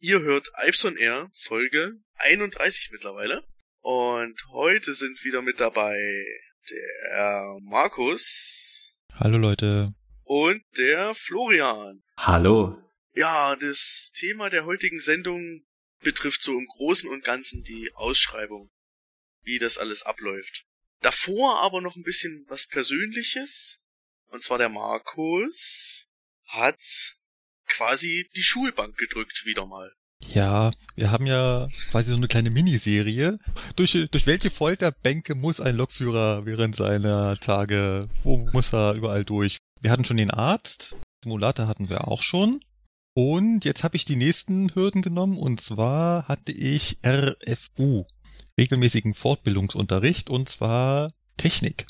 Ihr 0.00 0.20
hört 0.20 0.48
Ipes 0.64 0.84
on 0.84 0.96
Air, 0.96 1.28
Folge 1.34 2.00
31 2.18 2.90
mittlerweile. 2.92 3.44
Und 3.80 4.40
heute 4.50 4.92
sind 4.92 5.24
wieder 5.24 5.42
mit 5.42 5.58
dabei 5.58 5.98
der 6.70 7.58
Markus. 7.62 8.96
Hallo 9.14 9.38
Leute. 9.38 9.92
Und 10.22 10.62
der 10.76 11.14
Florian. 11.14 12.04
Hallo. 12.16 12.80
Ja, 13.14 13.56
das 13.56 14.12
Thema 14.14 14.50
der 14.50 14.66
heutigen 14.66 15.00
Sendung 15.00 15.66
betrifft 15.98 16.44
so 16.44 16.56
im 16.56 16.66
Großen 16.66 17.10
und 17.10 17.24
Ganzen 17.24 17.64
die 17.64 17.90
Ausschreibung. 17.94 18.70
Wie 19.42 19.58
das 19.58 19.78
alles 19.78 20.04
abläuft. 20.04 20.64
Davor 21.00 21.60
aber 21.64 21.80
noch 21.80 21.96
ein 21.96 22.04
bisschen 22.04 22.46
was 22.48 22.68
Persönliches. 22.68 23.80
Und 24.28 24.44
zwar 24.44 24.58
der 24.58 24.68
Markus 24.68 26.06
hat 26.44 27.17
quasi 27.68 28.28
die 28.36 28.42
Schulbank 28.42 28.96
gedrückt 28.96 29.44
wieder 29.44 29.66
mal. 29.66 29.92
Ja, 30.26 30.72
wir 30.96 31.10
haben 31.10 31.26
ja 31.26 31.68
quasi 31.90 32.10
so 32.10 32.16
eine 32.16 32.28
kleine 32.28 32.50
Miniserie. 32.50 33.38
Durch, 33.76 33.92
durch 33.92 34.26
welche 34.26 34.50
Folterbänke 34.50 35.34
muss 35.34 35.60
ein 35.60 35.76
Lokführer 35.76 36.44
während 36.44 36.76
seiner 36.76 37.38
Tage, 37.38 38.08
wo 38.24 38.38
muss 38.52 38.72
er 38.72 38.94
überall 38.94 39.24
durch? 39.24 39.58
Wir 39.80 39.90
hatten 39.90 40.04
schon 40.04 40.16
den 40.16 40.30
Arzt, 40.30 40.96
Simulator 41.22 41.66
hatten 41.66 41.88
wir 41.88 42.08
auch 42.08 42.22
schon. 42.22 42.60
Und 43.14 43.64
jetzt 43.64 43.82
habe 43.84 43.96
ich 43.96 44.04
die 44.04 44.16
nächsten 44.16 44.74
Hürden 44.74 45.02
genommen 45.02 45.38
und 45.38 45.60
zwar 45.60 46.28
hatte 46.28 46.52
ich 46.52 46.98
RFU, 47.04 48.04
regelmäßigen 48.58 49.14
Fortbildungsunterricht 49.14 50.30
und 50.30 50.48
zwar 50.48 51.10
Technik. 51.36 51.86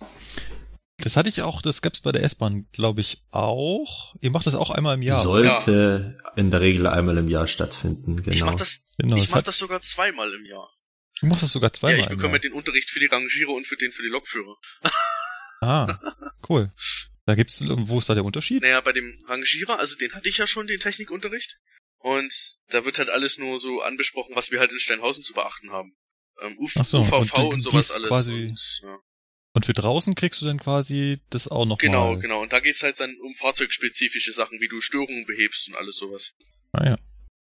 Das 1.01 1.17
hatte 1.17 1.29
ich 1.29 1.43
auch, 1.43 1.63
das 1.63 1.81
gab's 1.81 2.01
bei 2.01 2.11
der 2.11 2.25
S-Bahn, 2.25 2.69
glaube 2.73 3.01
ich, 3.01 3.23
auch. 3.31 4.17
Ihr 4.21 4.31
macht 4.31 4.47
das 4.47 4.55
auch 4.57 4.71
einmal 4.71 4.97
im 4.97 5.03
Jahr. 5.03 5.23
Sollte 5.23 6.17
ja. 6.25 6.33
in 6.37 6.51
der 6.51 6.61
Regel 6.61 6.89
einmal 6.89 7.17
im 7.19 7.29
Jahr 7.29 7.47
stattfinden, 7.47 8.17
genau. 8.17 8.35
Ich 8.35 8.43
mach 8.43 8.57
das, 8.57 8.87
genau, 8.99 9.17
ich 9.17 9.31
mach 9.31 9.43
das 9.43 9.59
sogar 9.59 9.81
zweimal 9.81 10.33
im 10.35 10.45
Jahr. 10.45 10.69
Du 11.21 11.27
machst 11.27 11.45
das 11.45 11.53
sogar 11.53 11.73
zweimal. 11.73 11.99
Ja, 11.99 12.05
ich 12.05 12.09
bekomme 12.09 12.41
den 12.41 12.53
Unterricht 12.53 12.91
für 12.91 13.01
die 13.01 13.07
Rangiere 13.07 13.53
und 13.53 13.67
für 13.67 13.77
den 13.77 13.93
für 13.93 14.03
die 14.03 14.09
Lokführer. 14.09 14.57
ah, 15.61 15.99
cool. 16.49 16.73
Da 17.27 17.35
gibt's, 17.35 17.63
wo 17.63 17.99
ist 17.99 18.09
da 18.09 18.15
der 18.15 18.25
Unterschied? 18.25 18.63
Naja, 18.63 18.81
bei 18.81 18.93
dem 18.93 19.23
Rangierer, 19.27 19.79
also 19.79 19.97
den 19.97 20.15
hatte 20.15 20.31
ich 20.31 20.39
ja 20.39 20.47
schon, 20.47 20.67
den 20.67 20.81
Technikunterricht. 20.81 21.59
Und 21.99 22.33
da 22.69 22.87
wird 22.87 22.99
halt 22.99 23.11
alles 23.11 23.37
nur 23.37 23.59
so 23.59 23.83
anbesprochen, 23.83 24.35
was 24.35 24.51
wir 24.51 24.61
halt 24.61 24.73
in 24.73 24.79
Steinhausen 24.79 25.23
zu 25.23 25.35
beachten 25.35 25.71
haben. 25.71 25.95
Ähm, 26.41 26.57
Uf, 26.59 26.73
so, 26.73 27.01
UVV 27.01 27.35
und, 27.35 27.55
und 27.55 27.61
sowas 27.61 27.91
alles. 27.91 28.09
Quasi, 28.09 28.47
und, 28.47 28.81
ja. 28.83 28.99
Und 29.59 29.67
für 29.67 29.73
draußen 29.73 30.15
kriegst 30.15 30.41
du 30.41 30.47
dann 30.47 30.61
quasi 30.61 31.19
das 31.31 31.49
auch 31.49 31.67
noch 31.67 31.79
Genau, 31.79 32.13
mal. 32.13 32.21
genau. 32.21 32.43
Und 32.43 32.53
da 32.53 32.61
geht's 32.61 32.85
halt 32.85 33.01
dann 33.01 33.13
um 33.27 33.35
fahrzeugspezifische 33.35 34.33
Sachen, 34.33 34.61
wie 34.61 34.69
du 34.69 34.81
Störungen 34.81 35.27
behebst 35.27 35.69
und 35.69 35.75
alles 35.75 35.97
sowas. 35.97 36.37
Ah 36.71 36.91
ja. 36.91 36.99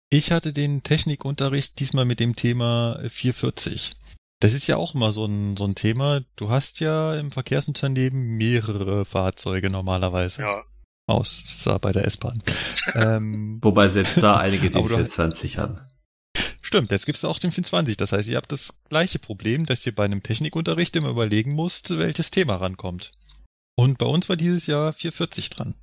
Ich 0.09 0.31
hatte 0.31 0.52
den 0.52 0.81
Technikunterricht 0.81 1.80
diesmal 1.80 2.05
mit 2.05 2.19
dem 2.19 2.35
Thema 2.35 2.99
440. 3.07 3.91
Das 4.39 4.55
ist 4.55 4.65
ja 4.65 4.77
auch 4.77 4.95
immer 4.95 5.11
so 5.11 5.27
ein, 5.27 5.55
so 5.55 5.65
ein 5.65 5.75
Thema. 5.75 6.21
Du 6.35 6.49
hast 6.49 6.80
ja 6.80 7.13
im 7.13 7.30
Verkehrsunternehmen 7.30 8.37
mehrere 8.37 9.05
Fahrzeuge 9.05 9.69
normalerweise. 9.69 10.41
Ja. 10.41 10.63
Außer 11.05 11.77
bei 11.77 11.91
der 11.91 12.05
S-Bahn. 12.05 12.41
ähm, 12.95 13.59
Wobei 13.61 13.87
selbst 13.87 14.17
da 14.17 14.37
einige 14.37 14.71
die 14.71 14.80
420 14.83 15.59
haben. 15.59 15.80
Stimmt, 16.61 16.91
jetzt 16.91 17.08
gibt's 17.08 17.25
auch 17.25 17.39
den 17.39 17.52
24. 17.52 17.97
Das 17.97 18.11
heißt, 18.11 18.30
ihr 18.30 18.38
habt 18.38 18.52
das 18.52 18.75
gleiche 18.89 19.17
Problem, 19.17 19.66
dass 19.66 19.85
ihr 19.85 19.95
bei 19.95 20.05
einem 20.05 20.22
Technikunterricht 20.22 20.95
immer 20.95 21.09
überlegen 21.09 21.53
musst, 21.53 21.89
welches 21.97 22.30
Thema 22.30 22.58
rankommt. 22.58 23.11
Und 23.75 23.97
bei 23.97 24.05
uns 24.05 24.30
war 24.30 24.36
dieses 24.36 24.67
Jahr 24.67 24.94
440 24.94 25.49
dran. 25.49 25.73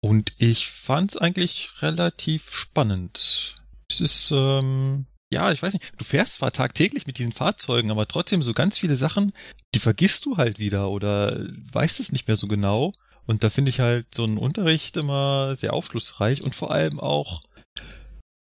Und 0.00 0.34
ich 0.38 0.70
fand's 0.70 1.16
eigentlich 1.16 1.70
relativ 1.82 2.54
spannend. 2.54 3.56
Es 3.90 4.00
ist, 4.00 4.30
ähm, 4.30 5.06
ja, 5.32 5.50
ich 5.50 5.62
weiß 5.62 5.72
nicht, 5.72 5.92
du 5.96 6.04
fährst 6.04 6.34
zwar 6.34 6.52
tagtäglich 6.52 7.06
mit 7.06 7.18
diesen 7.18 7.32
Fahrzeugen, 7.32 7.90
aber 7.90 8.06
trotzdem 8.06 8.42
so 8.42 8.54
ganz 8.54 8.78
viele 8.78 8.96
Sachen, 8.96 9.32
die 9.74 9.80
vergisst 9.80 10.24
du 10.24 10.36
halt 10.36 10.58
wieder 10.58 10.90
oder 10.90 11.46
weißt 11.72 12.00
es 12.00 12.12
nicht 12.12 12.28
mehr 12.28 12.36
so 12.36 12.46
genau. 12.46 12.92
Und 13.26 13.44
da 13.44 13.50
finde 13.50 13.70
ich 13.70 13.80
halt 13.80 14.06
so 14.14 14.24
einen 14.24 14.38
Unterricht 14.38 14.96
immer 14.96 15.56
sehr 15.56 15.72
aufschlussreich 15.72 16.42
und 16.42 16.54
vor 16.54 16.70
allem 16.70 17.00
auch 17.00 17.42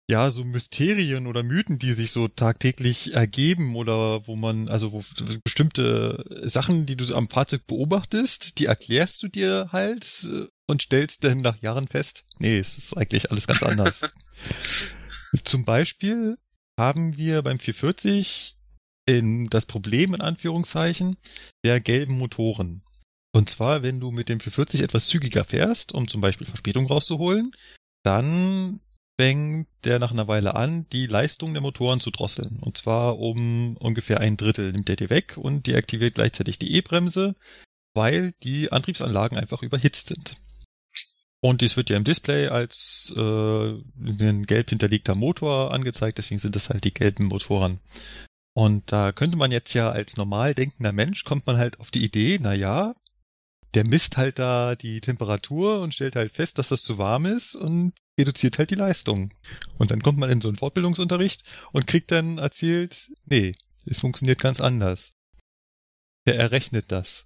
ja, 0.10 0.32
so 0.32 0.46
Mysterien 0.46 1.28
oder 1.28 1.44
Mythen, 1.44 1.80
die 1.80 1.92
sich 1.92 2.12
so 2.12 2.30
tagtäglich 2.30 3.14
ergeben 3.14 3.76
oder 3.76 4.26
wo 4.26 4.38
man, 4.38 4.70
also 4.70 4.94
wo 4.94 5.04
bestimmte 5.44 6.24
Sachen, 6.44 6.86
die 6.86 6.96
du 6.96 7.14
am 7.14 7.30
Fahrzeug 7.30 7.68
beobachtest, 7.68 8.58
die 8.58 8.66
erklärst 8.66 9.22
du 9.22 9.28
dir 9.28 9.70
halt 9.74 10.26
äh, 10.32 10.48
und 10.68 10.84
stellst 10.84 11.26
dann 11.26 11.40
nach 11.40 11.62
Jahren 11.62 11.88
fest, 11.88 12.24
nee, 12.40 12.58
es 12.58 12.78
ist 12.78 12.96
eigentlich 12.96 13.32
alles 13.32 13.48
ganz 13.48 13.64
anders. 13.64 14.02
Zum 15.44 15.66
Beispiel 15.66 16.38
haben 16.80 17.18
wir 17.18 17.42
beim 17.42 17.60
440 17.60 18.56
in 19.06 19.50
das 19.50 19.66
Problem 19.66 20.14
in 20.14 20.22
Anführungszeichen 20.22 21.18
der 21.66 21.82
gelben 21.82 22.18
Motoren. 22.18 22.82
Und 23.34 23.50
zwar, 23.50 23.84
wenn 23.84 24.00
du 24.00 24.12
mit 24.12 24.30
dem 24.30 24.40
440 24.40 24.82
etwas 24.82 25.08
zügiger 25.08 25.44
fährst, 25.44 25.92
um 25.92 26.08
zum 26.08 26.22
Beispiel 26.22 26.48
Verspätung 26.48 26.88
rauszuholen, 26.88 27.52
dann 28.04 28.80
fängt 29.20 29.68
der 29.84 30.00
nach 30.00 30.12
einer 30.12 30.28
Weile 30.28 30.56
an, 30.56 30.88
die 30.90 31.08
Leistung 31.08 31.54
der 31.54 31.62
Motoren 31.62 32.00
zu 32.00 32.12
drosseln. 32.12 32.60
Und 32.62 32.78
zwar 32.78 33.18
um 33.18 33.76
ungefähr 33.78 34.20
ein 34.20 34.38
Drittel 34.38 34.72
nimmt 34.72 34.90
er 34.90 34.96
die 34.96 35.10
weg 35.10 35.38
und 35.38 35.66
deaktiviert 35.68 36.16
gleichzeitig 36.16 36.60
die 36.60 36.74
E-Bremse, 36.76 37.36
weil 37.94 38.34
die 38.44 38.72
Antriebsanlagen 38.72 39.38
einfach 39.38 39.64
überhitzt 39.64 40.08
sind. 40.08 40.36
Und 41.40 41.62
dies 41.62 41.78
wird 41.78 41.90
ja 41.90 41.98
im 41.98 42.04
Display 42.04 42.48
als 42.48 43.14
äh, 43.16 43.20
ein 43.20 44.46
gelb 44.46 44.70
hinterlegter 44.70 45.16
Motor 45.16 45.74
angezeigt, 45.74 46.18
deswegen 46.18 46.40
sind 46.40 46.56
das 46.56 46.70
halt 46.70 46.84
die 46.84 46.94
gelben 46.94 47.26
Motoren. 47.26 47.80
Und 48.54 48.92
da 48.92 49.12
könnte 49.12 49.38
man 49.38 49.52
jetzt 49.52 49.74
ja 49.74 49.92
als 49.92 50.18
normal 50.18 50.56
denkender 50.56 50.92
Mensch, 50.92 51.24
kommt 51.26 51.46
man 51.46 51.58
halt 51.58 51.80
auf 51.80 51.92
die 51.92 52.04
Idee, 52.04 52.40
na 52.42 52.56
ja, 52.56 52.96
der 53.76 53.86
misst 53.86 54.18
halt 54.18 54.40
da 54.40 54.76
die 54.76 55.00
Temperatur 55.00 55.82
und 55.82 55.94
stellt 55.94 56.16
halt 56.16 56.34
fest, 56.34 56.58
dass 56.58 56.70
das 56.70 56.82
zu 56.82 56.98
warm 56.98 57.26
ist 57.28 57.56
und 57.56 57.94
reduziert 58.18 58.58
halt 58.58 58.72
die 58.72 58.76
Leistung. 58.76 59.34
Und 59.78 59.92
dann 59.92 60.02
kommt 60.02 60.18
man 60.18 60.30
in 60.30 60.42
so 60.42 60.48
einen 60.48 60.58
Fortbildungsunterricht 60.58 61.44
und 61.72 61.88
kriegt 61.88 62.12
dann 62.12 62.38
erzählt, 62.38 63.12
nee, 63.26 63.54
es 63.86 64.00
funktioniert 64.00 64.40
ganz 64.40 64.60
anders. 64.60 65.14
Er 66.26 66.36
errechnet 66.36 66.92
das. 66.92 67.26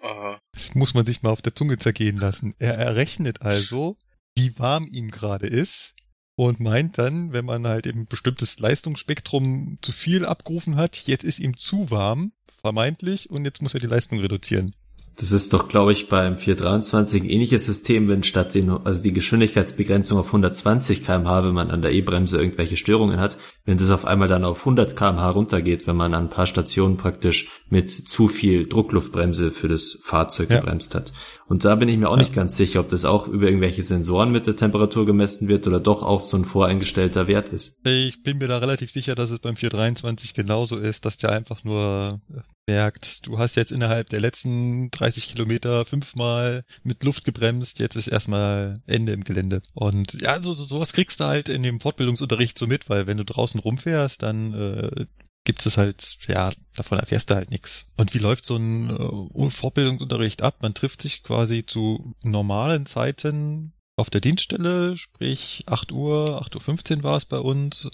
Aha. 0.00 0.38
Das 0.52 0.74
muss 0.74 0.94
man 0.94 1.06
sich 1.06 1.22
mal 1.22 1.30
auf 1.30 1.42
der 1.42 1.54
Zunge 1.54 1.78
zergehen 1.78 2.18
lassen. 2.18 2.54
Er 2.58 2.74
errechnet 2.74 3.42
also, 3.42 3.96
wie 4.34 4.58
warm 4.58 4.86
ihm 4.86 5.10
gerade 5.10 5.46
ist 5.46 5.94
und 6.36 6.60
meint 6.60 6.98
dann, 6.98 7.32
wenn 7.32 7.44
man 7.44 7.66
halt 7.66 7.86
eben 7.86 8.06
bestimmtes 8.06 8.58
Leistungsspektrum 8.58 9.78
zu 9.80 9.92
viel 9.92 10.26
abgerufen 10.26 10.76
hat, 10.76 11.06
jetzt 11.06 11.24
ist 11.24 11.38
ihm 11.38 11.56
zu 11.56 11.90
warm, 11.90 12.32
vermeintlich, 12.60 13.30
und 13.30 13.44
jetzt 13.44 13.62
muss 13.62 13.74
er 13.74 13.80
die 13.80 13.86
Leistung 13.86 14.18
reduzieren. 14.18 14.74
Das 15.16 15.30
ist 15.30 15.52
doch, 15.52 15.68
glaube 15.68 15.92
ich, 15.92 16.08
beim 16.08 16.36
423 16.36 17.22
ein 17.22 17.28
ähnliches 17.28 17.66
System, 17.66 18.08
wenn 18.08 18.24
statt 18.24 18.54
den, 18.54 18.70
also 18.70 19.00
die 19.00 19.12
Geschwindigkeitsbegrenzung 19.12 20.18
auf 20.18 20.26
120 20.26 21.04
kmh, 21.04 21.44
wenn 21.44 21.54
man 21.54 21.70
an 21.70 21.82
der 21.82 21.92
E-Bremse 21.92 22.38
irgendwelche 22.38 22.76
Störungen 22.76 23.20
hat, 23.20 23.38
wenn 23.64 23.78
das 23.78 23.90
auf 23.90 24.06
einmal 24.06 24.26
dann 24.26 24.44
auf 24.44 24.60
100 24.60 24.96
kmh 24.96 25.30
runtergeht, 25.30 25.86
wenn 25.86 25.96
man 25.96 26.14
an 26.14 26.24
ein 26.24 26.30
paar 26.30 26.48
Stationen 26.48 26.96
praktisch 26.96 27.48
mit 27.70 27.90
zu 27.90 28.26
viel 28.26 28.66
Druckluftbremse 28.66 29.52
für 29.52 29.68
das 29.68 30.00
Fahrzeug 30.02 30.50
ja. 30.50 30.58
gebremst 30.58 30.96
hat. 30.96 31.12
Und 31.46 31.64
da 31.64 31.74
bin 31.74 31.88
ich 31.88 31.98
mir 31.98 32.08
auch 32.08 32.16
ja. 32.16 32.22
nicht 32.22 32.34
ganz 32.34 32.56
sicher, 32.56 32.80
ob 32.80 32.88
das 32.88 33.04
auch 33.04 33.28
über 33.28 33.46
irgendwelche 33.46 33.82
Sensoren 33.82 34.32
mit 34.32 34.46
der 34.46 34.56
Temperatur 34.56 35.04
gemessen 35.04 35.48
wird 35.48 35.66
oder 35.66 35.78
doch 35.78 36.02
auch 36.02 36.20
so 36.20 36.36
ein 36.36 36.44
voreingestellter 36.44 37.28
Wert 37.28 37.50
ist. 37.50 37.78
Ich 37.84 38.22
bin 38.22 38.38
mir 38.38 38.48
da 38.48 38.58
relativ 38.58 38.90
sicher, 38.90 39.14
dass 39.14 39.30
es 39.30 39.38
beim 39.40 39.56
423 39.56 40.34
genauso 40.34 40.78
ist, 40.78 41.04
dass 41.04 41.18
der 41.18 41.30
einfach 41.30 41.62
nur 41.64 42.20
merkt, 42.66 43.26
du 43.26 43.38
hast 43.38 43.56
jetzt 43.56 43.72
innerhalb 43.72 44.08
der 44.08 44.20
letzten 44.20 44.90
30 44.90 45.28
Kilometer 45.28 45.84
fünfmal 45.84 46.64
mit 46.82 47.04
Luft 47.04 47.24
gebremst, 47.24 47.78
jetzt 47.78 47.96
ist 47.96 48.06
erstmal 48.06 48.74
Ende 48.86 49.12
im 49.12 49.24
Gelände. 49.24 49.60
Und 49.74 50.20
ja, 50.22 50.40
so, 50.40 50.54
so 50.54 50.64
sowas 50.64 50.94
kriegst 50.94 51.20
du 51.20 51.24
halt 51.24 51.50
in 51.50 51.62
dem 51.62 51.80
Fortbildungsunterricht 51.80 52.58
so 52.58 52.66
mit, 52.66 52.88
weil 52.88 53.06
wenn 53.06 53.18
du 53.18 53.24
draußen 53.24 53.60
rumfährst, 53.60 54.22
dann 54.22 54.54
äh, 54.54 55.06
gibt 55.44 55.64
es 55.64 55.76
halt, 55.76 56.18
ja, 56.26 56.50
davon 56.74 56.98
erfährst 56.98 57.30
du 57.30 57.34
halt 57.34 57.50
nichts. 57.50 57.86
Und 57.96 58.14
wie 58.14 58.18
läuft 58.18 58.44
so 58.44 58.56
ein 58.56 58.90
äh, 58.90 59.50
Fortbildungsunterricht 59.50 60.42
ab? 60.42 60.56
Man 60.62 60.74
trifft 60.74 61.02
sich 61.02 61.22
quasi 61.22 61.64
zu 61.64 62.14
normalen 62.22 62.86
Zeiten 62.86 63.72
auf 63.96 64.10
der 64.10 64.20
Dienststelle, 64.20 64.96
sprich 64.96 65.64
8 65.66 65.92
Uhr, 65.92 66.42
8.15 66.42 66.96
Uhr 66.98 67.02
war 67.04 67.16
es 67.16 67.24
bei 67.26 67.38
uns. 67.38 67.90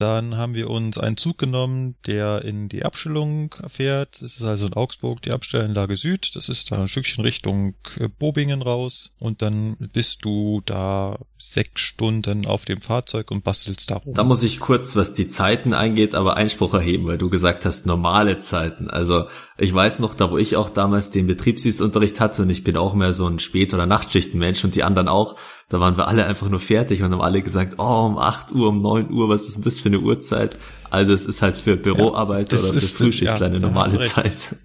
Dann 0.00 0.36
haben 0.36 0.54
wir 0.54 0.70
uns 0.70 0.96
einen 0.96 1.16
Zug 1.16 1.38
genommen, 1.38 1.96
der 2.06 2.44
in 2.44 2.68
die 2.68 2.84
Abstellung 2.84 3.52
fährt. 3.66 4.22
Das 4.22 4.36
ist 4.36 4.42
also 4.42 4.68
in 4.68 4.74
Augsburg 4.74 5.22
die 5.22 5.32
Abstellanlage 5.32 5.96
Süd. 5.96 6.36
Das 6.36 6.48
ist 6.48 6.70
da 6.70 6.80
ein 6.80 6.86
Stückchen 6.86 7.24
Richtung 7.24 7.74
äh, 7.98 8.06
Bobingen 8.06 8.62
raus. 8.62 9.10
Und 9.18 9.42
dann 9.42 9.76
bist 9.92 10.24
du 10.24 10.62
da 10.64 11.18
sechs 11.36 11.80
Stunden 11.80 12.46
auf 12.46 12.64
dem 12.64 12.80
Fahrzeug 12.80 13.32
und 13.32 13.42
bastelst 13.42 13.90
da 13.90 13.96
rum. 13.96 14.14
Da 14.14 14.22
muss 14.22 14.44
ich 14.44 14.60
kurz, 14.60 14.94
was 14.94 15.14
die 15.14 15.26
Zeiten 15.26 15.74
angeht, 15.74 16.14
aber 16.14 16.36
Einspruch 16.36 16.74
erheben, 16.74 17.08
weil 17.08 17.18
du 17.18 17.28
gesagt 17.28 17.64
hast, 17.64 17.84
normale 17.86 18.38
Zeiten. 18.38 18.88
Also 18.88 19.24
ich 19.56 19.74
weiß 19.74 19.98
noch, 19.98 20.14
da 20.14 20.30
wo 20.30 20.38
ich 20.38 20.54
auch 20.54 20.70
damals 20.70 21.10
den 21.10 21.26
Betriebsdienstunterricht 21.26 22.20
hatte 22.20 22.42
und 22.42 22.50
ich 22.50 22.62
bin 22.62 22.76
auch 22.76 22.94
mehr 22.94 23.12
so 23.12 23.26
ein 23.26 23.40
Spät- 23.40 23.74
oder 23.74 23.86
Nachtschichtenmensch 23.86 24.62
und 24.62 24.76
die 24.76 24.84
anderen 24.84 25.08
auch, 25.08 25.34
Da 25.68 25.80
waren 25.80 25.96
wir 25.98 26.08
alle 26.08 26.26
einfach 26.26 26.48
nur 26.48 26.60
fertig 26.60 27.02
und 27.02 27.12
haben 27.12 27.20
alle 27.20 27.42
gesagt, 27.42 27.74
oh, 27.78 28.06
um 28.06 28.18
8 28.18 28.52
Uhr, 28.52 28.68
um 28.68 28.80
9 28.80 29.12
Uhr, 29.12 29.28
was 29.28 29.44
ist 29.44 29.56
denn 29.56 29.64
das 29.64 29.80
für 29.80 29.88
eine 29.88 30.00
Uhrzeit? 30.00 30.58
Also 30.90 31.12
es 31.12 31.26
ist 31.26 31.42
halt 31.42 31.58
für 31.58 31.76
Büroarbeiter 31.76 32.56
Ja, 32.56 32.62
oder 32.62 32.72
für 32.74 32.86
Frühschichtler 32.86 33.40
ja, 33.40 33.46
eine 33.46 33.60
normale. 33.60 34.00
Zeit. 34.00 34.56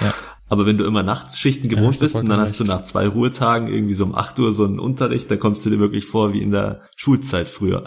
Ja. 0.00 0.12
Aber 0.50 0.66
wenn 0.66 0.76
du 0.76 0.84
immer 0.84 1.02
Nachtsschichten 1.02 1.70
Ja, 1.70 1.76
gewohnt 1.76 2.00
bist 2.00 2.16
und 2.16 2.28
dann 2.28 2.40
hast 2.40 2.60
du 2.60 2.64
nach 2.64 2.82
zwei 2.82 3.06
Ruhetagen 3.06 3.68
irgendwie 3.68 3.94
so 3.94 4.04
um 4.04 4.14
8 4.14 4.38
Uhr 4.40 4.52
so 4.52 4.64
einen 4.64 4.80
Unterricht, 4.80 5.30
dann 5.30 5.38
kommst 5.38 5.64
du 5.64 5.70
dir 5.70 5.78
wirklich 5.78 6.04
vor 6.04 6.34
wie 6.34 6.42
in 6.42 6.50
der 6.50 6.82
Schulzeit 6.96 7.48
früher. 7.48 7.84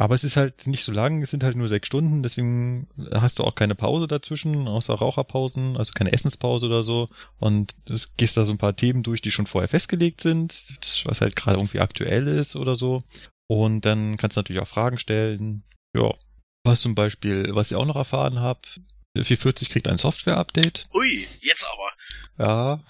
Aber 0.00 0.14
es 0.14 0.24
ist 0.24 0.38
halt 0.38 0.66
nicht 0.66 0.82
so 0.82 0.92
lang, 0.92 1.20
es 1.20 1.30
sind 1.30 1.44
halt 1.44 1.58
nur 1.58 1.68
sechs 1.68 1.86
Stunden, 1.86 2.22
deswegen 2.22 2.88
hast 3.12 3.38
du 3.38 3.44
auch 3.44 3.54
keine 3.54 3.74
Pause 3.74 4.06
dazwischen, 4.06 4.66
außer 4.66 4.94
Raucherpausen, 4.94 5.76
also 5.76 5.92
keine 5.92 6.14
Essenspause 6.14 6.64
oder 6.64 6.82
so. 6.82 7.08
Und 7.38 7.76
du 7.84 7.98
gehst 8.16 8.34
da 8.38 8.46
so 8.46 8.50
ein 8.50 8.56
paar 8.56 8.74
Themen 8.74 9.02
durch, 9.02 9.20
die 9.20 9.30
schon 9.30 9.44
vorher 9.44 9.68
festgelegt 9.68 10.22
sind, 10.22 10.78
was 11.04 11.20
halt 11.20 11.36
gerade 11.36 11.58
irgendwie 11.58 11.80
aktuell 11.80 12.28
ist 12.28 12.56
oder 12.56 12.76
so. 12.76 13.02
Und 13.46 13.84
dann 13.84 14.16
kannst 14.16 14.38
du 14.38 14.40
natürlich 14.40 14.62
auch 14.62 14.68
Fragen 14.68 14.96
stellen. 14.96 15.64
Ja. 15.94 16.14
Was 16.64 16.80
zum 16.80 16.94
Beispiel, 16.94 17.54
was 17.54 17.70
ich 17.70 17.76
auch 17.76 17.84
noch 17.84 17.96
erfahren 17.96 18.38
habe, 18.38 18.62
440 19.14 19.70
kriegt 19.70 19.88
ein 19.88 19.96
Software-Update. 19.96 20.86
Ui, 20.94 21.26
jetzt 21.40 21.66
aber. 21.72 21.90
Ja, 22.38 22.80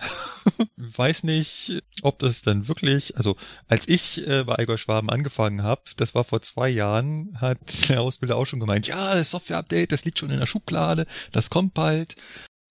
weiß 0.76 1.24
nicht, 1.24 1.82
ob 2.02 2.18
das 2.18 2.42
dann 2.42 2.68
wirklich, 2.68 3.16
also 3.16 3.36
als 3.68 3.88
ich 3.88 4.26
äh, 4.28 4.44
bei 4.44 4.58
Eigor 4.58 4.78
Schwaben 4.78 5.10
angefangen 5.10 5.62
habe, 5.62 5.82
das 5.96 6.14
war 6.14 6.24
vor 6.24 6.42
zwei 6.42 6.68
Jahren, 6.68 7.38
hat 7.40 7.88
der 7.88 8.02
Ausbilder 8.02 8.36
auch 8.36 8.44
schon 8.44 8.60
gemeint, 8.60 8.86
ja, 8.86 9.14
das 9.14 9.30
Software-Update, 9.30 9.92
das 9.92 10.04
liegt 10.04 10.18
schon 10.18 10.30
in 10.30 10.38
der 10.38 10.46
Schublade, 10.46 11.06
das 11.32 11.50
kommt 11.50 11.74
bald. 11.74 12.16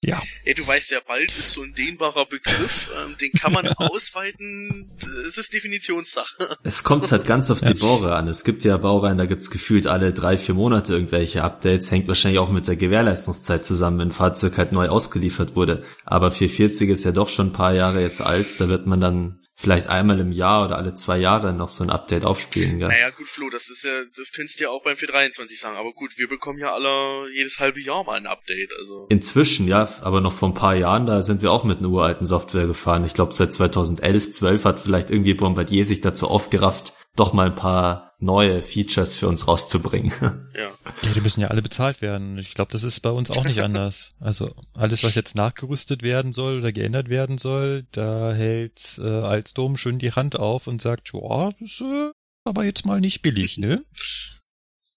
Ja, 0.04 0.22
Ey, 0.46 0.54
du 0.54 0.66
weißt 0.66 0.92
ja, 0.92 1.00
bald 1.06 1.36
ist 1.38 1.52
so 1.52 1.62
ein 1.62 1.74
dehnbarer 1.74 2.26
Begriff, 2.26 2.90
ähm, 3.06 3.18
den 3.20 3.34
kann 3.34 3.52
man 3.52 3.68
ausweiten, 3.78 4.90
es 5.28 5.38
ist 5.38 5.54
Definitionssache. 5.54 6.58
Es 6.64 6.84
kommt 6.84 7.12
halt 7.12 7.26
ganz 7.26 7.52
auf 7.52 7.60
die 7.60 7.66
Ja. 7.66 7.74
Bohrer 7.74 8.16
an. 8.16 8.30
Es 8.30 8.46
gibt 8.46 8.64
ja 8.64 8.78
Baureihen, 8.78 9.18
da 9.18 9.26
gibt's 9.26 9.52
gefühlt 9.52 9.88
alle 9.88 10.14
drei, 10.14 10.38
vier 10.38 10.56
Monate 10.56 10.94
irgendwelche 10.94 11.44
Updates. 11.44 11.92
Hängt 11.92 12.08
wahrscheinlich 12.08 12.40
auch 12.40 12.50
mit 12.50 12.68
der 12.68 12.78
Gewährleistungszeit 12.78 13.66
zusammen, 13.66 14.00
wenn 14.00 14.08
ein 14.08 14.14
Fahrzeug 14.14 14.58
halt 14.58 14.72
neu 14.72 14.88
ausgeliefert 14.88 15.56
wurde. 15.58 15.84
Aber 16.06 16.32
440 16.32 16.90
ist 16.90 17.04
ja 17.04 17.12
doch 17.12 17.28
schon 17.28 17.48
ein 17.48 17.54
paar 17.54 17.76
Jahre 17.76 18.02
jetzt 18.02 18.22
alt. 18.22 18.60
Da 18.62 18.70
wird 18.70 18.86
man 18.88 19.02
dann 19.02 19.42
vielleicht 19.60 19.88
einmal 19.88 20.20
im 20.20 20.32
Jahr 20.32 20.66
oder 20.66 20.78
alle 20.78 20.96
zwei 20.96 21.18
Jahre 21.18 21.52
noch 21.52 21.68
so 21.68 21.84
ein 21.84 21.90
Update 21.90 22.26
aufspielen. 22.26 22.80
Gell? 22.80 22.88
Naja, 22.88 23.10
gut, 23.10 23.28
Flo, 23.28 23.50
das 23.50 23.70
ist 23.70 23.84
ja, 23.84 24.04
das 24.16 24.32
könntest 24.32 24.60
du 24.60 24.64
ja 24.64 24.70
auch 24.70 24.82
beim 24.84 24.96
423 24.96 25.60
sagen, 25.60 25.78
aber 25.78 25.92
gut, 25.92 26.18
wir 26.18 26.30
bekommen 26.30 26.60
ja 26.60 26.74
alle 26.74 27.30
jedes 27.34 27.60
halbe 27.60 27.82
Jahr 27.82 28.06
mal 28.06 28.16
ein 28.16 28.26
Update, 28.26 28.72
also. 28.78 29.08
Inzwischen, 29.10 29.68
ja, 29.68 29.90
aber 30.02 30.22
noch 30.22 30.32
vor 30.32 30.50
ein 30.50 30.54
paar 30.54 30.76
Jahren, 30.76 31.06
da 31.06 31.24
sind 31.24 31.42
wir 31.42 31.52
auch 31.52 31.66
mit 31.66 31.80
einer 31.80 31.90
uralten 31.90 32.26
Software 32.26 32.68
gefahren. 32.68 33.04
Ich 33.04 33.14
glaube, 33.14 33.34
seit 33.34 33.52
2011, 33.52 34.32
12 34.32 34.64
hat 34.64 34.80
vielleicht 34.80 35.10
irgendwie 35.10 35.34
Bombardier 35.34 35.86
sich 35.86 36.00
dazu 36.00 36.30
aufgerafft, 36.30 36.94
doch 37.20 37.34
mal 37.34 37.48
ein 37.48 37.56
paar 37.56 38.14
neue 38.20 38.62
Features 38.62 39.16
für 39.18 39.28
uns 39.28 39.48
rauszubringen. 39.48 40.12
Ja. 40.60 40.70
ja, 41.04 41.14
die 41.14 41.22
müssen 41.22 41.40
ja 41.40 41.48
alle 41.48 41.62
bezahlt 41.62 42.02
werden. 42.02 42.38
Ich 42.38 42.54
glaube, 42.54 42.72
das 42.72 42.84
ist 42.84 43.00
bei 43.00 43.12
uns 43.12 43.32
auch 43.32 43.46
nicht 43.46 43.62
anders. 43.64 44.14
Also 44.20 44.54
alles, 44.74 45.04
was 45.04 45.16
jetzt 45.16 45.36
nachgerüstet 45.36 46.04
werden 46.04 46.34
soll 46.34 46.58
oder 46.58 46.74
geändert 46.74 47.08
werden 47.08 47.38
soll, 47.38 47.86
da 47.92 48.34
hält 48.34 49.00
äh, 49.00 49.08
Alstom 49.08 49.78
schön 49.78 50.00
die 50.00 50.12
Hand 50.12 50.38
auf 50.38 50.68
und 50.68 50.82
sagt, 50.82 51.12
ja, 51.14 51.52
das 51.60 51.72
ist 51.72 51.82
äh, 51.82 52.12
aber 52.44 52.66
jetzt 52.66 52.86
mal 52.86 53.00
nicht 53.00 53.22
billig, 53.22 53.58
ne? 53.58 53.86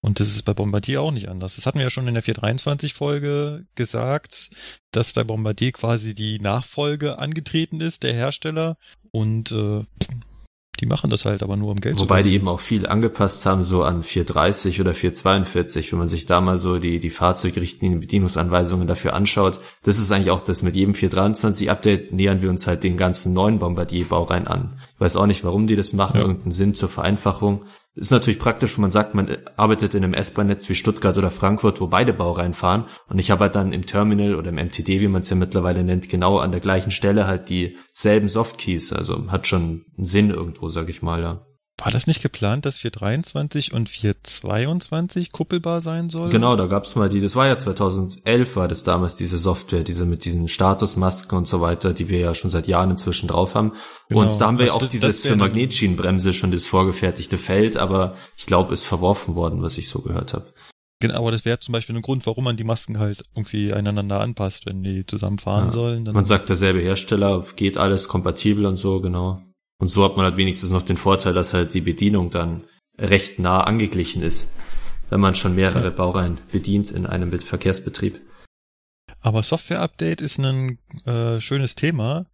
Und 0.00 0.18
das 0.18 0.28
ist 0.28 0.42
bei 0.42 0.52
Bombardier 0.52 1.00
auch 1.00 1.12
nicht 1.12 1.28
anders. 1.28 1.54
Das 1.54 1.66
hatten 1.66 1.78
wir 1.78 1.84
ja 1.84 1.90
schon 1.90 2.08
in 2.08 2.14
der 2.14 2.24
423-Folge 2.24 3.66
gesagt, 3.76 4.50
dass 4.90 5.12
der 5.12 5.22
Bombardier 5.22 5.70
quasi 5.70 6.14
die 6.14 6.40
Nachfolge 6.40 7.20
angetreten 7.20 7.80
ist, 7.80 8.02
der 8.02 8.14
Hersteller. 8.14 8.76
Und 9.12 9.52
äh, 9.52 9.84
die 10.82 10.88
machen 10.88 11.10
das 11.10 11.24
halt 11.24 11.44
aber 11.44 11.56
nur 11.56 11.70
um 11.70 11.80
Geld 11.80 11.98
Wobei 12.00 12.22
zu 12.22 12.28
die 12.28 12.34
eben 12.34 12.48
auch 12.48 12.58
viel 12.58 12.88
angepasst 12.88 13.46
haben, 13.46 13.62
so 13.62 13.84
an 13.84 14.02
430 14.02 14.80
oder 14.80 14.94
442, 14.94 15.92
wenn 15.92 16.00
man 16.00 16.08
sich 16.08 16.26
da 16.26 16.40
mal 16.40 16.58
so 16.58 16.78
die, 16.78 16.98
die 16.98 17.10
Fahrzeugrichtlinien, 17.10 18.00
Bedienungsanweisungen 18.00 18.88
dafür 18.88 19.14
anschaut. 19.14 19.60
Das 19.84 19.98
ist 19.98 20.10
eigentlich 20.10 20.32
auch 20.32 20.40
das 20.40 20.62
mit 20.62 20.74
jedem 20.74 20.94
423-Update 20.94 22.12
nähern 22.12 22.42
wir 22.42 22.50
uns 22.50 22.66
halt 22.66 22.82
den 22.82 22.96
ganzen 22.96 23.32
neuen 23.32 23.60
Bombardier-Baureihen 23.60 24.48
an. 24.48 24.80
Ich 24.96 25.00
weiß 25.00 25.16
auch 25.16 25.26
nicht, 25.26 25.44
warum 25.44 25.68
die 25.68 25.76
das 25.76 25.92
machen, 25.92 26.16
Ja. 26.18 26.22
irgendeinen 26.22 26.52
Sinn 26.52 26.74
zur 26.74 26.88
Vereinfachung. 26.88 27.62
Ist 27.94 28.10
natürlich 28.10 28.38
praktisch, 28.38 28.76
wenn 28.76 28.82
man 28.82 28.90
sagt, 28.90 29.14
man 29.14 29.36
arbeitet 29.56 29.94
in 29.94 30.02
einem 30.02 30.14
S-Bahn-Netz 30.14 30.68
wie 30.70 30.74
Stuttgart 30.74 31.18
oder 31.18 31.30
Frankfurt, 31.30 31.80
wo 31.80 31.88
beide 31.88 32.14
Baureihen 32.14 32.54
fahren. 32.54 32.86
Und 33.08 33.18
ich 33.18 33.30
habe 33.30 33.44
halt 33.44 33.54
dann 33.54 33.74
im 33.74 33.84
Terminal 33.84 34.34
oder 34.34 34.48
im 34.48 34.54
MTD, 34.54 35.00
wie 35.00 35.08
man 35.08 35.20
es 35.20 35.30
ja 35.30 35.36
mittlerweile 35.36 35.84
nennt, 35.84 36.08
genau 36.08 36.38
an 36.38 36.52
der 36.52 36.60
gleichen 36.60 36.90
Stelle 36.90 37.26
halt 37.26 37.50
dieselben 37.50 38.28
Softkeys. 38.28 38.94
Also 38.94 39.30
hat 39.30 39.46
schon 39.46 39.84
einen 39.98 40.06
Sinn 40.06 40.30
irgendwo, 40.30 40.68
sag 40.68 40.88
ich 40.88 41.02
mal, 41.02 41.20
ja. 41.20 41.46
War 41.78 41.90
das 41.90 42.06
nicht 42.06 42.22
geplant, 42.22 42.64
dass 42.66 42.78
423 42.78 43.72
und 43.72 43.88
422 43.88 45.32
kuppelbar 45.32 45.80
sein 45.80 46.10
soll? 46.10 46.28
Genau, 46.28 46.54
da 46.54 46.66
gab's 46.66 46.94
mal 46.94 47.08
die, 47.08 47.20
das 47.20 47.34
war 47.34 47.46
ja 47.46 47.56
2011 47.58 48.56
war 48.56 48.68
das 48.68 48.84
damals 48.84 49.16
diese 49.16 49.38
Software, 49.38 49.82
diese 49.82 50.04
mit 50.06 50.24
diesen 50.24 50.48
Statusmasken 50.48 51.36
und 51.38 51.48
so 51.48 51.60
weiter, 51.60 51.92
die 51.94 52.08
wir 52.08 52.18
ja 52.18 52.34
schon 52.34 52.50
seit 52.50 52.68
Jahren 52.68 52.90
inzwischen 52.90 53.26
drauf 53.28 53.54
haben. 53.54 53.72
Genau. 54.08 54.20
Und 54.22 54.40
da 54.40 54.46
haben 54.46 54.58
wir 54.58 54.66
ja 54.66 54.72
Also 54.72 54.76
auch 54.86 54.90
das- 54.90 54.90
dieses 54.90 55.22
das 55.22 55.28
für 55.30 55.36
Magnetschienenbremse 55.36 56.32
schon 56.34 56.50
das 56.50 56.66
vorgefertigte 56.66 57.38
Feld, 57.38 57.76
aber 57.78 58.16
ich 58.36 58.46
glaube, 58.46 58.74
ist 58.74 58.84
verworfen 58.84 59.34
worden, 59.34 59.62
was 59.62 59.78
ich 59.78 59.88
so 59.88 60.02
gehört 60.02 60.34
habe. 60.34 60.52
Genau, 61.00 61.14
aber 61.18 61.32
das 61.32 61.44
wäre 61.44 61.58
zum 61.58 61.72
Beispiel 61.72 61.96
ein 61.96 62.02
Grund, 62.02 62.26
warum 62.26 62.44
man 62.44 62.56
die 62.56 62.62
Masken 62.64 62.98
halt 63.00 63.24
irgendwie 63.34 63.72
einander 63.72 64.20
anpasst, 64.20 64.66
wenn 64.66 64.84
die 64.84 65.04
zusammen 65.04 65.38
fahren 65.40 65.64
Ja. 65.64 65.70
sollen. 65.72 66.04
Dann 66.04 66.14
Man 66.14 66.24
sagt 66.26 66.48
derselbe 66.48 66.80
Hersteller, 66.80 67.44
geht 67.56 67.76
alles 67.76 68.06
kompatibel 68.06 68.66
und 68.66 68.76
so, 68.76 69.00
genau. 69.00 69.42
Und 69.78 69.88
so 69.88 70.04
hat 70.04 70.16
man 70.16 70.24
halt 70.24 70.36
wenigstens 70.36 70.70
noch 70.70 70.82
den 70.82 70.96
Vorteil, 70.96 71.34
dass 71.34 71.54
halt 71.54 71.74
die 71.74 71.80
Bedienung 71.80 72.30
dann 72.30 72.64
recht 72.98 73.38
nah 73.38 73.60
angeglichen 73.60 74.22
ist, 74.22 74.58
wenn 75.10 75.20
man 75.20 75.34
schon 75.34 75.54
mehrere 75.54 75.90
Baureihen 75.90 76.38
bedient 76.52 76.90
in 76.90 77.06
einem 77.06 77.30
Be- 77.30 77.40
Verkehrsbetrieb. 77.40 78.20
Aber 79.20 79.42
Software-Update 79.42 80.20
ist 80.20 80.38
ein 80.38 80.78
äh, 81.06 81.40
schönes 81.40 81.74
Thema. 81.74 82.26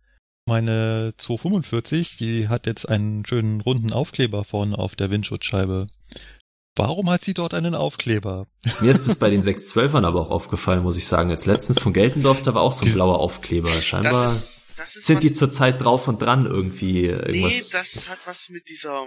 Meine 0.46 1.12
245, 1.18 2.16
die 2.16 2.48
hat 2.48 2.66
jetzt 2.66 2.88
einen 2.88 3.24
schönen 3.26 3.60
runden 3.60 3.92
Aufkleber 3.92 4.44
vorne 4.44 4.78
auf 4.78 4.96
der 4.96 5.10
Windschutzscheibe. 5.10 5.86
Warum 6.78 7.10
hat 7.10 7.24
sie 7.24 7.34
dort 7.34 7.54
einen 7.54 7.74
Aufkleber? 7.74 8.46
Mir 8.80 8.92
ist 8.92 9.06
es 9.08 9.16
bei 9.16 9.30
den 9.30 9.42
612ern 9.42 10.06
aber 10.06 10.20
auch 10.20 10.30
aufgefallen, 10.30 10.82
muss 10.82 10.96
ich 10.96 11.06
sagen. 11.06 11.28
Jetzt 11.30 11.44
letztens 11.46 11.80
von 11.80 11.92
Geltendorf, 11.92 12.40
da 12.42 12.54
war 12.54 12.62
auch 12.62 12.72
so 12.72 12.86
ein 12.86 12.92
blauer 12.92 13.18
Aufkleber. 13.18 13.68
Scheinbar 13.68 14.12
Das 14.12 14.32
ist, 14.32 14.72
das 14.76 14.96
ist 14.96 15.06
sind 15.06 15.24
die 15.24 15.32
zurzeit 15.32 15.80
drauf 15.80 16.06
und 16.06 16.22
dran 16.22 16.46
irgendwie 16.46 17.02
Nee, 17.02 17.08
irgendwas. 17.08 17.70
das 17.70 18.08
hat 18.08 18.26
was 18.26 18.48
mit 18.50 18.68
dieser. 18.68 19.06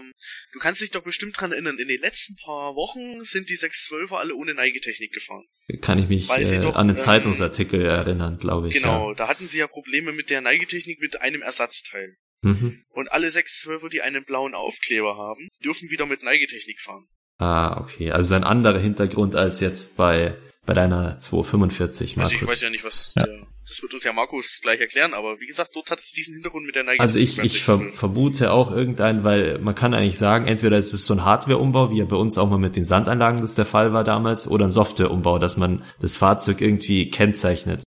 Du 0.52 0.60
kannst 0.60 0.82
dich 0.82 0.92
doch 0.92 1.04
bestimmt 1.04 1.40
dran 1.40 1.54
erinnern. 1.54 1.78
In 1.80 1.88
den 1.88 2.02
letzten 2.02 2.36
paar 2.36 2.76
Wochen 2.76 3.24
sind 3.24 3.50
die 3.50 3.56
612er 3.58 4.16
alle 4.16 4.36
ohne 4.36 4.54
Neigetechnik 4.54 5.14
gefahren. 5.14 5.46
kann 5.82 5.98
ich 5.98 6.10
mich 6.10 6.30
äh, 6.30 6.60
doch, 6.60 6.76
an 6.76 6.90
den 6.90 6.98
ähm, 6.98 7.04
Zeitungsartikel 7.04 7.86
erinnern, 7.86 8.38
glaube 8.38 8.68
ich. 8.68 8.74
Genau, 8.74 9.14
da 9.14 9.30
hatten 9.30 9.48
sie 9.48 9.60
ja 9.60 9.68
Probleme 9.68 10.12
mit 10.12 10.30
der 10.30 10.42
Neigetechnik 10.42 11.00
mit 11.00 11.22
einem 11.22 11.42
Ersatzteil. 11.42 12.18
Ja. 12.44 12.50
Mhm. 12.50 12.84
Und 12.90 13.12
alle 13.12 13.28
612er, 13.28 13.90
die 13.90 14.02
einen 14.02 14.26
blauen 14.26 14.56
Aufkleber 14.56 15.16
haben, 15.16 15.48
dürfen 15.64 15.90
wieder 15.90 16.06
mit 16.06 16.24
Neigetechnik 16.24 16.82
fahren. 16.82 17.08
Ah, 17.42 17.80
okay. 17.82 18.12
Also 18.12 18.36
ein 18.36 18.44
anderer 18.44 18.78
Hintergrund 18.80 19.36
als 19.36 19.60
jetzt 19.62 19.98
bei 19.98 20.36
bei 20.66 20.76
deiner 20.76 21.18
245, 21.18 22.18
Markus. 22.18 22.34
Also 22.34 22.46
ich 22.46 22.52
weiß 22.52 22.62
ja 22.62 22.70
nicht, 22.70 22.86
was 22.86 23.16
Ja. 23.18 23.26
der. 23.26 23.48
Das 23.68 23.82
wird 23.82 23.94
uns 23.94 24.04
ja 24.04 24.12
Markus 24.12 24.60
gleich 24.62 24.80
erklären, 24.82 25.14
aber 25.14 25.40
wie 25.40 25.46
gesagt, 25.46 25.72
dort 25.76 25.90
hat 25.92 26.00
es 26.00 26.12
diesen 26.12 26.34
Hintergrund 26.36 26.66
mit 26.66 26.76
der 26.76 26.84
Neigetechnik. 26.84 27.02
Also 27.02 27.20
ich, 27.20 27.56
ich 27.56 27.64
ver 27.64 27.74
612. 27.74 27.96
vermute 27.98 28.52
auch 28.52 28.70
irgendein, 28.72 29.24
weil 29.24 29.60
man 29.60 29.76
kann 29.76 29.94
eigentlich 29.94 30.18
sagen, 30.18 30.46
entweder 30.46 30.78
ist 30.78 30.94
es 30.94 31.06
so 31.06 31.14
ein 31.14 31.24
Hardware-Umbau, 31.26 31.90
wie 31.92 32.00
ja 32.00 32.06
bei 32.06 32.16
uns 32.18 32.38
auch 32.38 32.50
mal 32.50 32.58
mit 32.58 32.76
den 32.76 32.84
Sandanlagen 32.86 33.40
das 33.42 33.56
der 33.56 33.66
Fall 33.66 33.94
war 33.94 34.04
damals, 34.04 34.48
oder 34.48 34.66
ein 34.66 34.72
Software-Umbau, 34.72 35.40
dass 35.40 35.58
man 35.58 35.84
das 36.00 36.18
Fahrzeug 36.18 36.60
irgendwie 36.60 37.10
kennzeichnet. 37.10 37.84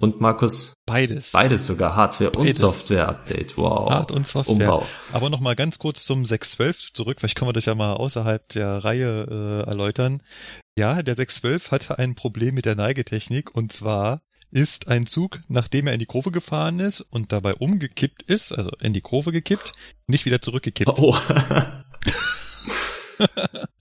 Und 0.00 0.18
Markus, 0.18 0.72
Beides. 0.86 1.30
beides 1.32 1.66
sogar, 1.66 1.94
Hardware- 1.94 2.30
und 2.30 2.44
Beides. 2.46 2.58
Software-Update. 2.58 3.58
Wow. 3.58 3.90
Hard- 3.90 4.10
und 4.10 4.26
Software. 4.26 4.52
Umbau. 4.54 4.86
Aber 5.12 5.28
noch 5.28 5.40
mal 5.40 5.54
ganz 5.54 5.78
kurz 5.78 6.04
zum 6.06 6.24
612 6.24 6.94
zurück, 6.94 7.18
vielleicht 7.20 7.36
können 7.36 7.50
wir 7.50 7.52
das 7.52 7.66
ja 7.66 7.74
mal 7.74 7.92
außerhalb 7.92 8.48
der 8.48 8.82
Reihe 8.82 9.26
äh, 9.30 9.68
erläutern. 9.68 10.22
Ja, 10.78 11.02
der 11.02 11.16
612 11.16 11.70
hatte 11.70 11.98
ein 11.98 12.14
Problem 12.14 12.54
mit 12.54 12.64
der 12.64 12.76
Neigetechnik 12.76 13.54
und 13.54 13.72
zwar 13.72 14.22
ist 14.50 14.88
ein 14.88 15.06
Zug, 15.06 15.40
nachdem 15.48 15.86
er 15.86 15.92
in 15.92 16.00
die 16.00 16.06
Kurve 16.06 16.30
gefahren 16.30 16.80
ist 16.80 17.02
und 17.02 17.30
dabei 17.30 17.54
umgekippt 17.54 18.22
ist, 18.22 18.52
also 18.52 18.70
in 18.80 18.94
die 18.94 19.02
Kurve 19.02 19.32
gekippt, 19.32 19.74
nicht 20.06 20.24
wieder 20.24 20.40
zurückgekippt. 20.40 20.98
Oh. 20.98 21.14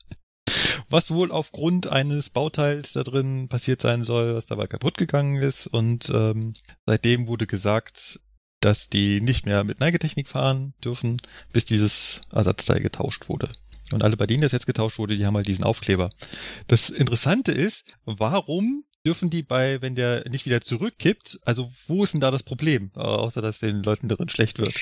Was 0.89 1.11
wohl 1.11 1.31
aufgrund 1.31 1.87
eines 1.87 2.29
Bauteils 2.29 2.93
da 2.93 3.03
drin 3.03 3.47
passiert 3.47 3.81
sein 3.81 4.03
soll, 4.03 4.35
was 4.35 4.47
dabei 4.47 4.67
kaputt 4.67 4.97
gegangen 4.97 5.41
ist. 5.41 5.67
Und 5.67 6.09
ähm, 6.09 6.55
seitdem 6.85 7.27
wurde 7.27 7.45
gesagt, 7.47 8.19
dass 8.59 8.89
die 8.89 9.21
nicht 9.21 9.45
mehr 9.45 9.63
mit 9.63 9.79
Neigetechnik 9.79 10.27
fahren 10.27 10.73
dürfen, 10.83 11.21
bis 11.53 11.65
dieses 11.65 12.21
Ersatzteil 12.31 12.81
getauscht 12.81 13.29
wurde. 13.29 13.49
Und 13.91 14.03
alle, 14.03 14.17
bei 14.17 14.27
denen 14.27 14.41
das 14.41 14.51
jetzt 14.51 14.67
getauscht 14.67 14.99
wurde, 14.99 15.15
die 15.15 15.25
haben 15.25 15.35
halt 15.35 15.47
diesen 15.47 15.63
Aufkleber. 15.63 16.09
Das 16.67 16.89
Interessante 16.89 17.51
ist, 17.51 17.85
warum 18.05 18.83
dürfen 19.05 19.29
die 19.29 19.43
bei, 19.43 19.81
wenn 19.81 19.95
der 19.95 20.27
nicht 20.29 20.45
wieder 20.45 20.61
zurückkippt, 20.61 21.39
also 21.45 21.71
wo 21.87 22.03
ist 22.03 22.13
denn 22.13 22.21
da 22.21 22.31
das 22.31 22.43
Problem? 22.43 22.91
Äh, 22.95 22.99
außer 22.99 23.41
dass 23.41 23.59
den 23.59 23.81
Leuten 23.81 24.09
darin 24.09 24.29
schlecht 24.29 24.59
wird. 24.59 24.75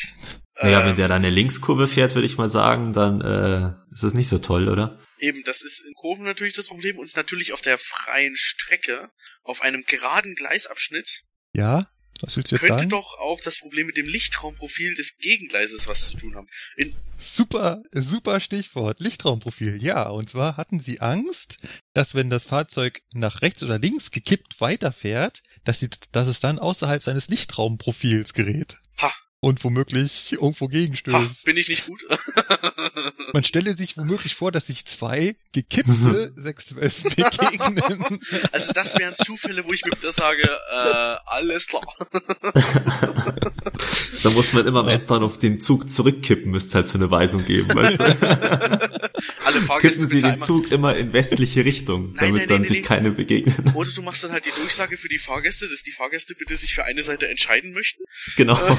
Naja, 0.62 0.82
Ähm, 0.82 0.88
wenn 0.88 0.96
der 0.96 1.08
da 1.08 1.16
eine 1.16 1.30
Linkskurve 1.30 1.88
fährt, 1.88 2.16
würde 2.16 2.26
ich 2.26 2.38
mal 2.38 2.50
sagen, 2.50 2.94
dann 2.94 3.22
äh, 3.22 3.74
ist 3.94 4.04
das 4.04 4.14
nicht 4.14 4.28
so 4.28 4.40
toll, 4.40 4.70
oder? 4.70 4.98
Eben, 5.20 5.44
das 5.44 5.62
ist 5.62 5.82
in 5.82 5.94
Kurven 5.94 6.26
natürlich 6.26 6.54
das 6.54 6.68
Problem 6.68 6.98
und 6.98 7.16
natürlich 7.16 7.54
auf 7.54 7.62
der 7.62 7.78
freien 7.78 8.36
Strecke, 8.36 9.10
auf 9.44 9.62
einem 9.62 9.84
geraden 9.86 10.36
Gleisabschnitt, 10.36 11.24
Ja? 11.54 11.90
Was 12.22 12.36
willst 12.36 12.52
du 12.52 12.56
jetzt 12.56 12.62
könnte 12.62 12.80
sagen? 12.80 12.90
doch 12.90 13.20
auch 13.20 13.40
das 13.42 13.60
Problem 13.60 13.86
mit 13.88 13.98
dem 13.98 14.08
Lichtraumprofil 14.08 14.96
des 14.96 15.18
Gegengleises 15.18 15.88
was 15.88 16.10
zu 16.10 16.18
tun 16.18 16.36
haben. 16.36 16.48
In, 16.76 16.96
Super, 17.20 17.84
super 17.92 18.40
Stichwort. 18.40 19.00
Lichtraumprofil. 19.00 19.84
Ja, 19.84 20.08
und 20.10 20.30
zwar 20.30 20.58
hatten 20.58 20.80
sie 20.80 21.00
Angst, 21.00 21.58
dass 21.94 22.16
wenn 22.16 22.30
das 22.30 22.46
Fahrzeug 22.46 23.02
nach 23.12 23.42
rechts 23.42 23.64
oder 23.64 23.80
links 23.80 24.12
gekippt 24.12 24.62
weiterfährt, 24.62 25.42
dass, 25.64 25.80
sie, 25.80 25.90
dass 26.12 26.28
es 26.28 26.40
dann 26.40 26.60
außerhalb 26.60 27.02
seines 27.02 27.28
Lichtraumprofils 27.28 28.34
gerät. 28.34 28.80
Und 29.40 29.64
womöglich 29.64 30.34
irgendwo 30.34 30.68
gegenstößt. 30.68 31.46
bin 31.46 31.58
ich 31.58 31.70
nicht 31.70 31.86
gut? 31.86 32.04
Man 33.34 33.44
stelle 33.44 33.76
sich 33.76 33.96
womöglich 33.96 34.34
vor, 34.34 34.52
dass 34.52 34.66
sich 34.68 34.86
zwei 34.86 35.36
gekippte 35.52 36.32
612 36.36 37.04
begegnen. 37.04 38.20
also 38.52 38.74
das 38.74 38.98
wären 38.98 39.14
Zufälle, 39.14 39.64
wo 39.66 39.74
ich 39.74 39.86
mir 39.86 39.92
wieder 39.92 40.12
sage, 40.12 40.42
äh, 40.42 41.16
alles 41.28 41.68
klar. 41.68 41.86
Da 44.24 44.30
muss 44.32 44.54
man 44.54 44.66
immer 44.66 44.80
am 44.82 44.88
Endbahnhof 44.88 45.38
den 45.40 45.60
Zug 45.60 45.90
zurückkippen, 45.90 46.52
müsste 46.52 46.76
halt 46.76 46.88
so 46.88 46.98
eine 46.98 47.12
Weisung 47.12 47.46
geben, 47.46 47.68
weißt 47.74 48.00
du? 48.00 48.04
Alle 49.46 49.62
Fahrgäste 49.62 50.08
Kippen 50.08 50.20
Sie 50.20 50.24
den 50.24 50.32
einmal. 50.34 50.48
Zug 50.48 50.72
immer 50.72 50.96
in 50.96 51.14
westliche 51.14 51.64
Richtung, 51.66 52.14
Nein, 52.14 52.16
damit 52.18 52.42
nein, 52.42 52.50
dann 52.50 52.62
nein, 52.62 52.68
sich 52.68 52.80
nein. 52.80 52.88
keine 52.88 53.12
begegnen. 53.12 53.74
Oder 53.76 53.90
du 53.92 54.02
machst 54.02 54.24
dann 54.24 54.32
halt 54.32 54.46
die 54.46 54.52
Durchsage 54.52 54.98
für 54.98 55.08
die 55.08 55.20
Fahrgäste, 55.20 55.68
dass 55.68 55.84
die 55.84 55.92
Fahrgäste 55.92 56.36
bitte 56.36 56.56
sich 56.58 56.74
für 56.74 56.86
eine 56.86 57.04
Seite 57.04 57.30
entscheiden 57.30 57.74
möchten. 57.74 58.04
Genau. 58.36 58.60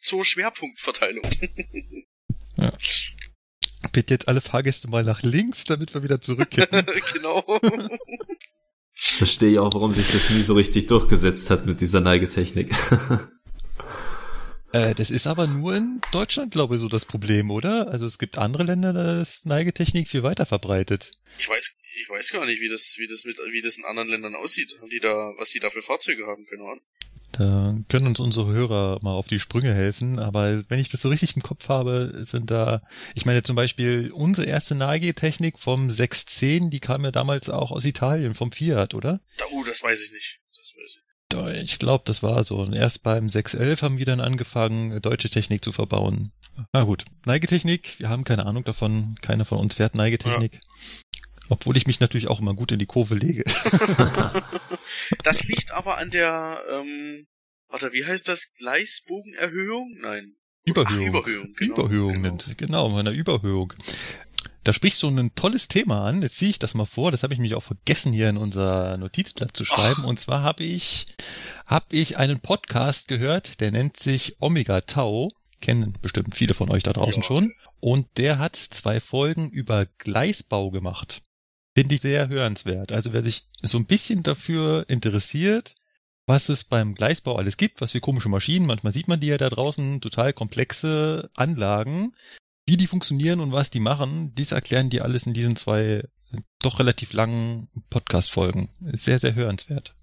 Zur 0.00 0.24
Schwerpunktverteilung. 0.24 1.24
Bitte 3.92 4.14
jetzt 4.14 4.28
alle 4.28 4.40
Fahrgäste 4.40 4.88
mal 4.88 5.04
nach 5.04 5.22
links, 5.22 5.64
damit 5.64 5.94
wir 5.94 6.02
wieder 6.02 6.20
zurückkippen. 6.20 6.84
genau. 7.12 7.60
Verstehe 8.98 9.52
ich 9.52 9.58
auch, 9.58 9.72
warum 9.74 9.92
sich 9.92 10.10
das 10.10 10.30
nie 10.30 10.42
so 10.42 10.54
richtig 10.54 10.86
durchgesetzt 10.86 11.50
hat 11.50 11.66
mit 11.66 11.80
dieser 11.80 12.00
Neigetechnik. 12.00 12.74
Äh, 14.72 14.94
das 14.94 15.10
ist 15.10 15.26
aber 15.26 15.46
nur 15.46 15.76
in 15.76 16.00
Deutschland, 16.12 16.52
glaube 16.52 16.74
ich, 16.74 16.80
so 16.80 16.88
das 16.88 17.04
Problem, 17.04 17.50
oder? 17.50 17.88
Also 17.88 18.04
es 18.04 18.18
gibt 18.18 18.36
andere 18.36 18.64
Länder, 18.64 18.92
da 18.92 19.22
ist 19.22 19.46
Neigetechnik 19.46 20.08
viel 20.08 20.22
weiter 20.22 20.44
verbreitet. 20.44 21.12
Ich 21.38 21.48
weiß, 21.48 21.76
ich 22.02 22.10
weiß 22.10 22.32
gar 22.32 22.44
nicht, 22.44 22.60
wie 22.60 22.68
das, 22.68 22.96
wie 22.98 23.06
das 23.06 23.24
mit, 23.24 23.38
wie 23.52 23.62
das 23.62 23.78
in 23.78 23.84
anderen 23.84 24.08
Ländern 24.08 24.34
aussieht. 24.34 24.76
Haben 24.80 24.90
die 24.90 24.98
da, 24.98 25.32
was 25.38 25.50
die 25.50 25.60
da 25.60 25.70
für 25.70 25.82
Fahrzeuge 25.82 26.26
haben, 26.26 26.44
keine 26.46 26.64
Ahnung. 26.64 26.82
Da 27.38 27.76
können 27.88 28.06
uns 28.06 28.20
unsere 28.20 28.46
Hörer 28.46 28.98
mal 29.02 29.12
auf 29.12 29.26
die 29.26 29.40
Sprünge 29.40 29.74
helfen, 29.74 30.18
aber 30.18 30.62
wenn 30.68 30.78
ich 30.78 30.88
das 30.88 31.02
so 31.02 31.10
richtig 31.10 31.36
im 31.36 31.42
Kopf 31.42 31.68
habe, 31.68 32.12
sind 32.22 32.50
da, 32.50 32.82
ich 33.14 33.26
meine 33.26 33.42
zum 33.42 33.56
Beispiel 33.56 34.10
unsere 34.10 34.46
erste 34.46 34.74
Neigetechnik 34.74 35.58
vom 35.58 35.90
610, 35.90 36.70
die 36.70 36.80
kam 36.80 37.04
ja 37.04 37.10
damals 37.10 37.50
auch 37.50 37.70
aus 37.70 37.84
Italien, 37.84 38.34
vom 38.34 38.52
Fiat, 38.52 38.94
oder? 38.94 39.20
Da, 39.36 39.44
uh, 39.52 39.64
das 39.64 39.82
weiß 39.82 40.06
ich 40.06 40.12
nicht. 40.12 40.40
Das 40.56 40.72
weiß 40.76 40.96
ich. 40.96 41.02
Ich 41.64 41.78
glaube, 41.78 42.04
das 42.06 42.22
war 42.22 42.44
so. 42.44 42.58
Und 42.58 42.72
erst 42.72 43.02
beim 43.02 43.28
611 43.28 43.82
haben 43.82 43.98
wir 43.98 44.06
dann 44.06 44.20
angefangen, 44.20 45.02
deutsche 45.02 45.28
Technik 45.28 45.62
zu 45.62 45.72
verbauen. 45.72 46.32
Na 46.72 46.84
gut, 46.84 47.04
Neigetechnik, 47.26 47.98
wir 47.98 48.08
haben 48.08 48.24
keine 48.24 48.46
Ahnung 48.46 48.64
davon, 48.64 49.16
keiner 49.20 49.44
von 49.44 49.58
uns 49.58 49.74
fährt 49.74 49.94
Neigetechnik. 49.94 50.60
Obwohl 51.48 51.76
ich 51.76 51.86
mich 51.86 52.00
natürlich 52.00 52.28
auch 52.28 52.40
immer 52.40 52.54
gut 52.54 52.72
in 52.72 52.78
die 52.78 52.86
Kurve 52.86 53.14
lege. 53.14 53.44
Das 55.24 55.44
liegt 55.48 55.72
aber 55.72 55.98
an 55.98 56.10
der, 56.10 56.58
ähm, 56.72 57.26
warte, 57.68 57.92
wie 57.92 58.04
heißt 58.04 58.28
das? 58.28 58.54
Gleisbogenerhöhung? 58.54 59.96
Nein. 60.00 60.34
Überhöhung. 60.64 60.96
Ach, 61.00 61.06
Überhöhung, 61.08 61.54
genau. 61.56 61.74
Überhöhung 61.74 62.12
genau. 62.14 62.28
nennt, 62.28 62.58
genau, 62.58 62.88
meiner 62.88 63.10
Überhöhung. 63.10 63.72
Da 64.64 64.72
sprichst 64.72 65.02
du 65.02 65.08
ein 65.08 65.34
tolles 65.36 65.68
Thema 65.68 66.04
an. 66.06 66.22
Jetzt 66.22 66.38
ziehe 66.38 66.50
ich 66.50 66.58
das 66.58 66.74
mal 66.74 66.86
vor. 66.86 67.12
Das 67.12 67.22
habe 67.22 67.34
ich 67.34 67.38
mich 67.40 67.54
auch 67.54 67.62
vergessen, 67.62 68.12
hier 68.12 68.28
in 68.28 68.36
unser 68.36 68.96
Notizblatt 68.96 69.56
zu 69.56 69.64
schreiben. 69.64 70.02
Ach. 70.02 70.06
Und 70.06 70.18
zwar 70.18 70.42
habe 70.42 70.64
ich, 70.64 71.06
habe 71.66 71.86
ich 71.90 72.16
einen 72.16 72.40
Podcast 72.40 73.06
gehört, 73.06 73.60
der 73.60 73.70
nennt 73.70 73.96
sich 73.98 74.36
Omega 74.40 74.80
Tau. 74.80 75.30
Kennen 75.60 75.96
bestimmt 76.02 76.34
viele 76.34 76.54
von 76.54 76.70
euch 76.70 76.82
da 76.82 76.92
draußen 76.92 77.22
Ja. 77.22 77.26
schon. 77.26 77.52
Und 77.78 78.06
der 78.16 78.38
hat 78.38 78.56
zwei 78.56 79.00
Folgen 79.00 79.50
über 79.50 79.86
Gleisbau 79.98 80.70
gemacht. 80.70 81.22
Finde 81.76 81.94
ich 81.94 82.00
sehr 82.00 82.28
hörenswert. 82.28 82.90
Also 82.90 83.12
wer 83.12 83.22
sich 83.22 83.46
so 83.60 83.76
ein 83.76 83.84
bisschen 83.84 84.22
dafür 84.22 84.86
interessiert, 84.88 85.74
was 86.24 86.48
es 86.48 86.64
beim 86.64 86.94
Gleisbau 86.94 87.36
alles 87.36 87.58
gibt, 87.58 87.82
was 87.82 87.92
für 87.92 88.00
komische 88.00 88.30
Maschinen, 88.30 88.64
manchmal 88.64 88.94
sieht 88.94 89.08
man 89.08 89.20
die 89.20 89.26
ja 89.26 89.36
da 89.36 89.50
draußen, 89.50 90.00
total 90.00 90.32
komplexe 90.32 91.28
Anlagen, 91.34 92.14
wie 92.64 92.78
die 92.78 92.86
funktionieren 92.86 93.40
und 93.40 93.52
was 93.52 93.68
die 93.68 93.80
machen, 93.80 94.34
dies 94.34 94.52
erklären 94.52 94.88
die 94.88 95.02
alles 95.02 95.26
in 95.26 95.34
diesen 95.34 95.54
zwei 95.54 96.08
doch 96.62 96.78
relativ 96.78 97.12
langen 97.12 97.68
Podcast-Folgen. 97.90 98.70
Sehr, 98.92 99.18
sehr 99.18 99.34
hörenswert. 99.34 99.94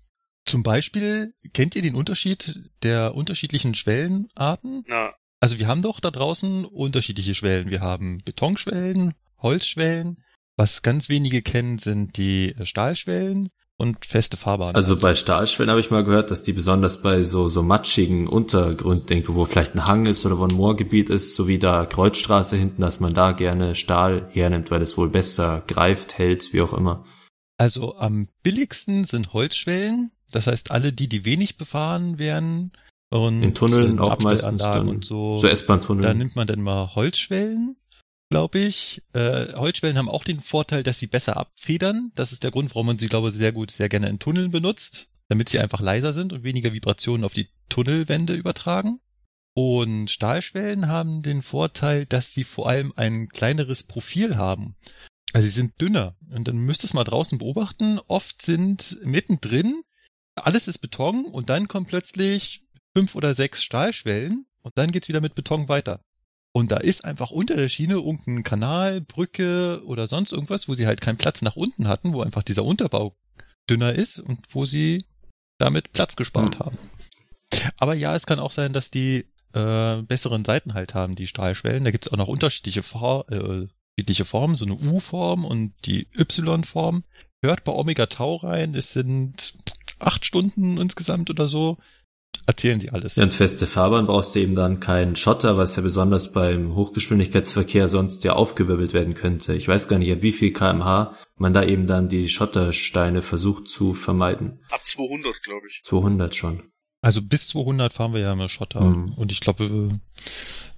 Zum 0.45 0.61
Beispiel, 0.61 1.33
kennt 1.53 1.75
ihr 1.75 1.81
den 1.81 1.95
Unterschied 1.95 2.69
der 2.83 3.15
unterschiedlichen 3.15 3.73
Schwellenarten? 3.73 4.83
Na, 4.87 5.09
Also 5.39 5.57
wir 5.57 5.67
haben 5.67 5.81
doch 5.81 5.99
da 5.99 6.11
draußen 6.11 6.65
unterschiedliche 6.65 7.33
Schwellen. 7.33 7.71
Wir 7.71 7.81
haben 7.81 8.19
Betonschwellen, 8.23 9.15
Holzschwellen. 9.39 10.23
Was 10.55 10.81
ganz 10.81 11.09
wenige 11.09 11.41
kennen, 11.41 11.79
sind 11.79 12.17
die 12.17 12.55
Stahlschwellen 12.63 13.49
und 13.77 14.05
feste 14.05 14.37
Fahrbahnen. 14.37 14.75
Also 14.75 14.97
bei 14.97 15.15
Stahlschwellen 15.15 15.71
habe 15.71 15.79
ich 15.79 15.89
mal 15.89 16.03
gehört, 16.03 16.29
dass 16.29 16.43
die 16.43 16.53
besonders 16.53 17.01
bei 17.01 17.23
so, 17.23 17.49
so 17.49 17.63
matschigen 17.63 18.27
Untergrund 18.27 19.09
wo 19.27 19.45
vielleicht 19.45 19.75
ein 19.75 19.85
Hang 19.87 20.05
ist 20.05 20.25
oder 20.25 20.37
wo 20.37 20.45
ein 20.45 20.55
Moorgebiet 20.55 21.09
ist, 21.09 21.35
so 21.35 21.47
wie 21.47 21.57
da 21.57 21.85
Kreuzstraße 21.85 22.55
hinten, 22.55 22.81
dass 22.81 22.99
man 22.99 23.13
da 23.13 23.31
gerne 23.31 23.75
Stahl 23.75 24.29
hernimmt, 24.31 24.69
weil 24.69 24.81
es 24.81 24.97
wohl 24.97 25.09
besser 25.09 25.63
greift, 25.67 26.17
hält, 26.17 26.53
wie 26.53 26.61
auch 26.61 26.73
immer. 26.73 27.03
Also 27.57 27.95
am 27.97 28.27
billigsten 28.43 29.05
sind 29.05 29.33
Holzschwellen. 29.33 30.11
Das 30.31 30.47
heißt, 30.47 30.71
alle 30.71 30.93
die, 30.93 31.07
die 31.07 31.25
wenig 31.25 31.57
befahren 31.57 32.17
werden 32.19 32.71
und 33.09 33.43
In 33.43 33.53
Tunneln 33.53 33.99
auch 33.99 34.19
meistens 34.19 34.63
dann 34.63 34.87
und 34.87 35.05
so. 35.05 35.37
So 35.37 35.47
S-Bahn-Tunnel. 35.47 36.01
Da 36.01 36.13
nimmt 36.15 36.35
man 36.35 36.47
dann 36.47 36.61
mal 36.61 36.95
Holzschwellen, 36.95 37.75
glaube 38.33 38.57
ich. 38.57 39.03
Äh, 39.13 39.53
Holzschwellen 39.53 39.95
haben 39.95 40.09
auch 40.09 40.23
den 40.23 40.41
Vorteil, 40.41 40.81
dass 40.81 40.97
sie 40.97 41.05
besser 41.05 41.37
abfedern. 41.37 42.11
Das 42.15 42.31
ist 42.31 42.43
der 42.43 42.49
Grund, 42.49 42.71
warum 42.71 42.87
man 42.87 42.97
sie, 42.97 43.05
glaube 43.05 43.29
ich, 43.29 43.35
sehr 43.35 43.51
gut, 43.51 43.69
sehr 43.69 43.89
gerne 43.89 44.09
in 44.09 44.17
Tunneln 44.17 44.49
benutzt, 44.49 45.07
damit 45.29 45.49
sie 45.49 45.59
einfach 45.59 45.81
leiser 45.81 46.13
sind 46.13 46.33
und 46.33 46.43
weniger 46.43 46.73
Vibrationen 46.73 47.25
auf 47.25 47.33
die 47.33 47.49
Tunnelwände 47.69 48.33
übertragen. 48.33 48.99
Und 49.53 50.09
Stahlschwellen 50.09 50.87
haben 50.87 51.21
den 51.21 51.43
Vorteil, 51.43 52.07
dass 52.07 52.33
sie 52.33 52.43
vor 52.43 52.67
allem 52.67 52.91
ein 52.95 53.29
kleineres 53.29 53.83
Profil 53.83 54.35
haben. 54.35 54.77
Also 55.31 55.45
sie 55.45 55.53
sind 55.53 55.79
dünner. 55.79 56.15
Und 56.31 56.47
dann 56.47 56.57
müsst 56.57 56.83
ihr 56.83 56.85
es 56.85 56.95
mal 56.95 57.03
draußen 57.03 57.37
beobachten. 57.37 57.99
Oft 58.07 58.41
sind 58.41 58.97
mittendrin, 59.03 59.83
alles 60.33 60.67
ist 60.67 60.79
Beton 60.79 61.25
und 61.25 61.51
dann 61.51 61.67
kommen 61.67 61.85
plötzlich 61.85 62.65
fünf 62.97 63.13
oder 63.13 63.35
sechs 63.35 63.61
Stahlschwellen 63.61 64.47
und 64.63 64.75
dann 64.75 64.91
geht's 64.91 65.07
wieder 65.07 65.21
mit 65.21 65.35
Beton 65.35 65.69
weiter. 65.69 66.01
Und 66.55 66.71
da 66.71 66.77
ist 66.77 67.03
einfach 67.03 67.31
unter 67.31 67.55
der 67.55 67.67
Schiene 67.67 67.95
irgendein 67.95 68.43
Kanal, 68.43 69.01
Brücke 69.01 69.81
oder 69.85 70.07
sonst 70.07 70.31
irgendwas, 70.31 70.69
wo 70.69 70.75
sie 70.75 70.85
halt 70.85 71.01
keinen 71.01 71.17
Platz 71.17 71.41
nach 71.41 71.55
unten 71.55 71.87
hatten, 71.87 72.13
wo 72.13 72.21
einfach 72.21 72.43
dieser 72.43 72.63
Unterbau 72.63 73.15
dünner 73.69 73.93
ist 73.93 74.19
und 74.19 74.39
wo 74.51 74.63
sie 74.63 75.03
damit 75.57 75.91
Platz 75.93 76.15
gespart 76.15 76.59
Hm. 76.59 76.65
haben. 76.65 76.77
Aber 77.77 77.95
ja, 77.95 78.15
es 78.15 78.25
kann 78.25 78.39
auch 78.39 78.51
sein, 78.51 78.71
dass 78.71 78.91
die 78.91 79.25
äh, 79.53 80.01
besseren 80.03 80.45
Seiten 80.45 80.73
halt 80.73 80.93
haben, 80.93 81.15
die 81.15 81.27
Stahlschwellen. 81.27 81.83
Da 81.83 81.91
gibt's 81.91 82.11
auch 82.11 82.17
noch 82.17 82.27
unterschiedliche, 82.27 82.83
For 82.83 83.25
äh, 83.31 83.67
unterschiedliche 83.97 84.25
Formen, 84.25 84.55
so 84.55 84.65
eine 84.65 84.75
U-Form 84.75 85.45
und 85.45 85.73
die 85.85 86.07
Y-Form. 86.17 87.03
Hört 87.43 87.63
bei 87.63 87.71
Omega 87.71 88.05
Tau 88.05 88.37
rein, 88.37 88.73
es 88.73 88.93
sind 88.93 89.55
acht 89.99 90.25
Stunden 90.25 90.77
insgesamt 90.77 91.29
oder 91.29 91.47
so. 91.47 91.77
Erzählen 92.45 92.79
sie 92.79 92.89
alles. 92.89 93.15
Ja, 93.15 93.23
und 93.23 93.33
feste 93.33 93.67
Fahrbahn 93.67 94.07
brauchst 94.07 94.35
du 94.35 94.39
eben 94.39 94.55
dann 94.55 94.79
keinen 94.79 95.15
Schotter, 95.15 95.57
was 95.57 95.75
ja 95.75 95.81
besonders 95.81 96.33
beim 96.33 96.75
Hochgeschwindigkeitsverkehr 96.75 97.87
sonst 97.87 98.23
ja 98.23 98.33
aufgewirbelt 98.33 98.93
werden 98.93 99.13
könnte. 99.13 99.53
Ich 99.53 99.67
weiß 99.67 99.87
gar 99.87 99.99
nicht, 99.99 100.11
ab 100.11 100.21
wie 100.21 100.31
viel 100.31 100.51
kmh 100.51 101.15
man 101.35 101.53
da 101.53 101.63
eben 101.63 101.87
dann 101.87 102.09
die 102.09 102.29
Schottersteine 102.29 103.21
versucht 103.21 103.67
zu 103.67 103.93
vermeiden. 103.93 104.59
ab 104.71 104.85
200, 104.85 105.41
glaube 105.43 105.67
ich. 105.67 105.81
200 105.83 106.35
schon. 106.35 106.63
Also 107.03 107.21
bis 107.21 107.49
200 107.49 107.91
fahren 107.93 108.13
wir 108.13 108.21
ja 108.21 108.31
immer 108.31 108.47
Schotter. 108.47 108.79
Mhm. 108.81 109.13
Und 109.15 109.31
ich 109.33 109.41
glaube, 109.41 109.99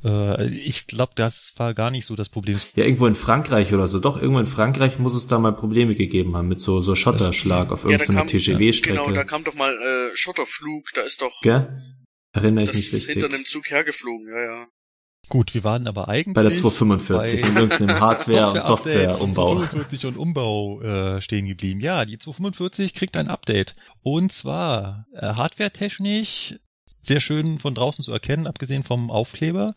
äh, 0.04 0.48
ich 0.48 0.88
glaube, 0.88 1.14
das 1.16 1.54
war 1.58 1.76
gar 1.76 1.92
nicht 1.92 2.06
so 2.08 2.16
das 2.16 2.30
Problem. 2.30 2.60
Ja, 2.76 2.84
irgendwo 2.84 3.06
in 3.06 3.14
Frankreich 3.14 3.72
oder 3.74 3.88
so. 3.88 4.00
Doch, 4.00 4.20
irgendwo 4.20 4.40
in 4.40 4.48
Frankreich 4.48 4.98
muss 4.98 5.14
es 5.14 5.28
da 5.28 5.38
mal 5.38 5.52
Probleme 5.54 5.94
gegeben 5.94 6.36
haben 6.36 6.48
mit 6.48 6.60
so, 6.60 6.82
so 6.82 6.96
Schotterschlag 6.96 7.72
auf 7.72 7.84
Ja, 7.84 7.92
irgendeiner 7.92 8.20
kam- 8.22 8.28
TGW-Strecke. 8.28 8.98
Genau, 8.98 9.12
da 9.12 9.24
kam 9.24 9.44
doch 9.44 9.54
mal 9.54 9.72
äh, 9.72 10.16
Schotterflug, 10.16 10.90
da 10.96 11.02
ist 11.02 11.22
doch 11.22 11.42
Gell? 11.44 11.68
Erinnere 12.34 12.64
ich 12.64 12.70
das 12.72 12.78
mich 12.78 12.94
richtig. 12.94 13.14
hinter 13.14 13.28
einem 13.34 13.46
Zug 13.46 13.70
hergeflogen, 13.70 14.28
ja, 14.28 14.42
ja. 14.44 14.68
Gut, 15.30 15.54
wir 15.54 15.64
waren 15.64 15.88
aber 15.88 16.08
eigentlich 16.08 16.36
bei 16.36 16.44
der 16.44 16.54
245 16.54 17.42
bei 17.42 17.50
in 17.50 17.56
irgendeinem 17.56 18.00
Hardware- 18.00 18.52
und 18.52 18.64
Softwareumbau. 18.64 19.56
245 19.56 20.06
und 20.06 20.18
Umbau 20.18 20.82
äh, 20.82 21.22
stehen 21.22 21.48
geblieben. 21.48 21.80
Ja, 21.80 22.06
die 22.06 22.18
245 22.18 22.94
kriegt 22.94 23.18
ein 23.18 23.28
Update. 23.28 23.76
Und 24.02 24.32
zwar 24.32 25.08
äh, 25.14 25.22
hardwaretechnisch 25.22 26.56
sehr 27.04 27.20
schön 27.20 27.60
von 27.60 27.76
draußen 27.76 28.04
zu 28.04 28.12
erkennen, 28.12 28.48
abgesehen 28.48 28.84
vom 28.84 29.12
Aufkleber, 29.12 29.76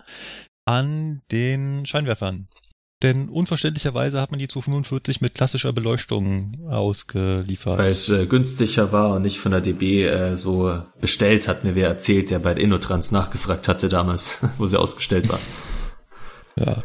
an 0.64 1.22
den 1.30 1.86
Scheinwerfern. 1.86 2.48
Denn 3.02 3.28
unverständlicherweise 3.28 4.20
hat 4.20 4.32
man 4.32 4.40
die 4.40 4.48
245 4.48 5.20
mit 5.20 5.34
klassischer 5.34 5.72
Beleuchtung 5.72 6.66
ausgeliefert. 6.68 7.78
Weil 7.78 7.92
es 7.92 8.08
äh, 8.08 8.26
günstiger 8.26 8.90
war 8.90 9.14
und 9.14 9.22
nicht 9.22 9.38
von 9.38 9.52
der 9.52 9.60
DB 9.60 10.04
äh, 10.04 10.36
so 10.36 10.82
bestellt, 11.00 11.46
hat 11.46 11.62
mir 11.62 11.76
wer 11.76 11.86
erzählt, 11.86 12.30
der 12.30 12.40
bei 12.40 12.54
der 12.54 12.64
Innotrans 12.64 13.12
nachgefragt 13.12 13.68
hatte 13.68 13.88
damals, 13.88 14.40
wo 14.58 14.66
sie 14.66 14.80
ausgestellt 14.80 15.28
war. 15.28 15.38
Ja. 16.56 16.82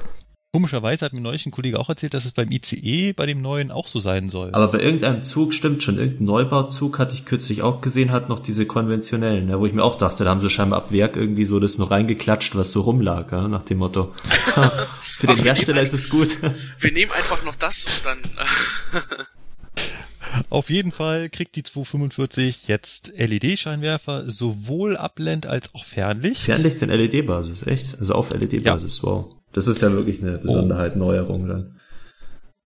Komischerweise 0.55 1.03
hat 1.03 1.13
mir 1.13 1.19
neulich 1.19 1.47
ein 1.47 1.51
Kollege 1.51 1.79
auch 1.79 1.89
erzählt, 1.89 2.13
dass 2.13 2.25
es 2.25 2.31
beim 2.31 2.51
ICE 2.51 3.13
bei 3.13 3.25
dem 3.25 3.41
neuen 3.41 3.71
auch 3.71 3.87
so 3.87 3.99
sein 3.99 4.29
soll. 4.29 4.53
Aber 4.53 4.67
bei 4.67 4.81
irgendeinem 4.81 5.23
Zug 5.23 5.51
stimmt 5.51 5.81
schon, 5.81 5.97
irgendein 5.97 6.25
Neubauzug 6.25 6.99
hatte 6.99 7.15
ich 7.15 7.25
kürzlich 7.25 7.63
auch 7.63 7.81
gesehen, 7.81 8.11
hat 8.11 8.29
noch 8.29 8.39
diese 8.39 8.67
konventionellen, 8.67 9.49
ja, 9.49 9.59
wo 9.59 9.65
ich 9.65 9.73
mir 9.73 9.83
auch 9.83 9.97
dachte, 9.97 10.23
da 10.23 10.29
haben 10.29 10.41
sie 10.41 10.51
scheinbar 10.51 10.77
ab 10.77 10.91
Werk 10.91 11.15
irgendwie 11.15 11.45
so 11.45 11.59
das 11.59 11.79
noch 11.79 11.89
reingeklatscht, 11.89 12.55
was 12.55 12.71
so 12.71 12.81
rumlag, 12.81 13.31
ja, 13.31 13.47
nach 13.47 13.63
dem 13.63 13.79
Motto. 13.79 14.13
Für 14.99 15.25
den 15.25 15.37
Ach, 15.39 15.43
Hersteller 15.43 15.81
ist 15.81 15.93
es 15.93 16.07
gut. 16.07 16.37
Wir 16.77 16.91
nehmen 16.91 17.11
einfach 17.13 17.43
noch 17.43 17.55
das 17.55 17.87
und 17.87 18.05
dann. 18.05 18.19
Auf 20.51 20.69
jeden 20.69 20.91
Fall 20.91 21.29
kriegt 21.29 21.55
die 21.55 21.63
245 21.63 22.67
jetzt 22.67 23.11
LED-Scheinwerfer, 23.17 24.29
sowohl 24.29 24.97
Abblend 24.97 25.47
als 25.47 25.73
auch 25.73 25.83
Fernlicht. 25.83 26.41
Fernlicht 26.41 26.79
in 26.83 26.89
LED-Basis, 26.89 27.65
echt? 27.65 27.97
Also 27.99 28.13
auf 28.13 28.29
LED-Basis, 28.29 29.01
wow. 29.01 29.33
Das 29.53 29.67
ist 29.67 29.81
ja 29.81 29.91
wirklich 29.91 30.21
eine 30.21 30.37
Besonderheit, 30.37 30.95
Neuerung 30.95 31.47
dann. 31.47 31.79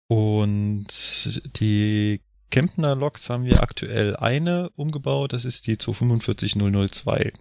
Und 0.08 0.86
die 1.60 2.22
Kempner 2.50 2.94
Loks 2.94 3.28
haben 3.28 3.44
wir 3.44 3.62
aktuell 3.62 4.16
eine 4.16 4.70
umgebaut, 4.70 5.32
das 5.32 5.44
ist 5.44 5.66
die 5.66 5.76
245002. 5.76 7.32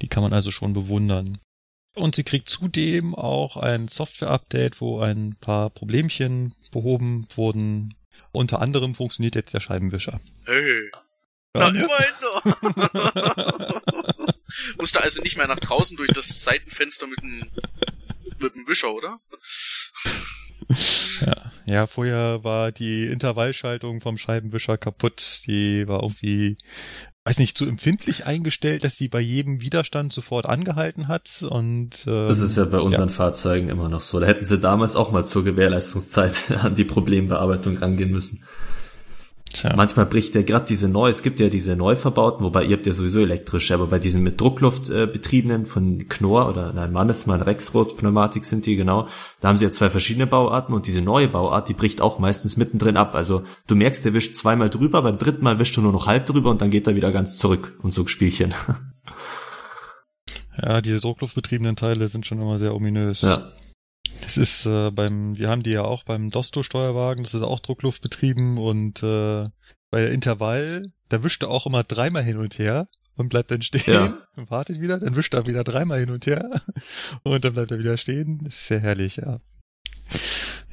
Die 0.00 0.08
kann 0.08 0.22
man 0.22 0.32
also 0.32 0.50
schon 0.50 0.72
bewundern. 0.72 1.38
Und 1.94 2.16
sie 2.16 2.24
kriegt 2.24 2.48
zudem 2.48 3.14
auch 3.14 3.56
ein 3.56 3.86
Software-Update, 3.86 4.80
wo 4.80 5.00
ein 5.00 5.36
paar 5.40 5.70
Problemchen 5.70 6.54
behoben 6.72 7.28
wurden. 7.36 7.94
Unter 8.32 8.62
anderem 8.62 8.94
funktioniert 8.94 9.34
jetzt 9.34 9.52
der 9.52 9.60
Scheibenwischer. 9.60 10.20
Hey. 10.44 10.90
Ja, 11.54 11.70
Na, 11.70 11.70
ne? 11.70 11.84
immerhin 11.84 12.14
noch. 12.22 12.44
Musste 14.78 15.02
also 15.02 15.22
nicht 15.22 15.36
mehr 15.36 15.48
nach 15.48 15.60
draußen 15.60 15.96
durch 15.96 16.10
das 16.10 16.42
Seitenfenster 16.42 17.06
mit 17.06 17.20
dem, 17.20 17.50
Wischer, 18.72 18.92
oder? 18.94 19.16
Ja, 21.26 21.52
ja, 21.66 21.86
vorher 21.86 22.44
war 22.44 22.72
die 22.72 23.06
Intervallschaltung 23.06 24.00
vom 24.00 24.16
Scheibenwischer 24.16 24.78
kaputt. 24.78 25.42
Die 25.46 25.86
war 25.86 26.02
irgendwie, 26.02 26.56
weiß 27.24 27.38
nicht, 27.38 27.58
zu 27.58 27.66
empfindlich 27.66 28.26
eingestellt, 28.26 28.82
dass 28.84 28.96
sie 28.96 29.08
bei 29.08 29.20
jedem 29.20 29.60
Widerstand 29.60 30.12
sofort 30.12 30.46
angehalten 30.46 31.08
hat. 31.08 31.44
Und 31.48 32.04
ähm, 32.06 32.28
Das 32.28 32.40
ist 32.40 32.56
ja 32.56 32.64
bei 32.64 32.78
unseren 32.78 33.10
Fahrzeugen 33.10 33.68
immer 33.68 33.88
noch 33.88 34.00
so. 34.00 34.18
Da 34.18 34.26
hätten 34.26 34.46
sie 34.46 34.58
damals 34.58 34.96
auch 34.96 35.12
mal 35.12 35.26
zur 35.26 35.44
Gewährleistungszeit 35.44 36.50
an 36.62 36.74
die 36.74 36.84
Problembearbeitung 36.84 37.76
rangehen 37.76 38.10
müssen. 38.10 38.44
Tja, 39.52 39.74
Manchmal 39.76 40.06
bricht 40.06 40.34
ja 40.34 40.42
gerade 40.42 40.66
diese 40.66 40.88
neu, 40.88 41.08
es 41.08 41.22
gibt 41.22 41.40
ja 41.40 41.48
diese 41.48 41.76
neu 41.76 41.96
verbauten, 41.96 42.44
wobei 42.44 42.64
ihr 42.64 42.76
habt 42.76 42.86
ja 42.86 42.92
sowieso 42.92 43.20
elektrische, 43.20 43.74
aber 43.74 43.86
bei 43.86 43.98
diesen 43.98 44.22
mit 44.22 44.40
Druckluft 44.40 44.90
äh, 44.90 45.06
betriebenen 45.06 45.66
von 45.66 46.08
Knorr 46.08 46.48
oder 46.48 46.72
nein, 46.72 46.92
Mannesmann 46.92 47.42
Rexroth 47.42 47.96
Pneumatik 47.96 48.44
sind 48.44 48.66
die 48.66 48.76
genau, 48.76 49.08
da 49.40 49.48
haben 49.48 49.56
sie 49.56 49.64
ja 49.64 49.70
zwei 49.70 49.90
verschiedene 49.90 50.26
Bauarten 50.26 50.74
und 50.74 50.86
diese 50.86 51.00
neue 51.00 51.28
Bauart, 51.28 51.68
die 51.68 51.74
bricht 51.74 52.00
auch 52.00 52.18
meistens 52.18 52.56
mittendrin 52.56 52.96
ab. 52.96 53.14
Also 53.14 53.44
du 53.66 53.74
merkst, 53.74 54.04
der 54.04 54.14
wischt 54.14 54.36
zweimal 54.36 54.70
drüber, 54.70 55.02
beim 55.02 55.18
dritten 55.18 55.44
Mal 55.44 55.58
wischt 55.58 55.76
du 55.76 55.82
nur 55.82 55.92
noch 55.92 56.06
halb 56.06 56.26
drüber 56.26 56.50
und 56.50 56.60
dann 56.60 56.70
geht 56.70 56.86
er 56.86 56.94
wieder 56.94 57.12
ganz 57.12 57.38
zurück 57.38 57.78
und 57.82 57.92
so 57.92 58.06
Spielchen. 58.06 58.54
ja, 60.62 60.80
diese 60.80 61.00
druckluftbetriebenen 61.00 61.76
Teile 61.76 62.08
sind 62.08 62.26
schon 62.26 62.40
immer 62.40 62.58
sehr 62.58 62.74
ominös. 62.74 63.22
ja. 63.22 63.50
Es 64.26 64.36
ist 64.36 64.66
äh, 64.66 64.90
beim, 64.90 65.36
wir 65.36 65.48
haben 65.48 65.62
die 65.62 65.70
ja 65.70 65.82
auch 65.82 66.04
beim 66.04 66.30
Dosto-Steuerwagen, 66.30 67.24
das 67.24 67.34
ist 67.34 67.42
auch 67.42 67.60
druckluftbetrieben 67.60 68.58
und 68.58 69.02
äh, 69.02 69.44
bei 69.90 70.00
der 70.00 70.12
Intervall, 70.12 70.92
da 71.08 71.22
wischt 71.22 71.42
er 71.42 71.50
auch 71.50 71.66
immer 71.66 71.82
dreimal 71.84 72.22
hin 72.22 72.38
und 72.38 72.58
her 72.58 72.88
und 73.16 73.28
bleibt 73.28 73.50
dann 73.50 73.62
stehen 73.62 73.82
Ja. 73.92 74.18
und 74.36 74.50
wartet 74.50 74.80
wieder, 74.80 74.98
dann 74.98 75.16
wischt 75.16 75.34
er 75.34 75.46
wieder 75.46 75.64
dreimal 75.64 76.00
hin 76.00 76.10
und 76.10 76.26
her 76.26 76.62
und 77.24 77.44
dann 77.44 77.52
bleibt 77.52 77.70
er 77.72 77.78
wieder 77.78 77.96
stehen. 77.96 78.40
Das 78.44 78.54
ist 78.54 78.66
sehr 78.68 78.80
herrlich, 78.80 79.16
ja. 79.16 79.40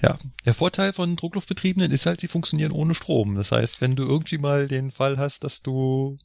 Ja, 0.01 0.17
der 0.45 0.53
Vorteil 0.53 0.93
von 0.93 1.17
Druckluftbetriebenen 1.17 1.91
ist 1.91 2.05
halt, 2.05 2.21
sie 2.21 2.29
funktionieren 2.29 2.71
ohne 2.71 2.95
Strom. 2.95 3.35
Das 3.35 3.51
heißt, 3.51 3.81
wenn 3.81 3.97
du 3.97 4.03
irgendwie 4.03 4.37
mal 4.37 4.67
den 4.69 4.91
Fall 4.91 5.17
hast, 5.17 5.43
dass 5.43 5.61
du 5.61 6.17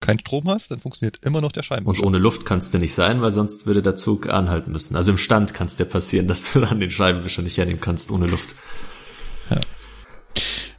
keinen 0.00 0.20
Strom 0.20 0.48
hast, 0.48 0.70
dann 0.70 0.80
funktioniert 0.80 1.18
immer 1.24 1.40
noch 1.40 1.52
der 1.52 1.62
Und 1.62 1.64
Scheibenwischer. 1.64 2.04
ohne 2.04 2.18
Luft 2.18 2.44
kannst 2.46 2.74
du 2.74 2.78
nicht 2.78 2.94
sein, 2.94 3.20
weil 3.22 3.32
sonst 3.32 3.66
würde 3.66 3.82
der 3.82 3.96
Zug 3.96 4.28
anhalten 4.28 4.72
müssen. 4.72 4.96
Also 4.96 5.10
im 5.12 5.18
Stand 5.18 5.54
kann 5.54 5.66
es 5.66 5.76
dir 5.76 5.84
passieren, 5.86 6.28
dass 6.28 6.52
du 6.52 6.60
dann 6.62 6.80
den 6.80 6.90
Scheibenwischer 6.90 7.42
nicht 7.42 7.56
hernehmen 7.56 7.80
kannst 7.80 8.10
ohne 8.10 8.26
Luft. 8.26 8.54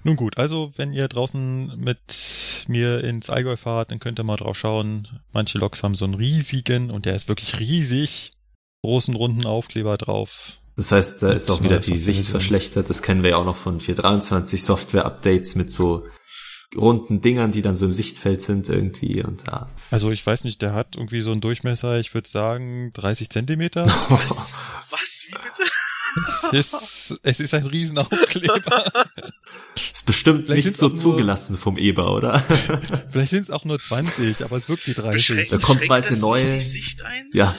Nun 0.03 0.15
gut, 0.15 0.37
also 0.37 0.71
wenn 0.77 0.93
ihr 0.93 1.09
draußen 1.09 1.77
mit 1.77 2.65
mir 2.67 3.03
ins 3.03 3.29
Allgäu 3.29 3.57
fahrt, 3.57 3.91
dann 3.91 3.99
könnt 3.99 4.17
ihr 4.17 4.23
mal 4.23 4.37
drauf 4.37 4.57
schauen. 4.57 5.07
Manche 5.33 5.57
Loks 5.57 5.83
haben 5.83 5.93
so 5.95 6.05
einen 6.05 6.13
riesigen, 6.13 6.89
und 6.89 7.05
der 7.05 7.15
ist 7.15 7.27
wirklich 7.27 7.59
riesig, 7.59 8.31
großen 8.81 9.13
runden 9.15 9.45
Aufkleber 9.45 9.97
drauf. 9.97 10.53
Das 10.77 10.93
heißt, 10.93 11.21
da 11.21 11.31
ist 11.33 11.49
auch 11.51 11.57
Ja, 11.57 11.63
wieder 11.65 11.79
die 11.79 11.99
Sicht 11.99 12.27
verschlechtert. 12.27 12.89
Das 12.89 13.01
kennen 13.01 13.23
wir 13.23 13.31
ja 13.31 13.37
auch 13.37 13.43
noch 13.45 13.57
von 13.57 13.81
423 13.81 14.63
Software-Updates 14.63 15.55
mit 15.55 15.69
so 15.69 16.05
runden 16.75 17.21
Dingern, 17.21 17.51
die 17.51 17.61
dann 17.61 17.75
so 17.75 17.85
im 17.85 17.93
Sichtfeld 17.93 18.41
sind 18.41 18.69
irgendwie 18.69 19.23
und 19.23 19.43
ja. 19.47 19.69
Also 19.91 20.11
ich 20.11 20.25
weiß 20.25 20.43
nicht, 20.43 20.61
der 20.61 20.73
hat 20.73 20.95
irgendwie 20.95 21.21
so 21.21 21.31
einen 21.31 21.41
Durchmesser, 21.41 21.99
ich 21.99 22.13
würde 22.13 22.29
sagen 22.29 22.91
30 22.93 23.29
Zentimeter. 23.29 23.85
Was? 24.09 24.53
Was? 24.89 25.25
Wie 25.27 25.33
bitte? 25.33 25.71
es, 26.57 27.13
es 27.23 27.39
ist 27.39 27.53
ein 27.53 27.65
Riesenaufkleber. 27.67 28.91
Ist 29.93 30.05
bestimmt 30.05 30.45
Vielleicht 30.47 30.65
nicht 30.67 30.77
so 30.77 30.87
auch 30.87 30.89
nur- 30.91 30.97
zugelassen 30.99 31.57
vom 31.57 31.77
Eber, 31.77 32.13
oder? 32.13 32.43
Vielleicht 33.11 33.29
sind 33.29 33.43
es 33.43 33.51
auch 33.51 33.63
nur 33.63 33.79
20, 33.79 34.43
aber 34.43 34.57
es 34.57 34.63
ist 34.63 34.69
wirklich 34.69 34.95
30. 34.95 35.13
Beschränkt, 35.13 35.51
Da 35.53 35.57
kommt 35.59 35.87
bald 35.87 36.07
eine 36.07 36.17
neue- 36.17 36.41
nicht 36.41 36.53
die 36.53 36.59
Sicht 36.59 37.03
ein? 37.05 37.29
ja. 37.33 37.55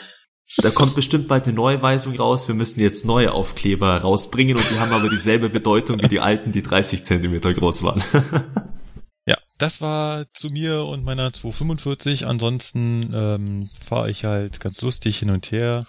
Da 0.57 0.70
kommt 0.70 0.96
bestimmt 0.96 1.29
bald 1.29 1.44
eine 1.44 1.53
neue 1.55 1.81
Weisung 1.81 2.16
raus. 2.16 2.49
Wir 2.49 2.57
müssen 2.57 2.81
jetzt 2.81 3.05
neue 3.05 3.31
Aufkleber 3.33 3.99
rausbringen 3.99 4.57
und 4.57 4.68
die 4.68 4.81
haben 4.81 4.90
aber 4.92 5.09
dieselbe 5.09 5.49
Bedeutung 5.49 6.03
wie 6.03 6.09
die 6.09 6.18
alten, 6.18 6.51
die 6.51 6.61
30 6.62 7.05
Zentimeter 7.05 7.55
groß 7.55 7.85
waren. 7.85 8.03
Das 9.61 9.83
war 9.83 10.25
zu 10.33 10.49
mir 10.49 10.85
und 10.85 11.05
meiner 11.05 11.35
245. 11.35 12.27
Ansonsten 12.27 13.12
ähm, 13.12 13.68
fahre 13.79 14.11
ich 14.11 14.25
halt 14.25 14.59
ganz 14.59 14.81
lustig 14.81 15.18
hin 15.18 15.29
und 15.29 15.53
her. 15.53 15.81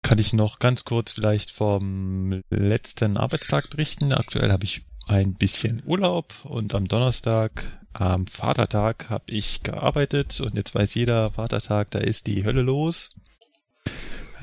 Kann 0.00 0.18
ich 0.18 0.32
noch 0.32 0.58
ganz 0.60 0.84
kurz 0.84 1.12
vielleicht 1.12 1.50
vom 1.50 2.40
letzten 2.48 3.18
Arbeitstag 3.18 3.68
berichten. 3.68 4.14
Aktuell 4.14 4.50
habe 4.50 4.64
ich 4.64 4.86
ein 5.06 5.34
bisschen 5.34 5.82
Urlaub 5.84 6.32
und 6.44 6.74
am 6.74 6.88
Donnerstag, 6.88 7.82
am 7.92 8.26
Vatertag, 8.26 9.10
habe 9.10 9.30
ich 9.30 9.62
gearbeitet 9.62 10.40
und 10.40 10.54
jetzt 10.54 10.74
weiß 10.74 10.94
jeder, 10.94 11.32
Vatertag, 11.32 11.90
da 11.90 11.98
ist 11.98 12.28
die 12.28 12.46
Hölle 12.46 12.62
los. 12.62 13.10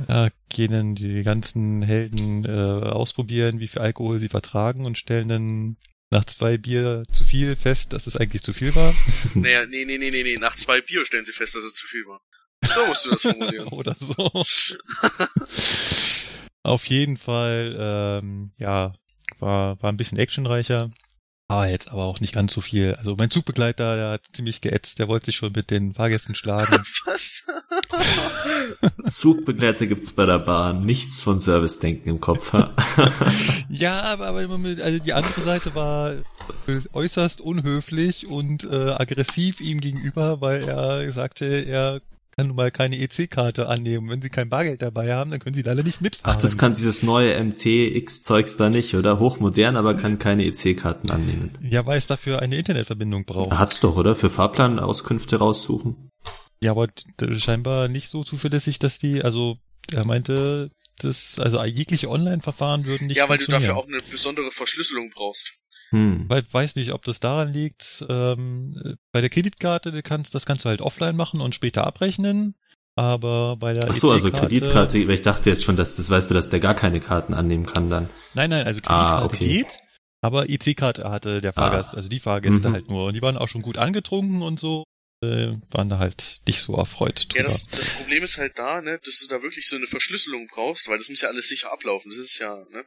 Da 0.05 0.29
gehen 0.49 0.93
die 0.93 1.23
ganzen 1.23 1.81
Helden 1.81 2.45
äh, 2.45 2.51
ausprobieren, 2.51 3.59
wie 3.59 3.67
viel 3.67 3.81
Alkohol 3.81 4.19
sie 4.19 4.29
vertragen 4.29 4.85
und 4.85 4.95
stellen 4.95 5.27
dann 5.27 5.77
nach 6.09 6.25
zwei 6.25 6.57
Bier 6.57 7.03
zu 7.11 7.23
viel 7.23 7.55
fest, 7.55 7.93
dass 7.93 8.07
es 8.07 8.15
eigentlich 8.15 8.43
zu 8.43 8.53
viel 8.53 8.75
war. 8.75 8.93
Naja, 9.35 9.65
nee, 9.65 9.85
nee, 9.85 9.97
nee, 9.97 10.09
nee, 10.09 10.23
nee. 10.23 10.37
Nach 10.37 10.55
zwei 10.55 10.81
Bier 10.81 11.05
stellen 11.05 11.25
sie 11.25 11.33
fest, 11.33 11.55
dass 11.55 11.63
es 11.63 11.75
zu 11.75 11.87
viel 11.87 12.05
war. 12.05 12.21
So 12.65 12.85
musst 12.85 13.05
du 13.05 13.11
das 13.11 13.21
formulieren. 13.21 13.67
Oder 13.69 13.95
so. 13.99 14.31
Auf 16.63 16.85
jeden 16.85 17.17
Fall, 17.17 17.75
ähm, 17.79 18.51
ja, 18.57 18.93
war, 19.39 19.81
war 19.81 19.91
ein 19.91 19.97
bisschen 19.97 20.17
actionreicher. 20.17 20.91
Aber 21.49 21.69
jetzt 21.69 21.91
aber 21.91 22.03
auch 22.03 22.19
nicht 22.19 22.33
ganz 22.33 22.53
so 22.53 22.59
viel. 22.59 22.95
Also 22.95 23.15
mein 23.15 23.29
Zugbegleiter, 23.29 23.95
der 23.95 24.09
hat 24.09 24.21
ziemlich 24.33 24.59
geätzt, 24.59 24.99
der 24.99 25.07
wollte 25.07 25.27
sich 25.27 25.37
schon 25.37 25.53
mit 25.53 25.71
den 25.71 25.93
Fahrgästen 25.93 26.35
schlagen. 26.35 26.73
Was? 27.05 27.45
Zugbegleiter 29.09 29.87
gibt's 29.87 30.11
bei 30.11 30.25
der 30.25 30.39
Bahn. 30.39 30.85
Nichts 30.85 31.21
von 31.21 31.39
Service-Denken 31.39 32.09
im 32.09 32.19
Kopf. 32.19 32.53
ja, 33.69 34.01
aber, 34.01 34.27
aber 34.27 34.59
also 34.83 34.99
die 34.99 35.13
andere 35.13 35.41
Seite 35.41 35.73
war 35.73 36.15
äußerst 36.91 37.39
unhöflich 37.39 38.27
und 38.27 38.65
äh, 38.65 38.91
aggressiv 38.91 39.61
ihm 39.61 39.79
gegenüber, 39.79 40.41
weil 40.41 40.63
er 40.67 41.09
sagte, 41.13 41.45
er 41.45 42.01
kann 42.37 42.47
nun 42.47 42.55
mal 42.55 42.69
keine 42.69 42.99
EC-Karte 42.99 43.67
annehmen. 43.67 44.09
Wenn 44.09 44.21
sie 44.21 44.29
kein 44.29 44.47
Bargeld 44.47 44.83
dabei 44.83 45.15
haben, 45.15 45.31
dann 45.31 45.39
können 45.39 45.55
sie 45.55 45.63
leider 45.63 45.81
nicht 45.81 46.01
mitfahren. 46.01 46.37
Ach, 46.37 46.39
das 46.39 46.55
kann 46.55 46.75
dieses 46.75 47.01
neue 47.01 47.43
MTX-Zeugs 47.43 48.57
da 48.57 48.69
nicht, 48.69 48.93
oder? 48.93 49.17
Hochmodern, 49.19 49.75
aber 49.75 49.95
kann 49.95 50.19
keine 50.19 50.45
EC-Karten 50.45 51.09
annehmen. 51.09 51.57
Ja, 51.67 51.87
weil 51.87 51.97
es 51.97 52.05
dafür 52.05 52.39
eine 52.39 52.55
Internetverbindung 52.55 53.25
braucht. 53.25 53.57
Hat's 53.57 53.79
doch, 53.79 53.97
oder? 53.97 54.15
Für 54.15 54.29
Fahrplanauskünfte 54.29 55.37
raussuchen. 55.37 56.11
Ja, 56.61 56.71
aber 56.71 56.89
scheinbar 57.37 57.87
nicht 57.87 58.09
so 58.09 58.23
zuverlässig, 58.23 58.77
dass 58.77 58.99
die, 58.99 59.23
also 59.23 59.57
er 59.91 60.05
meinte, 60.05 60.69
das, 60.99 61.39
also 61.39 61.63
jegliche 61.63 62.07
Online-Verfahren 62.07 62.85
würden 62.85 63.07
nicht 63.07 63.17
Ja, 63.17 63.29
weil 63.29 63.39
du 63.39 63.47
dafür 63.47 63.77
auch 63.77 63.87
eine 63.87 64.01
besondere 64.11 64.51
Verschlüsselung 64.51 65.09
brauchst. 65.09 65.53
Hm. 65.91 66.25
Weil, 66.27 66.43
weiß 66.51 66.75
nicht, 66.75 66.91
ob 66.91 67.03
das 67.05 67.19
daran 67.19 67.51
liegt. 67.53 68.05
Ähm, 68.09 68.97
bei 69.11 69.21
der 69.21 69.29
Kreditkarte, 69.29 69.91
du 69.91 70.01
kannst, 70.03 70.35
das 70.35 70.45
kannst 70.45 70.65
du 70.65 70.69
halt 70.69 70.81
offline 70.81 71.15
machen 71.15 71.39
und 71.41 71.55
später 71.55 71.85
abrechnen. 71.87 72.55
Aber 72.95 73.57
bei 73.57 73.73
der 73.73 73.89
Ach 73.89 73.93
so, 73.93 74.11
also 74.11 74.31
Kreditkarte, 74.31 74.97
ich 74.97 75.21
dachte 75.21 75.49
jetzt 75.49 75.63
schon, 75.63 75.75
dass 75.77 75.95
das 75.97 76.09
weißt 76.09 76.29
du, 76.29 76.33
dass 76.33 76.49
der 76.49 76.59
gar 76.59 76.73
keine 76.73 76.99
Karten 76.99 77.33
annehmen 77.33 77.65
kann 77.65 77.89
dann. 77.89 78.09
Nein, 78.33 78.49
nein, 78.49 78.65
also 78.65 78.81
Ah, 78.85 79.19
Kreditkarte 79.19 79.35
okay. 79.35 79.47
geht. 79.63 79.79
Aber 80.21 80.49
EC-Karte 80.49 81.09
hatte 81.09 81.41
der 81.41 81.53
Fahrgast, 81.53 81.95
also 81.95 82.09
die 82.09 82.19
Fahrgäste 82.19 82.69
Mhm. 82.69 82.73
halt 82.73 82.89
nur. 82.89 83.05
Und 83.05 83.13
die 83.13 83.21
waren 83.21 83.37
auch 83.37 83.47
schon 83.47 83.61
gut 83.61 83.77
angetrunken 83.77 84.41
und 84.41 84.59
so. 84.59 84.83
Äh, 85.23 85.53
waren 85.71 85.89
da 85.89 85.97
halt 85.99 86.41
nicht 86.47 86.61
so 86.61 86.75
erfreut 86.75 87.27
drüber. 87.29 87.37
Ja, 87.37 87.43
das, 87.43 87.67
das 87.67 87.89
Problem 87.91 88.23
ist 88.23 88.37
halt 88.37 88.57
da, 88.59 88.81
ne, 88.81 88.99
dass 89.03 89.19
du 89.19 89.27
da 89.27 89.41
wirklich 89.41 89.67
so 89.67 89.75
eine 89.75 89.87
Verschlüsselung 89.87 90.47
brauchst, 90.47 90.87
weil 90.89 90.97
das 90.97 91.09
muss 91.09 91.21
ja 91.21 91.29
alles 91.29 91.49
sicher 91.49 91.71
ablaufen. 91.71 92.09
Das 92.09 92.19
ist 92.19 92.37
ja, 92.39 92.55
ne? 92.71 92.83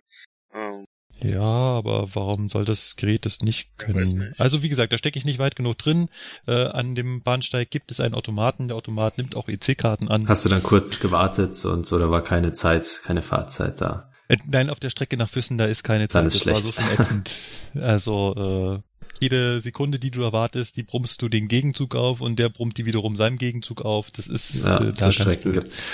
Ähm, 0.54 0.84
Ja, 1.22 1.40
aber 1.42 2.08
warum 2.14 2.48
soll 2.48 2.64
das 2.64 2.96
Gerät 2.96 3.26
das 3.26 3.40
nicht 3.40 3.76
können? 3.78 3.98
nicht. 4.18 4.40
Also 4.40 4.62
wie 4.62 4.68
gesagt, 4.68 4.92
da 4.92 4.98
stecke 4.98 5.18
ich 5.18 5.24
nicht 5.24 5.38
weit 5.38 5.56
genug 5.56 5.78
drin. 5.78 6.08
Äh, 6.46 6.64
an 6.66 6.94
dem 6.94 7.22
Bahnsteig 7.22 7.70
gibt 7.70 7.90
es 7.90 8.00
einen 8.00 8.14
Automaten. 8.14 8.68
Der 8.68 8.76
Automat 8.76 9.18
nimmt 9.18 9.36
auch 9.36 9.48
EC-Karten 9.48 10.08
an. 10.08 10.28
Hast 10.28 10.44
du 10.44 10.48
dann 10.48 10.62
kurz 10.62 11.00
gewartet 11.00 11.62
und 11.64 11.86
so, 11.86 11.98
da 11.98 12.10
war 12.10 12.22
keine 12.22 12.52
Zeit, 12.52 13.00
keine 13.04 13.22
Fahrzeit 13.22 13.80
da. 13.80 14.10
Äh, 14.28 14.36
Nein, 14.46 14.70
auf 14.70 14.80
der 14.80 14.90
Strecke 14.90 15.16
nach 15.16 15.28
Füssen, 15.28 15.58
da 15.58 15.64
ist 15.66 15.82
keine 15.84 16.08
Dann 16.08 16.30
Zeit. 16.30 16.34
ist 16.34 16.46
das 16.46 16.52
war 16.54 16.60
schlecht. 16.60 16.74
so 16.76 16.80
schon 16.82 16.92
ätzend. 17.00 17.32
Also 17.82 18.82
äh, 18.82 19.04
jede 19.20 19.60
Sekunde, 19.60 19.98
die 19.98 20.10
du 20.10 20.22
erwartest, 20.22 20.76
die 20.76 20.82
brummst 20.82 21.20
du 21.20 21.28
den 21.28 21.46
Gegenzug 21.48 21.94
auf 21.94 22.20
und 22.20 22.38
der 22.38 22.48
brummt 22.48 22.78
die 22.78 22.86
wiederum 22.86 23.16
seinem 23.16 23.36
Gegenzug 23.36 23.82
auf. 23.82 24.10
Das 24.10 24.26
ist 24.28 24.64
Ja, 24.64 24.78
äh, 24.80 24.92
da 24.92 25.06
so 25.06 25.12
Strecken 25.12 25.52
blöd. 25.52 25.64
gibt's. 25.64 25.90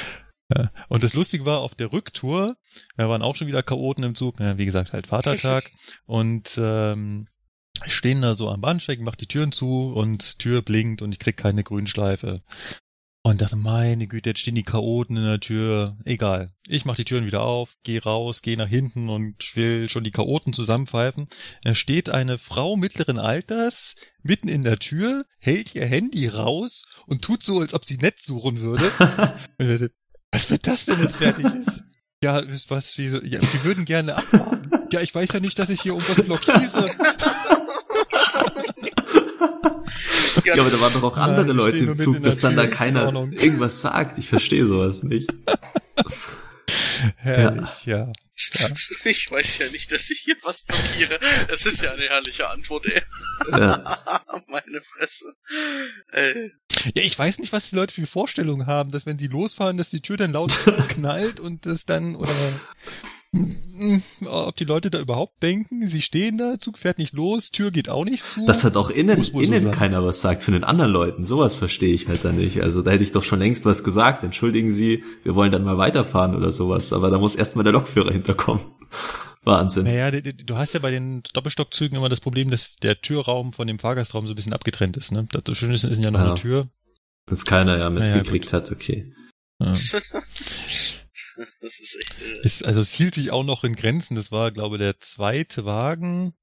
Ja. 0.55 0.71
Und 0.89 1.03
das 1.03 1.15
Lustige 1.15 1.45
war, 1.45 1.61
auf 1.61 1.75
der 1.75 1.93
Rücktour, 1.93 2.57
da 2.97 3.09
waren 3.09 3.23
auch 3.23 3.35
schon 3.35 3.49
wieder 3.49 3.63
Chaoten 3.63 4.05
im 4.05 4.15
Zug, 4.15 4.39
ja, 4.39 4.59
wie 4.59 4.67
gesagt, 4.67 4.93
halt 4.93 5.09
Vatertag. 5.09 5.71
und 6.07 6.57
ähm, 6.57 7.27
stehen 7.87 8.23
da 8.23 8.35
so 8.35 8.49
am 8.49 8.61
Bahnsteig, 8.61 9.01
mach 9.01 9.17
die 9.17 9.27
Türen 9.27 9.53
zu 9.53 9.93
und 9.93 10.39
Tür 10.39 10.63
blinkt 10.63 11.03
und 11.03 11.13
ich 11.13 11.19
krieg 11.19 11.37
keine 11.37 11.65
Grünschleife. 11.65 12.43
Und 13.23 13.41
dachte, 13.41 13.57
meine 13.57 14.07
Güte, 14.07 14.31
jetzt 14.31 14.39
stehen 14.39 14.55
die 14.55 14.63
Chaoten 14.63 15.17
in 15.17 15.25
der 15.25 15.41
Tür. 15.41 15.99
Egal. 16.05 16.53
Ich 16.69 16.85
mach 16.85 16.95
die 16.95 17.05
Türen 17.05 17.27
wieder 17.27 17.43
auf, 17.43 17.75
geh 17.83 17.99
raus, 17.99 18.41
geh 18.41 18.55
nach 18.55 18.69
hinten 18.69 19.09
und 19.09 19.57
will 19.57 19.89
schon 19.89 20.05
die 20.05 20.13
Chaoten 20.13 20.53
zusammenpfeifen. 20.53 21.27
Da 21.65 21.75
steht 21.75 22.09
eine 22.09 22.39
Frau 22.39 22.77
mittleren 22.77 23.19
Alters 23.19 23.97
mitten 24.23 24.47
in 24.47 24.63
der 24.63 24.79
Tür, 24.79 25.25
hält 25.41 25.75
ihr 25.75 25.87
Handy 25.87 26.29
raus 26.29 26.85
und 27.07 27.23
tut 27.23 27.43
so, 27.43 27.59
als 27.59 27.75
ob 27.75 27.85
sie 27.85 27.97
Netz 27.97 28.25
suchen 28.25 28.61
würde. 28.61 28.93
Was 30.37 30.51
wird 30.51 30.67
das 30.67 30.85
denn, 30.85 30.99
wenn 30.99 31.07
es 31.07 31.17
fertig 31.17 31.47
ist? 31.47 31.83
Ja, 32.23 32.43
was, 32.69 32.97
wie 32.97 33.09
so, 33.09 33.19
ja, 33.23 33.39
wir 33.43 33.65
würden 33.65 33.85
gerne 33.85 34.17
abfahren. 34.17 34.89
Ja, 34.91 35.03
ich 35.03 35.15
weiß 35.15 35.35
ja 35.35 35.39
nicht, 35.39 35.59
dass 35.59 35.69
ich 35.69 35.83
hier 35.83 35.93
irgendwas 35.93 36.25
blockiere. 36.25 36.87
Ja, 40.45 40.55
aber 40.55 40.71
da 40.71 40.81
waren 40.81 40.93
doch 40.95 41.03
auch 41.03 41.17
andere 41.17 41.45
die 41.45 41.53
Leute 41.53 41.79
im 41.79 41.97
Zug, 41.97 42.23
dass 42.23 42.39
dann 42.39 42.57
da 42.57 42.67
keiner 42.67 43.13
irgendwas 43.13 43.81
sagt. 43.81 44.17
Ich 44.19 44.29
verstehe 44.29 44.67
sowas 44.67 45.03
nicht. 45.03 45.35
Herrlich, 47.17 47.85
ja. 47.87 47.97
Ja. 48.07 48.13
Ich 49.05 49.31
weiß 49.31 49.59
ja 49.59 49.69
nicht, 49.71 49.91
dass 49.93 50.11
ich 50.11 50.19
hier 50.21 50.37
was 50.43 50.63
blockiere. 50.63 51.19
Das 51.49 51.65
ist 51.65 51.81
ja 51.81 51.93
eine 51.93 52.03
herrliche 52.09 52.49
Antwort, 52.51 52.85
ey. 52.87 53.03
Ja. 53.51 54.25
Meine 54.49 54.83
Fresse. 54.83 55.35
Äh, 56.13 56.51
Ja, 56.95 57.03
ich 57.03 57.19
weiß 57.19 57.39
nicht, 57.39 57.53
was 57.53 57.71
die 57.71 57.77
Leute 57.77 57.95
für 57.95 58.07
Vorstellungen 58.07 58.67
haben, 58.67 58.91
dass 58.91 59.07
wenn 59.07 59.19
sie 59.19 59.29
losfahren, 59.29 59.79
dass 59.79 59.89
die 59.89 60.01
Tür 60.03 60.19
dann 60.19 60.33
laut 60.33 60.53
knallt 60.89 61.41
und 61.41 61.65
das 61.65 61.87
dann, 61.87 62.15
oder 62.15 62.33
ob 64.25 64.57
die 64.57 64.65
Leute 64.65 64.91
da 64.91 64.99
überhaupt 64.99 65.43
denken, 65.43 65.87
sie 65.87 66.03
stehen 66.03 66.39
da, 66.39 66.59
Zug 66.59 66.79
fährt 66.79 66.99
nicht 66.99 67.13
los, 67.13 67.51
Tür 67.51 67.71
geht 67.71 67.89
auch 67.89 68.05
nicht 68.05 68.25
zu. 68.27 68.47
Dass 68.47 68.65
halt 68.65 68.77
auch 68.77 68.91
innen, 68.91 69.23
so 69.23 69.41
innen 69.41 69.65
sein. 69.65 69.73
keiner 69.73 70.05
was 70.05 70.21
sagt 70.21 70.43
von 70.43 70.55
den 70.55 70.65
anderen 70.65 70.93
Leuten. 70.93 71.25
Sowas 71.25 71.55
verstehe 71.55 71.93
ich 71.95 72.09
halt 72.09 72.25
dann 72.25 72.37
nicht. 72.37 72.63
Also 72.63 72.83
da 72.83 72.91
hätte 72.93 73.05
ich 73.05 73.13
doch 73.13 73.23
schon 73.23 73.39
längst 73.39 73.65
was 73.65 73.85
gesagt. 73.85 74.23
Entschuldigen 74.25 74.73
Sie, 74.73 75.05
wir 75.23 75.35
wollen 75.35 75.53
dann 75.53 75.65
mal 75.65 75.79
weiterfahren 75.79 76.35
oder 76.35 76.53
sowas. 76.53 76.93
Aber 76.93 77.11
da 77.11 77.19
muss 77.19 77.35
erstmal 77.35 77.65
der 77.65 77.73
Lokführer 77.73 78.13
hinterkommen. 78.13 78.65
Wahnsinn. 79.45 79.85
Naja, 79.85 80.11
du, 80.11 80.57
hast 80.57 80.73
ja 80.75 80.81
bei 80.81 80.91
den 80.91 81.23
Doppelstockzügen 81.33 81.97
immer 81.97 82.09
das 82.09 82.21
Problem, 82.21 82.51
dass 82.51 82.77
der 82.77 83.01
Türraum 83.01 83.53
von 83.53 83.69
dem 83.69 83.79
Fahrgastraum 83.79 84.27
so 84.27 84.33
ein 84.33 84.37
bisschen 84.37 84.53
abgetrennt 84.53 84.97
ist. 84.97 85.13
Ne? 85.13 85.29
Das 85.31 85.57
Schöne 85.57 85.75
ist, 85.75 85.85
ja 85.85 86.11
noch 86.11 86.19
Ja. 86.19 86.27
eine 86.27 86.35
Tür. 86.35 86.69
Wenn 87.27 87.35
es 87.35 87.45
keiner 87.45 87.79
ja 87.79 87.91
Naja, 87.91 88.15
mitgekriegt 88.17 88.53
hat, 88.53 88.73
okay. 88.73 89.13
Ja. 89.61 89.73
das 91.61 91.81
ist 91.81 91.99
echt 92.01 92.17
so. 92.17 92.25
Ist, 92.43 92.65
also 92.65 92.81
es 92.81 92.93
hielt 92.93 93.15
sich 93.15 93.31
auch 93.31 93.45
noch 93.45 93.65
in 93.65 93.77
Grenzen. 93.77 94.15
Das 94.15 94.33
war, 94.33 94.51
glaube 94.51 94.77
ich, 94.77 94.81
der 94.81 95.01
zweite 95.01 95.65
Wagen. 95.65 96.35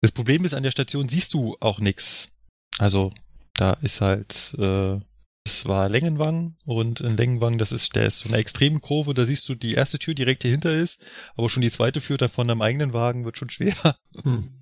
Das 0.00 0.12
Problem 0.12 0.44
ist, 0.44 0.54
an 0.54 0.62
der 0.62 0.70
Station 0.70 1.08
siehst 1.08 1.34
du 1.34 1.56
auch 1.60 1.78
nix. 1.78 2.30
Also 2.78 3.12
da 3.54 3.74
ist 3.74 4.00
halt, 4.00 4.54
äh, 4.58 4.98
es 5.44 5.66
war 5.66 5.88
Längenwang 5.88 6.56
und 6.64 7.00
in 7.00 7.16
Längenwang, 7.16 7.58
das 7.58 7.72
ist, 7.72 7.94
der 7.94 8.06
ist 8.06 8.20
so 8.20 8.28
eine 8.28 8.38
extreme 8.38 8.80
Kurve, 8.80 9.14
da 9.14 9.24
siehst 9.24 9.48
du 9.48 9.54
die 9.54 9.74
erste 9.74 9.98
Tür 9.98 10.14
direkt 10.14 10.42
hier 10.42 10.50
hinter 10.50 10.74
ist, 10.74 11.00
aber 11.34 11.50
schon 11.50 11.62
die 11.62 11.70
zweite 11.70 12.00
führt 12.00 12.22
dann 12.22 12.28
von 12.28 12.48
deinem 12.48 12.62
eigenen 12.62 12.92
Wagen, 12.92 13.24
wird 13.24 13.38
schon 13.38 13.50
schwer. 13.50 13.96
Hm. 14.22 14.60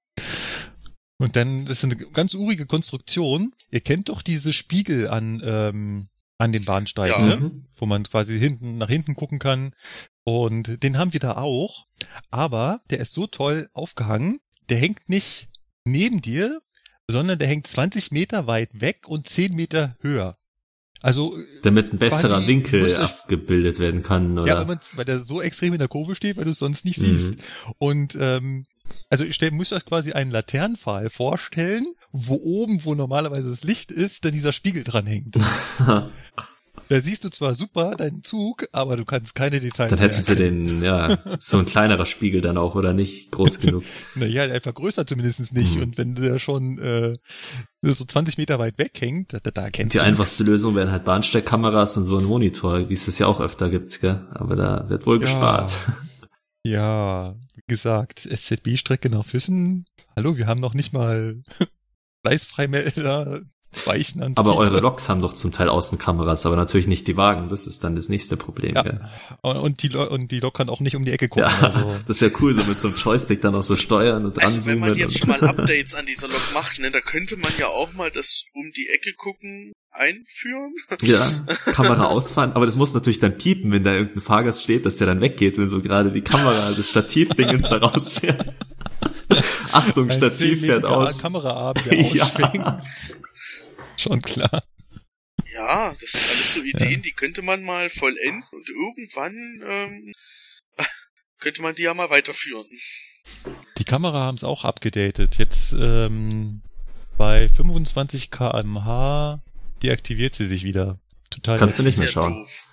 Und 1.20 1.35
dann, 1.35 1.66
das 1.66 1.79
ist 1.79 1.85
eine 1.85 1.96
ganz 1.96 2.35
urige 2.35 2.66
Konstruktion. 2.66 3.55
Ihr 3.70 3.81
kennt 3.81 4.09
doch 4.09 4.22
diese 4.22 4.53
Spiegel 4.53 5.09
an, 5.09 5.42
ähm, 5.44 6.09
an 6.38 6.53
den 6.53 6.64
Bahnsteigen, 6.64 7.29
Ja. 7.29 7.35
ne? 7.35 7.37
Mhm. 7.37 7.64
wo 7.77 7.87
man 7.87 8.05
quasi 8.05 8.38
hinten 8.38 8.79
nach 8.79 8.88
hinten 8.88 9.14
gucken 9.14 9.38
kann. 9.38 9.74
Und 10.24 10.83
den 10.83 10.96
haben 10.96 11.12
wir 11.12 11.20
da 11.20 11.37
auch. 11.37 11.87
Aber 12.31 12.81
der 12.90 13.01
ist 13.01 13.12
so 13.12 13.27
toll 13.27 13.68
aufgehangen, 13.72 14.40
der 14.68 14.79
hängt 14.79 15.09
nicht 15.09 15.48
neben 15.85 16.20
dir, 16.22 16.61
sondern 17.09 17.38
der 17.38 17.48
hängt 17.48 17.66
20 17.66 18.11
Meter 18.12 18.46
weit 18.46 18.81
weg 18.81 19.09
und 19.09 19.27
10 19.29 19.55
Meter 19.55 19.96
höher. 20.01 20.37
Also, 21.01 21.38
Damit 21.62 21.92
ein 21.92 21.98
besserer 21.98 22.46
Winkel 22.48 22.87
ich- 22.87 22.98
abgebildet 22.98 23.79
werden 23.79 24.03
kann, 24.03 24.35
ja, 24.37 24.42
oder? 24.42 24.57
weil, 24.59 24.66
man's- 24.66 24.96
weil 24.96 25.05
der 25.05 25.20
so 25.24 25.40
extrem 25.40 25.72
in 25.72 25.79
der 25.79 25.87
Kurve 25.88 26.16
steht, 26.16 26.37
weil 26.37 26.44
du 26.44 26.51
es 26.51 26.59
sonst 26.59 26.85
nicht 26.85 27.01
siehst. 27.01 27.35
Mhm. 27.37 27.38
Und 27.79 28.18
ähm, 28.20 28.64
also 29.11 29.24
ich 29.24 29.35
stell, 29.35 29.51
müsst 29.51 29.72
euch 29.72 29.85
quasi 29.85 30.12
einen 30.12 30.31
Laternenpfahl 30.31 31.11
vorstellen, 31.11 31.87
wo 32.12 32.35
oben, 32.35 32.85
wo 32.85 32.94
normalerweise 32.94 33.51
das 33.51 33.64
Licht 33.64 33.90
ist, 33.90 34.24
dann 34.24 34.33
dieser 34.33 34.53
Spiegel 34.53 34.85
dran 34.85 35.07
hängt. 35.07 35.37
Da 36.88 37.01
siehst 37.01 37.22
du 37.24 37.29
zwar 37.29 37.55
super 37.55 37.96
deinen 37.96 38.24
Zug, 38.24 38.66
aber 38.72 38.96
du 38.96 39.05
kannst 39.05 39.35
keine 39.35 39.61
Details 39.61 39.90
Dann 39.90 39.98
hätten 39.98 40.24
sie 40.24 40.37
den, 40.37 40.83
ja, 40.83 41.18
so 41.38 41.59
ein 41.59 41.66
kleinerer 41.66 42.07
Spiegel 42.07 42.40
dann 42.40 42.57
auch, 42.57 42.74
oder 42.74 42.94
nicht? 42.94 43.31
Groß 43.31 43.61
genug. 43.61 43.85
Naja, 44.14 44.46
der 44.46 44.62
vergrößert 44.62 45.07
zumindest 45.09 45.53
nicht. 45.53 45.74
Hm. 45.74 45.83
Und 45.83 45.98
wenn 45.98 46.14
der 46.14 46.38
schon 46.38 46.79
äh, 46.79 47.18
so 47.83 48.07
20 48.07 48.38
Meter 48.38 48.59
weit 48.59 48.79
weg 48.79 48.92
hängt, 49.01 49.35
da, 49.35 49.38
da 49.38 49.68
kennst 49.68 49.94
Die 49.94 49.98
du 49.98 50.05
einfachste 50.05 50.44
Lösung 50.44 50.77
wären 50.77 50.90
halt 50.90 51.05
Bahnsteigkameras 51.05 51.96
und 51.98 52.05
so 52.05 52.16
ein 52.16 52.24
Monitor, 52.24 52.88
wie 52.88 52.94
es 52.94 53.05
das 53.05 53.18
ja 53.18 53.27
auch 53.27 53.40
öfter 53.40 53.68
gibt, 53.68 54.01
gell? 54.01 54.27
Aber 54.31 54.57
da 54.57 54.88
wird 54.88 55.05
wohl 55.05 55.16
Ja. 55.16 55.22
gespart. 55.22 55.77
Ja, 56.68 57.35
wie 57.54 57.62
gesagt, 57.66 58.26
SZB-Strecke 58.26 59.09
nach 59.09 59.24
Füssen. 59.24 59.87
Hallo, 60.14 60.37
wir 60.37 60.46
haben 60.46 60.61
noch 60.61 60.74
nicht 60.74 60.92
mal 60.92 61.42
Gleisfreimelder, 62.22 63.40
Weichenantrieb. 63.87 64.38
Aber 64.38 64.57
eure 64.59 64.81
Loks 64.81 65.09
haben 65.09 65.22
doch 65.22 65.33
zum 65.33 65.50
Teil 65.50 65.70
Außenkameras, 65.70 66.44
aber 66.44 66.57
natürlich 66.57 66.87
nicht 66.87 67.07
die 67.09 67.16
Wagen. 67.16 67.48
Das 67.48 67.66
ist 67.66 67.85
dann 67.85 67.96
das 67.96 68.11
nächste 68.11 68.37
Problem, 68.37 68.74
gell? 68.74 69.00
Ja, 69.42 69.50
und 69.52 69.83
die, 69.83 69.88
Lo- 69.88 70.11
und 70.11 70.31
die 70.31 70.40
Lok 70.40 70.59
kann 70.59 70.68
auch 70.68 70.81
nicht 70.81 70.94
um 70.94 71.07
die 71.07 71.12
Ecke 71.12 71.28
gucken. 71.28 71.48
Ja, 71.50 71.68
Also, 71.70 71.96
das 72.07 72.20
wäre 72.20 72.33
cool, 72.40 72.54
so 72.54 72.62
mit 72.64 72.76
so 72.76 72.88
einem 72.88 72.96
Joystick 72.98 73.40
dann 73.40 73.54
auch 73.54 73.62
so 73.62 73.76
steuern 73.76 74.26
und 74.26 74.38
Also 74.38 74.66
wenn 74.66 74.78
man 74.78 74.94
jetzt 74.94 75.18
schon 75.18 75.31
mal 75.31 75.42
Updates 75.44 75.94
an 75.94 76.04
dieser 76.04 76.28
Lok 76.28 76.52
macht, 76.52 76.78
ne, 76.81 76.90
da 76.90 77.00
könnte 77.00 77.38
man 77.38 77.52
ja 77.59 77.68
auch 77.68 77.94
mal 77.94 78.11
das 78.11 78.44
um 78.52 78.70
die 78.76 78.88
Ecke 78.94 79.14
gucken 79.14 79.72
einführen. 79.90 80.74
ja, 81.03 81.27
Kamera 81.72 82.07
ausfahren, 82.07 82.53
aber 82.53 82.66
das 82.66 82.77
muss 82.77 82.94
natürlich 82.94 83.18
dann 83.20 83.38
piepen, 83.38 83.72
wenn 83.72 83.85
da 83.85 83.94
irgendein 83.94 84.20
Fahrgast 84.20 84.62
steht, 84.62 84.87
dass 84.87 84.96
der 84.96 85.07
dann 85.07 85.20
weggeht, 85.20 85.59
wenn 85.59 85.68
so 85.70 85.81
gerade 85.83 86.12
die 86.12 86.22
Kamera, 86.22 86.72
das 86.72 86.88
Stativdingens 86.90 87.68
da 87.68 87.79
rausfährt. 87.79 88.55
Achtung, 89.72 90.11
ein 90.11 90.16
Stativ 90.18 90.61
fährt 90.61 90.85
10-metriger 90.85 90.88
aus. 90.88 91.18
Kameraarm, 91.18 91.74
der 91.85 92.01
Ja. 92.14 92.24
ausschwingt. 92.24 92.83
Schon 93.96 94.20
klar. 94.20 94.62
Ja, 95.55 95.92
das 96.01 96.12
sind 96.12 96.24
alles 96.33 96.55
so 96.55 96.61
Ideen, 96.62 97.03
die 97.03 97.12
könnte 97.12 97.42
man 97.42 97.62
mal 97.64 97.90
vollenden 97.90 98.44
und 98.53 98.68
irgendwann 98.70 99.35
ähm, 99.66 100.12
könnte 101.40 101.62
man 101.62 101.74
die 101.74 101.83
ja 101.83 101.94
mal 101.94 102.11
weiterführen. 102.11 102.66
Die 103.79 103.85
Kamera 103.85 104.20
haben 104.20 104.37
es 104.37 104.44
auch 104.44 104.64
abgedatet. 104.64 105.37
Jetzt 105.37 105.72
ähm, 105.72 106.62
bei 107.16 107.48
25 107.48 108.31
kmh 108.31 109.40
deaktiviert 109.83 110.35
sie 110.35 110.47
sich 110.47 110.64
wieder. 110.64 110.99
Total 111.31 111.59
Kannst 111.59 111.79
du 111.79 111.83
nicht 111.83 111.99
mehr 111.99 112.09
schauen. 112.09 112.43
doof. 112.43 112.67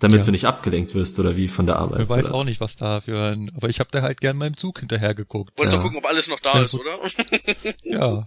Damit 0.00 0.18
Ja. 0.18 0.24
du 0.24 0.30
nicht 0.32 0.46
abgelenkt 0.46 0.94
wirst 0.94 1.18
oder 1.20 1.36
wie 1.36 1.46
von 1.48 1.64
der 1.66 1.76
Arbeit. 1.76 2.02
Ich 2.02 2.08
weiß 2.08 2.26
oder? 2.26 2.34
auch 2.34 2.44
nicht, 2.44 2.60
was 2.60 2.76
da 2.76 3.00
für 3.00 3.30
ein, 3.32 3.52
aber 3.54 3.68
ich 3.68 3.78
habe 3.78 3.90
da 3.92 4.02
halt 4.02 4.20
gern 4.20 4.36
meinem 4.36 4.56
Zug 4.56 4.80
hinterher 4.80 5.14
geguckt. 5.14 5.52
Wolltest 5.56 5.74
Ja. 5.74 5.78
du 5.78 5.84
gucken, 5.84 5.98
ob 5.98 6.06
alles 6.06 6.28
noch 6.28 6.40
da 6.40 6.54
Ja, 6.58 6.62
ist, 6.64 6.74
oder? 6.74 6.98
Ja. 7.84 8.26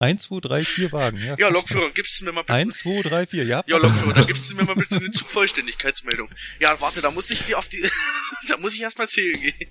1, 0.00 0.22
2, 0.22 0.40
3, 0.40 0.62
4 0.62 0.90
Wagen. 0.90 1.16
Ja, 1.18 1.36
Ja, 1.38 1.48
Lokführer, 1.48 1.90
gibst 1.90 2.20
du 2.20 2.24
mir 2.24 2.32
mal 2.32 2.42
bitte... 2.42 2.54
1, 2.54 2.76
2, 2.78 3.02
3, 3.08 3.26
4, 3.28 3.44
ja. 3.44 3.62
Ja, 3.68 3.76
Lokführer, 3.76 4.14
dann 4.14 4.26
gibst 4.26 4.50
du 4.50 4.56
mir 4.56 4.64
mal 4.64 4.74
bitte 4.74 4.96
eine 4.96 5.12
Zugvollständigkeitsmeldung. 5.12 6.28
Ja, 6.58 6.80
warte, 6.80 7.02
da 7.02 7.12
muss 7.12 7.30
ich 7.30 7.44
dir 7.44 7.56
auf 7.56 7.68
die... 7.68 7.80
da 8.48 8.56
muss 8.56 8.74
ich 8.74 8.82
erstmal 8.82 9.08
zählen 9.08 9.40
gehen. 9.40 9.70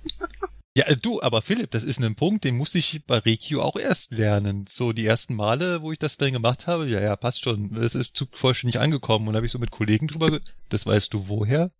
Ja, 0.73 0.85
du, 0.95 1.21
aber 1.21 1.41
Philipp, 1.41 1.71
das 1.71 1.83
ist 1.83 1.99
ein 2.01 2.15
Punkt, 2.15 2.45
den 2.45 2.55
musste 2.55 2.77
ich 2.77 3.05
bei 3.05 3.17
Regio 3.17 3.61
auch 3.61 3.75
erst 3.75 4.11
lernen. 4.11 4.67
So 4.69 4.93
die 4.93 5.05
ersten 5.05 5.35
Male, 5.35 5.81
wo 5.81 5.91
ich 5.91 5.99
das 5.99 6.15
dann 6.15 6.31
gemacht 6.31 6.65
habe, 6.65 6.87
ja, 6.87 7.01
ja, 7.01 7.17
passt 7.17 7.43
schon. 7.43 7.75
Es 7.75 7.93
ist 7.93 8.15
Zug 8.15 8.37
vollständig 8.37 8.79
angekommen 8.79 9.27
und 9.27 9.35
habe 9.35 9.45
ich 9.45 9.51
so 9.51 9.59
mit 9.59 9.71
Kollegen 9.71 10.07
drüber, 10.07 10.39
das 10.69 10.85
weißt 10.85 11.13
du 11.13 11.27
woher? 11.27 11.71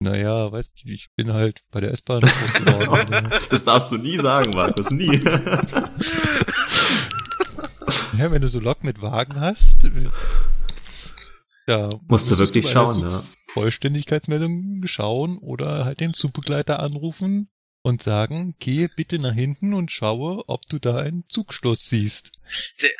Naja, 0.00 0.50
weißt 0.50 0.72
du, 0.74 0.88
ich 0.90 1.10
bin 1.14 1.32
halt 1.32 1.62
bei 1.70 1.80
der 1.80 1.92
S-Bahn 1.92 2.18
groß 2.22 2.54
geworden. 2.54 3.28
Das 3.50 3.62
darfst 3.62 3.92
du 3.92 3.96
nie 3.96 4.18
sagen, 4.18 4.50
Markus, 4.50 4.90
nie. 4.90 5.22
ja, 8.18 8.28
wenn 8.32 8.42
du 8.42 8.48
so 8.48 8.58
Lok 8.58 8.82
mit 8.82 9.00
Wagen 9.00 9.38
hast, 9.38 9.88
da 11.66 11.90
Musst 12.08 12.28
du 12.28 12.36
wirklich 12.38 12.68
schauen, 12.68 13.08
ja. 13.08 13.22
Vollständigkeitsmeldung 13.50 14.82
schauen 14.86 15.38
oder 15.38 15.84
halt 15.84 16.00
den 16.00 16.12
Zugbegleiter 16.12 16.82
anrufen 16.82 17.48
und 17.82 18.02
sagen, 18.02 18.54
gehe 18.60 18.88
bitte 18.88 19.18
nach 19.18 19.34
hinten 19.34 19.74
und 19.74 19.90
schaue, 19.90 20.44
ob 20.48 20.66
du 20.66 20.78
da 20.78 20.96
einen 20.98 21.24
Zugschluss 21.28 21.88
siehst. 21.88 22.30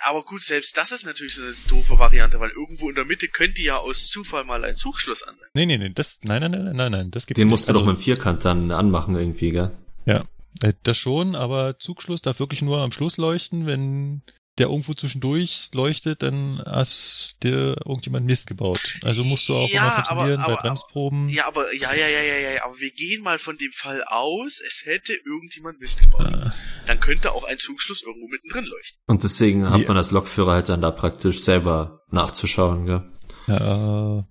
Aber 0.05 0.25
gut, 0.25 0.41
selbst 0.41 0.77
das 0.77 0.93
ist 0.93 1.07
natürlich 1.07 1.35
so 1.37 1.43
eine 1.43 1.55
doofe 1.69 1.99
Variante, 1.99 2.41
weil 2.41 2.51
irgendwo 2.51 2.89
in 2.89 2.95
der 2.97 3.05
Mitte 3.05 3.29
könnte 3.29 3.63
ja 3.63 3.77
aus 3.79 4.09
Zufall 4.09 4.45
mal 4.45 4.65
ein 4.65 4.75
Zugschluss 4.77 5.23
an 5.23 5.37
sein. 5.37 5.49
Nee, 5.55 5.67
nee, 5.67 5.79
nee, 5.79 5.91
das, 5.91 6.19
nein, 6.23 6.41
nein, 6.43 6.51
nein, 6.51 6.75
nein, 6.75 6.93
nein, 6.93 7.11
das 7.11 7.27
gibt's 7.27 7.39
Den 7.39 7.47
nicht. 7.47 7.51
musst 7.53 7.69
du 7.69 7.73
Also, 7.73 7.81
doch 7.81 7.87
mit 7.87 7.97
dem 7.99 8.03
Vierkant 8.03 8.45
dann 8.45 8.71
anmachen 8.73 9.15
irgendwie, 9.17 9.51
gell? 9.51 9.71
Ja, 10.05 10.25
äh, 10.63 10.73
das 10.83 10.99
schon, 10.99 11.37
aber 11.37 11.79
Zugschluss 11.79 12.21
darf 12.23 12.41
wirklich 12.41 12.63
nur 12.63 12.79
am 12.81 12.91
Schluss 12.93 13.17
leuchten, 13.19 13.67
wenn 13.67 14.23
der 14.59 14.67
irgendwo 14.69 14.93
zwischendurch 14.95 15.71
leuchtet, 15.73 16.23
dann 16.23 16.63
hast 16.67 17.39
dir 17.43 17.77
irgendjemand 17.87 18.27
Mist 18.27 18.47
gebaut. 18.47 18.81
Also 19.03 19.25
musst 19.25 19.49
du 19.49 19.55
auch 19.55 19.69
Ja, 19.71 19.83
immer 19.87 19.95
kontrollieren 20.03 20.41
aber- 20.41 20.47
bei 20.49 20.59
aber- 20.59 20.63
Bremsproben. 20.69 21.29
Ja, 21.31 21.47
aber, 21.49 21.75
ja, 21.75 21.95
ja, 21.95 22.07
ja, 22.07 22.21
ja, 22.21 22.37
ja, 22.37 22.51
ja, 22.51 22.65
aber 22.65 22.79
wir 22.79 22.91
gehen 22.93 23.23
mal 23.23 23.39
von 23.39 23.57
dem 23.57 23.73
Fall 23.73 24.05
aus, 24.05 24.61
es 24.61 24.83
hätte 24.85 25.15
irgendjemand 25.25 25.81
Mist 25.81 26.03
gebaut. 26.03 26.27
Äh, 26.33 26.51
Dann 26.87 27.01
könnte 27.01 27.33
auch 27.33 27.45
ein 27.45 27.59
Zugschluss 27.59 28.03
irgendwo 28.03 28.29
mittendrin 28.29 28.65
leuchten. 28.67 29.01
Und 29.07 29.23
deswegen 29.23 29.71
hat 29.71 29.81
Ja. 29.81 29.89
man 29.89 29.97
als 29.97 30.11
Lokführer 30.11 30.53
halt 30.53 30.69
dann 30.69 30.83
da 30.83 30.91
praktisch 30.91 31.43
selber 31.43 32.03
nachzuschauen, 32.11 32.85
gell? 32.87 33.03
Ja, 33.47 34.27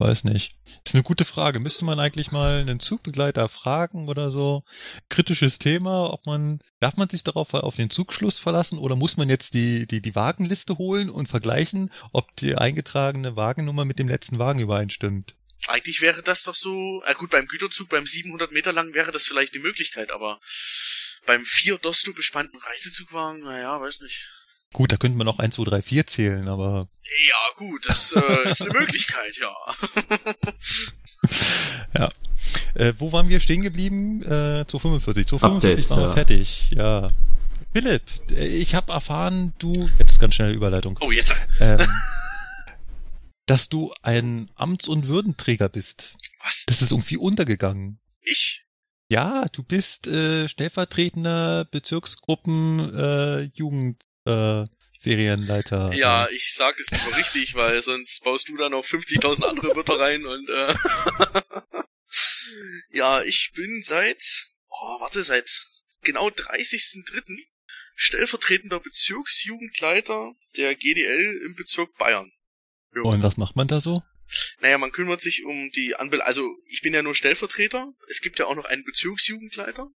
weiß 0.00 0.24
nicht. 0.24 0.56
Ist 0.84 0.94
eine 0.94 1.02
gute 1.02 1.24
Frage. 1.24 1.60
Müsste 1.60 1.84
man 1.84 2.00
eigentlich 2.00 2.32
mal 2.32 2.60
einen 2.60 2.80
Zugbegleiter 2.80 3.48
fragen 3.48 4.08
oder 4.08 4.30
so? 4.30 4.64
Kritisches 5.08 5.58
Thema, 5.58 6.12
ob 6.12 6.26
man, 6.26 6.60
darf 6.80 6.96
man 6.96 7.08
sich 7.08 7.22
darauf 7.22 7.52
auf 7.54 7.76
den 7.76 7.90
Zugschluss 7.90 8.38
verlassen 8.38 8.78
oder 8.78 8.96
muss 8.96 9.16
man 9.16 9.28
jetzt 9.28 9.54
die, 9.54 9.86
die, 9.86 10.00
die 10.00 10.14
Wagenliste 10.14 10.78
holen 10.78 11.10
und 11.10 11.28
vergleichen, 11.28 11.92
ob 12.12 12.34
die 12.36 12.56
eingetragene 12.56 13.36
Wagennummer 13.36 13.84
mit 13.84 13.98
dem 13.98 14.08
letzten 14.08 14.38
Wagen 14.38 14.60
übereinstimmt? 14.60 15.36
Eigentlich 15.68 16.00
wäre 16.00 16.22
das 16.22 16.44
doch 16.44 16.54
so, 16.54 17.02
äh 17.04 17.14
gut, 17.14 17.30
beim 17.30 17.46
Güterzug, 17.46 17.90
beim 17.90 18.06
700 18.06 18.50
Meter 18.50 18.72
lang 18.72 18.94
wäre 18.94 19.12
das 19.12 19.26
vielleicht 19.26 19.54
die 19.54 19.58
Möglichkeit, 19.58 20.10
aber 20.10 20.40
beim 21.26 21.44
vier 21.44 21.76
Dosto 21.76 22.14
bespannten 22.14 22.58
Reisezugwagen, 22.58 23.42
naja, 23.42 23.78
weiß 23.80 24.00
nicht. 24.00 24.28
Gut, 24.72 24.92
da 24.92 24.96
könnte 24.96 25.18
man 25.18 25.24
noch 25.26 25.38
1, 25.40 25.56
2, 25.56 25.64
3, 25.64 25.82
4 25.82 26.06
zählen, 26.06 26.48
aber 26.48 26.88
Ja, 27.28 27.36
gut, 27.56 27.88
das 27.88 28.12
äh, 28.12 28.48
ist 28.48 28.62
eine 28.62 28.72
Möglichkeit, 28.78 29.36
ja. 31.94 32.08
Äh, 32.74 32.94
wo 32.98 33.12
waren 33.12 33.28
wir 33.28 33.40
stehen 33.40 33.62
geblieben? 33.62 34.22
Äh, 34.22 34.64
245. 34.66 35.26
245 35.26 35.42
Updates, 35.42 35.90
waren 35.90 35.98
wir 36.00 36.06
ja. 36.08 36.12
fertig, 36.14 36.70
ja. 36.70 37.10
Philipp, 37.72 38.02
äh, 38.30 38.46
ich 38.46 38.74
habe 38.76 38.92
erfahren, 38.92 39.54
du, 39.58 39.72
jetzt 39.98 40.20
ganz 40.20 40.34
schnelle 40.36 40.52
Überleitung, 40.54 40.96
Oh, 41.00 41.10
jetzt. 41.10 41.34
ähm, 41.60 41.78
dass 43.46 43.68
du 43.68 43.92
ein 44.02 44.50
Amts- 44.54 44.88
und 44.88 45.08
Würdenträger 45.08 45.68
bist. 45.68 46.14
Was? 46.44 46.64
Das 46.66 46.80
ist 46.80 46.92
irgendwie 46.92 47.16
untergegangen. 47.16 47.98
Ich? 48.22 48.66
Ja, 49.10 49.46
du 49.52 49.64
bist 49.64 50.06
äh, 50.06 50.48
stellvertretender 50.48 51.64
Bezirksgruppen 51.64 52.94
äh, 52.94 53.40
Jugend 53.54 54.04
äh, 54.24 54.64
Ferienleiter. 55.00 55.92
Ja, 55.94 56.28
ich 56.28 56.54
sag 56.54 56.78
es 56.78 56.90
mal 56.90 57.12
richtig, 57.14 57.54
weil 57.54 57.80
sonst 57.80 58.22
baust 58.22 58.48
du 58.48 58.56
da 58.56 58.68
noch 58.68 58.84
50.000 58.84 59.44
andere 59.44 59.74
Wörter 59.74 59.98
rein 59.98 60.24
und 60.26 60.48
äh, 60.50 60.74
ja, 62.96 63.22
ich 63.22 63.52
bin 63.54 63.82
seit, 63.82 64.22
oh, 64.68 65.00
warte, 65.00 65.24
seit 65.24 65.50
genau 66.02 66.28
30.03. 66.28 67.38
stellvertretender 67.94 68.80
Bezirksjugendleiter 68.80 70.32
der 70.56 70.74
GDL 70.74 71.40
im 71.46 71.54
Bezirk 71.54 71.96
Bayern. 71.96 72.30
Ja. 72.94 73.02
Und 73.02 73.22
was 73.22 73.36
macht 73.38 73.56
man 73.56 73.68
da 73.68 73.80
so? 73.80 74.02
Naja, 74.60 74.78
man 74.78 74.92
kümmert 74.92 75.20
sich 75.20 75.44
um 75.44 75.70
die 75.72 75.96
Anbel 75.96 76.22
also 76.22 76.46
ich 76.68 76.82
bin 76.82 76.94
ja 76.94 77.02
nur 77.02 77.14
Stellvertreter. 77.14 77.92
Es 78.08 78.20
gibt 78.20 78.38
ja 78.38 78.46
auch 78.46 78.54
noch 78.54 78.64
einen 78.64 78.84
Bezirksjugendleiter. 78.84 79.88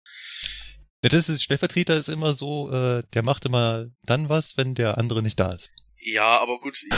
Ja, 1.04 1.10
das 1.10 1.28
ist 1.28 1.42
Stellvertreter 1.42 1.96
ist 1.96 2.08
immer 2.08 2.32
so, 2.34 2.72
äh, 2.72 3.02
der 3.12 3.22
macht 3.22 3.44
immer 3.44 3.86
dann 4.02 4.28
was, 4.30 4.56
wenn 4.56 4.74
der 4.74 4.96
andere 4.98 5.22
nicht 5.22 5.38
da 5.38 5.52
ist. 5.52 5.70
Ja, 5.98 6.38
aber 6.40 6.58
gut, 6.60 6.76
ich, 6.82 6.90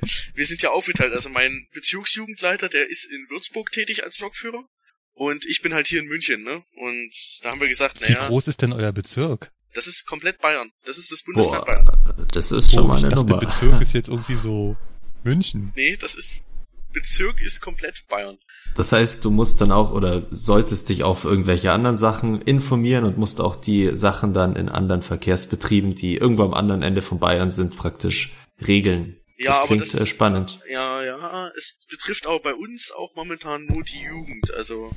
ich, 0.00 0.32
wir 0.34 0.44
sind 0.44 0.60
ja 0.62 0.70
aufgeteilt. 0.70 1.12
Also 1.12 1.28
mein 1.28 1.66
Bezirksjugendleiter, 1.72 2.68
der 2.68 2.88
ist 2.88 3.04
in 3.04 3.26
Würzburg 3.30 3.70
tätig 3.70 4.02
als 4.04 4.18
Lokführer. 4.20 4.64
Und 5.12 5.44
ich 5.46 5.62
bin 5.62 5.72
halt 5.72 5.86
hier 5.86 6.00
in 6.00 6.08
München, 6.08 6.42
ne? 6.42 6.64
Und 6.76 7.10
da 7.42 7.50
haben 7.52 7.60
wir 7.60 7.68
gesagt, 7.68 8.00
Wie 8.00 8.12
naja, 8.12 8.26
groß 8.26 8.48
ist 8.48 8.60
denn 8.62 8.72
euer 8.72 8.92
Bezirk? 8.92 9.52
das 9.72 9.86
ist 9.88 10.06
komplett 10.06 10.38
Bayern. 10.40 10.70
Das 10.84 10.98
ist 10.98 11.10
das 11.12 11.22
Bundesland 11.22 11.64
Boah, 11.64 11.84
Bayern. 11.84 12.26
das 12.32 12.50
ist 12.52 12.70
schon 12.72 12.84
Oh, 12.84 12.88
mal 12.88 12.98
ich 12.98 13.04
eine 13.04 13.14
dachte, 13.14 13.24
Nummer. 13.26 13.38
Bezirk 13.40 13.80
ist 13.82 13.92
jetzt 13.92 14.08
irgendwie 14.08 14.36
so 14.36 14.76
München. 15.22 15.72
Nee, 15.76 15.96
das 15.96 16.14
ist, 16.16 16.46
Bezirk 16.92 17.40
ist 17.40 17.60
komplett 17.60 18.04
Bayern. 18.08 18.38
Das 18.76 18.90
heißt, 18.90 19.24
du 19.24 19.30
musst 19.30 19.60
dann 19.60 19.70
auch 19.70 19.92
oder 19.92 20.26
solltest 20.30 20.88
dich 20.88 21.04
auf 21.04 21.24
irgendwelche 21.24 21.70
anderen 21.70 21.96
Sachen 21.96 22.42
informieren 22.42 23.04
und 23.04 23.18
musst 23.18 23.40
auch 23.40 23.54
die 23.54 23.96
Sachen 23.96 24.34
dann 24.34 24.56
in 24.56 24.68
anderen 24.68 25.02
Verkehrsbetrieben, 25.02 25.94
die 25.94 26.16
irgendwo 26.16 26.42
am 26.42 26.54
anderen 26.54 26.82
Ende 26.82 27.00
von 27.00 27.20
Bayern 27.20 27.52
sind, 27.52 27.76
praktisch 27.76 28.32
regeln. 28.66 29.20
Ja, 29.36 29.50
das 29.50 29.56
aber 29.58 29.66
klingt 29.66 29.82
das 29.82 29.94
äh, 29.94 30.06
spannend. 30.06 30.58
Ja, 30.70 31.02
ja, 31.02 31.50
es 31.56 31.80
betrifft 31.88 32.26
aber 32.26 32.40
bei 32.40 32.54
uns 32.54 32.92
auch 32.92 33.14
momentan 33.14 33.64
nur 33.66 33.82
die 33.82 34.00
Jugend. 34.00 34.52
Also 34.54 34.90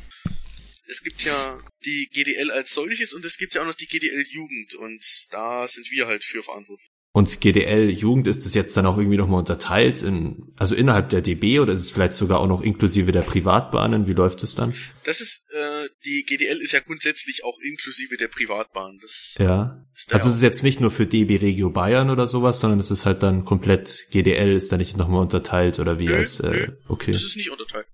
es 0.88 1.03
gibt 1.03 1.23
ja 1.23 1.60
die 1.86 2.10
GDL 2.12 2.51
als 2.51 2.73
solches 2.73 3.13
und 3.13 3.25
es 3.25 3.38
gibt 3.38 3.56
ja 3.56 3.62
auch 3.62 3.65
noch 3.65 3.75
die 3.75 3.88
GDL 3.88 4.25
Jugend 4.30 4.75
und 4.75 5.03
da 5.32 5.67
sind 5.67 5.89
wir 5.91 6.08
halt 6.08 6.23
für 6.23 6.41
verantwortlich. 6.41 6.89
Und 7.17 7.41
GDL 7.41 7.89
Jugend 7.89 8.27
ist 8.27 8.45
das 8.45 8.53
jetzt 8.53 8.77
dann 8.77 8.86
auch 8.86 8.99
irgendwie 8.99 9.17
nochmal 9.17 9.39
unterteilt 9.39 10.03
in, 10.03 10.53
also 10.56 10.75
innerhalb 10.75 11.10
der 11.10 11.21
DB 11.21 11.60
oder 11.60 11.73
ist 11.73 11.80
es 11.80 11.89
vielleicht 11.89 12.13
sogar 12.13 12.39
auch 12.39 12.45
noch 12.45 12.62
inklusive 12.62 13.12
der 13.12 13.23
Privatbahnen? 13.23 14.06
Wie 14.06 14.13
läuft 14.13 14.43
es 14.43 14.53
dann? 14.53 14.75
Das 15.03 15.19
ist, 15.19 15.47
äh, 15.51 15.89
die 16.06 16.25
GDL 16.27 16.58
ist 16.62 16.73
ja 16.73 16.80
grundsätzlich 16.80 17.43
auch 17.43 17.58
inklusive 17.60 18.17
der 18.17 18.27
Privatbahn. 18.27 18.99
Das 19.01 19.36
Ja. 19.39 19.84
ist 19.95 20.13
Also 20.13 20.30
es 20.30 20.36
ist 20.36 20.41
jetzt 20.43 20.62
nicht 20.62 20.80
nur 20.80 20.91
für 20.91 21.08
DB 21.08 21.38
Regio 21.38 21.71
Bayern 21.71 22.12
oder 22.12 22.27
sowas, 22.27 22.60
sondern 22.60 22.80
es 22.80 22.91
ist 22.91 23.06
halt 23.06 23.23
dann 23.23 23.45
komplett 23.45 24.06
GDL 24.12 24.56
ist 24.56 24.71
da 24.71 24.77
nicht 24.77 24.95
nochmal 24.95 25.21
unterteilt 25.23 25.80
oder 25.80 25.97
wie 25.97 26.06
Nö, 26.06 26.17
als, 26.17 26.39
äh, 26.41 26.51
nö. 26.51 26.67
okay. 26.88 27.13
das 27.13 27.23
ist 27.23 27.36
nicht 27.36 27.49
unterteilt. 27.49 27.88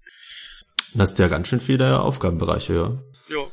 Das 0.96 1.14
ist 1.14 1.20
ja 1.20 1.30
ganz 1.30 1.48
schön 1.48 1.62
viele 1.62 2.02
Aufgabenbereiche, 2.02 2.74
ja. 2.74 3.04
Ja. 3.30 3.48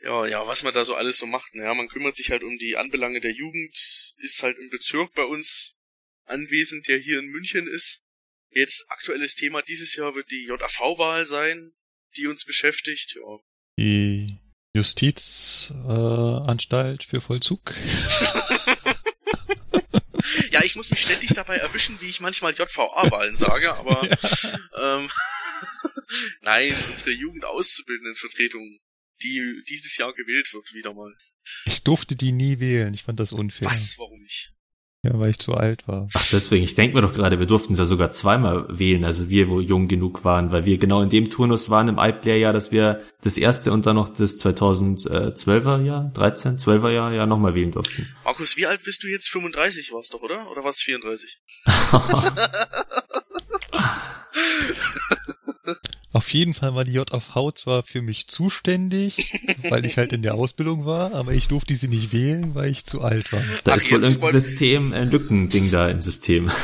Ja, 0.00 0.26
ja, 0.26 0.46
was 0.46 0.62
man 0.62 0.72
da 0.72 0.84
so 0.84 0.94
alles 0.94 1.18
so 1.18 1.26
macht. 1.26 1.54
Naja, 1.54 1.74
man 1.74 1.88
kümmert 1.88 2.14
sich 2.16 2.30
halt 2.30 2.42
um 2.42 2.56
die 2.56 2.76
Anbelange 2.76 3.20
der 3.20 3.32
Jugend, 3.32 3.76
ist 4.18 4.42
halt 4.42 4.58
im 4.58 4.68
Bezirk 4.70 5.14
bei 5.14 5.24
uns 5.24 5.76
anwesend, 6.24 6.88
der 6.88 6.98
hier 6.98 7.18
in 7.18 7.28
München 7.28 7.66
ist. 7.66 8.02
Jetzt 8.50 8.90
aktuelles 8.90 9.34
Thema 9.34 9.60
dieses 9.62 9.96
Jahr 9.96 10.14
wird 10.14 10.30
die 10.30 10.46
JAV-Wahl 10.46 11.24
sein, 11.26 11.72
die 12.16 12.26
uns 12.26 12.44
beschäftigt. 12.44 13.16
Ja. 13.16 13.38
Die 13.78 14.38
Justizanstalt 14.74 17.02
äh, 17.02 17.06
für 17.06 17.20
Vollzug. 17.20 17.74
ja, 20.50 20.64
ich 20.64 20.76
muss 20.76 20.90
mich 20.90 21.00
ständig 21.00 21.30
dabei 21.34 21.56
erwischen, 21.56 22.00
wie 22.00 22.08
ich 22.08 22.20
manchmal 22.20 22.54
JVA-Wahlen 22.54 23.36
sage, 23.36 23.74
aber 23.74 24.02
ähm, 24.76 25.10
nein, 26.42 26.74
unsere 26.90 27.10
Jugendauszubildendenvertretung, 27.10 28.78
die 29.22 29.62
dieses 29.68 29.96
Jahr 29.96 30.12
gewählt 30.14 30.52
wird, 30.52 30.72
wieder 30.74 30.94
mal. 30.94 31.14
Ich 31.66 31.84
durfte 31.84 32.16
die 32.16 32.32
nie 32.32 32.60
wählen. 32.60 32.94
Ich 32.94 33.04
fand 33.04 33.20
das 33.20 33.32
unfair. 33.32 33.68
Was? 33.68 33.96
Warum 33.98 34.20
nicht? 34.20 34.54
Ja, 35.04 35.16
weil 35.16 35.30
ich 35.30 35.38
zu 35.38 35.54
alt 35.54 35.86
war. 35.86 36.08
Ach, 36.12 36.26
deswegen, 36.32 36.64
ich 36.64 36.74
denke 36.74 36.96
mir 36.96 37.02
doch 37.02 37.12
gerade, 37.12 37.38
wir 37.38 37.46
durften 37.46 37.74
es 37.74 37.78
ja 37.78 37.84
sogar 37.84 38.10
zweimal 38.10 38.66
wählen, 38.68 39.04
also 39.04 39.28
wir, 39.28 39.48
wo 39.48 39.60
jung 39.60 39.86
genug 39.86 40.24
waren, 40.24 40.50
weil 40.50 40.64
wir 40.64 40.76
genau 40.76 41.02
in 41.02 41.08
dem 41.08 41.30
Turnus 41.30 41.70
waren 41.70 41.86
im 41.86 42.00
Altlehrjahr, 42.00 42.52
dass 42.52 42.72
wir 42.72 43.04
das 43.22 43.38
erste 43.38 43.70
und 43.70 43.86
dann 43.86 43.94
noch 43.94 44.08
das 44.08 44.44
2012er 44.44 45.84
Jahr, 45.84 46.10
13, 46.14 46.58
12er 46.58 46.90
Jahr 46.90 47.12
ja 47.12 47.26
nochmal 47.26 47.54
wählen 47.54 47.70
durften. 47.70 48.12
Markus, 48.24 48.56
wie 48.56 48.66
alt 48.66 48.82
bist 48.82 49.04
du 49.04 49.06
jetzt? 49.06 49.28
35 49.28 49.92
warst 49.92 50.14
doch, 50.14 50.20
oder? 50.20 50.50
Oder 50.50 50.64
warst 50.64 50.82
34? 50.82 51.38
Auf 56.12 56.32
jeden 56.32 56.54
Fall 56.54 56.74
war 56.74 56.84
die 56.84 56.92
JV 56.92 57.52
zwar 57.52 57.82
für 57.82 58.00
mich 58.00 58.28
zuständig, 58.28 59.32
weil 59.68 59.84
ich 59.84 59.98
halt 59.98 60.12
in 60.12 60.22
der 60.22 60.34
Ausbildung 60.34 60.86
war, 60.86 61.12
aber 61.12 61.32
ich 61.32 61.48
durfte 61.48 61.74
sie 61.74 61.88
nicht 61.88 62.12
wählen, 62.12 62.54
weil 62.54 62.70
ich 62.70 62.86
zu 62.86 63.02
alt 63.02 63.30
war. 63.32 63.42
Da 63.64 63.72
Ach, 63.72 63.76
ist 63.76 63.92
wohl 63.92 64.02
irgendein 64.02 64.32
System, 64.32 64.92
ein 64.92 65.10
Lückending 65.10 65.70
da 65.70 65.88
im 65.88 66.02
System. 66.02 66.50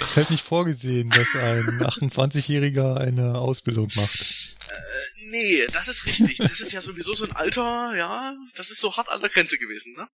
Es 0.00 0.08
ist 0.08 0.16
halt 0.16 0.30
nicht 0.30 0.44
vorgesehen, 0.44 1.10
dass 1.10 1.36
ein 1.36 1.80
28-Jähriger 1.80 2.96
eine 2.96 3.38
Ausbildung 3.38 3.86
macht. 3.94 4.56
Äh, 4.68 5.30
nee, 5.30 5.60
das 5.72 5.86
ist 5.86 6.06
richtig. 6.06 6.38
Das 6.38 6.60
ist 6.60 6.72
ja 6.72 6.80
sowieso 6.80 7.14
so 7.14 7.24
ein 7.24 7.32
Alter, 7.32 7.94
ja, 7.96 8.34
das 8.56 8.72
ist 8.72 8.80
so 8.80 8.96
hart 8.96 9.10
an 9.10 9.20
der 9.20 9.30
Grenze 9.30 9.58
gewesen, 9.58 9.94
ne? 9.94 10.08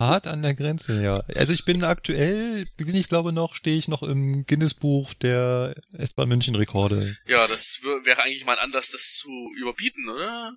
Hart 0.00 0.26
an 0.26 0.42
der 0.42 0.54
Grenze, 0.54 1.02
ja. 1.02 1.22
Also 1.34 1.52
ich 1.52 1.64
bin 1.64 1.84
aktuell, 1.84 2.66
bin 2.76 2.94
ich 2.94 3.08
glaube 3.08 3.32
noch, 3.32 3.54
stehe 3.54 3.76
ich 3.78 3.88
noch 3.88 4.02
im 4.02 4.46
Guinness-Buch 4.46 5.14
der 5.14 5.74
S-Bahn 5.98 6.28
München 6.28 6.54
Rekorde. 6.54 7.16
Ja, 7.26 7.46
das 7.46 7.80
wär- 7.82 8.04
wäre 8.04 8.22
eigentlich 8.22 8.44
mal 8.46 8.56
ein 8.58 8.64
Anlass, 8.64 8.90
das 8.90 9.16
zu 9.18 9.28
überbieten, 9.60 10.08
oder? 10.08 10.52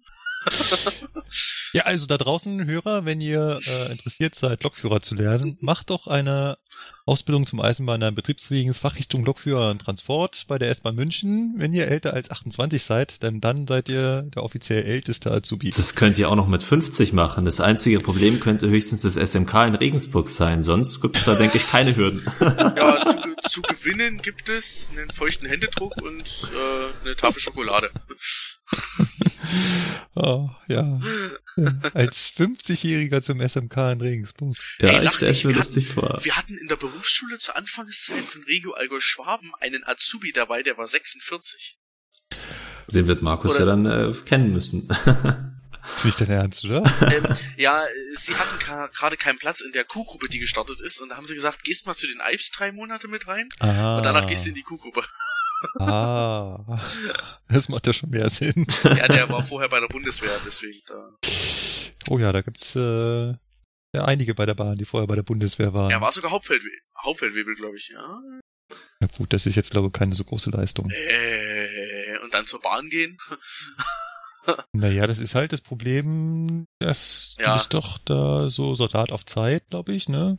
Ja, 1.75 1.83
also 1.83 2.05
da 2.05 2.17
draußen, 2.17 2.65
Hörer, 2.65 3.03
wenn 3.03 3.19
ihr 3.19 3.59
äh, 3.65 3.91
interessiert 3.91 4.33
seid, 4.33 4.63
Lokführer 4.63 5.01
zu 5.01 5.13
lernen, 5.13 5.57
macht 5.59 5.89
doch 5.89 6.07
eine 6.07 6.57
Ausbildung 7.05 7.45
zum 7.45 7.59
Eisenbahner 7.59 8.13
betriebsfähiges 8.13 8.79
Fachrichtung 8.79 9.25
Lokführer 9.25 9.71
und 9.71 9.79
Transport 9.79 10.45
bei 10.47 10.57
der 10.57 10.69
S-Bahn 10.69 10.95
München. 10.95 11.53
Wenn 11.57 11.73
ihr 11.73 11.89
älter 11.89 12.13
als 12.13 12.31
28 12.31 12.81
seid, 12.81 13.23
denn 13.23 13.41
dann 13.41 13.67
seid 13.67 13.89
ihr 13.89 14.21
der 14.21 14.43
offiziell 14.43 14.83
älteste 14.85 15.31
Azubi. 15.31 15.71
Das 15.71 15.95
könnt 15.95 16.17
ihr 16.17 16.29
auch 16.29 16.35
noch 16.35 16.47
mit 16.47 16.63
50 16.63 17.11
machen. 17.11 17.43
Das 17.43 17.59
einzige 17.59 17.99
Problem 17.99 18.39
könnte 18.39 18.69
höchstens 18.69 19.01
das 19.01 19.15
SMK 19.15 19.67
in 19.67 19.75
Regensburg 19.75 20.29
sein. 20.29 20.63
Sonst 20.63 21.01
gibt 21.01 21.17
es 21.17 21.25
da, 21.25 21.35
denke 21.35 21.57
ich, 21.57 21.67
keine 21.67 21.93
Hürden. 21.95 22.25
Ja, 22.39 23.03
zu, 23.49 23.61
ge- 23.61 23.69
zu 23.69 23.83
gewinnen 23.83 24.21
gibt 24.21 24.49
es 24.49 24.91
einen 24.91 25.11
feuchten 25.11 25.47
Händedruck 25.47 25.95
und 25.97 26.51
äh, 26.53 27.01
eine 27.05 27.15
Tafel 27.15 27.41
Schokolade. 27.41 27.91
Oh, 30.15 30.49
ja. 30.67 30.99
Als 31.93 32.31
50-Jähriger 32.37 33.21
zum 33.21 33.41
SMK 33.47 33.77
in 33.91 34.01
Regensburg. 34.01 34.55
Ja, 34.79 34.89
Ey, 34.99 35.05
ich 35.05 35.11
stelle 35.13 35.31
nicht, 35.31 35.45
mir 35.45 35.51
wir 35.51 35.57
lustig 35.57 35.87
vor. 35.89 36.19
Wir 36.23 36.35
hatten 36.35 36.57
in 36.57 36.67
der 36.67 36.77
Berufsschule 36.77 37.37
zur 37.37 37.55
Anfangszeit 37.57 38.23
von 38.23 38.43
Regio 38.43 38.71
Allgäu 38.73 38.99
Schwaben 39.01 39.51
einen 39.59 39.83
Azubi 39.85 40.31
dabei, 40.31 40.63
der 40.63 40.77
war 40.77 40.87
46. 40.87 41.77
Den 42.87 43.07
wird 43.07 43.21
Markus 43.21 43.51
Oder- 43.51 43.59
ja 43.61 43.65
dann 43.65 43.85
äh, 43.85 44.13
kennen 44.25 44.51
müssen. 44.51 44.87
Ist 45.97 46.05
nicht 46.05 46.21
dein 46.21 46.29
Ernst, 46.29 46.65
oder? 46.65 46.83
ähm, 47.11 47.27
ja, 47.57 47.83
sie 48.15 48.35
hatten 48.35 48.57
gerade 48.59 49.17
keinen 49.17 49.37
Platz 49.39 49.61
in 49.61 49.71
der 49.71 49.83
Q-Gruppe, 49.83 50.27
die 50.29 50.39
gestartet 50.39 50.81
ist, 50.81 50.99
und 51.01 51.09
da 51.09 51.15
haben 51.17 51.25
sie 51.25 51.35
gesagt, 51.35 51.63
gehst 51.63 51.85
mal 51.87 51.95
zu 51.95 52.07
den 52.07 52.21
Alps 52.21 52.51
drei 52.51 52.71
Monate 52.71 53.07
mit 53.07 53.27
rein, 53.27 53.49
Ah. 53.59 53.97
und 53.97 54.05
danach 54.05 54.25
gehst 54.27 54.45
du 54.45 54.49
in 54.49 54.55
die 54.55 54.63
Q-Gruppe. 54.63 55.03
Ah. 55.79 56.79
Das 57.49 57.69
macht 57.69 57.87
ja 57.87 57.93
schon 57.93 58.09
mehr 58.09 58.29
Sinn. 58.29 58.67
ja, 58.83 59.07
der 59.07 59.29
war 59.29 59.41
vorher 59.41 59.69
bei 59.69 59.79
der 59.79 59.87
Bundeswehr, 59.87 60.39
deswegen 60.45 60.79
da. 60.87 61.09
Oh 62.09 62.19
ja, 62.19 62.31
da 62.31 62.41
gibt's 62.41 62.75
äh, 62.75 63.27
ja, 63.29 64.03
einige 64.05 64.35
bei 64.35 64.45
der 64.45 64.53
Bahn, 64.53 64.77
die 64.77 64.85
vorher 64.85 65.07
bei 65.07 65.15
der 65.15 65.23
Bundeswehr 65.23 65.73
waren. 65.73 65.89
Er 65.89 66.01
war 66.01 66.11
sogar 66.11 66.31
Hauptfeldwe 66.31 66.69
Hauptfeldwebel, 67.03 67.55
glaube 67.55 67.77
ich, 67.77 67.89
ja. 67.93 68.19
Na 68.99 69.07
gut, 69.17 69.31
das 69.33 69.45
ist 69.45 69.55
jetzt, 69.55 69.71
glaube 69.71 69.87
ich, 69.87 69.93
keine 69.93 70.15
so 70.15 70.23
große 70.23 70.49
Leistung. 70.49 70.89
Äh, 70.89 72.17
und 72.23 72.33
dann 72.33 72.45
zur 72.47 72.61
Bahn 72.61 72.89
gehen. 72.89 73.17
Naja, 74.73 75.07
das 75.07 75.19
ist 75.19 75.35
halt 75.35 75.51
das 75.53 75.61
Problem, 75.61 76.65
dass 76.79 77.35
Ja. 77.39 77.47
du 77.47 77.53
bist 77.53 77.73
doch 77.73 77.97
da 77.99 78.49
so 78.49 78.75
Soldat 78.75 79.11
auf 79.11 79.25
Zeit, 79.25 79.63
glaube 79.69 79.93
ich, 79.93 80.09
ne? 80.09 80.37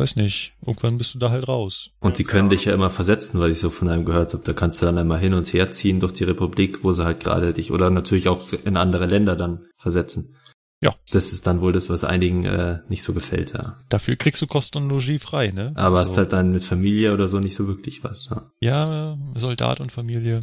Weiß 0.00 0.14
nicht. 0.14 0.54
Irgendwann 0.64 0.96
bist 0.96 1.14
du 1.14 1.18
da 1.18 1.30
halt 1.30 1.48
raus. 1.48 1.90
Und 1.98 2.18
die 2.18 2.24
können 2.24 2.50
dich 2.50 2.66
ja 2.66 2.74
immer 2.74 2.88
versetzen, 2.90 3.40
weil 3.40 3.50
ich 3.50 3.58
so 3.58 3.68
von 3.68 3.88
einem 3.88 4.04
gehört 4.04 4.32
habe. 4.32 4.44
Da 4.44 4.52
kannst 4.52 4.80
du 4.80 4.86
dann 4.86 4.96
einmal 4.96 5.18
hin 5.18 5.34
und 5.34 5.52
her 5.52 5.72
ziehen 5.72 5.98
durch 5.98 6.12
die 6.12 6.22
Republik, 6.24 6.84
wo 6.84 6.92
sie 6.92 7.04
halt 7.04 7.18
gerade 7.20 7.52
dich, 7.52 7.72
oder 7.72 7.90
natürlich 7.90 8.28
auch 8.28 8.40
in 8.64 8.76
andere 8.76 9.06
Länder 9.06 9.34
dann 9.34 9.66
versetzen. 9.76 10.36
Ja. 10.80 10.94
Das 11.10 11.32
ist 11.32 11.48
dann 11.48 11.60
wohl 11.60 11.72
das, 11.72 11.90
was 11.90 12.04
einigen 12.04 12.44
äh, 12.44 12.78
nicht 12.88 13.02
so 13.02 13.12
gefällt, 13.12 13.52
ja. 13.54 13.80
Dafür 13.88 14.14
kriegst 14.14 14.40
du 14.40 14.46
Kosten 14.46 14.78
und 14.78 14.88
Logis 14.88 15.20
frei, 15.20 15.48
ne? 15.48 15.72
Aber 15.74 15.98
Also, 15.98 16.10
hast 16.12 16.18
halt 16.18 16.32
dann 16.32 16.52
mit 16.52 16.62
Familie 16.64 17.12
oder 17.12 17.26
so 17.26 17.40
nicht 17.40 17.56
so 17.56 17.66
wirklich 17.66 18.04
was. 18.04 18.30
Ja. 18.60 18.86
Ja, 18.86 19.18
Soldat 19.34 19.80
und 19.80 19.90
Familie. 19.90 20.38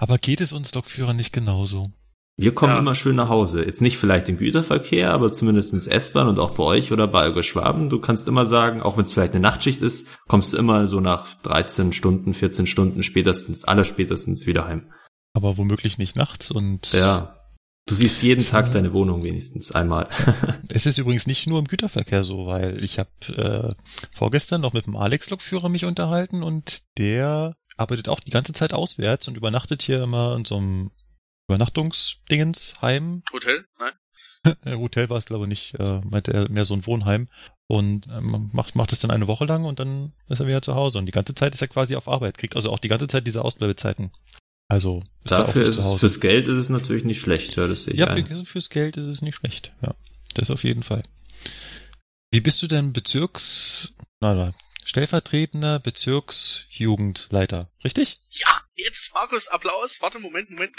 Aber 0.00 0.18
geht 0.18 0.40
es 0.40 0.52
uns 0.52 0.74
Lokführern 0.74 1.14
nicht 1.14 1.32
genauso? 1.32 1.92
Wir 2.38 2.54
kommen 2.54 2.74
Ja. 2.74 2.78
immer 2.78 2.94
schön 2.94 3.16
nach 3.16 3.30
Hause. 3.30 3.64
Jetzt 3.64 3.80
nicht 3.80 3.96
vielleicht 3.96 4.28
im 4.28 4.36
Güterverkehr, 4.36 5.10
aber 5.10 5.32
zumindest 5.32 5.72
ins 5.72 5.86
S-Bahn 5.86 6.28
und 6.28 6.38
auch 6.38 6.50
bei 6.50 6.64
euch 6.64 6.92
oder 6.92 7.06
bei 7.08 7.20
Allgäu 7.20 7.42
Schwaben. 7.42 7.88
Du 7.88 7.98
kannst 7.98 8.28
immer 8.28 8.44
sagen, 8.44 8.82
auch 8.82 8.98
wenn 8.98 9.04
es 9.04 9.12
vielleicht 9.14 9.32
eine 9.32 9.40
Nachtschicht 9.40 9.80
ist, 9.80 10.06
kommst 10.28 10.52
du 10.52 10.58
immer 10.58 10.86
so 10.86 11.00
nach 11.00 11.32
13 11.42 11.94
Stunden, 11.94 12.34
14 12.34 12.66
Stunden 12.66 13.02
spätestens, 13.02 13.64
allerspätestens 13.64 14.46
wieder 14.46 14.66
heim. 14.66 14.92
Aber 15.32 15.56
womöglich 15.56 15.96
nicht 15.96 16.14
nachts 16.16 16.50
und 16.50 16.92
Ja. 16.92 17.32
Du 17.88 17.94
siehst 17.94 18.22
jeden 18.24 18.44
Tag 18.44 18.72
deine 18.72 18.92
Wohnung 18.92 19.22
wenigstens 19.22 19.70
einmal. 19.72 20.08
Es 20.70 20.86
ist 20.86 20.98
übrigens 20.98 21.26
nicht 21.28 21.46
nur 21.46 21.58
im 21.60 21.66
Güterverkehr 21.68 22.24
so, 22.24 22.46
weil 22.46 22.82
ich 22.82 22.98
habe 22.98 23.10
äh, 23.28 23.74
vorgestern 24.12 24.60
noch 24.60 24.72
mit 24.72 24.86
dem 24.86 24.96
Alex-Lokführer 24.96 25.68
mich 25.68 25.84
unterhalten 25.84 26.42
und 26.42 26.82
der 26.98 27.54
arbeitet 27.76 28.08
auch 28.08 28.18
die 28.20 28.32
ganze 28.32 28.52
Zeit 28.52 28.74
auswärts 28.74 29.28
und 29.28 29.36
übernachtet 29.36 29.82
hier 29.82 30.02
immer 30.02 30.34
in 30.36 30.44
so 30.44 30.56
einem 30.56 30.90
Übernachtungsdingens, 31.48 32.80
Heim. 32.82 33.22
Hotel? 33.32 33.66
Nein? 33.78 33.92
Äh, 34.64 34.76
Hotel 34.76 35.10
war 35.10 35.18
es 35.18 35.26
glaube 35.26 35.44
ich 35.44 35.48
nicht, 35.48 35.74
äh, 35.80 36.00
meinte 36.04 36.32
er 36.32 36.48
mehr 36.48 36.64
so 36.64 36.74
ein 36.74 36.86
Wohnheim. 36.86 37.28
Und 37.66 38.06
ähm, 38.06 38.48
macht, 38.52 38.76
macht 38.76 38.92
es 38.92 39.00
dann 39.00 39.10
eine 39.10 39.26
Woche 39.26 39.44
lang 39.44 39.64
und 39.64 39.80
dann 39.80 40.12
ist 40.28 40.38
er 40.38 40.46
wieder 40.46 40.62
zu 40.62 40.76
Hause. 40.76 40.98
Und 40.98 41.06
die 41.06 41.12
ganze 41.12 41.34
Zeit 41.34 41.52
ist 41.52 41.60
er 41.62 41.66
quasi 41.68 41.96
auf 41.96 42.06
Arbeit, 42.06 42.38
kriegt 42.38 42.54
also 42.54 42.70
auch 42.70 42.78
die 42.78 42.86
ganze 42.88 43.08
Zeit 43.08 43.26
diese 43.26 43.44
Ausbleibezeiten. 43.44 44.12
Also 44.68 45.02
ist 45.24 45.32
Dafür 45.32 45.64
ist 45.64 45.78
es, 45.78 45.92
fürs 45.94 46.20
Geld 46.20 46.46
ist 46.46 46.56
es 46.58 46.68
natürlich 46.68 47.04
nicht 47.04 47.20
schlecht, 47.20 47.56
ja, 47.56 47.66
das 47.66 47.82
sehe 47.84 47.94
ich 47.94 47.98
Ja, 48.00 48.06
ein. 48.06 48.26
für, 48.26 48.44
fürs 48.44 48.70
Geld 48.70 48.96
ist 48.96 49.06
es 49.06 49.20
nicht 49.22 49.34
schlecht. 49.36 49.72
Ja, 49.82 49.94
das 50.34 50.50
auf 50.50 50.62
jeden 50.64 50.82
Fall. 50.84 51.02
Wie 52.32 52.40
bist 52.40 52.62
du 52.62 52.66
denn 52.68 52.92
Bezirks, 52.92 53.94
nein, 54.20 54.36
nein, 54.36 54.54
stellvertretender 54.84 55.78
Bezirksjugendleiter, 55.80 57.70
richtig? 57.84 58.16
Ja, 58.30 58.60
jetzt 58.74 59.12
Markus, 59.14 59.48
Applaus. 59.48 59.98
Warte, 60.00 60.18
Moment, 60.20 60.50
Moment. 60.50 60.74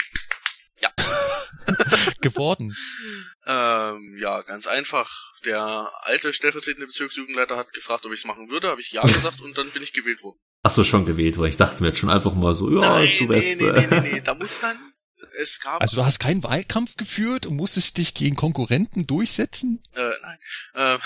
Geworden. 2.20 2.74
Ähm, 3.46 4.16
ja, 4.20 4.42
ganz 4.42 4.66
einfach. 4.66 5.10
Der 5.44 5.90
alte 6.02 6.32
stellvertretende 6.32 6.86
Bezirksjugendleiter 6.86 7.56
hat 7.56 7.72
gefragt, 7.72 8.04
ob 8.06 8.12
ich 8.12 8.20
es 8.20 8.24
machen 8.26 8.48
würde, 8.48 8.68
habe 8.68 8.80
ich 8.80 8.90
ja 8.90 9.02
gesagt 9.06 9.40
und 9.40 9.56
dann 9.56 9.70
bin 9.70 9.82
ich 9.82 9.92
gewählt 9.92 10.22
worden. 10.22 10.38
Ach 10.64 10.70
so, 10.70 10.82
schon 10.84 11.06
gewählt, 11.06 11.38
weil 11.38 11.48
ich 11.50 11.56
dachte 11.56 11.82
mir 11.82 11.88
jetzt 11.90 11.98
schon 11.98 12.10
einfach 12.10 12.34
mal 12.34 12.54
so, 12.54 12.70
ja, 12.70 12.80
nein, 12.80 13.08
du 13.18 13.24
nee, 13.24 13.30
wärst, 13.30 13.60
nee, 13.60 13.66
äh, 13.68 13.86
nee, 13.86 14.00
nee, 14.00 14.12
nee, 14.14 14.20
da 14.20 14.34
muss 14.38 14.58
dann, 14.58 14.76
es 15.40 15.60
gab, 15.60 15.80
Also 15.80 15.96
du 15.96 16.04
hast 16.04 16.18
keinen 16.18 16.42
Wahlkampf 16.42 16.96
geführt 16.96 17.46
und 17.46 17.56
musstest 17.56 17.96
dich 17.98 18.14
gegen 18.14 18.34
Konkurrenten 18.36 19.06
durchsetzen? 19.06 19.82
äh, 19.92 20.10
nein, 20.22 20.38
ähm, 20.74 21.00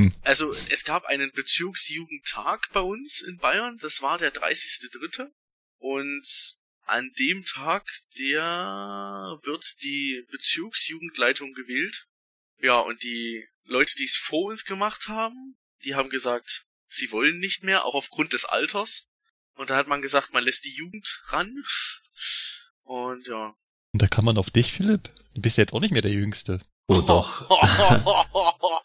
Hm. 0.00 0.14
also 0.22 0.52
es 0.70 0.84
gab 0.84 1.06
einen 1.06 1.32
Bezirksjugendtag 1.32 2.68
bei 2.72 2.78
uns 2.80 3.20
in 3.20 3.36
Bayern, 3.38 3.76
das 3.80 4.00
war 4.00 4.16
der 4.16 4.32
30.3. 4.32 5.26
und 5.78 6.24
an 6.88 7.12
dem 7.18 7.44
Tag, 7.44 7.90
der 8.18 9.38
wird 9.42 9.82
die 9.82 10.24
Bezirksjugendleitung 10.30 11.52
gewählt. 11.54 12.06
Ja, 12.60 12.80
und 12.80 13.02
die 13.02 13.46
Leute, 13.64 13.94
die 13.96 14.04
es 14.04 14.16
vor 14.16 14.46
uns 14.46 14.64
gemacht 14.64 15.08
haben, 15.08 15.56
die 15.84 15.94
haben 15.94 16.10
gesagt, 16.10 16.66
sie 16.88 17.12
wollen 17.12 17.38
nicht 17.38 17.62
mehr, 17.62 17.84
auch 17.84 17.94
aufgrund 17.94 18.32
des 18.32 18.44
Alters. 18.44 19.08
Und 19.54 19.70
da 19.70 19.76
hat 19.76 19.88
man 19.88 20.02
gesagt, 20.02 20.32
man 20.32 20.44
lässt 20.44 20.64
die 20.64 20.74
Jugend 20.74 21.22
ran. 21.26 21.62
Und 22.82 23.26
ja. 23.26 23.54
Und 23.92 24.02
da 24.02 24.06
kann 24.06 24.24
man 24.24 24.38
auf 24.38 24.50
dich, 24.50 24.72
Philipp. 24.72 25.12
Du 25.34 25.40
bist 25.40 25.56
ja 25.56 25.62
jetzt 25.62 25.72
auch 25.72 25.80
nicht 25.80 25.92
mehr 25.92 26.02
der 26.02 26.12
Jüngste. 26.12 26.60
Oh 26.88 27.00
doch. 27.02 27.48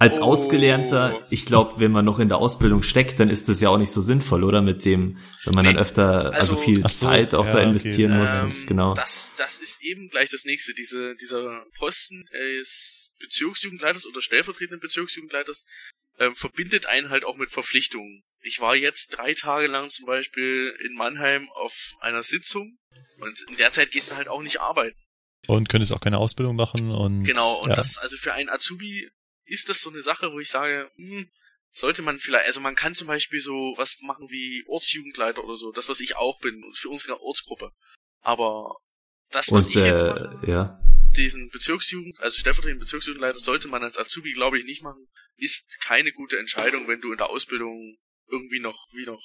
Als 0.00 0.18
Oh. 0.18 0.22
Ausgelernter, 0.22 1.26
ich 1.30 1.44
glaube, 1.44 1.80
wenn 1.80 1.90
man 1.90 2.04
noch 2.04 2.18
in 2.20 2.28
der 2.28 2.38
Ausbildung 2.38 2.82
steckt, 2.82 3.18
dann 3.20 3.28
ist 3.30 3.48
das 3.48 3.60
ja 3.60 3.68
auch 3.68 3.78
nicht 3.78 3.90
so 3.92 4.00
sinnvoll, 4.00 4.44
oder? 4.44 4.62
Mit 4.62 4.84
dem, 4.84 5.18
wenn 5.44 5.54
man 5.54 5.64
Nee, 5.66 5.72
dann 5.72 5.82
öfter, 5.82 6.26
also, 6.32 6.52
also- 6.52 6.56
viel 6.56 6.82
so, 6.82 6.88
Zeit 6.88 7.34
auch 7.34 7.46
ja, 7.46 7.52
da 7.52 7.58
okay. 7.58 7.68
investieren 7.68 8.16
muss. 8.18 8.30
Ähm, 8.40 8.66
genau. 8.66 8.94
Das, 8.94 9.34
das 9.36 9.58
ist 9.58 9.82
eben 9.82 10.08
gleich 10.08 10.30
das 10.30 10.44
nächste. 10.44 10.72
Diese, 10.74 11.14
dieser 11.16 11.64
Posten 11.76 12.24
des 12.32 13.14
Bezirksjugendleiters 13.18 14.06
oder 14.06 14.22
stellvertretenden 14.22 14.80
Bezirksjugendleiters 14.80 15.64
ähm, 16.18 16.34
verbindet 16.34 16.86
einen 16.86 17.10
halt 17.10 17.24
auch 17.24 17.36
mit 17.36 17.50
Verpflichtungen. 17.50 18.22
Ich 18.42 18.60
war 18.60 18.76
jetzt 18.76 19.08
drei 19.18 19.34
Tage 19.34 19.66
lang 19.66 19.90
zum 19.90 20.06
Beispiel 20.06 20.72
in 20.86 20.94
Mannheim 20.94 21.48
auf 21.56 21.94
einer 22.00 22.22
Sitzung 22.22 22.76
und 23.20 23.44
in 23.50 23.56
der 23.56 23.72
Zeit 23.72 23.90
gehst 23.90 24.12
du 24.12 24.16
halt 24.16 24.28
auch 24.28 24.42
nicht 24.42 24.60
arbeiten. 24.60 24.96
Und 25.48 25.68
könntest 25.68 25.92
auch 25.92 26.00
keine 26.00 26.18
Ausbildung 26.18 26.56
machen 26.56 26.90
und. 26.90 27.24
Genau, 27.24 27.62
und 27.62 27.70
ja. 27.70 27.74
das, 27.74 27.98
also 27.98 28.16
für 28.18 28.34
einen 28.34 28.50
Azubi 28.50 29.10
ist 29.46 29.68
das 29.70 29.80
so 29.80 29.90
eine 29.90 30.02
Sache, 30.02 30.30
wo 30.30 30.38
ich 30.38 30.48
sage, 30.48 30.90
hm, 30.96 31.28
sollte 31.72 32.02
man 32.02 32.18
vielleicht, 32.18 32.46
also 32.46 32.60
man 32.60 32.74
kann 32.74 32.94
zum 32.94 33.06
Beispiel 33.06 33.40
so 33.40 33.74
was 33.78 33.96
machen 34.02 34.28
wie 34.28 34.62
Ortsjugendleiter 34.66 35.42
oder 35.42 35.54
so, 35.54 35.72
das 35.72 35.88
was 35.88 36.00
ich 36.00 36.16
auch 36.16 36.38
bin, 36.40 36.62
für 36.74 36.90
unsere 36.90 37.20
Ortsgruppe. 37.20 37.72
Aber 38.20 38.76
das, 39.30 39.50
was 39.50 39.64
Und 39.64 39.76
ich 39.76 39.82
jetzt 39.82 40.02
mache, 40.02 40.38
äh, 40.44 40.50
ja, 40.50 40.78
diesen 41.16 41.48
Bezirksjugend, 41.48 42.20
also 42.20 42.38
stellvertretenden 42.38 42.80
Bezirksjugendleiter, 42.80 43.38
sollte 43.38 43.68
man 43.68 43.82
als 43.82 43.96
Azubi, 43.96 44.32
glaube 44.32 44.58
ich, 44.58 44.66
nicht 44.66 44.82
machen, 44.82 45.08
ist 45.36 45.80
keine 45.80 46.12
gute 46.12 46.38
Entscheidung, 46.38 46.88
wenn 46.88 47.00
du 47.00 47.10
in 47.12 47.18
der 47.18 47.30
Ausbildung 47.30 47.96
irgendwie 48.30 48.60
noch, 48.60 48.86
wie 48.92 49.06
noch 49.06 49.22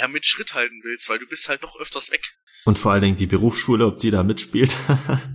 ja, 0.00 0.08
mit 0.08 0.24
Schritt 0.26 0.54
halten 0.54 0.80
willst, 0.82 1.08
weil 1.08 1.18
du 1.18 1.26
bist 1.26 1.48
halt 1.48 1.62
doch 1.62 1.78
öfters 1.80 2.10
weg. 2.10 2.22
Und 2.64 2.78
vor 2.78 2.92
allen 2.92 3.02
Dingen 3.02 3.16
die 3.16 3.26
Berufsschule, 3.26 3.86
ob 3.86 3.98
die 3.98 4.10
da 4.10 4.22
mitspielt, 4.24 4.76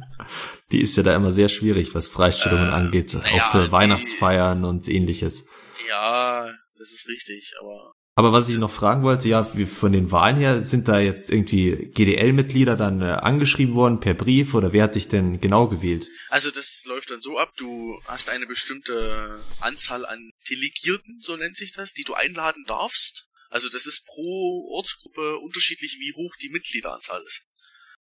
die 0.71 0.81
ist 0.81 0.97
ja 0.97 1.03
da 1.03 1.15
immer 1.15 1.31
sehr 1.31 1.49
schwierig, 1.49 1.93
was 1.95 2.07
Freistellungen 2.07 2.69
Äh, 2.69 2.73
angeht, 2.73 3.13
naja, 3.13 3.43
auch 3.47 3.51
für 3.51 3.65
die- 3.65 3.71
Weihnachtsfeiern 3.71 4.65
und 4.65 4.87
ähnliches. 4.87 5.45
Ja, 5.89 6.53
das 6.77 6.91
ist 6.91 7.07
richtig, 7.07 7.53
aber 7.59 7.93
Aber 8.15 8.33
was 8.33 8.49
ich 8.49 8.59
noch 8.59 8.71
fragen 8.71 9.03
wollte, 9.03 9.27
ja, 9.29 9.47
wie 9.55 9.65
von 9.65 9.91
den 9.93 10.11
Wahlen 10.11 10.35
her, 10.35 10.63
sind 10.63 10.87
da 10.89 10.99
jetzt 10.99 11.29
irgendwie 11.29 11.91
GDL-Mitglieder 11.93 12.75
dann 12.75 13.01
äh, 13.01 13.05
angeschrieben 13.05 13.73
worden 13.75 13.99
per 14.01 14.13
Brief 14.13 14.53
oder 14.53 14.73
wer 14.73 14.83
hat 14.83 14.95
dich 14.95 15.07
denn 15.07 15.39
genau 15.39 15.67
gewählt? 15.67 16.07
Also 16.29 16.51
das 16.51 16.83
läuft 16.85 17.09
dann 17.11 17.21
so 17.21 17.39
ab, 17.39 17.53
du 17.57 17.97
hast 18.05 18.29
eine 18.29 18.45
bestimmte 18.45 19.41
Anzahl 19.61 20.05
an 20.05 20.29
Delegierten, 20.49 21.19
so 21.21 21.35
nennt 21.37 21.55
sich 21.55 21.71
das, 21.71 21.93
die 21.93 22.03
du 22.03 22.13
einladen 22.13 22.65
darfst. 22.67 23.27
Also 23.51 23.67
das 23.69 23.85
ist 23.85 24.05
pro 24.05 24.69
Ortsgruppe 24.71 25.37
unterschiedlich, 25.39 25.97
wie 25.99 26.13
hoch 26.13 26.35
die 26.37 26.49
Mitgliederanzahl 26.49 27.21
ist. 27.23 27.45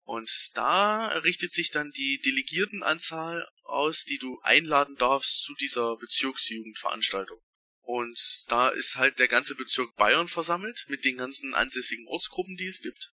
Und 0.04 0.30
da 0.54 1.08
richtet 1.08 1.52
sich 1.52 1.72
dann 1.72 1.92
die 1.92 2.22
Delegiertenanzahl 2.26 3.46
aus, 3.64 4.06
die 4.06 4.18
du 4.18 4.40
einladen 4.44 4.96
darfst 4.96 5.44
zu 5.44 5.54
dieser 5.56 5.98
Bezirksjugendveranstaltung. 5.98 7.40
Und 7.82 8.46
da 8.48 8.70
ist 8.70 8.96
halt 8.96 9.20
der 9.20 9.28
ganze 9.28 9.56
Bezirk 9.56 9.94
Bayern 9.96 10.28
versammelt 10.28 10.86
mit 10.88 11.04
den 11.04 11.18
ganzen 11.18 11.54
ansässigen 11.54 12.08
Ortsgruppen, 12.08 12.56
die 12.56 12.68
es 12.68 12.82
gibt. 12.82 13.12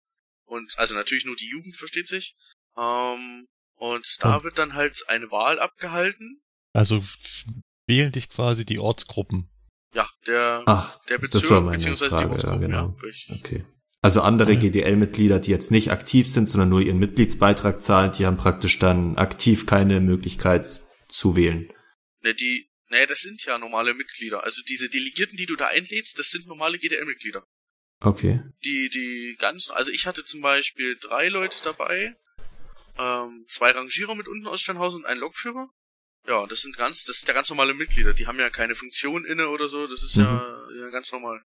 Und 0.44 0.76
also 0.78 0.94
natürlich 0.94 1.24
nur 1.24 1.36
die 1.36 1.48
Jugend 1.48 1.76
versteht 1.76 2.08
sich. 2.08 2.34
Ähm, 2.76 3.46
und 3.74 4.06
da 4.20 4.42
wird 4.42 4.58
dann 4.58 4.74
halt 4.74 5.04
eine 5.08 5.30
Wahl 5.30 5.60
abgehalten. 5.60 6.42
Also 6.72 7.04
wählen 7.86 8.10
dich 8.10 8.28
quasi 8.28 8.64
die 8.64 8.78
Ortsgruppen. 8.78 9.50
Ja, 9.94 10.08
der, 10.26 10.62
Ach, 10.66 11.04
der 11.06 11.18
Bezirk 11.18 11.70
beziehungsweise 11.70 12.16
die 12.16 12.22
Frage, 12.22 12.26
ja, 12.26 12.32
Ortsgruppen, 12.32 12.62
ja. 12.62 12.66
genau. 12.66 12.96
richtig. 13.02 13.40
okay. 13.40 13.64
Also 14.00 14.20
andere 14.20 14.52
Ja. 14.52 14.60
GDL-Mitglieder, 14.60 15.40
die 15.40 15.50
jetzt 15.50 15.70
nicht 15.70 15.90
aktiv 15.90 16.28
sind, 16.28 16.48
sondern 16.48 16.68
nur 16.68 16.80
ihren 16.80 16.98
Mitgliedsbeitrag 16.98 17.82
zahlen, 17.82 18.12
die 18.12 18.26
haben 18.26 18.36
praktisch 18.36 18.78
dann 18.78 19.16
aktiv 19.16 19.66
keine 19.66 20.00
Möglichkeit 20.00 20.68
zu 21.08 21.34
wählen. 21.34 21.72
Ne, 22.22 22.34
die, 22.34 22.70
ne, 22.90 23.06
das 23.06 23.20
sind 23.20 23.44
ja 23.44 23.58
normale 23.58 23.94
Mitglieder. 23.94 24.44
Also 24.44 24.62
diese 24.68 24.88
Delegierten, 24.88 25.36
die 25.36 25.46
du 25.46 25.56
da 25.56 25.66
einlädst, 25.66 26.18
das 26.18 26.28
sind 26.30 26.46
normale 26.46 26.78
GDL-Mitglieder. 26.78 27.44
Okay. 28.00 28.42
Die, 28.64 28.88
die 28.88 29.36
ganz, 29.38 29.70
also 29.70 29.90
ich 29.90 30.06
hatte 30.06 30.24
zum 30.24 30.40
Beispiel 30.40 30.96
drei 31.00 31.28
Leute 31.28 31.58
dabei, 31.64 32.14
ähm, 32.96 33.44
zwei 33.48 33.72
Rangierer 33.72 34.14
mit 34.14 34.28
unten 34.28 34.46
aus 34.46 34.60
Steinhausen 34.60 35.00
und 35.00 35.06
einen 35.06 35.20
Lokführer. 35.20 35.68
Ja, 36.26 36.46
das 36.46 36.60
sind 36.62 36.76
ganz, 36.76 37.04
das 37.04 37.16
sind 37.18 37.28
ja 37.28 37.34
ganz 37.34 37.48
normale 37.50 37.74
Mitglieder. 37.74 38.12
Die 38.12 38.26
haben 38.26 38.38
ja 38.38 38.50
keine 38.50 38.74
Funktion 38.74 39.24
inne 39.24 39.48
oder 39.48 39.68
so. 39.68 39.86
Das 39.86 40.02
ist 40.02 40.16
ja, 40.16 40.42
ja 40.78 40.90
ganz 40.90 41.10
normal. 41.12 41.40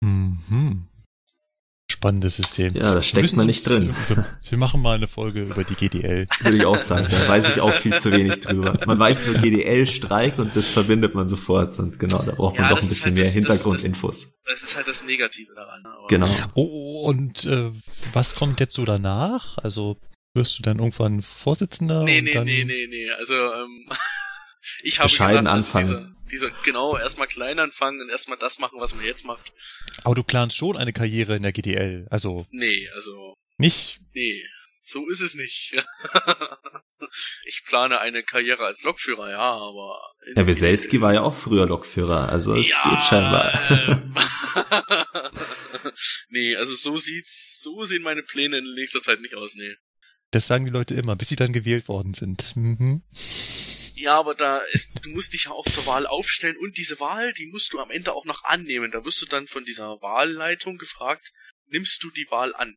Mhm. 0.00 0.88
Spannendes 1.90 2.36
System. 2.36 2.74
Ja, 2.74 2.90
da 2.90 2.94
Wir 2.96 3.02
steckt 3.02 3.34
man 3.34 3.46
nicht 3.46 3.66
drin. 3.68 3.94
Wir, 4.08 4.38
wir 4.48 4.58
machen 4.58 4.80
mal 4.80 4.94
eine 4.96 5.06
Folge 5.06 5.42
über 5.42 5.64
die 5.64 5.74
GDL. 5.74 6.26
Würde 6.40 6.56
ich 6.56 6.64
auch 6.64 6.78
sagen. 6.78 7.06
Da 7.10 7.28
weiß 7.28 7.48
ich 7.56 7.60
auch 7.60 7.72
viel 7.72 7.94
zu 7.98 8.10
wenig 8.10 8.40
drüber. 8.40 8.78
Man 8.86 8.98
weiß 8.98 9.26
nur 9.26 9.34
GDL-Streik 9.36 10.38
und 10.38 10.56
das 10.56 10.70
verbindet 10.70 11.14
man 11.14 11.28
sofort. 11.28 11.78
Und 11.78 11.98
genau, 11.98 12.22
da 12.22 12.32
braucht 12.32 12.54
man 12.58 12.64
Ja, 12.64 12.68
doch 12.70 12.76
das 12.80 12.86
ein 12.86 12.88
bisschen 12.90 13.04
halt 13.06 13.14
mehr 13.16 13.24
das- 13.24 13.34
das- 13.34 13.62
Hintergrundinfos. 13.62 14.38
Das 14.46 14.62
ist 14.62 14.76
halt 14.76 14.88
das 14.88 15.04
Negative 15.04 15.54
daran. 15.54 15.84
Aber 15.84 16.06
Genau. 16.08 16.28
Oh, 16.54 17.04
und 17.08 17.44
äh, 17.44 17.70
was 18.12 18.34
kommt 18.34 18.60
jetzt 18.60 18.74
so 18.74 18.84
danach? 18.84 19.58
Also 19.58 19.98
wirst 20.34 20.58
du 20.58 20.62
dann 20.62 20.78
irgendwann 20.78 21.22
Vorsitzender? 21.22 22.02
Nee, 22.04 22.18
und 22.18 22.24
nee, 22.24 22.34
dann, 22.34 22.44
nee, 22.44 22.64
nee, 22.64 22.86
nee. 22.88 23.10
Also, 23.12 23.34
ähm, 23.34 23.88
ich 24.82 24.98
habe 24.98 25.08
Bescheiden 25.08 25.44
gesagt, 25.44 25.54
also 25.76 25.78
anfangen. 25.78 26.16
dieser, 26.30 26.48
dieser, 26.48 26.62
genau, 26.62 26.96
erstmal 26.98 27.28
klein 27.28 27.58
anfangen 27.58 28.00
und 28.00 28.10
erstmal 28.10 28.38
das 28.38 28.58
machen, 28.58 28.80
was 28.80 28.94
man 28.94 29.04
jetzt 29.04 29.24
macht. 29.24 29.52
Aber 30.02 30.14
du 30.14 30.22
planst 30.24 30.56
schon 30.56 30.76
eine 30.76 30.92
Karriere 30.92 31.36
in 31.36 31.42
der 31.42 31.52
GDL. 31.52 32.06
Also 32.10 32.46
Nee, 32.50 32.88
also, 32.94 33.34
nicht. 33.56 34.00
nee, 34.12 34.42
so 34.80 35.08
ist 35.08 35.20
es 35.20 35.34
nicht. 35.34 35.76
ich 37.46 37.62
plane 37.66 38.00
eine 38.00 38.22
Karriere 38.22 38.64
als 38.66 38.82
Lokführer, 38.82 39.30
ja, 39.30 39.38
aber. 39.54 39.98
Herr 40.34 40.46
Weselski 40.46 41.00
war 41.00 41.14
ja 41.14 41.22
auch 41.22 41.34
früher 41.34 41.66
Lokführer, 41.66 42.28
also 42.28 42.54
es 42.54 42.66
geht 42.66 43.02
scheinbar. 43.08 43.52
ähm, 43.70 44.14
nee, 46.28 46.56
also 46.56 46.74
so 46.74 46.98
sieht's, 46.98 47.60
so 47.62 47.84
sehen 47.84 48.02
meine 48.02 48.22
Pläne 48.22 48.58
in 48.58 48.74
nächster 48.74 49.00
Zeit 49.00 49.20
nicht 49.20 49.34
aus, 49.36 49.54
nee. 49.54 49.74
Das 50.34 50.48
sagen 50.48 50.64
die 50.64 50.72
Leute 50.72 50.94
immer, 50.94 51.14
bis 51.14 51.28
sie 51.28 51.36
dann 51.36 51.52
gewählt 51.52 51.86
worden 51.86 52.12
sind. 52.12 52.56
Mhm. 52.56 53.02
Ja, 53.94 54.18
aber 54.18 54.34
da 54.34 54.58
ist, 54.72 54.98
du 55.04 55.10
musst 55.10 55.32
dich 55.32 55.44
ja 55.44 55.52
auch 55.52 55.66
zur 55.66 55.86
Wahl 55.86 56.08
aufstellen 56.08 56.56
und 56.56 56.76
diese 56.76 56.98
Wahl, 56.98 57.32
die 57.34 57.46
musst 57.46 57.72
du 57.72 57.78
am 57.78 57.90
Ende 57.92 58.12
auch 58.12 58.24
noch 58.24 58.42
annehmen. 58.42 58.90
Da 58.90 59.04
wirst 59.04 59.22
du 59.22 59.26
dann 59.26 59.46
von 59.46 59.64
dieser 59.64 60.02
Wahlleitung 60.02 60.76
gefragt, 60.76 61.32
nimmst 61.68 62.02
du 62.02 62.10
die 62.10 62.26
Wahl 62.30 62.52
an? 62.56 62.74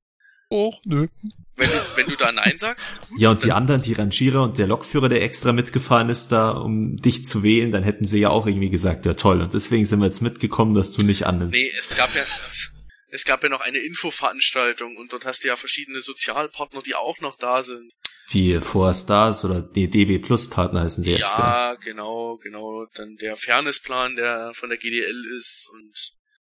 Och, 0.52 0.80
nö. 0.86 1.08
Wenn 1.56 1.70
du, 1.70 1.76
wenn 1.96 2.06
du 2.06 2.16
da 2.16 2.32
Nein 2.32 2.60
sagst, 2.60 2.94
gut, 3.10 3.20
Ja, 3.20 3.32
und 3.32 3.44
die 3.44 3.52
anderen, 3.52 3.82
die 3.82 3.94
Rangierer 3.94 4.44
und 4.44 4.60
der 4.60 4.68
Lokführer, 4.68 5.10
der 5.10 5.24
extra 5.24 5.52
mitgefahren 5.52 6.10
ist, 6.10 6.28
da, 6.28 6.52
um 6.52 6.96
dich 6.98 7.26
zu 7.26 7.42
wählen, 7.42 7.72
dann 7.72 7.82
hätten 7.82 8.06
sie 8.06 8.20
ja 8.20 8.30
auch 8.30 8.46
irgendwie 8.46 8.70
gesagt, 8.70 9.08
ja 9.08 9.16
toll. 9.16 9.42
Und 9.42 9.56
deswegen 9.56 9.88
sind 9.88 10.00
wir 10.00 10.06
jetzt 10.06 10.22
mitgekommen, 10.22 10.76
dass 10.76 10.92
du 10.92 11.04
nicht 11.04 11.26
annimmst. 11.26 11.56
Nee, 11.56 11.72
es 11.76 11.98
gab 11.98 12.14
ja, 12.14 12.22
es, 12.22 12.72
es 13.10 13.26
gab 13.26 13.44
ja 13.44 13.50
noch 13.50 13.62
eine 13.62 13.78
Infoveranstaltung 13.80 14.98
und 14.98 15.14
dort 15.14 15.26
hast 15.26 15.44
du 15.44 15.48
ja 15.48 15.56
verschiedene 15.56 16.02
Sozialpartner, 16.02 16.82
die 16.82 16.96
auch 16.96 17.20
noch 17.22 17.36
da 17.36 17.64
sind. 17.64 17.94
Die 18.34 18.60
Four 18.60 18.94
Stars 18.94 19.46
oder 19.46 19.62
die 19.62 19.90
DB 19.90 20.20
Plus 20.20 20.50
Partner 20.50 20.82
heißen 20.84 21.04
sie 21.04 21.12
jetzt. 21.12 21.20
gell? 21.22 21.46
Ja, 21.46 21.76
genau, 21.76 22.38
genau. 22.38 22.86
Dann 22.96 23.16
der 23.16 23.38
Fairnessplan, 23.38 24.18
der 24.18 24.54
von 24.54 24.70
der 24.70 24.78
GDL 24.78 25.26
ist 25.38 25.70
und 25.72 26.12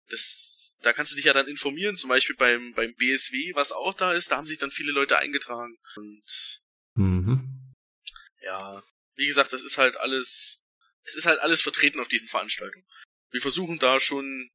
das, 0.09 0.77
da 0.81 0.91
kannst 0.91 1.13
du 1.13 1.15
dich 1.15 1.25
ja 1.25 1.31
dann 1.33 1.47
informieren, 1.47 1.95
zum 1.95 2.09
Beispiel 2.09 2.35
beim, 2.35 2.73
beim 2.73 2.93
BSW, 2.95 3.53
was 3.55 3.71
auch 3.71 3.93
da 3.93 4.11
ist, 4.11 4.31
da 4.31 4.37
haben 4.37 4.45
sich 4.45 4.57
dann 4.57 4.71
viele 4.71 4.91
Leute 4.91 5.17
eingetragen. 5.17 5.77
Und 5.95 6.59
Mhm. 6.95 7.73
ja, 8.41 8.83
wie 9.15 9.27
gesagt, 9.27 9.53
das 9.53 9.63
ist 9.63 9.77
halt 9.77 9.95
alles, 9.97 10.61
es 11.03 11.15
ist 11.15 11.25
halt 11.25 11.39
alles 11.39 11.61
vertreten 11.61 12.01
auf 12.01 12.09
diesen 12.09 12.27
Veranstaltungen. 12.27 12.85
Wir 13.29 13.39
versuchen 13.41 13.79
da 13.79 14.01
schon 14.01 14.49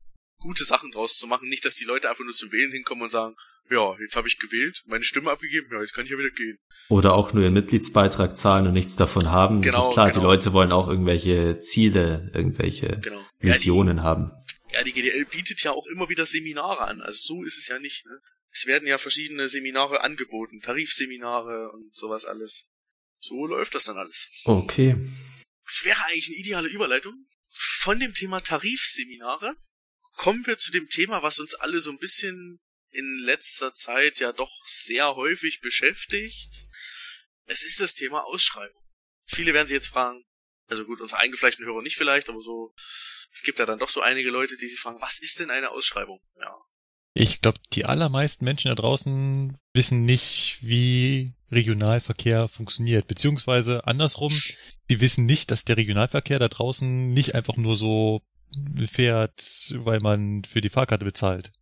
gute 0.46 0.64
Sachen 0.64 0.90
draus 0.92 1.18
zu 1.18 1.26
machen, 1.26 1.48
nicht, 1.48 1.64
dass 1.64 1.74
die 1.74 1.84
Leute 1.84 2.08
einfach 2.08 2.24
nur 2.24 2.34
zum 2.34 2.52
Wählen 2.52 2.70
hinkommen 2.72 3.02
und 3.04 3.10
sagen, 3.10 3.34
ja, 3.68 3.96
jetzt 4.00 4.14
habe 4.14 4.28
ich 4.28 4.38
gewählt, 4.38 4.82
meine 4.86 5.02
Stimme 5.02 5.30
abgegeben, 5.32 5.66
ja, 5.72 5.80
jetzt 5.80 5.92
kann 5.92 6.04
ich 6.04 6.10
ja 6.12 6.18
wieder 6.18 6.30
gehen. 6.30 6.56
Oder 6.88 7.14
auch 7.14 7.32
nur 7.32 7.42
ihren 7.42 7.54
Mitgliedsbeitrag 7.54 8.36
zahlen 8.36 8.68
und 8.68 8.74
nichts 8.74 8.94
davon 8.94 9.30
haben. 9.30 9.60
Das 9.60 9.72
Genau, 9.72 9.88
ist 9.88 9.92
klar, 9.92 10.10
genau. 10.10 10.20
die 10.20 10.24
Leute 10.26 10.52
wollen 10.52 10.70
auch 10.70 10.86
irgendwelche 10.88 11.58
Ziele, 11.60 12.30
irgendwelche 12.32 13.00
Genau. 13.00 13.20
Ja, 13.20 13.26
die, 13.42 13.48
Visionen 13.48 14.02
haben. 14.04 14.30
ja, 14.72 14.84
die 14.84 14.92
GDL 14.92 15.24
bietet 15.26 15.62
ja 15.64 15.72
auch 15.72 15.86
immer 15.88 16.08
wieder 16.08 16.26
Seminare 16.26 16.82
an, 16.86 17.00
also 17.02 17.18
so 17.20 17.42
ist 17.42 17.58
es 17.58 17.66
ja 17.68 17.78
nicht, 17.80 18.06
ne? 18.06 18.20
Es 18.52 18.66
werden 18.66 18.86
ja 18.88 18.96
verschiedene 18.98 19.48
Seminare 19.48 20.02
angeboten, 20.02 20.60
Tarifseminare 20.62 21.70
und 21.72 21.94
sowas 21.94 22.24
alles. 22.24 22.70
So 23.18 23.46
läuft 23.46 23.74
das 23.74 23.84
dann 23.84 23.98
alles. 23.98 24.28
Okay. 24.44 24.96
Es 25.66 25.84
wäre 25.84 25.98
eigentlich 26.06 26.28
eine 26.28 26.36
ideale 26.36 26.68
Überleitung. 26.68 27.12
Von 27.50 27.98
dem 28.00 28.14
Thema 28.14 28.40
Tarifseminare 28.40 29.56
kommen 30.16 30.46
wir 30.46 30.58
zu 30.58 30.72
dem 30.72 30.88
Thema, 30.88 31.22
was 31.22 31.38
uns 31.38 31.54
alle 31.54 31.80
so 31.80 31.90
ein 31.90 31.98
bisschen 31.98 32.60
in 32.90 33.18
letzter 33.24 33.72
Zeit 33.72 34.18
ja 34.18 34.32
doch 34.32 34.52
sehr 34.66 35.14
häufig 35.14 35.60
beschäftigt. 35.60 36.66
Es 37.44 37.62
ist 37.64 37.80
das 37.80 37.94
Thema 37.94 38.24
Ausschreibung. 38.24 38.82
Viele 39.26 39.54
werden 39.54 39.66
sich 39.66 39.74
jetzt 39.74 39.88
fragen, 39.88 40.24
also 40.68 40.84
gut, 40.84 41.00
unsere 41.00 41.20
eingefleischten 41.20 41.64
Hörer 41.64 41.82
nicht 41.82 41.96
vielleicht, 41.96 42.28
aber 42.28 42.40
so, 42.40 42.72
es 43.30 43.42
gibt 43.42 43.58
ja 43.58 43.66
dann 43.66 43.78
doch 43.78 43.88
so 43.88 44.00
einige 44.00 44.30
Leute, 44.30 44.56
die 44.56 44.68
sich 44.68 44.80
fragen, 44.80 45.00
was 45.00 45.20
ist 45.20 45.38
denn 45.38 45.50
eine 45.50 45.70
Ausschreibung? 45.70 46.20
Ja. 46.40 46.56
Ich 47.12 47.40
glaube, 47.40 47.58
die 47.72 47.84
allermeisten 47.84 48.44
Menschen 48.44 48.68
da 48.68 48.74
draußen 48.74 49.58
wissen 49.72 50.04
nicht, 50.04 50.58
wie 50.62 51.34
Regionalverkehr 51.50 52.48
funktioniert. 52.48 53.06
Beziehungsweise 53.06 53.86
andersrum, 53.86 54.32
die 54.90 55.00
wissen 55.00 55.24
nicht, 55.24 55.50
dass 55.50 55.64
der 55.64 55.76
Regionalverkehr 55.76 56.38
da 56.38 56.48
draußen 56.48 57.12
nicht 57.12 57.34
einfach 57.34 57.56
nur 57.56 57.76
so 57.76 58.22
fährt, 58.86 59.74
weil 59.78 60.00
man 60.00 60.42
für 60.44 60.60
die 60.60 60.68
Fahrkarte 60.68 61.04
bezahlt. 61.04 61.52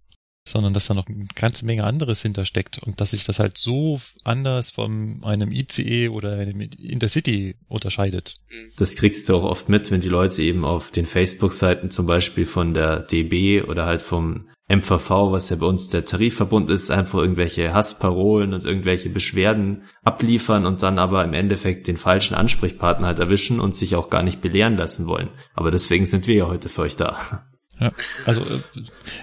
Sondern 0.46 0.74
dass 0.74 0.86
da 0.88 0.94
noch 0.94 1.06
eine 1.06 1.26
ganze 1.34 1.64
Menge 1.64 1.84
anderes 1.84 2.20
hintersteckt 2.20 2.78
und 2.78 3.00
dass 3.00 3.12
sich 3.12 3.24
das 3.24 3.38
halt 3.38 3.56
so 3.56 3.98
anders 4.24 4.70
von 4.70 5.24
einem 5.24 5.50
ICE 5.50 6.10
oder 6.10 6.34
einem 6.34 6.60
Intercity 6.60 7.56
unterscheidet. 7.66 8.34
Das 8.76 8.94
kriegst 8.94 9.26
du 9.28 9.36
auch 9.36 9.44
oft 9.44 9.70
mit, 9.70 9.90
wenn 9.90 10.02
die 10.02 10.10
Leute 10.10 10.42
eben 10.42 10.66
auf 10.66 10.90
den 10.90 11.06
Facebook-Seiten 11.06 11.90
zum 11.90 12.04
Beispiel 12.04 12.44
von 12.44 12.74
der 12.74 13.00
DB 13.00 13.62
oder 13.62 13.86
halt 13.86 14.02
vom 14.02 14.48
MVV, 14.68 15.10
was 15.30 15.50
ja 15.50 15.56
bei 15.56 15.66
uns 15.66 15.90
der 15.90 16.04
Tarifverbund 16.06 16.70
ist, 16.70 16.90
einfach 16.90 17.18
irgendwelche 17.18 17.74
Hassparolen 17.74 18.54
und 18.54 18.64
irgendwelche 18.64 19.10
Beschwerden 19.10 19.84
abliefern 20.02 20.64
und 20.64 20.82
dann 20.82 20.98
aber 20.98 21.22
im 21.24 21.34
Endeffekt 21.34 21.86
den 21.86 21.98
falschen 21.98 22.34
Ansprechpartner 22.34 23.08
halt 23.08 23.18
erwischen 23.18 23.60
und 23.60 23.74
sich 23.74 23.94
auch 23.94 24.08
gar 24.08 24.22
nicht 24.22 24.40
belehren 24.40 24.76
lassen 24.76 25.06
wollen. 25.06 25.28
Aber 25.54 25.70
deswegen 25.70 26.06
sind 26.06 26.26
wir 26.26 26.34
ja 26.34 26.46
heute 26.46 26.68
für 26.70 26.82
euch 26.82 26.96
da. 26.96 27.44
Ja, 27.78 27.92
also 28.24 28.40
äh, 28.42 28.60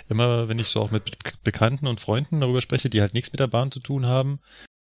immer 0.09 0.47
wenn 0.49 0.59
ich 0.59 0.67
so 0.67 0.81
auch 0.81 0.91
mit 0.91 1.05
Be- 1.05 1.31
Bekannten 1.43 1.87
und 1.87 2.01
Freunden 2.01 2.41
darüber 2.41 2.61
spreche, 2.61 2.89
die 2.89 3.01
halt 3.01 3.13
nichts 3.13 3.31
mit 3.31 3.39
der 3.39 3.47
Bahn 3.47 3.71
zu 3.71 3.79
tun 3.79 4.05
haben, 4.05 4.41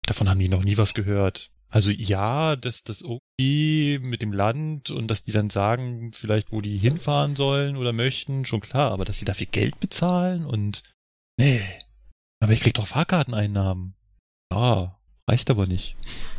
davon 0.05 0.29
haben 0.29 0.39
die 0.39 0.49
noch 0.49 0.63
nie 0.63 0.77
was 0.77 0.93
gehört. 0.93 1.51
Also 1.69 1.91
ja, 1.91 2.55
dass 2.55 2.83
das 2.83 3.01
irgendwie 3.01 3.99
mit 3.99 4.21
dem 4.21 4.33
Land 4.33 4.89
und 4.89 5.07
dass 5.07 5.23
die 5.23 5.31
dann 5.31 5.49
sagen, 5.49 6.11
vielleicht 6.13 6.51
wo 6.51 6.61
die 6.61 6.77
hinfahren 6.77 7.35
sollen 7.35 7.77
oder 7.77 7.93
möchten, 7.93 8.45
schon 8.45 8.59
klar, 8.59 8.91
aber 8.91 9.05
dass 9.05 9.19
sie 9.19 9.25
dafür 9.25 9.47
Geld 9.47 9.79
bezahlen 9.79 10.45
und 10.45 10.83
Nee. 11.39 11.61
Aber 12.41 12.51
ich 12.51 12.59
krieg 12.59 12.73
doch 12.73 12.87
Fahrkarteneinnahmen. 12.87 13.95
Ja, 14.51 14.99
reicht 15.27 15.49
aber 15.49 15.67
nicht. 15.67 15.95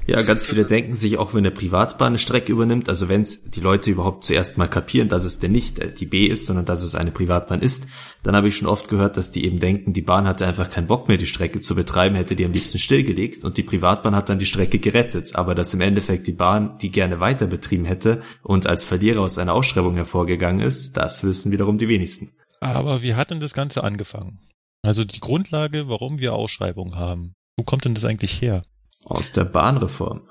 Ja, 0.07 0.21
ganz 0.23 0.47
viele 0.47 0.65
denken 0.65 0.95
sich, 0.95 1.17
auch 1.17 1.33
wenn 1.33 1.41
eine 1.41 1.51
Privatbahn 1.51 2.09
eine 2.09 2.19
Strecke 2.19 2.53
übernimmt, 2.53 2.89
also 2.89 3.09
wenn 3.09 3.23
es 3.23 3.51
die 3.51 3.61
Leute 3.61 3.91
überhaupt 3.91 4.25
zuerst 4.25 4.59
mal 4.59 4.69
kapieren, 4.69 5.09
dass 5.09 5.25
es 5.25 5.39
denn 5.39 5.53
nicht 5.53 5.79
äh, 5.79 5.93
die 5.93 6.07
B 6.07 6.27
ist, 6.27 6.47
sondern 6.47 6.67
dass 6.67 6.83
es 6.83 6.95
eine 6.95 7.13
Privatbahn 7.13 7.63
ist, 7.63 7.87
dann 8.23 8.37
habe 8.37 8.49
ich 8.49 8.57
schon 8.57 8.69
oft 8.69 8.89
gehört, 8.89 9.17
dass 9.17 9.31
die 9.31 9.45
eben 9.45 9.61
denken, 9.61 9.93
die 9.93 10.03
Bahn 10.03 10.27
hatte 10.27 10.47
einfach 10.47 10.71
keinen 10.71 10.87
Bock 10.87 11.09
mehr, 11.09 11.17
die 11.17 11.27
Strecke 11.27 11.61
zu 11.61 11.75
betreiben, 11.75 12.17
hätte 12.17 12.37
die 12.37 12.45
am 12.45 12.53
liebsten 12.53 12.79
stillgelegt 12.79 13.45
und 13.45 13.57
die 13.57 13.63
Privatbahn 13.63 14.15
hat 14.15 14.29
dann 14.29 14.39
die 14.39 14.47
Strecke 14.47 14.79
gerettet. 14.79 15.37
Aber 15.37 15.55
dass 15.55 15.73
im 15.75 15.81
Endeffekt 15.81 16.27
die 16.27 16.33
Bahn 16.33 16.79
die 16.79 16.91
gerne 16.91 17.21
weiter 17.21 17.47
betrieben 17.47 17.85
hätte 17.85 18.23
und 18.43 18.67
als 18.67 18.85
Verlierer 18.85 19.23
aus 19.23 19.39
einer 19.39 19.55
Ausschreibung 19.55 19.95
hervorgegangen 19.95 20.61
ist, 20.61 20.97
das 20.97 21.25
wissen 21.25 21.53
wiederum 21.53 21.79
die 21.79 21.89
wenigsten. 21.89 22.33
Aber 22.61 23.03
wie 23.03 23.15
hat 23.15 23.31
denn 23.31 23.41
das 23.41 23.55
Ganze 23.55 23.83
angefangen? 23.85 24.39
Also 24.83 25.05
die 25.05 25.21
Grundlage, 25.21 25.89
warum 25.89 26.19
wir 26.19 26.35
Ausschreibungen 26.35 26.97
haben. 26.97 27.35
Wo 27.57 27.65
kommt 27.65 27.85
denn 27.85 27.95
das 27.95 28.05
eigentlich 28.05 28.41
her? 28.41 28.63
Aus 29.05 29.33
der 29.33 29.45
Bahnreform. 29.45 30.29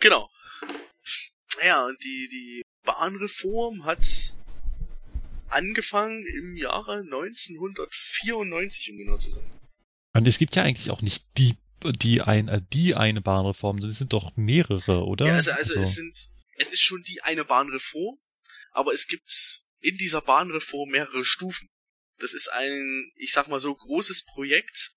Genau. 0.00 0.28
Ja, 1.64 1.86
und 1.86 1.96
die, 2.02 2.28
die 2.30 2.62
Bahnreform 2.84 3.84
hat 3.84 4.34
angefangen 5.52 6.24
im 6.24 6.56
Jahre 6.56 7.00
1994, 7.00 8.90
um 8.92 8.98
genau 8.98 9.16
zu 9.16 9.30
sein. 9.30 9.44
Und 10.14 10.26
es 10.26 10.38
gibt 10.38 10.56
ja 10.56 10.62
eigentlich 10.62 10.90
auch 10.90 11.02
nicht 11.02 11.24
die, 11.38 11.56
die, 11.84 12.20
ein, 12.20 12.48
äh, 12.48 12.60
die 12.72 12.94
eine 12.94 13.20
Bahnreform, 13.20 13.78
es 13.78 13.98
sind 13.98 14.12
doch 14.12 14.36
mehrere, 14.36 15.04
oder? 15.04 15.26
Ja, 15.26 15.34
also, 15.34 15.52
also 15.52 15.74
es 15.74 15.94
sind, 15.94 16.16
es 16.56 16.72
ist 16.72 16.82
schon 16.82 17.02
die 17.02 17.22
eine 17.22 17.44
Bahnreform, 17.44 18.18
aber 18.72 18.92
es 18.92 19.06
gibt 19.06 19.62
in 19.80 19.96
dieser 19.96 20.20
Bahnreform 20.20 20.90
mehrere 20.90 21.24
Stufen. 21.24 21.68
Das 22.18 22.34
ist 22.34 22.48
ein, 22.52 23.10
ich 23.16 23.32
sag 23.32 23.48
mal 23.48 23.60
so, 23.60 23.74
großes 23.74 24.24
Projekt, 24.24 24.92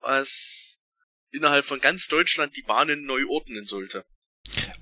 was 0.00 0.82
innerhalb 1.30 1.64
von 1.64 1.80
ganz 1.80 2.06
Deutschland 2.06 2.56
die 2.56 2.62
Bahnen 2.62 3.04
neu 3.04 3.26
ordnen 3.28 3.66
sollte. 3.66 4.04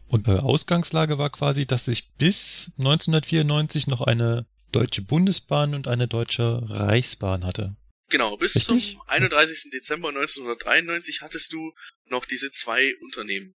Und 0.09 0.27
die 0.27 0.33
Ausgangslage 0.33 1.19
war 1.19 1.31
quasi, 1.31 1.67
dass 1.67 1.87
sich 1.87 2.13
bis 2.15 2.71
1994 2.79 3.87
noch 3.87 4.03
eine 4.03 4.47
deutsche 4.77 5.03
Bundesbahn 5.03 5.75
und 5.75 5.89
eine 5.89 6.09
deutsche 6.09 6.61
Reichsbahn 6.69 7.45
hatte. 7.45 7.77
Genau, 8.09 8.37
bis 8.37 8.55
Richtig? 8.55 8.93
zum 8.93 9.03
31. 9.07 9.71
Dezember 9.73 10.09
1993 10.09 11.23
hattest 11.23 11.53
du 11.53 11.73
noch 12.07 12.25
diese 12.25 12.51
zwei 12.51 12.95
Unternehmen. 13.03 13.55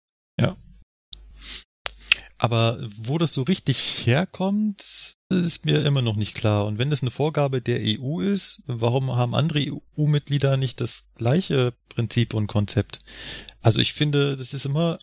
Aber 2.38 2.88
wo 2.98 3.18
das 3.18 3.34
so 3.34 3.42
richtig 3.42 4.06
herkommt, 4.06 5.18
ist 5.30 5.66
mir 5.66 5.84
immer 5.84 6.02
noch 6.02 6.16
nicht 6.16 6.36
klar. 6.36 6.66
Und 6.66 6.78
wenn 6.78 6.92
das 6.92 7.02
eine 7.02 7.10
Vorgabe 7.10 7.62
der 7.62 7.80
EU 7.82 8.22
ist, 8.22 8.62
warum 8.68 9.16
haben 9.16 9.34
andere 9.34 9.60
EU-Mitglieder 9.72 10.56
nicht 10.56 10.80
das 10.80 11.08
gleiche 11.16 11.74
Prinzip 11.90 12.34
und 12.34 12.48
Konzept? 12.48 13.00
Also 13.62 13.80
ich 13.80 13.94
finde, 13.94 14.38
das 14.38 14.54
ist 14.54 14.66
immer, 14.66 15.00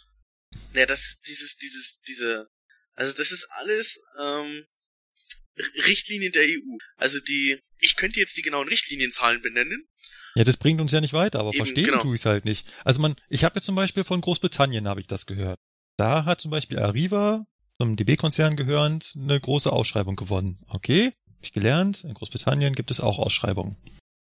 Ja, 0.74 0.86
das 0.86 1.20
dieses, 1.26 1.56
dieses, 1.56 2.00
diese, 2.02 2.48
also 2.94 3.14
das 3.16 3.32
ist 3.32 3.48
alles 3.50 4.00
ähm, 4.22 4.64
Richtlinien 5.86 6.32
der 6.32 6.42
EU. 6.42 6.78
Also 6.96 7.18
die, 7.20 7.58
ich 7.78 7.96
könnte 7.96 8.20
jetzt 8.20 8.36
die 8.36 8.42
genauen 8.42 8.68
Richtlinienzahlen 8.68 9.42
benennen. 9.42 9.86
ja, 10.34 10.44
das 10.44 10.56
bringt 10.56 10.80
uns 10.80 10.92
ja 10.92 11.00
nicht 11.00 11.12
weiter, 11.12 11.40
aber 11.40 11.50
Eben, 11.50 11.58
verstehen 11.58 11.84
genau. 11.84 12.02
tue 12.02 12.14
ich 12.16 12.22
es 12.22 12.26
halt 12.26 12.44
nicht. 12.44 12.66
Also 12.84 13.00
man, 13.00 13.16
ich 13.28 13.44
habe 13.44 13.56
jetzt 13.56 13.66
zum 13.66 13.74
Beispiel 13.74 14.04
von 14.04 14.20
Großbritannien 14.20 14.88
habe 14.88 15.00
ich 15.00 15.06
das 15.06 15.26
gehört. 15.26 15.58
Da 15.96 16.24
hat 16.24 16.40
zum 16.40 16.50
Beispiel 16.50 16.78
Arriva, 16.78 17.46
zum 17.78 17.96
DB-Konzern 17.96 18.56
gehörend, 18.56 19.14
eine 19.16 19.38
große 19.40 19.72
Ausschreibung 19.72 20.16
gewonnen. 20.16 20.58
Okay, 20.68 21.12
hab 21.28 21.42
ich 21.42 21.52
gelernt, 21.52 22.04
in 22.04 22.14
Großbritannien 22.14 22.74
gibt 22.74 22.90
es 22.90 23.00
auch 23.00 23.18
Ausschreibungen. 23.18 23.76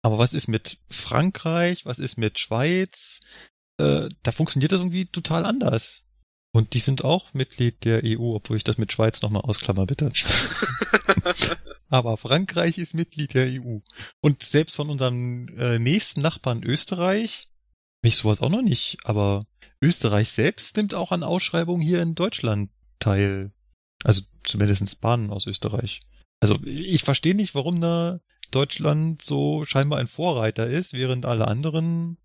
Aber 0.02 0.18
was 0.18 0.34
ist 0.34 0.48
mit 0.48 0.80
Frankreich, 0.90 1.86
was 1.86 2.00
ist 2.00 2.18
mit 2.18 2.40
Schweiz? 2.40 3.20
Äh, 3.78 4.10
da 4.24 4.32
funktioniert 4.32 4.72
das 4.72 4.80
irgendwie 4.80 5.06
total 5.08 5.46
anders. 5.46 6.06
Und 6.52 6.74
die 6.74 6.80
sind 6.80 7.04
auch 7.04 7.34
Mitglied 7.34 7.84
der 7.86 8.02
EU, 8.04 8.34
obwohl 8.34 8.58
ich 8.58 8.64
das 8.64 8.78
mit 8.78 8.92
Schweiz 8.92 9.22
nochmal 9.22 9.44
ausklammer, 9.44 9.86
bitte. 9.86 10.12
Aber 11.90 12.18
Frankreich 12.18 12.78
ist 12.78 12.94
Mitglied 12.94 13.34
der 13.34 13.48
EU. 13.48 13.80
Und 14.22 14.44
selbst 14.44 14.76
von 14.76 14.90
unserem 14.90 15.48
äh, 15.58 15.80
nächsten 15.80 16.22
Nachbarn 16.22 16.64
Österreich 16.64 17.50
habe 18.00 18.08
ich 18.08 18.16
sowas 18.16 18.42
auch 18.42 18.50
noch 18.50 18.62
nicht. 18.62 18.98
Aber 19.04 19.46
Österreich 19.82 20.32
selbst 20.32 20.76
nimmt 20.78 20.94
auch 20.94 21.12
an 21.12 21.24
Ausschreibungen 21.24 21.82
hier 21.82 22.02
in 22.02 22.16
Deutschland 22.16 22.70
teil. 23.00 23.52
Also 24.04 24.22
zumindest 24.44 25.02
Bahnen 25.02 25.30
aus 25.30 25.48
Österreich. 25.48 26.00
Also 26.40 26.58
ich 26.64 27.04
verstehe 27.04 27.36
nicht, 27.36 27.56
warum 27.56 27.82
da 27.82 28.20
Deutschland 28.52 29.22
so 29.22 29.66
scheinbar 29.66 30.00
ein 30.00 30.08
Vorreiter 30.08 30.68
ist, 30.68 30.94
während 30.94 31.26
alle 31.26 31.48
anderen 31.48 32.18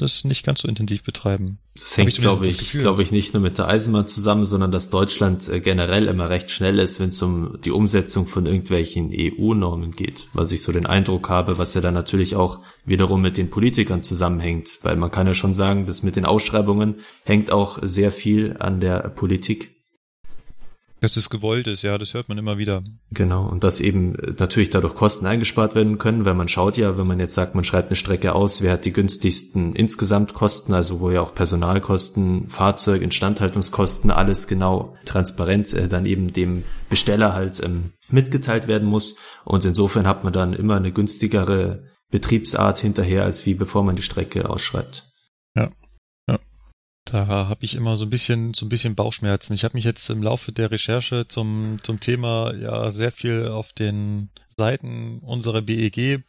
das 0.00 0.24
nicht 0.24 0.44
ganz 0.44 0.60
so 0.60 0.68
intensiv 0.68 1.02
betreiben. 1.02 1.58
Das 1.74 1.96
hängt, 1.96 2.08
ich 2.08 2.18
glaube 2.18 2.46
ich, 2.46 2.72
glaube 2.72 3.02
ich, 3.02 3.12
nicht 3.12 3.32
nur 3.32 3.42
mit 3.42 3.58
der 3.58 3.68
Eisenbahn 3.68 4.06
zusammen, 4.06 4.44
sondern 4.44 4.72
dass 4.72 4.90
Deutschland 4.90 5.48
äh, 5.48 5.60
generell 5.60 6.06
immer 6.06 6.28
recht 6.28 6.50
schnell 6.50 6.78
ist, 6.78 7.00
wenn 7.00 7.10
es 7.10 7.22
um 7.22 7.58
die 7.64 7.70
Umsetzung 7.70 8.26
von 8.26 8.46
irgendwelchen 8.46 9.10
EU-Normen 9.12 9.92
geht. 9.92 10.28
Was 10.32 10.52
ich 10.52 10.62
so 10.62 10.72
den 10.72 10.86
Eindruck 10.86 11.28
habe, 11.28 11.58
was 11.58 11.74
ja 11.74 11.80
dann 11.80 11.94
natürlich 11.94 12.36
auch 12.36 12.60
wiederum 12.84 13.22
mit 13.22 13.36
den 13.36 13.50
Politikern 13.50 14.02
zusammenhängt. 14.02 14.78
Weil 14.82 14.96
man 14.96 15.10
kann 15.10 15.26
ja 15.26 15.34
schon 15.34 15.54
sagen, 15.54 15.86
dass 15.86 16.02
mit 16.02 16.16
den 16.16 16.24
Ausschreibungen 16.24 16.96
hängt 17.24 17.50
auch 17.50 17.78
sehr 17.82 18.12
viel 18.12 18.56
an 18.58 18.80
der 18.80 19.08
Politik. 19.08 19.79
Dass 21.00 21.16
es 21.16 21.30
gewollt 21.30 21.66
ist, 21.66 21.82
ja, 21.82 21.96
das 21.96 22.12
hört 22.12 22.28
man 22.28 22.36
immer 22.36 22.58
wieder. 22.58 22.82
Genau, 23.10 23.46
und 23.46 23.64
dass 23.64 23.80
eben 23.80 24.14
äh, 24.16 24.34
natürlich 24.38 24.68
dadurch 24.68 24.94
Kosten 24.94 25.24
eingespart 25.24 25.74
werden 25.74 25.96
können, 25.96 26.26
weil 26.26 26.34
man 26.34 26.48
schaut 26.48 26.76
ja, 26.76 26.98
wenn 26.98 27.06
man 27.06 27.18
jetzt 27.18 27.34
sagt, 27.34 27.54
man 27.54 27.64
schreibt 27.64 27.88
eine 27.88 27.96
Strecke 27.96 28.34
aus, 28.34 28.60
wer 28.60 28.72
hat 28.72 28.84
die 28.84 28.92
günstigsten 28.92 29.74
Insgesamtkosten, 29.74 30.74
also 30.74 31.00
wo 31.00 31.10
ja 31.10 31.22
auch 31.22 31.34
Personalkosten, 31.34 32.48
Fahrzeug, 32.48 33.00
Instandhaltungskosten, 33.00 34.10
alles 34.10 34.46
genau 34.46 34.94
transparent 35.06 35.72
äh, 35.72 35.88
dann 35.88 36.04
eben 36.04 36.34
dem 36.34 36.64
Besteller 36.90 37.32
halt 37.32 37.62
ähm, 37.64 37.92
mitgeteilt 38.10 38.68
werden 38.68 38.88
muss. 38.88 39.16
Und 39.44 39.64
insofern 39.64 40.06
hat 40.06 40.22
man 40.22 40.34
dann 40.34 40.52
immer 40.52 40.76
eine 40.76 40.92
günstigere 40.92 41.84
Betriebsart 42.10 42.78
hinterher, 42.78 43.24
als 43.24 43.46
wie 43.46 43.54
bevor 43.54 43.84
man 43.84 43.96
die 43.96 44.02
Strecke 44.02 44.50
ausschreibt. 44.50 45.10
Da 47.10 47.26
habe 47.26 47.64
ich 47.64 47.74
immer 47.74 47.96
so 47.96 48.06
ein 48.06 48.10
bisschen, 48.10 48.54
so 48.54 48.64
ein 48.64 48.68
bisschen 48.68 48.94
Bauchschmerzen. 48.94 49.54
Ich 49.54 49.64
habe 49.64 49.76
mich 49.76 49.84
jetzt 49.84 50.08
im 50.10 50.22
Laufe 50.22 50.52
der 50.52 50.70
Recherche 50.70 51.26
zum, 51.26 51.80
zum 51.82 51.98
Thema 51.98 52.54
ja 52.54 52.92
sehr 52.92 53.10
viel 53.10 53.48
auf 53.48 53.72
den 53.72 54.30
Seiten 54.56 55.18
unserer 55.18 55.60
BEG 55.60 56.22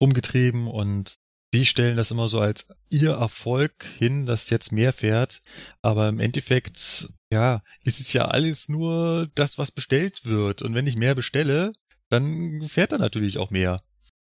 rumgetrieben 0.00 0.66
und 0.66 1.16
die 1.52 1.66
stellen 1.66 1.98
das 1.98 2.10
immer 2.10 2.28
so 2.28 2.40
als 2.40 2.68
ihr 2.88 3.12
Erfolg 3.12 3.84
hin, 3.98 4.24
dass 4.24 4.48
jetzt 4.48 4.72
mehr 4.72 4.94
fährt. 4.94 5.42
Aber 5.82 6.08
im 6.08 6.20
Endeffekt, 6.20 7.10
ja, 7.30 7.62
ist 7.82 8.00
es 8.00 8.12
ja 8.14 8.26
alles 8.26 8.70
nur 8.70 9.28
das, 9.34 9.58
was 9.58 9.72
bestellt 9.72 10.24
wird. 10.24 10.62
Und 10.62 10.74
wenn 10.74 10.86
ich 10.86 10.96
mehr 10.96 11.14
bestelle, 11.14 11.72
dann 12.08 12.66
fährt 12.68 12.92
er 12.92 12.98
natürlich 12.98 13.36
auch 13.36 13.50
mehr. 13.50 13.82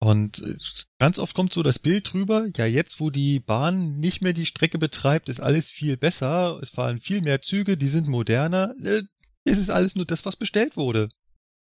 Und 0.00 0.42
äh, 0.42 0.56
ganz 0.98 1.18
oft 1.18 1.34
kommt 1.34 1.52
so 1.52 1.62
das 1.62 1.78
Bild 1.78 2.10
drüber, 2.12 2.46
ja 2.56 2.64
jetzt, 2.64 3.00
wo 3.00 3.10
die 3.10 3.38
Bahn 3.38 3.98
nicht 3.98 4.22
mehr 4.22 4.32
die 4.32 4.46
Strecke 4.46 4.78
betreibt, 4.78 5.28
ist 5.28 5.40
alles 5.40 5.70
viel 5.70 5.98
besser, 5.98 6.58
es 6.62 6.70
fahren 6.70 7.00
viel 7.00 7.20
mehr 7.20 7.42
Züge, 7.42 7.76
die 7.76 7.88
sind 7.88 8.08
moderner, 8.08 8.74
äh, 8.82 9.02
es 9.44 9.58
ist 9.58 9.70
alles 9.70 9.96
nur 9.96 10.06
das, 10.06 10.24
was 10.24 10.36
bestellt 10.36 10.78
wurde. 10.78 11.10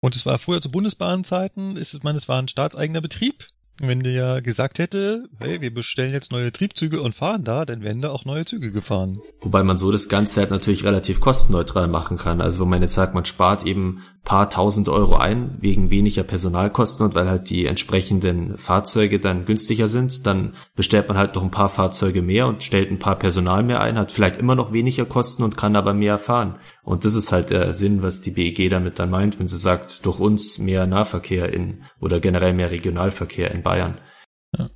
Und 0.02 0.16
es 0.16 0.26
war 0.28 0.38
früher 0.38 0.62
zu 0.62 0.70
Bundesbahnzeiten, 0.70 1.78
ist 1.78 1.96
es, 1.96 2.04
man, 2.04 2.16
es 2.16 2.28
war 2.28 2.40
ein 2.40 2.48
staatseigener 2.48 3.02
Betrieb. 3.02 3.48
Wenn 3.80 4.00
der 4.00 4.14
ja 4.14 4.40
gesagt 4.40 4.80
hätte, 4.80 5.30
hey, 5.38 5.62
wir 5.62 5.72
bestellen 5.72 6.12
jetzt 6.12 6.32
neue 6.32 6.52
Triebzüge 6.52 7.00
und 7.00 7.14
fahren 7.14 7.44
da, 7.44 7.64
dann 7.64 7.84
wären 7.84 8.02
da 8.02 8.10
auch 8.10 8.26
neue 8.26 8.44
Züge 8.44 8.72
gefahren. 8.72 9.20
Wobei 9.40 9.62
man 9.62 9.78
so 9.78 9.92
das 9.92 10.10
Ganze 10.10 10.42
halt 10.42 10.50
natürlich 10.50 10.84
relativ 10.84 11.20
kostenneutral 11.20 11.88
machen 11.88 12.18
kann. 12.18 12.42
Also 12.42 12.62
wenn 12.62 12.70
man 12.70 12.82
jetzt 12.82 12.96
sagt, 12.96 13.14
man 13.14 13.26
spart 13.26 13.68
eben 13.68 14.02
paar 14.28 14.50
tausend 14.50 14.90
Euro 14.90 15.16
ein 15.16 15.56
wegen 15.62 15.90
weniger 15.90 16.24
Personalkosten 16.24 17.06
und 17.06 17.16
weil 17.16 17.30
halt 17.30 17.50
die 17.50 17.66
entsprechenden 17.66 18.58
Fahrzeuge 18.58 19.22
dann 19.22 19.46
günstiger 19.46 19.88
sind, 19.88 20.28
dann 20.28 20.52
bestellt 20.76 21.08
man 21.08 21.18
halt 21.18 21.34
noch 21.36 21.44
ein 21.44 21.50
paar 21.50 21.70
Fahrzeuge 21.70 22.22
mehr 22.22 22.48
und 22.48 22.62
stellt 22.62 22.92
ein 22.92 23.00
paar 23.00 23.18
Personal 23.18 23.64
mehr 23.64 23.80
ein, 23.80 23.98
hat 23.98 24.12
vielleicht 24.12 24.36
immer 24.36 24.54
noch 24.54 24.74
weniger 24.74 25.06
Kosten 25.06 25.44
und 25.44 25.56
kann 25.56 25.78
aber 25.78 25.94
mehr 25.94 26.20
fahren. 26.20 26.56
Und 26.84 27.06
das 27.06 27.16
ist 27.16 27.32
halt 27.32 27.52
der 27.52 27.74
Sinn, 27.74 28.04
was 28.04 28.20
die 28.20 28.32
BEG 28.32 28.70
damit 28.70 29.00
dann 29.00 29.12
meint, 29.12 29.40
wenn 29.40 29.48
sie 29.48 29.58
sagt, 29.58 30.06
durch 30.06 30.20
uns 30.20 30.58
mehr 30.58 30.88
Nahverkehr 30.88 31.54
in 31.54 31.84
oder 32.02 32.20
generell 32.20 32.52
mehr 32.52 32.70
Regionalverkehr 32.70 33.52
in 33.52 33.64
Bayern. 33.64 33.98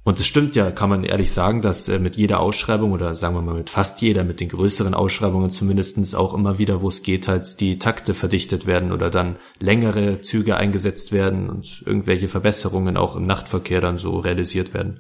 Und 0.04 0.20
es 0.20 0.28
stimmt 0.28 0.56
ja, 0.56 0.72
kann 0.72 0.90
man 0.90 1.04
ehrlich 1.04 1.32
sagen, 1.32 1.62
dass 1.62 1.88
äh, 1.88 2.00
mit 2.00 2.16
jeder 2.16 2.40
Ausschreibung 2.40 2.92
oder 2.92 3.16
sagen 3.16 3.36
wir 3.36 3.42
mal 3.42 3.56
mit 3.56 3.70
fast 3.70 4.02
jeder, 4.02 4.24
mit 4.24 4.40
den 4.40 4.50
größeren 4.50 4.94
Ausschreibungen 4.94 5.52
zumindestens 5.52 6.16
auch 6.16 6.34
immer 6.34 6.58
wieder, 6.58 6.82
wo 6.82 6.88
es 6.88 7.04
geht, 7.04 7.28
halt 7.28 7.60
die 7.60 7.80
Takte 7.80 8.14
verdichtet 8.14 8.66
werden 8.66 8.92
oder 8.92 9.10
dann 9.10 9.38
längere 9.60 10.22
Züge 10.22 10.58
eingesetzt 10.58 11.12
werden 11.12 11.50
und 11.50 11.84
irgendwelche 11.86 12.28
Verbesserungen 12.28 12.98
auch 12.98 13.16
im 13.16 13.26
Nachtverkehr 13.26 13.82
dann 13.82 13.98
so 13.98 14.20
realisiert 14.20 14.74
werden. 14.74 15.00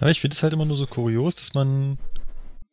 Ja, 0.00 0.08
ich 0.08 0.20
finde 0.20 0.34
es 0.34 0.42
halt 0.42 0.52
immer 0.52 0.64
nur 0.64 0.76
so 0.76 0.86
kurios, 0.86 1.34
dass 1.34 1.54
man, 1.54 1.98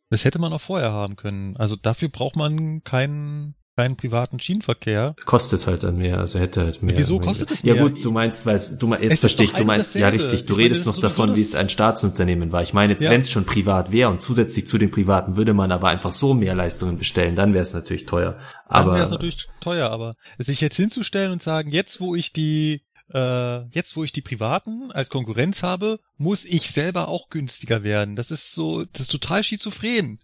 das 0.10 0.26
hätte 0.26 0.40
man 0.40 0.54
auch 0.54 0.62
vorher 0.62 0.92
haben 0.92 1.16
können. 1.16 1.58
Also 1.58 1.76
dafür 1.76 2.10
braucht 2.10 2.36
man 2.36 2.84
keinen 2.84 3.56
keinen 3.76 3.98
privaten 3.98 4.40
Schienenverkehr. 4.40 5.16
Kostet 5.26 5.66
halt 5.66 5.84
dann 5.84 5.98
mehr, 5.98 6.20
also 6.20 6.38
hätte 6.38 6.62
halt 6.62 6.84
mehr. 6.84 6.98
Wieso 6.98 7.20
kostet 7.20 7.50
es 7.52 7.64
mehr? 7.64 7.76
Ja 7.76 7.82
gut, 7.82 8.04
du 8.04 8.12
meinst, 8.12 8.46
weil 8.46 8.60
du 8.80 8.94
jetzt 8.96 9.20
verstehe 9.20 9.46
ich, 9.48 9.52
du 9.52 9.58
ein 9.58 9.66
meinst, 9.68 9.96
ja 9.96 10.02
dasselbe. 10.12 10.24
richtig, 10.26 10.46
du 10.46 10.54
Ich 10.54 10.58
meine, 10.58 10.64
redest 10.70 10.88
das 10.88 10.96
noch 10.96 11.02
davon, 11.02 11.36
wie 11.36 11.42
es 11.42 11.56
ein 11.56 11.70
Staatsunternehmen 11.70 12.52
war. 12.52 12.62
Ich 12.62 12.74
meine 12.74 12.94
jetzt, 12.94 13.04
Ja. 13.04 13.10
wenn 13.12 13.22
es 13.22 13.32
schon 13.32 13.46
privat 13.46 13.92
wäre 13.92 14.10
und 14.10 14.22
zusätzlich 14.22 14.68
zu 14.68 14.78
den 14.78 14.92
privaten 14.92 15.36
würde 15.36 15.54
man 15.54 15.72
aber 15.72 15.90
einfach 15.90 16.12
so 16.12 16.34
mehr 16.34 16.54
Leistungen 16.56 16.98
bestellen, 17.00 17.36
dann 17.36 17.54
wäre 17.54 17.64
es 17.64 17.74
natürlich 17.74 18.06
teuer. 18.06 18.34
Dann 18.70 18.84
Aber 18.84 18.94
wäre 18.94 19.04
es 19.06 19.10
natürlich 19.10 19.48
teuer, 19.60 19.90
aber 19.90 20.14
sich 20.38 20.62
jetzt 20.62 20.76
hinzustellen 20.76 21.32
und 21.32 21.42
sagen, 21.42 21.72
jetzt 21.72 22.00
wo 22.00 22.16
ich 22.16 22.32
die 22.34 22.82
äh, 23.12 23.68
jetzt 23.70 23.96
wo 23.96 24.04
ich 24.04 24.12
die 24.12 24.22
Privaten 24.22 24.92
als 24.92 25.10
Konkurrenz 25.10 25.64
habe, 25.64 26.00
muss 26.18 26.46
ich 26.46 26.70
selber 26.70 27.08
auch 27.08 27.30
günstiger 27.30 27.84
werden. 27.84 28.16
Das 28.16 28.32
ist 28.32 28.54
so, 28.54 28.86
das 28.86 29.04
ist 29.04 29.12
total 29.12 29.44
schizophren. 29.44 30.20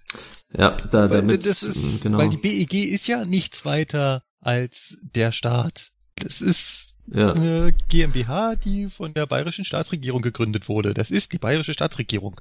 ja, 0.56 0.72
da, 0.72 1.10
Weil 1.10 1.22
damit, 1.22 1.46
das 1.46 1.64
ist, 1.64 2.04
genau. 2.04 2.18
weil 2.18 2.30
die 2.30 2.38
BEG 2.38 2.74
ist 2.74 3.08
ja 3.08 3.26
nichts 3.26 3.66
weiter 3.66 4.24
als 4.40 4.98
der 5.02 5.32
Staat. 5.32 5.92
Das 6.16 6.42
ist 6.42 6.98
ja. 7.08 7.34
eine 7.34 7.74
GmbH, 7.88 8.56
die 8.56 8.90
von 8.90 9.14
der 9.14 9.26
bayerischen 9.26 9.66
Staatsregierung 9.66 10.22
gegründet 10.22 10.70
wurde. 10.70 10.94
Das 10.94 11.12
ist 11.12 11.34
die 11.34 11.40
bayerische 11.40 11.74
Staatsregierung. 11.74 12.40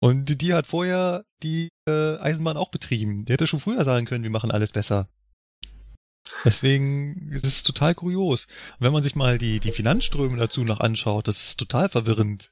Und 0.00 0.40
die 0.42 0.54
hat 0.54 0.66
vorher 0.66 1.24
die 1.42 1.68
äh, 1.86 2.16
Eisenbahn 2.18 2.56
auch 2.56 2.70
betrieben. 2.70 3.24
Die 3.24 3.32
hätte 3.32 3.46
schon 3.46 3.60
früher 3.60 3.84
sagen 3.84 4.06
können, 4.06 4.24
wir 4.24 4.30
machen 4.30 4.50
alles 4.50 4.72
besser. 4.72 5.08
Deswegen 6.44 7.30
ist 7.32 7.46
es 7.46 7.62
total 7.62 7.94
kurios. 7.94 8.46
Und 8.78 8.86
wenn 8.86 8.92
man 8.92 9.02
sich 9.02 9.14
mal 9.14 9.38
die, 9.38 9.60
die 9.60 9.72
Finanzströme 9.72 10.36
dazu 10.36 10.64
noch 10.64 10.80
anschaut, 10.80 11.28
das 11.28 11.42
ist 11.44 11.58
total 11.58 11.88
verwirrend. 11.88 12.50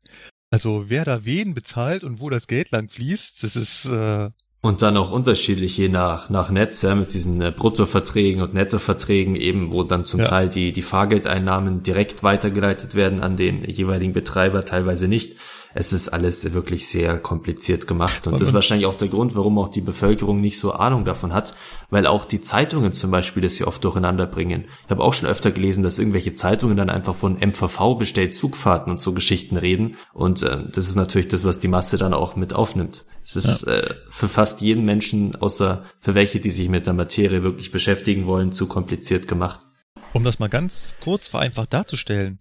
Also 0.51 0.87
wer 0.89 1.05
da 1.05 1.25
wen 1.25 1.55
bezahlt 1.55 2.03
und 2.03 2.21
wo 2.21 2.29
das 2.29 2.47
Geld 2.47 2.73
lang 2.73 2.89
fließt, 2.89 3.45
das 3.45 3.55
ist 3.55 3.85
äh, 3.87 4.31
Und 4.61 4.83
dann 4.83 4.97
auch 4.97 5.13
unterschiedlich 5.13 5.77
je 5.77 5.89
nach, 5.89 6.29
nach 6.29 6.51
Netz, 6.51 6.83
ja, 6.83 6.95
mit 6.95 7.15
diesen 7.15 7.41
äh, 7.41 7.53
Bruttoverträgen 7.57 8.43
und 8.43 8.53
Nettoverträgen 8.53 9.37
eben, 9.37 9.71
wo 9.71 9.85
dann 9.85 10.05
zum 10.05 10.21
Ja. 10.21 10.27
Teil 10.27 10.49
die, 10.49 10.73
die 10.73 10.83
Fahrgeldeinnahmen 10.83 11.83
direkt 11.83 12.23
weitergeleitet 12.23 12.95
werden 12.95 13.23
an 13.23 13.37
den 13.37 13.65
jeweiligen 13.65 14.13
Betreiber, 14.13 14.65
teilweise 14.65 15.07
nicht. 15.07 15.37
Es 15.75 15.93
ist 15.93 16.09
alles 16.09 16.53
wirklich 16.53 16.89
sehr 16.89 17.19
kompliziert 17.19 17.87
gemacht 17.87 18.27
und 18.27 18.41
das 18.41 18.49
ist 18.49 18.55
wahrscheinlich 18.55 18.87
auch 18.87 18.97
der 18.97 19.09
Grund, 19.09 19.37
warum 19.37 19.59
auch 19.59 19.69
die 19.69 19.81
Bevölkerung 19.81 20.41
nicht 20.41 20.59
so 20.59 20.73
Ahnung 20.73 21.05
davon 21.05 21.33
hat, 21.33 21.55
weil 21.91 22.07
auch 22.07 22.25
die 22.25 22.41
Zeitungen 22.41 22.93
zum 22.93 23.11
Beispiel 23.11 23.43
das 23.43 23.57
hier 23.57 23.69
oft 23.69 23.85
durcheinander 23.85 24.27
bringen. 24.27 24.65
Ich 24.85 24.91
habe 24.91 25.03
auch 25.03 25.15
schon 25.15 25.29
öfter 25.29 25.53
gelesen, 25.53 25.83
dass 25.85 25.99
irgendwelche 25.99 26.35
Zeitungen 26.35 26.77
dann 26.77 26.91
einfach 26.91 27.15
von 27.15 27.39
MVV 27.39 27.97
bestellt 27.99 28.35
Zugfahrten 28.35 28.91
und 28.91 28.99
so 28.99 29.13
Geschichten 29.13 29.57
reden 29.57 29.97
und 30.13 30.43
äh, 30.43 30.59
das 30.73 30.89
ist 30.89 30.97
natürlich 30.97 31.29
das, 31.29 31.45
was 31.45 31.61
die 31.61 31.69
Masse 31.69 31.99
dann 31.99 32.15
auch 32.15 32.37
mit 32.37 32.53
aufnimmt. 32.53 33.05
Es 33.23 33.37
ist 33.37 33.65
äh, 33.65 33.95
für 34.09 34.29
fast 34.29 34.61
jeden 34.61 34.85
Menschen, 34.85 35.37
außer 35.37 35.85
für 36.01 36.15
welche, 36.15 36.41
die 36.41 36.51
sich 36.51 36.69
mit 36.69 36.87
der 36.87 36.95
Materie 36.95 37.43
wirklich 37.45 37.71
beschäftigen 37.71 38.27
wollen, 38.27 38.53
zu 38.53 38.67
kompliziert 38.67 39.29
gemacht. 39.29 39.61
Um 40.13 40.25
das 40.25 40.41
mal 40.41 40.49
ganz 40.49 40.97
kurz 41.01 41.29
vereinfacht 41.29 41.73
darzustellen. 41.73 42.41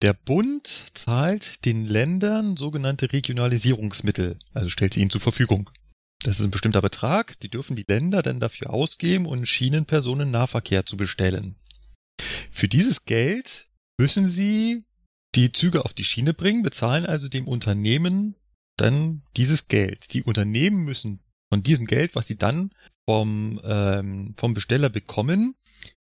Der 0.00 0.12
Bund 0.12 0.84
zahlt 0.94 1.64
den 1.64 1.84
Ländern 1.84 2.56
sogenannte 2.56 3.12
Regionalisierungsmittel, 3.12 4.38
also 4.54 4.68
stellt 4.68 4.94
sie 4.94 5.00
ihnen 5.00 5.10
zur 5.10 5.20
Verfügung. 5.20 5.70
Das 6.22 6.38
ist 6.38 6.44
ein 6.44 6.52
bestimmter 6.52 6.82
Betrag, 6.82 7.38
die 7.40 7.48
dürfen 7.48 7.74
die 7.74 7.84
Länder 7.86 8.22
dann 8.22 8.40
dafür 8.40 8.70
ausgeben, 8.70 9.26
um 9.26 9.44
Schienenpersonennahverkehr 9.44 10.86
zu 10.86 10.96
bestellen. 10.96 11.56
Für 12.50 12.68
dieses 12.68 13.04
Geld 13.04 13.68
müssen 13.98 14.26
sie 14.26 14.84
die 15.34 15.52
Züge 15.52 15.84
auf 15.84 15.94
die 15.94 16.04
Schiene 16.04 16.34
bringen, 16.34 16.62
bezahlen 16.62 17.04
also 17.06 17.28
dem 17.28 17.46
Unternehmen 17.46 18.34
dann 18.76 19.22
dieses 19.36 19.68
Geld. 19.68 20.12
Die 20.12 20.22
Unternehmen 20.22 20.84
müssen 20.84 21.20
von 21.52 21.62
diesem 21.62 21.86
Geld, 21.86 22.14
was 22.14 22.26
sie 22.26 22.36
dann 22.36 22.72
vom, 23.08 23.60
ähm, 23.64 24.34
vom 24.36 24.54
Besteller 24.54 24.90
bekommen, 24.90 25.54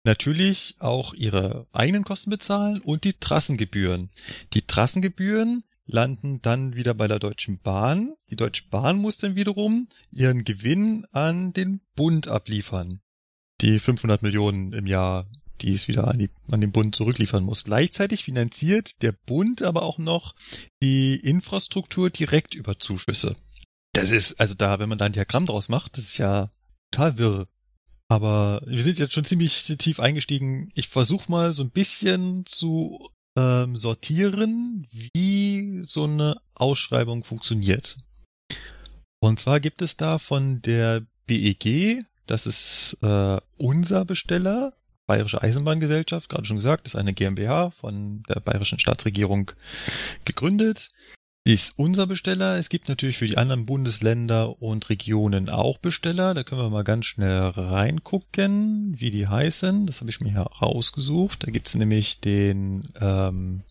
natürlich 0.04 0.76
auch 0.78 1.14
ihre 1.14 1.66
eigenen 1.72 2.04
Kosten 2.04 2.30
bezahlen 2.30 2.80
und 2.80 3.04
die 3.04 3.14
Trassengebühren. 3.14 4.10
Die 4.52 4.62
Trassengebühren 4.62 5.64
landen 5.86 6.40
dann 6.42 6.74
wieder 6.74 6.94
bei 6.94 7.08
der 7.08 7.18
Deutschen 7.18 7.58
Bahn. 7.58 8.14
Die 8.30 8.36
Deutsche 8.36 8.64
Bahn 8.70 8.98
muss 8.98 9.18
dann 9.18 9.36
wiederum 9.36 9.88
ihren 10.10 10.44
Gewinn 10.44 11.06
an 11.12 11.52
den 11.52 11.80
Bund 11.94 12.28
abliefern. 12.28 13.00
Die 13.60 13.78
500 13.78 14.22
Millionen 14.22 14.72
im 14.72 14.86
Jahr, 14.86 15.26
die 15.60 15.72
es 15.72 15.88
wieder 15.88 16.08
an, 16.08 16.18
die, 16.18 16.30
an 16.50 16.60
den 16.60 16.72
Bund 16.72 16.96
zurückliefern 16.96 17.44
muss. 17.44 17.64
Gleichzeitig 17.64 18.24
finanziert 18.24 19.02
der 19.02 19.12
Bund 19.12 19.62
aber 19.62 19.82
auch 19.82 19.98
noch 19.98 20.34
die 20.82 21.16
Infrastruktur 21.16 22.10
direkt 22.10 22.54
über 22.54 22.78
Zuschüsse. 22.78 23.36
Das 23.92 24.10
ist, 24.10 24.40
also 24.40 24.54
da, 24.54 24.78
wenn 24.78 24.88
man 24.88 24.98
da 24.98 25.04
ein 25.04 25.12
Diagramm 25.12 25.46
draus 25.46 25.68
macht, 25.68 25.96
das 25.98 26.04
ist 26.04 26.18
ja 26.18 26.50
total 26.90 27.18
wirr. 27.18 27.48
Aber 28.12 28.60
wir 28.66 28.82
sind 28.82 28.98
jetzt 28.98 29.14
schon 29.14 29.24
ziemlich 29.24 29.64
tief 29.78 29.98
eingestiegen. 29.98 30.70
Ich 30.74 30.88
versuche 30.88 31.32
mal 31.32 31.54
so 31.54 31.62
ein 31.62 31.70
bisschen 31.70 32.44
zu 32.44 33.08
ähm, 33.38 33.74
sortieren, 33.74 34.86
wie 35.14 35.80
so 35.82 36.04
eine 36.04 36.38
Ausschreibung 36.54 37.24
funktioniert. 37.24 37.96
Und 39.18 39.40
zwar 39.40 39.60
gibt 39.60 39.80
es 39.80 39.96
da 39.96 40.18
von 40.18 40.60
der 40.60 41.06
BEG, 41.26 42.04
das 42.26 42.44
ist 42.44 42.98
äh, 43.00 43.38
unser 43.56 44.04
Besteller, 44.04 44.74
Bayerische 45.06 45.40
Eisenbahngesellschaft, 45.40 46.28
gerade 46.28 46.44
schon 46.44 46.58
gesagt, 46.58 46.86
ist 46.86 46.96
eine 46.96 47.14
GmbH 47.14 47.70
von 47.70 48.24
der 48.28 48.40
bayerischen 48.40 48.78
Staatsregierung 48.78 49.52
gegründet 50.26 50.90
ist 51.44 51.74
unser 51.76 52.06
Besteller. 52.06 52.56
Es 52.56 52.68
gibt 52.68 52.88
natürlich 52.88 53.18
für 53.18 53.26
die 53.26 53.36
anderen 53.36 53.66
Bundesländer 53.66 54.62
und 54.62 54.88
Regionen 54.88 55.48
auch 55.48 55.78
Besteller. 55.78 56.34
Da 56.34 56.44
können 56.44 56.60
wir 56.60 56.70
mal 56.70 56.84
ganz 56.84 57.06
schnell 57.06 57.40
reingucken, 57.40 58.94
wie 58.98 59.10
die 59.10 59.26
heißen. 59.26 59.86
Das 59.86 60.00
habe 60.00 60.10
ich 60.10 60.20
mir 60.20 60.30
hier 60.30 60.42
rausgesucht. 60.42 61.44
Da 61.44 61.50
gibt's 61.50 61.74
nämlich 61.74 62.20
den 62.20 62.90
ähm, 63.00 63.62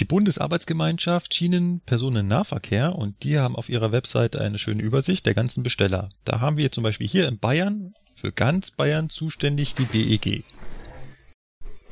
die 0.00 0.04
Bundesarbeitsgemeinschaft 0.04 1.34
Schienenpersonennahverkehr 1.34 2.96
und 2.96 3.22
die 3.22 3.38
haben 3.38 3.54
auf 3.54 3.68
ihrer 3.68 3.92
Webseite 3.92 4.40
eine 4.40 4.58
schöne 4.58 4.82
Übersicht 4.82 5.26
der 5.26 5.34
ganzen 5.34 5.62
Besteller. 5.62 6.08
Da 6.24 6.40
haben 6.40 6.56
wir 6.56 6.72
zum 6.72 6.82
Beispiel 6.82 7.06
hier 7.06 7.28
in 7.28 7.38
Bayern 7.38 7.92
für 8.16 8.32
ganz 8.32 8.70
Bayern 8.70 9.10
zuständig 9.10 9.74
die 9.74 9.84
BEG. 9.84 10.42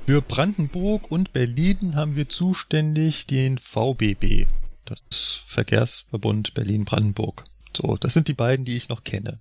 Für 0.06 0.20
Brandenburg 0.20 1.10
und 1.10 1.32
Berlin 1.32 1.94
haben 1.94 2.16
wir 2.16 2.28
zuständig 2.28 3.26
den 3.26 3.58
VBB. 3.58 4.46
Das 4.84 5.40
Verkehrsverbund 5.46 6.54
Berlin-Brandenburg. 6.54 7.44
So, 7.76 7.96
das 7.96 8.14
sind 8.14 8.28
die 8.28 8.34
beiden, 8.34 8.64
die 8.64 8.76
ich 8.76 8.88
noch 8.88 9.04
kenne. 9.04 9.38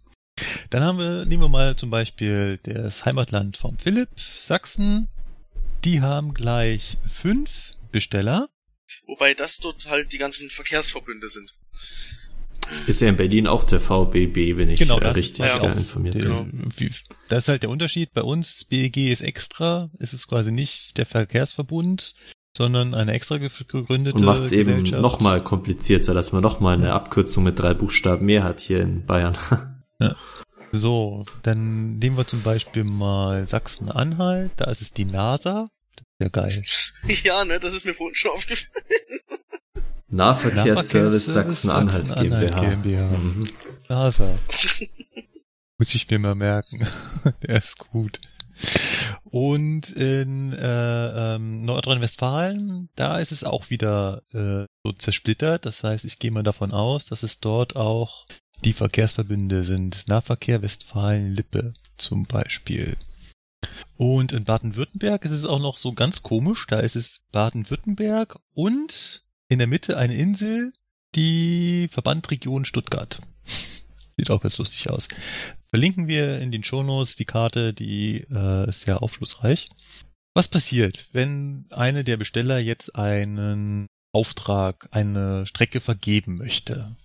Dann 0.72 0.82
haben 0.84 0.98
wir, 0.98 1.26
nehmen 1.26 1.44
wir 1.44 1.50
mal 1.50 1.76
zum 1.76 1.90
Beispiel 1.90 2.60
das 2.64 3.06
Heimatland 3.06 3.58
vom 3.58 3.78
Philipp, 3.78 4.10
Sachsen. 4.42 5.08
Die 5.84 6.02
haben 6.02 6.34
gleich 6.34 6.98
fünf 7.08 7.72
Besteller. 7.92 8.50
Wobei 9.06 9.34
das 9.34 9.58
dort 9.60 9.88
halt 9.90 10.14
die 10.14 10.18
ganzen 10.18 10.50
Verkehrsverbünde 10.50 11.30
sind. 11.30 11.56
Ist 12.88 13.02
ja 13.02 13.10
in 13.10 13.18
Berlin 13.18 13.46
auch 13.46 13.66
der 13.66 13.80
VBB, 13.82 14.56
wenn 14.58 14.70
ich 14.70 14.80
Genau, 14.80 15.00
das 15.00 15.16
richtig 15.16 15.40
ja 15.46 15.58
informiert 15.74 16.16
bin. 16.16 16.72
wie- 16.78 16.92
Das 17.30 17.44
ist 17.44 17.48
halt 17.50 17.62
der 17.64 17.70
Unterschied. 17.70 18.14
Bei 18.14 18.22
uns, 18.24 18.64
BEG 18.66 19.12
ist 19.12 19.22
extra, 19.22 19.90
es 20.00 20.14
ist 20.14 20.28
quasi 20.28 20.52
nicht 20.52 20.98
der 20.98 21.06
Verkehrsverbund, 21.06 22.16
sondern 22.56 22.94
eine 22.94 23.14
extra 23.14 23.38
ge- 23.38 23.50
gegründete 23.68 24.18
Und 24.18 24.26
macht 24.26 24.44
es 24.44 24.52
eben 24.52 24.84
nochmal 24.84 25.44
komplizierter, 25.44 26.14
dass 26.14 26.32
man 26.32 26.42
nochmal 26.44 26.76
eine 26.76 26.94
Abkürzung 26.94 27.44
mit 27.44 27.60
drei 27.60 27.74
Buchstaben 27.74 28.26
mehr 28.26 28.44
hat 28.44 28.60
hier 28.62 28.82
in 28.82 29.06
Bayern. 29.06 29.38
So, 30.76 31.26
dann 31.44 32.00
nehmen 32.00 32.18
wir 32.18 32.26
zum 32.26 32.42
Beispiel 32.42 32.84
mal 32.84 33.46
Sachsen-Anhalt. 33.46 34.52
Da 34.58 34.72
ist 34.72 34.82
es 34.82 34.92
die 34.92 35.06
NASA. 35.06 35.70
Das 35.96 36.06
ist 36.08 36.20
ja 36.20 36.30
geil. 36.30 36.64
ja, 37.24 37.46
ne, 37.46 37.60
das 37.60 37.76
ist 37.76 37.86
mir 37.86 37.94
vorhin 37.94 38.16
schon 38.16 38.32
aufgefallen. 38.32 38.72
Nahverkehrsservice 40.10 41.26
Sachsen-Anhalt 41.28 42.16
GmbH. 42.16 42.60
GmbH. 42.60 43.08
Mhm. 43.08 43.50
NASA. 43.88 44.36
Muss 45.78 45.94
ich 45.94 46.10
mir 46.10 46.18
mal 46.20 46.34
merken. 46.36 46.88
Der 47.44 47.58
ist 47.58 47.78
gut. 47.78 48.20
Und 49.24 49.90
in 49.92 50.54
äh, 50.54 51.36
ähm, 51.36 51.66
Nordrhein-Westfalen, 51.66 52.90
da 52.96 53.20
ist 53.20 53.32
es 53.32 53.44
auch 53.44 53.70
wieder 53.70 54.22
äh, 54.32 54.66
so 54.84 54.92
zersplittert. 54.92 55.66
Das 55.66 55.84
heißt, 55.84 56.06
ich 56.06 56.20
gehe 56.20 56.32
mal 56.32 56.44
davon 56.44 56.72
aus, 56.72 57.06
dass 57.06 57.24
es 57.24 57.40
dort 57.40 57.76
auch 57.76 58.28
die 58.64 58.74
Verkehrsverbünde 58.74 59.64
sind. 59.64 60.08
Nahverkehr 60.08 60.62
Westfalen-Lippe 60.62 61.74
zum 61.98 62.26
Beispiel. 62.26 62.96
Und 63.98 64.34
in 64.34 64.44
Baden-Württemberg 64.44 65.26
ist 65.26 65.32
es 65.32 65.46
auch 65.46 65.60
noch 65.60 65.78
so 65.78 65.94
ganz 65.94 66.24
komisch. 66.24 66.68
Da 66.68 66.80
ist 66.80 66.96
es 66.96 67.22
Baden-Württemberg 67.32 68.40
und 68.54 69.24
in 69.50 69.60
der 69.60 69.68
Mitte 69.68 69.98
eine 69.98 70.16
Insel, 70.16 70.74
die 71.16 71.88
Verbandregion 71.92 72.66
Stuttgart. 72.66 73.22
Sieht 74.18 74.30
auch 74.30 74.42
ganz 74.42 74.58
lustig 74.58 74.90
aus. 74.90 75.08
Verlinken 75.74 76.08
wir 76.08 76.38
in 76.38 76.52
den 76.52 76.64
Shownotes 76.64 77.16
die 77.16 77.26
Karte, 77.26 77.74
die 77.74 78.28
äh, 78.30 78.70
ist 78.70 78.82
sehr 78.82 79.02
aufschlussreich. 79.02 79.70
Was 80.36 80.48
passiert, 80.48 81.10
wenn 81.14 81.66
eine 81.72 82.04
der 82.04 82.18
Besteller 82.18 82.60
jetzt 82.60 82.96
einen 82.96 83.88
Auftrag, 84.12 84.88
eine 84.92 85.48
Strecke 85.48 85.82
vergeben 85.82 86.36
möchte? 86.36 86.96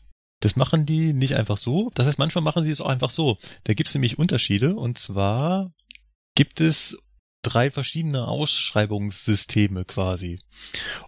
Das 0.41 0.55
machen 0.55 0.85
die 0.85 1.15
nicht 1.15 1.35
einfach 1.35 1.57
so. 1.57 1.91
Das 1.95 2.07
heißt, 2.07 2.19
manchmal 2.19 2.45
machen 2.45 2.63
sie 2.63 2.71
es 2.71 2.83
auch 2.83 2.91
einfach 2.91 3.09
so. 3.09 3.39
Da 3.65 3.73
gibt 3.73 3.89
es 3.89 3.95
nämlich 3.95 4.19
Unterschiede. 4.19 4.75
Und 4.77 4.99
zwar 4.99 5.73
gibt 6.35 6.61
es 6.61 6.99
drei 7.41 7.71
verschiedene 7.71 8.29
Ausschreibungssysteme 8.29 9.87
quasi. 9.87 10.41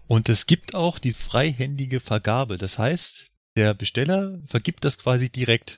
Und 0.07 0.29
es 0.29 0.47
gibt 0.47 0.73
auch 0.73 0.97
die 0.97 1.13
freihändige 1.13 1.99
Vergabe. 1.99 2.57
Das 2.57 2.79
heißt, 2.79 3.27
der 3.55 3.75
Besteller 3.75 4.39
vergibt 4.47 4.83
das 4.83 4.97
quasi 4.97 5.29
direkt. 5.29 5.77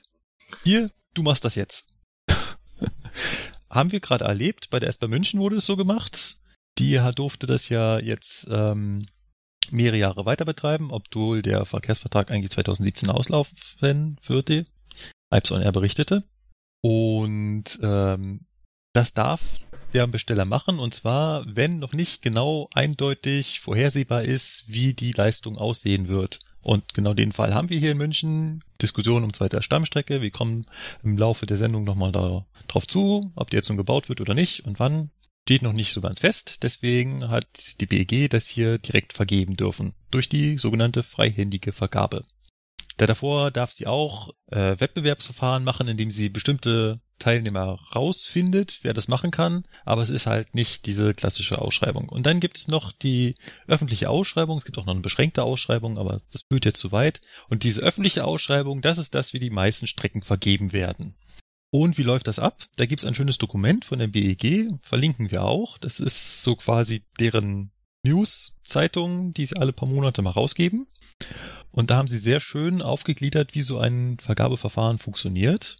Hier, 0.62 0.88
du 1.14 1.22
machst 1.22 1.44
das 1.44 1.54
jetzt. 1.54 1.86
Haben 3.70 3.92
wir 3.92 4.00
gerade 4.00 4.24
erlebt, 4.24 4.70
bei 4.70 4.78
der 4.78 4.88
S-Bahn 4.88 5.10
München 5.10 5.40
wurde 5.40 5.56
es 5.56 5.66
so 5.66 5.76
gemacht. 5.76 6.38
Die 6.78 7.00
durfte 7.14 7.46
das 7.46 7.68
ja 7.68 7.98
jetzt 7.98 8.46
ähm, 8.50 9.06
mehrere 9.70 9.98
Jahre 9.98 10.26
weiter 10.26 10.44
betreiben, 10.44 10.90
obwohl 10.90 11.42
der 11.42 11.64
Verkehrsvertrag 11.66 12.30
eigentlich 12.30 12.50
2017 12.50 13.10
auslaufen 13.10 14.18
würde. 14.26 14.64
Alps 15.30 15.52
on 15.52 15.62
Air 15.62 15.72
berichtete. 15.72 16.24
Und 16.82 17.78
ähm, 17.82 18.46
das 18.92 19.14
darf 19.14 19.42
der 19.92 20.06
Besteller 20.06 20.44
machen, 20.44 20.78
und 20.78 20.94
zwar, 20.94 21.44
wenn 21.46 21.78
noch 21.78 21.92
nicht 21.92 22.20
genau 22.22 22.68
eindeutig 22.74 23.60
vorhersehbar 23.60 24.22
ist, 24.22 24.64
wie 24.66 24.92
die 24.92 25.12
Leistung 25.12 25.56
aussehen 25.56 26.08
wird. 26.08 26.40
Und 26.64 26.94
genau 26.94 27.12
den 27.12 27.32
Fall 27.32 27.54
haben 27.54 27.68
wir 27.68 27.78
hier 27.78 27.92
in 27.92 27.98
München. 27.98 28.64
Diskussion 28.80 29.22
um 29.22 29.32
zweiter 29.32 29.60
Stammstrecke. 29.60 30.22
Wir 30.22 30.30
kommen 30.30 30.64
im 31.02 31.16
Laufe 31.16 31.44
der 31.44 31.58
Sendung 31.58 31.84
nochmal 31.84 32.10
da, 32.10 32.46
drauf 32.68 32.86
zu, 32.86 33.32
ob 33.36 33.50
die 33.50 33.56
jetzt 33.56 33.68
nun 33.68 33.76
gebaut 33.76 34.08
wird 34.08 34.20
oder 34.22 34.34
nicht 34.34 34.64
und 34.64 34.80
wann. 34.80 35.10
Steht 35.42 35.60
noch 35.60 35.74
nicht 35.74 35.92
so 35.92 36.00
ganz 36.00 36.20
fest. 36.20 36.62
Deswegen 36.62 37.28
hat 37.28 37.80
die 37.80 37.86
BEG 37.86 38.30
das 38.30 38.48
hier 38.48 38.78
direkt 38.78 39.12
vergeben 39.12 39.54
dürfen. 39.54 39.92
Durch 40.10 40.30
die 40.30 40.56
sogenannte 40.56 41.02
freihändige 41.02 41.72
Vergabe. 41.72 42.22
Da 42.96 43.06
davor 43.06 43.50
darf 43.50 43.72
sie 43.72 43.86
auch 43.86 44.30
äh, 44.50 44.78
Wettbewerbsverfahren 44.78 45.64
machen, 45.64 45.88
indem 45.88 46.10
sie 46.10 46.28
bestimmte 46.28 47.00
Teilnehmer 47.18 47.78
rausfindet, 47.94 48.80
wer 48.82 48.92
das 48.92 49.08
machen 49.08 49.30
kann, 49.30 49.64
aber 49.84 50.02
es 50.02 50.10
ist 50.10 50.26
halt 50.26 50.54
nicht 50.54 50.86
diese 50.86 51.14
klassische 51.14 51.60
Ausschreibung. 51.60 52.08
Und 52.08 52.26
dann 52.26 52.40
gibt 52.40 52.58
es 52.58 52.68
noch 52.68 52.92
die 52.92 53.34
öffentliche 53.66 54.10
Ausschreibung, 54.10 54.58
es 54.58 54.64
gibt 54.64 54.78
auch 54.78 54.86
noch 54.86 54.94
eine 54.94 55.02
beschränkte 55.02 55.42
Ausschreibung, 55.42 55.98
aber 55.98 56.20
das 56.32 56.42
führt 56.48 56.64
jetzt 56.64 56.80
zu 56.80 56.92
weit. 56.92 57.20
Und 57.48 57.62
diese 57.62 57.80
öffentliche 57.80 58.24
Ausschreibung, 58.24 58.82
das 58.82 58.98
ist 58.98 59.14
das, 59.14 59.32
wie 59.32 59.38
die 59.38 59.50
meisten 59.50 59.86
Strecken 59.86 60.22
vergeben 60.22 60.72
werden. 60.72 61.14
Und 61.70 61.98
wie 61.98 62.04
läuft 62.04 62.28
das 62.28 62.38
ab? 62.38 62.64
Da 62.76 62.86
gibt 62.86 63.00
es 63.00 63.06
ein 63.06 63.14
schönes 63.14 63.38
Dokument 63.38 63.84
von 63.84 63.98
der 63.98 64.06
BEG, 64.06 64.68
verlinken 64.82 65.30
wir 65.30 65.42
auch. 65.42 65.78
Das 65.78 65.98
ist 65.98 66.42
so 66.42 66.54
quasi 66.54 67.02
deren 67.18 67.72
News-Zeitung, 68.04 69.32
die 69.32 69.46
sie 69.46 69.56
alle 69.56 69.72
paar 69.72 69.88
Monate 69.88 70.22
mal 70.22 70.30
rausgeben. 70.30 70.86
Und 71.74 71.90
da 71.90 71.96
haben 71.96 72.08
sie 72.08 72.18
sehr 72.18 72.38
schön 72.38 72.82
aufgegliedert, 72.82 73.54
wie 73.54 73.62
so 73.62 73.78
ein 73.78 74.18
Vergabeverfahren 74.20 74.98
funktioniert. 74.98 75.78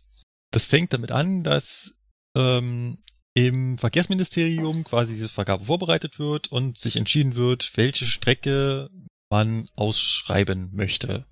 Das 0.51 0.67
fängt 0.67 0.93
damit 0.93 1.13
an, 1.13 1.45
dass 1.45 1.95
ähm, 2.37 2.99
im 3.35 3.79
Verkehrsministerium 3.79 4.83
quasi 4.83 5.15
diese 5.15 5.29
Vergabe 5.29 5.67
vorbereitet 5.67 6.19
wird 6.19 6.51
und 6.51 6.79
sich 6.79 6.97
entschieden 6.97 7.37
wird, 7.37 7.73
welche 7.77 8.07
Strecke 8.07 8.91
man 9.31 9.69
ausschreiben 9.77 10.71
möchte. 10.73 11.25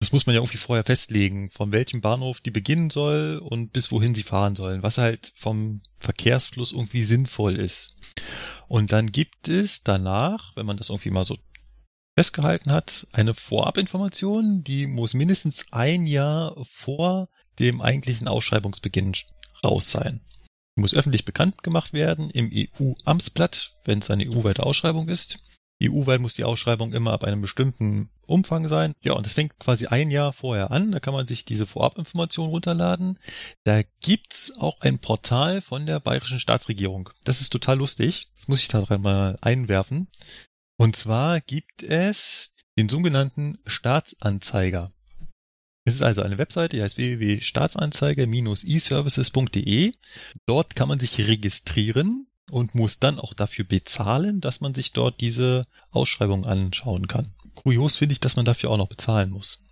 Das 0.00 0.12
muss 0.12 0.26
man 0.26 0.34
ja 0.34 0.40
irgendwie 0.40 0.58
vorher 0.58 0.84
festlegen, 0.84 1.50
von 1.50 1.72
welchem 1.72 2.02
Bahnhof 2.02 2.40
die 2.40 2.50
beginnen 2.50 2.90
soll 2.90 3.38
und 3.38 3.72
bis 3.72 3.90
wohin 3.92 4.14
sie 4.14 4.24
fahren 4.24 4.56
sollen, 4.56 4.82
was 4.82 4.98
halt 4.98 5.32
vom 5.36 5.80
Verkehrsfluss 5.98 6.72
irgendwie 6.72 7.04
sinnvoll 7.04 7.56
ist. 7.56 7.96
Und 8.68 8.92
dann 8.92 9.06
gibt 9.06 9.48
es 9.48 9.84
danach, 9.84 10.54
wenn 10.56 10.66
man 10.66 10.76
das 10.76 10.90
irgendwie 10.90 11.10
mal 11.10 11.24
so 11.24 11.38
festgehalten 12.14 12.72
hat, 12.72 13.06
eine 13.12 13.34
Vorabinformation, 13.34 14.64
die 14.64 14.86
muss 14.86 15.14
mindestens 15.14 15.66
ein 15.70 16.06
Jahr 16.06 16.56
vor 16.68 17.28
dem 17.58 17.80
eigentlichen 17.80 18.28
Ausschreibungsbeginn 18.28 19.14
raus 19.64 19.90
sein. 19.90 20.20
Muss 20.74 20.94
öffentlich 20.94 21.24
bekannt 21.24 21.62
gemacht 21.62 21.92
werden 21.92 22.30
im 22.30 22.50
EU-Amtsblatt, 22.52 23.76
wenn 23.84 23.98
es 23.98 24.10
eine 24.10 24.24
EU-weite 24.24 24.64
Ausschreibung 24.64 25.08
ist. 25.08 25.44
EU-weit 25.82 26.20
muss 26.20 26.34
die 26.34 26.44
Ausschreibung 26.44 26.92
immer 26.92 27.12
ab 27.12 27.24
einem 27.24 27.40
bestimmten 27.40 28.08
Umfang 28.26 28.68
sein. 28.68 28.94
Ja, 29.02 29.14
und 29.14 29.26
das 29.26 29.32
fängt 29.32 29.58
quasi 29.58 29.86
ein 29.86 30.10
Jahr 30.10 30.32
vorher 30.32 30.70
an. 30.70 30.92
Da 30.92 31.00
kann 31.00 31.12
man 31.12 31.26
sich 31.26 31.44
diese 31.44 31.66
Vorabinformation 31.66 32.48
runterladen. 32.48 33.18
Da 33.64 33.82
gibt's 34.00 34.52
auch 34.58 34.80
ein 34.80 34.98
Portal 35.00 35.60
von 35.60 35.84
der 35.86 36.00
bayerischen 36.00 36.38
Staatsregierung. 36.38 37.10
Das 37.24 37.40
ist 37.40 37.50
total 37.50 37.78
lustig. 37.78 38.28
Das 38.36 38.48
muss 38.48 38.60
ich 38.60 38.68
da 38.68 38.80
dran 38.80 39.02
mal 39.02 39.38
einwerfen. 39.40 40.08
Und 40.76 40.96
zwar 40.96 41.40
gibt 41.40 41.82
es 41.82 42.52
den 42.78 42.88
sogenannten 42.88 43.58
Staatsanzeiger. 43.66 44.92
Es 45.84 45.94
ist 45.94 46.02
also 46.02 46.22
eine 46.22 46.38
Webseite, 46.38 46.76
die 46.76 46.82
heißt 46.82 46.96
www.staatsanzeiger-eservices.de. 46.96 49.92
Dort 50.46 50.76
kann 50.76 50.88
man 50.88 51.00
sich 51.00 51.18
registrieren 51.18 52.28
und 52.50 52.74
muss 52.74 52.98
dann 53.00 53.18
auch 53.18 53.34
dafür 53.34 53.64
bezahlen, 53.64 54.40
dass 54.40 54.60
man 54.60 54.74
sich 54.74 54.92
dort 54.92 55.20
diese 55.20 55.66
Ausschreibung 55.90 56.46
anschauen 56.46 57.08
kann. 57.08 57.34
Kurios 57.54 57.96
finde 57.96 58.12
ich, 58.12 58.20
dass 58.20 58.36
man 58.36 58.44
dafür 58.44 58.70
auch 58.70 58.76
noch 58.76 58.88
bezahlen 58.88 59.30
muss. 59.30 59.64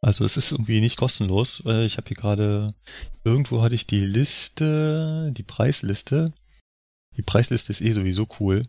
Also 0.00 0.24
es 0.24 0.38
ist 0.38 0.52
irgendwie 0.52 0.80
nicht 0.80 0.96
kostenlos. 0.96 1.60
Ich 1.60 1.98
habe 1.98 2.08
hier 2.08 2.16
gerade, 2.16 2.74
irgendwo 3.22 3.60
hatte 3.60 3.74
ich 3.74 3.86
die 3.86 4.00
Liste, 4.00 5.30
die 5.36 5.42
Preisliste. 5.42 6.32
Die 7.16 7.22
Preisliste 7.22 7.70
ist 7.70 7.82
eh 7.82 7.92
sowieso 7.92 8.26
cool. 8.40 8.62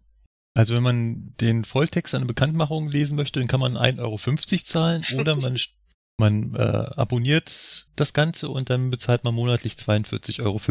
Also 0.53 0.75
wenn 0.75 0.83
man 0.83 1.33
den 1.39 1.63
Volltext 1.63 2.13
einer 2.13 2.25
Bekanntmachung 2.25 2.89
lesen 2.89 3.15
möchte, 3.15 3.39
dann 3.39 3.47
kann 3.47 3.59
man 3.59 3.77
1,50 3.77 3.99
Euro 4.01 4.17
zahlen 4.63 5.01
oder 5.19 5.35
man 5.35 5.57
man 6.17 6.53
äh, 6.55 6.59
abonniert 6.59 7.87
das 7.95 8.13
Ganze 8.13 8.49
und 8.49 8.69
dann 8.69 8.91
bezahlt 8.91 9.23
man 9.23 9.33
monatlich 9.33 9.73
42,50 9.73 10.43
Euro. 10.43 10.61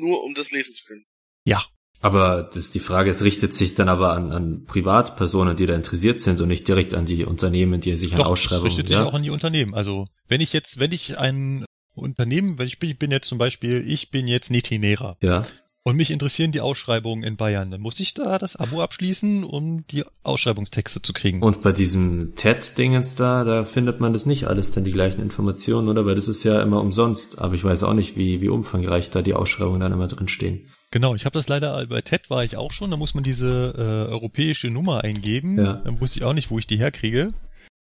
Nur 0.00 0.24
um 0.24 0.34
das 0.34 0.50
lesen 0.50 0.74
zu 0.74 0.84
können. 0.84 1.04
Ja. 1.44 1.62
Aber 2.00 2.50
das, 2.54 2.70
die 2.70 2.80
Frage 2.80 3.10
ist, 3.10 3.22
richtet 3.22 3.54
sich 3.54 3.74
dann 3.74 3.88
aber 3.88 4.12
an, 4.12 4.32
an 4.32 4.64
Privatpersonen, 4.64 5.56
die 5.56 5.66
da 5.66 5.74
interessiert 5.74 6.20
sind 6.20 6.40
und 6.40 6.48
nicht 6.48 6.68
direkt 6.68 6.94
an 6.94 7.06
die 7.06 7.24
Unternehmen, 7.24 7.80
die 7.80 7.96
sich 7.96 8.12
an 8.12 8.18
Doch, 8.18 8.26
Ausschreibungen... 8.26 8.68
Richtet 8.68 8.90
ja? 8.90 8.98
sich 8.98 9.06
auch 9.06 9.14
an 9.14 9.22
die 9.22 9.30
Unternehmen. 9.30 9.74
Also 9.74 10.06
wenn 10.28 10.40
ich 10.40 10.52
jetzt, 10.52 10.78
wenn 10.78 10.92
ich 10.92 11.18
ein 11.18 11.64
Unternehmen, 11.94 12.58
wenn 12.58 12.66
ich 12.66 12.78
bin, 12.78 12.90
ich 12.90 12.98
bin 12.98 13.10
jetzt 13.10 13.28
zum 13.28 13.38
Beispiel, 13.38 13.84
ich 13.86 14.10
bin 14.10 14.28
jetzt 14.28 14.50
Netinera. 14.50 15.16
Ja 15.20 15.46
und 15.86 15.94
mich 15.94 16.10
interessieren 16.10 16.50
die 16.50 16.60
Ausschreibungen 16.60 17.22
in 17.22 17.36
Bayern, 17.36 17.70
dann 17.70 17.80
muss 17.80 18.00
ich 18.00 18.12
da 18.12 18.40
das 18.40 18.56
Abo 18.56 18.82
abschließen, 18.82 19.44
um 19.44 19.86
die 19.86 20.02
Ausschreibungstexte 20.24 21.00
zu 21.00 21.12
kriegen. 21.12 21.42
Und 21.42 21.60
bei 21.60 21.70
diesem 21.70 22.34
TED-Dingens 22.34 23.14
da, 23.14 23.44
da 23.44 23.64
findet 23.64 24.00
man 24.00 24.12
das 24.12 24.26
nicht 24.26 24.48
alles 24.48 24.72
dann 24.72 24.82
die 24.82 24.90
gleichen 24.90 25.22
Informationen, 25.22 25.88
oder? 25.88 26.04
Weil 26.04 26.16
das 26.16 26.26
ist 26.26 26.42
ja 26.42 26.60
immer 26.60 26.80
umsonst. 26.80 27.40
Aber 27.40 27.54
ich 27.54 27.62
weiß 27.62 27.84
auch 27.84 27.92
nicht, 27.92 28.16
wie, 28.16 28.40
wie 28.40 28.48
umfangreich 28.48 29.10
da 29.10 29.22
die 29.22 29.34
Ausschreibungen 29.34 29.78
dann 29.78 29.92
immer 29.92 30.08
drin 30.08 30.26
stehen. 30.26 30.68
Genau, 30.90 31.14
ich 31.14 31.24
habe 31.24 31.34
das 31.34 31.46
leider 31.46 31.86
bei 31.86 32.00
TED 32.00 32.30
war 32.30 32.42
ich 32.42 32.56
auch 32.56 32.72
schon, 32.72 32.90
da 32.90 32.96
muss 32.96 33.14
man 33.14 33.22
diese 33.22 33.72
äh, 33.76 34.10
europäische 34.10 34.70
Nummer 34.70 35.04
eingeben. 35.04 35.56
Ja. 35.56 35.74
Dann 35.74 36.00
wusste 36.00 36.18
ich 36.18 36.24
auch 36.24 36.34
nicht, 36.34 36.50
wo 36.50 36.58
ich 36.58 36.66
die 36.66 36.78
herkriege. 36.78 37.32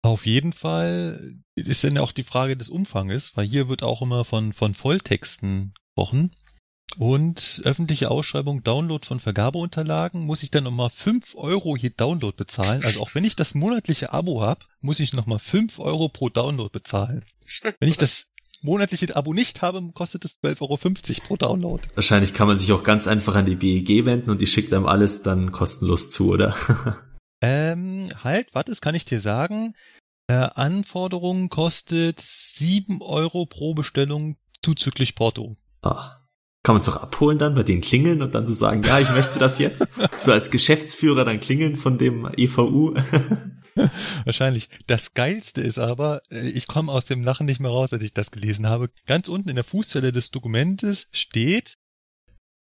Auf 0.01 0.25
jeden 0.25 0.55
Fall 0.55 1.35
ist 1.57 1.85
dann 1.85 1.99
auch 1.99 2.13
die 2.13 2.25
Frage 2.25 2.57
des 2.57 2.71
Umfanges, 2.71 3.37
weil 3.37 3.47
hier 3.47 3.69
wird 3.69 3.83
auch 3.83 4.01
immer 4.01 4.25
von, 4.25 4.55
von 4.55 4.73
Volltexten 4.73 5.75
gesprochen. 5.95 6.31
Und 6.99 7.63
öffentliche 7.65 8.11
Ausschreibung, 8.11 8.63
Download 8.63 9.07
von 9.07 9.21
Vergabeunterlagen, 9.21 10.25
muss 10.25 10.43
ich 10.43 10.51
dann 10.51 10.65
nochmal 10.65 10.91
fünf 10.91 11.35
Euro 11.35 11.77
je 11.77 11.91
Download 11.91 12.37
bezahlen. 12.37 12.83
Also 12.85 13.01
auch 13.01 13.15
wenn 13.15 13.25
ich 13.25 13.37
das 13.37 13.55
monatliche 13.55 14.13
Abo 14.13 14.43
habe, 14.43 14.65
muss 14.81 15.01
ich 15.01 15.13
nochmal 15.13 15.39
fünf 15.39 15.79
Euro 15.79 16.09
pro 16.09 16.29
Download 16.29 16.71
bezahlen. 16.71 17.25
Wenn 17.81 17.89
ich 17.89 17.99
das 17.99 18.33
monatliche 18.63 19.15
Abo 19.17 19.33
nicht 19.33 19.63
habe, 19.63 19.83
kostet 19.93 20.25
es 20.25 20.41
12,50 20.43 20.61
Euro 20.63 21.27
pro 21.27 21.37
Download. 21.37 21.83
Wahrscheinlich 21.95 22.33
kann 22.33 22.47
man 22.47 22.59
sich 22.59 22.73
auch 22.73 22.85
ganz 22.85 23.07
einfach 23.07 23.35
an 23.35 23.47
die 23.47 23.57
BEG 23.57 24.05
wenden 24.05 24.31
und 24.31 24.41
die 24.41 24.47
schickt 24.47 24.73
einem 24.73 24.87
alles 24.87 25.23
dann 25.23 25.53
kostenlos 25.53 26.11
zu, 26.11 26.31
oder? 26.31 26.57
ähm, 27.41 28.09
halt, 28.23 28.55
warte, 28.55 28.71
das 28.71 28.81
kann 28.81 28.95
ich 28.95 29.05
dir 29.05 29.21
sagen. 29.21 29.75
Äh, 30.29 30.35
Anforderungen 30.35 31.49
kostet 31.49 32.21
sieben 32.21 33.03
Euro 33.03 33.47
pro 33.47 33.75
Bestellung 33.75 34.37
zuzüglich 34.63 35.15
Porto. 35.15 35.57
Ach. 35.83 36.22
Kann 36.63 36.77
man 36.77 36.81
es 36.81 36.87
doch 36.87 37.03
abholen 37.03 37.39
dann, 37.39 37.55
bei 37.55 37.65
denen 37.65 37.81
klingeln 37.81 38.23
und 38.23 38.35
dann 38.35 38.47
so 38.47 38.55
sagen, 38.55 38.83
ja, 38.85 39.01
ich 39.01 39.11
möchte 39.11 39.39
das 39.39 39.59
jetzt. 39.59 39.87
so 40.19 40.31
als 40.33 40.51
Geschäftsführer 40.51 41.25
dann 41.25 41.41
klingeln 41.41 41.77
von 41.77 41.99
dem 41.99 42.29
EVU. 42.37 42.95
Wahrscheinlich. 44.25 44.69
Das 44.87 45.15
Geilste 45.15 45.61
ist 45.61 45.79
aber, 45.79 46.23
äh, 46.31 46.49
ich 46.49 46.67
komme 46.67 46.93
aus 46.93 47.05
dem 47.07 47.25
Lachen 47.25 47.47
nicht 47.47 47.61
mehr 47.61 47.71
raus, 47.71 47.93
als 47.93 48.03
ich 48.03 48.15
das 48.15 48.31
gelesen 48.31 48.67
habe. 48.67 48.91
Ganz 49.07 49.29
unten 49.29 49.49
in 49.49 49.57
der 49.57 49.65
Fußzelle 49.65 50.13
des 50.13 50.31
Dokumentes 50.31 51.09
steht, 51.11 51.79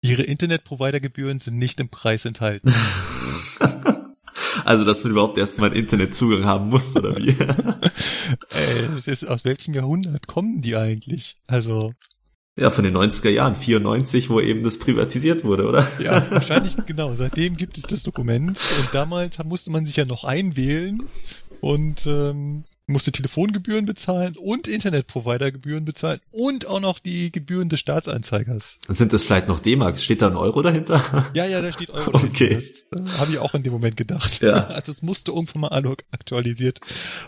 Ihre 0.02 0.24
Internetprovidergebühren 0.24 1.40
sind 1.40 1.58
nicht 1.58 1.80
im 1.80 1.90
Preis 1.90 2.26
enthalten. 2.26 2.74
Also, 4.66 4.84
dass 4.84 5.04
man 5.04 5.12
überhaupt 5.12 5.38
erstmal 5.38 5.70
einen 5.70 5.80
Internetzugang 5.80 6.46
haben 6.46 6.70
muss, 6.70 6.96
oder 6.96 7.16
wie? 7.18 7.30
Ey, 8.50 9.00
ist, 9.06 9.28
aus 9.28 9.46
welchem 9.46 9.74
Jahrhundert 9.74 10.28
kommen 10.28 10.62
die 10.62 10.76
eigentlich? 10.76 11.38
Also. 11.48 11.94
Ja, 12.58 12.72
von 12.72 12.84
den 12.84 12.98
90er 12.98 13.30
Jahren, 13.30 13.56
94, 13.56 14.32
wo 14.32 14.42
eben 14.42 14.64
das 14.64 14.80
privatisiert 14.80 15.44
wurde, 15.44 15.68
oder? 15.68 15.88
Ja, 16.00 16.26
wahrscheinlich 16.32 16.76
genau. 16.88 17.14
Seitdem 17.14 17.56
gibt 17.56 17.78
es 17.78 17.84
das 17.84 18.02
Dokument 18.02 18.50
und 18.50 18.90
damals 18.94 19.38
musste 19.46 19.70
man 19.70 19.86
sich 19.86 19.96
ja 19.96 20.06
noch 20.06 20.24
einwählen 20.24 21.04
und 21.62 22.08
ähm, 22.08 22.64
musste 22.88 23.12
Telefongebühren 23.12 23.86
bezahlen 23.86 24.36
und 24.38 24.68
Internetprovidergebühren 24.68 25.86
bezahlen 25.86 26.20
und 26.32 26.66
auch 26.66 26.80
noch 26.80 26.98
die 26.98 27.32
Gebühren 27.32 27.70
des 27.70 27.80
Staatsanzeigers. 27.80 28.80
Und 28.88 28.98
sind 28.98 29.14
das 29.14 29.24
vielleicht 29.24 29.48
noch 29.48 29.60
D-Mark? 29.60 30.00
Steht 30.00 30.24
da 30.24 30.28
ein 30.28 30.36
Euro 30.36 30.64
dahinter? 30.64 31.30
Ja, 31.36 31.46
ja, 31.46 31.62
da 31.62 31.72
steht 31.72 31.92
Euro. 31.92 32.16
Okay. 32.16 32.56
Das 32.56 32.88
äh, 32.92 33.20
habe 33.20 33.34
ich 33.34 33.38
auch 33.38 33.54
in 33.54 33.62
dem 33.62 33.74
Moment 33.74 33.98
gedacht. 33.98 34.42
Ja. 34.42 34.68
Also 34.78 34.92
es 34.92 35.02
musste 35.02 35.32
irgendwann 35.32 35.62
mal 35.62 35.96
aktualisiert 36.12 36.80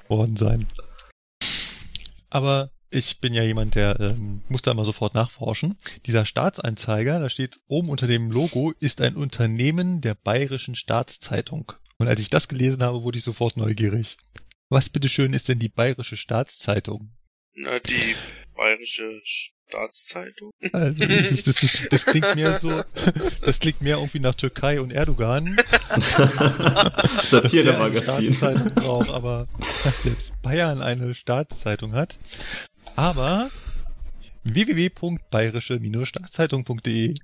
worden 0.08 0.38
sein. 0.38 0.68
Aber 2.30 2.72
ich 2.92 3.20
bin 3.20 3.34
ja 3.34 3.44
jemand, 3.44 3.76
der 3.76 4.00
ähm, 4.00 4.42
muss 4.50 4.62
da 4.62 4.74
mal 4.74 4.86
sofort 4.86 5.14
nachforschen. 5.14 5.78
Dieser 6.06 6.26
Staatsanzeiger, 6.26 7.20
da 7.20 7.30
steht 7.30 7.60
oben 7.68 7.90
unter 7.90 8.08
dem 8.08 8.32
Logo, 8.32 8.74
ist 8.80 9.02
ein 9.02 9.16
Unternehmen 9.16 10.02
der 10.02 10.16
Bayerischen 10.16 10.76
Staatszeitung. 10.76 11.74
Und 11.98 12.08
als 12.08 12.20
ich 12.20 12.30
das 12.30 12.48
gelesen 12.48 12.82
habe, 12.82 13.04
wurde 13.04 13.18
ich 13.18 13.24
sofort 13.24 13.58
neugierig. 13.58 14.18
Was 14.70 14.90
bitteschön 14.90 15.34
ist 15.34 15.50
denn 15.50 15.60
die 15.60 15.70
Bayerische 15.70 16.18
Staatszeitung? 16.18 17.12
Na, 17.54 17.80
die 17.80 18.16
Bayerische 18.56 19.20
Staatszeitung? 19.24 20.52
Also, 20.72 21.06
das, 21.06 21.44
das, 21.44 21.56
das, 21.56 21.88
das 21.90 22.06
klingt 22.06 22.36
mehr 22.36 22.60
so, 22.60 22.84
das 23.42 23.60
klingt 23.60 23.82
mehr 23.82 23.98
irgendwie 23.98 24.20
nach 24.20 24.36
Türkei 24.36 24.82
und 24.82 24.94
Erdogan. 24.94 25.46
Satire-Magazin. 27.26 28.34
Staatszeitung 28.34 28.76
braucht, 28.76 29.10
aber 29.10 29.48
dass 29.84 30.04
jetzt 30.06 30.42
Bayern 30.42 30.82
eine 30.82 31.14
Staatszeitung 31.14 31.94
hat. 31.94 32.20
Aber 33.00 33.50
www.bayerische-staatszeitung.de 34.44 37.16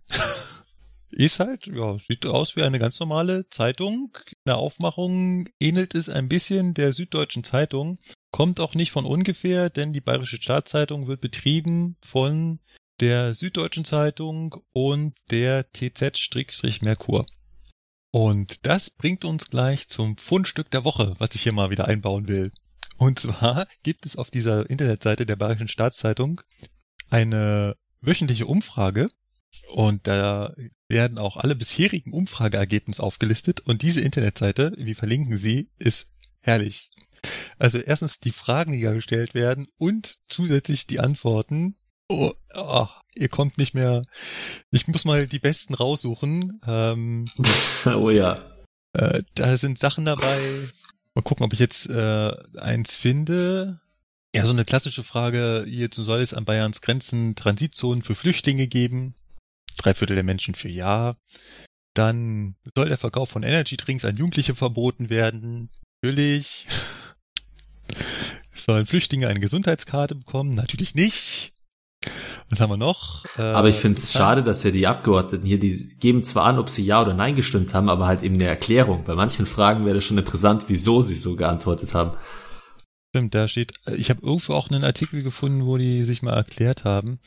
ist 1.12 1.40
halt, 1.42 1.68
ja, 1.68 2.00
sieht 2.00 2.26
aus 2.26 2.56
wie 2.56 2.64
eine 2.64 2.80
ganz 2.80 2.98
normale 3.02 3.50
Zeitung. 3.50 4.18
In 4.26 4.38
der 4.48 4.56
Aufmachung 4.56 5.50
ähnelt 5.60 5.94
es 5.94 6.08
ein 6.08 6.30
bisschen 6.30 6.76
der 6.76 6.94
Süddeutschen 6.94 7.44
Zeitung. 7.44 8.00
Kommt 8.32 8.62
auch 8.62 8.74
nicht 8.74 8.94
von 8.94 9.06
ungefähr, 9.06 9.70
denn 9.70 9.92
die 9.92 10.00
Bayerische 10.00 10.42
Staatszeitung 10.42 11.08
wird 11.08 11.20
betrieben 11.20 11.98
von 12.02 12.62
der 13.02 13.34
Süddeutschen 13.34 13.84
Zeitung 13.84 14.56
und 14.72 15.18
der 15.30 15.70
TZ-Merkur. 15.74 17.26
Und 18.12 18.66
das 18.66 18.92
bringt 18.92 19.26
uns 19.26 19.50
gleich 19.50 19.90
zum 19.90 20.16
Fundstück 20.16 20.72
der 20.72 20.86
Woche, 20.86 21.16
was 21.18 21.36
ich 21.36 21.44
hier 21.44 21.52
mal 21.52 21.70
wieder 21.70 21.86
einbauen 21.86 22.30
will. 22.30 22.54
Und 22.98 23.20
zwar 23.20 23.68
gibt 23.84 24.06
es 24.06 24.16
auf 24.16 24.32
dieser 24.32 24.70
Internetseite 24.70 25.26
der 25.26 25.36
Bayerischen 25.36 25.68
Staatszeitung 25.68 26.42
eine 27.10 27.76
wöchentliche 28.02 28.46
Umfrage 28.46 29.10
und 29.74 30.08
da 30.08 30.54
werden 30.88 31.18
auch 31.18 31.38
alle 31.38 31.56
bisherigen 31.56 32.14
Umfrageergebnisse 32.14 33.02
aufgelistet 33.02 33.62
und 33.62 33.82
diese 33.82 34.02
Internetseite, 34.02 34.74
wir 34.78 34.96
verlinken 34.96 35.38
sie, 35.38 35.70
ist 35.78 36.10
herrlich. 36.40 36.92
Also 37.58 37.80
erstens 37.80 38.20
die 38.20 38.32
Fragen, 38.32 38.74
die 38.74 38.82
da 38.82 38.94
gestellt 38.94 39.34
werden 39.34 39.68
und 39.78 40.20
zusätzlich 40.28 40.88
die 40.88 41.00
Antworten. 41.00 41.76
Oh, 42.08 42.34
oh, 42.54 42.88
ihr 43.16 43.30
kommt 43.30 43.58
nicht 43.58 43.74
mehr. 43.74 44.04
Ich 44.72 44.88
muss 44.88 45.06
mal 45.06 45.28
die 45.28 45.40
besten 45.40 45.74
raussuchen. 45.74 46.62
Ähm, 46.68 47.28
oh 47.86 48.12
ja. 48.12 48.40
äh, 48.94 49.24
da 49.34 49.58
sind 49.58 49.80
Sachen 49.80 50.06
dabei. 50.06 50.38
Mal 51.16 51.22
gucken, 51.22 51.46
ob 51.46 51.54
ich 51.54 51.60
jetzt 51.60 51.90
äh, 51.90 52.32
eins 52.58 52.96
finde. 52.96 53.80
Ja, 54.36 54.44
so 54.44 54.52
eine 54.52 54.66
klassische 54.66 55.04
Frage, 55.04 55.66
hierzu 55.66 56.04
soll 56.04 56.20
es 56.20 56.34
an 56.34 56.44
Bayerns 56.44 56.82
Grenzen 56.82 57.36
Transitzonen 57.36 58.04
für 58.04 58.16
Flüchtlinge 58.16 58.68
geben. 58.68 59.16
Drei 59.78 59.94
Viertel 59.94 60.16
der 60.16 60.26
Menschen 60.26 60.56
für 60.56 60.68
Ja. 60.68 61.16
Dann 61.94 62.56
soll 62.76 62.90
der 62.90 62.98
Verkauf 62.98 63.30
von 63.30 63.44
Energy 63.44 63.78
Drinks 63.78 64.04
an 64.04 64.18
Jugendliche 64.18 64.54
verboten 64.54 65.10
werden. 65.10 65.70
Natürlich. 66.04 66.68
Sollen 68.54 68.86
Flüchtlinge 68.86 69.30
eine 69.30 69.40
Gesundheitskarte 69.40 70.16
bekommen? 70.16 70.54
Natürlich 70.54 70.96
nicht. 70.96 71.54
Was 72.50 72.60
haben 72.60 72.70
wir 72.70 72.78
noch? 72.78 73.26
Äh, 73.38 73.42
Aber 73.42 73.70
ich 73.70 73.78
finde 73.78 74.00
es 74.00 74.12
schade, 74.14 74.44
dass 74.44 74.64
ja 74.64 74.72
die 74.72 74.86
Abgeordneten 74.86 75.46
hier, 75.46 75.60
die 75.60 75.96
geben 76.00 76.24
zwar 76.24 76.46
an, 76.46 76.60
ob 76.60 76.70
sie 76.70 76.86
Ja 76.86 77.02
oder 77.02 77.14
Nein 77.14 77.36
gestimmt 77.36 77.74
haben, 77.74 77.90
aber 77.90 78.06
halt 78.06 78.22
eben 78.22 78.36
eine 78.36 78.46
Erklärung. 78.46 79.04
Bei 79.04 79.16
manchen 79.16 79.46
Fragen 79.46 79.86
wäre 79.86 79.96
das 79.96 80.04
schon 80.04 80.18
interessant, 80.18 80.66
wieso 80.68 81.02
sie 81.02 81.16
so 81.16 81.36
geantwortet 81.36 81.94
haben. 81.96 82.12
Stimmt, 83.16 83.34
da 83.34 83.48
steht, 83.48 83.74
ich 83.96 84.10
habe 84.10 84.22
irgendwo 84.24 84.54
auch 84.54 84.70
einen 84.70 84.84
Artikel 84.84 85.24
gefunden, 85.24 85.66
wo 85.66 85.78
die 85.78 86.04
sich 86.04 86.22
mal 86.22 86.34
erklärt 86.34 86.84
haben. 86.84 87.20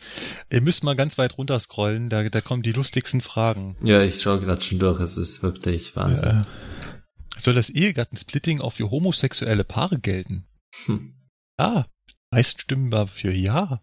Ihr 0.51 0.61
müsst 0.61 0.85
mal 0.85 0.95
ganz 0.95 1.19
weit 1.19 1.39
runter 1.39 1.59
scrollen, 1.59 2.11
da, 2.11 2.29
da 2.29 2.41
kommen 2.41 2.63
die 2.63 2.73
lustigsten 2.73 3.21
Fragen. 3.23 3.77
Ja, 3.83 4.03
ich 4.03 4.21
schaue 4.21 4.39
gerade 4.39 4.61
schon 4.61 4.79
durch, 4.79 5.01
es 5.01 5.17
ist 5.17 5.43
wirklich 5.43 5.97
Wahnsinn. 5.97 6.45
Äh, 6.45 7.41
soll 7.41 7.55
das 7.55 7.71
Ehegattensplitting 7.71 8.61
auch 8.61 8.75
für 8.75 8.91
homosexuelle 8.91 9.65
Paare 9.65 9.99
gelten? 9.99 10.47
Hm. 10.85 11.15
Ja, 11.59 11.87
meisten 12.31 12.61
stimmen 12.61 12.91
dafür 12.91 13.33
ja. 13.33 13.81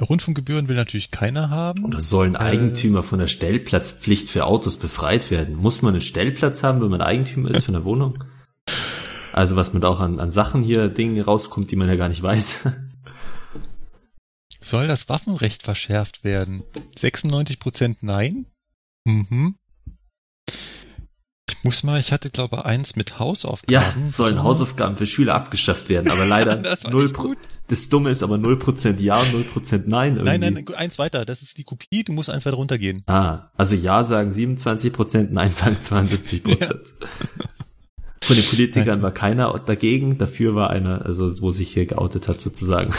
Rundfunkgebühren 0.00 0.68
will 0.68 0.76
natürlich 0.76 1.10
keiner 1.10 1.50
haben. 1.50 1.84
Oder 1.84 2.00
sollen 2.00 2.34
Äh, 2.34 2.38
Eigentümer 2.38 3.02
von 3.02 3.18
der 3.20 3.28
Stellplatzpflicht 3.28 4.28
für 4.28 4.46
Autos 4.46 4.76
befreit 4.78 5.30
werden? 5.30 5.56
Muss 5.56 5.82
man 5.82 5.94
einen 5.94 6.00
Stellplatz 6.00 6.62
haben, 6.62 6.80
wenn 6.80 6.90
man 6.90 7.00
Eigentümer 7.00 7.50
ist 7.50 7.64
von 7.64 7.74
der 7.74 7.84
Wohnung? 7.84 8.24
Also 9.32 9.56
was 9.56 9.72
mit 9.72 9.84
auch 9.84 10.00
an, 10.00 10.20
an 10.20 10.30
Sachen 10.30 10.62
hier, 10.62 10.88
Dingen 10.88 11.20
rauskommt, 11.20 11.70
die 11.70 11.76
man 11.76 11.88
ja 11.88 11.96
gar 11.96 12.08
nicht 12.08 12.22
weiß. 12.22 12.68
Soll 14.60 14.88
das 14.88 15.08
Waffenrecht 15.08 15.62
verschärft 15.62 16.24
werden? 16.24 16.62
96% 16.96 17.96
nein? 18.00 18.46
Mhm. 19.04 19.56
Muss 21.64 21.82
mal, 21.82 21.98
ich 21.98 22.12
hatte 22.12 22.28
glaube 22.30 22.66
eins 22.66 22.94
mit 22.94 23.10
Ja, 23.10 23.18
Hausaufgaben. 23.20 24.04
sollen 24.06 24.42
Hausaufgaben 24.42 24.96
für 24.98 25.06
Schüler 25.06 25.34
abgeschafft 25.34 25.88
werden, 25.88 26.10
aber 26.10 26.26
leider 26.26 26.56
Das 26.62 26.84
null 26.84 27.10
Pro. 27.10 27.34
Das 27.68 27.88
Dumme 27.88 28.10
ist 28.10 28.22
aber 28.22 28.34
0% 28.36 29.00
Ja 29.00 29.18
und 29.18 29.28
0% 29.34 29.84
Nein 29.86 30.16
irgendwie. 30.16 30.38
Nein, 30.38 30.52
nein, 30.54 30.74
eins 30.74 30.98
weiter. 30.98 31.24
Das 31.24 31.40
ist 31.40 31.56
die 31.56 31.64
Kopie. 31.64 32.04
Du 32.04 32.12
musst 32.12 32.28
eins 32.28 32.44
weiter 32.44 32.56
runtergehen. 32.56 33.02
Ah, 33.06 33.50
also 33.56 33.74
Ja 33.74 34.04
sagen 34.04 34.32
27%, 34.32 35.28
Nein 35.30 35.50
sagen 35.50 35.76
72%. 35.80 36.74
Von 38.22 38.36
den 38.36 38.44
Politikern 38.44 38.86
Nein. 38.88 39.02
war 39.02 39.12
keiner 39.12 39.54
dagegen, 39.66 40.16
dafür 40.18 40.54
war 40.54 40.70
einer, 40.70 41.04
also 41.04 41.40
wo 41.42 41.50
sich 41.50 41.72
hier 41.72 41.86
geoutet 41.86 42.28
hat 42.28 42.40
sozusagen. 42.40 42.92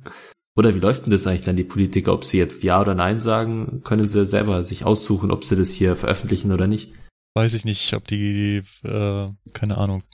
Oder 0.56 0.74
wie 0.74 0.78
läuft 0.80 1.04
denn 1.04 1.10
das 1.12 1.26
eigentlich 1.26 1.42
dann, 1.42 1.56
die 1.56 1.64
Politiker? 1.64 2.14
Ob 2.14 2.24
sie 2.24 2.38
jetzt 2.38 2.62
Ja 2.62 2.80
oder 2.80 2.94
Nein 2.94 3.20
sagen, 3.20 3.82
können 3.84 4.08
sie 4.08 4.24
selber 4.26 4.64
sich 4.64 4.86
aussuchen, 4.86 5.30
ob 5.30 5.44
sie 5.44 5.54
das 5.54 5.72
hier 5.72 5.96
veröffentlichen 5.96 6.50
oder 6.50 6.66
nicht. 6.66 6.92
Weiß 7.36 7.52
ich 7.52 7.66
nicht, 7.66 7.92
ob 7.92 8.06
die, 8.06 8.62
äh, 8.82 9.28
keine 9.52 9.76
Ahnung. 9.76 10.04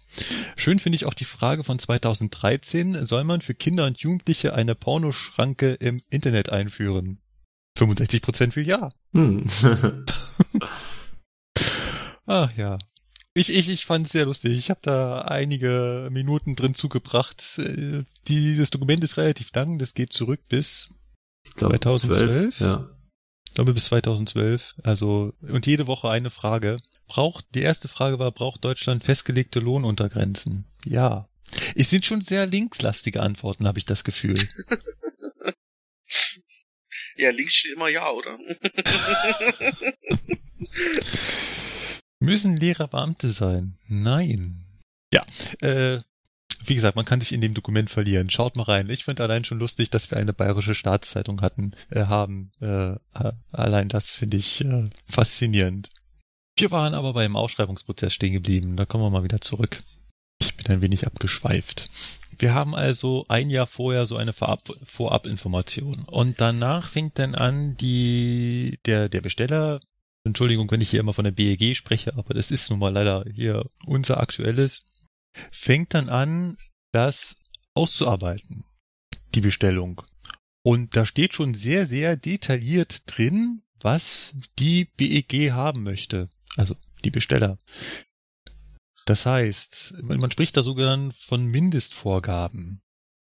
Schön 0.57 0.81
finde 0.81 0.97
ich 0.97 1.05
auch 1.05 1.15
die 1.15 1.25
Frage 1.25 1.63
von 1.63 1.79
2013. 1.79 3.07
Soll 3.07 3.23
man 3.23 3.43
für 3.43 3.55
Kinder 3.55 3.87
und 3.87 4.01
Jugendliche 4.01 4.55
eine 4.55 4.75
Pornoschranke 4.75 5.75
im 5.75 6.01
Internet 6.11 6.51
einführen? 6.51 7.21
65% 7.79 8.51
für 8.51 8.63
Ja. 8.63 8.89
Hm. 9.13 9.47
Ach 12.27 12.51
ja. 12.57 12.77
Ich, 13.35 13.51
ich, 13.51 13.69
ich 13.69 13.87
fand 13.87 14.07
es 14.07 14.13
sehr 14.13 14.25
lustig. 14.25 14.59
Ich 14.59 14.69
habe 14.69 14.81
da 14.83 15.21
einige 15.21 16.09
Minuten 16.11 16.57
drin 16.57 16.75
zugebracht. 16.75 17.57
Die, 18.27 18.57
das 18.57 18.71
Dokument 18.71 19.05
ist 19.05 19.17
relativ 19.17 19.53
lang. 19.55 19.79
Das 19.79 19.95
geht 19.95 20.13
zurück 20.13 20.41
bis, 20.49 20.93
Ich 21.45 21.55
glaube 21.55 21.79
2012? 21.79 22.59
Ja. 22.59 22.89
ich 23.47 23.55
glaube, 23.55 23.75
bis 23.75 23.85
2012. 23.85 24.75
Also, 24.83 25.35
und 25.41 25.69
jede 25.69 25.87
Woche 25.87 26.11
eine 26.11 26.31
Frage. 26.31 26.79
Braucht, 27.13 27.45
die 27.55 27.61
erste 27.61 27.89
Frage 27.89 28.19
war, 28.19 28.33
braucht 28.33 28.65
Deutschland 28.65 29.05
festgelegte 29.05 29.61
Lohnuntergrenzen? 29.61 30.65
Ja. 30.87 31.29
Es 31.75 31.91
sind 31.91 32.07
schon 32.07 32.23
sehr 32.23 32.47
linkslastige 32.47 33.21
Antworten, 33.21 33.67
habe 33.67 33.79
ich 33.79 33.85
das 33.85 34.03
Gefühl. 34.03 34.37
Ja, 37.17 37.31
links 37.31 37.55
steht 37.55 37.75
immer 37.75 37.89
ja, 37.89 38.11
oder? 38.11 38.39
Müssen 42.21 42.57
Lehrer 42.57 42.89
Beamte 42.89 43.29
sein? 43.29 43.77
Nein. 43.87 44.65
Ja, 45.13 45.25
äh, 45.61 46.01
wie 46.65 46.75
gesagt, 46.75 46.97
man 46.97 47.05
kann 47.05 47.21
sich 47.21 47.33
in 47.33 47.43
dem 47.43 47.53
Dokument 47.53 47.91
verlieren. 47.91 48.31
Schaut 48.31 48.57
mal 48.57 48.63
rein. 48.63 48.89
Ich 48.89 49.05
finde 49.05 49.23
allein 49.23 49.45
schon 49.45 49.59
lustig, 49.59 49.91
dass 49.91 50.11
wir 50.11 50.17
eine 50.17 50.33
bayerische 50.33 50.75
Staatszeitung 50.75 51.43
hatten, 51.43 51.73
äh, 51.91 52.07
haben. 52.07 52.51
Äh, 52.61 52.95
allein 53.53 53.89
das 53.89 54.11
finde 54.11 54.39
ich 54.39 54.65
äh, 54.65 54.89
faszinierend. 55.07 55.91
Wir 56.57 56.71
waren 56.71 56.95
aber 56.95 57.13
beim 57.13 57.37
Ausschreibungsprozess 57.37 58.13
stehen 58.13 58.33
geblieben. 58.33 58.77
Da 58.77 58.85
kommen 58.85 59.05
wir 59.05 59.11
mal 59.11 59.25
wieder 59.25 59.41
zurück. 59.41 59.79
Ich 60.41 60.57
bin 60.57 60.67
ein 60.67 60.83
wenig 60.83 61.07
abgeschweift. 61.07 61.91
Wir 62.39 62.55
haben 62.55 62.75
also 62.75 63.25
ein 63.29 63.51
Jahr 63.51 63.67
vorher 63.67 64.07
so 64.07 64.17
eine 64.17 64.33
Vorab 64.33 64.63
Vorabinformation. 64.85 66.05
Und 66.07 66.41
danach 66.41 66.89
fängt 66.89 67.19
dann 67.19 67.35
an, 67.35 67.77
die, 67.77 68.79
der, 68.85 69.09
der 69.09 69.21
Besteller 69.21 69.81
Entschuldigung, 70.25 70.71
wenn 70.71 70.81
ich 70.81 70.91
hier 70.91 71.01
immer 71.01 71.13
von 71.13 71.25
der 71.25 71.33
BEG 71.33 71.77
spreche, 71.77 72.17
aber 72.17 72.35
das 72.35 72.51
ist 72.51 72.71
nun 72.71 72.79
mal 72.79 72.93
leider 72.93 73.25
hier 73.33 73.69
unser 73.87 74.21
aktuelles, 74.21 74.81
fängt 75.51 75.95
dann 75.95 76.09
an, 76.09 76.57
das 76.93 77.37
auszuarbeiten, 77.75 78.65
die 79.35 79.41
Bestellung. 79.41 80.03
Und 80.65 80.95
da 80.95 81.07
steht 81.07 81.35
schon 81.35 81.55
sehr, 81.55 81.87
sehr 81.87 82.17
detailliert 82.17 83.03
drin, 83.07 83.63
was 83.81 84.35
die 84.61 84.85
BEG 84.85 85.51
haben 85.51 85.83
möchte. 85.83 86.29
Also 86.57 86.77
die 87.05 87.11
Besteller. 87.11 87.59
Das 89.07 89.27
heißt, 89.27 89.95
man 90.03 90.31
spricht 90.31 90.57
da 90.57 90.63
sogar 90.63 91.13
von 91.19 91.47
Mindestvorgaben. 91.47 92.83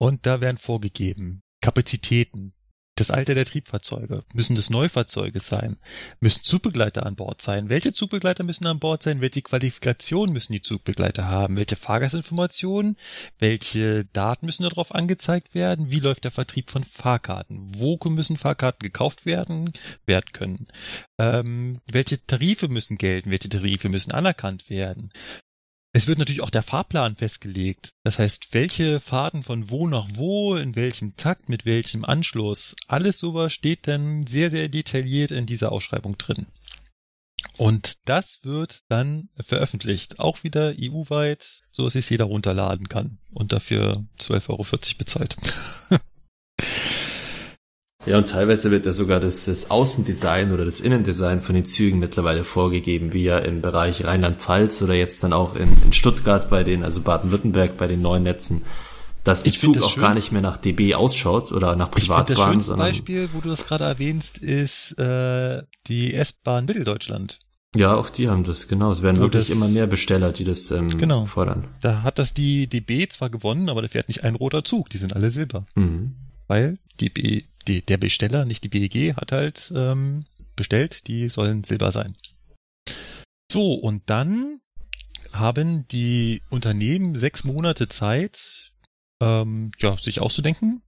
Und 0.00 0.26
da 0.26 0.40
werden 0.40 0.58
vorgegeben 0.58 1.42
Kapazitäten, 1.60 2.54
das 3.00 3.10
Alter 3.10 3.34
der 3.34 3.44
Triebfahrzeuge, 3.44 4.24
müssen 4.32 4.56
das 4.56 4.70
Neufahrzeuge 4.70 5.40
sein, 5.40 5.76
müssen 6.20 6.42
Zugbegleiter 6.42 7.06
an 7.06 7.14
Bord 7.14 7.40
sein, 7.40 7.68
welche 7.68 7.92
Zugbegleiter 7.92 8.44
müssen 8.44 8.66
an 8.66 8.80
Bord 8.80 9.02
sein, 9.02 9.20
welche 9.20 9.42
Qualifikationen 9.42 10.32
müssen 10.32 10.52
die 10.52 10.62
Zugbegleiter 10.62 11.28
haben, 11.28 11.56
welche 11.56 11.76
Fahrgastinformationen, 11.76 12.96
welche 13.38 14.04
Daten 14.12 14.46
müssen 14.46 14.64
darauf 14.64 14.94
angezeigt 14.94 15.54
werden, 15.54 15.90
wie 15.90 16.00
läuft 16.00 16.24
der 16.24 16.32
Vertrieb 16.32 16.70
von 16.70 16.84
Fahrkarten, 16.84 17.72
wo 17.76 17.98
müssen 18.08 18.36
Fahrkarten 18.36 18.80
gekauft 18.80 19.26
werden, 19.26 19.72
werden 20.06 20.32
können, 20.32 20.66
ähm, 21.18 21.80
welche 21.86 22.24
Tarife 22.26 22.68
müssen 22.68 22.98
gelten, 22.98 23.30
welche 23.30 23.48
Tarife 23.48 23.88
müssen 23.88 24.12
anerkannt 24.12 24.70
werden, 24.70 25.12
es 25.92 26.06
wird 26.06 26.18
natürlich 26.18 26.42
auch 26.42 26.50
der 26.50 26.62
Fahrplan 26.62 27.16
festgelegt. 27.16 27.94
Das 28.04 28.18
heißt, 28.18 28.52
welche 28.52 29.00
Fahrten 29.00 29.42
von 29.42 29.70
wo 29.70 29.86
nach 29.86 30.08
wo, 30.14 30.54
in 30.54 30.76
welchem 30.76 31.16
Takt, 31.16 31.48
mit 31.48 31.64
welchem 31.64 32.04
Anschluss, 32.04 32.76
alles 32.86 33.18
sowas 33.18 33.52
steht 33.52 33.88
dann 33.88 34.26
sehr, 34.26 34.50
sehr 34.50 34.68
detailliert 34.68 35.30
in 35.30 35.46
dieser 35.46 35.72
Ausschreibung 35.72 36.18
drin. 36.18 36.46
Und 37.56 37.96
das 38.04 38.40
wird 38.42 38.82
dann 38.88 39.28
veröffentlicht, 39.40 40.18
auch 40.18 40.44
wieder 40.44 40.74
EU-weit, 40.78 41.62
so 41.70 41.84
dass 41.84 41.94
es 41.94 42.08
jeder 42.10 42.24
runterladen 42.24 42.88
kann 42.88 43.18
und 43.32 43.52
dafür 43.52 44.04
12,40 44.18 44.48
Euro 44.50 44.66
bezahlt. 44.98 45.36
Ja, 48.06 48.16
und 48.16 48.28
teilweise 48.28 48.70
wird 48.70 48.86
ja 48.86 48.92
sogar 48.92 49.20
das, 49.20 49.46
das 49.46 49.70
Außendesign 49.70 50.52
oder 50.52 50.64
das 50.64 50.80
Innendesign 50.80 51.40
von 51.40 51.54
den 51.54 51.66
Zügen 51.66 51.98
mittlerweile 51.98 52.44
vorgegeben, 52.44 53.12
wie 53.12 53.24
ja 53.24 53.38
im 53.38 53.60
Bereich 53.60 54.04
Rheinland-Pfalz 54.04 54.80
oder 54.82 54.94
jetzt 54.94 55.24
dann 55.24 55.32
auch 55.32 55.56
in, 55.56 55.76
in 55.84 55.92
Stuttgart 55.92 56.48
bei 56.48 56.62
den, 56.62 56.84
also 56.84 57.02
Baden-Württemberg 57.02 57.76
bei 57.76 57.88
den 57.88 58.00
neuen 58.00 58.22
Netzen, 58.22 58.64
dass 59.24 59.42
der 59.42 59.52
Zug 59.52 59.82
auch 59.82 59.96
gar 59.96 60.14
nicht 60.14 60.32
mehr 60.32 60.40
nach 60.40 60.56
DB 60.56 60.94
ausschaut 60.94 61.52
oder 61.52 61.76
nach 61.76 61.90
Privatbahn. 61.90 62.26
Ich 62.28 62.36
das 62.36 62.46
schönste 62.46 62.76
Beispiel, 62.76 63.28
wo 63.32 63.40
du 63.40 63.50
das 63.50 63.66
gerade 63.66 63.84
erwähnst, 63.84 64.38
ist 64.38 64.98
äh, 64.98 65.62
die 65.88 66.14
S-Bahn 66.14 66.64
Mitteldeutschland. 66.64 67.40
Ja, 67.76 67.94
auch 67.94 68.08
die 68.08 68.30
haben 68.30 68.44
das, 68.44 68.68
genau. 68.68 68.90
Es 68.90 69.02
werden 69.02 69.18
wirklich 69.18 69.48
das, 69.48 69.56
immer 69.56 69.68
mehr 69.68 69.86
Besteller, 69.86 70.32
die 70.32 70.44
das 70.44 70.70
ähm, 70.70 70.96
genau. 70.96 71.26
fordern. 71.26 71.68
Da 71.82 72.02
hat 72.02 72.18
das 72.18 72.32
die 72.32 72.66
DB 72.68 73.08
zwar 73.08 73.28
gewonnen, 73.28 73.68
aber 73.68 73.82
da 73.82 73.88
fährt 73.88 74.08
nicht 74.08 74.24
ein 74.24 74.36
roter 74.36 74.64
Zug, 74.64 74.88
die 74.88 74.96
sind 74.96 75.14
alle 75.14 75.30
Silber. 75.30 75.66
Mhm. 75.74 76.14
Weil 76.46 76.78
die 76.98 77.10
B 77.10 77.42
die, 77.68 77.82
der 77.82 77.98
Besteller, 77.98 78.44
nicht 78.44 78.64
die 78.64 78.68
BEG, 78.68 79.16
hat 79.16 79.32
halt 79.32 79.72
ähm, 79.74 80.24
bestellt, 80.56 81.06
die 81.06 81.28
sollen 81.28 81.64
Silber 81.64 81.92
sein. 81.92 82.16
So, 83.50 83.74
und 83.74 84.02
dann 84.10 84.60
haben 85.32 85.86
die 85.88 86.42
Unternehmen 86.50 87.18
sechs 87.18 87.44
Monate 87.44 87.88
Zeit, 87.88 88.72
ähm, 89.20 89.72
ja, 89.78 89.96
sich 89.96 90.20
auszudenken, 90.20 90.82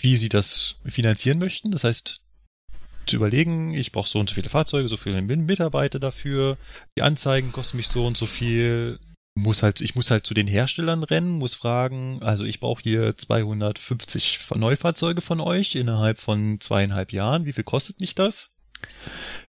wie 0.00 0.16
sie 0.16 0.28
das 0.28 0.76
finanzieren 0.84 1.38
möchten. 1.38 1.70
Das 1.70 1.84
heißt, 1.84 2.22
zu 3.06 3.16
überlegen, 3.16 3.74
ich 3.74 3.92
brauche 3.92 4.08
so 4.08 4.18
und 4.18 4.28
so 4.28 4.34
viele 4.34 4.48
Fahrzeuge, 4.48 4.88
so 4.88 4.96
viele 4.96 5.20
Mitarbeiter 5.22 5.98
dafür, 5.98 6.56
die 6.96 7.02
Anzeigen 7.02 7.52
kosten 7.52 7.76
mich 7.76 7.88
so 7.88 8.06
und 8.06 8.16
so 8.16 8.26
viel, 8.26 8.98
muss 9.34 9.62
halt, 9.62 9.80
ich 9.80 9.94
muss 9.94 10.10
halt 10.10 10.26
zu 10.26 10.34
den 10.34 10.46
Herstellern 10.46 11.02
rennen, 11.02 11.38
muss 11.38 11.54
fragen, 11.54 12.22
also 12.22 12.44
ich 12.44 12.60
brauche 12.60 12.82
hier 12.82 13.16
250 13.16 14.40
Neufahrzeuge 14.54 15.20
von 15.20 15.40
euch 15.40 15.74
innerhalb 15.74 16.18
von 16.18 16.60
zweieinhalb 16.60 17.12
Jahren. 17.12 17.44
Wie 17.44 17.52
viel 17.52 17.64
kostet 17.64 18.00
mich 18.00 18.14
das? 18.14 18.54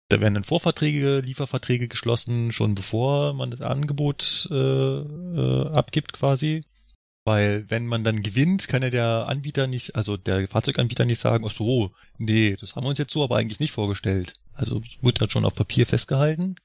Da 0.10 0.22
werden 0.22 0.36
dann 0.36 0.44
Vorverträge, 0.44 1.20
Lieferverträge 1.20 1.88
geschlossen, 1.88 2.52
schon 2.52 2.76
bevor 2.76 3.34
man 3.34 3.52
das 3.52 3.62
Angebot 3.62 4.48
äh, 4.52 4.56
äh, 4.56 5.70
abgibt 5.70 6.14
quasi. 6.14 6.62
Weil 7.26 7.70
wenn 7.70 7.88
man 7.88 8.04
dann 8.04 8.22
gewinnt, 8.22 8.68
kann 8.68 8.84
ja 8.84 8.90
der 8.90 9.28
Anbieter 9.28 9.68
nicht, 9.68 9.96
also 9.96 10.18
der 10.18 10.48
Fahrzeuganbieter 10.48 11.06
nicht 11.06 11.20
sagen, 11.20 11.46
ach 11.48 11.52
so, 11.52 11.92
nee, 12.18 12.58
das 12.60 12.76
haben 12.76 12.84
wir 12.84 12.90
uns 12.90 13.00
jetzt 13.00 13.14
so 13.14 13.24
aber 13.24 13.38
eigentlich 13.38 13.62
nicht 13.62 13.72
vorgestellt. 13.72 14.34
Also 14.54 14.82
wird 15.02 15.22
halt 15.22 15.32
schon 15.32 15.46
auf 15.46 15.56
Papier 15.56 15.86
festgehalten. 15.86 16.56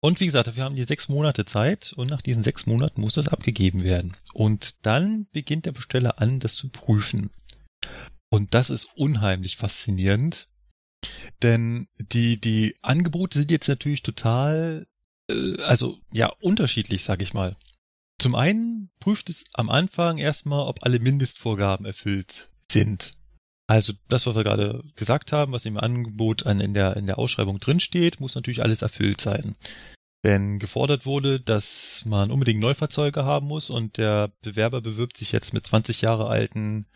Und 0.00 0.20
wie 0.20 0.26
gesagt, 0.26 0.54
wir 0.54 0.62
haben 0.62 0.76
die 0.76 0.84
sechs 0.84 1.08
Monate 1.08 1.44
Zeit 1.44 1.92
und 1.96 2.08
nach 2.08 2.22
diesen 2.22 2.42
sechs 2.42 2.66
Monaten 2.66 3.00
muss 3.00 3.14
das 3.14 3.28
abgegeben 3.28 3.82
werden. 3.82 4.16
Und 4.32 4.86
dann 4.86 5.26
beginnt 5.32 5.66
der 5.66 5.72
Besteller 5.72 6.20
an, 6.20 6.38
das 6.38 6.54
zu 6.54 6.68
prüfen. 6.68 7.30
Und 8.30 8.54
das 8.54 8.70
ist 8.70 8.88
unheimlich 8.94 9.56
faszinierend, 9.56 10.48
denn 11.42 11.88
die, 11.96 12.40
die 12.40 12.76
Angebote 12.82 13.38
sind 13.38 13.50
jetzt 13.50 13.68
natürlich 13.68 14.02
total, 14.02 14.86
äh, 15.30 15.60
also 15.62 15.98
ja, 16.12 16.28
unterschiedlich, 16.40 17.04
sag 17.04 17.22
ich 17.22 17.34
mal. 17.34 17.56
Zum 18.20 18.34
einen 18.34 18.90
prüft 19.00 19.30
es 19.30 19.44
am 19.54 19.70
Anfang 19.70 20.18
erstmal, 20.18 20.66
ob 20.66 20.84
alle 20.84 20.98
Mindestvorgaben 20.98 21.86
erfüllt 21.86 22.50
sind. 22.70 23.17
Also 23.70 23.92
das, 24.08 24.26
was 24.26 24.34
wir 24.34 24.44
gerade 24.44 24.82
gesagt 24.96 25.30
haben, 25.32 25.52
was 25.52 25.66
im 25.66 25.78
Angebot 25.78 26.46
an, 26.46 26.60
in, 26.60 26.72
der, 26.72 26.96
in 26.96 27.06
der 27.06 27.18
Ausschreibung 27.18 27.60
drinsteht, 27.60 28.18
muss 28.18 28.34
natürlich 28.34 28.62
alles 28.62 28.80
erfüllt 28.80 29.20
sein. 29.20 29.56
Wenn 30.22 30.58
gefordert 30.58 31.04
wurde, 31.04 31.38
dass 31.38 32.04
man 32.06 32.30
unbedingt 32.30 32.60
Neufahrzeuge 32.60 33.24
haben 33.24 33.46
muss 33.46 33.68
und 33.70 33.98
der 33.98 34.32
Bewerber 34.40 34.80
bewirbt 34.80 35.16
sich 35.18 35.32
jetzt 35.32 35.52
mit 35.52 35.66
20 35.66 36.00
Jahre 36.00 36.28
alten, 36.28 36.86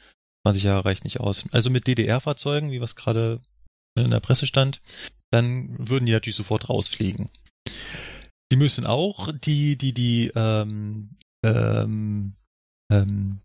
20 0.46 0.64
Jahre 0.64 0.84
reicht 0.86 1.04
nicht 1.04 1.20
aus, 1.20 1.44
also 1.52 1.68
mit 1.68 1.86
DDR-Fahrzeugen, 1.86 2.70
wie 2.72 2.80
was 2.80 2.96
gerade 2.96 3.40
in 3.94 4.10
der 4.10 4.20
Presse 4.20 4.46
stand, 4.46 4.80
dann 5.30 5.88
würden 5.88 6.06
die 6.06 6.12
natürlich 6.12 6.36
sofort 6.36 6.70
rausfliegen. 6.70 7.28
Sie 8.50 8.56
müssen 8.56 8.86
auch 8.86 9.30
die, 9.32 9.76
die, 9.76 9.92
die 9.92 10.32
ähm, 10.34 11.16
ähm, 11.44 12.34
ähm, 12.90 13.40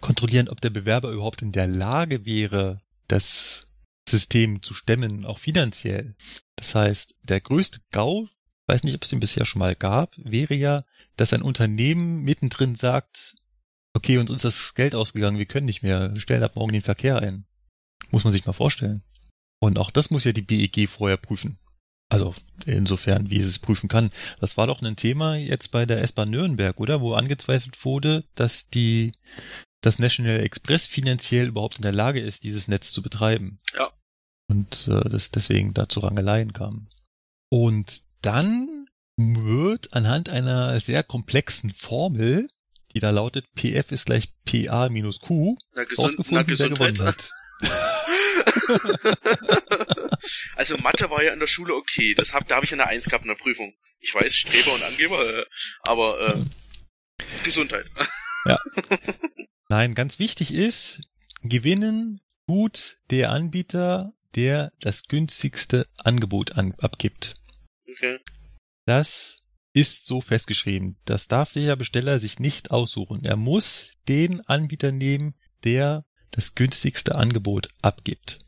kontrollieren, 0.00 0.48
ob 0.48 0.60
der 0.60 0.70
Bewerber 0.70 1.10
überhaupt 1.10 1.42
in 1.42 1.52
der 1.52 1.66
Lage 1.66 2.24
wäre, 2.24 2.82
das 3.08 3.70
System 4.08 4.62
zu 4.62 4.74
stemmen, 4.74 5.24
auch 5.24 5.38
finanziell. 5.38 6.14
Das 6.56 6.74
heißt, 6.74 7.16
der 7.22 7.40
größte 7.40 7.80
GAU, 7.90 8.28
weiß 8.66 8.84
nicht, 8.84 8.94
ob 8.94 9.02
es 9.02 9.10
den 9.10 9.20
bisher 9.20 9.44
schon 9.44 9.60
mal 9.60 9.74
gab, 9.74 10.14
wäre 10.16 10.54
ja, 10.54 10.84
dass 11.16 11.32
ein 11.32 11.42
Unternehmen 11.42 12.22
mittendrin 12.22 12.74
sagt, 12.74 13.34
okay, 13.94 14.18
uns 14.18 14.30
ist 14.30 14.44
das 14.44 14.74
Geld 14.74 14.94
ausgegangen, 14.94 15.38
wir 15.38 15.46
können 15.46 15.66
nicht 15.66 15.82
mehr, 15.82 16.18
stellen 16.20 16.42
ab 16.42 16.56
morgen 16.56 16.72
den 16.72 16.82
Verkehr 16.82 17.18
ein. 17.18 17.46
Muss 18.10 18.24
man 18.24 18.32
sich 18.32 18.46
mal 18.46 18.52
vorstellen. 18.52 19.02
Und 19.58 19.78
auch 19.78 19.90
das 19.90 20.10
muss 20.10 20.24
ja 20.24 20.32
die 20.32 20.42
BEG 20.42 20.88
vorher 20.88 21.16
prüfen. 21.16 21.58
Also 22.08 22.34
insofern, 22.66 23.30
wie 23.30 23.40
es 23.40 23.48
es 23.48 23.58
prüfen 23.58 23.88
kann. 23.88 24.12
Das 24.38 24.56
war 24.56 24.68
doch 24.68 24.80
ein 24.80 24.94
Thema 24.94 25.36
jetzt 25.36 25.72
bei 25.72 25.86
der 25.86 26.02
S-Bahn 26.02 26.30
Nürnberg, 26.30 26.78
oder? 26.78 27.00
Wo 27.00 27.14
angezweifelt 27.14 27.84
wurde, 27.84 28.24
dass 28.36 28.68
die 28.68 29.12
dass 29.86 30.00
National 30.00 30.40
Express 30.40 30.88
finanziell 30.88 31.46
überhaupt 31.46 31.76
in 31.76 31.82
der 31.82 31.92
Lage 31.92 32.20
ist, 32.20 32.42
dieses 32.42 32.66
Netz 32.66 32.92
zu 32.92 33.02
betreiben. 33.02 33.60
Ja. 33.72 33.92
Und 34.48 34.88
äh, 34.88 35.08
das 35.08 35.30
deswegen 35.30 35.74
dazu 35.74 36.00
Rangeleien 36.00 36.52
kam. 36.52 36.88
Und 37.50 38.02
dann 38.20 38.88
wird 39.16 39.94
anhand 39.94 40.28
einer 40.28 40.80
sehr 40.80 41.04
komplexen 41.04 41.72
Formel, 41.72 42.48
die 42.94 42.98
da 42.98 43.10
lautet 43.10 43.46
PF 43.54 43.92
ist 43.92 44.06
gleich 44.06 44.32
PA 44.44 44.88
minus 44.88 45.20
Q, 45.20 45.56
na, 45.72 45.84
gesund, 45.84 46.16
na, 46.30 46.42
Gesundheit. 46.42 46.98
hat. 47.00 47.30
also 50.56 50.76
Mathe 50.78 51.08
war 51.10 51.22
ja 51.22 51.32
in 51.32 51.38
der 51.38 51.46
Schule 51.46 51.76
okay. 51.76 52.14
Das 52.14 52.34
hab, 52.34 52.48
da 52.48 52.56
habe 52.56 52.66
ich 52.66 52.72
eine 52.72 52.88
Eins 52.88 53.04
gehabt 53.04 53.24
in 53.24 53.28
der 53.28 53.36
Prüfung. 53.36 53.72
Ich 54.00 54.12
weiß, 54.12 54.34
Streber 54.34 54.74
und 54.74 54.82
Angeber, 54.82 55.24
äh, 55.24 55.44
aber 55.82 56.20
äh, 56.20 56.32
hm. 56.32 56.50
Gesundheit. 57.44 57.88
ja. 58.46 58.58
Nein, 59.68 59.94
ganz 59.94 60.18
wichtig 60.18 60.52
ist, 60.52 61.00
gewinnen 61.42 62.20
tut 62.46 62.98
der 63.10 63.32
Anbieter, 63.32 64.12
der 64.34 64.72
das 64.80 65.08
günstigste 65.08 65.86
Angebot 65.96 66.52
an, 66.52 66.74
abgibt. 66.78 67.34
Okay. 67.90 68.18
Das 68.84 69.36
ist 69.72 70.06
so 70.06 70.20
festgeschrieben. 70.20 70.96
Das 71.04 71.28
darf 71.28 71.50
sich 71.50 71.64
der 71.64 71.76
Besteller 71.76 72.18
sich 72.18 72.38
nicht 72.38 72.70
aussuchen. 72.70 73.24
Er 73.24 73.36
muss 73.36 73.90
den 74.08 74.40
Anbieter 74.42 74.92
nehmen, 74.92 75.34
der 75.64 76.04
das 76.30 76.54
günstigste 76.54 77.16
Angebot 77.16 77.68
abgibt. 77.82 78.38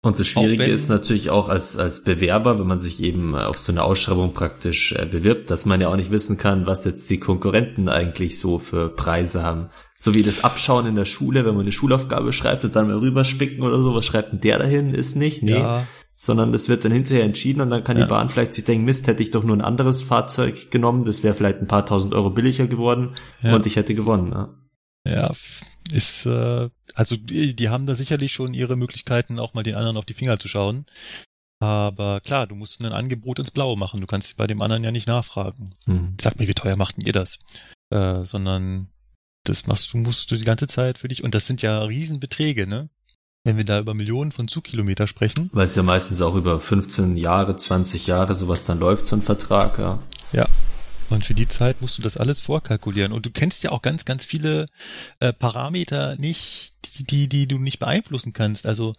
Und 0.00 0.20
das 0.20 0.28
Schwierige 0.28 0.62
wenn, 0.62 0.70
ist 0.70 0.88
natürlich 0.88 1.30
auch 1.30 1.48
als, 1.48 1.76
als 1.76 2.04
Bewerber, 2.04 2.60
wenn 2.60 2.68
man 2.68 2.78
sich 2.78 3.02
eben 3.02 3.34
auf 3.34 3.58
so 3.58 3.72
eine 3.72 3.82
Ausschreibung 3.82 4.32
praktisch 4.32 4.92
äh, 4.92 5.04
bewirbt, 5.04 5.50
dass 5.50 5.66
man 5.66 5.80
ja 5.80 5.88
auch 5.88 5.96
nicht 5.96 6.12
wissen 6.12 6.38
kann, 6.38 6.66
was 6.66 6.84
jetzt 6.84 7.10
die 7.10 7.18
Konkurrenten 7.18 7.88
eigentlich 7.88 8.38
so 8.38 8.60
für 8.60 8.90
Preise 8.90 9.42
haben. 9.42 9.70
So 9.96 10.14
wie 10.14 10.22
das 10.22 10.44
Abschauen 10.44 10.86
in 10.86 10.94
der 10.94 11.04
Schule, 11.04 11.44
wenn 11.44 11.54
man 11.54 11.62
eine 11.62 11.72
Schulaufgabe 11.72 12.32
schreibt 12.32 12.64
und 12.64 12.76
dann 12.76 12.86
mal 12.86 12.98
rüberspicken 12.98 13.64
oder 13.64 13.82
so, 13.82 13.92
was 13.92 14.06
schreibt 14.06 14.32
denn 14.32 14.40
der 14.40 14.60
dahin? 14.60 14.94
Ist 14.94 15.16
nicht, 15.16 15.42
nee. 15.42 15.58
Ja. 15.58 15.84
Sondern 16.14 16.52
das 16.52 16.68
wird 16.68 16.84
dann 16.84 16.92
hinterher 16.92 17.24
entschieden 17.24 17.60
und 17.60 17.70
dann 17.70 17.82
kann 17.82 17.96
ja. 17.96 18.04
die 18.04 18.08
Bahn 18.08 18.28
vielleicht 18.28 18.52
sich 18.52 18.64
denken, 18.64 18.84
Mist, 18.84 19.08
hätte 19.08 19.22
ich 19.22 19.32
doch 19.32 19.42
nur 19.42 19.56
ein 19.56 19.62
anderes 19.62 20.04
Fahrzeug 20.04 20.70
genommen, 20.70 21.04
das 21.04 21.24
wäre 21.24 21.34
vielleicht 21.34 21.58
ein 21.58 21.66
paar 21.66 21.86
tausend 21.86 22.14
Euro 22.14 22.30
billiger 22.30 22.68
geworden 22.68 23.14
ja. 23.42 23.54
und 23.54 23.66
ich 23.66 23.74
hätte 23.74 23.94
gewonnen. 23.94 24.30
Ja. 24.32 24.54
Ja, 25.04 25.32
ist, 25.92 26.26
äh, 26.26 26.68
also 26.98 27.16
die, 27.16 27.54
die 27.54 27.68
haben 27.68 27.86
da 27.86 27.94
sicherlich 27.94 28.32
schon 28.32 28.54
ihre 28.54 28.74
Möglichkeiten, 28.74 29.38
auch 29.38 29.54
mal 29.54 29.62
den 29.62 29.76
anderen 29.76 29.96
auf 29.96 30.04
die 30.04 30.14
Finger 30.14 30.40
zu 30.40 30.48
schauen. 30.48 30.84
Aber 31.60 32.20
klar, 32.20 32.48
du 32.48 32.56
musst 32.56 32.80
ein 32.80 32.92
Angebot 32.92 33.38
ins 33.38 33.52
Blaue 33.52 33.78
machen. 33.78 34.00
Du 34.00 34.08
kannst 34.08 34.36
bei 34.36 34.48
dem 34.48 34.60
anderen 34.60 34.82
ja 34.82 34.90
nicht 34.90 35.06
nachfragen. 35.06 35.76
Hm. 35.84 36.16
Sag 36.20 36.40
mir, 36.40 36.48
wie 36.48 36.54
teuer 36.54 36.74
macht 36.74 36.96
denn 36.96 37.06
ihr 37.06 37.12
das? 37.12 37.38
Äh, 37.90 38.24
sondern 38.24 38.88
das 39.44 39.68
machst 39.68 39.92
du, 39.92 39.98
musst 39.98 40.28
du 40.32 40.36
die 40.36 40.44
ganze 40.44 40.66
Zeit 40.66 40.98
für 40.98 41.06
dich, 41.06 41.22
und 41.22 41.36
das 41.36 41.46
sind 41.46 41.62
ja 41.62 41.80
Riesenbeträge, 41.84 42.66
ne? 42.66 42.90
Wenn 43.44 43.56
wir 43.56 43.64
da 43.64 43.78
über 43.78 43.94
Millionen 43.94 44.32
von 44.32 44.48
Zugkilometer 44.48 45.06
sprechen. 45.06 45.50
Weil 45.52 45.68
es 45.68 45.76
ja 45.76 45.84
meistens 45.84 46.20
auch 46.20 46.34
über 46.34 46.58
15 46.58 47.16
Jahre, 47.16 47.56
20 47.56 48.08
Jahre 48.08 48.34
sowas 48.34 48.64
dann 48.64 48.80
läuft, 48.80 49.04
so 49.04 49.14
ein 49.14 49.22
Vertrag, 49.22 49.78
ja. 49.78 50.00
Ja. 50.32 50.48
Und 51.10 51.24
für 51.24 51.34
die 51.34 51.48
Zeit 51.48 51.80
musst 51.80 51.96
du 51.96 52.02
das 52.02 52.16
alles 52.16 52.40
vorkalkulieren. 52.40 53.12
Und 53.12 53.24
du 53.24 53.30
kennst 53.30 53.62
ja 53.62 53.70
auch 53.70 53.82
ganz, 53.82 54.04
ganz 54.04 54.24
viele 54.24 54.66
äh, 55.20 55.32
Parameter 55.32 56.16
nicht, 56.16 56.77
die, 56.92 57.28
die, 57.28 57.46
du 57.46 57.58
nicht 57.58 57.78
beeinflussen 57.78 58.32
kannst. 58.32 58.66
Also 58.66 58.94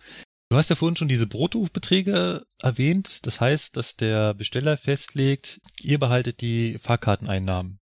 du 0.49 0.57
hast 0.57 0.69
ja 0.69 0.75
vorhin 0.75 0.95
schon 0.95 1.07
diese 1.07 1.27
Bruttobeträge 1.27 2.45
erwähnt. 2.59 3.25
Das 3.25 3.41
heißt, 3.41 3.75
dass 3.75 3.95
der 3.95 4.33
Besteller 4.33 4.77
festlegt, 4.77 5.61
ihr 5.81 5.99
behaltet 5.99 6.41
die 6.41 6.77
Fahrkarteneinnahmen. 6.79 7.79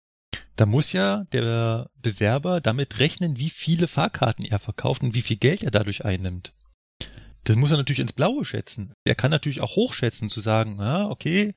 Da 0.55 0.65
muss 0.65 0.93
ja 0.93 1.25
der 1.31 1.89
Bewerber 1.95 2.61
damit 2.61 2.99
rechnen, 2.99 3.37
wie 3.37 3.49
viele 3.49 3.87
Fahrkarten 3.87 4.45
er 4.45 4.59
verkauft 4.59 5.01
und 5.01 5.15
wie 5.15 5.23
viel 5.23 5.37
Geld 5.37 5.63
er 5.63 5.71
dadurch 5.71 6.05
einnimmt. 6.05 6.53
Das 7.43 7.55
muss 7.55 7.71
er 7.71 7.77
natürlich 7.77 7.99
ins 7.99 8.13
Blaue 8.13 8.45
schätzen. 8.45 8.93
Er 9.03 9.15
kann 9.15 9.31
natürlich 9.31 9.61
auch 9.61 9.75
hochschätzen, 9.75 10.29
zu 10.29 10.39
sagen, 10.39 10.79
ah, 10.79 11.09
okay, 11.09 11.53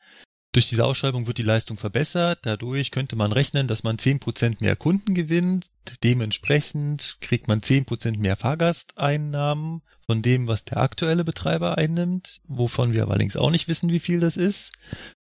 durch 0.56 0.70
diese 0.70 0.86
Ausschreibung 0.86 1.26
wird 1.26 1.36
die 1.36 1.42
Leistung 1.42 1.76
verbessert. 1.76 2.38
Dadurch 2.42 2.90
könnte 2.90 3.14
man 3.14 3.30
rechnen, 3.30 3.68
dass 3.68 3.82
man 3.82 3.98
zehn 3.98 4.20
Prozent 4.20 4.62
mehr 4.62 4.74
Kunden 4.74 5.14
gewinnt. 5.14 5.66
Dementsprechend 6.02 7.18
kriegt 7.20 7.46
man 7.46 7.60
zehn 7.60 7.84
Prozent 7.84 8.18
mehr 8.18 8.36
Fahrgasteinnahmen 8.36 9.82
von 10.06 10.22
dem, 10.22 10.46
was 10.46 10.64
der 10.64 10.78
aktuelle 10.78 11.24
Betreiber 11.24 11.76
einnimmt, 11.76 12.40
wovon 12.48 12.94
wir 12.94 13.06
allerdings 13.06 13.36
auch 13.36 13.50
nicht 13.50 13.68
wissen, 13.68 13.90
wie 13.90 14.00
viel 14.00 14.18
das 14.18 14.38
ist. 14.38 14.72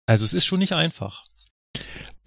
Also 0.06 0.24
es 0.24 0.34
ist 0.34 0.46
schon 0.46 0.60
nicht 0.60 0.74
einfach. 0.74 1.24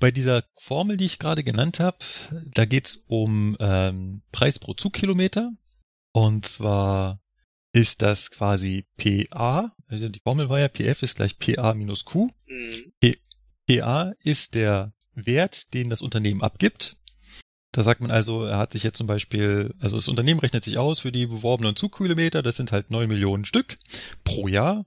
Bei 0.00 0.10
dieser 0.10 0.42
Formel, 0.56 0.96
die 0.96 1.06
ich 1.06 1.20
gerade 1.20 1.44
genannt 1.44 1.78
habe, 1.78 1.98
da 2.44 2.64
geht's 2.64 3.04
um 3.06 3.56
ähm, 3.60 4.22
Preis 4.32 4.58
pro 4.58 4.74
Zugkilometer. 4.74 5.52
Und 6.10 6.44
zwar 6.44 7.20
ist 7.72 8.02
das 8.02 8.32
quasi 8.32 8.88
PA, 8.96 9.76
also 9.90 10.08
die 10.08 10.20
Formel 10.20 10.48
war 10.48 10.60
ja 10.60 10.68
PF 10.68 11.02
ist 11.02 11.16
gleich 11.16 11.38
PA 11.38 11.74
minus 11.74 12.04
Q. 12.04 12.30
Mhm. 12.46 12.92
PA 13.66 14.12
ist 14.22 14.54
der 14.54 14.92
Wert, 15.14 15.74
den 15.74 15.90
das 15.90 16.02
Unternehmen 16.02 16.42
abgibt. 16.42 16.96
Da 17.72 17.84
sagt 17.84 18.00
man 18.00 18.10
also, 18.10 18.44
er 18.44 18.58
hat 18.58 18.72
sich 18.72 18.82
jetzt 18.82 18.96
zum 18.96 19.06
Beispiel, 19.06 19.74
also 19.78 19.96
das 19.96 20.08
Unternehmen 20.08 20.40
rechnet 20.40 20.64
sich 20.64 20.78
aus 20.78 21.00
für 21.00 21.12
die 21.12 21.26
beworbenen 21.26 21.76
Zugkilometer, 21.76 22.42
das 22.42 22.56
sind 22.56 22.72
halt 22.72 22.90
neun 22.90 23.08
Millionen 23.08 23.44
Stück 23.44 23.76
pro 24.24 24.48
Jahr. 24.48 24.86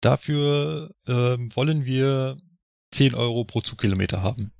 Dafür 0.00 0.94
ähm, 1.06 1.54
wollen 1.54 1.84
wir 1.84 2.36
10 2.92 3.14
Euro 3.14 3.44
pro 3.44 3.60
Zugkilometer 3.60 4.22
haben. 4.22 4.52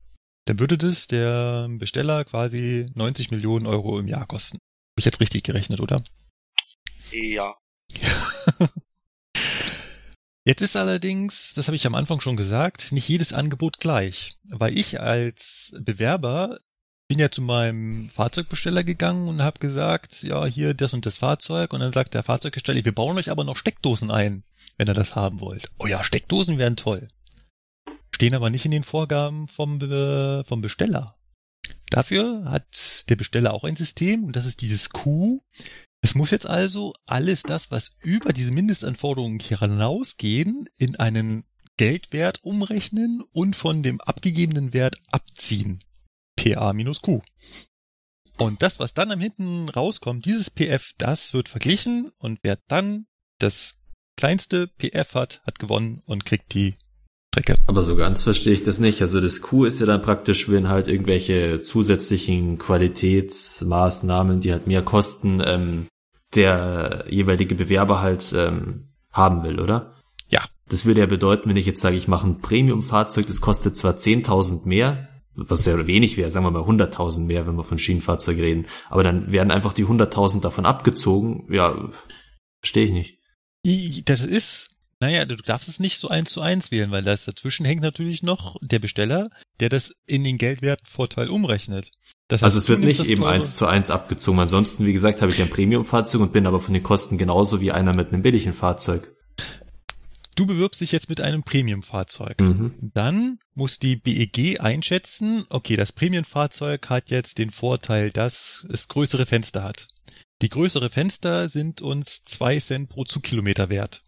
Dann 0.47 0.59
würde 0.59 0.79
das 0.79 1.07
der 1.07 1.69
Besteller 1.71 2.25
quasi 2.25 2.87
90 2.95 3.31
Millionen 3.31 3.67
Euro 3.67 3.99
im 3.99 4.09
Jahr 4.09 4.27
kosten. 4.27 4.57
Habe 4.57 4.99
ich 4.99 5.05
jetzt 5.05 5.21
richtig 5.21 5.45
gerechnet, 5.45 5.81
oder? 5.81 6.03
Ja. 7.13 7.55
Jetzt 10.51 10.63
ist 10.63 10.75
allerdings, 10.75 11.55
das 11.55 11.69
habe 11.69 11.77
ich 11.77 11.87
am 11.87 11.95
Anfang 11.95 12.21
schon 12.21 12.37
gesagt, 12.37 12.91
nicht 12.91 13.09
jedes 13.09 13.33
Angebot 13.33 13.79
gleich. 13.79 14.37
Weil 14.49 14.77
ich 14.77 15.01
als 15.01 15.77
Bewerber 15.81 16.59
bin 17.07 17.21
ja 17.21 17.31
zu 17.31 17.41
meinem 17.41 18.11
Fahrzeugbesteller 18.11 18.83
gegangen 18.83 19.29
und 19.29 19.43
habe 19.43 19.61
gesagt, 19.61 20.25
ja, 20.25 20.45
hier 20.47 20.75
das 20.75 20.93
und 20.93 21.07
das 21.07 21.19
Fahrzeug. 21.19 21.73
Und 21.73 21.79
dann 21.79 21.93
sagt 21.93 22.15
der 22.15 22.25
Fahrzeughersteller, 22.25 22.85
wir 22.85 22.95
bauen 22.95 23.17
euch 23.17 23.31
aber 23.31 23.45
noch 23.45 23.57
Steckdosen 23.57 24.11
ein, 24.11 24.43
wenn 24.77 24.89
ihr 24.89 24.95
das 24.95 25.15
haben 25.15 25.39
wollt. 25.39 25.71
Oh 25.79 25.87
ja, 25.87 26.03
Steckdosen 26.03 26.59
wären 26.59 26.75
toll 26.75 27.07
stehen 28.21 28.35
aber 28.35 28.51
nicht 28.51 28.67
in 28.67 28.71
den 28.71 28.85
Vorgaben 28.85 29.49
vom, 29.49 29.79
Be 29.79 30.45
vom 30.47 30.61
Besteller. 30.61 31.17
Dafür 31.89 32.45
hat 32.45 33.09
der 33.09 33.17
Besteller 33.17 33.55
auch 33.55 33.65
ein 33.65 33.77
System 33.77 34.25
und 34.25 34.37
das 34.37 34.45
ist 34.45 34.61
dieses 34.61 34.91
Q. 34.91 35.41
Es 36.03 36.15
muss 36.15 36.31
jetzt 36.31 36.47
also 36.47 36.95
alles 37.07 37.43
das, 37.43 37.71
was 37.71 37.93
über 38.01 38.33
diese 38.33 38.53
Mindestanforderungen 38.53 39.39
hinausgehen, 39.39 40.69
in 40.77 40.97
einen 40.97 41.45
Geldwert 41.77 42.41
umrechnen 42.43 43.23
und 43.33 43.55
von 43.55 43.83
dem 43.83 44.01
abgegebenen 44.01 44.73
Wert 44.73 44.97
abziehen. 45.11 45.85
PA 46.37 46.73
minus 46.73 47.03
Q. 47.03 47.21
Und 48.39 48.63
das, 48.63 48.79
was 48.79 48.95
dann 48.95 49.13
am 49.13 49.21
hinten 49.21 49.69
rauskommt, 49.69 50.25
dieses 50.25 50.51
PF, 50.51 50.93
das 50.97 51.35
wird 51.35 51.49
verglichen 51.51 52.11
und 52.19 52.39
wer 52.43 52.59
dann 52.69 53.07
das 53.39 53.79
kleinste 54.17 54.69
PF 54.69 55.15
hat, 55.15 55.43
hat 55.45 55.59
gewonnen 55.59 56.03
und 56.07 56.25
kriegt 56.25 56.55
die 56.55 56.75
Strecke. 57.35 57.57
Aber 57.67 57.83
so 57.83 57.97
ganz 57.97 58.23
verstehe 58.23 58.55
ich 58.55 58.63
das 58.63 58.79
nicht. 58.79 59.03
Also 59.03 59.21
das 59.21 59.41
Q 59.41 59.65
ist 59.65 59.81
ja 59.81 59.87
dann 59.87 60.03
praktisch, 60.03 60.49
wenn 60.49 60.69
halt 60.69 60.89
irgendwelche 60.89 61.61
zusätzlichen 61.61 62.59
Qualitätsmaßnahmen, 62.59 64.41
die 64.41 64.53
halt 64.53 64.67
mehr 64.67 64.83
kosten, 64.83 65.43
ähm, 65.45 65.87
der 66.35 67.05
jeweilige 67.09 67.55
Bewerber 67.55 68.01
halt 68.01 68.33
ähm, 68.37 68.89
haben 69.13 69.43
will, 69.43 69.61
oder? 69.61 69.95
Ja. 70.29 70.45
Das 70.69 70.85
würde 70.85 71.01
ja 71.01 71.07
bedeuten, 71.07 71.49
wenn 71.49 71.57
ich 71.57 71.67
jetzt 71.67 71.81
sage, 71.81 71.97
ich 71.97 72.09
mache 72.09 72.29
ein 72.29 72.41
Premium-Fahrzeug, 72.41 73.27
das 73.27 73.41
kostet 73.41 73.77
zwar 73.77 73.95
10.000 73.95 74.67
mehr, 74.67 75.09
was 75.35 75.67
ja 75.67 75.87
wenig 75.87 76.17
wäre, 76.17 76.31
sagen 76.31 76.47
wir 76.47 76.51
mal 76.51 76.63
100.000 76.63 77.25
mehr, 77.25 77.47
wenn 77.47 77.57
wir 77.57 77.65
von 77.65 77.79
Schienenfahrzeug 77.79 78.39
reden, 78.39 78.67
aber 78.89 79.03
dann 79.03 79.33
werden 79.33 79.51
einfach 79.51 79.73
die 79.73 79.87
100.000 79.87 80.41
davon 80.41 80.67
abgezogen. 80.67 81.47
Ja, 81.53 81.91
verstehe 82.61 82.85
ich 82.85 82.93
nicht. 82.93 84.09
Das 84.09 84.25
ist 84.25 84.71
naja, 85.01 85.25
du 85.25 85.37
darfst 85.37 85.69
es 85.69 85.81
nicht 85.81 85.99
so 85.99 86.09
eins 86.09 86.31
zu 86.31 86.43
eins 86.43 86.71
wählen, 86.71 86.91
weil 86.91 87.03
das 87.03 87.25
dazwischen 87.25 87.65
hängt 87.65 87.81
natürlich 87.81 88.23
noch 88.23 88.57
der 88.61 88.79
Besteller, 88.79 89.31
der 89.59 89.71
das 89.71 89.95
in 90.07 90.25
den 90.25 90.37
Geldwertvorteil 90.37 91.31
umrechnet. 91.31 91.91
Das 92.29 92.39
heißt, 92.39 92.45
also 92.45 92.59
es 92.59 92.69
wird 92.69 92.81
nicht 92.81 93.07
eben 93.07 93.25
eins 93.25 93.55
zu 93.55 93.67
eins 93.67 93.91
abgezogen. 93.91 94.39
Ansonsten, 94.39 94.87
wie 94.87 94.93
gesagt, 94.93 95.23
habe 95.23 95.33
ich 95.33 95.41
ein 95.41 95.49
Premium-Fahrzeug 95.49 96.21
und 96.21 96.33
bin 96.35 96.47
aber 96.47 96.61
von 96.61 96.75
den 96.75 96.83
Kosten 96.83 97.17
genauso 97.17 97.61
wie 97.63 97.73
einer 97.73 97.97
mit 97.97 98.13
einem 98.13 98.23
billigen 98.23 98.53
Fahrzeug. 98.53 99.17
Du 100.37 100.47
bewirbst 100.47 100.81
dich 100.81 100.93
jetzt 100.93 101.09
mit 101.09 101.21
einem 101.21 101.43
Premium-Fahrzeug. 101.43 102.39
Mhm. 102.41 102.91
Dann 102.95 103.39
muss 103.55 103.79
die 103.79 103.97
BEG 103.97 104.61
einschätzen, 104.61 105.45
okay, 105.49 105.77
das 105.77 105.93
Premium-Fahrzeug 105.93 106.89
hat 106.89 107.11
jetzt 107.11 107.39
den 107.39 107.51
Vorteil, 107.51 108.11
dass 108.11 108.67
es 108.71 108.89
größere 108.89 109.27
Fenster 109.27 109.65
hat. 109.65 109.89
Die 110.43 110.49
größere 110.49 110.89
Fenster 110.89 111.49
sind 111.49 111.83
uns 111.83 112.25
zwei 112.25 112.59
Cent 112.61 112.91
pro 112.91 113.05
Zugkilometer 113.05 113.69
wert. 113.71 114.03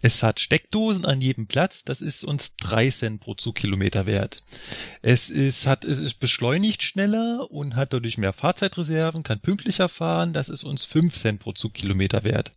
Es 0.00 0.22
hat 0.22 0.40
Steckdosen 0.40 1.04
an 1.04 1.20
jedem 1.20 1.46
Platz, 1.46 1.84
das 1.84 2.00
ist 2.00 2.24
uns 2.24 2.56
drei 2.56 2.90
Cent 2.90 3.20
pro 3.20 3.34
Zugkilometer 3.34 4.06
wert. 4.06 4.44
Es 5.02 5.30
ist, 5.30 5.66
hat, 5.66 5.84
es 5.84 5.98
ist 5.98 6.14
beschleunigt 6.20 6.82
schneller 6.82 7.50
und 7.50 7.76
hat 7.76 7.92
dadurch 7.92 8.18
mehr 8.18 8.32
Fahrzeitreserven, 8.32 9.22
kann 9.22 9.40
pünktlicher 9.40 9.88
fahren, 9.88 10.32
das 10.32 10.48
ist 10.48 10.64
uns 10.64 10.84
fünf 10.84 11.14
Cent 11.14 11.40
pro 11.40 11.52
Zugkilometer 11.52 12.24
wert. 12.24 12.52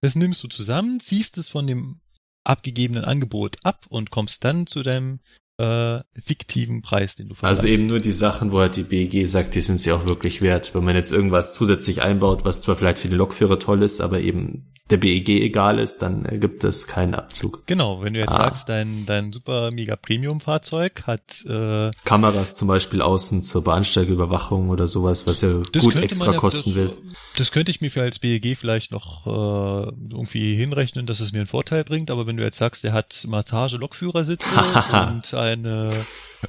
Das 0.00 0.14
nimmst 0.14 0.42
du 0.42 0.48
zusammen, 0.48 1.00
ziehst 1.00 1.38
es 1.38 1.48
von 1.48 1.66
dem 1.66 2.00
abgegebenen 2.44 3.04
Angebot 3.04 3.56
ab 3.64 3.86
und 3.88 4.10
kommst 4.10 4.44
dann 4.44 4.66
zu 4.66 4.82
deinem 4.82 5.20
äh, 5.58 6.00
fiktiven 6.22 6.82
Preis, 6.82 7.16
den 7.16 7.28
du 7.28 7.34
vergleichst. 7.34 7.64
Also 7.64 7.72
eben 7.72 7.86
nur 7.86 8.00
die 8.00 8.12
Sachen, 8.12 8.52
wo 8.52 8.60
halt 8.60 8.76
die 8.76 8.82
BEG 8.82 9.26
sagt, 9.26 9.54
die 9.54 9.60
sind 9.60 9.78
sie 9.78 9.92
auch 9.92 10.06
wirklich 10.06 10.42
wert. 10.42 10.74
Wenn 10.74 10.84
man 10.84 10.96
jetzt 10.96 11.12
irgendwas 11.12 11.54
zusätzlich 11.54 12.02
einbaut, 12.02 12.44
was 12.44 12.60
zwar 12.60 12.76
vielleicht 12.76 12.98
für 12.98 13.08
die 13.08 13.14
Lokführer 13.14 13.58
toll 13.58 13.82
ist, 13.82 14.00
aber 14.00 14.20
eben 14.20 14.72
der 14.90 14.98
BEG 14.98 15.28
egal 15.28 15.78
ist, 15.78 15.98
dann 15.98 16.22
gibt 16.38 16.62
es 16.62 16.86
keinen 16.86 17.14
Abzug. 17.14 17.66
Genau, 17.66 18.02
wenn 18.02 18.14
du 18.14 18.20
jetzt 18.20 18.32
ah. 18.32 18.44
sagst, 18.44 18.68
dein, 18.68 19.04
dein 19.06 19.32
super 19.32 19.70
mega 19.72 19.96
Premium-Fahrzeug 19.96 21.02
hat 21.06 21.44
äh, 21.48 21.90
Kameras 22.04 22.54
zum 22.54 22.68
Beispiel 22.68 23.02
außen 23.02 23.42
zur 23.42 23.64
Bahnsteigüberwachung 23.64 24.70
oder 24.70 24.86
sowas, 24.86 25.26
was 25.26 25.40
ja 25.40 25.60
gut 25.80 25.96
extra 25.96 26.32
ja, 26.32 26.38
kosten 26.38 26.70
das, 26.70 26.76
will. 26.76 26.96
Das 27.36 27.50
könnte 27.50 27.70
ich 27.70 27.80
mir 27.80 27.90
für 27.90 28.02
als 28.02 28.20
BEG 28.20 28.56
vielleicht 28.56 28.92
noch 28.92 29.26
äh, 29.26 29.90
irgendwie 30.10 30.56
hinrechnen, 30.56 31.06
dass 31.06 31.20
es 31.20 31.32
mir 31.32 31.38
einen 31.38 31.48
Vorteil 31.48 31.82
bringt, 31.82 32.10
aber 32.10 32.26
wenn 32.26 32.36
du 32.36 32.44
jetzt 32.44 32.58
sagst, 32.58 32.84
der 32.84 32.92
hat 32.92 33.24
Massage-Lokführersitze 33.26 34.48
und 35.08 35.34
eine 35.34 35.90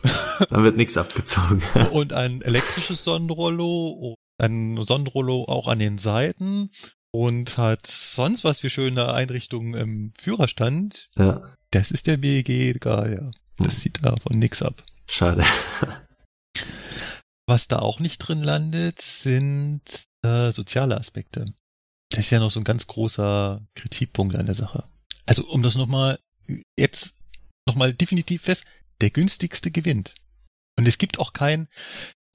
dann 0.49 0.63
wird 0.63 0.77
nichts 0.77 0.97
abgezogen. 0.97 1.63
und 1.91 2.13
ein 2.13 2.41
elektrisches 2.41 3.03
Sonnenrollo, 3.03 4.15
ein 4.37 4.83
Sonnenrollo 4.83 5.45
auch 5.47 5.67
an 5.67 5.79
den 5.79 5.97
Seiten 5.97 6.69
und 7.17 7.57
hat 7.57 7.87
sonst 7.87 8.43
was 8.43 8.59
für 8.59 8.69
schöne 8.69 9.11
Einrichtungen 9.11 9.73
im 9.73 10.13
Führerstand. 10.19 11.09
Ja. 11.17 11.55
Das 11.71 11.89
ist 11.89 12.05
der 12.05 12.17
BEG 12.17 12.49
egal, 12.49 13.11
ja. 13.11 13.31
Das 13.57 13.73
hm. 13.73 13.79
sieht 13.79 14.05
davon 14.05 14.37
nix 14.37 14.61
ab. 14.61 14.83
Schade. 15.09 15.43
Was 17.47 17.67
da 17.67 17.79
auch 17.79 17.99
nicht 17.99 18.19
drin 18.19 18.43
landet, 18.43 19.01
sind 19.01 19.81
äh, 20.21 20.51
soziale 20.51 20.95
Aspekte. 20.95 21.45
Das 22.09 22.19
ist 22.19 22.29
ja 22.29 22.39
noch 22.39 22.51
so 22.51 22.59
ein 22.59 22.65
ganz 22.65 22.85
großer 22.85 23.65
Kritikpunkt 23.73 24.35
an 24.35 24.45
der 24.45 24.55
Sache. 24.55 24.83
Also 25.25 25.47
um 25.47 25.63
das 25.63 25.73
nochmal 25.73 26.19
jetzt 26.77 27.25
nochmal 27.67 27.95
definitiv 27.95 28.43
fest, 28.43 28.65
der 29.01 29.09
günstigste 29.09 29.71
gewinnt. 29.71 30.13
Und 30.77 30.87
es 30.87 30.99
gibt 30.99 31.17
auch 31.17 31.33
kein, 31.33 31.67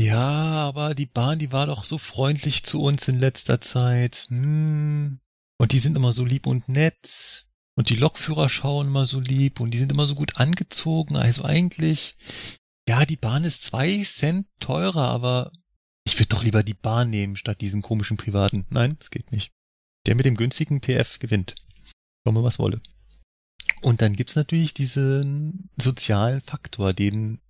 ja, 0.00 0.20
aber 0.20 0.94
die 0.94 1.06
Bahn, 1.06 1.38
die 1.38 1.52
war 1.52 1.66
doch 1.66 1.84
so 1.84 1.98
freundlich 1.98 2.64
zu 2.64 2.82
uns 2.82 3.08
in 3.08 3.18
letzter 3.18 3.60
Zeit. 3.60 4.26
Hm. 4.28 5.20
Und 5.58 5.72
die 5.72 5.78
sind 5.78 5.96
immer 5.96 6.12
so 6.12 6.24
lieb 6.24 6.46
und 6.46 6.68
nett. 6.68 7.46
Und 7.74 7.88
die 7.88 7.96
Lokführer 7.96 8.48
schauen 8.48 8.88
immer 8.88 9.06
so 9.06 9.20
lieb 9.20 9.60
und 9.60 9.72
die 9.72 9.78
sind 9.78 9.92
immer 9.92 10.06
so 10.06 10.14
gut 10.14 10.36
angezogen. 10.36 11.16
Also 11.16 11.44
eigentlich, 11.44 12.16
ja, 12.88 13.06
die 13.06 13.16
Bahn 13.16 13.44
ist 13.44 13.62
zwei 13.62 14.02
Cent 14.02 14.46
teurer, 14.60 15.08
aber 15.08 15.52
ich 16.04 16.18
würde 16.18 16.28
doch 16.28 16.42
lieber 16.42 16.62
die 16.62 16.74
Bahn 16.74 17.10
nehmen 17.10 17.36
statt 17.36 17.60
diesen 17.60 17.80
komischen 17.80 18.16
privaten. 18.16 18.66
Nein, 18.70 18.96
das 18.98 19.10
geht 19.10 19.32
nicht. 19.32 19.52
Der 20.06 20.16
mit 20.16 20.26
dem 20.26 20.36
günstigen 20.36 20.80
PF 20.80 21.18
gewinnt. 21.18 21.54
Komme 22.24 22.42
was 22.42 22.58
wolle. 22.58 22.80
Und 23.80 24.02
dann 24.02 24.14
gibt's 24.14 24.36
natürlich 24.36 24.74
diesen 24.74 25.70
sozialen 25.76 26.40
Faktor, 26.40 26.92
den 26.92 27.40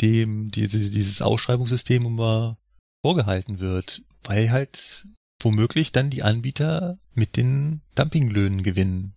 dem 0.00 0.50
diese, 0.50 0.90
dieses 0.90 1.22
Ausschreibungssystem 1.22 2.04
immer 2.06 2.58
vorgehalten 3.04 3.60
wird, 3.60 4.02
weil 4.22 4.50
halt 4.50 5.06
womöglich 5.40 5.92
dann 5.92 6.10
die 6.10 6.22
Anbieter 6.22 6.98
mit 7.12 7.36
den 7.36 7.82
Dumpinglöhnen 7.94 8.62
gewinnen. 8.62 9.14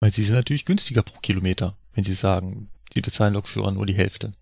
Weil 0.00 0.12
sie 0.12 0.24
sind 0.24 0.34
natürlich 0.34 0.64
günstiger 0.64 1.02
pro 1.02 1.18
Kilometer, 1.20 1.76
wenn 1.94 2.04
sie 2.04 2.14
sagen, 2.14 2.70
sie 2.92 3.00
bezahlen 3.00 3.34
Lokführer 3.34 3.72
nur 3.72 3.86
die 3.86 3.94
Hälfte. 3.94 4.32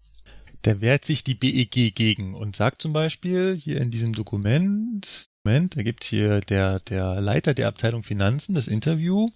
Da 0.62 0.80
wehrt 0.80 1.04
sich 1.04 1.24
die 1.24 1.34
BEG 1.34 1.94
gegen 1.94 2.34
und 2.34 2.56
sagt 2.56 2.80
zum 2.80 2.92
Beispiel 2.92 3.54
hier 3.54 3.80
in 3.80 3.90
diesem 3.90 4.14
Dokument, 4.14 5.26
Moment, 5.44 5.76
da 5.76 5.82
gibt 5.82 6.04
hier 6.04 6.40
der, 6.40 6.80
der 6.80 7.20
Leiter 7.20 7.52
der 7.52 7.68
Abteilung 7.68 8.02
Finanzen 8.02 8.54
das 8.54 8.66
Interview 8.66 9.28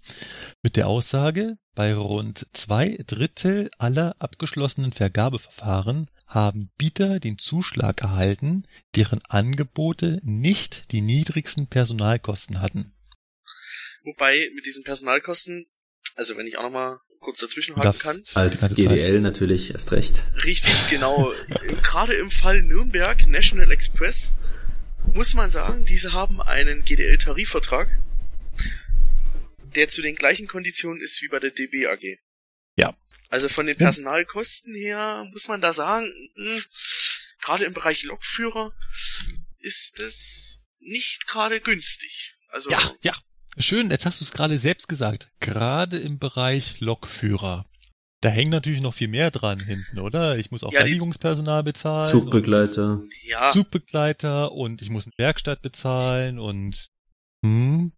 mit 0.62 0.76
der 0.76 0.88
Aussage, 0.88 1.58
bei 1.74 1.94
rund 1.94 2.46
zwei 2.54 2.98
Drittel 3.06 3.70
aller 3.76 4.16
abgeschlossenen 4.18 4.92
Vergabeverfahren 4.92 6.08
haben 6.28 6.70
Bieter 6.76 7.18
den 7.18 7.38
Zuschlag 7.38 8.02
erhalten, 8.02 8.66
deren 8.94 9.24
Angebote 9.24 10.20
nicht 10.22 10.84
die 10.92 11.00
niedrigsten 11.00 11.66
Personalkosten 11.66 12.60
hatten. 12.60 12.94
Wobei 14.04 14.50
mit 14.54 14.66
diesen 14.66 14.84
Personalkosten, 14.84 15.66
also 16.14 16.36
wenn 16.36 16.46
ich 16.46 16.58
auch 16.58 16.62
nochmal 16.62 17.00
kurz 17.20 17.40
dazwischenhaken 17.40 17.98
kann. 17.98 18.22
Als 18.34 18.74
GDL 18.74 19.20
natürlich 19.20 19.72
erst 19.72 19.92
recht. 19.92 20.22
Richtig, 20.44 20.74
genau. 20.90 21.32
Gerade 21.82 22.14
im 22.14 22.30
Fall 22.30 22.62
Nürnberg, 22.62 23.26
National 23.28 23.70
Express, 23.72 24.36
muss 25.14 25.34
man 25.34 25.50
sagen, 25.50 25.84
diese 25.84 26.12
haben 26.12 26.40
einen 26.40 26.84
GDL-Tarifvertrag, 26.84 27.88
der 29.74 29.88
zu 29.88 30.02
den 30.02 30.16
gleichen 30.16 30.46
Konditionen 30.46 31.02
ist 31.02 31.22
wie 31.22 31.28
bei 31.28 31.38
der 31.38 31.50
DB 31.50 31.86
AG. 31.86 32.18
Also 33.28 33.48
von 33.48 33.66
den 33.66 33.76
Personalkosten 33.76 34.74
her 34.74 35.26
muss 35.32 35.48
man 35.48 35.60
da 35.60 35.72
sagen, 35.72 36.06
mh, 36.34 36.50
hm, 36.50 36.62
gerade 37.40 37.64
im 37.64 37.74
Bereich 37.74 38.04
Lokführer 38.04 38.72
ist 39.58 40.00
es 40.00 40.66
nicht 40.80 41.26
gerade 41.26 41.60
günstig. 41.60 42.34
Also 42.48 42.70
ja, 42.70 42.78
ja. 43.02 43.14
Schön, 43.58 43.90
jetzt 43.90 44.06
hast 44.06 44.20
du 44.20 44.24
es 44.24 44.30
gerade 44.30 44.56
selbst 44.56 44.88
gesagt. 44.88 45.30
Gerade 45.40 45.98
im 45.98 46.18
Bereich 46.18 46.78
Lokführer. 46.80 47.66
Da 48.20 48.28
hängt 48.28 48.50
natürlich 48.50 48.80
noch 48.80 48.94
viel 48.94 49.08
mehr 49.08 49.30
dran 49.30 49.60
hinten, 49.60 49.98
oder? 49.98 50.38
Ich 50.38 50.50
muss 50.50 50.64
auch 50.64 50.72
ja, 50.72 50.80
Reinigungspersonal 50.80 51.62
bezahlen. 51.62 52.08
Zugbegleiter. 52.08 53.02
Ja. 53.22 53.50
Zugbegleiter 53.50 54.52
und 54.52 54.82
ich 54.82 54.90
muss 54.90 55.06
eine 55.06 55.12
Werkstatt 55.16 55.62
bezahlen 55.62 56.38
und 56.38 56.88
hm, 57.42 57.92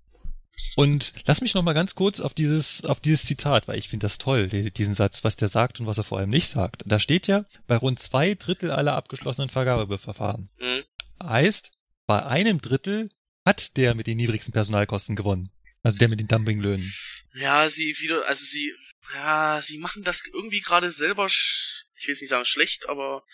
und 0.77 1.13
lass 1.27 1.41
mich 1.41 1.55
noch 1.55 1.63
mal 1.63 1.73
ganz 1.73 1.95
kurz 1.95 2.21
auf 2.21 2.35
dieses, 2.35 2.85
auf 2.85 3.01
dieses 3.01 3.25
Zitat, 3.25 3.69
weil 3.69 3.79
ich 3.79 3.89
finde 3.89 4.07
das 4.07 4.19
toll, 4.19 4.49
diesen 4.49 4.95
Satz, 4.95 5.25
was 5.25 5.37
der 5.37 5.49
sagt 5.49 5.81
und 5.81 5.87
was 5.87 5.99
er 5.99 6.05
vor 6.05 6.19
allem 6.19 6.31
nicht 6.31 6.49
sagt. 6.49 6.83
Da 6.87 6.99
steht 6.99 7.27
ja, 7.27 7.45
bei 7.67 7.77
rund 7.77 7.99
zwei 7.99 8.35
Drittel 8.35 8.71
aller 8.71 8.95
abgeschlossenen 8.95 9.51
Vergabeverfahren. 9.51 10.51
Mhm. 10.59 10.85
Heißt, 11.23 11.73
bei 12.07 12.25
einem 12.25 12.61
Drittel 12.61 13.09
hat 13.45 13.77
der 13.77 13.95
mit 13.95 14.07
den 14.07 14.17
niedrigsten 14.17 14.53
Personalkosten 14.53 15.17
gewonnen. 15.17 15.51
Also 15.83 15.99
der 15.99 16.09
mit 16.09 16.21
den 16.21 16.29
Dumpinglöhnen. 16.29 16.93
Ja, 17.35 17.69
sie 17.69 17.97
wieder, 18.01 18.27
also 18.27 18.45
sie, 18.45 18.73
ja, 19.15 19.61
sie 19.61 19.79
machen 19.79 20.05
das 20.05 20.25
irgendwie 20.27 20.61
gerade 20.61 20.91
selber, 20.91 21.27
ich 21.27 22.07
will 22.07 22.13
es 22.13 22.21
nicht 22.21 22.31
sagen 22.31 22.45
schlecht, 22.45 22.89
aber 22.89 23.25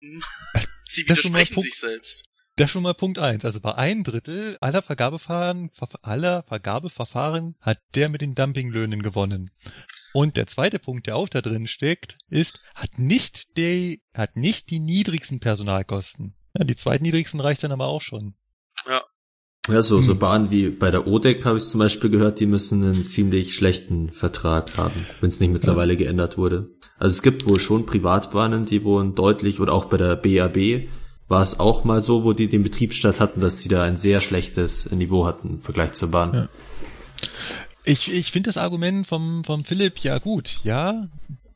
sie 0.88 1.02
widersprechen 1.02 1.60
sich 1.60 1.74
selbst. 1.74 2.28
Das 2.56 2.70
schon 2.70 2.82
mal 2.82 2.92
Punkt 2.92 3.18
eins. 3.18 3.46
Also 3.46 3.60
bei 3.60 3.74
ein 3.76 4.04
Drittel 4.04 4.58
aller 4.60 4.82
Vergabeverfahren, 4.82 5.70
aller 6.02 6.42
Vergabeverfahren 6.42 7.56
hat 7.60 7.78
der 7.94 8.10
mit 8.10 8.20
den 8.20 8.34
Dumpinglöhnen 8.34 9.02
gewonnen. 9.02 9.50
Und 10.12 10.36
der 10.36 10.46
zweite 10.46 10.78
Punkt, 10.78 11.06
der 11.06 11.16
auch 11.16 11.30
da 11.30 11.40
drin 11.40 11.66
steckt, 11.66 12.18
ist, 12.28 12.60
hat 12.74 12.98
nicht 12.98 13.56
die, 13.56 14.02
hat 14.12 14.36
nicht 14.36 14.70
die 14.70 14.80
niedrigsten 14.80 15.40
Personalkosten. 15.40 16.34
Ja, 16.54 16.64
die 16.64 16.76
zweitniedrigsten 16.76 17.40
reicht 17.40 17.62
dann 17.64 17.72
aber 17.72 17.86
auch 17.86 18.02
schon. 18.02 18.34
Ja. 18.86 19.02
Ja, 19.68 19.80
so, 19.80 19.98
hm. 19.98 20.02
so 20.02 20.16
Bahnen 20.16 20.50
wie 20.50 20.70
bei 20.70 20.90
der 20.90 21.06
ODEC 21.06 21.44
habe 21.44 21.56
ich 21.56 21.64
zum 21.64 21.78
Beispiel 21.78 22.10
gehört, 22.10 22.40
die 22.40 22.46
müssen 22.46 22.82
einen 22.82 23.06
ziemlich 23.06 23.54
schlechten 23.54 24.10
Vertrag 24.10 24.76
haben, 24.76 25.06
wenn 25.20 25.28
es 25.28 25.38
nicht 25.38 25.52
mittlerweile 25.52 25.92
ja. 25.92 26.00
geändert 26.00 26.36
wurde. 26.36 26.74
Also 26.98 27.14
es 27.14 27.22
gibt 27.22 27.46
wohl 27.46 27.60
schon 27.60 27.86
Privatbahnen, 27.86 28.64
die 28.64 28.82
wohl 28.82 29.12
deutlich, 29.12 29.60
oder 29.60 29.72
auch 29.72 29.84
bei 29.84 29.98
der 29.98 30.16
BAB, 30.16 30.88
war 31.32 31.40
es 31.40 31.58
auch 31.58 31.82
mal 31.82 32.02
so, 32.02 32.24
wo 32.24 32.34
die 32.34 32.48
den 32.48 32.62
Betriebsstadt 32.62 33.18
hatten, 33.18 33.40
dass 33.40 33.62
sie 33.62 33.70
da 33.70 33.82
ein 33.82 33.96
sehr 33.96 34.20
schlechtes 34.20 34.92
Niveau 34.92 35.26
hatten 35.26 35.48
im 35.48 35.60
Vergleich 35.60 35.94
zur 35.94 36.10
Bahn. 36.10 36.34
Ja. 36.34 36.48
Ich, 37.84 38.12
ich 38.12 38.30
finde 38.30 38.48
das 38.48 38.58
Argument 38.58 39.06
vom, 39.06 39.42
vom 39.42 39.64
Philipp 39.64 39.98
ja 40.00 40.18
gut. 40.18 40.60
Ja, 40.62 41.08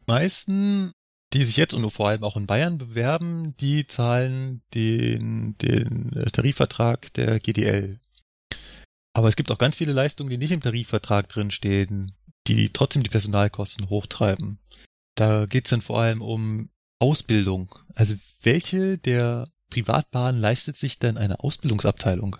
meisten, 0.06 0.92
die 1.34 1.44
sich 1.44 1.58
jetzt 1.58 1.74
und 1.74 1.88
vor 1.90 2.08
allem 2.08 2.24
auch 2.24 2.38
in 2.38 2.46
Bayern 2.46 2.78
bewerben, 2.78 3.54
die 3.60 3.86
zahlen 3.86 4.62
den, 4.72 5.58
den 5.58 6.10
Tarifvertrag 6.32 7.12
der 7.12 7.38
GDL. 7.38 8.00
Aber 9.12 9.28
es 9.28 9.36
gibt 9.36 9.50
auch 9.50 9.58
ganz 9.58 9.76
viele 9.76 9.92
Leistungen, 9.92 10.30
die 10.30 10.38
nicht 10.38 10.52
im 10.52 10.62
Tarifvertrag 10.62 11.28
drinstehen, 11.28 12.12
die 12.46 12.70
trotzdem 12.70 13.02
die 13.02 13.10
Personalkosten 13.10 13.90
hochtreiben. 13.90 14.58
Da 15.16 15.44
geht's 15.44 15.68
dann 15.68 15.82
vor 15.82 16.00
allem 16.00 16.22
um 16.22 16.70
Ausbildung. 16.98 17.74
Also 17.94 18.14
welche 18.40 18.96
der 18.96 19.44
Privatbahn 19.70 20.38
leistet 20.38 20.76
sich 20.76 20.98
denn 20.98 21.18
eine 21.18 21.40
Ausbildungsabteilung. 21.40 22.36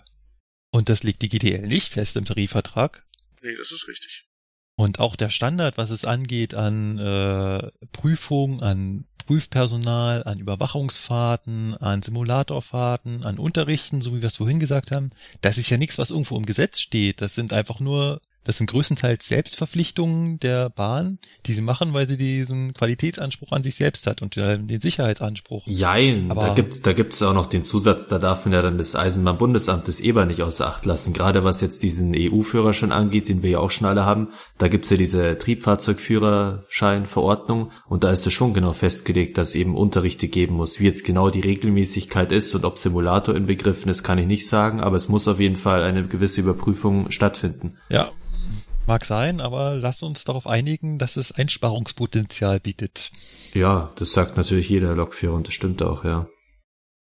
Und 0.71 0.89
das 0.89 1.03
legt 1.03 1.21
die 1.21 1.29
GDL 1.29 1.67
nicht 1.67 1.93
fest 1.93 2.17
im 2.17 2.25
Tarifvertrag. 2.25 3.05
Nee, 3.41 3.55
das 3.57 3.71
ist 3.71 3.87
richtig. 3.87 4.27
Und 4.75 4.99
auch 4.99 5.15
der 5.15 5.29
Standard, 5.29 5.77
was 5.77 5.89
es 5.89 6.05
angeht 6.05 6.53
an 6.53 6.99
äh, 6.99 7.71
Prüfung, 7.93 8.61
an 8.61 9.05
Prüfpersonal, 9.25 10.23
an 10.23 10.39
Überwachungsfahrten, 10.39 11.73
an 11.75 12.03
Simulatorfahrten, 12.03 13.23
an 13.23 13.39
Unterrichten, 13.39 14.01
so 14.01 14.15
wie 14.15 14.21
wir 14.21 14.27
es 14.27 14.37
vorhin 14.37 14.59
gesagt 14.59 14.91
haben, 14.91 15.09
das 15.41 15.57
ist 15.57 15.69
ja 15.69 15.77
nichts, 15.77 15.97
was 15.97 16.11
irgendwo 16.11 16.37
im 16.37 16.45
Gesetz 16.45 16.79
steht. 16.79 17.21
Das 17.21 17.33
sind 17.33 17.53
einfach 17.53 17.79
nur 17.79 18.21
das 18.47 18.57
sind 18.57 18.71
größtenteils 18.71 19.27
Selbstverpflichtungen 19.27 20.39
der 20.39 20.69
Bahn, 20.69 21.19
die 21.45 21.51
sie 21.51 21.59
machen, 21.59 21.93
weil 21.93 22.07
sie 22.07 22.15
diesen 22.15 22.73
Qualitätsanspruch 22.73 23.51
an 23.51 23.61
sich 23.61 23.75
selbst 23.75 24.07
hat 24.07 24.21
und 24.21 24.37
den 24.37 24.79
Sicherheitsanspruch. 24.79 25.67
Jein, 25.67 26.31
Aber 26.31 26.43
da 26.43 26.53
gibt 26.53 26.87
da 26.87 26.93
gibt's 26.93 27.21
auch 27.21 27.33
noch 27.33 27.47
den 27.47 27.65
Zusatz, 27.65 28.07
da 28.07 28.19
darf 28.19 28.45
man 28.45 28.53
ja 28.53 28.61
dann 28.61 28.77
das 28.77 28.95
Eisenbahnbundesamt 28.95 29.89
des 29.89 29.99
EBA 29.99 30.25
nicht 30.25 30.41
außer 30.41 30.65
Acht 30.65 30.85
lassen. 30.85 31.11
Gerade 31.11 31.43
was 31.43 31.59
jetzt 31.59 31.83
diesen 31.83 32.13
EU-Führerschein 32.15 32.93
angeht, 32.93 33.27
den 33.27 33.43
wir 33.43 33.49
ja 33.49 33.59
auch 33.59 33.71
schon 33.71 33.85
alle 33.85 34.05
haben, 34.05 34.29
da 34.57 34.69
gibt's 34.69 34.89
ja 34.89 34.95
diese 34.95 35.37
Triebfahrzeugführerscheinverordnung 35.37 37.73
und 37.89 38.05
da 38.05 38.11
ist 38.11 38.25
es 38.25 38.31
schon 38.31 38.53
genau 38.53 38.71
festgelegt, 38.71 39.37
dass 39.37 39.55
eben 39.55 39.75
Unterrichte 39.75 40.29
geben 40.29 40.55
muss. 40.55 40.79
Wie 40.79 40.85
jetzt 40.85 41.03
genau 41.03 41.29
die 41.29 41.41
Regelmäßigkeit 41.41 42.31
ist 42.31 42.55
und 42.55 42.63
ob 42.63 42.77
Simulator 42.77 43.35
inbegriffen 43.35 43.91
ist, 43.91 44.03
kann 44.03 44.19
ich 44.19 44.27
nicht 44.27 44.47
sagen, 44.47 44.79
aber 44.79 44.95
es 44.95 45.09
muss 45.09 45.27
auf 45.27 45.41
jeden 45.41 45.57
Fall 45.57 45.83
eine 45.83 46.07
gewisse 46.07 46.39
Überprüfung 46.39 47.11
stattfinden. 47.11 47.75
Ja, 47.89 48.09
Mag 48.87 49.03
sein, 49.03 49.41
aber 49.41 49.75
lass 49.75 50.01
uns 50.01 50.23
darauf 50.23 50.47
einigen, 50.47 50.97
dass 50.97 51.17
es 51.17 51.33
Einsparungspotenzial 51.33 52.61
bietet. 52.61 53.11
Ja, 53.53 53.91
das 53.97 54.13
sagt 54.13 54.37
natürlich 54.37 54.69
jeder 54.69 54.95
Lokführer 54.95 55.33
und 55.33 55.45
das 55.45 55.53
stimmt 55.53 55.83
auch, 55.83 56.05
ja. 56.05 56.27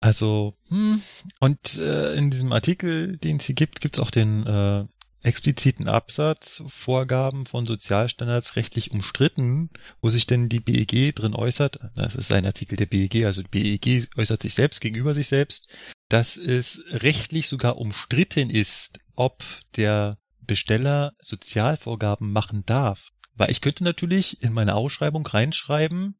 Also, 0.01 0.55
hm, 0.69 1.01
und 1.39 1.79
äh, 1.79 2.15
in 2.15 2.31
diesem 2.31 2.53
Artikel, 2.53 3.19
den 3.19 3.37
es 3.37 3.45
hier 3.45 3.55
gibt, 3.55 3.81
gibt 3.81 3.97
es 3.97 4.03
auch 4.03 4.11
den 4.11 4.45
äh, 4.45 4.85
expliziten 5.23 5.87
Absatz 5.87 6.65
Vorgaben 6.67 7.47
von 7.47 7.67
Sozialstandards 7.67 8.57
rechtlich 8.57 8.91
umstritten, 8.91 9.71
wo 10.01 10.11
sich 10.11 10.27
denn 10.27 10.49
die 10.49 10.61
BEG 10.61 11.15
drin 11.15 11.35
äußert, 11.35 11.79
das 11.95 12.17
ist 12.17 12.33
ein 12.33 12.47
Artikel 12.47 12.77
der 12.77 12.87
BEG, 12.87 13.25
also 13.25 13.43
die 13.43 13.49
BEG 13.49 14.09
äußert 14.17 14.43
sich 14.43 14.55
selbst 14.55 14.81
gegenüber 14.81 15.15
sich 15.15 15.29
selbst, 15.29 15.69
dass 16.09 16.37
es 16.37 16.85
rechtlich 16.91 17.49
sogar 17.49 17.79
umstritten 17.79 18.51
ist, 18.51 18.99
ob 19.15 19.43
der 19.77 20.19
Besteller 20.47 21.15
Sozialvorgaben 21.21 22.33
machen 22.33 22.65
darf. 22.67 23.11
Weil 23.35 23.51
ich 23.51 23.61
könnte 23.61 23.85
natürlich 23.85 24.43
in 24.43 24.53
meine 24.53 24.75
Ausschreibung 24.75 25.27
reinschreiben, 25.27 26.19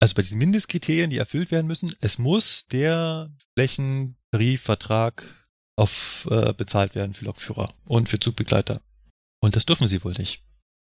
also 0.00 0.14
bei 0.14 0.22
diesen 0.22 0.38
Mindestkriterien, 0.38 1.10
die 1.10 1.18
erfüllt 1.18 1.50
werden 1.50 1.66
müssen, 1.66 1.94
es 2.00 2.18
muss 2.18 2.66
der 2.66 3.30
Flächentarifvertrag 3.54 5.48
auf 5.76 6.26
äh, 6.30 6.52
bezahlt 6.52 6.94
werden 6.94 7.14
für 7.14 7.24
Lokführer 7.26 7.74
und 7.84 8.08
für 8.08 8.18
Zugbegleiter. 8.18 8.82
Und 9.42 9.56
das 9.56 9.66
dürfen 9.66 9.88
sie 9.88 10.04
wohl 10.04 10.12
nicht, 10.12 10.44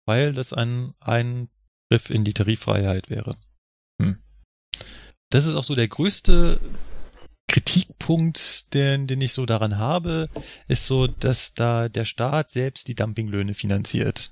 weil 0.05 0.33
das 0.33 0.53
ein 0.53 0.93
Eingriff 0.99 2.09
in 2.09 2.23
die 2.23 2.33
Tariffreiheit 2.33 3.09
wäre. 3.09 3.37
Hm. 4.01 4.23
Das 5.31 5.45
ist 5.45 5.55
auch 5.55 5.63
so 5.63 5.75
der 5.75 5.87
größte 5.87 6.59
Kritikpunkt, 8.09 8.73
den, 8.73 9.05
den 9.05 9.21
ich 9.21 9.33
so 9.33 9.45
daran 9.45 9.77
habe, 9.77 10.29
ist 10.67 10.87
so, 10.87 11.05
dass 11.05 11.53
da 11.53 11.89
der 11.89 12.05
Staat 12.05 12.49
selbst 12.49 12.87
die 12.87 12.95
Dumpinglöhne 12.95 13.53
finanziert. 13.53 14.31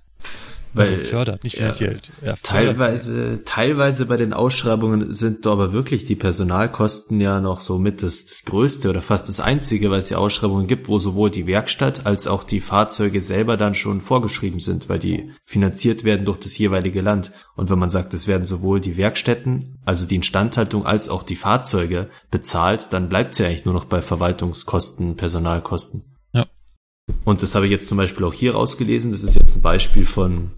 Weil, 0.73 0.93
also 0.93 1.03
fördert, 1.05 1.43
nicht 1.43 1.57
finanziell. 1.57 1.97
Ja, 2.23 2.35
teilweise, 2.43 3.41
teilweise 3.45 4.05
bei 4.05 4.17
den 4.17 4.33
Ausschreibungen 4.33 5.13
sind 5.13 5.45
da 5.45 5.51
aber 5.51 5.73
wirklich 5.73 6.05
die 6.05 6.15
Personalkosten 6.15 7.19
ja 7.19 7.39
noch 7.41 7.61
so 7.61 7.79
mit 7.79 8.03
das, 8.03 8.25
das 8.25 8.43
Größte 8.45 8.89
oder 8.89 9.01
fast 9.01 9.29
das 9.29 9.39
Einzige, 9.39 9.89
weil 9.89 9.99
es 9.99 10.09
ja 10.09 10.17
Ausschreibungen 10.17 10.67
gibt, 10.67 10.87
wo 10.87 10.99
sowohl 10.99 11.31
die 11.31 11.47
Werkstatt 11.47 12.05
als 12.05 12.27
auch 12.27 12.43
die 12.43 12.61
Fahrzeuge 12.61 13.21
selber 13.21 13.57
dann 13.57 13.75
schon 13.75 14.01
vorgeschrieben 14.01 14.59
sind, 14.59 14.89
weil 14.89 14.99
die 14.99 15.31
finanziert 15.45 16.03
werden 16.03 16.25
durch 16.25 16.39
das 16.39 16.57
jeweilige 16.57 17.01
Land. 17.01 17.31
Und 17.55 17.69
wenn 17.69 17.79
man 17.79 17.89
sagt, 17.89 18.13
es 18.13 18.27
werden 18.27 18.45
sowohl 18.45 18.79
die 18.79 18.97
Werkstätten, 18.97 19.79
also 19.85 20.05
die 20.05 20.15
Instandhaltung, 20.15 20.85
als 20.85 21.09
auch 21.09 21.23
die 21.23 21.35
Fahrzeuge 21.35 22.09
bezahlt, 22.29 22.87
dann 22.91 23.09
bleibt 23.09 23.33
es 23.33 23.39
ja 23.39 23.47
eigentlich 23.47 23.65
nur 23.65 23.73
noch 23.73 23.85
bei 23.85 24.01
Verwaltungskosten, 24.01 25.15
Personalkosten. 25.15 26.16
Und 27.25 27.43
das 27.43 27.55
habe 27.55 27.65
ich 27.65 27.71
jetzt 27.71 27.89
zum 27.89 27.97
Beispiel 27.97 28.25
auch 28.25 28.33
hier 28.33 28.53
rausgelesen. 28.53 29.11
Das 29.11 29.23
ist 29.23 29.35
jetzt 29.35 29.57
ein 29.57 29.61
Beispiel 29.61 30.05
von 30.05 30.51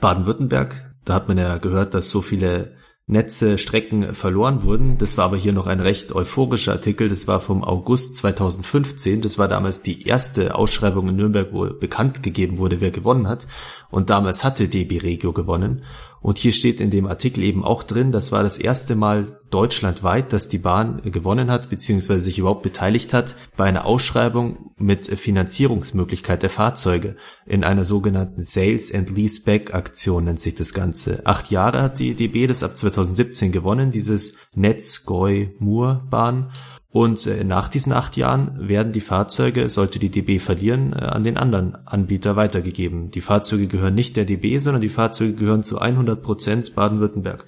Baden-Württemberg. 0.00 0.94
Da 1.04 1.14
hat 1.14 1.28
man 1.28 1.38
ja 1.38 1.58
gehört, 1.58 1.94
dass 1.94 2.10
so 2.10 2.22
viele 2.22 2.76
Netze, 3.06 3.58
Strecken 3.58 4.14
verloren 4.14 4.62
wurden. 4.62 4.96
Das 4.96 5.18
war 5.18 5.26
aber 5.26 5.36
hier 5.36 5.52
noch 5.52 5.66
ein 5.66 5.80
recht 5.80 6.12
euphorischer 6.12 6.72
Artikel. 6.72 7.10
Das 7.10 7.28
war 7.28 7.40
vom 7.40 7.62
August 7.62 8.16
2015. 8.16 9.20
Das 9.20 9.38
war 9.38 9.46
damals 9.46 9.82
die 9.82 10.06
erste 10.06 10.54
Ausschreibung 10.54 11.10
in 11.10 11.16
Nürnberg, 11.16 11.52
wo 11.52 11.66
bekannt 11.66 12.22
gegeben 12.22 12.56
wurde, 12.56 12.80
wer 12.80 12.90
gewonnen 12.90 13.28
hat. 13.28 13.46
Und 13.90 14.08
damals 14.08 14.42
hatte 14.42 14.68
DB 14.68 14.98
Regio 14.98 15.34
gewonnen. 15.34 15.82
Und 16.24 16.38
hier 16.38 16.52
steht 16.52 16.80
in 16.80 16.88
dem 16.88 17.06
Artikel 17.06 17.44
eben 17.44 17.62
auch 17.62 17.82
drin, 17.82 18.10
das 18.10 18.32
war 18.32 18.42
das 18.42 18.56
erste 18.56 18.96
Mal 18.96 19.38
deutschlandweit, 19.50 20.32
dass 20.32 20.48
die 20.48 20.56
Bahn 20.56 21.02
gewonnen 21.02 21.50
hat, 21.50 21.68
beziehungsweise 21.68 22.20
sich 22.20 22.38
überhaupt 22.38 22.62
beteiligt 22.62 23.12
hat 23.12 23.34
bei 23.58 23.64
einer 23.64 23.84
Ausschreibung 23.84 24.70
mit 24.78 25.04
Finanzierungsmöglichkeit 25.04 26.42
der 26.42 26.48
Fahrzeuge 26.48 27.16
in 27.44 27.62
einer 27.62 27.84
sogenannten 27.84 28.40
Sales 28.40 28.90
and 28.90 29.10
Leaseback 29.10 29.74
Aktion 29.74 30.24
nennt 30.24 30.40
sich 30.40 30.54
das 30.54 30.72
Ganze. 30.72 31.20
Acht 31.26 31.50
Jahre 31.50 31.82
hat 31.82 31.98
die 31.98 32.14
DB 32.14 32.46
das 32.46 32.62
ab 32.62 32.78
2017 32.78 33.52
gewonnen, 33.52 33.90
dieses 33.90 34.38
Netz 34.54 35.04
Goi 35.04 35.54
Mur 35.58 36.06
Bahn 36.08 36.52
und 36.94 37.26
äh, 37.26 37.42
nach 37.42 37.68
diesen 37.68 37.92
acht 37.92 38.16
Jahren 38.16 38.68
werden 38.68 38.92
die 38.92 39.00
Fahrzeuge, 39.00 39.68
sollte 39.68 39.98
die 39.98 40.10
DB 40.10 40.38
verlieren, 40.38 40.92
äh, 40.92 40.98
an 41.06 41.24
den 41.24 41.36
anderen 41.36 41.74
Anbieter 41.86 42.36
weitergegeben. 42.36 43.10
Die 43.10 43.20
Fahrzeuge 43.20 43.66
gehören 43.66 43.96
nicht 43.96 44.14
der 44.14 44.24
DB, 44.24 44.58
sondern 44.58 44.80
die 44.80 44.88
Fahrzeuge 44.88 45.34
gehören 45.34 45.64
zu 45.64 45.80
100 45.80 46.22
Prozent 46.22 46.76
Baden-Württemberg. 46.76 47.46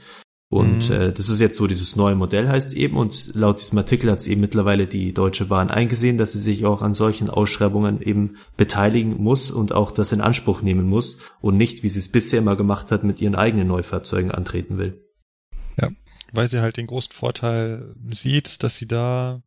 Und 0.48 0.90
mhm. 0.90 0.96
äh, 0.96 1.12
das 1.12 1.28
ist 1.28 1.38
jetzt 1.38 1.58
so 1.58 1.68
dieses 1.68 1.94
neue 1.94 2.16
Modell 2.16 2.48
heißt 2.48 2.74
eben 2.74 2.96
und 2.96 3.36
laut 3.36 3.60
diesem 3.60 3.78
Artikel 3.78 4.10
hat 4.10 4.18
es 4.18 4.26
eben 4.26 4.40
mittlerweile 4.40 4.88
die 4.88 5.14
Deutsche 5.14 5.44
Bahn 5.44 5.70
eingesehen, 5.70 6.18
dass 6.18 6.32
sie 6.32 6.40
sich 6.40 6.66
auch 6.66 6.82
an 6.82 6.94
solchen 6.94 7.30
Ausschreibungen 7.30 8.02
eben 8.02 8.38
beteiligen 8.56 9.22
muss 9.22 9.52
und 9.52 9.72
auch 9.72 9.92
das 9.92 10.10
in 10.10 10.20
Anspruch 10.20 10.60
nehmen 10.60 10.88
muss 10.88 11.18
und 11.40 11.56
nicht, 11.56 11.84
wie 11.84 11.88
sie 11.88 12.00
es 12.00 12.10
bisher 12.10 12.40
immer 12.40 12.56
gemacht 12.56 12.90
hat, 12.90 13.04
mit 13.04 13.20
ihren 13.20 13.36
eigenen 13.36 13.68
Neufahrzeugen 13.68 14.32
antreten 14.32 14.76
will. 14.76 15.05
Weil 16.32 16.48
sie 16.48 16.60
halt 16.60 16.76
den 16.76 16.86
großen 16.86 17.12
Vorteil 17.12 17.94
sieht, 18.10 18.62
dass 18.62 18.76
sie 18.76 18.86
da 18.86 19.42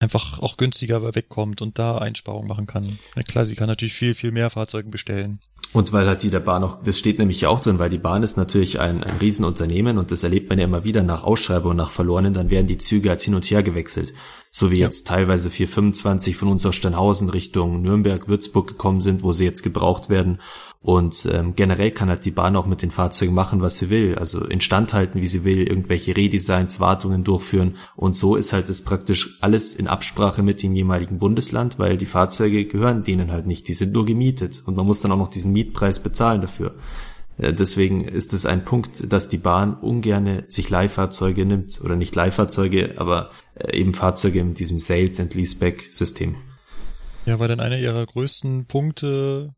einfach 0.00 0.38
auch 0.38 0.56
günstiger 0.56 1.14
wegkommt 1.14 1.60
und 1.62 1.78
da 1.78 1.98
Einsparungen 1.98 2.48
machen 2.48 2.66
kann. 2.66 2.98
Na 3.14 3.22
klar, 3.22 3.46
sie 3.46 3.54
kann 3.54 3.68
natürlich 3.68 3.94
viel, 3.94 4.14
viel 4.14 4.32
mehr 4.32 4.50
Fahrzeugen 4.50 4.90
bestellen. 4.90 5.40
Und 5.72 5.92
weil 5.92 6.08
halt 6.08 6.24
die 6.24 6.30
der 6.30 6.40
Bahn 6.40 6.64
auch, 6.64 6.82
das 6.82 6.98
steht 6.98 7.20
nämlich 7.20 7.42
ja 7.42 7.48
auch 7.48 7.60
drin, 7.60 7.78
weil 7.78 7.90
die 7.90 7.98
Bahn 7.98 8.24
ist 8.24 8.36
natürlich 8.36 8.80
ein, 8.80 9.04
ein 9.04 9.18
Riesenunternehmen 9.18 9.98
und 9.98 10.10
das 10.10 10.24
erlebt 10.24 10.48
man 10.48 10.58
ja 10.58 10.64
immer 10.64 10.82
wieder 10.82 11.04
nach 11.04 11.22
Ausschreibungen, 11.22 11.76
nach 11.76 11.90
Verlorenen, 11.90 12.34
dann 12.34 12.50
werden 12.50 12.66
die 12.66 12.78
Züge 12.78 13.10
als 13.10 13.22
hin 13.22 13.36
und 13.36 13.44
her 13.44 13.62
gewechselt. 13.62 14.12
So 14.50 14.72
wie 14.72 14.80
ja. 14.80 14.86
jetzt 14.86 15.06
teilweise 15.06 15.48
425 15.48 16.34
von 16.34 16.48
uns 16.48 16.66
aus 16.66 16.74
Steinhausen 16.74 17.30
Richtung 17.30 17.82
Nürnberg, 17.82 18.26
Würzburg 18.26 18.66
gekommen 18.66 19.00
sind, 19.00 19.22
wo 19.22 19.32
sie 19.32 19.44
jetzt 19.44 19.62
gebraucht 19.62 20.08
werden. 20.08 20.40
Und 20.82 21.28
ähm, 21.30 21.54
generell 21.56 21.90
kann 21.90 22.08
halt 22.08 22.24
die 22.24 22.30
Bahn 22.30 22.56
auch 22.56 22.64
mit 22.64 22.80
den 22.80 22.90
Fahrzeugen 22.90 23.34
machen, 23.34 23.60
was 23.60 23.78
sie 23.78 23.90
will. 23.90 24.14
Also 24.14 24.42
instand 24.42 24.94
halten, 24.94 25.20
wie 25.20 25.28
sie 25.28 25.44
will, 25.44 25.68
irgendwelche 25.68 26.16
Redesigns, 26.16 26.80
Wartungen 26.80 27.22
durchführen. 27.22 27.76
Und 27.96 28.16
so 28.16 28.34
ist 28.34 28.54
halt 28.54 28.70
das 28.70 28.82
praktisch 28.82 29.38
alles 29.42 29.74
in 29.74 29.88
Absprache 29.88 30.42
mit 30.42 30.62
dem 30.62 30.74
jeweiligen 30.74 31.18
Bundesland, 31.18 31.78
weil 31.78 31.98
die 31.98 32.06
Fahrzeuge 32.06 32.64
gehören 32.64 33.04
denen 33.04 33.30
halt 33.30 33.46
nicht. 33.46 33.68
Die 33.68 33.74
sind 33.74 33.92
nur 33.92 34.06
gemietet. 34.06 34.62
Und 34.64 34.74
man 34.74 34.86
muss 34.86 35.02
dann 35.02 35.12
auch 35.12 35.18
noch 35.18 35.28
diesen 35.28 35.52
Mietpreis 35.52 36.02
bezahlen 36.02 36.40
dafür. 36.40 36.74
Äh, 37.36 37.52
deswegen 37.52 38.00
ist 38.00 38.32
es 38.32 38.46
ein 38.46 38.64
Punkt, 38.64 39.12
dass 39.12 39.28
die 39.28 39.36
Bahn 39.36 39.74
ungerne 39.74 40.44
sich 40.48 40.70
Leihfahrzeuge 40.70 41.44
nimmt. 41.44 41.82
Oder 41.82 41.96
nicht 41.96 42.14
Leihfahrzeuge, 42.14 42.94
aber 42.96 43.32
äh, 43.54 43.76
eben 43.78 43.92
Fahrzeuge 43.92 44.40
in 44.40 44.54
diesem 44.54 44.80
Sales 44.80 45.20
and 45.20 45.34
Leaseback 45.34 45.88
System. 45.90 46.36
Ja, 47.26 47.38
weil 47.38 47.48
dann 47.48 47.60
einer 47.60 47.78
ihrer 47.78 48.06
größten 48.06 48.64
Punkte, 48.64 49.54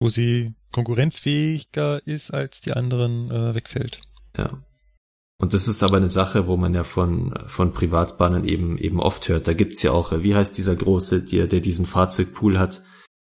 wo 0.00 0.08
sie 0.08 0.52
konkurrenzfähiger 0.74 2.06
ist 2.06 2.32
als 2.32 2.60
die 2.60 2.72
anderen, 2.72 3.30
äh, 3.30 3.54
wegfällt. 3.54 4.00
Ja. 4.36 4.58
Und 5.38 5.54
das 5.54 5.68
ist 5.68 5.82
aber 5.82 5.96
eine 5.96 6.08
Sache, 6.08 6.46
wo 6.46 6.56
man 6.56 6.74
ja 6.74 6.84
von, 6.84 7.34
von 7.46 7.72
Privatbahnen 7.72 8.44
eben, 8.44 8.76
eben 8.78 9.00
oft 9.00 9.28
hört. 9.28 9.46
Da 9.46 9.54
gibt's 9.54 9.82
ja 9.82 9.92
auch, 9.92 10.12
äh, 10.12 10.22
wie 10.22 10.34
heißt 10.34 10.58
dieser 10.58 10.74
große, 10.74 11.22
der, 11.22 11.46
der 11.46 11.60
diesen 11.60 11.86
Fahrzeugpool 11.86 12.58
hat? 12.58 12.82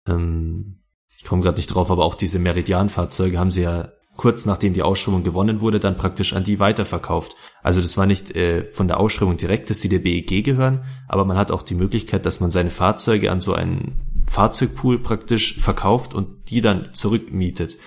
Ähm, 0.08 0.80
ich 1.16 1.24
komme 1.24 1.42
gerade 1.42 1.56
nicht 1.56 1.68
drauf, 1.68 1.90
aber 1.90 2.04
auch 2.04 2.16
diese 2.16 2.38
Meridian-Fahrzeuge 2.40 3.38
haben 3.38 3.50
sie 3.50 3.62
ja 3.62 3.92
kurz 4.16 4.46
nachdem 4.46 4.74
die 4.74 4.82
Ausschreibung 4.82 5.22
gewonnen 5.22 5.60
wurde, 5.60 5.78
dann 5.78 5.96
praktisch 5.96 6.32
an 6.32 6.44
die 6.44 6.58
weiterverkauft. 6.58 7.36
Also 7.62 7.80
das 7.80 7.96
war 7.96 8.06
nicht 8.06 8.34
äh, 8.34 8.64
von 8.72 8.88
der 8.88 8.98
Ausschreibung 8.98 9.36
direkt, 9.36 9.70
dass 9.70 9.80
sie 9.80 9.88
der 9.88 9.98
BEG 9.98 10.42
gehören, 10.42 10.84
aber 11.06 11.24
man 11.24 11.36
hat 11.36 11.50
auch 11.50 11.62
die 11.62 11.74
Möglichkeit, 11.74 12.26
dass 12.26 12.40
man 12.40 12.50
seine 12.50 12.70
Fahrzeuge 12.70 13.30
an 13.30 13.40
so 13.40 13.54
einen 13.54 14.15
Fahrzeugpool 14.26 14.98
praktisch 14.98 15.56
verkauft 15.58 16.14
und 16.14 16.50
die 16.50 16.60
dann 16.60 16.92
zurückmietet. 16.94 17.78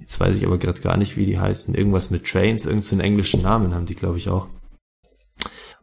Jetzt 0.00 0.18
weiß 0.18 0.36
ich 0.36 0.44
aber 0.44 0.58
gerade 0.58 0.80
gar 0.80 0.96
nicht, 0.96 1.16
wie 1.16 1.26
die 1.26 1.38
heißen. 1.38 1.74
Irgendwas 1.74 2.10
mit 2.10 2.26
Trains, 2.26 2.64
irgendeinen 2.64 2.98
so 2.98 3.04
englischen 3.04 3.42
Namen 3.42 3.74
haben 3.74 3.86
die, 3.86 3.94
glaube 3.94 4.18
ich, 4.18 4.28
auch. 4.28 4.48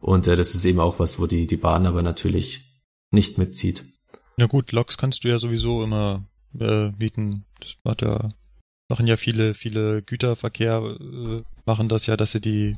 Und 0.00 0.26
äh, 0.28 0.36
das 0.36 0.54
ist 0.54 0.64
eben 0.64 0.80
auch 0.80 0.98
was, 0.98 1.18
wo 1.18 1.26
die, 1.26 1.46
die 1.46 1.56
Bahn 1.56 1.86
aber 1.86 2.02
natürlich 2.02 2.82
nicht 3.10 3.38
mitzieht. 3.38 3.84
Na 4.36 4.46
gut, 4.46 4.72
Loks 4.72 4.98
kannst 4.98 5.24
du 5.24 5.28
ja 5.28 5.38
sowieso 5.38 5.82
immer 5.82 6.24
äh, 6.58 6.90
mieten. 6.92 7.44
Das 7.60 7.76
hat 7.84 8.02
ja, 8.02 8.28
machen 8.88 9.06
ja 9.06 9.16
viele, 9.16 9.54
viele 9.54 10.02
Güterverkehr, 10.02 10.96
äh, 11.00 11.42
machen 11.66 11.88
das 11.88 12.06
ja, 12.06 12.16
dass 12.16 12.32
sie 12.32 12.40
die, 12.40 12.76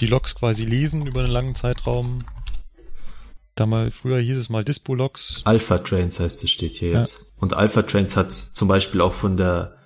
die 0.00 0.06
Loks 0.06 0.34
quasi 0.34 0.64
lesen 0.64 1.06
über 1.06 1.22
einen 1.22 1.32
langen 1.32 1.54
Zeitraum 1.54 2.18
da 3.54 3.66
mal, 3.66 3.90
früher 3.90 4.18
hieß 4.18 4.36
es 4.36 4.48
mal 4.48 4.64
Dispolox. 4.64 5.42
Alpha 5.44 5.78
Trains 5.78 6.18
heißt 6.18 6.42
es, 6.42 6.50
steht 6.50 6.76
hier 6.76 6.92
jetzt. 6.92 7.18
Ja. 7.18 7.26
Und 7.36 7.54
Alpha 7.54 7.82
Trains 7.82 8.16
hat 8.16 8.32
zum 8.32 8.68
Beispiel 8.68 9.00
auch 9.00 9.14
von 9.14 9.36
der 9.36 9.76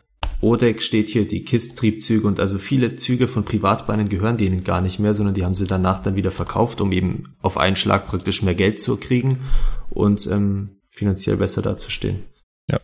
Odec 0.41 0.83
steht 0.83 1.09
hier 1.09 1.27
die 1.27 1.45
KISS-Triebzüge 1.45 2.27
und 2.27 2.39
also 2.39 2.59
viele 2.59 2.97
Züge 2.97 3.27
von 3.27 3.45
Privatbahnen 3.45 4.09
gehören 4.09 4.37
denen 4.37 4.63
gar 4.63 4.81
nicht 4.81 5.01
mehr, 5.01 5.13
sondern 5.13 5.35
die 5.35 5.45
haben 5.45 5.55
sie 5.55 5.67
danach 5.67 6.01
dann 6.01 6.15
wieder 6.15 6.31
verkauft, 6.31 6.81
um 6.81 6.93
eben 6.93 7.35
auf 7.43 7.59
einen 7.59 7.75
Schlag 7.75 8.07
praktisch 8.07 8.43
mehr 8.43 8.55
Geld 8.55 8.81
zu 8.81 8.99
kriegen 8.99 9.41
und 9.91 10.27
ähm, 10.29 10.81
finanziell 10.91 11.37
besser 11.37 11.61
dazustehen. 11.61 12.23
Ja, 12.71 12.79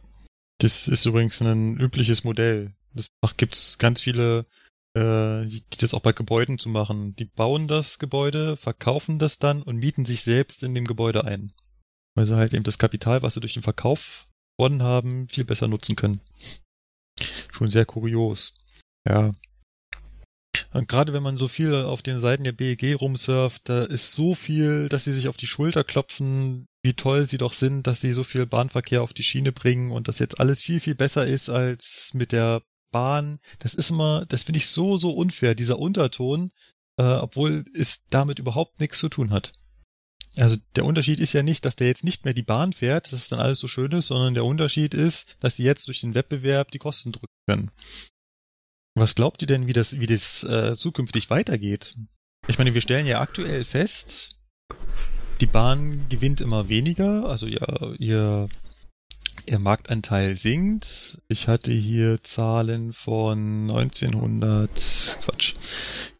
das 0.58 0.88
ist 0.88 1.06
übrigens 1.06 1.40
ein 1.42 1.78
übliches 1.78 2.24
Modell. 2.24 2.72
Das 2.92 3.08
gibt's 3.36 3.78
ganz 3.78 4.00
viele 4.00 4.46
äh, 4.94 5.46
die, 5.46 5.62
die 5.62 5.78
das 5.78 5.94
auch 5.94 6.00
bei 6.00 6.12
Gebäuden 6.12 6.58
zu 6.58 6.68
machen. 6.68 7.14
Die 7.16 7.24
bauen 7.24 7.68
das 7.68 7.98
Gebäude, 7.98 8.56
verkaufen 8.56 9.18
das 9.18 9.38
dann 9.38 9.62
und 9.62 9.76
mieten 9.76 10.04
sich 10.04 10.22
selbst 10.22 10.62
in 10.62 10.74
dem 10.74 10.86
Gebäude 10.86 11.24
ein. 11.24 11.52
Weil 12.16 12.26
sie 12.26 12.36
halt 12.36 12.54
eben 12.54 12.64
das 12.64 12.78
Kapital, 12.78 13.22
was 13.22 13.34
sie 13.34 13.40
durch 13.40 13.54
den 13.54 13.62
Verkauf 13.62 14.28
gewonnen 14.56 14.82
haben, 14.82 15.28
viel 15.28 15.44
besser 15.44 15.68
nutzen 15.68 15.96
können. 15.96 16.20
Schon 17.50 17.68
sehr 17.68 17.84
kurios. 17.84 18.54
Ja. 19.06 19.32
Und 20.72 20.88
gerade 20.88 21.12
wenn 21.12 21.22
man 21.22 21.36
so 21.36 21.48
viel 21.48 21.74
auf 21.74 22.02
den 22.02 22.20
Seiten 22.20 22.44
der 22.44 22.52
BEG 22.52 23.00
rumsurft, 23.00 23.68
da 23.68 23.84
ist 23.84 24.12
so 24.12 24.34
viel, 24.34 24.88
dass 24.88 25.04
sie 25.04 25.12
sich 25.12 25.26
auf 25.26 25.36
die 25.36 25.48
Schulter 25.48 25.82
klopfen, 25.82 26.66
wie 26.84 26.94
toll 26.94 27.24
sie 27.24 27.38
doch 27.38 27.52
sind, 27.52 27.86
dass 27.86 28.00
sie 28.00 28.12
so 28.12 28.22
viel 28.22 28.46
Bahnverkehr 28.46 29.02
auf 29.02 29.12
die 29.12 29.24
Schiene 29.24 29.50
bringen 29.50 29.90
und 29.90 30.06
dass 30.06 30.20
jetzt 30.20 30.38
alles 30.38 30.60
viel, 30.60 30.78
viel 30.78 30.94
besser 30.94 31.26
ist 31.26 31.48
als 31.48 32.12
mit 32.14 32.30
der 32.30 32.62
Bahn, 32.94 33.40
das 33.58 33.74
ist 33.74 33.90
immer, 33.90 34.24
das 34.26 34.44
finde 34.44 34.58
ich 34.58 34.68
so, 34.68 34.96
so 34.96 35.10
unfair, 35.10 35.56
dieser 35.56 35.80
Unterton, 35.80 36.52
äh, 36.96 37.02
obwohl 37.02 37.64
es 37.74 38.04
damit 38.08 38.38
überhaupt 38.38 38.78
nichts 38.78 39.00
zu 39.00 39.08
tun 39.08 39.30
hat. 39.32 39.52
Also 40.36 40.56
der 40.76 40.84
Unterschied 40.84 41.18
ist 41.18 41.32
ja 41.32 41.42
nicht, 41.42 41.64
dass 41.64 41.74
der 41.74 41.88
jetzt 41.88 42.04
nicht 42.04 42.24
mehr 42.24 42.34
die 42.34 42.44
Bahn 42.44 42.72
fährt, 42.72 43.06
dass 43.06 43.22
es 43.22 43.28
dann 43.28 43.40
alles 43.40 43.58
so 43.58 43.66
schön 43.66 43.90
ist, 43.90 44.06
sondern 44.06 44.34
der 44.34 44.44
Unterschied 44.44 44.94
ist, 44.94 45.36
dass 45.40 45.56
die 45.56 45.64
jetzt 45.64 45.88
durch 45.88 46.02
den 46.02 46.14
Wettbewerb 46.14 46.70
die 46.70 46.78
Kosten 46.78 47.10
drücken 47.10 47.34
können. 47.48 47.70
Was 48.96 49.16
glaubt 49.16 49.42
ihr 49.42 49.48
denn, 49.48 49.66
wie 49.66 49.72
das, 49.72 49.98
wie 49.98 50.06
das 50.06 50.44
äh, 50.44 50.76
zukünftig 50.76 51.30
weitergeht? 51.30 51.96
Ich 52.46 52.58
meine, 52.58 52.74
wir 52.74 52.80
stellen 52.80 53.06
ja 53.06 53.20
aktuell 53.20 53.64
fest, 53.64 54.36
die 55.40 55.46
Bahn 55.46 56.08
gewinnt 56.08 56.40
immer 56.40 56.68
weniger, 56.68 57.28
also 57.28 57.48
ja, 57.48 57.92
ihr 57.98 58.48
Ihr 59.46 59.58
Marktanteil 59.58 60.34
sinkt. 60.34 61.20
Ich 61.28 61.48
hatte 61.48 61.70
hier 61.70 62.22
Zahlen 62.22 62.92
von 62.92 63.70
1900, 63.70 64.70
Quatsch. 65.22 65.54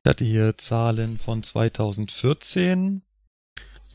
Ich 0.03 0.09
hatte 0.09 0.25
hier 0.25 0.59
Zahlen 0.59 1.19
von 1.19 1.43
2014. 1.43 3.03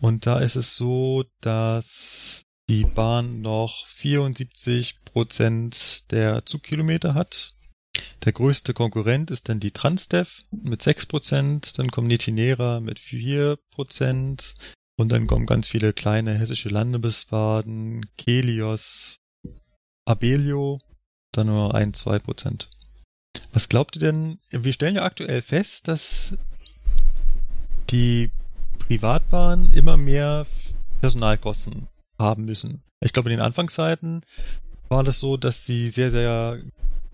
Und 0.01 0.25
da 0.25 0.39
ist 0.39 0.55
es 0.55 0.75
so, 0.75 1.25
dass 1.41 2.45
die 2.69 2.85
Bahn 2.85 3.41
noch 3.41 3.85
74 3.87 5.03
Prozent 5.05 6.11
der 6.11 6.45
Zugkilometer 6.45 7.13
hat. 7.13 7.53
Der 8.23 8.33
größte 8.33 8.73
Konkurrent 8.73 9.31
ist 9.31 9.49
dann 9.49 9.59
die 9.59 9.71
Transdev 9.71 10.43
mit 10.51 10.81
6%, 10.81 11.75
dann 11.77 11.91
kommt 11.91 12.07
Netinera 12.07 12.79
mit 12.79 12.99
4% 12.99 14.55
und 14.99 15.09
dann 15.09 15.27
kommen 15.27 15.45
ganz 15.45 15.67
viele 15.67 15.93
kleine 15.93 16.37
hessische 16.37 16.67
Landebesbaden, 16.67 18.05
Kelios, 18.17 19.15
Abelio, 20.05 20.79
dann 21.31 21.47
nur 21.47 21.73
ein, 21.73 21.93
zwei 21.93 22.19
Prozent. 22.19 22.69
Was 23.53 23.69
glaubt 23.69 23.95
ihr 23.95 24.01
denn? 24.01 24.39
Wir 24.51 24.73
stellen 24.73 24.95
ja 24.95 25.03
aktuell 25.03 25.41
fest, 25.41 25.87
dass 25.87 26.35
die 27.89 28.29
Privatbahnen 28.79 29.71
immer 29.71 29.95
mehr 29.95 30.45
Personalkosten 30.99 31.87
haben 32.17 32.43
müssen. 32.43 32.83
Ich 32.99 33.13
glaube, 33.13 33.29
in 33.29 33.37
den 33.37 33.45
Anfangszeiten 33.45 34.25
war 34.89 35.05
das 35.05 35.21
so, 35.21 35.37
dass 35.37 35.65
sie 35.65 35.87
sehr, 35.87 36.11
sehr 36.11 36.59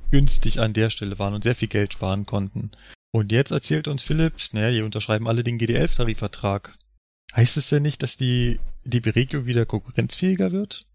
günstig 0.10 0.60
an 0.60 0.74
der 0.74 0.90
Stelle 0.90 1.20
waren 1.20 1.36
und 1.36 1.44
sehr 1.44 1.56
viel 1.56 1.68
Geld 1.68 1.94
sparen 1.94 2.26
konnten. 2.26 2.72
Und 3.12 3.32
jetzt 3.32 3.52
erzählt 3.52 3.88
uns 3.88 4.02
Philipp, 4.02 4.34
naja, 4.53 4.72
die 4.72 4.82
unterschreiben 4.82 5.28
alle 5.28 5.44
den 5.44 5.60
GD11-Tarifvertrag. 5.60 6.74
Heißt 7.36 7.57
es 7.57 7.70
denn 7.70 7.84
nicht, 7.84 8.02
dass 8.02 8.16
die, 8.16 8.60
die 8.86 9.02
Beregion 9.02 9.45
wieder 9.45 9.66
konkurrenzfähiger 9.66 10.52
wird? 10.52 10.88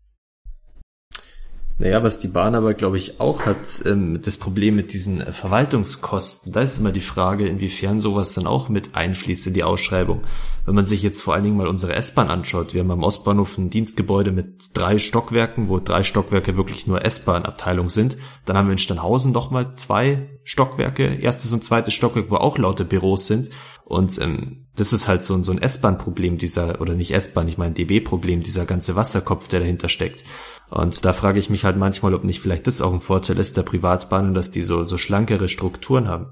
Naja, 1.81 2.03
was 2.03 2.19
die 2.19 2.29
Bahn 2.29 2.55
aber, 2.55 2.75
glaube 2.75 2.99
ich, 2.99 3.21
auch 3.21 3.47
hat, 3.47 3.83
ähm, 3.87 4.21
das 4.23 4.37
Problem 4.37 4.77
mit 4.77 4.93
diesen 4.93 5.23
äh, 5.23 5.33
Verwaltungskosten. 5.33 6.53
Da 6.53 6.61
ist 6.61 6.79
immer 6.79 6.93
die 6.93 7.01
Frage, 7.01 7.49
inwiefern 7.49 8.03
sowas 8.03 8.35
dann 8.35 8.47
auch 8.47 8.69
mit 8.69 8.95
einfließt 8.95 9.47
in 9.47 9.55
die 9.55 9.65
Ausschreibung. 9.65 10.21
Wenn 10.67 10.75
man 10.75 10.85
sich 10.85 11.03
jetzt 11.03 11.23
vor 11.23 11.33
allen 11.33 11.45
Dingen 11.45 11.57
mal 11.57 11.67
unsere 11.67 11.95
S-Bahn 11.95 12.29
anschaut, 12.29 12.75
wir 12.75 12.83
haben 12.83 12.91
am 12.91 13.03
Ostbahnhof 13.03 13.57
ein 13.57 13.71
Dienstgebäude 13.71 14.31
mit 14.31 14.77
drei 14.77 14.99
Stockwerken, 14.99 15.71
wo 15.71 15.79
drei 15.79 16.03
Stockwerke 16.03 16.55
wirklich 16.55 16.87
nur 16.87 17.03
S-Bahn-Abteilung 17.03 17.89
sind. 17.89 18.19
Dann 18.45 18.59
haben 18.59 18.69
wir 18.69 18.73
in 18.73 18.79
Steinhausen 18.79 19.33
nochmal 19.33 19.75
zwei 19.75 20.29
Stockwerke, 20.45 21.15
erstes 21.15 21.51
und 21.53 21.65
zweites 21.65 21.95
Stockwerk, 21.95 22.29
wo 22.29 22.37
auch 22.37 22.59
lauter 22.59 22.85
Büros 22.85 23.27
sind. 23.27 23.49
Und 23.91 24.21
ähm, 24.21 24.69
das 24.77 24.93
ist 24.93 25.09
halt 25.09 25.25
so, 25.25 25.35
ein 25.35 25.43
so 25.43 25.51
ein 25.51 25.61
S-Bahn-Problem, 25.61 26.39
dieser, 26.39 26.81
oder 26.81 26.95
nicht 26.95 27.11
S-Bahn, 27.11 27.49
ich 27.49 27.59
meine 27.59 27.75
DB-Problem, 27.75 28.41
dieser 28.41 28.65
ganze 28.65 28.95
Wasserkopf, 28.95 29.49
der 29.49 29.59
dahinter 29.59 29.89
steckt. 29.89 30.23
Und 30.69 31.05
da 31.05 31.13
frage 31.13 31.41
ich 31.41 31.51
mich 31.51 31.65
halt 31.65 31.77
manchmal, 31.77 32.15
ob 32.15 32.23
nicht 32.23 32.39
vielleicht 32.39 32.69
das 32.69 32.81
auch 32.81 32.93
ein 32.93 33.01
Vorteil 33.01 33.37
ist 33.41 33.57
der 33.57 33.65
Privatbahnen, 33.65 34.33
dass 34.33 34.53
die 34.53 34.63
so, 34.63 34.85
so 34.85 34.97
schlankere 34.97 35.49
Strukturen 35.49 36.07
haben. 36.07 36.29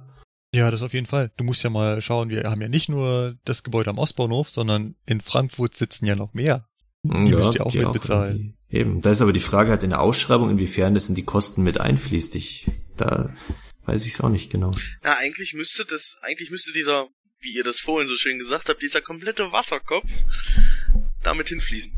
Ja, 0.54 0.70
das 0.70 0.82
auf 0.82 0.94
jeden 0.94 1.06
Fall. 1.06 1.32
Du 1.36 1.42
musst 1.42 1.64
ja 1.64 1.70
mal 1.70 2.00
schauen, 2.00 2.28
wir 2.30 2.44
haben 2.44 2.62
ja 2.62 2.68
nicht 2.68 2.88
nur 2.88 3.34
das 3.44 3.64
Gebäude 3.64 3.90
am 3.90 3.98
Ostbahnhof, 3.98 4.50
sondern 4.50 4.94
in 5.04 5.20
Frankfurt 5.20 5.74
sitzen 5.74 6.06
ja 6.06 6.14
noch 6.14 6.34
mehr. 6.34 6.68
Die 7.02 7.30
ja, 7.32 7.38
müsst 7.38 7.56
ihr 7.56 7.66
auch 7.66 7.74
mit 7.74 7.92
bezahlen. 7.92 8.56
Eben. 8.70 9.00
Da 9.02 9.10
ist 9.10 9.20
aber 9.20 9.32
die 9.32 9.40
Frage 9.40 9.70
halt 9.70 9.82
in 9.82 9.90
der 9.90 10.00
Ausschreibung, 10.00 10.48
inwiefern 10.48 10.94
das 10.94 11.08
in 11.08 11.16
die 11.16 11.24
Kosten 11.24 11.64
mit 11.64 11.80
einfließt. 11.80 12.36
Ich, 12.36 12.70
da 12.96 13.34
weiß 13.84 14.06
ich 14.06 14.14
es 14.14 14.20
auch 14.20 14.28
nicht 14.28 14.48
genau. 14.48 14.70
Ja, 15.02 15.16
eigentlich 15.18 15.54
müsste 15.54 15.84
das, 15.84 16.20
eigentlich 16.22 16.52
müsste 16.52 16.72
dieser, 16.72 17.08
wie 17.40 17.56
ihr 17.56 17.64
das 17.64 17.80
vorhin 17.80 18.08
so 18.08 18.16
schön 18.16 18.38
gesagt 18.38 18.68
habt, 18.68 18.82
dieser 18.82 19.00
komplette 19.00 19.52
Wasserkopf 19.52 20.10
damit 21.22 21.48
hinfließen. 21.48 21.92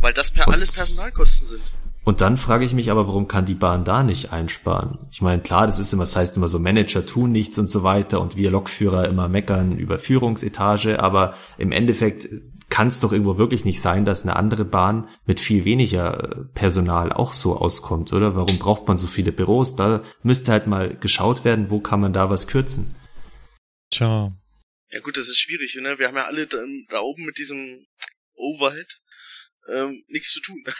Weil 0.00 0.12
das 0.12 0.30
per 0.30 0.48
alles 0.48 0.72
Personalkosten 0.72 1.46
sind. 1.46 1.72
Und 2.04 2.22
dann 2.22 2.36
frage 2.38 2.64
ich 2.64 2.72
mich 2.72 2.90
aber, 2.90 3.06
warum 3.06 3.28
kann 3.28 3.44
die 3.44 3.54
Bahn 3.54 3.84
da 3.84 4.02
nicht 4.02 4.32
einsparen? 4.32 4.98
Ich 5.10 5.20
meine, 5.20 5.42
klar, 5.42 5.66
das 5.66 5.78
ist 5.78 5.92
immer, 5.92 6.04
das 6.04 6.16
heißt 6.16 6.36
immer 6.38 6.48
so, 6.48 6.58
Manager 6.58 7.04
tun 7.04 7.32
nichts 7.32 7.58
und 7.58 7.68
so 7.68 7.82
weiter 7.82 8.20
und 8.22 8.36
wir 8.36 8.50
Lokführer 8.50 9.06
immer 9.06 9.28
meckern 9.28 9.76
über 9.76 9.98
Führungsetage, 9.98 11.02
aber 11.02 11.34
im 11.58 11.70
Endeffekt 11.70 12.28
kann 12.70 12.88
es 12.88 13.00
doch 13.00 13.12
irgendwo 13.12 13.38
wirklich 13.38 13.64
nicht 13.64 13.80
sein, 13.80 14.04
dass 14.04 14.22
eine 14.22 14.36
andere 14.36 14.64
Bahn 14.64 15.08
mit 15.26 15.40
viel 15.40 15.64
weniger 15.64 16.22
äh, 16.22 16.44
Personal 16.54 17.12
auch 17.12 17.32
so 17.32 17.56
auskommt, 17.56 18.12
oder? 18.12 18.36
Warum 18.36 18.58
braucht 18.58 18.86
man 18.88 18.98
so 18.98 19.06
viele 19.06 19.32
Büros? 19.32 19.76
Da 19.76 20.02
müsste 20.22 20.52
halt 20.52 20.66
mal 20.66 20.96
geschaut 20.96 21.44
werden, 21.44 21.70
wo 21.70 21.80
kann 21.80 22.00
man 22.00 22.12
da 22.12 22.30
was 22.30 22.46
kürzen. 22.46 22.94
Tja. 23.90 24.32
Ja 24.90 25.00
gut, 25.00 25.16
das 25.16 25.28
ist 25.28 25.38
schwierig, 25.38 25.74
ne? 25.76 25.98
Wir 25.98 26.08
haben 26.08 26.16
ja 26.16 26.24
alle 26.26 26.46
da, 26.46 26.58
da 26.88 27.00
oben 27.00 27.24
mit 27.24 27.38
diesem 27.38 27.86
Overhead 28.34 29.00
ähm, 29.74 30.02
nichts 30.08 30.32
zu 30.32 30.40
tun. 30.40 30.62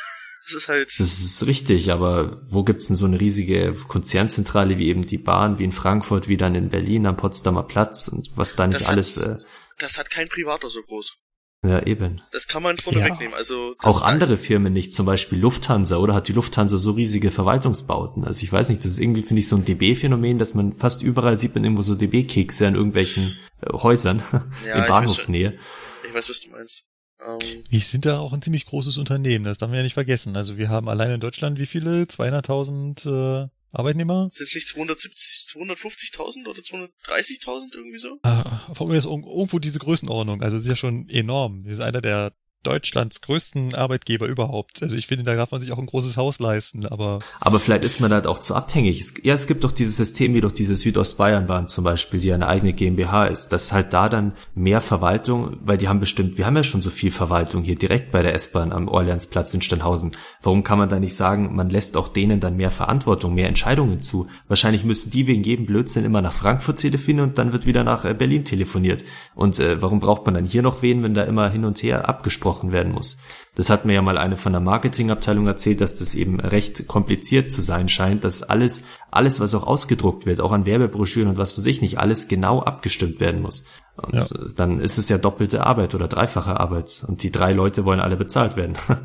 Das 0.49 0.63
ist 0.63 0.69
halt. 0.69 0.89
Das 0.99 1.21
ist 1.21 1.47
richtig, 1.47 1.93
aber 1.93 2.41
wo 2.51 2.65
gibt's 2.65 2.87
denn 2.87 2.97
so 2.97 3.05
eine 3.05 3.21
riesige 3.21 3.75
Konzernzentrale 3.87 4.79
wie 4.79 4.89
eben 4.89 5.07
die 5.07 5.19
Bahn, 5.19 5.59
wie 5.59 5.65
in 5.65 5.73
Frankfurt, 5.73 6.27
wie 6.27 6.39
dann 6.39 6.55
in 6.55 6.71
Berlin 6.71 7.05
am 7.05 7.19
Potsdamer 7.19 7.65
Platz 7.65 8.09
und 8.09 8.31
was 8.35 8.57
da 8.57 8.67
nicht 8.67 8.81
das 8.81 8.89
alles. 8.89 9.29
Hat, 9.29 9.43
äh, 9.43 9.47
das 9.77 9.99
hat 9.99 10.11
kein 10.11 10.31
Privater 10.31 10.71
so 10.71 10.83
groß. 10.83 11.19
Ja, 11.65 11.85
eben. 11.85 12.21
Das 12.31 12.47
kann 12.47 12.63
man 12.63 12.77
vorne 12.77 13.01
ja. 13.01 13.07
wegnehmen. 13.07 13.35
Also 13.35 13.75
auch 13.81 14.03
andere 14.03 14.39
Firmen 14.39 14.73
nicht, 14.73 14.93
zum 14.95 15.07
Beispiel 15.07 15.41
Lufthansa 15.41 15.97
oder 15.97 16.15
hat 16.15 16.29
die 16.29 16.33
Lufthansa 16.33 16.77
so 16.77 16.93
riesige 16.93 17.33
Verwaltungsbauten. 17.33 18.25
Also 18.25 18.45
ich 18.45 18.53
weiß 18.53 18.69
nicht, 18.69 18.85
das 18.85 18.93
ist 18.93 18.99
irgendwie 19.01 19.23
finde 19.23 19.41
ich 19.41 19.49
so 19.49 19.57
ein 19.57 19.65
DB-Phänomen, 19.65 20.39
dass 20.39 20.55
man 20.55 20.73
fast 20.73 21.03
überall 21.03 21.37
sieht 21.37 21.55
man 21.57 21.65
irgendwo 21.65 21.83
so 21.83 21.97
DB-Kekse 21.97 22.67
in 22.67 22.75
irgendwelchen 22.77 23.37
äh, 23.61 23.73
Häusern 23.73 24.23
ja, 24.67 24.83
in 24.83 24.89
Bahnhofsnähe. 24.89 25.55
Ich 25.55 25.55
weiß, 25.55 26.09
ich 26.09 26.15
weiß, 26.15 26.31
was 26.31 26.41
du 26.41 26.51
meinst. 26.51 26.85
Ähm, 27.27 27.65
wir 27.69 27.81
sind 27.81 28.07
da 28.07 28.21
auch 28.21 28.33
ein 28.33 28.43
ziemlich 28.43 28.67
großes 28.67 28.97
Unternehmen, 28.97 29.45
das 29.45 29.59
darf 29.59 29.69
man 29.69 29.79
ja 29.79 29.83
nicht 29.83 29.95
vergessen. 29.95 30.37
Also 30.37 30.59
wir 30.59 30.69
haben 30.69 30.89
allein 30.89 31.11
in 31.11 31.21
Deutschland 31.21 31.59
wie 31.59 31.67
viele? 31.67 32.05
200.000 32.05 33.45
äh, 33.45 33.49
Arbeitnehmer? 33.73 34.29
Sind 34.33 34.47
es 34.47 34.55
nicht 34.55 34.69
270, 34.69 35.53
250.000 35.55 36.47
oder 36.47 36.61
230.000 36.61 37.77
irgendwie 37.77 37.99
so? 37.99 38.19
Ah, 38.23 38.67
irgendwo 39.05 39.59
diese 39.59 39.79
Größenordnung. 39.79 40.43
Also 40.43 40.57
das 40.57 40.65
ist 40.65 40.69
ja 40.69 40.77
schon 40.77 41.09
enorm. 41.09 41.65
Wir 41.65 41.75
sind 41.75 41.85
einer 41.85 42.01
der 42.01 42.33
Deutschlands 42.65 43.21
größten 43.21 43.75
Arbeitgeber 43.75 44.27
überhaupt. 44.27 44.83
Also 44.83 44.97
ich 44.97 45.07
finde, 45.07 45.25
da 45.25 45.35
darf 45.37 45.53
man 45.53 45.61
sich 45.61 45.71
auch 45.71 45.79
ein 45.79 45.87
großes 45.87 46.17
Haus 46.17 46.41
leisten, 46.41 46.87
aber. 46.87 47.21
Aber 47.41 47.61
vielleicht 47.61 47.85
ist 47.85 48.01
man 48.01 48.13
halt 48.13 48.27
auch 48.27 48.41
zu 48.41 48.55
abhängig. 48.55 49.01
Es, 49.01 49.15
ja, 49.23 49.35
es 49.35 49.47
gibt 49.47 49.63
doch 49.63 49.71
dieses 49.71 49.97
System, 49.97 50.35
wie 50.35 50.41
doch 50.41 50.51
diese 50.51 50.75
Südostbayernbahn 50.75 51.69
zum 51.69 51.85
Beispiel, 51.85 52.21
die 52.21 52.33
eine 52.33 52.49
eigene 52.49 52.73
GmbH 52.73 53.27
ist, 53.27 53.51
dass 53.51 53.73
halt 53.73 53.93
da 53.93 54.09
dann 54.09 54.33
mehr 54.55 54.81
Verwaltung, 54.81 55.57
weil 55.63 55.79
die 55.79 55.89
haben 55.89 56.01
bestimmt, 56.01 56.37
wir 56.37 56.47
haben 56.47 56.57
ja 56.57 56.65
schon 56.65 56.83
so 56.83 56.91
viel 56.91 57.13
Verwaltung 57.13 57.63
hier 57.63 57.77
direkt 57.77 58.11
bei 58.11 58.23
der 58.23 58.35
S-Bahn 58.35 58.73
am 58.73 58.89
Orleansplatz 58.89 59.55
in 59.55 59.63
Steinhausen. 59.63 60.17
Warum 60.43 60.65
kann 60.65 60.79
man 60.79 60.89
da 60.89 60.99
nicht 60.99 61.15
sagen, 61.15 61.55
man 61.55 61.71
lässt 61.71 61.97
auch 61.97 62.09
denen 62.09 62.41
dann 62.41 62.57
mehr 62.57 62.73
Verantwortung, 62.73 63.35
mehr 63.35 63.49
Entscheidungen 63.49 64.03
zu? 64.03 64.29
Wahrscheinlich 64.49 64.85
müssen 64.85 65.11
die 65.13 65.29
wegen 65.29 65.45
jedem 65.45 65.67
Blödsinn 65.67 66.05
immer 66.05 66.23
nach 66.23 66.33
Frankfurt 66.33 66.79
telefonieren 66.81 67.31
und 67.31 67.39
dann 67.39 67.53
wird 67.53 67.67
wieder 67.67 67.85
nach 67.85 68.05
äh, 68.05 68.15
Berlin 68.15 68.45
telefoniert. 68.45 69.05
Und 69.37 69.61
äh, 69.61 69.81
warum 69.81 70.01
braucht 70.01 70.27
man 70.27 70.35
dann 70.35 70.45
hier 70.45 70.63
noch 70.63 70.83
wen, 70.83 71.05
wenn 71.05 71.15
da 71.15 71.23
immer 71.23 71.49
hin 71.49 71.65
und 71.65 71.81
her 71.83 72.09
abgesprochen 72.09 72.48
gesprochen 72.49 72.73
werden 72.73 72.93
muss. 72.93 73.19
Das 73.55 73.71
hat 73.71 73.85
mir 73.85 73.95
ja 73.95 74.03
mal 74.03 74.19
eine 74.19 74.37
von 74.37 74.53
der 74.53 74.61
Marketingabteilung 74.61 75.47
erzählt, 75.47 75.81
dass 75.81 75.95
das 75.95 76.15
eben 76.15 76.41
recht 76.41 76.87
kompliziert 76.87 77.53
zu 77.53 77.61
sein 77.61 77.89
scheint, 77.89 78.25
dass 78.25 78.43
alles, 78.43 78.85
alles, 79.11 79.41
was 79.41 79.55
auch 79.55 79.67
ausgedruckt 79.67 80.27
wird, 80.27 80.41
auch 80.41 80.53
an 80.53 80.65
Werbebroschüren 80.65 81.31
und 81.31 81.39
was 81.39 81.53
für 81.53 81.61
sich 81.61 81.81
nicht, 81.81 81.99
alles 81.99 82.29
genau 82.29 82.63
abgestimmt 82.63 83.21
werden 83.21 83.43
muss. 83.43 83.67
Und 83.97 84.15
ja. 84.15 84.25
dann 84.57 84.81
ist 84.81 84.97
es 84.97 85.09
ja 85.09 85.19
doppelte 85.19 85.67
Arbeit 85.67 85.95
oder 85.95 86.07
dreifache 86.07 86.59
Arbeit. 86.59 87.05
Und 87.07 87.23
die 87.23 87.33
drei 87.33 87.53
Leute 87.53 87.85
wollen 87.85 88.01
alle 88.01 88.17
bezahlt 88.17 88.57
werden. 88.57 88.77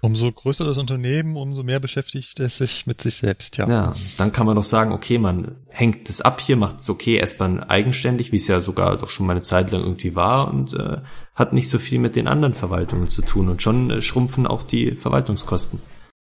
Umso 0.00 0.30
größer 0.30 0.66
das 0.66 0.76
Unternehmen, 0.76 1.34
umso 1.34 1.62
mehr 1.62 1.80
beschäftigt 1.80 2.38
es 2.38 2.58
sich 2.58 2.86
mit 2.86 3.00
sich 3.00 3.14
selbst, 3.14 3.56
ja. 3.56 3.66
Ja, 3.66 3.94
dann 4.18 4.32
kann 4.32 4.44
man 4.44 4.54
doch 4.54 4.64
sagen, 4.64 4.92
okay, 4.92 5.16
man 5.16 5.56
hängt 5.68 6.10
es 6.10 6.20
ab 6.20 6.42
hier, 6.42 6.56
macht 6.56 6.80
es 6.80 6.90
okay, 6.90 7.16
S-Bahn 7.16 7.60
eigenständig, 7.60 8.30
wie 8.30 8.36
es 8.36 8.46
ja 8.46 8.60
sogar 8.60 8.98
doch 8.98 9.08
schon 9.08 9.24
mal 9.24 9.32
eine 9.32 9.40
Zeit 9.40 9.70
lang 9.70 9.80
irgendwie 9.80 10.14
war 10.14 10.48
und 10.48 10.74
äh, 10.74 10.98
hat 11.34 11.52
nicht 11.52 11.68
so 11.68 11.78
viel 11.78 11.98
mit 11.98 12.16
den 12.16 12.28
anderen 12.28 12.54
Verwaltungen 12.54 13.08
zu 13.08 13.22
tun 13.22 13.48
und 13.48 13.62
schon 13.62 13.90
äh, 13.90 14.02
schrumpfen 14.02 14.46
auch 14.46 14.62
die 14.62 14.92
Verwaltungskosten. 14.92 15.80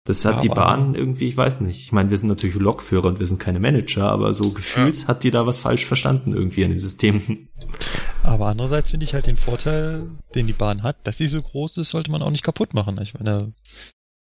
Das 0.05 0.25
hat 0.25 0.37
ja, 0.37 0.41
die 0.41 0.49
Bahn 0.49 0.95
irgendwie, 0.95 1.29
ich 1.29 1.37
weiß 1.37 1.61
nicht. 1.61 1.83
Ich 1.83 1.93
meine, 1.93 2.11
wir 2.11 2.17
sind 2.17 2.31
natürlich 2.31 2.57
Lokführer 2.57 3.09
und 3.09 3.19
wir 3.19 3.27
sind 3.27 3.39
keine 3.39 3.61
Manager, 3.61 4.11
aber 4.11 4.33
so 4.33 4.51
gefühlt 4.51 5.03
ja. 5.03 5.09
hat 5.09 5.25
die 5.25 5.31
da 5.31 5.47
was 5.47 5.61
falsch 5.61 5.85
verstanden 5.85 6.33
irgendwie 6.33 6.63
in 6.63 6.71
dem 6.71 6.81
System. 6.81 7.49
Aber 8.23 8.47
andererseits 8.47 8.91
finde 8.91 9.05
ich 9.05 9.13
halt 9.13 9.27
den 9.27 9.37
Vorteil, 9.37 10.11
den 10.35 10.47
die 10.47 10.55
Bahn 10.55 10.83
hat, 10.83 10.97
dass 11.05 11.19
sie 11.19 11.29
so 11.29 11.41
groß 11.41 11.77
ist, 11.77 11.91
sollte 11.91 12.11
man 12.11 12.23
auch 12.23 12.31
nicht 12.31 12.43
kaputt 12.43 12.73
machen. 12.73 12.99
Ich 13.01 13.15
meine, 13.15 13.53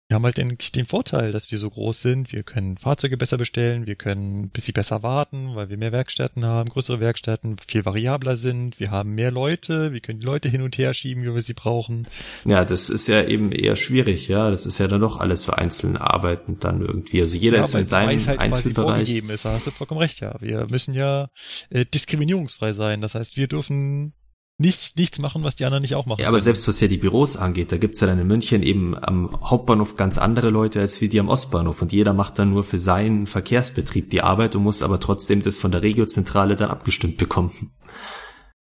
wir 0.09 0.15
haben 0.15 0.25
halt 0.25 0.39
den, 0.39 0.57
den 0.75 0.87
Vorteil, 0.87 1.33
dass 1.33 1.51
wir 1.51 1.59
so 1.59 1.69
groß 1.69 2.01
sind. 2.01 2.33
Wir 2.33 2.43
können 2.43 2.79
Fahrzeuge 2.79 3.19
besser 3.19 3.37
bestellen, 3.37 3.87
wir 3.87 3.95
können 3.95 4.45
ein 4.45 4.49
bisschen 4.49 4.73
besser 4.73 5.03
warten, 5.03 5.55
weil 5.55 5.69
wir 5.69 5.77
mehr 5.77 5.93
Werkstätten 5.93 6.47
haben, 6.47 6.71
größere 6.71 6.99
Werkstätten, 6.99 7.57
viel 7.69 7.85
variabler 7.85 8.39
sind. 8.39 8.81
Wir 8.81 8.91
haben 8.91 9.15
mehr 9.15 9.31
Leute, 9.31 9.93
wir 9.93 10.01
können 10.01 10.21
die 10.21 10.25
Leute 10.25 10.49
hin 10.49 10.63
und 10.63 10.79
her 10.79 10.95
schieben, 10.95 11.25
wie 11.25 11.35
wir 11.35 11.43
sie 11.43 11.53
brauchen. 11.53 12.09
Ja, 12.47 12.65
das 12.65 12.89
ist 12.89 13.07
ja 13.07 13.23
eben 13.23 13.53
eher 13.53 13.77
schwierig, 13.77 14.29
ja. 14.29 14.51
Das 14.51 14.65
ist 14.65 14.79
ja 14.79 14.89
dann 14.89 15.03
doch 15.03 15.21
alles 15.21 15.45
für 15.45 15.59
einzelne 15.59 16.01
Arbeiten 16.01 16.59
dann 16.59 16.81
irgendwie. 16.81 17.21
Also 17.21 17.37
jeder 17.37 17.59
ja, 17.59 17.65
ist 17.65 17.75
in 17.75 17.85
seinem 17.85 18.27
halt 18.27 18.39
Einzelbereich. 18.39 19.11
Ist, 19.11 19.45
da 19.45 19.53
hast 19.53 19.67
du 19.67 19.71
vollkommen 19.73 20.01
recht, 20.01 20.21
ja. 20.21 20.37
Wir 20.41 20.67
müssen 20.71 20.95
ja 20.95 21.29
äh, 21.69 21.85
diskriminierungsfrei 21.85 22.73
sein. 22.73 23.03
Das 23.03 23.15
heißt, 23.15 23.37
wir 23.37 23.47
dürfen 23.47 24.15
nicht, 24.59 24.97
nichts 24.97 25.19
machen, 25.21 25.45
was 25.45 25.55
die 25.55 25.65
anderen 25.65 25.83
nicht 25.83 25.95
auch 25.95 26.05
machen. 26.05 26.21
Ja, 26.21 26.29
aber 26.29 26.41
selbst 26.41 26.67
was 26.67 26.81
ja 26.81 26.89
die 26.89 26.99
Büros 26.99 27.37
angeht, 27.37 27.71
da 27.71 27.77
gibt's 27.77 28.01
ja 28.01 28.09
dann 28.09 28.19
in 28.19 28.27
München 28.27 28.63
eben 28.63 28.97
am 29.01 29.41
Hauptbahnhof 29.41 29.97
ganz 29.97 30.19
andere 30.19 30.51
Leute 30.51 30.81
als 30.81 31.01
wie 31.01 31.09
die 31.09 31.21
am 31.21 31.29
Ostbahnhof 31.29 31.81
und 31.81 31.93
jeder 31.93 32.13
macht 32.13 32.39
dann 32.39 32.51
nur 32.51 32.65
für 32.65 32.79
seinen 32.79 33.27
Verkehrsbetrieb 33.27 34.11
die 34.11 34.23
Arbeit 34.23 34.57
und 34.57 34.65
muss 34.65 34.83
aber 34.83 34.99
trotzdem 34.99 35.43
das 35.43 35.57
von 35.57 35.71
der 35.71 35.83
Regiozentrale 35.83 36.57
dann 36.57 36.71
abgestimmt 36.71 37.17
bekommen. 37.17 37.73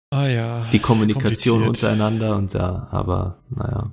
Ah 0.09 0.27
ja. 0.27 0.69
Die 0.71 0.79
Kommunikation 0.79 1.63
untereinander 1.63 2.35
und 2.35 2.53
ja, 2.53 2.87
aber 2.91 3.43
naja. 3.49 3.91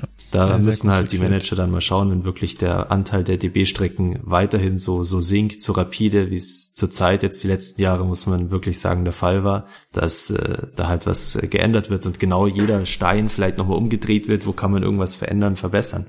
Ja. 0.00 0.08
Da 0.30 0.46
Sehr, 0.46 0.56
sehr 0.56 0.64
müssen 0.64 0.90
halt 0.90 1.12
die. 1.12 1.18
Manager 1.18 1.56
dann 1.56 1.70
mal 1.70 1.80
schauen, 1.80 2.10
wenn 2.10 2.24
wirklich 2.24 2.58
der 2.58 2.90
Anteil 2.92 3.24
der 3.24 3.38
DB-Strecken 3.38 4.20
weiterhin 4.22 4.78
so, 4.78 5.02
so 5.02 5.20
sinkt, 5.20 5.62
so 5.62 5.72
rapide, 5.72 6.30
wie 6.30 6.36
es 6.36 6.74
zurzeit 6.74 7.22
jetzt 7.22 7.42
die 7.42 7.48
letzten 7.48 7.80
Jahre, 7.80 8.04
muss 8.04 8.26
man 8.26 8.50
wirklich 8.50 8.78
sagen, 8.78 9.04
der 9.04 9.14
Fall 9.14 9.42
war, 9.42 9.66
dass 9.92 10.30
äh, 10.30 10.66
da 10.76 10.88
halt 10.88 11.06
was 11.06 11.34
äh, 11.36 11.48
geändert 11.48 11.88
wird 11.88 12.04
und 12.06 12.18
genau 12.20 12.46
jeder 12.46 12.84
Stein 12.84 13.28
vielleicht 13.28 13.56
nochmal 13.56 13.78
umgedreht 13.78 14.28
wird, 14.28 14.46
wo 14.46 14.52
kann 14.52 14.70
man 14.70 14.82
irgendwas 14.82 15.16
verändern, 15.16 15.56
verbessern. 15.56 16.06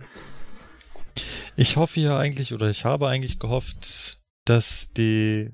Ich 1.55 1.77
hoffe 1.77 1.99
ja 2.01 2.17
eigentlich, 2.17 2.53
oder 2.53 2.69
ich 2.69 2.85
habe 2.85 3.07
eigentlich 3.07 3.39
gehofft, 3.39 4.19
dass 4.45 4.91
die 4.93 5.51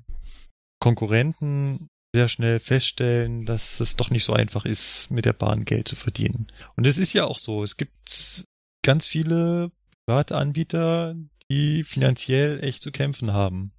Konkurrenten 0.80 1.88
sehr 2.16 2.28
schnell 2.28 2.60
feststellen, 2.60 3.44
dass 3.44 3.78
es 3.78 3.96
doch 3.96 4.08
nicht 4.08 4.24
so 4.24 4.32
einfach 4.32 4.64
ist, 4.64 5.10
mit 5.10 5.26
der 5.26 5.34
Bahn 5.34 5.66
Geld 5.66 5.86
zu 5.86 5.96
verdienen. 5.96 6.50
Und 6.74 6.86
es 6.86 6.96
ist 6.96 7.12
ja 7.12 7.26
auch 7.26 7.38
so. 7.38 7.62
Es 7.62 7.76
gibt 7.76 8.46
ganz 8.82 9.06
viele 9.06 9.70
private 10.06 10.34
Anbieter, 10.38 11.14
die 11.50 11.84
finanziell 11.84 12.64
echt 12.64 12.80
zu 12.80 12.90
kämpfen 12.90 13.34
haben. 13.34 13.72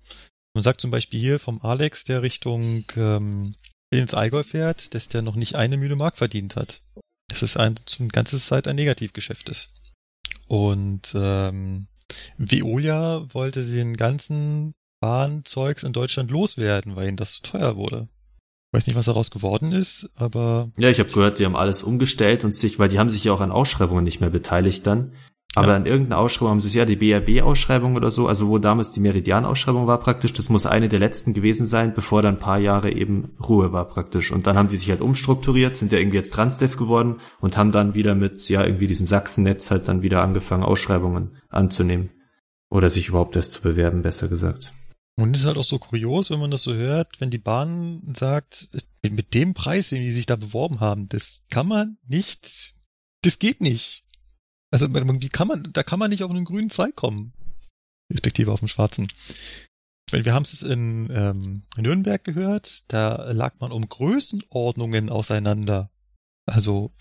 Man 0.53 0.61
sagt 0.61 0.81
zum 0.81 0.91
Beispiel 0.91 1.19
hier 1.19 1.39
vom 1.39 1.59
Alex, 1.63 2.03
der 2.03 2.21
Richtung 2.21 2.85
ähm, 2.95 3.55
ins 3.89 4.13
Allgäu 4.13 4.43
fährt, 4.43 4.93
dass 4.93 5.09
der 5.09 5.23
noch 5.23 5.35
nicht 5.35 5.55
eine 5.55 5.77
Mühle 5.77 5.95
Mark 5.95 6.15
verdient 6.15 6.55
hat. 6.55 6.83
Das 7.29 7.41
ist 7.41 7.57
ein, 7.57 7.73
eine 7.97 8.09
ganze 8.09 8.37
Zeit 8.37 8.67
ein 8.67 8.75
Negativgeschäft 8.75 9.49
ist. 9.49 9.73
Und 10.47 11.11
ähm, 11.15 11.87
Veolia 12.37 13.33
wollte 13.33 13.65
den 13.65 13.97
ganzen 13.97 14.75
Bahnzeugs 15.01 15.81
in 15.81 15.93
Deutschland 15.93 16.29
loswerden, 16.29 16.95
weil 16.95 17.07
ihnen 17.07 17.17
das 17.17 17.33
zu 17.33 17.41
teuer 17.41 17.75
wurde. 17.75 18.05
Weiß 18.71 18.85
nicht, 18.85 18.95
was 18.95 19.05
daraus 19.05 19.31
geworden 19.31 19.71
ist, 19.71 20.09
aber 20.15 20.71
Ja, 20.77 20.89
ich 20.89 20.99
habe 20.99 21.09
gehört, 21.11 21.39
die 21.39 21.45
haben 21.45 21.55
alles 21.55 21.83
umgestellt 21.83 22.43
und 22.43 22.53
sich, 22.53 22.79
weil 22.79 22.89
die 22.89 22.99
haben 22.99 23.09
sich 23.09 23.23
ja 23.23 23.33
auch 23.33 23.41
an 23.41 23.51
Ausschreibungen 23.51 24.03
nicht 24.03 24.19
mehr 24.19 24.29
beteiligt 24.29 24.85
dann. 24.85 25.13
Aber 25.55 25.69
Ja. 25.69 25.75
an 25.77 25.85
irgendeiner 25.85 26.19
Ausschreibung 26.19 26.49
haben 26.49 26.61
sie 26.61 26.67
es 26.67 26.73
ja, 26.75 26.85
die 26.85 26.97
BRB-Ausschreibung 26.97 27.95
oder 27.95 28.11
so, 28.11 28.27
also 28.27 28.47
wo 28.49 28.59
damals 28.59 28.91
die 28.91 28.99
Meridian-Ausschreibung 28.99 29.87
war 29.87 29.97
praktisch, 29.99 30.33
das 30.33 30.49
muss 30.49 30.65
eine 30.65 30.89
der 30.89 30.99
letzten 30.99 31.33
gewesen 31.33 31.65
sein, 31.65 31.93
bevor 31.95 32.21
dann 32.21 32.35
ein 32.35 32.39
paar 32.39 32.59
Jahre 32.59 32.91
eben 32.91 33.35
Ruhe 33.41 33.71
war 33.71 33.85
praktisch. 33.85 34.31
Und 34.31 34.45
dann 34.45 34.57
haben 34.57 34.69
die 34.69 34.77
sich 34.77 34.89
halt 34.89 35.01
umstrukturiert, 35.01 35.77
sind 35.77 35.91
ja 35.93 35.97
irgendwie 35.97 36.17
jetzt 36.17 36.33
Transdev 36.33 36.77
geworden 36.77 37.15
und 37.39 37.57
haben 37.57 37.71
dann 37.71 37.93
wieder 37.95 38.13
mit, 38.13 38.47
ja, 38.49 38.63
irgendwie 38.63 38.87
diesem 38.87 39.07
Sachsennetz 39.07 39.71
halt 39.71 39.87
dann 39.87 40.03
wieder 40.03 40.21
angefangen, 40.21 40.63
Ausschreibungen 40.63 41.37
anzunehmen. 41.49 42.09
Oder 42.69 42.89
sich 42.89 43.07
überhaupt 43.07 43.35
erst 43.37 43.53
zu 43.53 43.61
bewerben, 43.61 44.01
besser 44.01 44.27
gesagt. 44.27 44.73
Und 45.19 45.35
es 45.35 45.41
ist 45.41 45.47
halt 45.47 45.57
auch 45.57 45.63
so 45.63 45.79
kurios, 45.79 46.29
wenn 46.29 46.39
man 46.39 46.51
das 46.51 46.61
so 46.61 46.75
hört, 46.75 47.19
wenn 47.19 47.31
die 47.31 47.39
Bahn 47.39 48.13
sagt, 48.15 48.69
mit 49.01 49.33
dem 49.33 49.55
Preis, 49.55 49.89
den 49.89 50.03
die 50.03 50.11
sich 50.11 50.27
da 50.27 50.35
beworben 50.35 50.79
haben, 50.79 51.09
das 51.09 51.43
kann 51.49 51.67
man 51.67 51.97
nicht, 52.07 52.75
das 53.23 53.39
geht 53.39 53.59
nicht. 53.59 54.05
Also 54.71 54.87
wie 54.93 55.29
kann 55.29 55.47
man, 55.47 55.73
da 55.73 55.81
kann 55.81 55.97
man 55.97 56.11
nicht 56.11 56.23
auf 56.23 56.29
einen 56.29 56.45
grünen 56.45 56.69
Zweig 56.69 56.95
kommen. 56.95 57.33
Respektive 58.11 58.51
auf 58.51 58.59
den 58.59 58.67
schwarzen. 58.67 59.11
Wir 60.11 60.33
haben 60.33 60.43
es 60.43 60.61
in 60.61 61.09
ähm, 61.11 61.63
Nürnberg 61.77 62.23
gehört, 62.23 62.85
da 62.87 63.31
lag 63.31 63.55
man 63.59 63.71
um 63.71 63.89
Größenordnungen 63.89 65.09
auseinander. 65.09 65.89
Also 66.45 66.93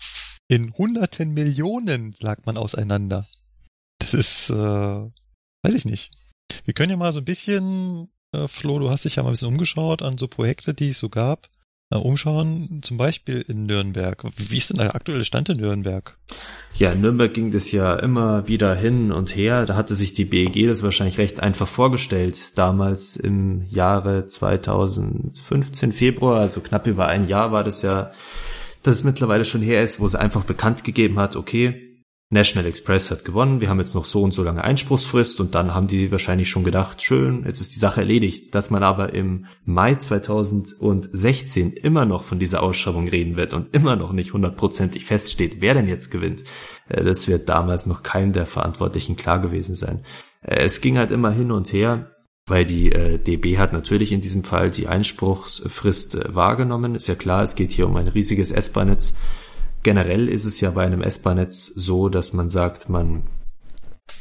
in 0.49 0.73
hunderten 0.73 1.33
Millionen 1.33 2.15
lag 2.19 2.45
man 2.45 2.57
auseinander. 2.57 3.29
Das 3.99 4.13
ist, 4.13 4.49
äh, 4.49 4.53
weiß 4.53 5.73
ich 5.73 5.85
nicht. 5.85 6.11
Wir 6.65 6.73
können 6.73 6.91
ja 6.91 6.97
mal 6.97 7.13
so 7.13 7.19
ein 7.19 7.25
bisschen, 7.25 8.09
äh, 8.31 8.47
Flo, 8.47 8.79
du 8.79 8.89
hast 8.89 9.05
dich 9.05 9.15
ja 9.15 9.23
mal 9.23 9.29
ein 9.29 9.33
bisschen 9.33 9.49
umgeschaut 9.49 10.01
an 10.01 10.17
so 10.17 10.27
Projekte, 10.27 10.73
die 10.73 10.89
es 10.89 10.99
so 10.99 11.09
gab. 11.09 11.49
Äh, 11.89 11.95
umschauen, 11.95 12.81
zum 12.83 12.97
Beispiel 12.97 13.45
in 13.47 13.65
Nürnberg. 13.65 14.25
Wie 14.35 14.57
ist 14.57 14.71
denn 14.71 14.77
der 14.77 14.93
aktuelle 14.93 15.23
Stand 15.23 15.47
in 15.47 15.57
Nürnberg? 15.57 16.17
Ja, 16.75 16.91
in 16.91 16.99
Nürnberg 16.99 17.33
ging 17.33 17.51
das 17.51 17.71
ja 17.71 17.95
immer 17.95 18.49
wieder 18.49 18.75
hin 18.75 19.13
und 19.13 19.33
her. 19.33 19.65
Da 19.65 19.77
hatte 19.77 19.95
sich 19.95 20.13
die 20.13 20.25
BEG 20.25 20.67
das 20.67 20.83
wahrscheinlich 20.83 21.17
recht 21.17 21.39
einfach 21.39 21.67
vorgestellt. 21.67 22.57
Damals 22.57 23.15
im 23.15 23.65
Jahre 23.69 24.25
2015, 24.25 25.93
Februar, 25.93 26.41
also 26.41 26.59
knapp 26.59 26.87
über 26.87 27.07
ein 27.07 27.29
Jahr 27.29 27.53
war 27.53 27.63
das 27.63 27.81
ja, 27.83 28.11
dass 28.83 28.97
es 28.97 29.03
mittlerweile 29.05 29.45
schon 29.45 29.61
her 29.61 29.81
ist, 29.81 30.01
wo 30.01 30.09
sie 30.09 30.19
einfach 30.19 30.43
bekannt 30.43 30.83
gegeben 30.83 31.17
hat, 31.19 31.37
okay, 31.37 31.86
National 32.29 32.67
Express 32.67 33.09
hat 33.09 33.23
gewonnen, 33.23 33.61
wir 33.61 33.69
haben 33.69 33.79
jetzt 33.79 33.95
noch 33.95 34.03
so 34.03 34.21
und 34.21 34.33
so 34.33 34.43
lange 34.43 34.61
Einspruchsfrist 34.61 35.39
und 35.39 35.55
dann 35.55 35.73
haben 35.73 35.87
die 35.87 36.11
wahrscheinlich 36.11 36.49
schon 36.49 36.65
gedacht, 36.65 37.01
schön, 37.01 37.45
jetzt 37.45 37.61
ist 37.61 37.73
die 37.73 37.79
Sache 37.79 38.01
erledigt. 38.01 38.53
Dass 38.53 38.69
man 38.69 38.83
aber 38.83 39.13
im 39.13 39.45
Mai 39.63 39.95
2016 39.95 41.71
immer 41.71 42.03
noch 42.05 42.25
von 42.25 42.37
dieser 42.37 42.63
Ausschreibung 42.63 43.07
reden 43.07 43.37
wird 43.37 43.53
und 43.53 43.73
immer 43.73 43.95
noch 43.95 44.11
nicht 44.11 44.33
hundertprozentig 44.33 45.05
feststeht, 45.05 45.61
wer 45.61 45.73
denn 45.73 45.87
jetzt 45.87 46.11
gewinnt, 46.11 46.43
äh, 46.89 47.01
das 47.01 47.29
wird 47.29 47.47
damals 47.47 47.85
noch 47.85 48.03
keinem 48.03 48.33
der 48.33 48.45
Verantwortlichen 48.45 49.15
klar 49.15 49.39
gewesen 49.39 49.75
sein. 49.75 50.03
Äh, 50.41 50.65
Es 50.65 50.81
ging 50.81 50.97
halt 50.97 51.11
immer 51.11 51.31
hin 51.31 51.53
und 51.53 51.71
her, 51.71 52.11
weil 52.45 52.65
die 52.65 52.91
äh, 52.91 53.19
DB 53.19 53.57
hat 53.57 53.71
natürlich 53.71 54.11
in 54.11 54.19
diesem 54.19 54.43
Fall 54.43 54.69
die 54.69 54.87
Einspruchsfrist 54.87 56.35
wahrgenommen. 56.35 56.95
Ist 56.95 57.07
ja 57.07 57.15
klar, 57.15 57.43
es 57.43 57.55
geht 57.55 57.71
hier 57.71 57.87
um 57.87 57.95
ein 57.95 58.09
riesiges 58.09 58.51
S-Bahn-Netz. 58.51 59.13
Generell 59.87 60.27
ist 60.27 60.43
es 60.43 60.59
ja 60.59 60.71
bei 60.71 60.85
einem 60.85 61.01
S-Bahn-Netz 61.01 61.65
so, 61.67 62.09
dass 62.09 62.33
man 62.33 62.49
sagt, 62.49 62.89
man 62.89 63.23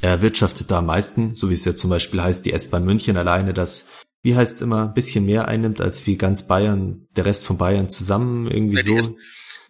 erwirtschaftet 0.01 0.70
da 0.70 0.78
am 0.78 0.86
meisten, 0.86 1.34
so 1.34 1.51
wie 1.51 1.55
es 1.55 1.64
ja 1.64 1.74
zum 1.74 1.90
Beispiel 1.90 2.22
heißt, 2.22 2.47
die 2.47 2.52
S-Bahn 2.52 2.84
München 2.84 3.16
alleine, 3.16 3.52
das, 3.52 3.88
wie 4.22 4.36
heißt 4.36 4.55
es 4.55 4.62
immer, 4.62 4.84
ein 4.84 4.94
bisschen 4.94 5.26
mehr 5.26 5.48
einnimmt, 5.48 5.80
als 5.80 6.06
wie 6.06 6.16
ganz 6.16 6.47
Bayern, 6.47 7.09
der 7.16 7.24
Rest 7.24 7.47
von 7.47 7.59
Bayern 7.59 7.88
zusammen 7.88 8.48
irgendwie 8.48 8.80
die 8.80 9.01
so. 9.01 9.16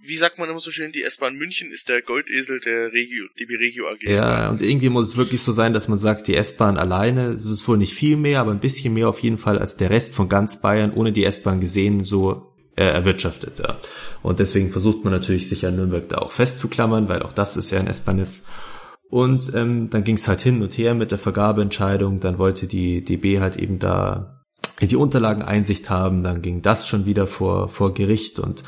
Wie 0.03 0.17
sagt 0.17 0.39
man 0.39 0.51
immer 0.51 0.59
so 0.59 0.71
schön, 0.71 0.93
die 0.93 1.03
S-Bahn 1.03 1.35
München 1.35 1.71
ist 1.73 1.89
der 1.89 2.03
Goldesel 2.03 2.61
der 2.61 2.93
Regio, 2.93 3.25
DB 3.41 3.57
Regio 3.57 3.89
AG. 3.89 4.03
Ja, 4.03 4.51
und 4.51 4.61
irgendwie 4.61 4.91
muss 4.91 5.09
es 5.09 5.17
wirklich 5.17 5.41
so 5.41 5.53
sein, 5.53 5.73
dass 5.73 5.89
man 5.89 5.97
sagt, 5.99 6.29
die 6.29 6.35
S-Bahn 6.35 6.77
alleine, 6.77 7.29
es 7.29 7.47
ist 7.47 7.67
wohl 7.67 7.79
nicht 7.79 7.95
viel 7.95 8.19
mehr, 8.19 8.41
aber 8.41 8.51
ein 8.51 8.61
bisschen 8.61 8.93
mehr 8.93 9.09
auf 9.09 9.21
jeden 9.21 9.39
Fall 9.39 9.59
als 9.59 9.79
der 9.79 9.89
Rest 9.89 10.15
von 10.15 10.29
ganz 10.29 10.61
Bayern, 10.61 10.93
ohne 10.93 11.13
die 11.13 11.25
S-Bahn 11.25 11.59
gesehen, 11.59 12.05
so 12.05 12.53
äh, 12.77 12.85
erwirtschaftet. 12.85 13.61
Ja. 13.61 13.81
Und 14.23 14.41
deswegen 14.41 14.71
versucht 14.71 15.05
man 15.05 15.13
natürlich, 15.13 15.49
sich 15.49 15.67
an 15.67 15.77
Nürnberg 15.77 16.09
da 16.09 16.19
auch 16.19 16.33
festzuklammern, 16.33 17.09
weil 17.09 17.23
auch 17.23 17.33
das 17.33 17.57
ist 17.57 17.71
ja 17.71 17.79
ein 17.79 17.87
S-Bahn-Netz. 17.87 18.49
Und 19.09 19.55
ähm, 19.55 19.89
dann 19.91 20.05
ging 20.05 20.17
es 20.17 20.27
halt 20.27 20.41
hin 20.41 20.63
und 20.63 20.77
her 20.77 20.95
mit 20.95 21.11
der 21.11 21.19
Vergabeentscheidung. 21.19 22.21
Dann 22.21 22.39
wollte 22.39 22.67
die 22.67 23.05
DB 23.05 23.41
halt 23.41 23.57
eben 23.57 23.79
da 23.79 24.45
in 24.81 24.89
die 24.89 24.97
Unterlagen 24.97 25.43
Einsicht 25.43 25.91
haben. 25.91 26.23
Dann 26.23 26.43
ging 26.43 26.63
das 26.63 26.89
schon 26.89 27.07
wieder 27.07 27.27
vor, 27.27 27.69
vor 27.69 27.95
Gericht 27.95 28.41
und 28.41 28.63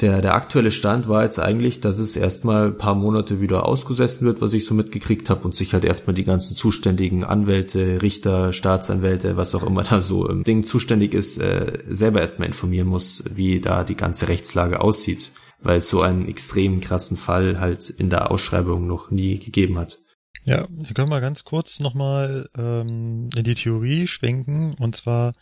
der, 0.00 0.20
der 0.20 0.34
aktuelle 0.34 0.72
Stand 0.72 1.08
war 1.08 1.24
jetzt 1.24 1.38
eigentlich, 1.38 1.80
dass 1.80 1.98
es 1.98 2.16
erstmal 2.16 2.66
ein 2.66 2.78
paar 2.78 2.94
Monate 2.94 3.40
wieder 3.40 3.64
ausgesessen 3.64 4.26
wird, 4.26 4.42
was 4.42 4.52
ich 4.52 4.66
so 4.66 4.74
mitgekriegt 4.74 5.30
habe, 5.30 5.44
und 5.44 5.54
sich 5.54 5.72
halt 5.72 5.84
erstmal 5.84 6.14
die 6.14 6.24
ganzen 6.24 6.54
zuständigen 6.54 7.24
Anwälte, 7.24 8.02
Richter, 8.02 8.52
Staatsanwälte, 8.52 9.38
was 9.38 9.54
auch 9.54 9.62
immer 9.62 9.84
da 9.88 10.02
so 10.02 10.28
im 10.28 10.44
Ding 10.44 10.66
zuständig 10.66 11.14
ist, 11.14 11.38
äh, 11.38 11.82
selber 11.88 12.20
erstmal 12.20 12.48
informieren 12.48 12.88
muss, 12.88 13.24
wie 13.34 13.60
da 13.60 13.84
die 13.84 13.96
ganze 13.96 14.28
Rechtslage 14.28 14.82
aussieht, 14.82 15.32
weil 15.60 15.78
es 15.78 15.88
so 15.88 16.02
einen 16.02 16.28
extrem 16.28 16.80
krassen 16.80 17.16
Fall 17.16 17.58
halt 17.58 17.88
in 17.88 18.10
der 18.10 18.30
Ausschreibung 18.30 18.86
noch 18.86 19.10
nie 19.10 19.38
gegeben 19.38 19.78
hat. 19.78 19.98
Ja, 20.44 20.68
wir 20.70 20.94
können 20.94 21.08
mal 21.08 21.20
ganz 21.20 21.42
kurz 21.42 21.80
nochmal 21.80 22.50
ähm, 22.56 23.30
in 23.34 23.44
die 23.44 23.54
Theorie 23.54 24.06
schwenken. 24.06 24.74
Und 24.74 24.94
zwar, 24.94 25.32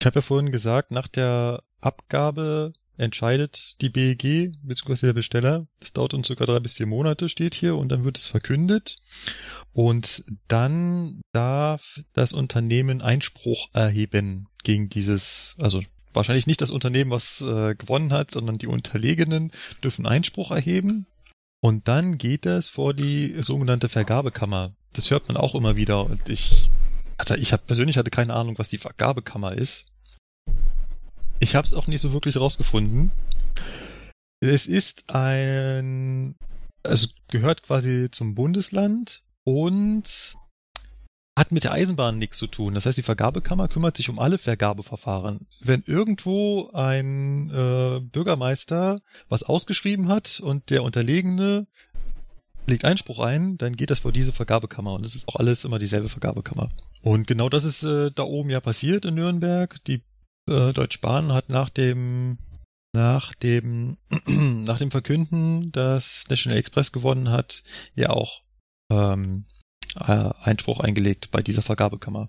ich 0.00 0.06
habe 0.06 0.16
ja 0.16 0.22
vorhin 0.22 0.50
gesagt, 0.50 0.90
nach 0.90 1.06
der 1.06 1.62
Abgabe 1.80 2.72
entscheidet 3.00 3.76
die 3.80 3.88
BEG 3.88 4.52
bzw. 4.62 5.06
der 5.06 5.12
Besteller. 5.14 5.66
Das 5.80 5.92
dauert 5.92 6.14
uns 6.14 6.26
circa 6.26 6.44
drei 6.44 6.60
bis 6.60 6.74
vier 6.74 6.86
Monate, 6.86 7.28
steht 7.28 7.54
hier, 7.54 7.76
und 7.76 7.90
dann 7.90 8.04
wird 8.04 8.18
es 8.18 8.28
verkündet. 8.28 8.96
Und 9.72 10.24
dann 10.48 11.20
darf 11.32 12.00
das 12.12 12.32
Unternehmen 12.32 13.02
Einspruch 13.02 13.68
erheben 13.72 14.48
gegen 14.62 14.88
dieses, 14.88 15.56
also 15.58 15.82
wahrscheinlich 16.12 16.46
nicht 16.46 16.60
das 16.60 16.70
Unternehmen, 16.70 17.10
was 17.10 17.40
äh, 17.40 17.74
gewonnen 17.74 18.12
hat, 18.12 18.30
sondern 18.30 18.58
die 18.58 18.66
Unterlegenen 18.66 19.52
dürfen 19.82 20.06
Einspruch 20.06 20.50
erheben. 20.50 21.06
Und 21.60 21.88
dann 21.88 22.18
geht 22.18 22.46
das 22.46 22.68
vor 22.68 22.94
die 22.94 23.40
sogenannte 23.40 23.88
Vergabekammer. 23.88 24.72
Das 24.92 25.10
hört 25.10 25.28
man 25.28 25.36
auch 25.36 25.54
immer 25.54 25.76
wieder. 25.76 26.04
Und 26.04 26.28
ich 26.28 26.70
hatte, 27.18 27.36
ich 27.36 27.52
habe 27.52 27.62
persönlich 27.66 27.98
hatte 27.98 28.10
keine 28.10 28.34
Ahnung, 28.34 28.58
was 28.58 28.68
die 28.68 28.78
Vergabekammer 28.78 29.52
ist. 29.52 29.84
Ich 31.40 31.56
habe 31.56 31.66
es 31.66 31.72
auch 31.72 31.86
nicht 31.86 32.02
so 32.02 32.12
wirklich 32.12 32.36
rausgefunden. 32.36 33.10
Es 34.40 34.66
ist 34.66 35.08
ein, 35.08 36.36
also 36.82 37.08
gehört 37.28 37.62
quasi 37.62 38.08
zum 38.10 38.34
Bundesland 38.34 39.22
und 39.44 40.36
hat 41.38 41.52
mit 41.52 41.64
der 41.64 41.72
Eisenbahn 41.72 42.18
nichts 42.18 42.36
zu 42.36 42.46
tun. 42.46 42.74
Das 42.74 42.84
heißt, 42.84 42.98
die 42.98 43.02
Vergabekammer 43.02 43.68
kümmert 43.68 43.96
sich 43.96 44.10
um 44.10 44.18
alle 44.18 44.36
Vergabeverfahren. 44.36 45.46
Wenn 45.62 45.82
irgendwo 45.86 46.70
ein 46.74 47.50
äh, 47.50 48.00
Bürgermeister 48.00 49.00
was 49.30 49.42
ausgeschrieben 49.42 50.08
hat 50.08 50.40
und 50.40 50.68
der 50.68 50.82
Unterlegene 50.82 51.66
legt 52.66 52.84
Einspruch 52.84 53.20
ein, 53.20 53.56
dann 53.56 53.76
geht 53.76 53.90
das 53.90 54.00
vor 54.00 54.12
diese 54.12 54.32
Vergabekammer 54.32 54.92
und 54.92 55.06
das 55.06 55.14
ist 55.14 55.26
auch 55.26 55.36
alles 55.36 55.64
immer 55.64 55.78
dieselbe 55.78 56.10
Vergabekammer. 56.10 56.68
Und 57.00 57.26
genau 57.26 57.48
das 57.48 57.64
ist 57.64 57.82
äh, 57.82 58.10
da 58.14 58.24
oben 58.24 58.50
ja 58.50 58.60
passiert 58.60 59.06
in 59.06 59.14
Nürnberg. 59.14 59.82
Die 59.86 60.02
äh, 60.50 60.72
Deutsche 60.72 60.98
Bahn 60.98 61.32
hat 61.32 61.48
nach 61.48 61.70
dem 61.70 62.38
nach 62.92 63.34
dem 63.34 63.96
nach 64.26 64.78
dem 64.78 64.90
Verkünden, 64.90 65.72
dass 65.72 66.24
National 66.28 66.58
Express 66.58 66.92
gewonnen 66.92 67.30
hat, 67.30 67.62
ja 67.94 68.10
auch 68.10 68.42
ähm, 68.90 69.46
äh, 69.96 70.30
Einspruch 70.42 70.80
eingelegt 70.80 71.30
bei 71.30 71.42
dieser 71.42 71.62
Vergabekammer. 71.62 72.28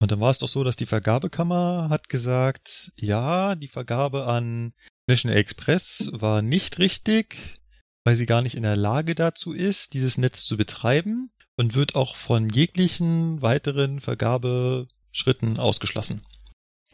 Und 0.00 0.12
dann 0.12 0.20
war 0.20 0.30
es 0.30 0.38
doch 0.38 0.48
so, 0.48 0.62
dass 0.62 0.76
die 0.76 0.86
Vergabekammer 0.86 1.88
hat 1.90 2.08
gesagt, 2.08 2.92
ja, 2.94 3.56
die 3.56 3.68
Vergabe 3.68 4.26
an 4.26 4.72
National 5.08 5.36
Express 5.36 6.10
war 6.12 6.40
nicht 6.40 6.78
richtig, 6.78 7.60
weil 8.04 8.14
sie 8.14 8.26
gar 8.26 8.42
nicht 8.42 8.54
in 8.54 8.62
der 8.62 8.76
Lage 8.76 9.16
dazu 9.16 9.52
ist, 9.52 9.94
dieses 9.94 10.16
Netz 10.16 10.44
zu 10.44 10.56
betreiben 10.56 11.30
und 11.56 11.74
wird 11.74 11.96
auch 11.96 12.14
von 12.14 12.48
jeglichen 12.48 13.42
weiteren 13.42 14.00
Vergabeschritten 14.00 15.58
ausgeschlossen. 15.58 16.24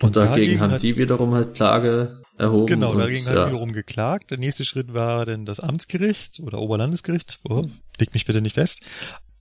Und, 0.03 0.17
dagegen, 0.17 0.35
dagegen 0.35 0.61
haben 0.61 0.73
hat, 0.73 0.83
die 0.83 0.97
wiederum 0.97 1.35
halt 1.35 1.55
Klage 1.55 2.23
erhoben. 2.37 2.67
Genau, 2.67 2.95
dagegen 2.95 3.27
und, 3.27 3.29
hat 3.29 3.37
ja. 3.37 3.47
wiederum 3.49 3.73
geklagt. 3.73 4.31
Der 4.31 4.39
nächste 4.39 4.65
Schritt 4.65 4.93
war 4.93 5.25
dann 5.25 5.47
das 5.47 5.61
Amtsgericht 5.61 6.41
oder 6.41 6.59
Oberlandesgericht. 6.59 7.41
Oh, 7.49 7.67
legt 7.99 8.15
mich 8.15 8.25
bitte 8.25 8.41
nicht 8.41 8.55
fest. 8.55 8.83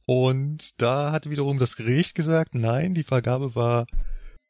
Und 0.06 0.82
da 0.82 1.12
hat 1.12 1.30
wiederum 1.30 1.60
das 1.60 1.76
Gericht 1.76 2.16
gesagt, 2.16 2.56
nein, 2.56 2.94
die 2.94 3.04
Vergabe 3.04 3.56
war 3.56 3.88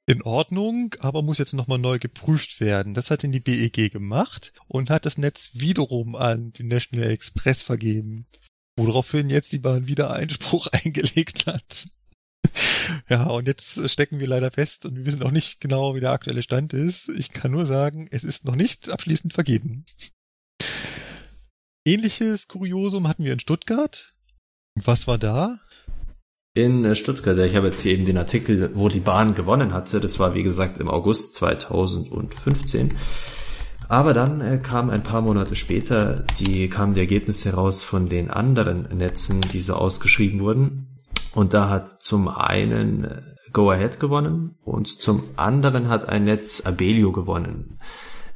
in 0.05 0.21
Ordnung, 0.21 0.95
aber 0.99 1.21
muss 1.21 1.37
jetzt 1.37 1.53
nochmal 1.53 1.77
neu 1.77 1.99
geprüft 1.99 2.59
werden. 2.59 2.93
Das 2.93 3.09
hat 3.09 3.23
denn 3.23 3.31
die 3.31 3.39
BEG 3.39 3.91
gemacht 3.91 4.51
und 4.67 4.89
hat 4.89 5.05
das 5.05 5.17
Netz 5.17 5.51
wiederum 5.53 6.15
an 6.15 6.51
die 6.51 6.63
National 6.63 7.09
Express 7.09 7.61
vergeben. 7.61 8.25
Woraufhin 8.75 9.29
jetzt 9.29 9.53
die 9.53 9.59
Bahn 9.59 9.87
wieder 9.87 10.11
Einspruch 10.11 10.67
eingelegt 10.71 11.45
hat. 11.45 11.87
ja, 13.09 13.25
und 13.25 13.47
jetzt 13.47 13.89
stecken 13.89 14.19
wir 14.19 14.27
leider 14.27 14.51
fest 14.51 14.85
und 14.85 14.95
wir 14.95 15.05
wissen 15.05 15.23
auch 15.23 15.31
nicht 15.31 15.59
genau, 15.59 15.95
wie 15.95 15.99
der 15.99 16.11
aktuelle 16.11 16.43
Stand 16.43 16.73
ist. 16.73 17.09
Ich 17.09 17.31
kann 17.31 17.51
nur 17.51 17.65
sagen, 17.65 18.07
es 18.11 18.23
ist 18.23 18.45
noch 18.45 18.55
nicht 18.55 18.89
abschließend 18.89 19.33
vergeben. 19.33 19.85
Ähnliches 21.85 22.47
Kuriosum 22.47 23.07
hatten 23.07 23.25
wir 23.25 23.33
in 23.33 23.39
Stuttgart. 23.39 24.13
Was 24.75 25.07
war 25.07 25.17
da? 25.17 25.59
In 26.55 26.85
äh, 26.85 26.95
Stuttgart, 26.95 27.37
ja, 27.37 27.45
ich 27.45 27.55
habe 27.55 27.67
jetzt 27.67 27.81
hier 27.81 27.93
eben 27.93 28.05
den 28.05 28.17
Artikel, 28.17 28.71
wo 28.75 28.87
die 28.87 28.99
Bahn 28.99 29.35
gewonnen 29.35 29.73
hatte. 29.73 29.99
Das 29.99 30.19
war, 30.19 30.33
wie 30.33 30.43
gesagt, 30.43 30.79
im 30.79 30.87
August 30.87 31.35
2015. 31.35 32.93
Aber 33.89 34.13
dann 34.13 34.39
äh, 34.39 34.59
kam 34.59 34.89
ein 34.89 35.03
paar 35.03 35.21
Monate 35.21 35.55
später, 35.55 36.25
die 36.39 36.69
kamen 36.69 36.93
die 36.93 37.01
Ergebnisse 37.01 37.53
raus 37.53 37.83
von 37.83 38.07
den 38.07 38.29
anderen 38.29 38.83
Netzen, 38.95 39.41
die 39.41 39.61
so 39.61 39.73
ausgeschrieben 39.73 40.39
wurden. 40.39 40.87
Und 41.33 41.53
da 41.53 41.69
hat 41.69 42.01
zum 42.01 42.27
einen 42.27 43.05
äh, 43.05 43.21
Go 43.53 43.69
Ahead 43.69 43.99
gewonnen 43.99 44.55
und 44.63 44.87
zum 44.87 45.23
anderen 45.35 45.87
hat 45.87 46.09
ein 46.09 46.23
Netz 46.23 46.61
Abelio 46.65 47.11
gewonnen. 47.11 47.77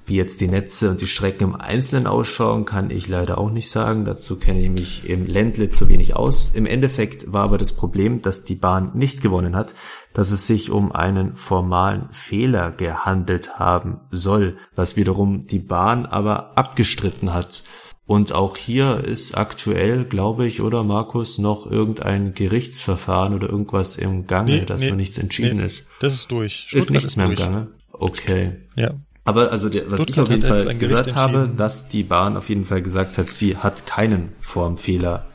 Wie 0.05 0.15
jetzt 0.15 0.39
die 0.39 0.47
Netze 0.47 0.89
und 0.89 1.01
die 1.01 1.07
Strecken 1.07 1.43
im 1.43 1.55
Einzelnen 1.55 2.07
ausschauen, 2.07 2.63
kann 2.63 2.91
ich 2.91 3.09
leider 3.09 3.37
auch 3.37 3.49
nicht 3.49 3.69
sagen. 3.69 4.05
Dazu 4.05 4.39
kenne 4.39 4.61
ich 4.61 4.69
mich 4.69 5.09
im 5.09 5.25
Ländle 5.25 5.69
zu 5.69 5.89
wenig 5.89 6.15
aus. 6.15 6.55
Im 6.55 6.65
Endeffekt 6.65 7.33
war 7.33 7.43
aber 7.43 7.57
das 7.57 7.73
Problem, 7.73 8.21
dass 8.21 8.45
die 8.45 8.55
Bahn 8.55 8.91
nicht 8.93 9.21
gewonnen 9.21 9.53
hat, 9.53 9.73
dass 10.13 10.31
es 10.31 10.47
sich 10.47 10.71
um 10.71 10.93
einen 10.93 11.35
formalen 11.35 12.07
Fehler 12.11 12.71
gehandelt 12.71 13.59
haben 13.59 13.99
soll, 14.09 14.55
was 14.75 14.95
wiederum 14.95 15.45
die 15.45 15.59
Bahn 15.59 16.05
aber 16.05 16.57
abgestritten 16.57 17.33
hat. 17.33 17.63
Und 18.07 18.31
auch 18.31 18.55
hier 18.55 19.03
ist 19.03 19.37
aktuell, 19.37 20.05
glaube 20.05 20.47
ich, 20.47 20.61
oder 20.61 20.85
Markus, 20.85 21.39
noch 21.39 21.69
irgendein 21.69 22.33
Gerichtsverfahren 22.33 23.33
oder 23.33 23.49
irgendwas 23.49 23.97
im 23.97 24.27
Gange, 24.27 24.59
nee, 24.59 24.65
dass 24.65 24.79
nee, 24.79 24.89
noch 24.89 24.95
nichts 24.95 25.17
entschieden 25.17 25.57
nee, 25.57 25.65
ist. 25.65 25.89
Das 25.99 26.13
ist 26.13 26.31
durch. 26.31 26.67
Stuttgart 26.69 26.83
ist 26.83 26.89
nichts 26.89 27.11
ist 27.11 27.17
mehr 27.17 27.27
durch. 27.27 27.39
im 27.39 27.45
Gange. 27.45 27.67
Okay. 27.91 28.55
Ja. 28.77 28.93
Aber 29.25 29.51
also 29.51 29.67
der, 29.67 29.91
was 29.91 30.01
Stuttgart 30.01 30.09
ich 30.09 30.19
auf 30.21 30.29
jeden 30.29 30.41
Fall 30.41 30.75
gehört 30.77 31.15
habe, 31.15 31.49
dass 31.53 31.89
die 31.89 32.03
Bahn 32.03 32.37
auf 32.37 32.47
jeden 32.47 32.63
Fall 32.63 32.81
gesagt 32.81 33.17
hat, 33.17 33.27
sie 33.27 33.57
hat 33.57 33.85
keinen 33.85 34.31
Formfehler 34.39 35.27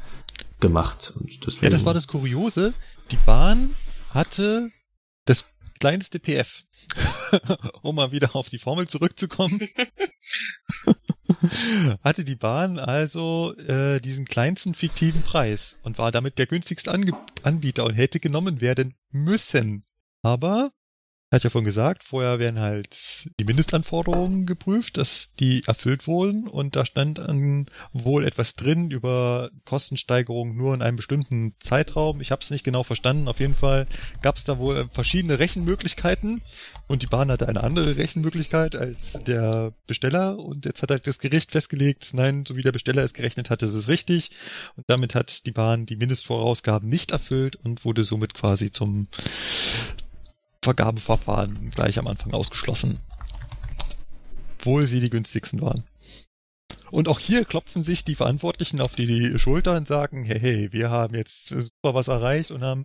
gemacht. 0.61 1.13
Und 1.15 1.47
deswegen 1.47 1.65
ja, 1.67 1.71
das 1.71 1.85
war 1.85 1.93
das 1.93 2.09
Kuriose. 2.09 2.73
Die 3.11 3.19
Bahn 3.27 3.75
hatte 4.09 4.71
das 5.27 5.45
kleinste 5.79 6.21
PF. 6.21 6.63
um 7.83 7.97
mal 7.97 8.13
wieder 8.13 8.35
auf 8.35 8.49
die 8.49 8.59
Formel 8.59 8.89
zurückzukommen. 8.89 9.61
hatte 12.05 12.25
die 12.25 12.37
Bahn 12.37 12.79
also 12.79 13.55
äh, 13.57 14.01
diesen 14.01 14.25
kleinsten 14.25 14.75
fiktiven 14.75 15.23
Preis 15.23 15.77
und 15.83 15.99
war 15.99 16.13
damit 16.13 16.39
der 16.39 16.47
günstigste 16.47 16.93
Ange 16.93 17.13
Anbieter 17.43 17.85
und 17.85 17.95
hätte 17.95 18.21
genommen 18.21 18.61
werden 18.61 18.95
müssen. 19.11 19.85
Aber 20.23 20.73
hat 21.33 21.45
ja 21.45 21.51
vorhin 21.51 21.65
gesagt, 21.65 22.05
vorher 22.05 22.39
werden 22.39 22.61
halt 22.61 23.31
die 23.41 23.45
Mindestanforderungen 23.45 24.45
geprüft, 24.45 24.99
dass 24.99 25.35
die 25.35 25.63
erfüllt 25.67 26.07
wurden 26.07 26.47
und 26.47 26.77
da 26.77 26.85
stand 26.85 27.19
dann 27.19 27.67
wohl 27.95 28.27
etwas 28.27 28.55
drin 28.55 28.91
über 28.91 29.51
Kostensteigerung 29.65 30.55
nur 30.55 30.75
in 30.75 30.83
einem 30.83 30.97
bestimmten 30.97 31.55
Zeitraum. 31.59 32.21
Ich 32.21 32.31
habe 32.31 32.43
es 32.43 32.51
nicht 32.51 32.65
genau 32.65 32.83
verstanden. 32.83 33.29
Auf 33.29 33.41
jeden 33.41 33.55
Fall 33.55 33.87
gab 34.21 34.37
es 34.37 34.45
da 34.45 34.59
wohl 34.59 34.87
verschiedene 34.91 35.39
Rechenmöglichkeiten 35.39 36.43
und 36.87 37.03
die 37.03 37.07
Bahn 37.07 37.31
hatte 37.31 37.49
eine 37.49 37.65
andere 37.65 37.97
Rechenmöglichkeit 37.97 38.77
als 38.77 39.15
der 39.25 39.73
Besteller 39.87 40.39
und 40.39 40.67
jetzt 40.67 40.83
hat 40.83 40.91
halt 40.91 41.07
das 41.07 41.19
Gericht 41.19 41.53
festgelegt, 41.53 42.11
nein, 42.13 42.45
so 42.47 42.57
wie 42.57 42.63
der 42.63 42.73
Besteller 42.73 43.03
es 43.03 43.15
gerechnet 43.15 43.49
hatte, 43.49 43.65
ist 43.65 43.75
es 43.75 43.89
richtig 43.89 44.33
und 44.77 44.85
damit 44.89 45.15
hat 45.15 45.47
die 45.47 45.53
Bahn 45.53 45.87
die 45.87 45.97
Mindestvorausgaben 45.97 46.89
nicht 46.89 47.13
erfüllt 47.13 47.57
und 47.57 47.87
wurde 47.87 48.05
somit 48.05 48.35
quasi 48.35 48.71
zum 48.71 49.09
Vergabeverfahren 50.63 51.71
gleich 51.71 51.99
am 51.99 52.07
Anfang 52.07 52.33
ausgeschlossen. 52.33 52.99
Obwohl 54.59 54.87
sie 54.87 55.01
die 55.01 55.11
günstigsten 55.11 55.61
waren. 55.61 55.85
Und 56.93 57.09
auch 57.09 57.19
hier 57.19 57.45
klopfen 57.47 57.83
sich 57.83 58.05
die 58.05 58.15
Verantwortlichen 58.15 58.81
auf 58.81 58.93
die 58.93 59.39
Schulter 59.39 59.77
und 59.77 59.89
sagen, 59.89 60.25
hey, 60.25 60.39
hey, 60.39 60.73
wir 60.73 60.91
haben 60.91 61.15
jetzt 61.15 61.49
super 61.49 61.95
was 61.95 62.09
erreicht 62.09 62.51
und 62.51 62.63
haben 62.63 62.85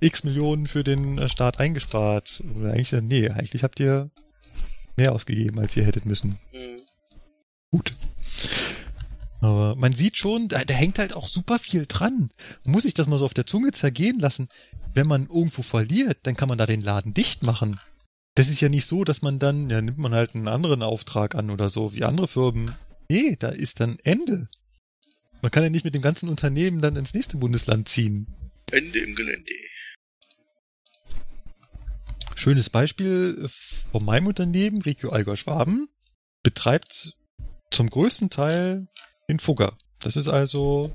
x 0.00 0.24
Millionen 0.24 0.66
für 0.66 0.82
den 0.82 1.28
Staat 1.28 1.60
eingespart. 1.60 2.42
Oder 2.56 2.72
eigentlich, 2.72 2.92
nee, 3.02 3.28
eigentlich 3.30 3.62
habt 3.62 3.78
ihr 3.78 4.10
mehr 4.96 5.12
ausgegeben, 5.12 5.58
als 5.60 5.76
ihr 5.76 5.84
hättet 5.84 6.04
müssen. 6.04 6.36
Mhm. 6.52 6.80
Gut. 7.70 7.92
Aber 9.44 9.76
man 9.76 9.92
sieht 9.92 10.16
schon, 10.16 10.48
da, 10.48 10.64
da 10.64 10.74
hängt 10.74 10.98
halt 10.98 11.12
auch 11.12 11.28
super 11.28 11.58
viel 11.58 11.86
dran. 11.86 12.30
Man 12.64 12.72
muss 12.72 12.84
sich 12.84 12.94
das 12.94 13.06
mal 13.06 13.18
so 13.18 13.26
auf 13.26 13.34
der 13.34 13.46
Zunge 13.46 13.72
zergehen 13.72 14.18
lassen 14.18 14.48
wenn 14.94 15.06
man 15.08 15.26
irgendwo 15.26 15.62
verliert, 15.62 16.18
dann 16.22 16.36
kann 16.36 16.48
man 16.48 16.58
da 16.58 16.66
den 16.66 16.80
Laden 16.80 17.14
dicht 17.14 17.42
machen. 17.42 17.80
Das 18.34 18.48
ist 18.48 18.60
ja 18.60 18.68
nicht 18.68 18.86
so, 18.86 19.04
dass 19.04 19.22
man 19.22 19.38
dann, 19.38 19.68
ja, 19.70 19.80
nimmt 19.80 19.98
man 19.98 20.14
halt 20.14 20.34
einen 20.34 20.48
anderen 20.48 20.82
Auftrag 20.82 21.34
an 21.34 21.50
oder 21.50 21.68
so, 21.70 21.92
wie 21.92 22.04
andere 22.04 22.28
Firmen. 22.28 22.74
Nee, 23.08 23.36
da 23.38 23.48
ist 23.48 23.80
dann 23.80 23.98
Ende. 24.02 24.48
Man 25.42 25.50
kann 25.50 25.62
ja 25.62 25.70
nicht 25.70 25.84
mit 25.84 25.94
dem 25.94 26.02
ganzen 26.02 26.28
Unternehmen 26.28 26.80
dann 26.80 26.96
ins 26.96 27.12
nächste 27.12 27.36
Bundesland 27.36 27.88
ziehen. 27.88 28.26
Ende 28.70 29.00
im 29.00 29.14
Gelände. 29.14 29.52
Schönes 32.34 32.70
Beispiel 32.70 33.48
von 33.92 34.04
meinem 34.04 34.26
Unternehmen, 34.26 34.82
Regio 34.82 35.10
Allgäu 35.10 35.36
Schwaben, 35.36 35.88
betreibt 36.42 37.14
zum 37.70 37.90
größten 37.90 38.30
Teil 38.30 38.88
den 39.28 39.38
Fugger. 39.38 39.76
Das 40.00 40.16
ist 40.16 40.28
also 40.28 40.94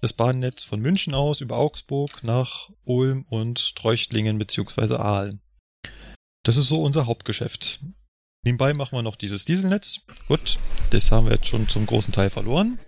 das 0.00 0.12
Bahnnetz 0.12 0.62
von 0.62 0.80
München 0.80 1.14
aus 1.14 1.40
über 1.40 1.56
Augsburg 1.56 2.22
nach 2.22 2.70
Ulm 2.84 3.24
und 3.28 3.76
Treuchtlingen 3.76 4.38
bzw. 4.38 4.94
Aalen. 4.94 5.40
Das 6.42 6.56
ist 6.56 6.68
so 6.68 6.82
unser 6.82 7.06
Hauptgeschäft. 7.06 7.80
Nebenbei 8.42 8.72
machen 8.72 8.96
wir 8.96 9.02
noch 9.02 9.16
dieses 9.16 9.44
Dieselnetz. 9.44 10.00
Gut, 10.28 10.58
das 10.90 11.12
haben 11.12 11.26
wir 11.26 11.34
jetzt 11.34 11.48
schon 11.48 11.68
zum 11.68 11.84
großen 11.84 12.14
Teil 12.14 12.30
verloren. 12.30 12.78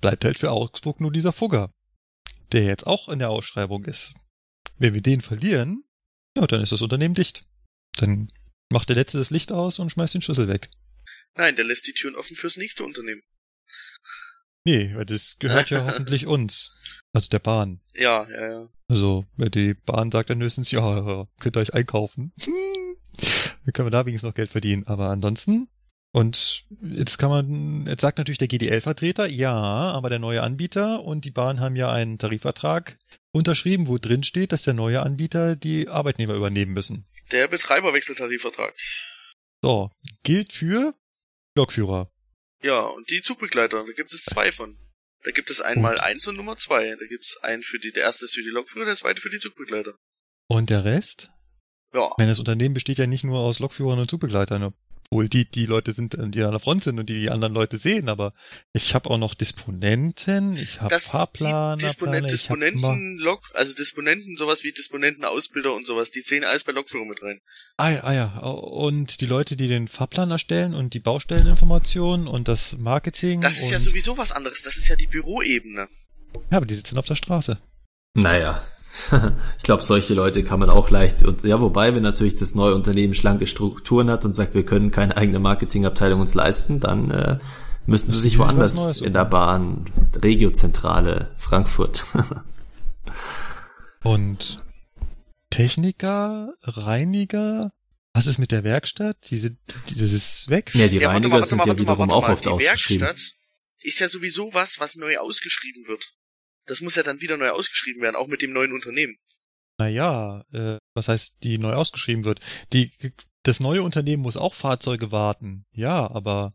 Bleibt 0.00 0.24
halt 0.24 0.38
für 0.38 0.50
Augsburg 0.50 1.00
nur 1.00 1.12
dieser 1.12 1.32
Fugger, 1.32 1.72
der 2.52 2.64
jetzt 2.64 2.86
auch 2.86 3.08
in 3.08 3.18
der 3.18 3.30
Ausschreibung 3.30 3.84
ist. 3.84 4.12
Wenn 4.76 4.94
wir 4.94 5.00
den 5.00 5.22
verlieren, 5.22 5.84
ja, 6.36 6.46
dann 6.46 6.62
ist 6.62 6.72
das 6.72 6.82
Unternehmen 6.82 7.14
dicht. 7.14 7.42
Dann 7.96 8.28
macht 8.70 8.88
der 8.88 8.96
Letzte 8.96 9.18
das 9.18 9.30
Licht 9.30 9.52
aus 9.52 9.78
und 9.78 9.90
schmeißt 9.90 10.14
den 10.14 10.22
Schlüssel 10.22 10.48
weg. 10.48 10.68
Nein, 11.34 11.56
der 11.56 11.64
lässt 11.64 11.86
die 11.86 11.92
Türen 11.92 12.16
offen 12.16 12.36
fürs 12.36 12.56
nächste 12.56 12.84
Unternehmen. 12.84 13.22
Nee, 14.64 14.94
weil 14.94 15.06
das 15.06 15.36
gehört 15.38 15.70
ja 15.70 15.84
hoffentlich 15.86 16.26
uns. 16.26 16.76
Also 17.12 17.28
der 17.28 17.38
Bahn. 17.38 17.80
Ja, 17.94 18.28
ja, 18.30 18.50
ja. 18.50 18.68
Also, 18.88 19.24
die 19.36 19.74
Bahn 19.74 20.10
sagt 20.10 20.30
dann 20.30 20.42
höchstens, 20.42 20.70
ja, 20.70 21.26
könnt 21.40 21.56
ihr 21.56 21.60
euch 21.60 21.74
einkaufen. 21.74 22.32
dann 23.64 23.72
können 23.72 23.86
wir 23.86 23.90
da 23.90 24.06
wenigstens 24.06 24.28
noch 24.28 24.34
Geld 24.34 24.50
verdienen. 24.50 24.86
Aber 24.86 25.08
ansonsten, 25.08 25.68
und 26.12 26.66
jetzt 26.82 27.18
kann 27.18 27.30
man, 27.30 27.86
jetzt 27.86 28.00
sagt 28.00 28.18
natürlich 28.18 28.38
der 28.38 28.48
GDL-Vertreter, 28.48 29.26
ja, 29.26 29.54
aber 29.54 30.10
der 30.10 30.18
neue 30.18 30.42
Anbieter 30.42 31.02
und 31.02 31.24
die 31.24 31.30
Bahn 31.30 31.60
haben 31.60 31.76
ja 31.76 31.90
einen 31.90 32.18
Tarifvertrag 32.18 32.98
unterschrieben, 33.32 33.86
wo 33.86 33.98
drin 33.98 34.24
steht, 34.24 34.52
dass 34.52 34.62
der 34.62 34.74
neue 34.74 35.02
Anbieter 35.02 35.54
die 35.54 35.88
Arbeitnehmer 35.88 36.34
übernehmen 36.34 36.72
müssen. 36.72 37.06
Der 37.32 37.46
Betreiberwechseltarifvertrag. 37.48 38.74
So, 39.62 39.90
gilt 40.22 40.52
für 40.52 40.94
Lokführer. 41.56 42.10
Ja, 42.62 42.80
und 42.80 43.10
die 43.10 43.22
Zugbegleiter, 43.22 43.84
da 43.84 43.92
gibt 43.92 44.12
es 44.12 44.24
zwei 44.24 44.52
von. 44.52 44.78
Da 45.22 45.30
gibt 45.30 45.50
es 45.50 45.60
einmal 45.60 45.94
und? 45.94 46.00
eins 46.00 46.26
und 46.26 46.36
Nummer 46.36 46.56
zwei. 46.56 46.94
Da 46.98 47.06
gibt 47.06 47.24
es 47.24 47.36
einen 47.42 47.62
für 47.62 47.78
die, 47.78 47.92
der 47.92 48.04
erste 48.04 48.24
ist 48.24 48.34
für 48.34 48.42
die 48.42 48.48
Lokführer, 48.48 48.86
der 48.86 48.94
zweite 48.94 49.20
für 49.20 49.30
die 49.30 49.38
Zugbegleiter. 49.38 49.94
Und 50.46 50.70
der 50.70 50.84
Rest? 50.84 51.30
Ja. 51.92 52.10
Wenn 52.16 52.28
das 52.28 52.38
Unternehmen 52.38 52.74
besteht 52.74 52.98
ja 52.98 53.06
nicht 53.06 53.24
nur 53.24 53.38
aus 53.38 53.58
Lokführern 53.58 53.98
und 53.98 54.10
Zugbegleitern. 54.10 54.72
Obwohl 55.12 55.28
die, 55.28 55.44
die 55.44 55.66
Leute 55.66 55.90
sind, 55.90 56.12
die 56.12 56.42
an 56.42 56.52
der 56.52 56.60
Front 56.60 56.84
sind 56.84 57.00
und 57.00 57.08
die 57.08 57.18
die 57.18 57.30
anderen 57.30 57.52
Leute 57.52 57.78
sehen, 57.78 58.08
aber 58.08 58.32
ich 58.72 58.94
habe 58.94 59.10
auch 59.10 59.18
noch 59.18 59.34
Disponenten, 59.34 60.52
ich 60.52 60.80
habe 60.80 60.96
Fahrplaner. 61.00 61.76
Disponen 61.76 62.26
Disponenten-Log, 62.26 63.42
also 63.54 63.74
Disponenten, 63.74 64.36
sowas 64.36 64.62
wie 64.62 64.70
Disponenten-Ausbilder 64.70 65.74
und 65.74 65.84
sowas, 65.84 66.12
die 66.12 66.22
zählen 66.22 66.44
alles 66.44 66.62
bei 66.62 66.70
Logführung 66.70 67.08
mit 67.08 67.24
rein. 67.24 67.40
Ah, 67.76 67.88
ah 68.02 68.12
ja, 68.12 68.38
und 68.38 69.20
die 69.20 69.26
Leute, 69.26 69.56
die 69.56 69.66
den 69.66 69.88
Fahrplan 69.88 70.30
erstellen 70.30 70.74
und 70.74 70.94
die 70.94 71.00
Baustelleninformationen 71.00 72.28
und 72.28 72.46
das 72.46 72.78
Marketing. 72.78 73.40
Das 73.40 73.58
ist 73.58 73.72
ja 73.72 73.80
sowieso 73.80 74.16
was 74.16 74.30
anderes, 74.30 74.62
das 74.62 74.76
ist 74.76 74.86
ja 74.86 74.94
die 74.94 75.08
Büroebene. 75.08 75.88
Ja, 76.52 76.56
aber 76.56 76.66
die 76.66 76.74
sitzen 76.74 76.96
auf 76.98 77.06
der 77.06 77.16
Straße. 77.16 77.58
Naja, 78.14 78.64
ich 79.58 79.62
glaube, 79.62 79.82
solche 79.82 80.14
Leute 80.14 80.42
kann 80.42 80.60
man 80.60 80.70
auch 80.70 80.90
leicht, 80.90 81.22
und 81.22 81.44
ja, 81.44 81.60
wobei, 81.60 81.94
wenn 81.94 82.02
natürlich 82.02 82.36
das 82.36 82.54
neue 82.54 82.74
Unternehmen 82.74 83.14
schlanke 83.14 83.46
Strukturen 83.46 84.10
hat 84.10 84.24
und 84.24 84.34
sagt, 84.34 84.54
wir 84.54 84.64
können 84.64 84.90
keine 84.90 85.16
eigene 85.16 85.38
Marketingabteilung 85.38 86.20
uns 86.20 86.34
leisten, 86.34 86.80
dann 86.80 87.10
äh, 87.10 87.38
müssen 87.86 88.12
sie 88.12 88.18
sich 88.18 88.38
woanders 88.38 89.00
in 89.00 89.12
der 89.12 89.24
Bahn, 89.24 89.86
Regiozentrale 90.22 91.30
Frankfurt. 91.36 92.04
und 94.02 94.58
Techniker, 95.50 96.54
Reiniger, 96.62 97.72
was 98.12 98.26
ist 98.26 98.38
mit 98.38 98.50
der 98.50 98.64
Werkstatt? 98.64 99.16
Die 99.30 99.38
sind, 99.38 99.58
das 99.86 100.12
ist 100.12 100.48
weg. 100.48 100.70
Ja, 100.74 100.88
die 100.88 100.98
ja, 100.98 101.10
Reiniger 101.10 101.40
mal, 101.40 101.46
sind 101.46 101.58
mal, 101.58 101.68
ja 101.68 101.78
wiederum 101.78 102.08
mal, 102.08 102.14
auch 102.14 102.28
oft 102.28 102.44
die 102.44 102.48
ausgeschrieben. 102.48 103.06
Werkstatt 103.06 103.36
ist 103.82 104.00
ja 104.00 104.08
sowieso 104.08 104.52
was, 104.52 104.80
was 104.80 104.96
neu 104.96 105.18
ausgeschrieben 105.18 105.86
wird. 105.86 106.12
Das 106.70 106.80
muss 106.80 106.94
ja 106.94 107.02
dann 107.02 107.20
wieder 107.20 107.36
neu 107.36 107.50
ausgeschrieben 107.50 108.00
werden, 108.00 108.14
auch 108.14 108.28
mit 108.28 108.42
dem 108.42 108.52
neuen 108.52 108.72
Unternehmen. 108.72 109.18
Naja, 109.78 110.44
äh, 110.52 110.78
was 110.94 111.08
heißt, 111.08 111.32
die 111.42 111.58
neu 111.58 111.72
ausgeschrieben 111.72 112.24
wird? 112.24 112.38
Die, 112.72 112.92
das 113.42 113.58
neue 113.58 113.82
Unternehmen 113.82 114.22
muss 114.22 114.36
auch 114.36 114.54
Fahrzeuge 114.54 115.10
warten. 115.10 115.64
Ja, 115.72 116.08
aber 116.08 116.52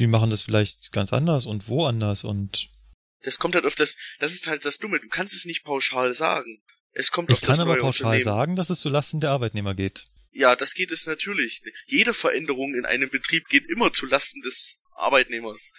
die 0.00 0.08
machen 0.08 0.30
das 0.30 0.42
vielleicht 0.42 0.90
ganz 0.90 1.12
anders 1.12 1.46
und 1.46 1.68
woanders 1.68 2.24
und. 2.24 2.70
Das 3.20 3.38
kommt 3.38 3.54
halt 3.54 3.66
auf 3.66 3.76
das, 3.76 3.96
das 4.18 4.32
ist 4.32 4.48
halt 4.48 4.64
das 4.64 4.78
Dumme. 4.78 4.98
Du 4.98 5.08
kannst 5.08 5.32
es 5.32 5.44
nicht 5.44 5.62
pauschal 5.62 6.12
sagen. 6.12 6.60
Es 6.90 7.12
kommt 7.12 7.30
ich 7.30 7.34
auf 7.34 7.40
das 7.42 7.58
neue 7.58 7.66
Unternehmen. 7.68 7.90
Ich 7.90 7.98
kann 7.98 8.08
aber 8.08 8.14
pauschal 8.16 8.24
sagen, 8.24 8.56
dass 8.56 8.70
es 8.70 8.80
zulasten 8.80 9.20
der 9.20 9.30
Arbeitnehmer 9.30 9.76
geht. 9.76 10.06
Ja, 10.32 10.56
das 10.56 10.74
geht 10.74 10.90
es 10.90 11.06
natürlich. 11.06 11.62
Jede 11.86 12.14
Veränderung 12.14 12.74
in 12.74 12.84
einem 12.84 13.10
Betrieb 13.10 13.46
geht 13.46 13.70
immer 13.70 13.92
zulasten 13.92 14.42
des 14.42 14.82
Arbeitnehmers. 14.96 15.70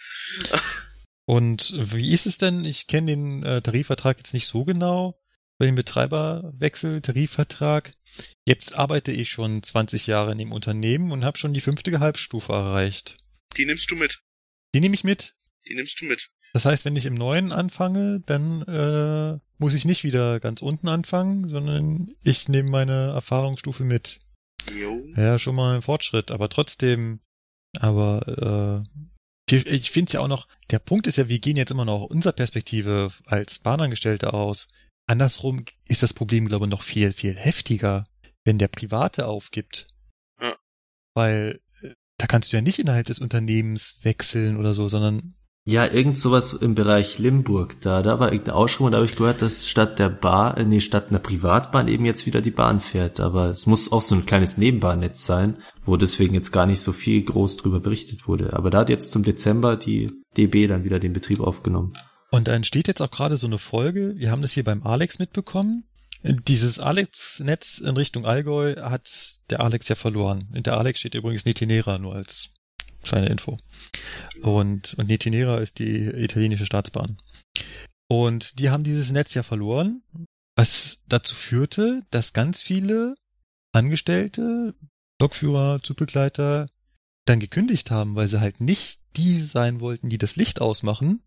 Und 1.26 1.74
wie 1.76 2.12
ist 2.12 2.26
es 2.26 2.38
denn? 2.38 2.64
Ich 2.64 2.86
kenne 2.86 3.12
den 3.12 3.42
äh, 3.42 3.60
Tarifvertrag 3.60 4.18
jetzt 4.18 4.32
nicht 4.32 4.46
so 4.46 4.64
genau. 4.64 5.20
Bei 5.58 5.66
dem 5.66 5.74
Betreiberwechsel, 5.74 7.00
Tarifvertrag. 7.00 7.92
Jetzt 8.46 8.74
arbeite 8.74 9.10
ich 9.10 9.30
schon 9.30 9.62
20 9.62 10.06
Jahre 10.06 10.32
in 10.32 10.38
dem 10.38 10.52
Unternehmen 10.52 11.10
und 11.10 11.24
habe 11.24 11.38
schon 11.38 11.54
die 11.54 11.60
fünfte 11.60 11.90
Gehaltsstufe 11.90 12.52
erreicht. 12.52 13.16
Die 13.56 13.66
nimmst 13.66 13.90
du 13.90 13.96
mit. 13.96 14.20
Die 14.74 14.80
nehme 14.80 14.94
ich 14.94 15.02
mit. 15.02 15.34
Die 15.66 15.74
nimmst 15.74 16.00
du 16.00 16.04
mit. 16.04 16.30
Das 16.52 16.64
heißt, 16.64 16.84
wenn 16.84 16.96
ich 16.96 17.06
im 17.06 17.14
neuen 17.14 17.52
anfange, 17.52 18.20
dann 18.24 18.62
äh, 18.62 19.38
muss 19.58 19.74
ich 19.74 19.84
nicht 19.84 20.04
wieder 20.04 20.40
ganz 20.40 20.62
unten 20.62 20.88
anfangen, 20.88 21.48
sondern 21.48 22.14
ich 22.22 22.48
nehme 22.48 22.70
meine 22.70 23.12
Erfahrungsstufe 23.12 23.84
mit. 23.84 24.20
Jo. 24.70 25.04
Ja, 25.16 25.38
schon 25.38 25.56
mal 25.56 25.76
ein 25.76 25.82
Fortschritt, 25.82 26.30
aber 26.30 26.48
trotzdem, 26.48 27.20
aber 27.78 28.84
äh, 28.84 29.06
ich 29.50 29.90
finde 29.90 30.08
es 30.08 30.12
ja 30.12 30.20
auch 30.20 30.28
noch, 30.28 30.48
der 30.70 30.78
Punkt 30.78 31.06
ist 31.06 31.16
ja, 31.16 31.28
wir 31.28 31.38
gehen 31.38 31.56
jetzt 31.56 31.70
immer 31.70 31.84
noch 31.84 32.02
unserer 32.02 32.32
Perspektive 32.32 33.12
als 33.26 33.60
Bahnangestellte 33.60 34.34
aus. 34.34 34.68
Andersrum 35.06 35.64
ist 35.86 36.02
das 36.02 36.14
Problem, 36.14 36.48
glaube 36.48 36.66
ich, 36.66 36.70
noch 36.70 36.82
viel, 36.82 37.12
viel 37.12 37.36
heftiger, 37.36 38.04
wenn 38.44 38.58
der 38.58 38.68
Private 38.68 39.26
aufgibt. 39.26 39.86
Ja. 40.40 40.56
Weil 41.14 41.60
äh, 41.80 41.94
da 42.18 42.26
kannst 42.26 42.52
du 42.52 42.56
ja 42.56 42.62
nicht 42.62 42.80
innerhalb 42.80 43.06
des 43.06 43.20
Unternehmens 43.20 43.98
wechseln 44.02 44.56
oder 44.56 44.74
so, 44.74 44.88
sondern 44.88 45.34
ja, 45.68 45.84
irgend 45.84 46.16
sowas 46.16 46.52
im 46.52 46.76
Bereich 46.76 47.18
Limburg 47.18 47.80
da. 47.80 48.00
Da 48.00 48.20
war 48.20 48.30
irgendeine 48.30 48.56
Ausschreibung, 48.56 48.92
da 48.92 48.98
habe 48.98 49.06
ich 49.06 49.16
gehört, 49.16 49.42
dass 49.42 49.68
statt 49.68 49.98
der 49.98 50.10
Bar, 50.10 50.56
äh, 50.56 50.64
nee, 50.64 50.78
statt 50.78 51.06
einer 51.10 51.18
Privatbahn 51.18 51.88
eben 51.88 52.04
jetzt 52.04 52.24
wieder 52.24 52.40
die 52.40 52.52
Bahn 52.52 52.78
fährt. 52.78 53.18
Aber 53.18 53.46
es 53.50 53.66
muss 53.66 53.90
auch 53.90 54.00
so 54.00 54.14
ein 54.14 54.26
kleines 54.26 54.58
Nebenbahnnetz 54.58 55.26
sein, 55.26 55.56
wo 55.84 55.96
deswegen 55.96 56.34
jetzt 56.34 56.52
gar 56.52 56.66
nicht 56.66 56.80
so 56.80 56.92
viel 56.92 57.24
groß 57.24 57.56
drüber 57.56 57.80
berichtet 57.80 58.28
wurde. 58.28 58.52
Aber 58.52 58.70
da 58.70 58.78
hat 58.78 58.90
jetzt 58.90 59.10
zum 59.10 59.24
Dezember 59.24 59.76
die 59.76 60.12
DB 60.36 60.68
dann 60.68 60.84
wieder 60.84 61.00
den 61.00 61.12
Betrieb 61.12 61.40
aufgenommen. 61.40 61.94
Und 62.30 62.46
da 62.46 62.52
entsteht 62.54 62.86
jetzt 62.86 63.02
auch 63.02 63.10
gerade 63.10 63.36
so 63.36 63.48
eine 63.48 63.58
Folge. 63.58 64.14
Wir 64.16 64.30
haben 64.30 64.42
das 64.42 64.52
hier 64.52 64.64
beim 64.64 64.84
Alex 64.84 65.18
mitbekommen. 65.18 65.82
Dieses 66.22 66.78
Alex-Netz 66.78 67.78
in 67.78 67.96
Richtung 67.96 68.24
Allgäu 68.24 68.76
hat 68.76 69.40
der 69.50 69.60
Alex 69.60 69.88
ja 69.88 69.96
verloren. 69.96 70.48
In 70.54 70.62
der 70.62 70.76
Alex 70.76 71.00
steht 71.00 71.14
übrigens 71.14 71.44
Netinera 71.44 71.98
nur 71.98 72.14
als 72.14 72.50
Kleine 73.06 73.28
Info. 73.28 73.56
Und, 74.42 74.94
und 74.94 75.06
Netinera 75.08 75.58
ist 75.58 75.78
die 75.78 76.06
italienische 76.06 76.66
Staatsbahn. 76.66 77.18
Und 78.08 78.58
die 78.58 78.70
haben 78.70 78.84
dieses 78.84 79.12
Netz 79.12 79.32
ja 79.34 79.42
verloren, 79.42 80.02
was 80.56 80.98
dazu 81.08 81.34
führte, 81.34 82.02
dass 82.10 82.32
ganz 82.32 82.62
viele 82.62 83.14
Angestellte, 83.72 84.74
Lokführer, 85.20 85.82
Zugbegleiter 85.82 86.66
dann 87.26 87.40
gekündigt 87.40 87.90
haben, 87.90 88.16
weil 88.16 88.28
sie 88.28 88.40
halt 88.40 88.60
nicht 88.60 89.00
die 89.16 89.40
sein 89.40 89.80
wollten, 89.80 90.08
die 90.08 90.18
das 90.18 90.36
Licht 90.36 90.60
ausmachen 90.60 91.22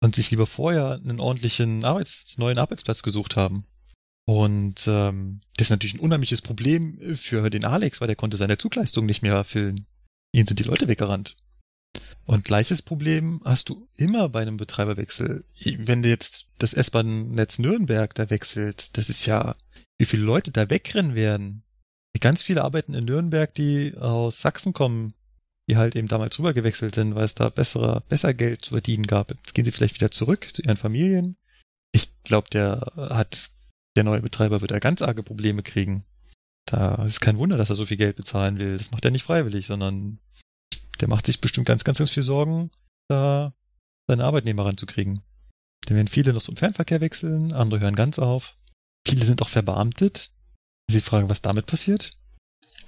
und 0.00 0.14
sich 0.14 0.30
lieber 0.30 0.46
vorher 0.46 0.92
einen 0.92 1.20
ordentlichen 1.20 1.84
Arbeits-, 1.84 2.36
neuen 2.36 2.58
Arbeitsplatz 2.58 3.02
gesucht 3.02 3.36
haben. 3.36 3.66
Und 4.24 4.86
ähm, 4.86 5.40
das 5.56 5.66
ist 5.66 5.70
natürlich 5.70 5.94
ein 5.94 6.00
unheimliches 6.00 6.42
Problem 6.42 7.16
für 7.16 7.48
den 7.50 7.64
Alex, 7.64 8.00
weil 8.00 8.06
der 8.06 8.16
konnte 8.16 8.36
seine 8.36 8.58
Zugleistung 8.58 9.06
nicht 9.06 9.22
mehr 9.22 9.34
erfüllen. 9.34 9.86
Ihnen 10.32 10.46
sind 10.46 10.58
die 10.58 10.64
Leute 10.64 10.88
weggerannt. 10.88 11.36
Und 12.24 12.44
gleiches 12.44 12.82
Problem 12.82 13.40
hast 13.44 13.68
du 13.68 13.88
immer 13.96 14.28
bei 14.28 14.42
einem 14.42 14.56
Betreiberwechsel. 14.56 15.44
Wenn 15.78 16.02
du 16.02 16.08
jetzt 16.08 16.46
das 16.58 16.72
S-Bahn-Netz 16.72 17.58
Nürnberg 17.58 18.14
da 18.14 18.30
wechselt, 18.30 18.96
das 18.96 19.10
ist 19.10 19.26
ja, 19.26 19.54
wie 19.98 20.06
viele 20.06 20.22
Leute 20.22 20.50
da 20.50 20.70
wegrennen 20.70 21.14
werden. 21.14 21.64
Ganz 22.20 22.42
viele 22.42 22.62
arbeiten 22.62 22.94
in 22.94 23.04
Nürnberg, 23.04 23.52
die 23.54 23.96
aus 23.96 24.40
Sachsen 24.40 24.72
kommen, 24.72 25.14
die 25.68 25.76
halt 25.76 25.96
eben 25.96 26.08
damals 26.08 26.38
rüber 26.38 26.52
gewechselt 26.52 26.94
sind, 26.94 27.14
weil 27.14 27.24
es 27.24 27.34
da 27.34 27.48
bessere, 27.48 28.02
besser 28.08 28.32
Geld 28.34 28.64
zu 28.64 28.70
verdienen 28.70 29.06
gab. 29.06 29.30
Jetzt 29.30 29.54
gehen 29.54 29.64
sie 29.64 29.72
vielleicht 29.72 29.96
wieder 29.96 30.10
zurück 30.10 30.48
zu 30.52 30.62
ihren 30.62 30.76
Familien. 30.76 31.36
Ich 31.92 32.22
glaube, 32.22 32.48
der 32.50 32.92
hat, 32.96 33.50
der 33.96 34.04
neue 34.04 34.22
Betreiber 34.22 34.60
wird 34.60 34.70
da 34.70 34.78
ganz 34.78 35.02
arge 35.02 35.22
Probleme 35.22 35.62
kriegen. 35.62 36.04
Da 36.66 37.04
ist 37.04 37.20
kein 37.20 37.38
Wunder, 37.38 37.56
dass 37.56 37.70
er 37.70 37.76
so 37.76 37.86
viel 37.86 37.96
Geld 37.96 38.16
bezahlen 38.16 38.58
will. 38.58 38.78
Das 38.78 38.90
macht 38.90 39.04
er 39.04 39.10
nicht 39.10 39.24
freiwillig, 39.24 39.66
sondern 39.66 40.18
der 41.00 41.08
macht 41.08 41.26
sich 41.26 41.40
bestimmt 41.40 41.66
ganz, 41.66 41.84
ganz, 41.84 41.98
ganz 41.98 42.10
viel 42.10 42.22
Sorgen, 42.22 42.70
da 43.08 43.52
seine 44.08 44.24
Arbeitnehmer 44.24 44.64
ranzukriegen. 44.64 45.22
Denn 45.88 45.96
werden 45.96 46.08
viele 46.08 46.32
noch 46.32 46.42
zum 46.42 46.56
Fernverkehr 46.56 47.00
wechseln, 47.00 47.52
andere 47.52 47.80
hören 47.80 47.96
ganz 47.96 48.18
auf. 48.18 48.56
Viele 49.06 49.24
sind 49.24 49.42
auch 49.42 49.48
verbeamtet. 49.48 50.30
Sie 50.88 51.00
fragen, 51.00 51.28
was 51.28 51.42
damit 51.42 51.66
passiert? 51.66 52.12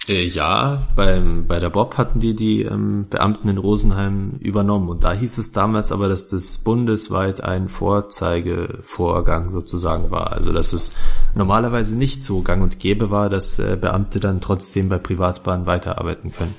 Äh, 0.06 0.26
ja, 0.26 0.86
beim, 0.97 1.47
bei 1.47 1.59
der 1.59 1.70
Bob 1.70 1.97
hatten 1.97 2.20
die 2.20 2.35
die 2.35 2.62
ähm, 2.62 3.06
Beamten 3.09 3.48
in 3.48 3.56
Rosenheim 3.56 4.36
übernommen 4.40 4.89
und 4.90 5.02
da 5.05 5.12
hieß 5.12 5.39
es 5.39 5.52
damals 5.52 5.93
aber, 5.93 6.09
dass 6.09 6.26
das 6.26 6.59
bundesweit 6.59 7.43
ein 7.43 7.68
Vorzeigevorgang 7.68 9.51
sozusagen 9.51 10.10
war. 10.10 10.32
Also 10.32 10.52
dass 10.52 10.74
es 10.74 10.93
normalerweise 11.35 11.97
nicht 11.97 12.22
so 12.22 12.43
gang 12.43 12.62
und 12.62 12.81
gäbe 12.81 13.10
war, 13.10 13.31
dass 13.31 13.59
äh, 13.59 13.78
Beamte 13.81 14.20
dann 14.20 14.43
trotzdem 14.43 14.90
bei 14.90 14.98
Privatbahnen 14.98 15.66
weiterarbeiten 15.66 16.32
können. 16.32 16.55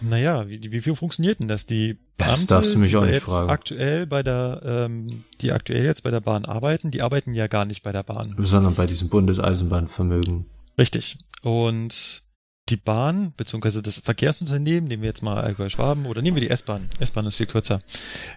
Naja, 0.00 0.48
wie, 0.48 0.60
wie 0.70 0.80
viel 0.80 0.94
funktioniert 0.94 1.40
denn 1.40 1.48
das? 1.48 1.66
Die 1.66 1.98
Beamte, 2.16 2.36
das 2.36 2.46
darfst 2.46 2.74
du 2.74 2.78
mich 2.78 2.94
auch 2.96 3.04
nicht 3.04 3.14
jetzt 3.14 3.24
fragen. 3.24 3.50
aktuell 3.50 4.06
bei 4.06 4.22
der, 4.22 4.60
ähm, 4.64 5.08
die 5.40 5.50
aktuell 5.50 5.84
jetzt 5.84 6.02
bei 6.04 6.10
der 6.10 6.20
Bahn 6.20 6.44
arbeiten, 6.44 6.90
die 6.92 7.02
arbeiten 7.02 7.34
ja 7.34 7.48
gar 7.48 7.64
nicht 7.64 7.82
bei 7.82 7.90
der 7.90 8.02
Bahn. 8.04 8.36
Sondern 8.38 8.74
bei 8.76 8.86
diesem 8.86 9.08
Bundeseisenbahnvermögen. 9.08 10.46
Richtig. 10.78 11.16
Und 11.42 12.23
die 12.68 12.76
Bahn, 12.76 13.34
beziehungsweise 13.36 13.82
das 13.82 13.98
Verkehrsunternehmen, 13.98 14.88
nehmen 14.88 15.02
wir 15.02 15.08
jetzt 15.08 15.22
mal 15.22 15.42
Allgäu 15.42 15.68
Schwaben, 15.68 16.06
oder 16.06 16.22
nehmen 16.22 16.36
wir 16.36 16.42
die 16.42 16.50
S-Bahn. 16.50 16.88
S-Bahn 16.98 17.26
ist 17.26 17.36
viel 17.36 17.46
kürzer. 17.46 17.78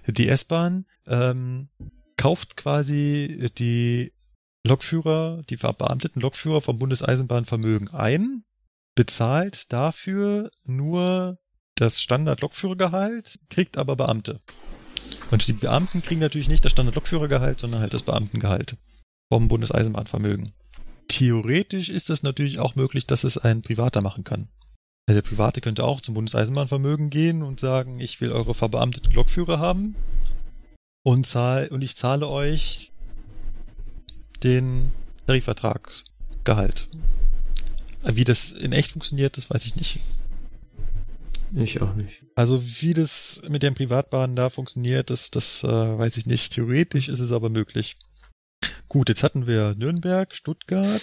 Die 0.05 0.27
S-Bahn 0.27 0.85
ähm, 1.05 1.69
kauft 2.17 2.57
quasi 2.57 3.49
die 3.57 4.13
Lokführer, 4.65 5.43
die 5.49 5.57
verbeamteten 5.57 6.21
Lokführer 6.21 6.61
vom 6.61 6.77
Bundeseisenbahnvermögen 6.77 7.89
ein, 7.89 8.43
bezahlt 8.95 9.71
dafür 9.71 10.51
nur 10.65 11.39
das 11.75 12.01
Standard-Lokführergehalt, 12.01 13.39
kriegt 13.49 13.77
aber 13.77 13.95
Beamte. 13.95 14.39
Und 15.31 15.47
die 15.47 15.53
Beamten 15.53 16.01
kriegen 16.01 16.19
natürlich 16.19 16.49
nicht 16.49 16.65
das 16.65 16.71
Standard-Lokführergehalt, 16.71 17.59
sondern 17.59 17.79
halt 17.79 17.93
das 17.93 18.03
Beamtengehalt 18.03 18.75
vom 19.29 19.47
Bundeseisenbahnvermögen. 19.47 20.53
Theoretisch 21.07 21.89
ist 21.89 22.09
es 22.09 22.23
natürlich 22.23 22.59
auch 22.59 22.75
möglich, 22.75 23.07
dass 23.07 23.23
es 23.23 23.37
ein 23.37 23.61
Privater 23.61 24.01
machen 24.01 24.23
kann. 24.23 24.49
Also 25.07 25.21
der 25.21 25.29
Private 25.29 25.61
könnte 25.61 25.85
auch 25.85 26.01
zum 26.01 26.15
Bundeseisenbahnvermögen 26.15 27.09
gehen 27.09 27.41
und 27.41 27.59
sagen, 27.61 27.99
ich 27.99 28.19
will 28.19 28.31
eure 28.31 28.53
verbeamteten 28.53 29.13
Lokführer 29.13 29.59
haben 29.59 29.95
und, 31.03 31.25
zahl, 31.25 31.69
und 31.69 31.81
ich 31.81 31.95
zahle 31.95 32.27
euch 32.27 32.91
den 34.43 34.91
Tarifvertragsgehalt. 35.25 36.89
Wie 38.03 38.25
das 38.25 38.51
in 38.51 38.73
echt 38.73 38.91
funktioniert, 38.91 39.37
das 39.37 39.49
weiß 39.49 39.65
ich 39.65 39.75
nicht. 39.75 39.99
Ich 41.55 41.81
auch 41.81 41.95
nicht. 41.95 42.23
Also 42.35 42.61
wie 42.81 42.93
das 42.93 43.41
mit 43.47 43.63
den 43.63 43.73
Privatbahnen 43.73 44.35
da 44.35 44.49
funktioniert, 44.49 45.09
das, 45.09 45.31
das 45.31 45.63
äh, 45.63 45.67
weiß 45.67 46.17
ich 46.17 46.25
nicht. 46.25 46.53
Theoretisch 46.53 47.07
ist 47.07 47.21
es 47.21 47.31
aber 47.31 47.49
möglich. 47.49 47.97
Gut, 48.89 49.09
jetzt 49.09 49.23
hatten 49.23 49.47
wir 49.47 49.75
Nürnberg, 49.77 50.33
Stuttgart. 50.33 51.01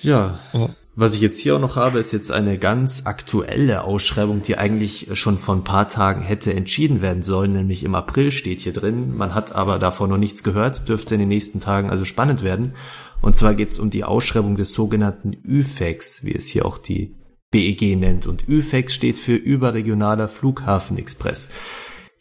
Ja, 0.00 0.38
Oh. 0.52 0.70
was 0.96 1.14
ich 1.14 1.20
jetzt 1.20 1.38
hier 1.38 1.54
auch 1.56 1.60
noch 1.60 1.76
habe, 1.76 1.98
ist 2.00 2.12
jetzt 2.12 2.32
eine 2.32 2.58
ganz 2.58 3.02
aktuelle 3.06 3.84
Ausschreibung, 3.84 4.42
die 4.42 4.58
eigentlich 4.58 5.08
schon 5.14 5.38
vor 5.38 5.54
ein 5.54 5.64
paar 5.64 5.88
Tagen 5.88 6.22
hätte 6.22 6.52
entschieden 6.52 7.00
werden 7.00 7.22
sollen, 7.22 7.52
nämlich 7.52 7.84
im 7.84 7.94
April 7.94 8.32
steht 8.32 8.60
hier 8.60 8.72
drin. 8.72 9.16
Man 9.16 9.34
hat 9.34 9.54
aber 9.54 9.78
davon 9.78 10.10
noch 10.10 10.18
nichts 10.18 10.42
gehört, 10.42 10.88
dürfte 10.88 11.14
in 11.14 11.20
den 11.20 11.28
nächsten 11.28 11.60
Tagen 11.60 11.90
also 11.90 12.04
spannend 12.04 12.42
werden. 12.42 12.74
Und 13.20 13.36
zwar 13.36 13.54
geht 13.54 13.70
es 13.70 13.78
um 13.78 13.90
die 13.90 14.02
Ausschreibung 14.04 14.56
des 14.56 14.74
sogenannten 14.74 15.36
ÜFEX, 15.46 16.24
wie 16.24 16.34
es 16.34 16.48
hier 16.48 16.66
auch 16.66 16.78
die 16.78 17.14
BEG 17.52 17.96
nennt. 17.96 18.26
Und 18.26 18.48
ÜFEX 18.48 18.92
steht 18.94 19.18
für 19.18 19.36
Überregionaler 19.36 20.26
Flughafenexpress. 20.28 21.50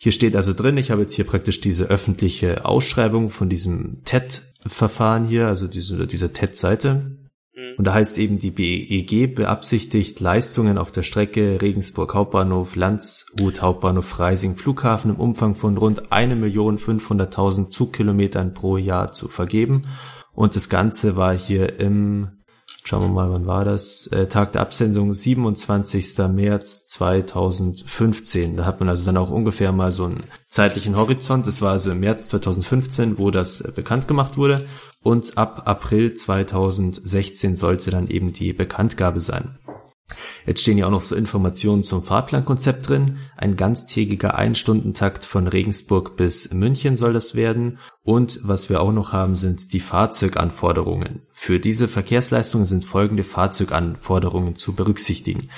Hier 0.03 0.11
steht 0.11 0.36
also 0.36 0.53
drin, 0.53 0.78
ich 0.78 0.90
habe 0.90 1.03
jetzt 1.03 1.14
hier 1.14 1.28
praktisch 1.28 1.61
diese 1.61 1.84
öffentliche 1.84 2.65
Ausschreibung 2.65 3.30
von 3.30 3.49
diesem 3.49 4.03
TED-Verfahren 4.03 5.26
hier, 5.26 5.45
also 5.45 5.68
diese, 5.68 6.07
diese 6.07 6.34
TED-Seite. 6.34 7.19
Hm. 7.53 7.73
Und 7.78 7.86
da 7.86 7.94
heißt 7.94 8.18
eben, 8.18 8.40
die 8.40 8.49
BEG 8.49 9.36
beabsichtigt 9.36 10.19
Leistungen 10.19 10.80
auf 10.80 10.91
der 10.91 11.03
Strecke 11.03 11.61
Regensburg 11.61 12.15
Hauptbahnhof, 12.15 12.76
Landshut 12.76 13.61
Hauptbahnhof 13.61 14.07
Freising 14.07 14.56
Flughafen 14.56 15.11
im 15.11 15.18
Umfang 15.18 15.53
von 15.53 15.78
rund 15.78 16.11
1.500.000 16.11 17.69
Zugkilometern 17.69 18.56
pro 18.56 18.78
Jahr 18.78 19.14
zu 19.14 19.28
vergeben. 19.28 19.84
Und 20.34 20.56
das 20.56 20.68
Ganze 20.68 21.15
war 21.15 21.38
hier 21.38 21.80
im, 21.80 22.40
schauen 22.84 23.02
wir 23.03 23.10
mal, 23.10 23.32
wann 23.32 23.45
war 23.45 23.66
das? 23.66 24.08
Äh, 24.08 24.28
Tag 24.28 24.53
der 24.53 24.62
Absendung, 24.62 25.14
27. 25.14 26.18
März 26.30 26.88
2015. 26.90 28.58
Da 28.58 28.66
hat 28.66 28.80
man 28.80 28.90
also 28.90 29.06
dann 29.06 29.18
auch 29.18 29.30
ungefähr 29.30 29.72
mal 29.72 29.91
so 29.91 30.06
einen 30.06 30.24
zeitlichen 30.48 30.95
Horizont. 30.95 31.48
Das 31.48 31.62
war 31.62 31.72
also 31.72 31.91
im 31.91 31.99
März 31.99 32.30
2015, 32.30 33.18
wo 33.18 33.32
das 33.32 33.62
äh, 33.62 33.72
bekannt 33.76 34.08
gemacht 34.08 34.38
wurde. 34.38 34.66
Und 35.03 35.38
ab 35.38 35.64
April 35.66 36.14
2016 36.14 37.56
sollte 37.56 37.90
dann 37.90 38.08
eben 38.08 38.34
die 38.34 38.53
Bekanntgabe 38.53 39.20
sein. 39.20 39.58
Jetzt 40.45 40.62
stehen 40.62 40.78
ja 40.78 40.88
auch 40.88 40.91
noch 40.91 41.02
so 41.02 41.16
Informationen 41.16 41.84
zum 41.84 42.03
Fahrplankonzept 42.03 42.90
drin. 42.90 43.20
Ein 43.38 43.56
ganztägiger 43.56 44.36
Einstundentakt 44.36 45.26
von 45.26 45.48
Regensburg 45.48 46.18
bis 46.18 46.53
München 46.53 46.98
soll 46.98 47.14
das 47.14 47.36
werden. 47.36 47.80
Und 48.03 48.40
was 48.44 48.70
wir 48.70 48.82
auch 48.82 48.91
noch 48.91 49.14
haben, 49.14 49.36
sind 49.36 49.74
die 49.74 49.80
Fahrzeuganforderungen. 49.80 51.22
Für 51.32 51.60
diese 51.60 51.88
Verkehrsleistungen 51.88 52.66
sind 52.66 52.86
folgende 52.86 53.24
Fahrzeuganforderungen 53.24 54.56
zu 54.56 54.76
berücksichtigen. 54.76 55.49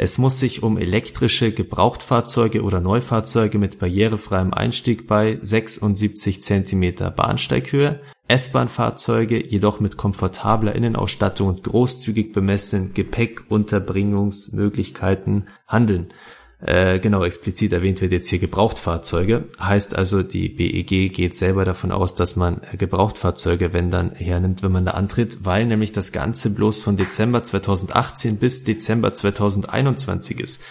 Es 0.00 0.16
muss 0.16 0.38
sich 0.38 0.62
um 0.62 0.78
elektrische 0.78 1.50
Gebrauchtfahrzeuge 1.50 2.62
oder 2.62 2.80
Neufahrzeuge 2.80 3.58
mit 3.58 3.80
barrierefreiem 3.80 4.54
Einstieg 4.54 5.08
bei 5.08 5.40
76 5.42 6.40
Zentimeter 6.40 7.10
Bahnsteighöhe, 7.10 8.00
S-Bahn-Fahrzeuge 8.28 9.44
jedoch 9.44 9.80
mit 9.80 9.96
komfortabler 9.96 10.72
Innenausstattung 10.74 11.48
und 11.48 11.64
großzügig 11.64 12.32
bemessenen 12.32 12.94
Gepäckunterbringungsmöglichkeiten 12.94 15.48
handeln. 15.66 16.12
Äh, 16.60 16.98
genau, 16.98 17.22
explizit 17.22 17.72
erwähnt 17.72 18.00
wird 18.00 18.10
jetzt 18.10 18.28
hier 18.28 18.40
Gebrauchtfahrzeuge. 18.40 19.44
Heißt 19.60 19.94
also, 19.94 20.24
die 20.24 20.48
BEG 20.48 21.12
geht 21.12 21.36
selber 21.36 21.64
davon 21.64 21.92
aus, 21.92 22.16
dass 22.16 22.34
man 22.34 22.60
äh, 22.72 22.76
Gebrauchtfahrzeuge, 22.76 23.72
wenn 23.72 23.92
dann, 23.92 24.10
hernimmt, 24.12 24.64
wenn 24.64 24.72
man 24.72 24.84
da 24.84 24.92
antritt, 24.92 25.44
weil 25.44 25.66
nämlich 25.66 25.92
das 25.92 26.10
Ganze 26.10 26.50
bloß 26.50 26.82
von 26.82 26.96
Dezember 26.96 27.44
2018 27.44 28.38
bis 28.38 28.64
Dezember 28.64 29.14
2021 29.14 30.40
ist. 30.40 30.64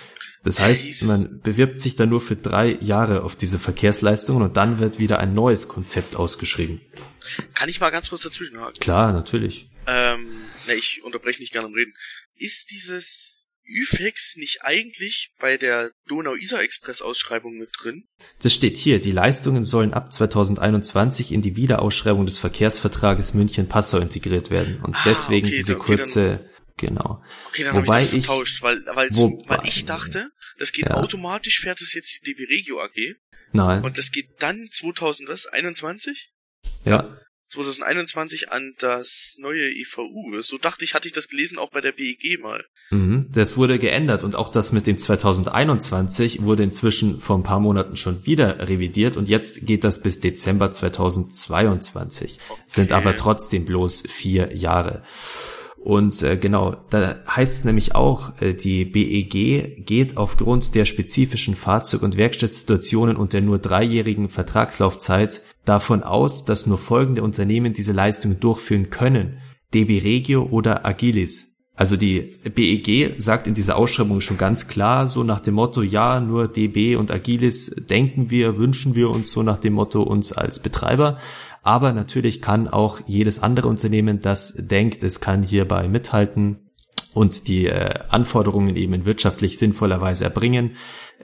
Das 0.47 0.59
heißt, 0.59 1.03
man 1.03 1.41
bewirbt 1.41 1.81
sich 1.81 1.95
dann 1.95 2.09
nur 2.09 2.21
für 2.21 2.35
drei 2.35 2.77
Jahre 2.81 3.23
auf 3.23 3.35
diese 3.35 3.59
Verkehrsleistungen 3.59 4.41
und 4.43 4.57
dann 4.57 4.79
wird 4.79 4.97
wieder 4.99 5.19
ein 5.19 5.33
neues 5.33 5.67
Konzept 5.67 6.15
ausgeschrieben. 6.15 6.81
Kann 7.53 7.67
ich 7.69 7.79
mal 7.79 7.89
ganz 7.89 8.09
kurz 8.09 8.21
dazwischenhaken? 8.23 8.79
Klar, 8.79 9.11
natürlich. 9.13 9.69
Ähm, 9.87 10.25
ne, 10.67 10.73
ich 10.75 11.01
unterbreche 11.03 11.39
nicht 11.41 11.51
gerne 11.51 11.67
am 11.67 11.73
Reden. 11.73 11.93
Ist 12.35 12.71
dieses 12.71 13.45
ÜFEX 13.69 14.37
nicht 14.37 14.59
eigentlich 14.63 15.33
bei 15.39 15.57
der 15.57 15.91
Donau-Isar-Express-Ausschreibung 16.07 17.57
mit 17.57 17.69
drin? 17.77 18.05
Das 18.41 18.53
steht 18.53 18.77
hier. 18.77 19.01
Die 19.01 19.11
Leistungen 19.11 19.63
sollen 19.65 19.93
ab 19.93 20.13
2021 20.13 21.31
in 21.31 21.41
die 21.41 21.55
Wiederausschreibung 21.55 22.25
des 22.25 22.37
Verkehrsvertrages 22.37 23.33
München-Passau 23.33 23.97
integriert 23.99 24.49
werden. 24.49 24.79
Und 24.83 24.95
Ah, 24.95 25.01
deswegen 25.05 25.47
okay, 25.47 25.57
diese 25.57 25.75
okay, 25.79 25.95
kurze, 25.97 26.49
genau. 26.77 27.21
Okay, 27.49 27.63
dann 27.63 27.73
habe 27.73 27.81
ich 27.81 27.87
Wobei 27.87 27.99
das 27.99 28.13
ich- 28.13 28.25
vertauscht, 28.25 28.61
weil, 28.61 28.81
weil, 28.93 29.09
Wo- 29.11 29.43
weil 29.47 29.59
ich 29.65 29.85
dachte, 29.85 30.29
das 30.57 30.71
geht 30.71 30.85
Ja. 30.85 30.95
automatisch, 30.95 31.59
fährt 31.59 31.81
es 31.81 31.93
jetzt 31.93 32.25
die 32.25 32.33
DB 32.33 32.45
Regio 32.51 32.79
AG 32.81 33.15
Nein. 33.53 33.83
und 33.83 33.97
das 33.97 34.11
geht 34.11 34.29
dann 34.39 34.67
2021? 34.71 36.29
ja. 36.85 37.17
2021 37.49 38.51
an 38.51 38.73
das 38.77 39.37
neue 39.39 39.71
IVU. 39.71 40.41
So 40.41 40.57
dachte 40.57 40.83
ich, 40.83 40.93
hatte 40.93 41.07
ich 41.07 41.13
das 41.13 41.29
gelesen 41.29 41.57
auch 41.57 41.69
bei 41.71 41.79
der 41.79 41.93
BEG 41.93 42.41
mal. 42.41 42.65
Mhm. 42.89 43.29
Das 43.31 43.55
wurde 43.55 43.79
geändert 43.79 44.25
und 44.25 44.35
auch 44.35 44.49
das 44.49 44.73
mit 44.73 44.85
dem 44.85 44.97
2021 44.97 46.43
wurde 46.43 46.63
inzwischen 46.63 47.21
vor 47.21 47.37
ein 47.37 47.43
paar 47.43 47.61
Monaten 47.61 47.95
schon 47.95 48.25
wieder 48.25 48.67
revidiert 48.67 49.15
und 49.15 49.29
jetzt 49.29 49.65
geht 49.65 49.85
das 49.85 50.01
bis 50.01 50.19
Dezember 50.19 50.73
2022. 50.73 52.37
Sind 52.67 52.91
aber 52.91 53.15
trotzdem 53.15 53.63
bloß 53.63 54.03
vier 54.09 54.53
Jahre. 54.53 55.03
Und 55.87 56.21
äh, 56.21 56.35
genau, 56.35 56.75
da 56.89 57.15
heißt 57.33 57.53
es 57.59 57.63
nämlich 57.63 57.95
auch, 57.95 58.41
äh, 58.41 58.53
die 58.53 58.83
BEG 58.83 59.85
geht 59.85 60.17
aufgrund 60.17 60.75
der 60.75 60.83
spezifischen 60.83 61.55
Fahrzeug- 61.55 62.01
und 62.01 62.17
Werkstattsituationen 62.17 63.15
und 63.15 63.31
der 63.31 63.39
nur 63.39 63.57
dreijährigen 63.57 64.27
Vertragslaufzeit 64.27 65.43
davon 65.63 66.03
aus, 66.03 66.43
dass 66.43 66.67
nur 66.67 66.77
folgende 66.77 67.23
Unternehmen 67.23 67.71
diese 67.71 67.93
Leistungen 67.93 68.41
durchführen 68.41 68.89
können. 68.89 69.37
DB 69.73 69.99
Regio 69.99 70.49
oder 70.51 70.85
Agilis. 70.85 71.57
Also 71.73 71.95
die 71.95 72.35
BEG 72.43 73.21
sagt 73.21 73.47
in 73.47 73.53
dieser 73.53 73.77
Ausschreibung 73.77 74.19
schon 74.19 74.37
ganz 74.37 74.67
klar, 74.67 75.07
so 75.07 75.23
nach 75.23 75.39
dem 75.39 75.53
Motto, 75.53 75.83
ja, 75.83 76.19
nur 76.19 76.49
DB 76.49 76.97
und 76.97 77.11
Agilis 77.11 77.67
denken 77.89 78.29
wir, 78.29 78.57
wünschen 78.57 78.95
wir 78.95 79.09
uns 79.09 79.31
so 79.31 79.41
nach 79.41 79.59
dem 79.59 79.73
Motto 79.73 80.01
uns 80.01 80.33
als 80.33 80.59
Betreiber. 80.59 81.19
Aber 81.67 81.91
natürlich 81.91 82.41
kann 82.41 82.69
auch 82.69 83.01
jedes 83.07 83.43
andere 83.43 83.67
Unternehmen, 83.67 84.21
das 84.21 84.53
denkt, 84.53 85.03
es 85.03 85.19
kann 85.19 85.43
hierbei 85.43 85.89
mithalten 85.89 86.69
und 87.13 87.49
die 87.49 87.67
äh, 87.67 87.93
Anforderungen 88.07 88.77
eben 88.77 88.93
in 88.93 89.03
wirtschaftlich 89.03 89.59
sinnvoller 89.59 89.99
Weise 89.99 90.23
erbringen, 90.23 90.77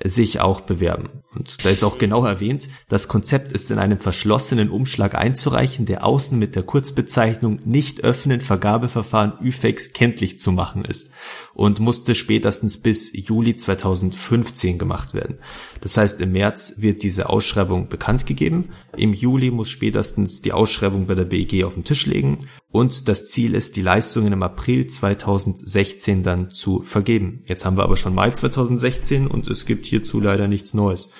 sich 0.03 0.41
auch 0.41 0.59
bewerben. 0.59 1.23
Und 1.33 1.63
da 1.63 1.69
ist 1.69 1.83
auch 1.83 1.97
genau 1.97 2.25
erwähnt, 2.25 2.67
das 2.89 3.07
Konzept 3.07 3.53
ist 3.53 3.71
in 3.71 3.79
einem 3.79 3.99
verschlossenen 3.99 4.69
Umschlag 4.69 5.15
einzureichen, 5.15 5.85
der 5.85 6.05
außen 6.05 6.37
mit 6.37 6.57
der 6.57 6.63
Kurzbezeichnung 6.63 7.59
nicht 7.63 8.03
öffnen 8.03 8.41
Vergabeverfahren 8.41 9.33
ÜFEX 9.41 9.93
kenntlich 9.93 10.41
zu 10.41 10.51
machen 10.51 10.83
ist 10.83 11.13
und 11.53 11.79
musste 11.79 12.15
spätestens 12.15 12.81
bis 12.81 13.13
Juli 13.13 13.55
2015 13.55 14.77
gemacht 14.77 15.13
werden. 15.13 15.37
Das 15.83 15.97
heißt, 15.97 16.21
im 16.21 16.31
März 16.31 16.75
wird 16.77 17.03
diese 17.03 17.29
Ausschreibung 17.29 17.89
bekannt 17.89 18.25
gegeben. 18.25 18.69
Im 18.95 19.13
Juli 19.13 19.51
muss 19.51 19.69
spätestens 19.69 20.41
die 20.41 20.53
Ausschreibung 20.53 21.07
bei 21.07 21.13
der 21.13 21.25
BEG 21.25 21.65
auf 21.65 21.73
den 21.73 21.83
Tisch 21.83 22.05
legen 22.05 22.47
und 22.71 23.09
das 23.09 23.27
Ziel 23.27 23.53
ist, 23.53 23.75
die 23.75 23.81
Leistungen 23.81 24.31
im 24.31 24.43
April 24.43 24.87
2016 24.87 26.23
dann 26.23 26.51
zu 26.51 26.83
vergeben. 26.83 27.39
Jetzt 27.47 27.65
haben 27.65 27.75
wir 27.75 27.83
aber 27.83 27.97
schon 27.97 28.15
Mai 28.15 28.31
2016 28.31 29.27
und 29.27 29.49
es 29.49 29.65
gibt 29.65 29.85
hierzu 29.85 30.21
leider 30.21 30.47
nichts 30.47 30.73
Neues. 30.73 31.11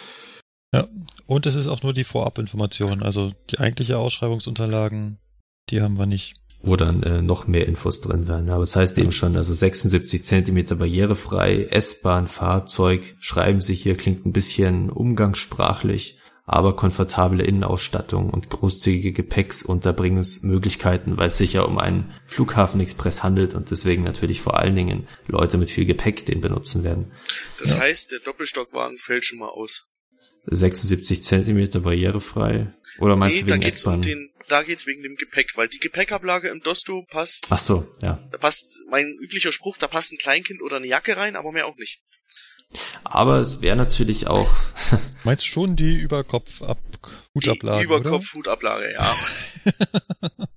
Ja. 0.72 0.88
Und 1.27 1.45
es 1.45 1.56
ist 1.56 1.68
auch 1.68 1.84
nur 1.84 1.91
die 1.91 2.06
Vorabinformation. 2.06 3.03
Also 3.03 3.34
die 3.49 3.60
eigentliche 3.60 3.98
Ausschreibungsunterlagen, 3.98 5.19
die 5.69 5.81
haben 5.81 5.98
wir 5.98 6.06
nicht. 6.06 6.34
wo 6.61 6.76
dann 6.77 7.03
äh, 7.03 7.22
noch 7.22 7.45
mehr 7.48 7.68
Infos 7.68 7.99
drin 8.02 8.27
wären. 8.27 8.49
Aber 8.49 8.64
es 8.64 8.76
heißt 8.76 8.98
eben 8.98 9.11
schon, 9.11 9.35
also 9.35 9.53
76 9.53 10.23
Zentimeter 10.23 10.76
barrierefrei, 10.76 11.65
S-Bahn, 11.69 12.27
Fahrzeug, 12.27 13.15
schreiben 13.19 13.60
sie 13.61 13.73
hier, 13.76 13.95
klingt 13.98 14.26
ein 14.26 14.31
bisschen 14.31 14.90
umgangssprachlich, 14.90 16.19
aber 16.45 16.76
komfortable 16.76 17.44
Innenausstattung 17.44 18.30
und 18.30 18.49
großzügige 18.49 19.11
Gepäcksunterbringungsmöglichkeiten, 20.03 21.18
weil 21.18 21.27
es 21.27 21.38
sich 21.38 21.53
ja 21.53 21.61
um 21.64 21.77
einen 21.80 22.14
Flughafenexpress 22.26 23.23
handelt 23.23 23.56
und 23.56 23.72
deswegen 23.72 24.03
natürlich 24.03 24.41
vor 24.41 24.57
allen 24.60 24.76
Dingen 24.76 25.07
Leute 25.27 25.57
mit 25.57 25.69
viel 25.69 25.85
Gepäck 25.85 26.26
den 26.26 26.41
benutzen 26.41 26.84
werden. 26.84 27.11
Das 27.60 27.73
Ja. 27.73 27.80
heißt, 27.80 28.11
der 28.11 28.19
Doppelstockwagen 28.19 28.98
fällt 28.98 29.26
schon 29.26 29.40
mal 29.40 29.49
aus. 29.49 29.88
76 30.45 31.23
Zentimeter 31.23 31.80
barrierefrei? 31.80 32.73
Oder 32.99 33.15
meinst 33.15 33.35
nee, 33.35 33.41
du 33.41 33.48
da 33.48 33.53
wegen 33.56 33.64
geht's 33.64 33.85
um 33.85 33.94
S-Bahn? 33.94 34.02
den, 34.02 34.30
da 34.48 34.64
geht's 34.64 34.86
wegen 34.86 35.03
dem 35.03 35.15
Gepäck, 35.15 35.56
weil 35.56 35.68
die 35.68 35.80
Gepäckablage 35.80 36.49
im 36.49 36.61
Dosto 36.61 37.03
passt, 37.10 37.48
Ach 37.49 37.60
so, 37.60 37.91
ja. 38.02 38.20
da 38.32 38.38
passt 38.38 38.82
mein 38.90 39.18
üblicher 39.20 39.52
Spruch, 39.52 39.78
da 39.78 39.88
passt 39.88 40.11
ein 40.11 40.18
Kleinkind 40.18 40.61
oder 40.61 40.78
eine 40.78 40.88
Jacke 40.88 41.18
rein, 41.18 41.36
aber 41.36 41.52
mehr 41.52 41.68
auch 41.68 41.78
nicht. 41.78 42.02
Aber 43.03 43.40
es 43.40 43.61
wäre 43.61 43.76
natürlich 43.76 44.28
auch 44.28 44.49
Meinst 45.24 45.45
schon 45.45 45.76
die 45.76 45.95
Überkopf 45.95 46.61
ab 46.61 46.80
Die 46.91 47.10
Hutablage, 47.36 47.84
Überkopf-Hutablage, 47.86 48.91
ja. 48.94 49.15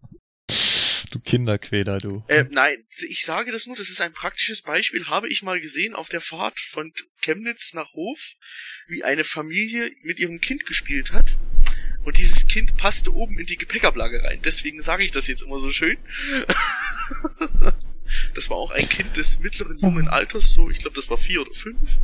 Du 1.11 1.21
Kinderquäler, 1.21 1.99
du. 1.99 2.25
Äh, 2.29 2.45
nein, 2.51 2.77
ich 3.09 3.23
sage 3.25 3.53
das 3.53 3.67
nur, 3.67 3.77
das 3.77 3.89
ist 3.89 4.01
ein 4.01 4.13
praktisches 4.13 4.63
Beispiel, 4.63 5.07
habe 5.07 5.29
ich 5.29 5.43
mal 5.43 5.61
gesehen 5.61 5.95
auf 5.95 6.09
der 6.09 6.21
Fahrt 6.21 6.59
von 6.59 6.93
Chemnitz 7.23 7.75
nach 7.75 7.93
Hof, 7.95 8.35
wie 8.89 9.03
eine 9.05 9.25
Familie 9.25 9.91
mit 10.03 10.19
ihrem 10.19 10.41
Kind 10.41 10.67
gespielt 10.67 11.13
hat. 11.13 11.39
Und 12.05 12.19
dieses 12.19 12.47
Kind 12.47 12.77
passte 12.77 13.15
oben 13.15 13.39
in 13.39 13.47
die 13.47 13.57
Gepäckablage 13.57 14.23
rein. 14.23 14.41
Deswegen 14.45 14.81
sage 14.81 15.05
ich 15.05 15.11
das 15.13 15.27
jetzt 15.27 15.43
immer 15.43 15.59
so 15.59 15.71
schön. 15.71 15.97
das 18.35 18.51
war 18.51 18.57
auch 18.57 18.71
ein 18.71 18.89
Kind 18.89 19.17
des 19.17 19.41
mittleren 19.41 19.79
jungen 19.79 20.09
Alters, 20.09 20.53
so, 20.53 20.71
ich 20.71 20.79
glaube, 20.79 20.95
das 20.97 21.11
war 21.11 21.19
vier 21.19 21.41
oder 21.43 21.53
fünf. 21.53 21.99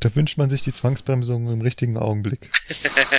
Da 0.00 0.14
wünscht 0.14 0.36
man 0.36 0.50
sich 0.50 0.60
die 0.60 0.72
Zwangsbremsung 0.72 1.50
im 1.50 1.62
richtigen 1.62 1.96
Augenblick. 1.96 2.50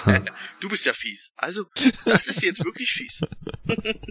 du 0.59 0.69
bist 0.69 0.85
ja 0.85 0.93
fies. 0.93 1.31
Also, 1.35 1.65
das 2.05 2.27
ist 2.27 2.43
jetzt 2.43 2.63
wirklich 2.63 2.91
fies. 2.91 3.21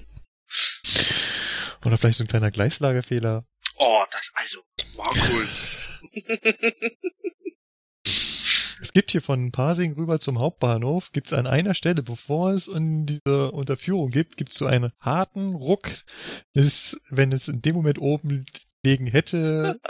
Oder 1.85 1.98
vielleicht 1.98 2.19
so 2.19 2.24
ein 2.24 2.28
kleiner 2.28 2.51
Gleislagerfehler. 2.51 3.47
Oh, 3.77 4.05
das 4.11 4.32
also, 4.35 4.62
Markus. 4.97 6.02
Gibt 8.95 9.11
hier 9.11 9.23
von 9.23 9.51
Pasing 9.51 9.95
rüber 9.95 10.21
zum 10.21 10.39
Hauptbahnhof, 10.39 11.11
gibt 11.11 11.27
es 11.27 11.33
an 11.33 11.49
einer 11.49 11.75
Stelle, 11.75 12.05
bevor 12.05 12.53
es 12.53 12.69
in 12.69 13.07
diese 13.07 13.51
Unterführung 13.51 14.11
gibt, 14.11 14.37
gibt 14.37 14.53
es 14.53 14.59
so 14.59 14.66
einen 14.66 14.93
harten 15.01 15.57
Ruck. 15.57 15.91
Ist, 16.55 17.01
wenn 17.11 17.33
es 17.33 17.49
in 17.49 17.61
dem 17.61 17.75
Moment 17.75 17.99
oben 17.99 18.47
liegen 18.85 19.09
hätte, 19.09 19.81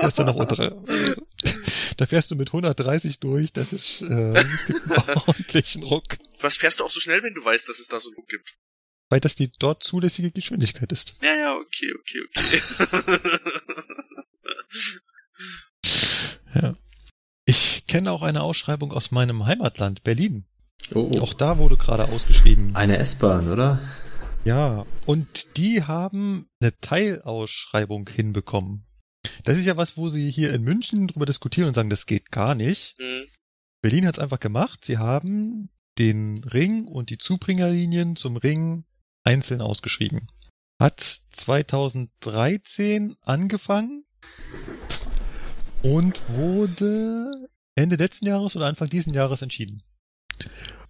erst 0.00 0.18
dann 0.18 0.26
noch 0.26 0.34
untere. 0.34 0.82
Also, 0.88 1.26
da 1.98 2.06
fährst 2.06 2.32
du 2.32 2.34
mit 2.34 2.48
130 2.48 3.20
durch, 3.20 3.52
das 3.52 3.72
ist 3.72 4.02
äh, 4.02 4.34
gibt 4.66 4.90
einen 4.90 5.18
ordentlichen 5.28 5.84
Ruck. 5.84 6.18
Was 6.40 6.56
fährst 6.56 6.80
du 6.80 6.84
auch 6.84 6.90
so 6.90 6.98
schnell, 6.98 7.22
wenn 7.22 7.34
du 7.34 7.44
weißt, 7.44 7.68
dass 7.68 7.78
es 7.78 7.86
da 7.86 8.00
so 8.00 8.08
einen 8.08 8.16
Ruck 8.16 8.26
gibt? 8.28 8.56
Weil 9.08 9.20
das 9.20 9.36
die 9.36 9.52
dort 9.56 9.84
zulässige 9.84 10.32
Geschwindigkeit 10.32 10.90
ist. 10.90 11.14
Ja, 11.22 11.36
ja, 11.36 11.54
okay, 11.54 11.92
okay, 11.94 12.22
okay. 12.28 13.18
Ich 17.44 17.86
kenne 17.86 18.12
auch 18.12 18.22
eine 18.22 18.42
Ausschreibung 18.42 18.92
aus 18.92 19.10
meinem 19.10 19.46
Heimatland, 19.46 20.04
Berlin. 20.04 20.44
Oh, 20.94 21.10
oh. 21.14 21.20
Auch 21.20 21.34
da 21.34 21.58
wurde 21.58 21.76
gerade 21.76 22.04
ausgeschrieben. 22.04 22.76
Eine 22.76 22.98
S-Bahn, 22.98 23.50
oder? 23.50 23.80
Ja, 24.44 24.86
und 25.06 25.56
die 25.56 25.84
haben 25.84 26.48
eine 26.60 26.78
Teilausschreibung 26.80 28.08
hinbekommen. 28.08 28.84
Das 29.44 29.56
ist 29.56 29.64
ja 29.64 29.76
was, 29.76 29.96
wo 29.96 30.08
sie 30.08 30.30
hier 30.30 30.52
in 30.52 30.62
München 30.62 31.08
drüber 31.08 31.26
diskutieren 31.26 31.68
und 31.68 31.74
sagen, 31.74 31.90
das 31.90 32.06
geht 32.06 32.30
gar 32.30 32.54
nicht. 32.54 32.94
Hm. 32.98 33.24
Berlin 33.82 34.06
hat 34.06 34.16
es 34.16 34.22
einfach 34.22 34.40
gemacht. 34.40 34.84
Sie 34.84 34.98
haben 34.98 35.70
den 35.98 36.38
Ring 36.44 36.86
und 36.86 37.10
die 37.10 37.18
Zubringerlinien 37.18 38.16
zum 38.16 38.36
Ring 38.36 38.84
einzeln 39.24 39.60
ausgeschrieben. 39.60 40.28
Hat 40.80 41.00
2013 41.00 43.16
angefangen 43.20 44.04
und 45.82 46.20
wurde 46.28 47.30
Ende 47.74 47.96
letzten 47.96 48.26
Jahres 48.26 48.56
oder 48.56 48.66
Anfang 48.66 48.88
diesen 48.88 49.14
Jahres 49.14 49.42
entschieden. 49.42 49.82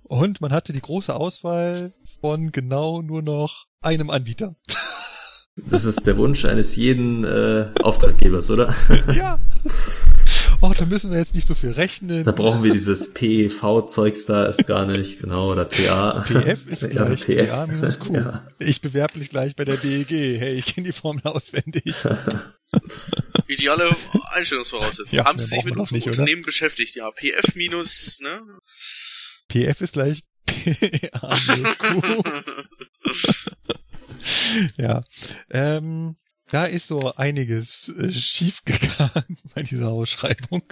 Und 0.03 0.41
man 0.41 0.53
hatte 0.53 0.73
die 0.73 0.81
große 0.81 1.15
Auswahl 1.15 1.93
von 2.21 2.53
genau 2.53 3.03
nur 3.03 3.23
noch 3.23 3.67
einem 3.81 4.11
Anbieter. 4.11 4.57
Das 5.57 5.85
ist 5.85 6.07
der 6.07 6.17
Wunsch 6.17 6.45
eines 6.45 6.77
jeden 6.77 7.25
äh, 7.25 7.69
Auftraggebers, 7.83 8.51
oder? 8.51 8.75
ja. 9.15 9.39
Oh, 10.65 10.73
da 10.77 10.87
müssen 10.87 11.11
wir 11.11 11.19
jetzt 11.19 11.35
nicht 11.35 11.49
so 11.49 11.57
viel 11.57 11.73
rechnen. 11.73 12.23
Da 12.23 12.31
brauchen 12.31 12.63
wir 12.63 12.73
dieses 12.73 13.15
PEV-Zeugs 13.15 14.27
da 14.27 14.47
erst 14.47 14.65
gar 14.69 14.87
nicht, 14.87 15.21
genau, 15.21 15.51
oder 15.51 15.65
PA. 15.65 16.21
PF 16.21 16.67
ist 16.69 16.89
gleich 16.89 17.29
ja, 17.29 17.45
PF. 17.45 17.51
PA 17.51 17.67
minus 17.67 17.99
Q. 17.99 18.15
Ja. 18.15 18.47
Ich 18.61 18.81
bewerbe 18.81 19.19
mich 19.19 19.31
gleich 19.31 19.57
bei 19.57 19.65
der 19.65 19.77
DEG. 19.77 20.09
Hey, 20.09 20.55
ich 20.55 20.67
kenne 20.67 20.87
die 20.87 20.93
Formel 20.93 21.25
auswendig. 21.25 21.97
Ideale 23.49 23.97
Einstellungsvoraussetzungen. 24.31 25.19
Ja, 25.19 25.25
Haben 25.25 25.41
Sie 25.41 25.47
sich 25.47 25.65
mit 25.65 25.77
unserem 25.77 25.97
nicht, 25.97 26.07
oder? 26.07 26.21
Unternehmen 26.21 26.43
beschäftigt? 26.43 26.95
Ja, 26.95 27.11
PF 27.11 27.57
minus, 27.57 28.21
ne? 28.21 28.43
PF 29.49 29.81
ist 29.81 29.95
gleich 29.95 30.23
PA 30.47 31.37
minus 31.57 31.79
Q. 31.79 32.23
ja. 34.77 35.03
Ähm, 35.51 36.15
da 36.53 36.67
ist 36.67 36.87
so 36.87 37.15
einiges 37.15 37.89
äh, 37.89 38.13
schiefgegangen 38.13 39.39
bei 39.55 39.63
dieser 39.63 39.89
Ausschreibung. 39.89 40.63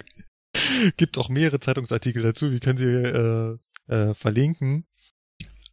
Gibt 0.99 1.17
auch 1.17 1.31
mehrere 1.31 1.59
Zeitungsartikel 1.59 2.23
dazu, 2.23 2.51
die 2.51 2.61
können 2.61 2.79
Sie 2.79 2.85
äh, 2.85 3.57
äh, 3.89 4.15
verlinken. 4.15 4.85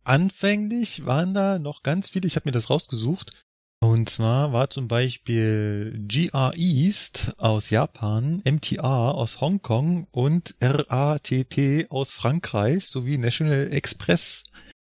Anfänglich 0.05 1.05
waren 1.05 1.33
da 1.33 1.59
noch 1.59 1.83
ganz 1.83 2.09
viele, 2.09 2.25
ich 2.25 2.37
habe 2.37 2.47
mir 2.47 2.53
das 2.53 2.69
rausgesucht. 2.69 3.43
Und 3.79 4.09
zwar 4.09 4.53
war 4.53 4.69
zum 4.69 4.87
Beispiel 4.87 6.05
GR 6.07 6.53
East 6.55 7.33
aus 7.37 7.69
Japan, 7.69 8.41
MTA 8.45 9.11
aus 9.11 9.41
Hongkong 9.41 10.07
und 10.11 10.55
RATP 10.61 11.87
aus 11.89 12.13
Frankreich 12.13 12.85
sowie 12.85 13.17
National 13.17 13.71
Express, 13.73 14.45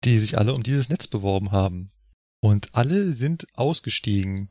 die 0.04 0.18
sich 0.18 0.40
alle 0.40 0.56
um 0.56 0.64
dieses 0.64 0.90
Netz 0.90 1.06
beworben 1.06 1.52
haben. 1.52 1.92
Und 2.42 2.74
alle 2.74 3.14
sind 3.14 3.46
ausgestiegen. 3.54 4.50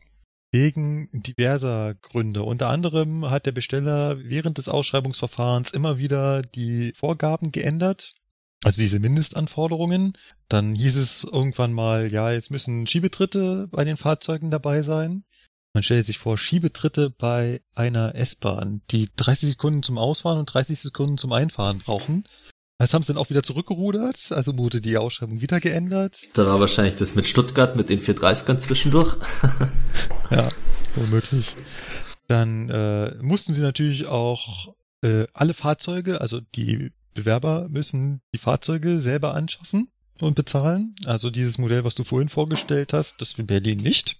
Wegen 0.52 1.08
diverser 1.12 1.94
Gründe. 1.94 2.42
Unter 2.42 2.68
anderem 2.68 3.30
hat 3.30 3.46
der 3.46 3.52
Besteller 3.52 4.18
während 4.22 4.58
des 4.58 4.68
Ausschreibungsverfahrens 4.68 5.70
immer 5.70 5.96
wieder 5.96 6.42
die 6.42 6.92
Vorgaben 6.94 7.52
geändert. 7.52 8.12
Also 8.62 8.82
diese 8.82 9.00
Mindestanforderungen. 9.00 10.16
Dann 10.48 10.74
hieß 10.74 10.96
es 10.96 11.24
irgendwann 11.24 11.72
mal, 11.72 12.12
ja, 12.12 12.30
jetzt 12.30 12.50
müssen 12.50 12.86
Schiebetritte 12.86 13.66
bei 13.70 13.84
den 13.84 13.96
Fahrzeugen 13.96 14.50
dabei 14.50 14.82
sein. 14.82 15.24
Man 15.74 15.82
stellt 15.82 16.04
sich 16.04 16.18
vor, 16.18 16.36
Schiebetritte 16.36 17.08
bei 17.08 17.62
einer 17.74 18.14
S-Bahn, 18.14 18.82
die 18.90 19.08
30 19.16 19.50
Sekunden 19.50 19.82
zum 19.82 19.96
Ausfahren 19.96 20.38
und 20.38 20.52
30 20.52 20.78
Sekunden 20.78 21.16
zum 21.16 21.32
Einfahren 21.32 21.78
brauchen. 21.78 22.24
Das 22.78 22.94
haben 22.94 23.02
sie 23.02 23.12
dann 23.12 23.22
auch 23.22 23.30
wieder 23.30 23.42
zurückgerudert, 23.42 24.32
also 24.32 24.56
wurde 24.58 24.80
die 24.80 24.96
Ausschreibung 24.96 25.40
wieder 25.40 25.60
geändert. 25.60 26.28
Da 26.34 26.46
war 26.46 26.58
wahrscheinlich 26.58 26.96
das 26.96 27.14
mit 27.14 27.26
Stuttgart 27.26 27.76
mit 27.76 27.88
den 27.88 28.00
430ern 28.00 28.58
zwischendurch. 28.58 29.16
Ja, 30.30 30.48
womöglich. 30.96 31.54
Dann 32.26 32.70
äh, 32.70 33.14
mussten 33.20 33.52
sie 33.52 33.60
natürlich 33.60 34.06
auch 34.06 34.74
äh, 35.02 35.26
alle 35.34 35.52
Fahrzeuge, 35.52 36.22
also 36.22 36.40
die 36.40 36.90
Bewerber 37.12 37.68
müssen 37.68 38.22
die 38.34 38.38
Fahrzeuge 38.38 39.00
selber 39.00 39.34
anschaffen 39.34 39.88
und 40.20 40.34
bezahlen. 40.34 40.94
Also 41.04 41.30
dieses 41.30 41.58
Modell, 41.58 41.84
was 41.84 41.94
du 41.94 42.04
vorhin 42.04 42.28
vorgestellt 42.28 42.92
hast, 42.92 43.20
das 43.20 43.38
in 43.38 43.46
Berlin 43.46 43.78
nicht. 43.82 44.16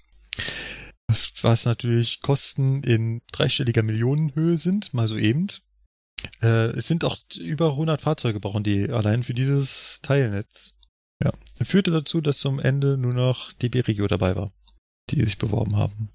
Was 1.41 1.65
natürlich 1.65 2.21
Kosten 2.21 2.83
in 2.83 3.23
dreistelliger 3.33 3.83
Millionenhöhe 3.83 4.57
sind, 4.57 4.93
mal 4.95 5.09
so 5.09 5.17
eben. 5.17 5.49
Äh, 6.43 6.71
es 6.77 6.89
sind 6.89 7.05
auch 7.05 7.19
über 7.37 7.71
100 7.71 8.01
Fahrzeuge 8.01 8.41
brauchen 8.41 8.65
die 8.65 8.91
allein 8.91 9.23
für 9.23 9.35
dieses 9.35 10.01
Teilnetz. 10.03 10.73
Ja, 11.23 11.33
führte 11.63 11.91
dazu, 11.91 12.21
dass 12.21 12.39
zum 12.39 12.59
Ende 12.59 12.97
nur 12.97 13.15
noch 13.15 13.53
DB 13.53 13.81
Regio 13.81 14.09
dabei 14.09 14.35
war, 14.35 14.53
die 15.11 15.25
sich 15.25 15.39
beworben 15.39 15.77
haben. 15.77 16.11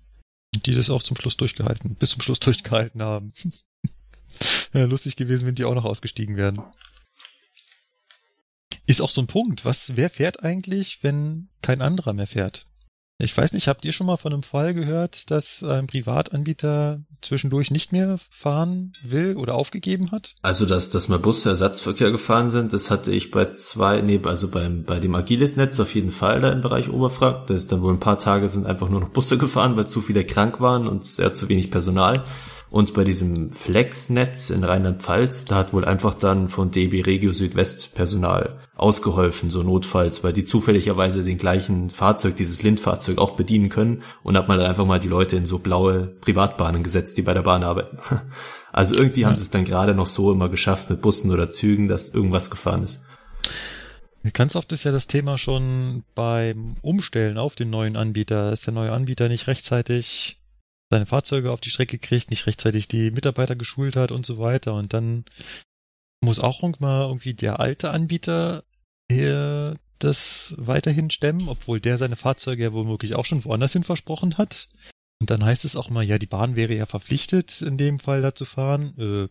Und 0.53 0.65
die 0.65 0.73
das 0.73 0.89
auch 0.89 1.03
zum 1.03 1.17
Schluss 1.17 1.37
durchgehalten, 1.37 1.95
bis 1.95 2.11
zum 2.11 2.21
Schluss 2.21 2.39
durchgehalten 2.41 3.01
haben. 3.01 3.33
lustig 4.73 5.15
gewesen, 5.15 5.47
wenn 5.47 5.55
die 5.55 5.65
auch 5.65 5.75
noch 5.75 5.85
ausgestiegen 5.85 6.35
wären. 6.35 6.61
Ist 8.85 9.01
auch 9.01 9.09
so 9.09 9.21
ein 9.21 9.27
Punkt. 9.27 9.65
Was, 9.65 9.95
wer 9.97 10.09
fährt 10.09 10.43
eigentlich, 10.43 11.03
wenn 11.03 11.49
kein 11.61 11.81
anderer 11.81 12.13
mehr 12.13 12.27
fährt? 12.27 12.65
Ich 13.19 13.35
weiß 13.35 13.53
nicht, 13.53 13.67
habt 13.67 13.83
ihr 13.83 13.93
schon 13.93 14.05
mal 14.05 14.17
von 14.17 14.31
einem 14.31 14.43
Fall 14.43 14.75
gehört, 14.75 15.31
dass 15.31 15.63
ein 15.63 15.87
Privatanbieter 15.87 17.01
zwischendurch 17.21 17.71
nicht 17.71 17.91
mehr 17.91 18.19
fahren 18.29 18.93
will 19.01 19.37
oder 19.37 19.55
aufgegeben 19.55 20.11
hat? 20.11 20.35
Also, 20.43 20.67
dass, 20.67 20.91
dass 20.91 21.09
mal 21.09 21.17
Busersatzverkehr 21.17 22.11
gefahren 22.11 22.51
sind, 22.51 22.73
das 22.73 22.91
hatte 22.91 23.11
ich 23.11 23.31
bei 23.31 23.45
zwei, 23.53 24.01
nee, 24.01 24.21
also 24.23 24.51
beim, 24.51 24.83
bei 24.83 24.99
dem 24.99 25.15
Agiles-Netz 25.15 25.79
auf 25.79 25.95
jeden 25.95 26.11
Fall 26.11 26.41
da 26.41 26.51
im 26.51 26.61
Bereich 26.61 26.89
Oberfrank. 26.89 27.47
Da 27.47 27.55
ist 27.55 27.71
dann 27.71 27.81
wohl 27.81 27.93
ein 27.93 27.99
paar 27.99 28.19
Tage 28.19 28.51
sind 28.51 28.67
einfach 28.67 28.87
nur 28.87 29.01
noch 29.01 29.09
Busse 29.09 29.39
gefahren, 29.39 29.75
weil 29.77 29.87
zu 29.87 30.01
viele 30.01 30.23
krank 30.23 30.61
waren 30.61 30.87
und 30.87 31.03
sehr 31.03 31.33
zu 31.33 31.49
wenig 31.49 31.71
Personal. 31.71 32.23
Und 32.69 32.93
bei 32.93 33.03
diesem 33.03 33.53
Flex-Netz 33.53 34.49
in 34.49 34.63
Rheinland-Pfalz, 34.63 35.45
da 35.45 35.55
hat 35.55 35.73
wohl 35.73 35.85
einfach 35.85 36.13
dann 36.13 36.49
von 36.49 36.71
DB 36.71 37.01
Regio 37.01 37.31
Südwest 37.31 37.95
Personal 37.95 38.59
ausgeholfen, 38.75 39.49
so 39.49 39.63
notfalls, 39.63 40.23
weil 40.23 40.33
die 40.33 40.45
zufälligerweise 40.45 41.23
den 41.23 41.37
gleichen 41.37 41.89
Fahrzeug, 41.89 42.35
dieses 42.35 42.61
Lindfahrzeug 42.61 43.17
auch 43.17 43.31
bedienen 43.31 43.69
können 43.69 44.03
und 44.21 44.37
hat 44.37 44.47
man 44.47 44.59
dann 44.59 44.67
einfach 44.67 44.85
mal 44.85 44.99
die 44.99 45.07
Leute 45.07 45.37
in 45.37 45.45
so 45.45 45.59
blaue 45.59 46.07
Privatbahnen 46.21 46.83
gesetzt, 46.83 47.17
die 47.17 47.21
bei 47.21 47.33
der 47.33 47.43
Bahn 47.43 47.63
arbeiten. 47.63 47.97
Also 48.73 48.93
irgendwie 48.93 49.25
haben 49.25 49.33
sie 49.33 49.41
es 49.41 49.49
dann 49.49 49.65
gerade 49.65 49.95
noch 49.95 50.05
so 50.05 50.31
immer 50.31 50.49
geschafft 50.49 50.91
mit 50.91 51.01
Bussen 51.01 51.31
oder 51.31 51.49
Zügen, 51.49 51.87
dass 51.87 52.13
irgendwas 52.13 52.51
gefahren 52.51 52.83
ist. 52.83 53.07
Ganz 54.33 54.55
oft 54.55 54.71
ist 54.71 54.83
ja 54.83 54.91
das 54.91 55.07
Thema 55.07 55.39
schon 55.39 56.03
beim 56.13 56.75
Umstellen 56.81 57.39
auf 57.39 57.55
den 57.55 57.71
neuen 57.71 57.95
Anbieter, 57.95 58.51
dass 58.51 58.61
der 58.61 58.73
neue 58.73 58.91
Anbieter 58.91 59.29
nicht 59.29 59.47
rechtzeitig 59.47 60.39
seine 60.89 61.05
Fahrzeuge 61.05 61.51
auf 61.51 61.61
die 61.61 61.69
Strecke 61.69 61.99
kriegt, 61.99 62.29
nicht 62.29 62.47
rechtzeitig 62.47 62.87
die 62.87 63.11
Mitarbeiter 63.11 63.55
geschult 63.55 63.95
hat 63.95 64.11
und 64.11 64.25
so 64.25 64.39
weiter. 64.39 64.73
Und 64.73 64.93
dann 64.93 65.25
muss 66.21 66.39
auch 66.39 66.61
mal 66.79 67.07
irgendwie 67.07 67.33
der 67.33 67.59
alte 67.59 67.91
Anbieter 67.91 68.63
hier 69.11 69.77
das 69.99 70.55
weiterhin 70.57 71.09
stemmen, 71.09 71.49
obwohl 71.49 71.79
der 71.79 71.97
seine 71.97 72.15
Fahrzeuge 72.15 72.63
ja 72.63 72.73
womöglich 72.73 73.15
auch 73.15 73.25
schon 73.25 73.43
woanders 73.45 73.73
hin 73.73 73.83
versprochen 73.83 74.37
hat. 74.37 74.69
Und 75.19 75.31
dann 75.31 75.43
heißt 75.43 75.65
es 75.65 75.75
auch 75.75 75.89
mal, 75.89 76.03
ja, 76.03 76.19
die 76.19 76.27
Bahn 76.27 76.55
wäre 76.55 76.75
ja 76.75 76.85
verpflichtet, 76.85 77.61
in 77.61 77.77
dem 77.77 77.99
Fall 77.99 78.21
da 78.21 78.35
zu 78.35 78.45
fahren. 78.45 78.93
Äh, 78.99 79.27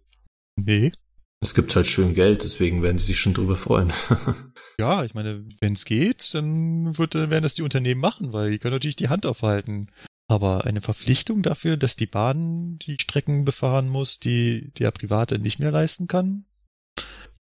nee. 0.61 0.93
Es 1.41 1.55
gibt 1.55 1.77
halt 1.77 1.87
schön 1.87 2.15
Geld, 2.15 2.43
deswegen 2.43 2.83
werden 2.83 2.97
die 2.97 3.05
sich 3.05 3.21
schon 3.21 3.35
drüber 3.35 3.57
freuen. 3.57 3.93
ja, 4.81 5.05
ich 5.05 5.15
meine, 5.15 5.45
wenn 5.61 5.75
es 5.75 5.85
geht, 5.85 6.35
dann 6.35 6.99
wird, 6.99 7.15
werden 7.15 7.43
das 7.43 7.55
die 7.55 7.63
Unternehmen 7.63 8.01
machen, 8.01 8.33
weil 8.33 8.51
die 8.51 8.59
können 8.59 8.75
natürlich 8.75 8.97
die 8.97 9.11
Hand 9.11 9.27
aufhalten. 9.27 9.89
Aber 10.29 10.65
eine 10.65 10.81
Verpflichtung 10.81 11.43
dafür, 11.43 11.77
dass 11.77 11.97
die 11.97 12.07
Bahn 12.07 12.79
die 12.79 12.99
Strecken 13.01 13.45
befahren 13.45 13.89
muss, 13.89 14.19
die 14.19 14.73
der 14.79 14.91
Private 14.91 15.39
nicht 15.39 15.59
mehr 15.59 15.71
leisten 15.71 16.09
kann, 16.09 16.45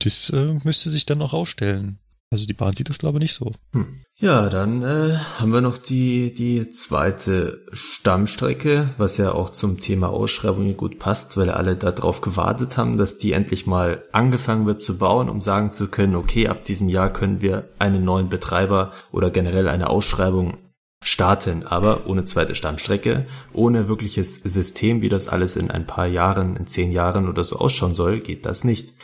das 0.00 0.30
äh, 0.30 0.54
müsste 0.62 0.90
sich 0.90 1.06
dann 1.06 1.18
noch 1.18 1.32
ausstellen. 1.32 1.98
Also 2.30 2.44
die 2.44 2.52
Bahn 2.52 2.74
sieht 2.74 2.90
das 2.90 2.98
glaube 2.98 3.18
ich 3.18 3.22
nicht 3.22 3.34
so. 3.34 3.52
Hm. 3.72 4.04
Ja, 4.18 4.50
dann 4.50 4.82
äh, 4.82 5.16
haben 5.38 5.52
wir 5.52 5.62
noch 5.62 5.78
die 5.78 6.34
die 6.34 6.68
zweite 6.68 7.64
Stammstrecke, 7.72 8.90
was 8.98 9.16
ja 9.16 9.32
auch 9.32 9.50
zum 9.50 9.80
Thema 9.80 10.10
Ausschreibungen 10.10 10.76
gut 10.76 10.98
passt, 10.98 11.36
weil 11.36 11.50
alle 11.50 11.74
darauf 11.74 12.20
gewartet 12.20 12.76
haben, 12.76 12.98
dass 12.98 13.18
die 13.18 13.32
endlich 13.32 13.66
mal 13.66 14.04
angefangen 14.12 14.66
wird 14.66 14.82
zu 14.82 14.98
bauen, 14.98 15.30
um 15.30 15.40
sagen 15.40 15.72
zu 15.72 15.88
können, 15.88 16.16
okay, 16.16 16.48
ab 16.48 16.64
diesem 16.64 16.88
Jahr 16.88 17.12
können 17.12 17.40
wir 17.40 17.70
einen 17.78 18.04
neuen 18.04 18.28
Betreiber 18.28 18.92
oder 19.10 19.30
generell 19.30 19.68
eine 19.68 19.88
Ausschreibung 19.88 20.58
starten, 21.02 21.64
aber 21.64 22.06
ohne 22.06 22.24
zweite 22.24 22.54
Stammstrecke, 22.54 23.26
ohne 23.52 23.88
wirkliches 23.88 24.36
System, 24.36 25.00
wie 25.00 25.08
das 25.08 25.28
alles 25.28 25.56
in 25.56 25.70
ein 25.70 25.86
paar 25.86 26.06
Jahren, 26.06 26.56
in 26.56 26.66
zehn 26.66 26.92
Jahren 26.92 27.28
oder 27.28 27.44
so 27.44 27.56
ausschauen 27.56 27.94
soll, 27.94 28.20
geht 28.20 28.46
das 28.46 28.64
nicht. 28.64 28.94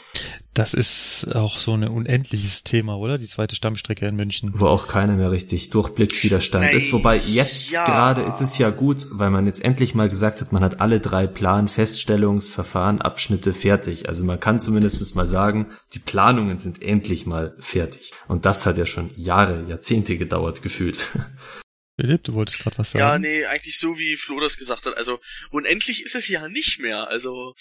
Das 0.55 0.73
ist 0.73 1.35
auch 1.35 1.59
so 1.59 1.73
ein 1.73 1.83
unendliches 1.83 2.62
Thema, 2.62 2.97
oder? 2.97 3.19
Die 3.19 3.27
zweite 3.27 3.57
Stammstrecke 3.57 4.07
in 4.07 4.15
München. 4.15 4.53
Wo 4.55 4.66
auch 4.66 4.87
keiner 4.87 5.15
mehr 5.15 5.33
richtig 5.33 5.71
durchblickt, 5.71 6.23
wie 6.23 6.29
der 6.29 6.39
Stand 6.39 6.73
ist. 6.73 6.93
Wobei 6.93 7.16
jetzt 7.16 7.71
ja. 7.71 7.85
gerade 7.85 8.23
ist 8.23 8.41
es 8.41 8.57
ja 8.59 8.71
gut, 8.71 9.09
weil 9.11 9.31
man 9.31 9.47
jetzt 9.47 9.65
endlich 9.65 9.97
mal 9.97 10.09
gesagt 10.09 10.41
hat, 10.41 10.53
man 10.53 10.62
hat 10.62 10.81
alle 10.81 11.01
drei 11.01 11.27
Plan, 11.27 11.66
Feststellungsverfahren, 11.66 13.01
Abschnitte 13.01 13.53
fertig. 13.53 14.09
Also 14.09 14.23
man 14.23 14.39
kann 14.39 14.61
zumindest 14.61 15.16
mal 15.16 15.27
sagen, 15.27 15.66
die 15.93 15.99
Planungen 15.99 16.57
sind 16.57 16.81
endlich 16.81 17.27
mal 17.27 17.57
fertig. 17.59 18.12
Und 18.29 18.47
das 18.47 18.65
hat 18.65 18.79
ja 18.79 18.87
schon 18.87 19.11
Jahre, 19.16 19.65
Jahrzehnte 19.69 20.16
gedauert 20.16 20.62
gefühlt. 20.62 21.09
Philipp, 21.97 22.25
du 22.25 22.35
wolltest 22.35 22.59
gerade 22.59 22.79
was 22.79 22.91
sagen. 22.91 23.01
Ja, 23.01 23.19
nee, 23.19 23.45
eigentlich 23.47 23.79
so 23.79 23.99
wie 23.99 24.16
Flo 24.16 24.41
das 24.41 24.57
gesagt 24.57 24.87
hat. 24.87 24.97
Also 24.97 25.21
unendlich 25.51 26.03
ist 26.03 26.15
es 26.15 26.29
ja 26.29 26.49
nicht 26.49 26.81
mehr. 26.81 27.09
Also 27.09 27.55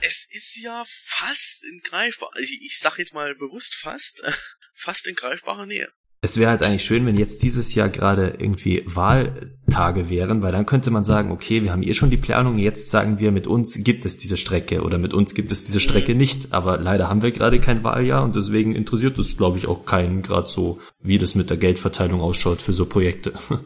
es 0.00 0.26
ist 0.30 0.56
ja 0.62 0.84
fast 0.86 1.64
in 1.64 1.80
greifbar. 1.80 2.30
Also 2.34 2.52
ich 2.60 2.78
sag 2.78 2.98
jetzt 2.98 3.14
mal 3.14 3.34
bewusst 3.34 3.74
fast, 3.74 4.22
fast 4.74 5.06
in 5.06 5.14
greifbarer 5.14 5.66
Nähe 5.66 5.92
es 6.22 6.36
wäre 6.36 6.50
halt 6.50 6.62
eigentlich 6.62 6.84
schön, 6.84 7.06
wenn 7.06 7.16
jetzt 7.16 7.42
dieses 7.42 7.74
Jahr 7.74 7.88
gerade 7.88 8.34
irgendwie 8.38 8.82
Wahltage 8.84 10.10
wären, 10.10 10.42
weil 10.42 10.52
dann 10.52 10.66
könnte 10.66 10.90
man 10.90 11.02
sagen, 11.02 11.30
okay, 11.30 11.62
wir 11.62 11.72
haben 11.72 11.82
eh 11.82 11.94
schon 11.94 12.10
die 12.10 12.18
Planung, 12.18 12.58
jetzt 12.58 12.90
sagen 12.90 13.18
wir, 13.18 13.32
mit 13.32 13.46
uns 13.46 13.82
gibt 13.82 14.04
es 14.04 14.18
diese 14.18 14.36
Strecke 14.36 14.82
oder 14.82 14.98
mit 14.98 15.14
uns 15.14 15.34
gibt 15.34 15.50
es 15.50 15.62
diese 15.62 15.80
Strecke 15.80 16.14
nicht. 16.14 16.52
Aber 16.52 16.76
leider 16.76 17.08
haben 17.08 17.22
wir 17.22 17.30
gerade 17.30 17.58
kein 17.58 17.84
Wahljahr 17.84 18.22
und 18.22 18.36
deswegen 18.36 18.74
interessiert 18.74 19.18
es, 19.18 19.38
glaube 19.38 19.56
ich, 19.56 19.66
auch 19.66 19.86
keinen 19.86 20.20
gerade 20.20 20.48
so, 20.48 20.80
wie 21.02 21.16
das 21.16 21.34
mit 21.34 21.48
der 21.48 21.56
Geldverteilung 21.56 22.20
ausschaut 22.20 22.60
für 22.60 22.74
so 22.74 22.84
Projekte. 22.84 23.32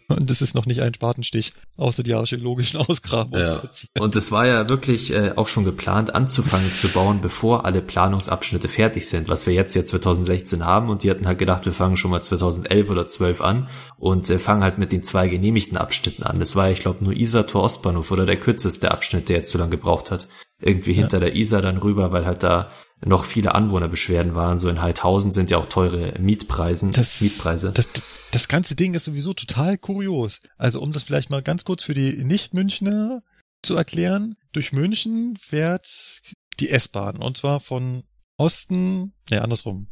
und 0.08 0.30
es 0.30 0.42
ist 0.42 0.54
noch 0.54 0.66
nicht 0.66 0.82
ein 0.82 0.94
Spatenstich, 0.94 1.52
außer 1.76 2.02
die 2.02 2.14
archäologischen 2.14 2.78
Ausgrabungen. 2.80 3.40
Ja. 3.40 3.62
Und 3.98 4.14
es 4.16 4.30
war 4.30 4.46
ja 4.46 4.68
wirklich 4.68 5.12
äh, 5.12 5.32
auch 5.36 5.48
schon 5.48 5.64
geplant, 5.64 6.14
anzufangen 6.14 6.74
zu 6.74 6.88
bauen, 6.88 7.20
bevor 7.20 7.64
alle 7.64 7.82
Planungsabschnitte 7.82 8.68
fertig 8.68 9.08
sind, 9.08 9.28
was 9.28 9.46
wir 9.46 9.54
jetzt 9.54 9.74
ja 9.74 9.84
2016 9.84 10.64
haben. 10.64 10.90
Und 10.90 11.02
die 11.02 11.10
hatten 11.10 11.26
halt 11.26 11.38
gedacht, 11.38 11.66
wir 11.66 11.72
fangen 11.72 11.96
schon 11.96 12.10
mal 12.10 12.22
2011 12.22 12.90
oder 12.90 13.08
12 13.08 13.40
an 13.40 13.68
und 13.98 14.28
äh, 14.30 14.38
fangen 14.38 14.62
halt 14.62 14.78
mit 14.78 14.92
den 14.92 15.02
zwei 15.02 15.28
genehmigten 15.28 15.76
Abschnitten 15.76 16.22
an. 16.22 16.38
Das 16.38 16.56
war, 16.56 16.70
ich 16.70 16.80
glaube, 16.80 17.04
nur 17.04 17.14
Isar-Tor 17.14 17.64
Ostbahnhof 17.64 18.10
oder 18.10 18.26
der 18.26 18.36
kürzeste 18.36 18.90
Abschnitt, 18.90 19.28
der 19.28 19.38
jetzt 19.38 19.50
so 19.50 19.58
lange 19.58 19.72
gebraucht 19.72 20.10
hat. 20.10 20.28
Irgendwie 20.60 20.92
ja. 20.92 20.98
hinter 20.98 21.20
der 21.20 21.36
Isar 21.36 21.60
dann 21.60 21.78
rüber, 21.78 22.12
weil 22.12 22.24
halt 22.24 22.42
da 22.42 22.70
noch 23.04 23.24
viele 23.24 23.54
Anwohnerbeschwerden 23.54 24.34
waren. 24.34 24.58
So 24.58 24.68
in 24.68 24.80
Heidhausen 24.80 25.32
sind 25.32 25.50
ja 25.50 25.58
auch 25.58 25.66
teure 25.66 26.18
Mietpreisen, 26.18 26.92
das, 26.92 27.20
Mietpreise. 27.20 27.72
Das, 27.72 27.88
das 28.32 28.48
ganze 28.48 28.74
Ding 28.74 28.94
ist 28.94 29.04
sowieso 29.04 29.34
total 29.34 29.76
kurios. 29.78 30.40
Also 30.56 30.80
um 30.80 30.92
das 30.92 31.02
vielleicht 31.02 31.30
mal 31.30 31.42
ganz 31.42 31.64
kurz 31.64 31.84
für 31.84 31.94
die 31.94 32.24
Nicht-Münchner 32.24 33.22
zu 33.62 33.76
erklären, 33.76 34.36
durch 34.52 34.72
München 34.72 35.36
fährt 35.36 36.22
die 36.60 36.70
S-Bahn 36.70 37.16
und 37.16 37.36
zwar 37.36 37.60
von 37.60 38.04
Osten, 38.38 39.12
ne, 39.30 39.42
andersrum. 39.42 39.88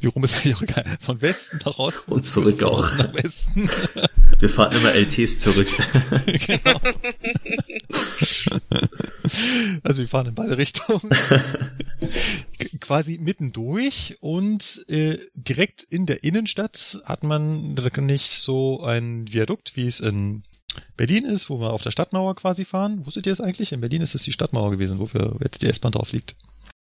Wie 0.00 0.06
rum 0.06 0.24
ist 0.24 0.34
eigentlich 0.34 0.56
auch 0.56 0.62
egal. 0.62 0.96
Von 1.00 1.20
Westen 1.20 1.60
nach 1.64 1.78
Osten. 1.78 2.12
Und 2.12 2.26
zurück 2.26 2.62
auch. 2.62 2.92
Nach 2.96 3.12
Westen. 3.14 3.68
Wir 4.40 4.48
fahren 4.48 4.76
immer 4.76 4.94
LTs 4.94 5.38
zurück. 5.38 5.68
genau. 6.24 6.80
Also 9.84 10.00
wir 10.00 10.08
fahren 10.08 10.28
in 10.28 10.34
beide 10.34 10.58
Richtungen. 10.58 11.08
Quasi 12.80 13.18
mittendurch 13.18 14.16
und 14.20 14.84
äh, 14.88 15.18
direkt 15.34 15.84
in 15.84 16.06
der 16.06 16.24
Innenstadt 16.24 17.00
hat 17.04 17.22
man 17.22 17.74
nicht 17.74 18.42
so 18.42 18.82
ein 18.82 19.26
Viadukt, 19.30 19.76
wie 19.76 19.86
es 19.86 20.00
in 20.00 20.42
Berlin 20.96 21.24
ist, 21.24 21.50
wo 21.50 21.60
wir 21.60 21.72
auf 21.72 21.82
der 21.82 21.90
Stadtmauer 21.90 22.34
quasi 22.34 22.64
fahren. 22.64 23.06
Wusstet 23.06 23.26
ihr 23.26 23.32
es 23.32 23.40
eigentlich? 23.40 23.72
In 23.72 23.80
Berlin 23.80 24.02
ist 24.02 24.14
es 24.14 24.22
die 24.22 24.32
Stadtmauer 24.32 24.70
gewesen, 24.70 24.98
wofür 24.98 25.36
jetzt 25.42 25.62
die 25.62 25.68
S-Bahn 25.68 25.92
drauf 25.92 26.12
liegt. 26.12 26.34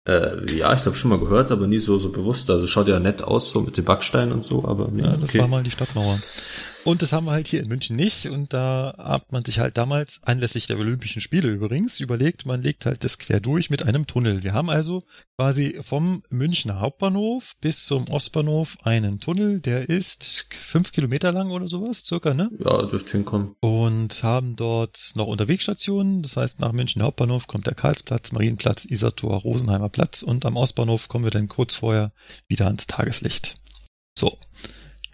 Äh, 0.07 0.55
ja, 0.55 0.73
ich 0.73 0.83
glaube 0.83 0.97
schon 0.97 1.09
mal 1.09 1.19
gehört, 1.19 1.51
aber 1.51 1.67
nie 1.67 1.79
so 1.79 1.97
so 1.97 2.11
bewusst. 2.11 2.49
Also 2.49 2.67
schaut 2.67 2.87
ja 2.87 2.99
nett 2.99 3.23
aus, 3.23 3.51
so 3.51 3.61
mit 3.61 3.77
den 3.77 3.85
Backsteinen 3.85 4.33
und 4.33 4.43
so, 4.43 4.65
aber 4.65 4.91
ja, 4.95 5.17
das 5.17 5.29
okay. 5.29 5.39
war 5.39 5.47
mal 5.47 5.63
die 5.63 5.71
Stadtmauer. 5.71 6.19
Und 6.85 7.01
das 7.01 7.11
haben 7.11 7.25
wir 7.25 7.31
halt 7.31 7.47
hier 7.47 7.61
in 7.61 7.67
München 7.67 7.95
nicht. 7.95 8.27
Und 8.27 8.53
da 8.53 8.93
hat 8.97 9.31
man 9.31 9.43
sich 9.43 9.57
halt 9.57 9.75
damals, 9.75 10.21
anlässlich 10.21 10.67
der 10.67 10.77
Olympischen 10.77 11.19
Spiele 11.19 11.49
übrigens, 11.49 11.99
überlegt, 11.99 12.45
man 12.45 12.61
legt 12.61 12.85
halt 12.85 13.03
das 13.03 13.17
quer 13.17 13.39
durch 13.39 13.71
mit 13.71 13.87
einem 13.87 14.05
Tunnel. 14.05 14.43
Wir 14.43 14.53
haben 14.53 14.69
also 14.69 15.01
quasi 15.35 15.79
vom 15.81 16.21
Münchner 16.29 16.79
Hauptbahnhof 16.79 17.53
bis 17.59 17.87
zum 17.87 18.07
Ostbahnhof 18.07 18.77
einen 18.83 19.19
Tunnel, 19.19 19.61
der 19.61 19.89
ist 19.89 20.47
fünf 20.59 20.91
Kilometer 20.91 21.31
lang 21.31 21.49
oder 21.49 21.67
sowas, 21.67 22.05
circa, 22.05 22.35
ne? 22.35 22.51
Ja, 22.63 22.83
dürfte 22.83 23.13
hinkommen. 23.13 23.55
Und 23.61 24.21
haben 24.21 24.55
dort 24.55 25.13
noch 25.15 25.25
Unterwegsstationen. 25.25 26.21
Das 26.21 26.37
heißt, 26.37 26.59
nach 26.59 26.71
München 26.71 27.01
Hauptbahnhof 27.01 27.47
kommt 27.47 27.65
der 27.65 27.73
Karlsplatz, 27.73 28.31
Marienplatz, 28.31 28.85
Isartor, 28.85 29.37
Rosenheimer 29.37 29.89
Platz 29.89 30.21
und 30.21 30.45
am 30.45 30.55
Ostbahnhof 30.55 31.07
kommen 31.07 31.23
wir 31.23 31.31
dann 31.31 31.47
kurz 31.47 31.73
vorher 31.73 32.11
wieder 32.47 32.67
ans 32.67 32.85
Tageslicht. 32.85 33.55
So. 34.15 34.37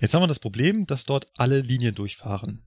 Jetzt 0.02 0.16
haben 0.16 0.24
wir 0.24 0.28
das 0.28 0.40
Problem, 0.40 0.88
dass 0.88 1.06
dort 1.06 1.28
alle 1.38 1.62
Linien 1.62 1.94
durchfahren. 1.94 2.64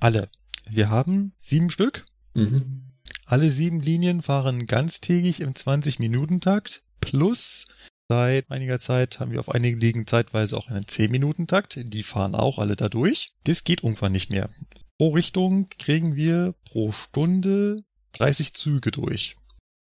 Alle. 0.00 0.28
Wir 0.68 0.90
haben 0.90 1.32
sieben 1.38 1.70
Stück. 1.70 2.04
Mhm. 2.34 2.90
Alle 3.26 3.52
sieben 3.52 3.80
Linien 3.80 4.22
fahren 4.22 4.66
ganztägig 4.66 5.38
im 5.38 5.52
20-Minuten-Takt. 5.52 6.82
Plus 7.00 7.66
seit 8.08 8.50
einiger 8.50 8.80
Zeit 8.80 9.20
haben 9.20 9.30
wir 9.30 9.38
auf 9.38 9.50
einigen 9.50 9.78
Ligen 9.78 10.06
zeitweise 10.08 10.56
auch 10.56 10.66
einen 10.66 10.84
10-Minuten-Takt. 10.84 11.78
Die 11.80 12.02
fahren 12.02 12.34
auch 12.34 12.58
alle 12.58 12.74
da 12.74 12.88
durch. 12.88 13.34
Das 13.44 13.62
geht 13.62 13.84
irgendwann 13.84 14.12
nicht 14.12 14.30
mehr. 14.30 14.50
Pro 14.98 15.10
Richtung 15.10 15.68
kriegen 15.78 16.16
wir 16.16 16.56
pro 16.64 16.90
Stunde 16.90 17.76
30 18.14 18.52
Züge 18.52 18.90
durch. 18.90 19.36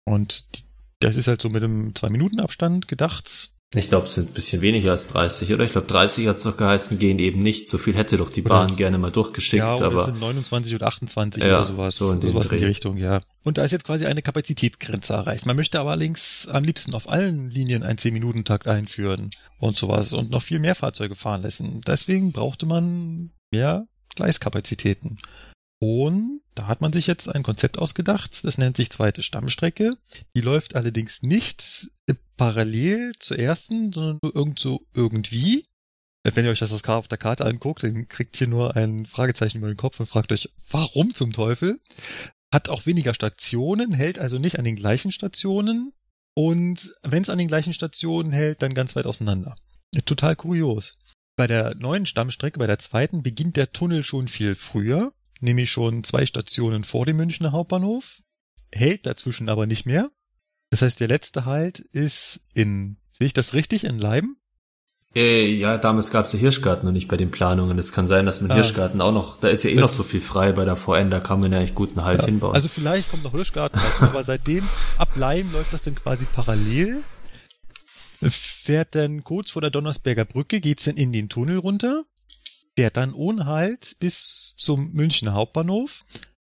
Und 0.03 0.45
das 0.99 1.15
ist 1.15 1.27
halt 1.27 1.41
so 1.41 1.49
mit 1.49 1.63
einem 1.63 1.91
2-Minuten-Abstand 1.91 2.89
gedacht. 2.89 3.53
Ich 3.73 3.87
glaube, 3.87 4.07
es 4.07 4.15
sind 4.15 4.31
ein 4.31 4.33
bisschen 4.33 4.61
weniger 4.61 4.91
als 4.91 5.07
30, 5.07 5.53
oder? 5.53 5.63
Ich 5.63 5.71
glaube, 5.71 5.87
30 5.87 6.27
hat 6.27 6.35
es 6.35 6.43
doch 6.43 6.57
geheißen, 6.57 6.99
gehen 6.99 7.19
eben 7.19 7.41
nicht. 7.41 7.69
So 7.69 7.77
viel 7.77 7.95
hätte 7.95 8.17
doch 8.17 8.29
die 8.29 8.41
Bahn 8.41 8.67
oder, 8.67 8.75
gerne 8.75 8.97
mal 8.97 9.11
durchgeschickt, 9.11 9.63
ja, 9.63 9.75
aber. 9.75 10.01
Es 10.01 10.05
sind 10.07 10.19
29 10.19 10.75
oder 10.75 10.87
28 10.87 11.41
ja, 11.41 11.59
oder 11.59 11.65
sowas. 11.65 11.97
So 11.97 12.11
in, 12.11 12.21
sowas 12.21 12.51
in 12.51 12.57
die 12.57 12.65
Richtung, 12.65 12.97
ja. 12.97 13.21
Und 13.43 13.57
da 13.57 13.63
ist 13.63 13.71
jetzt 13.71 13.85
quasi 13.85 14.05
eine 14.05 14.21
Kapazitätsgrenze 14.21 15.13
erreicht. 15.13 15.45
Man 15.45 15.55
möchte 15.55 15.79
aber 15.79 15.91
allerdings 15.91 16.49
am 16.51 16.65
liebsten 16.65 16.93
auf 16.93 17.07
allen 17.07 17.49
Linien 17.49 17.83
einen 17.83 17.97
10-Minuten-Takt 17.97 18.67
einführen 18.67 19.29
und 19.57 19.77
sowas 19.77 20.11
und 20.11 20.31
noch 20.31 20.41
viel 20.41 20.59
mehr 20.59 20.75
Fahrzeuge 20.75 21.15
fahren 21.15 21.41
lassen. 21.41 21.79
Deswegen 21.87 22.33
brauchte 22.33 22.65
man 22.65 23.31
mehr 23.51 23.87
Gleiskapazitäten. 24.15 25.19
Und 25.83 26.41
da 26.53 26.67
hat 26.67 26.81
man 26.81 26.93
sich 26.93 27.07
jetzt 27.07 27.27
ein 27.27 27.41
Konzept 27.41 27.79
ausgedacht, 27.79 28.43
das 28.43 28.59
nennt 28.59 28.77
sich 28.77 28.91
zweite 28.91 29.23
Stammstrecke. 29.23 29.97
Die 30.35 30.41
läuft 30.41 30.75
allerdings 30.75 31.23
nicht 31.23 31.89
parallel 32.37 33.13
zur 33.17 33.39
ersten, 33.39 33.91
sondern 33.91 34.19
nur 34.21 34.35
irgend 34.35 34.59
so 34.59 34.85
irgendwie. 34.93 35.65
Wenn 36.23 36.45
ihr 36.45 36.51
euch 36.51 36.59
das 36.59 36.87
auf 36.87 37.07
der 37.07 37.17
Karte 37.17 37.45
anguckt, 37.45 37.81
dann 37.81 38.07
kriegt 38.07 38.39
ihr 38.39 38.47
nur 38.47 38.75
ein 38.75 39.07
Fragezeichen 39.07 39.57
über 39.57 39.69
den 39.69 39.77
Kopf 39.77 39.99
und 39.99 40.05
fragt 40.05 40.31
euch, 40.31 40.49
warum 40.69 41.15
zum 41.15 41.33
Teufel? 41.33 41.79
Hat 42.53 42.69
auch 42.69 42.85
weniger 42.85 43.15
Stationen, 43.15 43.91
hält 43.91 44.19
also 44.19 44.37
nicht 44.37 44.59
an 44.59 44.65
den 44.65 44.75
gleichen 44.75 45.11
Stationen. 45.11 45.93
Und 46.35 46.93
wenn 47.01 47.23
es 47.23 47.29
an 47.29 47.39
den 47.39 47.47
gleichen 47.47 47.73
Stationen 47.73 48.31
hält, 48.31 48.61
dann 48.61 48.75
ganz 48.75 48.95
weit 48.95 49.07
auseinander. 49.07 49.55
Total 50.05 50.35
kurios. 50.35 50.93
Bei 51.37 51.47
der 51.47 51.73
neuen 51.73 52.05
Stammstrecke, 52.05 52.59
bei 52.59 52.67
der 52.67 52.77
zweiten, 52.77 53.23
beginnt 53.23 53.57
der 53.57 53.71
Tunnel 53.71 54.03
schon 54.03 54.27
viel 54.27 54.53
früher 54.53 55.11
nämlich 55.41 55.71
schon 55.71 56.03
zwei 56.03 56.25
Stationen 56.25 56.83
vor 56.83 57.05
dem 57.05 57.17
Münchner 57.17 57.51
Hauptbahnhof, 57.51 58.21
hält 58.71 59.05
dazwischen 59.05 59.49
aber 59.49 59.65
nicht 59.65 59.85
mehr. 59.85 60.09
Das 60.69 60.81
heißt, 60.81 60.99
der 60.99 61.07
letzte 61.07 61.45
Halt 61.45 61.79
ist 61.79 62.39
in, 62.53 62.97
sehe 63.11 63.27
ich 63.27 63.33
das 63.33 63.53
richtig, 63.53 63.83
in 63.83 63.99
Leiben? 63.99 64.37
Äh, 65.13 65.47
ja, 65.47 65.77
damals 65.77 66.09
gab 66.09 66.25
es 66.25 66.31
ja 66.31 66.39
Hirschgarten 66.39 66.85
noch 66.85 66.93
nicht 66.93 67.09
bei 67.09 67.17
den 67.17 67.31
Planungen. 67.31 67.77
Es 67.77 67.91
kann 67.91 68.07
sein, 68.07 68.25
dass 68.25 68.39
mit 68.39 68.51
ah. 68.51 68.55
Hirschgarten 68.55 69.01
auch 69.01 69.11
noch, 69.11 69.37
da 69.41 69.49
ist 69.49 69.65
ja 69.65 69.69
eh 69.69 69.75
noch 69.75 69.89
so 69.89 70.03
viel 70.03 70.21
frei 70.21 70.53
bei 70.53 70.63
der 70.63 70.77
VN, 70.77 71.09
da 71.09 71.19
kann 71.19 71.41
man 71.41 71.51
ja 71.51 71.57
eigentlich 71.57 71.75
guten 71.75 72.05
Halt 72.05 72.21
ja, 72.21 72.27
hinbauen. 72.27 72.55
Also 72.55 72.69
vielleicht 72.69 73.09
kommt 73.11 73.23
noch 73.23 73.33
Hirschgarten, 73.33 73.81
aber 73.99 74.23
seitdem 74.23 74.67
ab 74.97 75.09
Leim 75.15 75.51
läuft 75.51 75.73
das 75.73 75.81
dann 75.81 75.95
quasi 75.95 76.25
parallel. 76.25 77.03
Fährt 78.21 78.95
dann 78.95 79.23
kurz 79.25 79.49
vor 79.51 79.61
der 79.61 79.71
Donnersberger 79.71 80.23
Brücke, 80.23 80.61
geht's 80.61 80.85
dann 80.85 80.95
in 80.95 81.11
den 81.11 81.27
Tunnel 81.27 81.57
runter 81.57 82.05
fährt 82.75 82.97
dann 82.97 83.13
ohne 83.13 83.45
Halt 83.45 83.97
bis 83.99 84.53
zum 84.57 84.91
Münchner 84.93 85.33
Hauptbahnhof, 85.33 86.03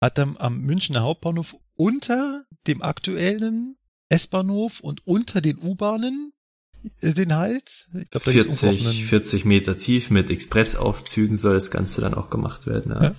hat 0.01 0.19
dann 0.19 0.37
am 0.37 0.61
Münchner 0.61 1.03
Hauptbahnhof 1.03 1.57
unter 1.75 2.45
dem 2.67 2.83
aktuellen 2.83 3.77
S-Bahnhof 4.09 4.81
und 4.81 5.07
unter 5.07 5.41
den 5.41 5.59
U-Bahnen 5.59 6.33
äh, 7.01 7.13
den 7.13 7.35
Halt. 7.35 7.89
Ich 8.01 8.11
glaub, 8.11 8.23
40, 8.23 9.07
40 9.07 9.45
Meter 9.45 9.79
tief 9.79 10.11
mit 10.11 10.31
Expressaufzügen 10.31 11.37
soll 11.37 11.55
das 11.55 11.71
Ganze 11.71 12.01
dann 12.01 12.15
auch 12.15 12.31
gemacht 12.31 12.67
werden. 12.67 12.93
Ja. 12.93 13.03
ja. 13.03 13.15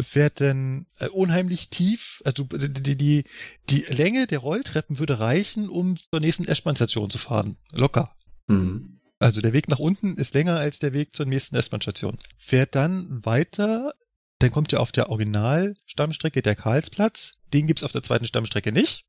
Fährt 0.00 0.40
dann 0.40 0.86
äh, 0.98 1.08
unheimlich 1.08 1.70
tief, 1.70 2.22
also 2.24 2.44
die, 2.44 2.96
die, 2.96 3.24
die 3.68 3.80
Länge 3.88 4.28
der 4.28 4.38
Rolltreppen 4.38 5.00
würde 5.00 5.18
reichen, 5.18 5.68
um 5.68 5.96
zur 5.96 6.20
nächsten 6.20 6.44
S-Bahn-Station 6.44 7.10
zu 7.10 7.18
fahren. 7.18 7.56
Locker. 7.72 8.14
Mhm. 8.46 8.97
Also 9.18 9.40
der 9.40 9.52
Weg 9.52 9.68
nach 9.68 9.78
unten 9.78 10.16
ist 10.16 10.34
länger 10.34 10.56
als 10.56 10.78
der 10.78 10.92
Weg 10.92 11.14
zur 11.14 11.26
nächsten 11.26 11.56
S-Bahn-Station. 11.56 12.18
Fährt 12.38 12.74
dann 12.74 13.24
weiter, 13.24 13.94
dann 14.38 14.52
kommt 14.52 14.70
ja 14.70 14.78
auf 14.78 14.92
der 14.92 15.10
Original-Stammstrecke 15.10 16.42
der 16.42 16.54
Karlsplatz. 16.54 17.32
Den 17.52 17.66
gibt's 17.66 17.82
auf 17.82 17.92
der 17.92 18.02
zweiten 18.02 18.26
Stammstrecke 18.26 18.70
nicht. 18.70 19.04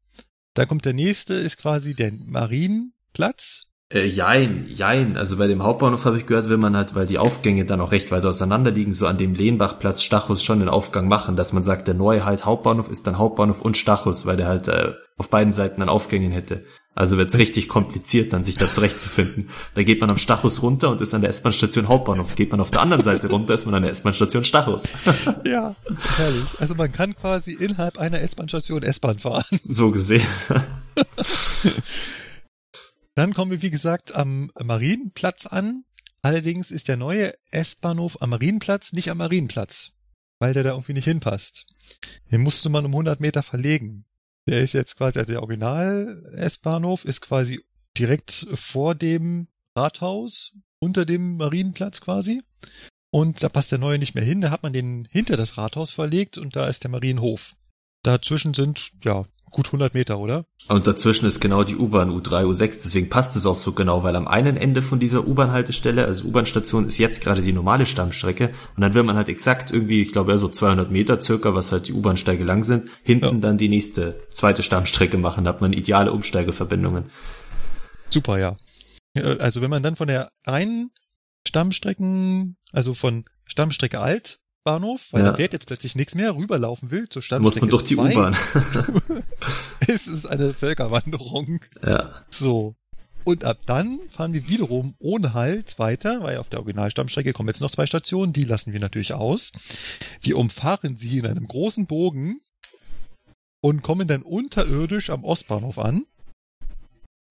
Dann 0.55 0.67
kommt 0.67 0.85
der 0.85 0.93
nächste, 0.93 1.35
ist 1.35 1.57
quasi 1.57 1.93
der 1.93 2.11
Marienplatz. 2.11 3.65
Äh, 3.91 4.05
jein, 4.05 4.67
jein. 4.67 5.17
Also 5.17 5.37
bei 5.37 5.47
dem 5.47 5.63
Hauptbahnhof 5.63 6.05
habe 6.05 6.17
ich 6.17 6.25
gehört, 6.25 6.49
will 6.49 6.57
man 6.57 6.75
halt, 6.75 6.95
weil 6.95 7.07
die 7.07 7.17
Aufgänge 7.17 7.65
dann 7.65 7.81
auch 7.81 7.91
recht 7.91 8.11
weit 8.11 8.25
auseinander 8.25 8.71
liegen, 8.71 8.93
so 8.93 9.07
an 9.07 9.17
dem 9.17 9.33
Lehnbachplatz 9.33 10.03
Stachus 10.03 10.43
schon 10.43 10.59
den 10.59 10.69
Aufgang 10.69 11.07
machen, 11.07 11.35
dass 11.35 11.53
man 11.53 11.63
sagt, 11.63 11.87
der 11.87 11.95
neue 11.95 12.25
halt 12.25 12.45
Hauptbahnhof 12.45 12.89
ist 12.89 13.05
dann 13.07 13.17
Hauptbahnhof 13.17 13.61
und 13.61 13.77
Stachus, 13.77 14.25
weil 14.25 14.37
der 14.37 14.47
halt 14.47 14.67
äh, 14.67 14.93
auf 15.17 15.29
beiden 15.29 15.51
Seiten 15.51 15.81
an 15.81 15.89
Aufgängen 15.89 16.31
hätte. 16.31 16.65
Also 16.95 17.17
wird's 17.17 17.37
richtig 17.37 17.69
kompliziert, 17.69 18.33
dann 18.33 18.43
sich 18.43 18.57
da 18.57 18.69
zurechtzufinden. 18.69 19.49
Da 19.75 19.83
geht 19.83 20.01
man 20.01 20.09
am 20.09 20.17
Stachus 20.17 20.61
runter 20.61 20.89
und 20.89 20.99
ist 21.01 21.13
an 21.13 21.21
der 21.21 21.29
S-Bahn-Station 21.29 21.87
Hauptbahnhof. 21.87 22.35
Geht 22.35 22.51
man 22.51 22.59
auf 22.59 22.71
der 22.71 22.81
anderen 22.81 23.03
Seite 23.03 23.29
runter, 23.29 23.53
ist 23.53 23.65
man 23.65 23.75
an 23.75 23.83
der 23.83 23.91
S-Bahn-Station 23.91 24.43
Stachus. 24.43 24.83
ja, 25.45 25.75
herrlich. 26.17 26.45
Also 26.59 26.75
man 26.75 26.91
kann 26.91 27.15
quasi 27.15 27.53
innerhalb 27.53 27.97
einer 27.97 28.19
S-Bahn-Station 28.21 28.83
S-Bahn 28.83 29.19
fahren. 29.19 29.43
So 29.69 29.91
gesehen. 29.91 30.27
Dann 33.15 33.33
kommen 33.33 33.51
wir, 33.51 33.61
wie 33.61 33.69
gesagt, 33.69 34.15
am 34.15 34.51
Marienplatz 34.61 35.45
an. 35.45 35.83
Allerdings 36.21 36.71
ist 36.71 36.87
der 36.87 36.97
neue 36.97 37.33
S-Bahnhof 37.51 38.21
am 38.21 38.31
Marienplatz 38.31 38.93
nicht 38.93 39.09
am 39.11 39.19
Marienplatz, 39.19 39.93
weil 40.39 40.53
der 40.53 40.63
da 40.63 40.71
irgendwie 40.71 40.93
nicht 40.93 41.05
hinpasst. 41.05 41.65
Den 42.31 42.41
musste 42.41 42.69
man 42.69 42.85
um 42.85 42.91
100 42.91 43.19
Meter 43.19 43.43
verlegen. 43.43 44.05
Der 44.49 44.61
ist 44.61 44.73
jetzt 44.73 44.97
quasi, 44.97 45.19
also 45.19 45.31
der 45.31 45.43
Original-S-Bahnhof 45.43 47.05
ist 47.05 47.21
quasi 47.21 47.63
direkt 47.95 48.47
vor 48.55 48.95
dem 48.95 49.47
Rathaus, 49.75 50.57
unter 50.79 51.05
dem 51.05 51.37
Marienplatz 51.37 52.01
quasi. 52.01 52.41
Und 53.11 53.43
da 53.43 53.49
passt 53.49 53.71
der 53.71 53.77
neue 53.77 53.99
nicht 53.99 54.15
mehr 54.15 54.23
hin. 54.23 54.41
Da 54.41 54.49
hat 54.49 54.63
man 54.63 54.73
den 54.73 55.07
hinter 55.11 55.37
das 55.37 55.55
Rathaus 55.59 55.91
verlegt 55.91 56.39
und 56.39 56.55
da 56.55 56.67
ist 56.67 56.83
der 56.83 56.89
Marienhof. 56.89 57.55
Dazwischen 58.01 58.55
sind, 58.55 58.89
ja, 59.03 59.23
gut 59.51 59.67
100 59.67 59.93
Meter, 59.93 60.19
oder? 60.19 60.45
Und 60.67 60.87
dazwischen 60.87 61.25
ist 61.25 61.39
genau 61.39 61.63
die 61.63 61.75
U-Bahn 61.75 62.09
U3, 62.09 62.45
U6, 62.45 62.81
deswegen 62.83 63.09
passt 63.09 63.35
es 63.35 63.45
auch 63.45 63.55
so 63.55 63.73
genau, 63.73 64.03
weil 64.03 64.15
am 64.15 64.27
einen 64.27 64.57
Ende 64.57 64.81
von 64.81 64.99
dieser 64.99 65.27
U-Bahn-Haltestelle, 65.27 66.05
also 66.05 66.27
U-Bahn-Station, 66.27 66.87
ist 66.87 66.97
jetzt 66.97 67.21
gerade 67.21 67.41
die 67.41 67.53
normale 67.53 67.85
Stammstrecke 67.85 68.51
und 68.75 68.81
dann 68.81 68.93
will 68.93 69.03
man 69.03 69.15
halt 69.15 69.29
exakt 69.29 69.71
irgendwie, 69.71 70.01
ich 70.01 70.11
glaube, 70.11 70.31
ja, 70.31 70.37
so 70.37 70.47
200 70.47 70.91
Meter 70.91 71.21
circa, 71.21 71.53
was 71.53 71.71
halt 71.71 71.87
die 71.87 71.93
U-Bahn-Steige 71.93 72.43
lang 72.43 72.63
sind, 72.63 72.89
hinten 73.03 73.25
ja. 73.25 73.31
dann 73.33 73.57
die 73.57 73.69
nächste, 73.69 74.19
zweite 74.31 74.63
Stammstrecke 74.63 75.17
machen, 75.17 75.45
da 75.45 75.51
hat 75.51 75.61
man 75.61 75.73
ideale 75.73 76.11
Umsteigeverbindungen. 76.11 77.11
Super, 78.09 78.39
ja. 78.39 78.55
Also 79.39 79.61
wenn 79.61 79.69
man 79.69 79.83
dann 79.83 79.95
von 79.95 80.07
der 80.07 80.31
einen 80.45 80.91
Stammstrecken, 81.47 82.57
also 82.71 82.93
von 82.93 83.25
Stammstrecke 83.45 83.99
alt 83.99 84.39
Bahnhof, 84.69 85.01
weil 85.11 85.23
ja. 85.23 85.31
da 85.31 85.37
fährt 85.37 85.53
jetzt 85.53 85.65
plötzlich 85.65 85.95
nichts 85.95 86.15
mehr, 86.15 86.35
rüberlaufen 86.35 86.91
will 86.91 87.09
zur 87.09 87.21
Stammstrecke. 87.21 87.43
Muss 87.43 87.61
man 87.61 87.69
durch 87.71 87.83
die 87.83 87.97
U-Bahn. 87.97 88.35
es 89.87 90.07
ist 90.07 90.27
eine 90.27 90.53
Völkerwanderung. 90.53 91.61
Ja. 91.85 92.11
So. 92.29 92.75
Und 93.23 93.45
ab 93.45 93.59
dann 93.65 93.99
fahren 94.11 94.33
wir 94.33 94.47
wiederum 94.47 94.95
ohne 94.99 95.33
Halt 95.33 95.77
weiter, 95.79 96.21
weil 96.23 96.37
auf 96.37 96.49
der 96.49 96.59
Originalstammstrecke 96.59 97.33
kommen 97.33 97.49
jetzt 97.49 97.61
noch 97.61 97.71
zwei 97.71 97.85
Stationen, 97.85 98.31
die 98.31 98.43
lassen 98.43 98.71
wir 98.73 98.79
natürlich 98.79 99.13
aus. 99.13 99.51
Wir 100.21 100.37
umfahren 100.37 100.97
sie 100.97 101.17
in 101.17 101.25
einem 101.25 101.47
großen 101.47 101.85
Bogen 101.85 102.41
und 103.61 103.81
kommen 103.81 104.07
dann 104.07 104.21
unterirdisch 104.21 105.09
am 105.09 105.23
Ostbahnhof 105.23 105.79
an. 105.79 106.05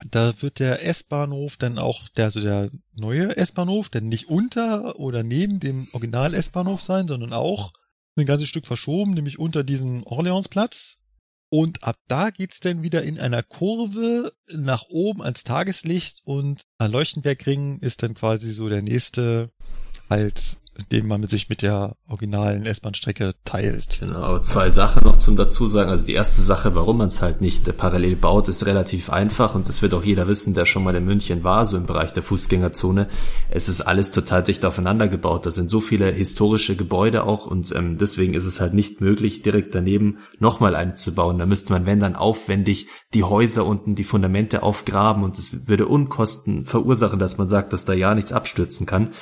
Da 0.06 0.40
wird 0.40 0.60
der 0.60 0.86
S-Bahnhof 0.86 1.56
dann 1.56 1.78
auch, 1.78 2.08
der, 2.10 2.26
also 2.26 2.40
der 2.40 2.70
neue 2.94 3.36
S-Bahnhof, 3.36 3.88
denn 3.88 4.08
nicht 4.08 4.28
unter 4.28 4.98
oder 4.98 5.22
neben 5.22 5.58
dem 5.58 5.88
Original-S-Bahnhof 5.92 6.80
sein, 6.80 7.08
sondern 7.08 7.32
auch 7.32 7.72
ein 8.16 8.26
ganzes 8.26 8.48
Stück 8.48 8.66
verschoben, 8.66 9.14
nämlich 9.14 9.38
unter 9.38 9.64
diesem 9.64 10.04
Orleansplatz. 10.04 10.98
Und 11.50 11.82
ab 11.82 11.96
da 12.08 12.30
geht's 12.30 12.60
dann 12.60 12.82
wieder 12.82 13.02
in 13.02 13.18
einer 13.18 13.42
Kurve 13.42 14.34
nach 14.52 14.84
oben 14.90 15.22
ans 15.22 15.44
Tageslicht 15.44 16.20
und 16.24 16.62
an 16.76 16.92
Leuchtenbergring 16.92 17.80
ist 17.80 18.02
dann 18.02 18.14
quasi 18.14 18.52
so 18.52 18.68
der 18.68 18.82
nächste 18.82 19.50
halt 20.10 20.58
den 20.92 21.06
man 21.06 21.26
sich 21.26 21.48
mit 21.48 21.62
der 21.62 21.96
originalen 22.08 22.64
S-Bahn-Strecke 22.64 23.34
teilt. 23.44 23.98
Genau, 24.00 24.38
zwei 24.38 24.70
Sachen 24.70 25.04
noch 25.04 25.16
zum 25.16 25.36
dazusagen. 25.36 25.90
Also 25.90 26.06
die 26.06 26.14
erste 26.14 26.40
Sache, 26.40 26.74
warum 26.74 26.98
man 26.98 27.08
es 27.08 27.20
halt 27.20 27.40
nicht 27.40 27.76
parallel 27.76 28.16
baut, 28.16 28.48
ist 28.48 28.64
relativ 28.66 29.10
einfach 29.10 29.54
und 29.54 29.68
das 29.68 29.82
wird 29.82 29.94
auch 29.94 30.04
jeder 30.04 30.28
wissen, 30.28 30.54
der 30.54 30.66
schon 30.66 30.84
mal 30.84 30.94
in 30.94 31.04
München 31.04 31.44
war, 31.44 31.66
so 31.66 31.76
im 31.76 31.86
Bereich 31.86 32.12
der 32.12 32.22
Fußgängerzone. 32.22 33.08
Es 33.50 33.68
ist 33.68 33.80
alles 33.80 34.12
total 34.12 34.42
dicht 34.42 34.64
aufeinander 34.64 35.08
gebaut. 35.08 35.46
Da 35.46 35.50
sind 35.50 35.70
so 35.70 35.80
viele 35.80 36.10
historische 36.10 36.76
Gebäude 36.76 37.24
auch 37.24 37.46
und 37.46 37.74
ähm, 37.74 37.98
deswegen 37.98 38.34
ist 38.34 38.46
es 38.46 38.60
halt 38.60 38.74
nicht 38.74 39.00
möglich, 39.00 39.42
direkt 39.42 39.74
daneben 39.74 40.18
nochmal 40.38 40.74
einzubauen. 40.74 41.38
Da 41.38 41.46
müsste 41.46 41.72
man, 41.72 41.86
wenn 41.86 42.00
dann 42.00 42.16
aufwendig, 42.16 42.86
die 43.14 43.24
Häuser 43.24 43.66
unten, 43.66 43.94
die 43.94 44.04
Fundamente 44.04 44.62
aufgraben 44.62 45.24
und 45.24 45.38
es 45.38 45.68
würde 45.68 45.86
Unkosten 45.86 46.64
verursachen, 46.64 47.18
dass 47.18 47.38
man 47.38 47.48
sagt, 47.48 47.72
dass 47.72 47.84
da 47.84 47.92
ja 47.92 48.14
nichts 48.14 48.32
abstürzen 48.32 48.86
kann. 48.86 49.12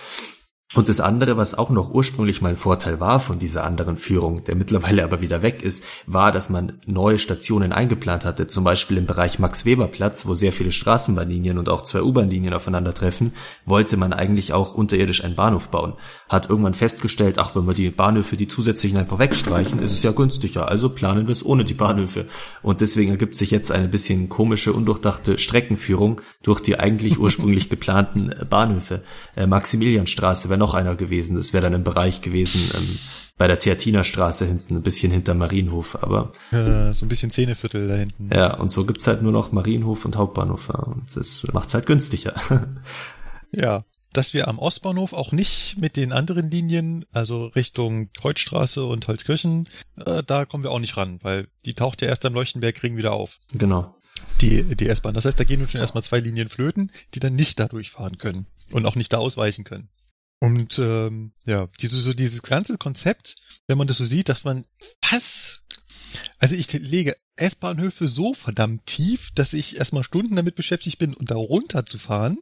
Und 0.74 0.88
das 0.88 0.98
andere, 0.98 1.36
was 1.36 1.54
auch 1.54 1.70
noch 1.70 1.94
ursprünglich 1.94 2.42
mal 2.42 2.48
ein 2.48 2.56
Vorteil 2.56 2.98
war 2.98 3.20
von 3.20 3.38
dieser 3.38 3.62
anderen 3.62 3.96
Führung, 3.96 4.42
der 4.42 4.56
mittlerweile 4.56 5.04
aber 5.04 5.20
wieder 5.20 5.40
weg 5.40 5.62
ist, 5.62 5.84
war, 6.06 6.32
dass 6.32 6.50
man 6.50 6.80
neue 6.86 7.20
Stationen 7.20 7.72
eingeplant 7.72 8.24
hatte, 8.24 8.48
zum 8.48 8.64
Beispiel 8.64 8.96
im 8.96 9.06
Bereich 9.06 9.38
Max-Weber-Platz, 9.38 10.26
wo 10.26 10.34
sehr 10.34 10.52
viele 10.52 10.72
Straßenbahnlinien 10.72 11.58
und 11.58 11.68
auch 11.68 11.82
zwei 11.82 12.02
U-Bahn-Linien 12.02 12.52
aufeinandertreffen, 12.52 13.32
wollte 13.64 13.96
man 13.96 14.12
eigentlich 14.12 14.54
auch 14.54 14.74
unterirdisch 14.74 15.22
einen 15.22 15.36
Bahnhof 15.36 15.68
bauen. 15.68 15.92
Hat 16.28 16.50
irgendwann 16.50 16.74
festgestellt, 16.74 17.38
ach, 17.38 17.54
wenn 17.54 17.68
wir 17.68 17.74
die 17.74 17.90
Bahnhöfe, 17.90 18.36
die 18.36 18.48
zusätzlichen 18.48 18.98
einfach 18.98 19.20
wegstreichen, 19.20 19.78
ist 19.78 19.92
es 19.92 20.02
ja 20.02 20.10
günstiger, 20.10 20.68
also 20.68 20.88
planen 20.88 21.28
wir 21.28 21.32
es 21.32 21.46
ohne 21.46 21.62
die 21.62 21.74
Bahnhöfe. 21.74 22.26
Und 22.62 22.80
deswegen 22.80 23.12
ergibt 23.12 23.36
sich 23.36 23.52
jetzt 23.52 23.70
eine 23.70 23.86
bisschen 23.86 24.28
komische, 24.28 24.72
undurchdachte 24.72 25.38
Streckenführung 25.38 26.20
durch 26.42 26.58
die 26.58 26.76
eigentlich 26.80 27.18
ursprünglich 27.20 27.70
geplanten 27.70 28.34
Bahnhöfe. 28.50 29.04
Äh, 29.36 29.46
Maximilianstraße 29.46 30.55
wäre 30.56 30.58
noch 30.58 30.74
einer 30.74 30.96
gewesen. 30.96 31.36
Das 31.36 31.52
wäre 31.52 31.62
dann 31.62 31.74
im 31.74 31.84
Bereich 31.84 32.22
gewesen 32.22 32.70
ähm, 32.74 32.98
bei 33.36 33.46
der 33.46 33.58
Theatinerstraße 33.58 34.46
hinten, 34.46 34.76
ein 34.76 34.82
bisschen 34.82 35.12
hinter 35.12 35.34
Marienhof, 35.34 36.02
aber 36.02 36.32
äh, 36.52 36.92
so 36.92 37.04
ein 37.04 37.08
bisschen 37.08 37.30
Zähneviertel 37.30 37.88
da 37.88 37.94
hinten. 37.96 38.30
Ja, 38.32 38.54
und 38.54 38.70
so 38.70 38.86
gibt's 38.86 39.06
halt 39.06 39.22
nur 39.22 39.32
noch 39.32 39.52
Marienhof 39.52 40.06
und 40.06 40.16
Hauptbahnhof. 40.16 40.68
Ja, 40.68 40.80
und 40.80 41.14
das 41.14 41.46
macht's 41.52 41.74
halt 41.74 41.84
günstiger. 41.84 42.34
ja, 43.52 43.84
dass 44.14 44.32
wir 44.32 44.48
am 44.48 44.58
Ostbahnhof 44.58 45.12
auch 45.12 45.32
nicht 45.32 45.76
mit 45.78 45.96
den 45.96 46.12
anderen 46.12 46.50
Linien, 46.50 47.04
also 47.12 47.46
Richtung 47.48 48.08
Kreuzstraße 48.14 48.84
und 48.86 49.06
Holzkirchen, 49.06 49.68
äh, 49.96 50.22
da 50.22 50.46
kommen 50.46 50.64
wir 50.64 50.70
auch 50.70 50.78
nicht 50.78 50.96
ran, 50.96 51.18
weil 51.22 51.48
die 51.66 51.74
taucht 51.74 52.00
ja 52.00 52.08
erst 52.08 52.24
am 52.24 52.32
Leuchtenbergring 52.32 52.96
wieder 52.96 53.12
auf. 53.12 53.38
Genau. 53.52 53.94
Die, 54.40 54.64
die 54.64 54.88
S-Bahn. 54.88 55.12
Das 55.12 55.26
heißt, 55.26 55.38
da 55.38 55.44
gehen 55.44 55.58
nun 55.58 55.68
schon 55.68 55.82
erstmal 55.82 56.02
zwei 56.02 56.20
Linien 56.20 56.48
flöten, 56.48 56.90
die 57.12 57.20
dann 57.20 57.34
nicht 57.34 57.60
da 57.60 57.66
durchfahren 57.66 58.16
können 58.16 58.46
und 58.70 58.86
auch 58.86 58.94
nicht 58.94 59.12
da 59.12 59.18
ausweichen 59.18 59.64
können. 59.64 59.90
Und 60.38 60.78
ähm, 60.78 61.32
ja, 61.44 61.68
diese, 61.80 62.00
so 62.00 62.12
dieses 62.12 62.42
ganze 62.42 62.76
Konzept, 62.76 63.36
wenn 63.66 63.78
man 63.78 63.86
das 63.86 63.96
so 63.96 64.04
sieht, 64.04 64.28
dass 64.28 64.44
man 64.44 64.66
was? 65.10 65.62
Also 66.38 66.54
ich 66.54 66.72
lege 66.72 67.16
S-Bahnhöfe 67.36 68.08
so 68.08 68.34
verdammt 68.34 68.86
tief, 68.86 69.30
dass 69.34 69.52
ich 69.52 69.76
erstmal 69.78 70.04
Stunden 70.04 70.36
damit 70.36 70.54
beschäftigt 70.54 70.98
bin, 70.98 71.14
um 71.14 71.26
da 71.26 71.36
runterzufahren. 71.36 72.38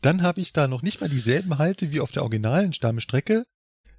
Dann 0.00 0.22
habe 0.22 0.40
ich 0.40 0.52
da 0.52 0.68
noch 0.68 0.82
nicht 0.82 1.00
mal 1.00 1.08
dieselben 1.08 1.58
Halte 1.58 1.90
wie 1.90 2.00
auf 2.00 2.12
der 2.12 2.22
originalen 2.22 2.72
Stammstrecke, 2.72 3.44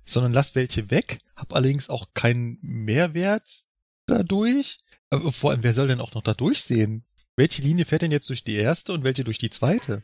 sondern 0.06 0.34
lass 0.34 0.56
welche 0.56 0.90
weg, 0.90 1.20
habe 1.36 1.56
allerdings 1.56 1.90
auch 1.90 2.14
keinen 2.14 2.58
Mehrwert 2.62 3.64
dadurch. 4.06 4.80
Aber 5.10 5.32
vor 5.32 5.52
allem, 5.52 5.64
wer 5.64 5.74
soll 5.74 5.88
denn 5.88 6.02
auch 6.02 6.14
noch 6.14 6.24
da 6.24 6.34
durchsehen? 6.34 7.06
Welche 7.36 7.62
Linie 7.62 7.86
fährt 7.86 8.02
denn 8.02 8.12
jetzt 8.12 8.30
durch 8.30 8.44
die 8.44 8.56
erste 8.56 8.94
und 8.94 9.04
welche 9.04 9.24
durch 9.24 9.38
die 9.38 9.50
zweite? 9.50 10.02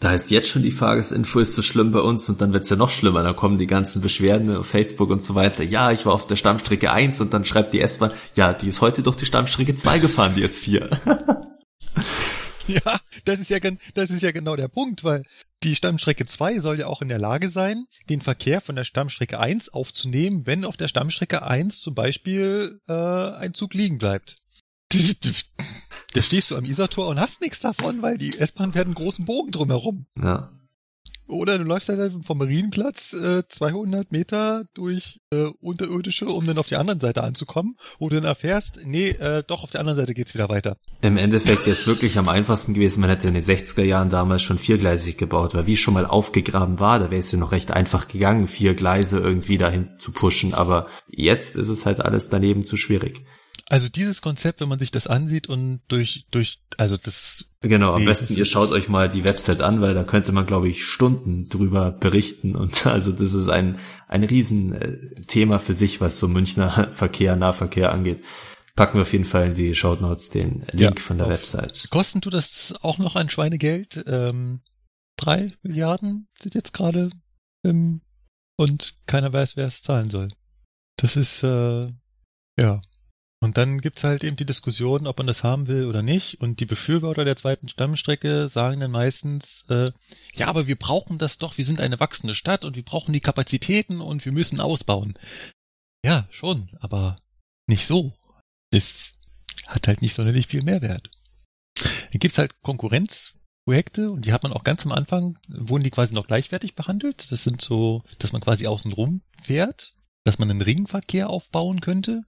Da 0.00 0.10
heißt 0.10 0.30
jetzt 0.30 0.48
schon 0.48 0.62
die 0.62 0.72
Fahrgastinfo 0.72 1.38
ist 1.38 1.54
so 1.54 1.62
schlimm 1.62 1.92
bei 1.92 2.00
uns 2.00 2.28
und 2.28 2.40
dann 2.40 2.52
wird's 2.52 2.68
ja 2.68 2.76
noch 2.76 2.90
schlimmer. 2.90 3.22
Da 3.22 3.32
kommen 3.32 3.58
die 3.58 3.66
ganzen 3.66 4.02
Beschwerden 4.02 4.54
auf 4.56 4.66
Facebook 4.66 5.10
und 5.10 5.22
so 5.22 5.34
weiter. 5.34 5.62
Ja, 5.62 5.92
ich 5.92 6.04
war 6.04 6.12
auf 6.12 6.26
der 6.26 6.36
Stammstrecke 6.36 6.92
1 6.92 7.20
und 7.20 7.32
dann 7.32 7.44
schreibt 7.44 7.72
die 7.72 7.80
S-Bahn, 7.80 8.12
ja, 8.34 8.52
die 8.52 8.68
ist 8.68 8.80
heute 8.80 9.02
durch 9.02 9.16
die 9.16 9.26
Stammstrecke 9.26 9.74
2 9.74 10.00
gefahren, 10.00 10.34
die 10.36 10.44
S4. 10.44 10.98
ja, 12.66 13.00
das 13.24 13.38
ist 13.38 13.50
ja, 13.50 13.58
das 13.94 14.10
ist 14.10 14.22
ja 14.22 14.32
genau 14.32 14.56
der 14.56 14.68
Punkt, 14.68 15.04
weil 15.04 15.22
die 15.62 15.74
Stammstrecke 15.74 16.26
2 16.26 16.58
soll 16.58 16.80
ja 16.80 16.86
auch 16.86 17.00
in 17.00 17.08
der 17.08 17.18
Lage 17.18 17.48
sein, 17.48 17.86
den 18.10 18.20
Verkehr 18.20 18.60
von 18.60 18.76
der 18.76 18.84
Stammstrecke 18.84 19.38
1 19.38 19.70
aufzunehmen, 19.72 20.42
wenn 20.44 20.64
auf 20.64 20.76
der 20.76 20.88
Stammstrecke 20.88 21.42
1 21.42 21.80
zum 21.80 21.94
Beispiel 21.94 22.80
äh, 22.88 22.92
ein 22.92 23.54
Zug 23.54 23.74
liegen 23.74 23.98
bleibt. 23.98 24.36
Da 26.14 26.20
stehst 26.20 26.50
du 26.50 26.56
am 26.56 26.64
Isartor 26.64 27.08
und 27.08 27.18
hast 27.18 27.40
nichts 27.40 27.60
davon, 27.60 28.00
weil 28.00 28.18
die 28.18 28.38
S-Bahn 28.38 28.72
fährt 28.72 28.86
einen 28.86 28.94
großen 28.94 29.24
Bogen 29.24 29.50
drumherum. 29.50 30.06
Ja. 30.16 30.52
Oder 31.26 31.58
du 31.58 31.64
läufst 31.64 31.88
halt 31.88 32.12
vom 32.24 32.38
Marienplatz 32.38 33.14
äh, 33.14 33.48
200 33.48 34.12
Meter 34.12 34.66
durch 34.74 35.20
äh, 35.30 35.46
unterirdische, 35.60 36.26
um 36.26 36.46
dann 36.46 36.58
auf 36.58 36.68
die 36.68 36.76
anderen 36.76 37.00
Seite 37.00 37.24
anzukommen. 37.24 37.78
Oder 37.98 38.20
dann 38.20 38.28
erfährst, 38.28 38.80
nee, 38.84 39.08
äh, 39.08 39.42
doch 39.46 39.62
auf 39.62 39.70
der 39.70 39.80
anderen 39.80 39.96
Seite 39.96 40.12
geht's 40.12 40.34
wieder 40.34 40.50
weiter. 40.50 40.76
Im 41.00 41.16
Endeffekt 41.16 41.66
ist 41.66 41.86
wirklich 41.86 42.18
am 42.18 42.28
einfachsten 42.28 42.74
gewesen, 42.74 43.00
man 43.00 43.08
hätte 43.08 43.28
in 43.28 43.34
den 43.34 43.42
60er 43.42 43.84
Jahren 43.84 44.10
damals 44.10 44.42
schon 44.42 44.58
viergleisig 44.58 45.16
gebaut, 45.16 45.54
weil 45.54 45.66
wie 45.66 45.78
schon 45.78 45.94
mal 45.94 46.04
aufgegraben 46.04 46.78
war, 46.78 46.98
da 46.98 47.10
wäre 47.10 47.20
es 47.20 47.32
ja 47.32 47.38
noch 47.38 47.52
recht 47.52 47.72
einfach 47.72 48.06
gegangen, 48.06 48.46
vier 48.46 48.74
Gleise 48.74 49.18
irgendwie 49.18 49.56
dahin 49.56 49.98
zu 49.98 50.12
pushen. 50.12 50.52
Aber 50.52 50.88
jetzt 51.08 51.56
ist 51.56 51.70
es 51.70 51.86
halt 51.86 52.00
alles 52.00 52.28
daneben 52.28 52.66
zu 52.66 52.76
schwierig. 52.76 53.24
Also 53.70 53.88
dieses 53.88 54.20
Konzept, 54.20 54.60
wenn 54.60 54.68
man 54.68 54.78
sich 54.78 54.90
das 54.90 55.06
ansieht 55.06 55.48
und 55.48 55.80
durch, 55.88 56.26
durch, 56.30 56.60
also 56.76 56.98
das. 56.98 57.46
Genau, 57.62 57.94
am 57.94 58.00
nee, 58.00 58.06
besten 58.06 58.34
ihr 58.34 58.44
schaut 58.44 58.70
euch 58.72 58.90
mal 58.90 59.08
die 59.08 59.24
Website 59.24 59.62
an, 59.62 59.80
weil 59.80 59.94
da 59.94 60.04
könnte 60.04 60.32
man, 60.32 60.44
glaube 60.44 60.68
ich, 60.68 60.84
Stunden 60.84 61.48
drüber 61.48 61.90
berichten 61.90 62.56
und 62.56 62.86
also 62.86 63.10
das 63.10 63.32
ist 63.32 63.48
ein, 63.48 63.78
ein 64.06 64.24
Riesenthema 64.24 65.58
für 65.58 65.72
sich, 65.72 66.00
was 66.00 66.18
so 66.18 66.28
Münchner 66.28 66.90
Verkehr, 66.94 67.36
Nahverkehr 67.36 67.92
angeht. 67.92 68.22
Packen 68.76 68.98
wir 68.98 69.02
auf 69.02 69.12
jeden 69.12 69.24
Fall 69.24 69.46
in 69.46 69.54
die 69.54 69.74
Show 69.74 69.94
Notes 69.94 70.30
den 70.30 70.66
Link 70.72 70.98
ja, 70.98 71.02
von 71.02 71.16
der 71.16 71.28
Website. 71.28 71.88
Kosten 71.90 72.20
du 72.20 72.28
das 72.28 72.74
auch 72.82 72.98
noch 72.98 73.14
ein 73.14 73.30
Schweinegeld? 73.30 74.04
Ähm, 74.06 74.60
drei 75.16 75.52
Milliarden 75.62 76.28
sind 76.38 76.54
jetzt 76.54 76.74
gerade 76.74 77.10
ähm, 77.64 78.02
und 78.56 78.96
keiner 79.06 79.32
weiß, 79.32 79.56
wer 79.56 79.68
es 79.68 79.82
zahlen 79.82 80.10
soll. 80.10 80.28
Das 80.96 81.16
ist 81.16 81.44
äh, 81.44 81.86
ja 82.58 82.82
und 83.44 83.58
dann 83.58 83.82
gibt's 83.82 84.04
halt 84.04 84.24
eben 84.24 84.36
die 84.36 84.46
Diskussion, 84.46 85.06
ob 85.06 85.18
man 85.18 85.26
das 85.26 85.44
haben 85.44 85.66
will 85.66 85.84
oder 85.84 86.00
nicht. 86.00 86.40
Und 86.40 86.60
die 86.60 86.64
Befürworter 86.64 87.26
der 87.26 87.36
zweiten 87.36 87.68
Stammstrecke 87.68 88.48
sagen 88.48 88.80
dann 88.80 88.90
meistens, 88.90 89.66
äh, 89.68 89.92
ja, 90.34 90.48
aber 90.48 90.66
wir 90.66 90.76
brauchen 90.76 91.18
das 91.18 91.36
doch, 91.36 91.58
wir 91.58 91.64
sind 91.66 91.78
eine 91.78 92.00
wachsende 92.00 92.34
Stadt 92.34 92.64
und 92.64 92.74
wir 92.74 92.82
brauchen 92.82 93.12
die 93.12 93.20
Kapazitäten 93.20 94.00
und 94.00 94.24
wir 94.24 94.32
müssen 94.32 94.60
ausbauen. 94.60 95.18
Ja, 96.02 96.26
schon, 96.30 96.70
aber 96.80 97.18
nicht 97.66 97.86
so. 97.86 98.14
Das 98.70 99.12
hat 99.66 99.88
halt 99.88 100.00
nicht 100.00 100.14
sonderlich 100.14 100.46
viel 100.46 100.62
Mehrwert. 100.62 101.10
Dann 101.82 102.20
gibt's 102.20 102.38
halt 102.38 102.62
Konkurrenzprojekte 102.62 104.10
und 104.10 104.24
die 104.24 104.32
hat 104.32 104.42
man 104.42 104.54
auch 104.54 104.64
ganz 104.64 104.86
am 104.86 104.92
Anfang, 104.92 105.38
wurden 105.48 105.84
die 105.84 105.90
quasi 105.90 106.14
noch 106.14 106.28
gleichwertig 106.28 106.76
behandelt. 106.76 107.30
Das 107.30 107.44
sind 107.44 107.60
so, 107.60 108.04
dass 108.18 108.32
man 108.32 108.40
quasi 108.40 108.66
außen 108.66 108.94
rum 108.94 109.20
fährt, 109.42 109.94
dass 110.24 110.38
man 110.38 110.50
einen 110.50 110.62
Ringverkehr 110.62 111.28
aufbauen 111.28 111.82
könnte 111.82 112.24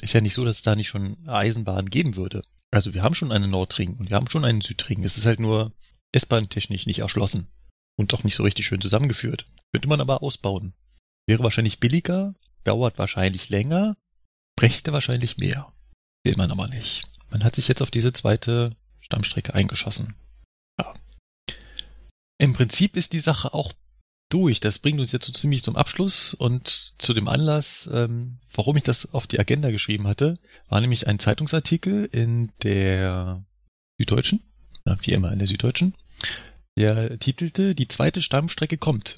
ist 0.00 0.12
ja 0.12 0.20
nicht 0.20 0.34
so, 0.34 0.44
dass 0.44 0.56
es 0.56 0.62
da 0.62 0.76
nicht 0.76 0.88
schon 0.88 1.28
Eisenbahn 1.28 1.86
geben 1.86 2.16
würde. 2.16 2.42
Also 2.70 2.94
wir 2.94 3.02
haben 3.02 3.14
schon 3.14 3.32
einen 3.32 3.50
Nordring 3.50 3.96
und 3.96 4.10
wir 4.10 4.16
haben 4.16 4.30
schon 4.30 4.44
einen 4.44 4.60
Südring. 4.60 5.04
Es 5.04 5.18
ist 5.18 5.26
halt 5.26 5.40
nur 5.40 5.72
S-Bahn-technisch 6.12 6.86
nicht 6.86 7.00
erschlossen 7.00 7.48
und 7.96 8.12
doch 8.12 8.24
nicht 8.24 8.34
so 8.34 8.42
richtig 8.42 8.66
schön 8.66 8.80
zusammengeführt. 8.80 9.46
Könnte 9.72 9.88
man 9.88 10.00
aber 10.00 10.22
ausbauen. 10.22 10.74
Wäre 11.26 11.42
wahrscheinlich 11.42 11.80
billiger, 11.80 12.34
dauert 12.64 12.98
wahrscheinlich 12.98 13.48
länger, 13.48 13.96
brächte 14.56 14.92
wahrscheinlich 14.92 15.36
mehr. 15.38 15.72
Will 16.24 16.36
man 16.36 16.50
aber 16.50 16.68
nicht. 16.68 17.02
Man 17.30 17.44
hat 17.44 17.56
sich 17.56 17.68
jetzt 17.68 17.82
auf 17.82 17.90
diese 17.90 18.12
zweite 18.12 18.76
Stammstrecke 19.00 19.54
eingeschossen. 19.54 20.14
Ja. 20.78 20.94
Im 22.38 22.54
Prinzip 22.54 22.96
ist 22.96 23.12
die 23.12 23.20
Sache 23.20 23.52
auch 23.52 23.72
durch. 24.28 24.60
Das 24.60 24.78
bringt 24.78 25.00
uns 25.00 25.12
jetzt 25.12 25.26
so 25.26 25.32
ziemlich 25.32 25.62
zum 25.62 25.76
Abschluss 25.76 26.34
und 26.34 26.94
zu 26.98 27.14
dem 27.14 27.28
Anlass, 27.28 27.88
ähm, 27.92 28.38
warum 28.52 28.76
ich 28.76 28.82
das 28.82 29.12
auf 29.12 29.26
die 29.26 29.38
Agenda 29.38 29.70
geschrieben 29.70 30.06
hatte, 30.06 30.34
war 30.68 30.80
nämlich 30.80 31.06
ein 31.06 31.18
Zeitungsartikel 31.18 32.04
in 32.06 32.52
der 32.62 33.44
Süddeutschen, 33.98 34.42
ja, 34.86 34.96
wie 35.02 35.12
immer 35.12 35.32
in 35.32 35.38
der 35.38 35.48
Süddeutschen, 35.48 35.94
der 36.76 37.18
titelte 37.18 37.74
Die 37.74 37.88
zweite 37.88 38.22
Stammstrecke 38.22 38.78
kommt. 38.78 39.16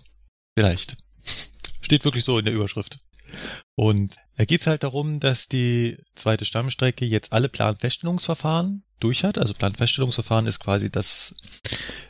Vielleicht. 0.56 0.96
Steht 1.80 2.04
wirklich 2.04 2.24
so 2.24 2.38
in 2.38 2.44
der 2.44 2.54
Überschrift. 2.54 2.98
Und 3.74 4.16
da 4.36 4.44
geht's 4.44 4.66
halt 4.66 4.82
darum, 4.82 5.20
dass 5.20 5.48
die 5.48 5.98
zweite 6.14 6.44
Stammstrecke 6.44 7.04
jetzt 7.04 7.32
alle 7.32 7.48
Planfeststellungsverfahren 7.48 8.82
durch 9.00 9.24
hat. 9.24 9.38
Also 9.38 9.54
Planfeststellungsverfahren 9.54 10.46
ist 10.46 10.60
quasi, 10.60 10.90
dass 10.90 11.34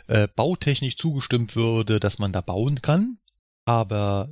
äh, 0.06 0.28
bautechnisch 0.28 0.96
zugestimmt 0.96 1.56
würde, 1.56 2.00
dass 2.00 2.18
man 2.18 2.32
da 2.32 2.40
bauen 2.40 2.82
kann, 2.82 3.18
aber 3.64 4.28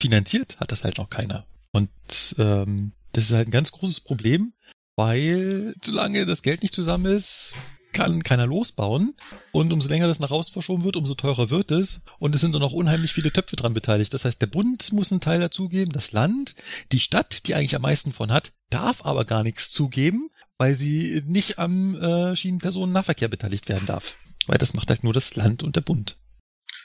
finanziert 0.00 0.58
hat 0.60 0.72
das 0.72 0.84
halt 0.84 0.98
noch 0.98 1.10
keiner. 1.10 1.46
Und 1.72 1.90
ähm, 2.38 2.92
das 3.12 3.24
ist 3.24 3.32
halt 3.32 3.48
ein 3.48 3.52
ganz 3.52 3.72
großes 3.72 4.00
Problem, 4.00 4.52
weil 4.96 5.74
solange 5.84 6.26
das 6.26 6.42
Geld 6.42 6.62
nicht 6.62 6.74
zusammen 6.74 7.06
ist, 7.06 7.54
kann 7.92 8.22
keiner 8.22 8.46
losbauen. 8.46 9.14
Und 9.52 9.72
umso 9.72 9.88
länger 9.88 10.06
das 10.06 10.20
nach 10.20 10.30
außen 10.30 10.52
verschoben 10.52 10.84
wird, 10.84 10.96
umso 10.96 11.14
teurer 11.14 11.50
wird 11.50 11.70
es. 11.70 12.00
Und 12.18 12.34
es 12.34 12.40
sind 12.40 12.54
dann 12.54 12.62
auch 12.62 12.72
unheimlich 12.72 13.12
viele 13.12 13.30
Töpfe 13.30 13.56
dran 13.56 13.74
beteiligt. 13.74 14.12
Das 14.14 14.24
heißt, 14.24 14.40
der 14.40 14.46
Bund 14.46 14.92
muss 14.92 15.12
einen 15.12 15.20
Teil 15.20 15.40
dazugeben, 15.40 15.92
das 15.92 16.12
Land, 16.12 16.54
die 16.90 17.00
Stadt, 17.00 17.46
die 17.46 17.54
eigentlich 17.54 17.76
am 17.76 17.82
meisten 17.82 18.12
von 18.12 18.32
hat, 18.32 18.52
darf 18.70 19.04
aber 19.04 19.24
gar 19.24 19.42
nichts 19.42 19.70
zugeben, 19.70 20.30
weil 20.62 20.76
sie 20.76 21.24
nicht 21.26 21.58
am 21.58 22.00
äh, 22.00 22.36
Schienenpersonennahverkehr 22.36 23.26
beteiligt 23.26 23.68
werden 23.68 23.84
darf. 23.84 24.14
Weil 24.46 24.58
das 24.58 24.74
macht 24.74 24.90
halt 24.90 25.02
nur 25.02 25.12
das 25.12 25.34
Land 25.34 25.64
und 25.64 25.74
der 25.74 25.80
Bund. 25.80 26.20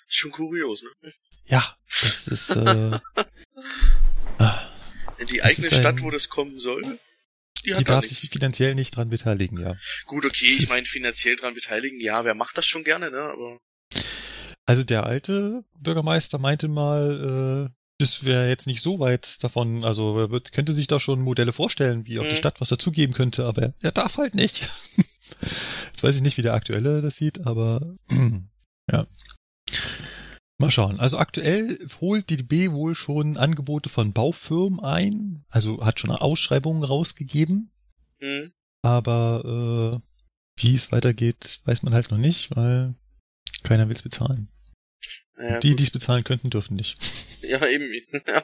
Ist 0.08 0.16
schon 0.16 0.32
kurios, 0.32 0.82
ne? 0.82 1.12
Ja, 1.46 1.78
das 1.86 2.28
ist 2.28 2.56
äh, 2.56 3.00
ah, 4.40 4.60
die 5.32 5.44
eigene 5.44 5.70
Stadt, 5.70 6.02
wo 6.02 6.10
das 6.10 6.28
kommen 6.28 6.60
soll, 6.60 7.00
die, 7.64 7.74
die 7.74 7.84
darf 7.84 8.08
sich 8.08 8.32
finanziell 8.32 8.74
nicht 8.74 8.96
dran 8.96 9.10
beteiligen, 9.10 9.60
ja. 9.60 9.76
Gut, 10.08 10.26
okay, 10.26 10.48
ich 10.58 10.68
meine 10.70 10.88
finanziell 10.88 11.36
dran 11.36 11.54
beteiligen, 11.54 12.00
ja, 12.00 12.26
wer 12.26 12.34
macht 12.34 12.58
das 12.58 12.66
schon 12.66 12.84
gerne, 12.84 13.12
ne? 13.12 13.22
Aber 13.22 13.60
Also 14.66 14.84
der 14.84 15.04
alte 15.04 15.64
Bürgermeister 15.80 16.40
meinte 16.40 16.68
mal, 16.68 17.70
äh, 17.70 17.87
das 18.00 18.24
wäre 18.24 18.48
jetzt 18.48 18.68
nicht 18.68 18.82
so 18.82 19.00
weit 19.00 19.44
davon, 19.44 19.84
also 19.84 20.20
er 20.20 20.30
wird, 20.30 20.52
könnte 20.52 20.74
sich 20.74 20.88
da 20.88 21.00
schon 21.00 21.22
Modelle 21.22 21.52
vorstellen, 21.54 22.06
wie 22.06 22.20
auch 22.20 22.24
die 22.24 22.32
Mhm. 22.32 22.36
Stadt 22.36 22.62
was 22.62 22.70
dazugeben 22.70 23.14
könnte, 23.16 23.46
aber 23.46 23.74
er, 23.82 23.92
darf 23.92 24.18
halt 24.18 24.36
nicht. 24.36 24.70
Jetzt 25.88 26.04
weiß 26.04 26.16
ich 26.16 26.22
nicht, 26.22 26.38
wie 26.38 26.42
der 26.44 26.54
aktuelle 26.54 27.02
das 27.02 27.18
sieht, 27.18 27.46
aber 27.46 27.96
ja. 28.92 29.08
Mal 30.60 30.72
schauen. 30.72 31.00
Also 31.00 31.18
aktuell 31.18 31.78
holt 32.02 32.30
die 32.30 32.38
DB 32.38 32.72
wohl 32.72 32.96
schon 32.96 33.38
Angebote 33.38 33.90
von 33.90 34.14
Baufirmen 34.14 34.80
ein, 34.80 35.46
also 35.50 35.84
hat 35.86 36.00
schon 36.00 36.12
Ausschreibungen 36.12 36.84
rausgegeben, 36.84 37.72
Hm. 38.20 38.52
aber 38.84 40.02
äh, 40.02 40.64
wie 40.64 40.74
es 40.76 40.92
weitergeht, 40.92 41.62
weiß 41.66 41.84
man 41.84 41.94
halt 41.94 42.10
noch 42.10 42.18
nicht, 42.18 42.56
weil 42.56 42.96
keiner 43.64 43.88
will 43.90 43.96
es 43.96 44.02
bezahlen. 44.02 44.50
Naja, 45.38 45.60
die, 45.60 45.70
gut. 45.70 45.80
die 45.80 45.84
es 45.84 45.92
bezahlen 45.92 46.24
könnten, 46.24 46.50
dürfen 46.50 46.76
nicht. 46.76 46.96
Ja, 47.44 47.66
eben. 47.68 47.94
Ja. 48.12 48.44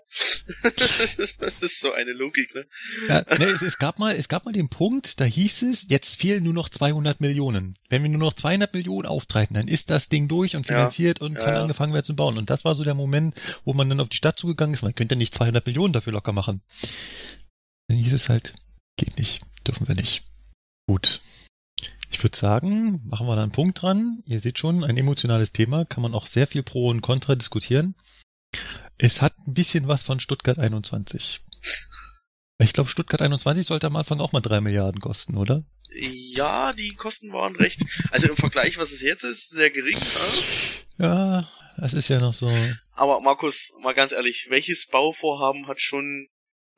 das, 0.78 1.16
ist, 1.20 1.42
das 1.42 1.54
ist 1.62 1.80
so 1.82 1.92
eine 1.92 2.14
Logik, 2.14 2.54
ne? 2.54 2.64
Ja, 3.10 3.26
nee, 3.40 3.46
es, 3.46 3.64
es 3.64 3.80
gab 3.80 3.98
mal, 3.98 4.16
es 4.16 4.30
gab 4.30 4.46
mal 4.46 4.52
den 4.52 4.70
Punkt, 4.70 5.20
da 5.20 5.26
hieß 5.26 5.64
es, 5.64 5.88
jetzt 5.90 6.16
fehlen 6.16 6.44
nur 6.44 6.54
noch 6.54 6.70
200 6.70 7.20
Millionen. 7.20 7.78
Wenn 7.90 8.04
wir 8.04 8.10
nur 8.10 8.20
noch 8.20 8.34
200 8.34 8.72
Millionen 8.74 9.08
auftreiben, 9.08 9.56
dann 9.56 9.68
ist 9.68 9.90
das 9.90 10.10
Ding 10.10 10.28
durch 10.28 10.56
und 10.56 10.68
Ja, 10.68 10.76
finanziert 10.76 11.22
und 11.22 11.34
ja, 11.34 11.44
kann 11.44 11.54
ja. 11.56 11.62
angefangen 11.64 11.94
werden 11.94 12.06
zu 12.06 12.16
bauen. 12.16 12.38
Und 12.38 12.52
das 12.52 12.66
war 12.66 12.76
so 12.76 12.84
der 12.84 12.94
Moment, 12.94 13.36
wo 13.66 13.74
man 13.74 13.90
dann 13.90 14.00
auf 14.00 14.10
die 14.10 14.18
Stadt 14.18 14.38
zugegangen 14.38 14.76
ist. 14.76 14.84
Man 14.84 14.94
könnte 14.94 15.16
ja 15.16 15.18
nicht 15.18 15.34
200 15.34 15.66
Millionen 15.66 15.92
dafür 15.92 16.14
locker 16.14 16.32
machen. 16.32 16.62
Dann 17.88 17.98
hieß 17.98 18.14
es 18.14 18.30
halt, 18.30 18.54
geht 18.96 19.18
nicht, 19.18 19.42
dürfen 19.66 19.88
wir 19.88 19.96
nicht. 19.96 20.24
Gut. 20.88 21.20
Ich 22.14 22.24
würde 22.24 22.38
sagen, 22.38 23.02
machen 23.10 23.26
wir 23.26 23.36
da 23.36 23.42
einen 23.42 23.52
Punkt 23.52 23.82
dran. 23.82 24.22
Ihr 24.28 24.40
seht 24.40 24.60
schon, 24.60 24.84
ein 24.84 24.98
emotionales 24.98 25.52
Thema, 25.52 25.84
kann 25.84 26.04
man 26.04 26.14
auch 26.14 26.28
sehr 26.28 26.46
viel 26.46 26.62
pro 26.62 26.90
und 26.90 27.02
contra 27.02 27.34
diskutieren. 27.36 27.96
Es 29.00 29.20
hat 29.20 29.34
ein 29.48 29.54
bisschen 29.56 29.88
was 29.88 30.04
von 30.04 30.20
Stuttgart 30.20 30.60
21. 30.60 31.42
Ich 32.60 32.72
glaube, 32.72 32.90
Stuttgart 32.90 33.22
21 33.22 33.66
sollte 33.66 33.88
am 33.88 33.96
Anfang 33.96 34.20
auch 34.20 34.32
mal 34.32 34.42
drei 34.42 34.62
Milliarden 34.62 35.02
kosten, 35.02 35.38
oder? 35.38 35.64
Ja, 36.36 36.74
die 36.74 36.94
Kosten 36.94 37.34
waren 37.34 37.56
recht. 37.56 37.82
Also 38.12 38.30
im 38.30 38.38
Vergleich, 38.38 38.78
was 38.78 38.92
es 38.92 39.02
jetzt 39.02 39.24
ist, 39.24 39.50
sehr 39.50 39.72
gering. 39.72 39.98
Ne? 39.98 41.06
Ja, 41.06 41.50
das 41.78 41.94
ist 41.94 42.10
ja 42.10 42.20
noch 42.20 42.34
so. 42.34 42.52
Aber 42.92 43.22
Markus, 43.22 43.74
mal 43.82 43.94
ganz 43.94 44.12
ehrlich, 44.12 44.48
welches 44.52 44.86
Bauvorhaben 44.86 45.68
hat 45.68 45.82
schon 45.82 46.28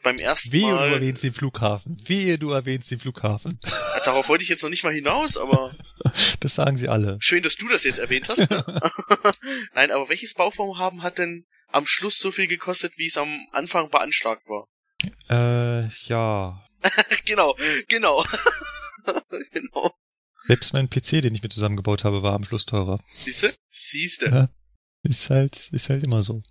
beim 0.02 0.18
ersten 0.18 0.53
Wehe, 0.53 0.70
du 0.70 0.76
Mal. 0.76 0.94
erwähnst 0.94 1.24
den 1.24 1.34
Flughafen. 1.34 2.02
Wehe, 2.06 2.38
du 2.38 2.52
erwähnst 2.52 2.90
den 2.91 2.99
Flughafen. 2.99 3.60
Darauf 4.06 4.30
wollte 4.30 4.44
ich 4.44 4.49
jetzt 4.49 4.61
noch 4.64 4.69
nicht 4.69 4.84
mal 4.84 4.94
hinaus, 4.94 5.38
aber 5.38 5.76
Das 6.40 6.56
sagen 6.56 6.77
sie 6.77 6.88
alle. 6.88 7.18
schön, 7.19 7.44
dass 7.44 7.56
du 7.56 7.68
das 7.68 7.84
jetzt 7.84 7.99
erwähnt 7.99 8.30
hast. 8.30 8.49
Ne? 8.49 8.64
Nein, 9.73 9.91
aber 9.91 10.10
welches 10.10 10.34
Bauvorhaben 10.34 11.03
hat 11.03 11.18
denn 11.18 11.45
am 11.68 11.86
Schluss 11.86 12.19
so 12.19 12.32
viel 12.32 12.48
gekostet, 12.48 12.98
wie 12.98 13.07
es 13.07 13.18
am 13.18 13.48
Anfang 13.52 13.90
beanschlagt 13.90 14.48
war? 14.48 14.68
Äh, 15.30 15.90
ja. 16.07 16.64
genau, 17.26 17.56
genau. 17.88 18.23
genau. 19.52 19.91
Selbst 20.48 20.73
mein 20.73 20.90
PC, 20.90 21.22
den 21.22 21.34
ich 21.34 21.41
mir 21.41 21.49
zusammengebaut 21.49 22.03
habe, 22.03 22.22
war 22.22 22.34
am 22.34 22.44
Schluss 22.44 22.65
teurer. 22.65 23.03
Siehste? 23.15 23.56
Siehste. 23.69 24.27
Ja. 24.27 24.49
Ist 25.02 25.30
halt, 25.30 25.69
ist 25.72 25.90
halt 25.90 26.06
immer 26.06 26.23
so. 26.23 26.44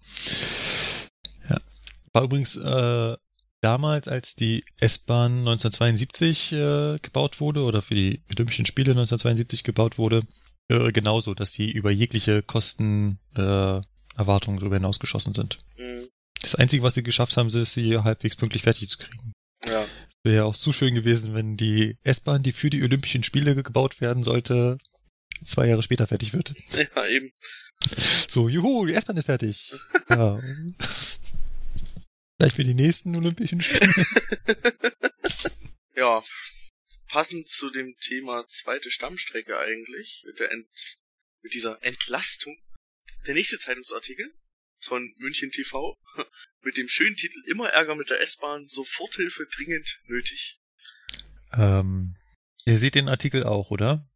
Ja. 1.49 1.61
War 2.13 2.25
übrigens 2.25 2.57
äh, 2.57 3.17
damals, 3.65 4.09
als 4.09 4.35
die 4.35 4.65
S-Bahn 4.79 5.39
1972 5.39 6.53
äh, 6.53 6.99
gebaut 7.01 7.41
wurde 7.41 7.63
oder 7.63 7.83
für 7.83 7.95
die 7.95 8.23
Olympischen 8.31 8.67
Spiele 8.67 8.93
1972 8.93 9.65
gebaut 9.65 9.99
wurde, 9.99 10.23
äh, 10.69 10.93
genauso, 10.93 11.35
dass 11.35 11.53
die 11.53 11.73
über 11.73 11.91
jegliche 11.91 12.43
Kosten 12.43 13.19
äh, 13.35 13.81
Erwartungen 14.17 14.59
darüber 14.59 14.77
hinausgeschossen 14.77 15.33
sind. 15.33 15.59
Mhm. 15.77 16.09
Das 16.41 16.55
Einzige, 16.55 16.83
was 16.83 16.95
sie 16.95 17.03
geschafft 17.03 17.37
haben, 17.37 17.49
ist, 17.49 17.73
sie 17.73 17.99
halbwegs 17.99 18.37
pünktlich 18.37 18.63
fertig 18.63 18.89
zu 18.91 18.99
kriegen. 18.99 19.33
Ja. 19.67 19.87
Wäre 20.23 20.37
ja 20.37 20.45
auch 20.45 20.57
zu 20.57 20.73
schön 20.73 20.95
gewesen, 20.95 21.35
wenn 21.35 21.57
die 21.57 21.97
S-Bahn, 22.03 22.43
die 22.43 22.53
für 22.53 22.71
die 22.71 22.83
Olympischen 22.83 23.23
Spiele 23.23 23.55
gebaut 23.55 24.01
werden 24.01 24.23
sollte, 24.23 24.79
zwei 25.43 25.69
Jahre 25.69 25.83
später 25.83 26.07
fertig 26.07 26.35
wird. 26.35 26.55
ja, 26.73 27.07
eben. 27.07 27.31
So, 28.29 28.49
juhu, 28.49 28.87
die 28.87 28.95
S-Bahn 28.95 29.17
ist 29.17 29.27
fertig. 29.27 29.73
Ja. 30.11 30.39
Gleich 32.45 32.57
für 32.57 32.65
die 32.65 32.75
nächsten 32.75 33.17
Olympischen 33.17 33.59
Spiele. 33.59 34.05
Ja. 35.97 36.23
Passend 37.09 37.49
zu 37.49 37.71
dem 37.71 37.95
Thema 38.03 38.47
zweite 38.49 38.91
Stammstrecke 38.91 39.59
eigentlich, 39.59 40.25
mit 40.27 40.41
der 40.41 40.51
Ent 40.51 40.99
mit 41.41 41.55
dieser 41.55 41.83
Entlastung. 41.83 42.55
Der 43.27 43.33
nächste 43.33 43.59
Zeitungsartikel 43.59 44.31
von 44.79 45.15
München 45.17 45.53
TV 45.53 45.97
mit 46.61 46.77
dem 46.77 46.87
schönen 46.87 47.17
Titel 47.17 47.41
Immer 47.47 47.71
Ärger 47.71 47.95
mit 47.95 48.11
der 48.11 48.21
S-Bahn, 48.21 48.67
Soforthilfe 48.67 49.47
dringend 49.47 50.03
nötig. 50.05 50.61
Ähm, 51.55 52.15
ihr 52.67 52.77
seht 52.77 52.95
den 52.95 53.09
Artikel 53.09 53.45
auch, 53.45 53.71
oder? 53.71 54.07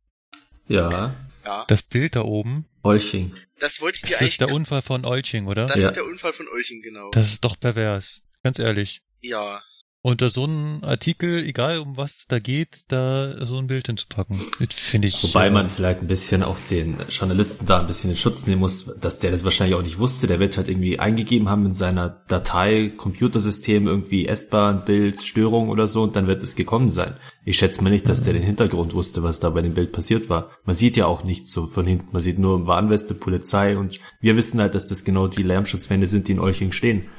Ja, 0.66 1.30
Ja. 1.48 1.64
Das 1.66 1.82
Bild 1.82 2.14
da 2.14 2.20
oben, 2.24 2.66
Olching. 2.82 3.34
Das 3.58 3.80
wollte 3.80 3.96
ich 3.96 4.02
dir 4.02 4.10
das 4.10 4.20
eigentlich. 4.20 4.32
ist 4.32 4.40
der 4.42 4.52
Unfall 4.52 4.82
von 4.82 5.06
Olching, 5.06 5.46
oder? 5.46 5.64
das 5.64 5.80
Ja. 5.80 5.86
ist 5.86 5.96
der 5.96 6.04
Unfall 6.04 6.34
von 6.34 6.46
Olching, 6.48 6.82
genau. 6.82 7.10
Das 7.12 7.28
ist 7.32 7.42
doch 7.42 7.58
pervers. 7.58 8.20
Ganz 8.42 8.58
ehrlich. 8.58 9.00
ja. 9.22 9.62
Unter 10.08 10.30
so 10.30 10.44
einen 10.44 10.82
Artikel, 10.84 11.44
egal 11.44 11.80
um 11.80 11.98
was 11.98 12.20
es 12.20 12.26
da 12.26 12.38
geht, 12.38 12.84
da 12.88 13.44
so 13.44 13.58
ein 13.58 13.66
Bild 13.66 13.88
hinzupacken. 13.88 14.40
Finde 14.70 15.06
ich. 15.06 15.22
Wobei 15.22 15.50
man 15.50 15.68
vielleicht 15.68 16.00
ein 16.00 16.06
bisschen 16.06 16.42
auch 16.42 16.56
den 16.70 16.96
Journalisten 17.10 17.66
da 17.66 17.80
ein 17.80 17.86
bisschen 17.86 18.12
in 18.12 18.16
Schutz 18.16 18.46
nehmen 18.46 18.60
muss, 18.60 18.86
dass 19.00 19.18
der 19.18 19.32
das 19.32 19.44
wahrscheinlich 19.44 19.76
auch 19.76 19.82
nicht 19.82 19.98
wusste. 19.98 20.26
Der 20.26 20.40
wird 20.40 20.56
halt 20.56 20.70
irgendwie 20.70 20.98
eingegeben 20.98 21.50
haben 21.50 21.66
in 21.66 21.74
seiner 21.74 22.08
Datei, 22.26 22.90
Computersystem, 22.96 23.86
irgendwie 23.86 24.26
S-Bahn, 24.26 24.86
Bild, 24.86 25.20
Störung 25.20 25.68
oder 25.68 25.86
so 25.86 26.04
und 26.04 26.16
dann 26.16 26.26
wird 26.26 26.42
es 26.42 26.56
gekommen 26.56 26.88
sein. 26.88 27.14
Ich 27.44 27.58
schätze 27.58 27.84
mal 27.84 27.90
nicht, 27.90 28.08
dass 28.08 28.22
der 28.22 28.32
den 28.32 28.42
Hintergrund 28.42 28.94
wusste, 28.94 29.22
was 29.22 29.40
da 29.40 29.50
bei 29.50 29.60
dem 29.60 29.74
Bild 29.74 29.92
passiert 29.92 30.30
war. 30.30 30.52
Man 30.64 30.74
sieht 30.74 30.96
ja 30.96 31.04
auch 31.04 31.22
nichts 31.22 31.52
so 31.52 31.66
von 31.66 31.84
hinten. 31.86 32.08
Man 32.12 32.22
sieht 32.22 32.38
nur 32.38 32.66
Warnweste, 32.66 33.12
Polizei 33.12 33.76
und 33.76 34.00
wir 34.22 34.36
wissen 34.36 34.58
halt, 34.58 34.74
dass 34.74 34.86
das 34.86 35.04
genau 35.04 35.28
die 35.28 35.42
Lärmschutzwände 35.42 36.06
sind, 36.06 36.28
die 36.28 36.32
in 36.32 36.40
Olching 36.40 36.72
stehen. 36.72 37.10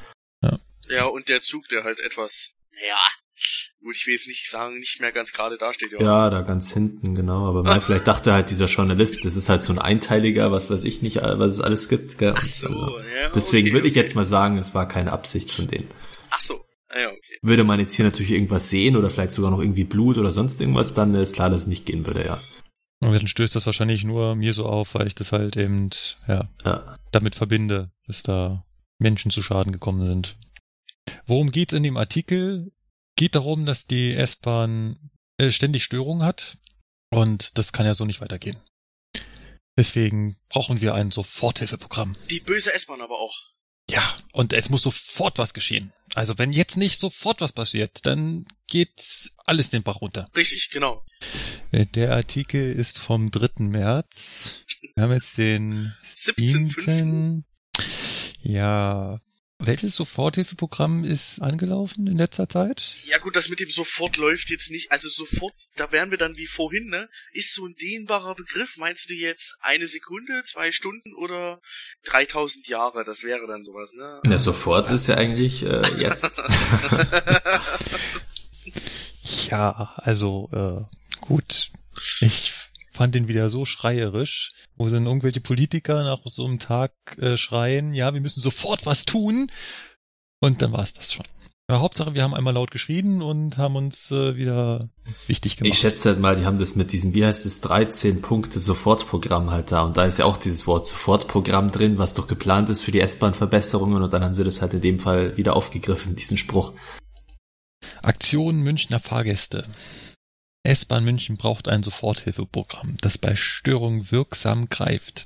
Ja, 0.91 1.05
und 1.05 1.29
der 1.29 1.41
Zug, 1.41 1.67
der 1.69 1.83
halt 1.83 1.99
etwas, 1.99 2.55
ja, 2.87 2.97
gut, 3.81 3.95
ich 3.95 4.05
will 4.05 4.13
jetzt 4.13 4.27
nicht 4.27 4.49
sagen, 4.49 4.77
nicht 4.77 4.99
mehr 5.01 5.11
ganz 5.11 5.33
gerade 5.33 5.57
dasteht, 5.57 5.91
ja. 5.93 6.01
Ja, 6.01 6.29
da 6.29 6.41
ganz 6.41 6.71
hinten, 6.71 7.15
genau. 7.15 7.47
Aber 7.47 7.63
mal, 7.63 7.81
vielleicht 7.85 8.07
dachte 8.07 8.33
halt 8.33 8.49
dieser 8.49 8.65
Journalist, 8.65 9.23
das 9.23 9.35
ist 9.35 9.49
halt 9.49 9.63
so 9.63 9.73
ein 9.73 9.79
Einteiliger, 9.79 10.51
was 10.51 10.69
weiß 10.69 10.83
ich 10.83 11.01
nicht, 11.01 11.17
was 11.17 11.55
es 11.55 11.61
alles 11.61 11.89
gibt. 11.89 12.17
Gell? 12.17 12.33
Ach 12.35 12.45
so, 12.45 12.67
Also, 12.67 12.99
ja. 12.99 13.31
Deswegen 13.33 13.67
okay, 13.67 13.73
würde 13.73 13.87
ich 13.87 13.93
okay. 13.93 14.01
jetzt 14.01 14.15
mal 14.15 14.25
sagen, 14.25 14.57
es 14.57 14.73
war 14.73 14.87
keine 14.87 15.11
Absicht 15.11 15.51
von 15.51 15.67
denen. 15.67 15.89
Ach 16.31 16.39
so, 16.39 16.61
ah, 16.89 16.99
ja, 16.99 17.07
okay. 17.07 17.37
Würde 17.41 17.63
man 17.63 17.79
jetzt 17.79 17.95
hier 17.95 18.05
natürlich 18.05 18.31
irgendwas 18.31 18.69
sehen 18.69 18.95
oder 18.95 19.09
vielleicht 19.09 19.31
sogar 19.31 19.51
noch 19.51 19.59
irgendwie 19.61 19.83
Blut 19.85 20.17
oder 20.17 20.31
sonst 20.31 20.59
irgendwas, 20.59 20.93
dann 20.93 21.15
ist 21.15 21.35
klar, 21.35 21.49
dass 21.49 21.63
es 21.63 21.67
nicht 21.67 21.85
gehen 21.85 22.05
würde, 22.05 22.25
ja. 22.25 22.41
Aber 23.01 23.17
dann 23.17 23.27
stößt 23.27 23.55
das 23.55 23.65
wahrscheinlich 23.65 24.03
nur 24.03 24.35
mir 24.35 24.53
so 24.53 24.65
auf, 24.65 24.93
weil 24.93 25.07
ich 25.07 25.15
das 25.15 25.31
halt 25.31 25.55
eben, 25.55 25.89
ja, 26.27 26.49
Ja, 26.65 26.97
damit 27.11 27.35
verbinde, 27.35 27.91
dass 28.05 28.23
da 28.23 28.65
Menschen 28.97 29.31
zu 29.31 29.41
Schaden 29.41 29.71
gekommen 29.71 30.05
sind. 30.05 30.35
Worum 31.25 31.51
geht's 31.51 31.73
in 31.73 31.83
dem 31.83 31.97
Artikel? 31.97 32.71
Geht 33.15 33.35
darum, 33.35 33.65
dass 33.65 33.85
die 33.85 34.13
S-Bahn 34.13 35.11
äh, 35.37 35.51
ständig 35.51 35.83
Störungen 35.83 36.25
hat 36.25 36.57
und 37.09 37.57
das 37.57 37.71
kann 37.73 37.85
ja 37.85 37.93
so 37.93 38.05
nicht 38.05 38.21
weitergehen. 38.21 38.57
Deswegen 39.77 40.35
brauchen 40.49 40.81
wir 40.81 40.93
ein 40.93 41.11
Soforthilfeprogramm. 41.11 42.17
Die 42.29 42.41
böse 42.41 42.73
S-Bahn 42.73 43.01
aber 43.01 43.19
auch. 43.19 43.33
Ja, 43.89 44.17
und 44.33 44.53
es 44.53 44.69
muss 44.69 44.83
sofort 44.83 45.37
was 45.39 45.53
geschehen. 45.53 45.93
Also 46.13 46.37
wenn 46.37 46.53
jetzt 46.53 46.77
nicht 46.77 46.99
sofort 46.99 47.41
was 47.41 47.53
passiert, 47.53 48.05
dann 48.05 48.45
geht 48.67 49.31
alles 49.45 49.71
den 49.71 49.81
Bach 49.83 50.01
runter. 50.01 50.25
Richtig, 50.35 50.69
genau. 50.71 51.03
Äh, 51.71 51.85
Der 51.87 52.13
Artikel 52.13 52.71
ist 52.71 52.99
vom 52.99 53.31
3. 53.31 53.63
März. 53.63 54.57
Wir 54.95 55.03
haben 55.03 55.13
jetzt 55.13 55.37
den 55.37 55.93
17.5. 56.15 56.81
7. 56.97 57.45
Ja. 58.41 59.19
Welches 59.61 59.95
Soforthilfeprogramm 59.95 61.03
ist 61.03 61.41
angelaufen 61.41 62.07
in 62.07 62.17
letzter 62.17 62.47
Zeit? 62.47 62.95
Ja 63.03 63.17
gut, 63.17 63.35
das 63.35 63.49
mit 63.49 63.59
dem 63.59 63.69
sofort 63.69 64.15
läuft 64.15 64.49
jetzt 64.49 64.71
nicht. 64.71 64.89
Also 64.91 65.09
sofort, 65.09 65.53
da 65.75 65.91
wären 65.91 66.11
wir 66.11 66.17
dann 66.17 66.37
wie 66.37 66.47
vorhin, 66.47 66.87
ne? 66.87 67.09
Ist 67.33 67.53
so 67.55 67.65
ein 67.65 67.75
dehnbarer 67.75 68.35
Begriff. 68.35 68.77
Meinst 68.77 69.09
du 69.09 69.15
jetzt 69.15 69.57
eine 69.59 69.85
Sekunde, 69.85 70.43
zwei 70.45 70.71
Stunden 70.71 71.13
oder 71.13 71.59
3000 72.05 72.69
Jahre? 72.69 73.03
Das 73.03 73.23
wäre 73.23 73.47
dann 73.47 73.65
sowas, 73.65 73.93
ne? 73.93 74.21
ja 74.27 74.37
sofort 74.37 74.89
ist 74.91 75.07
ja 75.07 75.15
eigentlich 75.15 75.63
äh, 75.63 75.81
jetzt. 75.97 76.41
Ja, 79.49 79.93
also 79.97 80.49
äh, 80.53 81.19
gut. 81.21 81.71
Ich 82.21 82.53
fand 82.99 83.15
den 83.15 83.29
wieder 83.29 83.49
so 83.49 83.63
schreierisch, 83.63 84.51
wo 84.75 84.89
dann 84.89 85.05
irgendwelche 85.05 85.39
Politiker 85.39 86.03
nach 86.03 86.19
so 86.25 86.43
einem 86.43 86.59
Tag 86.59 86.91
äh, 87.17 87.37
schreien, 87.37 87.93
ja, 87.93 88.13
wir 88.13 88.19
müssen 88.19 88.41
sofort 88.41 88.85
was 88.85 89.05
tun. 89.05 89.49
Und 90.41 90.61
dann 90.61 90.73
war 90.73 90.83
es 90.83 90.91
das 90.91 91.13
schon. 91.13 91.25
Ja, 91.69 91.79
Hauptsache, 91.79 92.13
wir 92.13 92.23
haben 92.23 92.33
einmal 92.33 92.53
laut 92.53 92.71
geschrien 92.71 93.21
und 93.21 93.57
haben 93.57 93.77
uns 93.77 94.11
äh, 94.11 94.35
wieder 94.35 94.89
wichtig 95.27 95.55
gemacht. 95.55 95.73
Ich 95.73 95.79
schätze 95.79 96.09
halt 96.09 96.19
mal, 96.19 96.35
die 96.35 96.45
haben 96.45 96.59
das 96.59 96.75
mit 96.75 96.91
diesem, 96.91 97.13
wie 97.13 97.25
heißt 97.25 97.45
es, 97.45 97.61
13 97.61 98.21
Punkte 98.21 98.59
Sofortprogramm 98.59 99.49
halt 99.49 99.71
da. 99.71 99.83
Und 99.83 99.95
da 99.95 100.03
ist 100.03 100.19
ja 100.19 100.25
auch 100.25 100.35
dieses 100.35 100.67
Wort 100.67 100.85
Sofortprogramm 100.85 101.71
drin, 101.71 101.99
was 101.99 102.15
doch 102.15 102.27
geplant 102.27 102.69
ist 102.69 102.81
für 102.81 102.91
die 102.91 102.99
S-Bahn-Verbesserungen. 102.99 104.03
Und 104.03 104.11
dann 104.11 104.25
haben 104.25 104.33
sie 104.33 104.43
das 104.43 104.61
halt 104.61 104.73
in 104.73 104.81
dem 104.81 104.99
Fall 104.99 105.37
wieder 105.37 105.55
aufgegriffen, 105.55 106.17
diesen 106.17 106.35
Spruch. 106.35 106.73
Aktion 108.01 108.59
Münchner 108.59 108.99
Fahrgäste. 108.99 109.69
S-Bahn 110.69 111.03
München 111.03 111.35
braucht 111.35 111.67
ein 111.67 111.81
Soforthilfeprogramm, 111.81 112.97
das 113.01 113.17
bei 113.17 113.35
Störungen 113.35 114.11
wirksam 114.11 114.69
greift. 114.69 115.25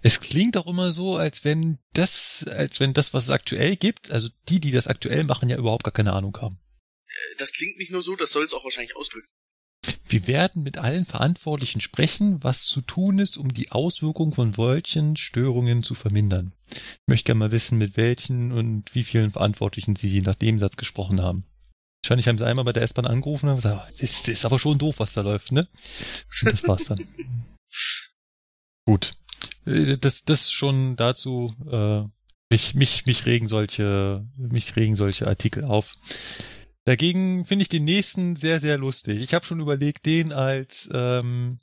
Es 0.00 0.20
klingt 0.20 0.56
auch 0.56 0.68
immer 0.68 0.92
so, 0.92 1.16
als 1.16 1.44
wenn 1.44 1.78
das, 1.92 2.46
als 2.48 2.78
wenn 2.78 2.92
das, 2.92 3.12
was 3.12 3.24
es 3.24 3.30
aktuell 3.30 3.74
gibt, 3.74 4.12
also 4.12 4.28
die, 4.48 4.60
die 4.60 4.70
das 4.70 4.86
aktuell 4.86 5.24
machen, 5.24 5.48
ja 5.48 5.56
überhaupt 5.56 5.82
gar 5.82 5.92
keine 5.92 6.12
Ahnung 6.12 6.36
haben. 6.40 6.60
Äh, 7.06 7.36
Das 7.38 7.52
klingt 7.52 7.78
nicht 7.78 7.90
nur 7.90 8.00
so, 8.00 8.14
das 8.14 8.30
soll 8.30 8.44
es 8.44 8.54
auch 8.54 8.62
wahrscheinlich 8.62 8.94
ausdrücken. 8.94 9.28
Wir 10.04 10.28
werden 10.28 10.62
mit 10.62 10.78
allen 10.78 11.04
Verantwortlichen 11.04 11.80
sprechen, 11.80 12.42
was 12.44 12.62
zu 12.62 12.80
tun 12.80 13.18
ist, 13.18 13.36
um 13.38 13.52
die 13.52 13.72
Auswirkungen 13.72 14.34
von 14.34 14.52
solchen 14.52 15.16
Störungen 15.16 15.82
zu 15.82 15.96
vermindern. 15.96 16.52
Ich 16.70 17.08
möchte 17.08 17.26
gerne 17.26 17.40
mal 17.40 17.50
wissen, 17.50 17.76
mit 17.76 17.96
welchen 17.96 18.52
und 18.52 18.94
wie 18.94 19.02
vielen 19.02 19.32
Verantwortlichen 19.32 19.96
Sie 19.96 20.20
nach 20.22 20.36
dem 20.36 20.60
Satz 20.60 20.76
gesprochen 20.76 21.20
haben. 21.20 21.44
Wahrscheinlich 22.06 22.28
haben 22.28 22.38
sie 22.38 22.46
einmal 22.46 22.64
bei 22.64 22.72
der 22.72 22.84
S-Bahn 22.84 23.04
angerufen 23.04 23.48
und 23.48 23.56
gesagt, 23.56 23.88
das 23.94 24.00
ist, 24.00 24.20
das 24.22 24.28
ist 24.28 24.44
aber 24.44 24.60
schon 24.60 24.78
doof, 24.78 25.00
was 25.00 25.12
da 25.12 25.22
läuft, 25.22 25.50
ne? 25.50 25.66
Und 26.42 26.52
das 26.52 26.62
war's 26.68 26.84
dann. 26.84 27.00
Gut. 28.86 29.10
Äh, 29.66 29.98
Das, 29.98 30.24
das 30.24 30.52
schon 30.52 30.94
dazu, 30.94 31.52
äh, 31.68 32.04
mich, 32.48 32.74
mich, 32.76 33.06
mich 33.06 33.26
regen 33.26 33.48
solche, 33.48 34.22
mich 34.38 34.76
regen 34.76 34.94
solche 34.94 35.26
Artikel 35.26 35.64
auf. 35.64 35.94
Dagegen 36.84 37.44
finde 37.44 37.64
ich 37.64 37.68
den 37.68 37.82
nächsten 37.82 38.36
sehr, 38.36 38.60
sehr 38.60 38.78
lustig. 38.78 39.20
Ich 39.20 39.34
habe 39.34 39.44
schon 39.44 39.58
überlegt, 39.58 40.06
den 40.06 40.32
als, 40.32 40.88
ähm, 40.92 41.58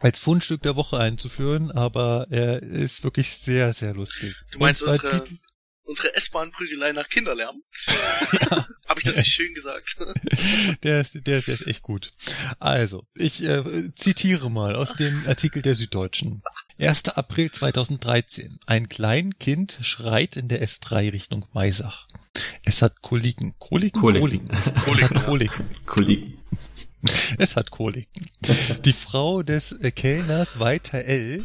als 0.00 0.18
Fundstück 0.18 0.62
der 0.62 0.74
Woche 0.74 0.98
einzuführen, 0.98 1.70
aber 1.70 2.26
er 2.30 2.60
ist 2.60 3.04
wirklich 3.04 3.30
sehr, 3.36 3.72
sehr 3.72 3.94
lustig. 3.94 4.34
Du 4.50 4.58
meinst 4.58 4.82
unsere, 4.82 5.22
Titel- 5.22 5.38
unsere 5.90 6.14
S-Bahn-Prügelei 6.14 6.92
nach 6.92 7.08
Kinderlärm? 7.08 7.62
Habe 8.88 8.98
ich 8.98 9.04
das 9.04 9.16
nicht 9.16 9.30
schön 9.32 9.52
gesagt? 9.54 9.96
Der 10.82 11.00
ist, 11.02 11.14
der, 11.26 11.36
ist- 11.36 11.48
der 11.48 11.54
ist 11.54 11.66
echt 11.66 11.82
gut. 11.82 12.12
Also, 12.58 13.04
ich 13.14 13.42
äh, 13.42 13.62
zitiere 13.94 14.50
mal 14.50 14.74
aus 14.74 14.94
dem 14.94 15.24
Artikel 15.26 15.62
der 15.62 15.74
Süddeutschen. 15.74 16.42
1. 16.78 17.08
April 17.10 17.50
2013. 17.52 18.58
Ein 18.66 18.88
Kleinkind 18.88 19.78
schreit 19.82 20.36
in 20.36 20.48
der 20.48 20.66
S3 20.66 21.12
Richtung 21.12 21.46
Maisach. 21.52 22.06
Es 22.64 22.80
hat 22.82 23.02
Koliken. 23.02 23.54
Koliken? 23.58 24.00
Koliken. 24.00 24.50
Es 24.50 24.66
hat 24.66 25.24
Koliken. 25.24 25.68
Kollegen. 25.86 26.38
Es 27.38 27.56
hat 27.56 27.70
Koliken. 27.70 28.30
Die 28.84 28.92
Frau 28.92 29.42
des 29.42 29.72
äh, 29.72 29.90
Kellners 29.90 30.58
Walter 30.58 31.04
L., 31.04 31.44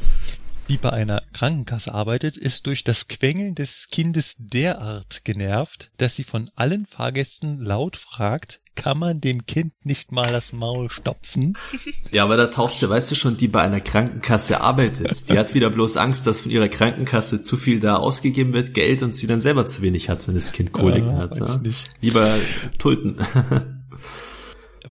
die 0.67 0.77
bei 0.77 0.91
einer 0.91 1.21
Krankenkasse 1.33 1.93
arbeitet, 1.93 2.37
ist 2.37 2.67
durch 2.67 2.83
das 2.83 3.07
Quengeln 3.07 3.55
des 3.55 3.87
Kindes 3.91 4.35
derart 4.37 5.23
genervt, 5.23 5.91
dass 5.97 6.15
sie 6.15 6.23
von 6.23 6.49
allen 6.55 6.85
Fahrgästen 6.85 7.61
laut 7.61 7.97
fragt, 7.97 8.61
kann 8.75 8.97
man 8.97 9.21
dem 9.21 9.45
Kind 9.45 9.73
nicht 9.85 10.11
mal 10.11 10.27
das 10.27 10.51
Maul 10.53 10.89
stopfen? 10.89 11.57
Ja, 12.11 12.23
aber 12.23 12.37
da 12.37 12.47
taucht 12.47 12.75
sie, 12.75 12.89
weißt 12.89 13.11
du 13.11 13.15
schon, 13.15 13.35
die 13.35 13.47
bei 13.49 13.61
einer 13.61 13.81
Krankenkasse 13.81 14.61
arbeitet. 14.61 15.29
Die 15.29 15.37
hat 15.37 15.53
wieder 15.53 15.69
bloß 15.69 15.97
Angst, 15.97 16.25
dass 16.25 16.39
von 16.39 16.51
ihrer 16.51 16.69
Krankenkasse 16.69 17.41
zu 17.41 17.57
viel 17.57 17.79
da 17.81 17.97
ausgegeben 17.97 18.53
wird, 18.53 18.73
Geld, 18.73 19.01
und 19.01 19.15
sie 19.15 19.27
dann 19.27 19.41
selber 19.41 19.67
zu 19.67 19.81
wenig 19.81 20.07
hat, 20.07 20.27
wenn 20.27 20.35
das 20.35 20.53
Kind 20.53 20.71
Koliken 20.71 21.09
Ja, 21.09 21.17
hat. 21.17 21.37
Ja? 21.37 21.57
nicht. 21.57 21.83
Lieber 21.99 22.37
Tulpen. 22.77 23.17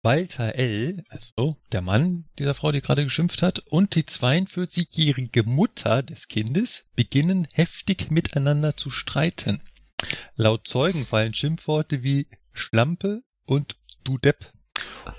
Walter 0.05 0.55
L., 0.55 1.03
also 1.09 1.57
der 1.73 1.81
Mann 1.81 2.27
dieser 2.39 2.53
Frau, 2.53 2.73
die 2.73 2.83
gerade 2.83 3.05
geschimpft 3.05 3.41
hat, 3.41 3.61
und 3.71 3.95
die 3.95 4.03
42-jährige 4.03 5.45
Mutter 5.45 6.03
des 6.03 6.29
Kindes 6.29 6.85
beginnen 6.95 7.49
heftig 7.55 8.11
miteinander 8.11 8.77
zu 8.77 8.91
streiten. 8.91 9.63
Laut 10.37 10.69
Zeugen 10.69 11.07
fallen 11.07 11.33
Schimpfworte 11.33 12.03
wie 12.03 12.29
Schlampe 12.53 13.23
und 13.47 13.79
Du 14.05 14.19
Depp. 14.19 14.53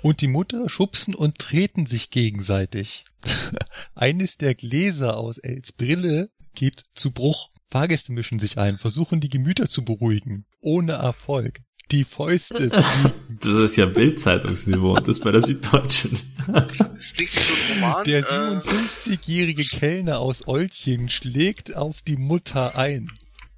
Und 0.02 0.20
die 0.20 0.28
Mutter 0.28 0.68
schubsen 0.68 1.16
und 1.16 1.38
treten 1.38 1.86
sich 1.86 2.10
gegenseitig. 2.10 3.06
Eines 3.96 4.38
der 4.38 4.54
Gläser 4.54 5.16
aus 5.16 5.38
Els 5.38 5.72
Brille 5.72 6.30
geht 6.54 6.84
zu 6.94 7.10
Bruch. 7.10 7.50
Fahrgäste 7.72 8.12
mischen 8.12 8.38
sich 8.38 8.56
ein, 8.56 8.76
versuchen 8.76 9.20
die 9.20 9.30
Gemüter 9.30 9.68
zu 9.68 9.84
beruhigen. 9.84 10.46
Ohne 10.60 10.92
Erfolg. 10.92 11.65
Die 11.90 12.04
Fäuste 12.04 12.70
fliegen 12.70 13.12
Das 13.40 13.52
ist 13.52 13.76
ja 13.76 13.86
Bildzeitungsniveau 13.86 14.96
und 14.96 15.06
das 15.06 15.20
bei 15.20 15.30
der 15.30 15.42
Süddeutschen. 15.42 16.18
Das 16.46 17.14
klingt 17.14 17.34
wie 17.34 17.38
so 17.40 17.52
ein 17.54 17.82
Roman. 17.82 18.04
Der 18.04 18.18
äh, 18.20 18.60
57-jährige 18.60 19.64
Kellner 19.64 20.20
aus 20.20 20.46
Olching 20.46 21.08
schlägt 21.08 21.74
auf 21.74 22.02
die 22.02 22.16
Mutter 22.16 22.76
ein. 22.76 23.10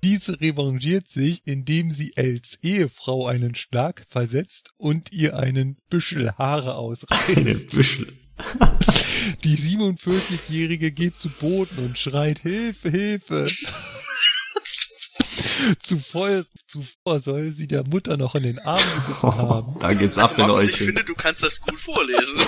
Diese 0.03 0.41
revanchiert 0.41 1.09
sich, 1.09 1.43
indem 1.45 1.91
sie 1.91 2.13
Els 2.17 2.59
Ehefrau 2.63 3.27
einen 3.27 3.55
Schlag 3.55 4.07
versetzt 4.09 4.71
und 4.77 5.13
ihr 5.13 5.37
einen 5.37 5.77
Büschel 5.91 6.33
Haare 6.33 6.77
ausreißt. 6.77 7.71
Büschel. 7.71 8.13
Die 9.45 9.57
47-jährige 9.57 10.93
geht 10.93 11.17
zu 11.17 11.29
Boden 11.29 11.79
und 11.79 11.99
schreit 11.99 12.39
Hilfe, 12.39 12.91
Hilfe. 12.91 13.49
Zuvor, 15.81 16.45
zuvor 16.67 17.21
soll 17.21 17.51
sie 17.51 17.67
der 17.67 17.87
Mutter 17.87 18.17
noch 18.17 18.35
in 18.35 18.43
den 18.43 18.59
Arm 18.59 18.79
gebissen 18.79 19.23
haben. 19.37 19.79
Da 19.81 19.93
geht's 19.95 20.19
also 20.19 20.35
ab 20.35 20.39
in 20.39 20.47
Markus, 20.47 20.69
ich 20.69 20.75
euch. 20.75 20.87
finde, 20.87 21.05
du 21.05 21.15
kannst 21.15 21.43
das 21.43 21.61
gut 21.61 21.79
vorlesen. 21.79 22.41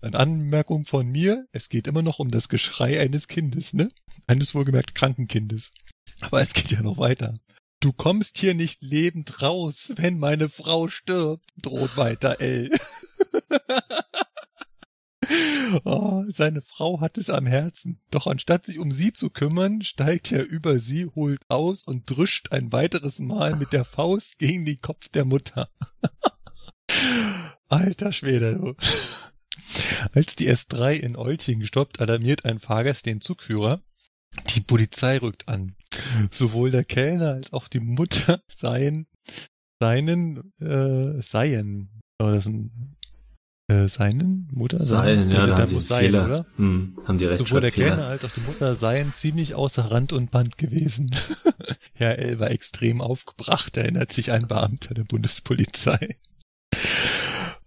Eine 0.00 0.18
Anmerkung 0.18 0.84
von 0.86 1.06
mir, 1.06 1.46
es 1.52 1.68
geht 1.68 1.86
immer 1.86 2.02
noch 2.02 2.18
um 2.18 2.30
das 2.30 2.48
Geschrei 2.48 3.00
eines 3.00 3.28
Kindes, 3.28 3.72
ne? 3.72 3.88
Eines 4.26 4.54
wohlgemerkt 4.54 4.94
kranken 4.94 5.26
Kindes. 5.28 5.70
Aber 6.20 6.40
es 6.40 6.52
geht 6.52 6.70
ja 6.70 6.82
noch 6.82 6.98
weiter. 6.98 7.34
Du 7.80 7.92
kommst 7.92 8.36
hier 8.36 8.54
nicht 8.54 8.82
lebend 8.82 9.40
raus, 9.40 9.92
wenn 9.96 10.18
meine 10.18 10.50
Frau 10.50 10.88
stirbt, 10.88 11.46
droht 11.56 11.96
weiter 11.96 12.40
L. 12.40 12.70
oh, 15.84 16.24
seine 16.28 16.62
Frau 16.62 17.00
hat 17.00 17.18
es 17.18 17.30
am 17.30 17.46
Herzen. 17.46 18.00
Doch 18.10 18.26
anstatt 18.26 18.66
sich 18.66 18.78
um 18.78 18.92
sie 18.92 19.12
zu 19.12 19.30
kümmern, 19.30 19.82
steigt 19.82 20.32
er 20.32 20.44
über 20.44 20.78
sie, 20.78 21.06
holt 21.06 21.40
aus 21.48 21.82
und 21.82 22.10
drischt 22.10 22.52
ein 22.52 22.72
weiteres 22.72 23.18
Mal 23.18 23.56
mit 23.56 23.72
der 23.72 23.84
Faust 23.84 24.38
gegen 24.38 24.64
den 24.64 24.80
Kopf 24.80 25.08
der 25.08 25.24
Mutter. 25.24 25.70
Alter 27.68 28.12
Schwede, 28.12 28.56
du. 28.56 28.74
Als 30.12 30.34
die 30.34 30.50
S3 30.50 30.94
in 30.94 31.16
Olching 31.16 31.64
stoppt, 31.64 32.00
alarmiert 32.00 32.44
ein 32.44 32.58
Fahrgast 32.58 33.06
den 33.06 33.20
Zugführer. 33.20 33.82
Die 34.54 34.60
Polizei 34.60 35.18
rückt 35.18 35.48
an. 35.48 35.76
Sowohl 36.30 36.70
der 36.70 36.84
Kellner 36.84 37.34
als 37.34 37.52
auch 37.52 37.68
die 37.68 37.80
Mutter 37.80 38.42
seien, 38.48 39.06
seinen, 39.80 40.52
äh, 40.60 41.22
seien, 41.22 42.02
oder 42.20 42.32
das 42.32 42.46
ein, 42.46 42.96
äh, 43.70 43.88
seinen, 43.88 44.48
Mutter? 44.52 44.78
Sein, 44.78 45.30
ja, 45.30 45.46
da, 45.46 45.46
da 45.46 45.58
haben 45.58 45.72
muss 45.72 45.88
sein, 45.88 46.04
Fehler. 46.06 46.24
oder? 46.24 46.46
Hm, 46.56 46.98
haben 47.06 47.18
die 47.18 47.24
Sowohl 47.24 47.60
der 47.60 47.62
Rechtschreibfehler. 47.62 48.06
als 48.06 48.24
auch 48.24 48.30
die 48.30 48.40
Mutter 48.40 48.74
seien 48.74 49.12
ziemlich 49.16 49.54
außer 49.54 49.90
Rand 49.90 50.12
und 50.12 50.30
Band 50.30 50.58
gewesen. 50.58 51.14
Herr 51.92 52.18
L. 52.18 52.40
war 52.40 52.50
extrem 52.50 53.00
aufgebracht, 53.00 53.76
erinnert 53.76 54.12
sich 54.12 54.32
ein 54.32 54.48
Beamter 54.48 54.94
der 54.94 55.04
Bundespolizei. 55.04 56.16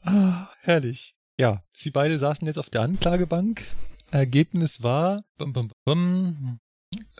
Ah, 0.01 0.49
herrlich. 0.61 1.15
Ja, 1.39 1.63
sie 1.71 1.91
beide 1.91 2.19
saßen 2.19 2.45
jetzt 2.47 2.59
auf 2.59 2.69
der 2.69 2.81
Anklagebank. 2.81 3.65
Ergebnis 4.11 4.83
war, 4.83 5.23
bum, 5.37 5.53
bum, 5.53 5.71
bum, 5.85 6.59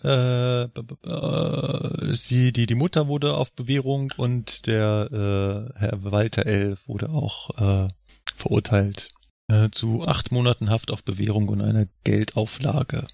äh, 0.04 0.68
bum, 0.68 0.88
bum, 0.88 0.98
äh, 1.04 2.16
sie, 2.16 2.52
die, 2.52 2.68
die 2.68 2.76
Mutter 2.76 3.08
wurde 3.08 3.36
auf 3.36 3.54
Bewährung 3.54 4.14
und 4.18 4.68
der 4.68 5.10
äh, 5.76 5.80
Herr 5.80 6.04
Walter 6.04 6.46
L. 6.46 6.78
wurde 6.86 7.10
auch 7.10 7.86
äh, 7.86 7.88
verurteilt 8.36 9.10
äh, 9.50 9.70
zu 9.72 10.06
acht 10.08 10.32
Monaten 10.32 10.70
Haft 10.70 10.92
auf 10.92 11.04
Bewährung 11.04 11.50
und 11.50 11.62
einer 11.62 11.88
Geldauflage. 12.04 13.08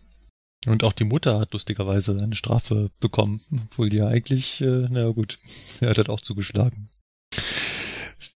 Und 0.68 0.84
auch 0.84 0.94
die 0.94 1.06
Mutter 1.06 1.40
hat 1.40 1.53
lustigerweise 1.53 2.11
eine 2.22 2.36
Strafe 2.36 2.91
bekommen, 2.99 3.41
obwohl 3.72 3.90
die 3.90 3.98
ja 3.98 4.07
eigentlich, 4.07 4.60
äh, 4.61 4.88
na 4.90 5.10
gut, 5.11 5.40
er 5.80 5.90
hat 5.91 5.98
halt 5.98 6.10
auch 6.10 6.22
zugeschlagen. 6.22 6.90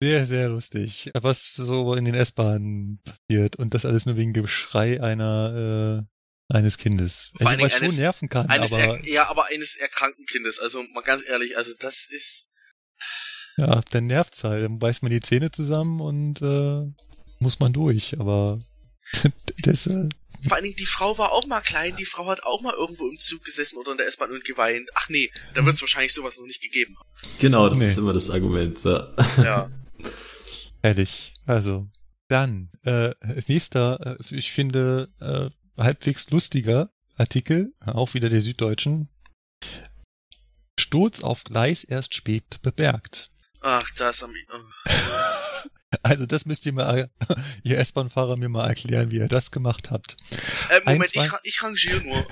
Sehr, 0.00 0.24
sehr 0.26 0.48
lustig, 0.48 1.10
was 1.14 1.52
so 1.54 1.94
in 1.94 2.04
den 2.06 2.14
S-Bahnen 2.14 3.00
passiert 3.04 3.56
und 3.56 3.74
das 3.74 3.84
alles 3.84 4.06
nur 4.06 4.16
wegen 4.16 4.32
Geschrei 4.32 5.02
einer 5.02 6.06
äh, 6.50 6.54
eines 6.54 6.78
Kindes. 6.78 7.30
Vor 7.36 7.48
Also, 7.50 7.68
schon 7.68 7.82
eines- 7.82 7.98
nerven 7.98 8.28
kann, 8.28 8.48
eines 8.48 8.72
aber 8.72 8.82
er, 8.98 9.06
ja, 9.08 9.28
aber 9.28 9.46
eines 9.46 9.76
erkrankten 9.76 10.24
Kindes. 10.26 10.58
Also 10.58 10.82
mal 10.94 11.02
ganz 11.02 11.26
ehrlich, 11.28 11.56
also 11.56 11.72
das 11.80 12.06
ist. 12.10 12.48
Ja, 13.56 13.80
dann 13.90 14.04
nervt's 14.04 14.44
halt. 14.44 14.64
Dann 14.64 14.78
beißt 14.78 15.02
man 15.02 15.12
die 15.12 15.20
Zähne 15.20 15.50
zusammen 15.50 16.00
und 16.00 16.42
äh, 16.42 16.90
muss 17.38 17.60
man 17.60 17.72
durch. 17.72 18.18
Aber 18.20 18.58
Das, 19.64 19.86
äh, 19.86 20.08
Vor 20.46 20.54
allen 20.56 20.64
Dingen, 20.64 20.76
die 20.76 20.86
Frau 20.86 21.16
war 21.18 21.32
auch 21.32 21.46
mal 21.46 21.60
klein, 21.60 21.94
die 21.96 22.04
Frau 22.04 22.26
hat 22.26 22.42
auch 22.44 22.60
mal 22.62 22.74
irgendwo 22.74 23.08
im 23.08 23.18
Zug 23.18 23.44
gesessen 23.44 23.78
oder 23.78 23.92
in 23.92 23.98
der 23.98 24.06
S-Bahn 24.06 24.30
und 24.32 24.44
geweint. 24.44 24.88
Ach 24.94 25.08
nee, 25.08 25.30
da 25.54 25.64
wird 25.64 25.74
es 25.74 25.80
wahrscheinlich 25.80 26.12
sowas 26.14 26.38
noch 26.38 26.46
nicht 26.46 26.62
gegeben 26.62 26.96
haben. 26.98 27.08
Genau, 27.38 27.68
das 27.68 27.78
Nee. 27.78 27.90
ist 27.90 27.98
immer 27.98 28.12
das 28.12 28.30
Argument. 28.30 28.82
Ja. 28.84 29.14
Ja. 29.38 29.70
Ehrlich. 30.82 31.32
Also, 31.46 31.88
dann, 32.28 32.70
äh, 32.84 33.14
nächster, 33.46 34.18
äh, 34.20 34.34
ich 34.34 34.52
finde, 34.52 35.08
äh, 35.20 35.50
halbwegs 35.80 36.30
lustiger 36.30 36.90
Artikel, 37.16 37.74
auch 37.84 38.14
wieder 38.14 38.28
der 38.30 38.40
Süddeutschen. 38.42 39.08
Sturz 40.78 41.22
auf 41.22 41.44
Gleis 41.44 41.84
erst 41.84 42.14
spät 42.14 42.60
bemerkt. 42.62 43.30
Ach, 43.66 43.90
das 43.96 44.22
am. 44.22 44.30
Oh. 44.52 44.90
Also 46.02 46.26
das 46.26 46.44
müsst 46.44 46.66
ihr 46.66 46.72
mal, 46.72 47.08
ihr 47.62 47.78
S-Bahn-Fahrer 47.78 48.36
mir 48.36 48.48
mal 48.48 48.66
erklären, 48.66 49.12
wie 49.12 49.18
ihr 49.18 49.28
das 49.28 49.52
gemacht 49.52 49.92
habt. 49.92 50.16
Äh, 50.68 50.80
Moment, 50.84 51.16
Ein, 51.16 51.22
ich, 51.22 51.30
ich 51.44 51.62
rangiere 51.62 52.02
nur. 52.02 52.26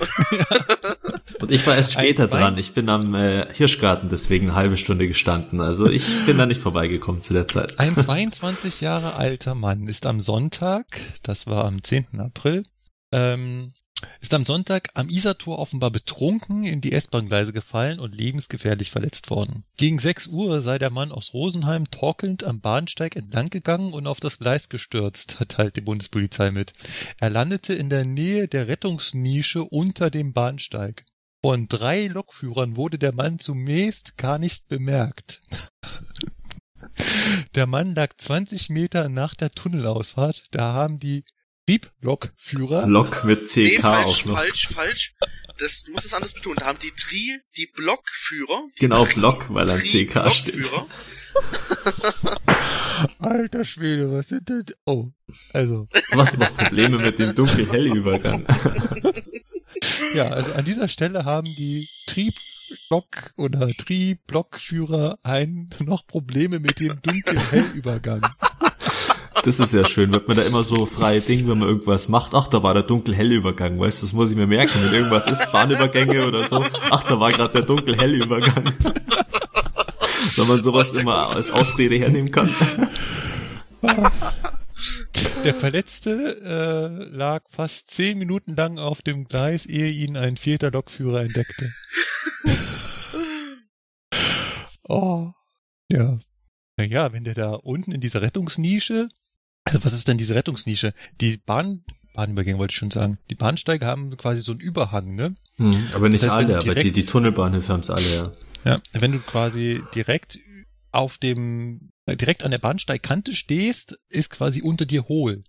Und 1.39 1.49
ich 1.49 1.65
war 1.65 1.77
erst 1.77 1.93
später 1.93 2.23
Ein, 2.23 2.29
dran. 2.29 2.57
Ich 2.57 2.73
bin 2.73 2.89
am 2.89 3.15
äh, 3.15 3.47
Hirschgarten 3.53 4.09
deswegen 4.09 4.49
eine 4.49 4.55
halbe 4.55 4.75
Stunde 4.75 5.07
gestanden. 5.07 5.61
Also 5.61 5.89
ich 5.89 6.05
bin 6.25 6.37
da 6.37 6.45
nicht 6.45 6.61
vorbeigekommen 6.61 7.23
zu 7.23 7.33
der 7.33 7.47
Zeit. 7.47 7.79
Ein 7.79 7.95
22 7.95 8.81
Jahre 8.81 9.15
alter 9.15 9.55
Mann 9.55 9.87
ist 9.87 10.05
am 10.05 10.19
Sonntag, 10.19 10.85
das 11.23 11.47
war 11.47 11.63
am 11.63 11.81
10. 11.81 12.19
April, 12.19 12.65
ähm, 13.13 13.73
ist 14.21 14.33
am 14.33 14.45
Sonntag 14.45 14.89
am 14.93 15.09
Isartor 15.09 15.59
offenbar 15.59 15.91
betrunken 15.91 16.63
in 16.63 16.81
die 16.81 16.91
S-Bahn-Gleise 16.93 17.53
gefallen 17.53 17.99
und 17.99 18.15
lebensgefährlich 18.15 18.91
verletzt 18.91 19.29
worden. 19.29 19.63
Gegen 19.77 19.99
6 19.99 20.27
Uhr 20.27 20.61
sei 20.61 20.77
der 20.77 20.89
Mann 20.89 21.11
aus 21.11 21.33
Rosenheim 21.33 21.91
torkelnd 21.91 22.43
am 22.43 22.61
Bahnsteig 22.61 23.15
entlang 23.15 23.49
gegangen 23.49 23.93
und 23.93 24.07
auf 24.07 24.19
das 24.19 24.39
Gleis 24.39 24.69
gestürzt, 24.69 25.39
halt 25.57 25.75
die 25.75 25.81
Bundespolizei 25.81 26.51
mit. 26.51 26.73
Er 27.19 27.29
landete 27.29 27.73
in 27.73 27.89
der 27.89 28.05
Nähe 28.05 28.47
der 28.47 28.67
Rettungsnische 28.67 29.63
unter 29.63 30.09
dem 30.09 30.33
Bahnsteig. 30.33 31.05
Von 31.41 31.67
drei 31.67 32.07
Lokführern 32.07 32.77
wurde 32.77 32.97
der 32.97 33.13
Mann 33.13 33.37
zunächst 33.39 34.17
gar 34.17 34.39
nicht 34.39 34.67
bemerkt. 34.67 35.41
Der 37.55 37.65
Mann 37.65 37.95
lag 37.95 38.13
20 38.17 38.69
Meter 38.69 39.09
nach 39.09 39.35
der 39.35 39.51
Tunnelausfahrt. 39.51 40.45
Da 40.51 40.73
haben 40.73 40.99
die 40.99 41.23
Trieblokführer 41.65 42.85
Lok 42.87 43.23
mit 43.23 43.47
CK 43.47 43.55
nee, 43.57 43.79
falsch, 43.79 44.21
auch 44.21 44.25
noch. 44.25 44.37
falsch, 44.37 44.67
falsch. 44.67 45.13
Das, 45.59 45.83
du 45.83 45.91
musst 45.93 46.05
es 46.05 46.13
anders 46.13 46.33
betonen. 46.33 46.57
Da 46.59 46.65
haben 46.65 46.79
die 46.79 46.91
Tri, 46.91 47.39
die 47.57 47.67
Blockführer. 47.75 48.63
Die 48.75 48.79
Genau, 48.81 49.05
Tri- 49.05 49.19
Block, 49.19 49.53
weil 49.53 49.69
ein 49.69 49.79
CK 49.79 50.31
steht. 50.31 50.55
Tri-Blockführer. 50.55 50.87
Alter 53.19 53.63
Schwede, 53.63 54.11
was 54.11 54.29
sind 54.29 54.49
denn? 54.49 54.65
Oh, 54.85 55.09
also 55.53 55.87
Was 56.13 56.37
noch 56.37 56.55
Probleme 56.57 56.97
mit 56.97 57.19
dem 57.19 57.35
Dunkel-Hell-Übergang? 57.35 58.45
ja, 60.13 60.29
also 60.29 60.53
an 60.53 60.65
dieser 60.65 60.87
Stelle 60.87 61.25
haben 61.25 61.45
die 61.55 61.87
Triebblock 62.07 63.33
oder 63.35 63.69
Trieblokführer 63.73 65.19
ein 65.23 65.69
noch 65.79 66.05
Probleme 66.07 66.59
mit 66.59 66.79
dem 66.79 66.99
Dunkel-Hell-Übergang. 67.01 68.21
Das 69.43 69.59
ist 69.59 69.73
ja 69.73 69.85
schön, 69.85 70.11
wird 70.13 70.27
man 70.27 70.37
da 70.37 70.43
immer 70.43 70.63
so 70.63 70.85
freie 70.85 71.21
Ding, 71.21 71.47
wenn 71.49 71.59
man 71.59 71.67
irgendwas 71.67 72.07
macht. 72.07 72.33
Ach, 72.33 72.47
da 72.47 72.63
war 72.63 72.73
der 72.73 72.83
Dunkel-Hell-Übergang, 72.83 73.79
weißt 73.79 74.01
du, 74.01 74.05
das 74.05 74.13
muss 74.13 74.31
ich 74.31 74.37
mir 74.37 74.47
merken, 74.47 74.79
wenn 74.83 74.93
irgendwas 74.93 75.29
ist, 75.31 75.51
Bahnübergänge 75.51 76.27
oder 76.27 76.47
so. 76.47 76.63
Ach, 76.91 77.03
da 77.03 77.19
war 77.19 77.31
gerade 77.31 77.53
der 77.53 77.63
Dunkel-Hell-Übergang. 77.63 78.73
wenn 80.37 80.47
man 80.47 80.63
sowas 80.63 80.95
immer 80.95 81.35
als 81.35 81.51
Ausrede 81.51 81.95
hernehmen 81.95 82.31
kann. 82.31 82.55
Der 85.43 85.53
Verletzte 85.53 86.37
äh, 86.43 87.15
lag 87.15 87.43
fast 87.49 87.89
zehn 87.89 88.17
Minuten 88.17 88.55
lang 88.55 88.79
auf 88.79 89.01
dem 89.01 89.25
Gleis, 89.25 89.65
ehe 89.65 89.89
ihn 89.89 90.17
ein 90.17 90.37
vierter 90.37 90.71
Lokführer 90.71 91.21
entdeckte. 91.21 91.71
oh, 94.87 95.31
ja. 95.89 96.19
Naja, 96.77 97.13
wenn 97.13 97.23
der 97.23 97.35
da 97.35 97.51
unten 97.51 97.91
in 97.91 98.01
dieser 98.01 98.21
Rettungsnische, 98.21 99.09
also 99.65 99.83
was 99.83 99.93
ist 99.93 100.07
denn 100.07 100.17
diese 100.17 100.35
Rettungsnische? 100.35 100.93
Die 101.21 101.37
Bahn, 101.37 101.83
Bahnübergänge 102.13 102.57
wollte 102.59 102.71
ich 102.73 102.77
schon 102.77 102.91
sagen. 102.91 103.17
Die 103.29 103.35
Bahnsteige 103.35 103.85
haben 103.85 104.15
quasi 104.17 104.41
so 104.41 104.51
einen 104.51 104.61
Überhang, 104.61 105.15
ne? 105.15 105.35
Hm, 105.55 105.87
aber 105.93 106.09
nicht 106.09 106.23
Das 106.23 106.29
heißt, 106.29 106.37
alle, 106.37 106.47
du 106.47 106.53
aber 106.55 106.63
die, 106.63 106.69
direkt- 106.81 106.95
die 106.95 107.05
Tunnelbahnhöfe 107.05 107.71
haben's 107.73 107.89
alle, 107.89 108.15
ja. 108.15 108.31
Ja, 108.65 108.81
wenn 108.93 109.11
du 109.11 109.19
quasi 109.19 109.83
direkt 109.93 110.39
auf 110.91 111.17
dem, 111.17 111.89
äh, 112.05 112.15
direkt 112.15 112.43
an 112.43 112.51
der 112.51 112.59
Bahnsteigkante 112.59 113.33
stehst, 113.35 113.99
ist 114.09 114.29
quasi 114.29 114.61
unter 114.61 114.85
dir 114.85 115.07
hohl. 115.07 115.43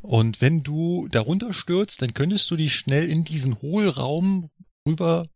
Und 0.00 0.40
wenn 0.40 0.62
du 0.62 1.08
darunter 1.10 1.52
stürzt, 1.52 2.02
dann 2.02 2.14
könntest 2.14 2.48
du 2.50 2.56
dich 2.56 2.74
schnell 2.74 3.08
in 3.08 3.24
diesen 3.24 3.60
Hohlraum 3.62 4.50
rüber 4.86 5.26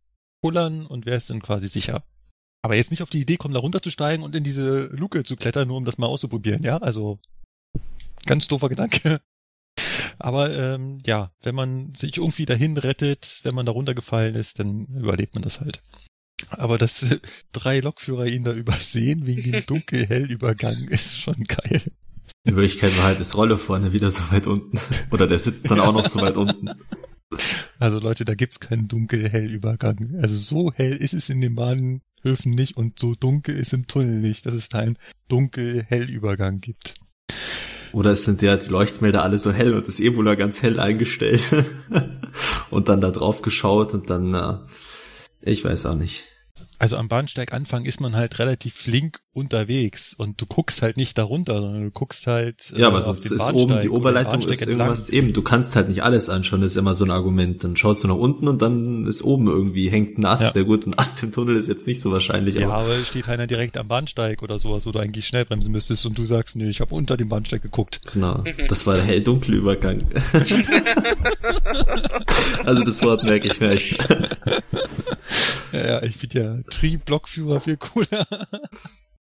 pullern 0.41 0.85
und 0.85 1.05
wärst 1.05 1.29
dann 1.29 1.41
quasi 1.41 1.67
sicher. 1.67 2.03
Aber 2.63 2.75
jetzt 2.75 2.91
nicht 2.91 3.01
auf 3.01 3.09
die 3.09 3.19
Idee 3.19 3.37
kommen, 3.37 3.53
da 3.53 3.59
runterzusteigen 3.59 4.23
und 4.23 4.35
in 4.35 4.43
diese 4.43 4.85
Luke 4.87 5.23
zu 5.23 5.35
klettern, 5.35 5.67
nur 5.67 5.77
um 5.77 5.85
das 5.85 5.97
mal 5.97 6.07
auszuprobieren, 6.07 6.63
ja? 6.63 6.77
Also 6.77 7.19
ganz 8.25 8.47
doofer 8.47 8.69
Gedanke. 8.69 9.21
Aber 10.19 10.55
ähm, 10.55 10.99
ja, 11.05 11.31
wenn 11.41 11.55
man 11.55 11.95
sich 11.95 12.17
irgendwie 12.17 12.45
dahin 12.45 12.77
rettet, 12.77 13.39
wenn 13.43 13.55
man 13.55 13.65
da 13.65 13.71
runtergefallen 13.71 14.35
ist, 14.35 14.59
dann 14.59 14.85
überlebt 14.87 15.33
man 15.35 15.43
das 15.43 15.59
halt. 15.59 15.81
Aber 16.49 16.77
dass 16.77 17.03
äh, 17.03 17.19
drei 17.51 17.79
Lokführer 17.79 18.27
ihn 18.27 18.43
da 18.43 18.53
übersehen 18.53 19.25
wegen 19.25 19.51
dem 19.51 19.65
Dunkel-Hell-Übergang 19.67 20.87
ist 20.89 21.19
schon 21.19 21.39
geil. 21.47 21.81
In 22.43 22.55
Wirklichkeit 22.55 22.97
war 22.97 23.05
halt 23.05 23.19
das 23.19 23.35
Rolle 23.35 23.57
vorne 23.57 23.93
wieder 23.93 24.09
so 24.09 24.31
weit 24.31 24.47
unten. 24.47 24.79
Oder 25.11 25.27
der 25.27 25.39
sitzt 25.39 25.69
dann 25.69 25.79
auch 25.79 25.93
noch 25.93 26.07
so 26.07 26.21
weit 26.21 26.37
unten. 26.37 26.71
Also 27.79 27.99
Leute, 27.99 28.25
da 28.25 28.35
gibt's 28.35 28.59
keinen 28.59 28.87
Dunkel-Hell-Übergang. 28.87 30.15
Also 30.21 30.35
so 30.35 30.73
hell 30.73 30.97
ist 30.97 31.13
es 31.13 31.29
in 31.29 31.39
den 31.39 31.55
Bahnhöfen 31.55 32.51
nicht 32.51 32.77
und 32.77 32.99
so 32.99 33.15
dunkel 33.15 33.55
ist 33.55 33.73
im 33.73 33.87
Tunnel 33.87 34.19
nicht, 34.19 34.45
dass 34.45 34.53
es 34.53 34.69
da 34.69 34.79
einen 34.79 34.97
Dunkel-Hell-Übergang 35.29 36.59
gibt. 36.59 36.95
Oder 37.93 38.11
es 38.11 38.25
sind 38.25 38.41
ja 38.41 38.57
die 38.57 38.69
Leuchtmelder 38.69 39.23
alle 39.23 39.37
so 39.37 39.51
hell 39.51 39.73
und 39.73 39.87
das 39.87 39.99
Ebola 39.99 40.35
ganz 40.35 40.61
hell 40.61 40.79
eingestellt. 40.79 41.65
und 42.69 42.89
dann 42.89 43.01
da 43.01 43.11
drauf 43.11 43.41
geschaut 43.41 43.93
und 43.93 44.09
dann, 44.09 44.31
na, 44.31 44.67
ich 45.41 45.63
weiß 45.63 45.85
auch 45.87 45.95
nicht. 45.95 46.25
Also 46.79 46.97
am 46.97 47.09
Bahnsteiganfang 47.09 47.85
ist 47.85 48.01
man 48.01 48.15
halt 48.15 48.39
relativ 48.39 48.73
flink 48.73 49.19
unterwegs 49.33 50.13
und 50.17 50.41
du 50.41 50.45
guckst 50.45 50.81
halt 50.81 50.97
nicht 50.97 51.17
darunter, 51.17 51.61
sondern 51.61 51.85
du 51.85 51.91
guckst 51.91 52.27
halt 52.27 52.73
Ja, 52.75 52.87
aber 52.87 52.97
auf 52.97 53.05
sonst 53.05 53.29
den 53.29 53.37
ist 53.37 53.53
oben 53.53 53.79
die 53.81 53.89
Oberleitung 53.89 54.41
ist 54.41 54.61
entlang. 54.61 54.79
irgendwas 54.79 55.09
eben. 55.09 55.33
Du 55.33 55.41
kannst 55.41 55.75
halt 55.75 55.89
nicht 55.89 56.03
alles 56.03 56.29
anschauen, 56.29 56.61
ist 56.63 56.75
immer 56.75 56.93
so 56.93 57.05
ein 57.05 57.11
Argument. 57.11 57.63
Dann 57.63 57.75
schaust 57.77 58.03
du 58.03 58.09
nach 58.09 58.15
unten 58.15 58.47
und 58.47 58.61
dann 58.61 59.05
ist 59.05 59.23
oben 59.23 59.47
irgendwie 59.47 59.89
hängt 59.89 60.17
ein 60.17 60.25
Ast. 60.25 60.43
Ja. 60.43 60.51
Der 60.51 60.65
gut, 60.65 60.85
ein 60.85 60.97
Ast 60.97 61.23
im 61.23 61.31
Tunnel 61.31 61.55
ist 61.55 61.67
jetzt 61.67 61.87
nicht 61.87 62.01
so 62.01 62.11
wahrscheinlich. 62.11 62.55
Ja, 62.55 62.69
aber 62.69 62.91
aber 62.91 62.99
es 62.99 63.07
steht 63.07 63.29
einer 63.29 63.47
direkt 63.47 63.77
am 63.77 63.87
Bahnsteig 63.87 64.43
oder 64.43 64.59
sowas, 64.59 64.85
wo 64.85 64.91
du 64.91 64.99
eigentlich 64.99 65.25
schnell 65.25 65.45
bremsen 65.45 65.71
müsstest 65.71 66.05
und 66.05 66.17
du 66.17 66.25
sagst, 66.25 66.57
nee, 66.57 66.69
ich 66.69 66.81
habe 66.81 66.93
unter 66.93 67.15
dem 67.15 67.29
Bahnsteig 67.29 67.61
geguckt. 67.61 68.01
Genau, 68.11 68.43
das 68.67 68.85
war 68.85 68.95
der 68.95 69.03
hell-dunkle 69.03 69.55
Übergang. 69.55 70.03
also 72.65 72.83
das 72.83 73.01
Wort 73.01 73.23
merke 73.23 73.47
ich 73.47 73.61
mir 73.61 73.71
echt. 73.71 74.05
Ja, 75.71 75.85
ja 75.85 76.03
ich 76.03 76.17
finde 76.17 76.39
ja 76.39 76.57
Tri-Blockführer 76.69 77.61
viel 77.61 77.77
cooler. 77.77 78.27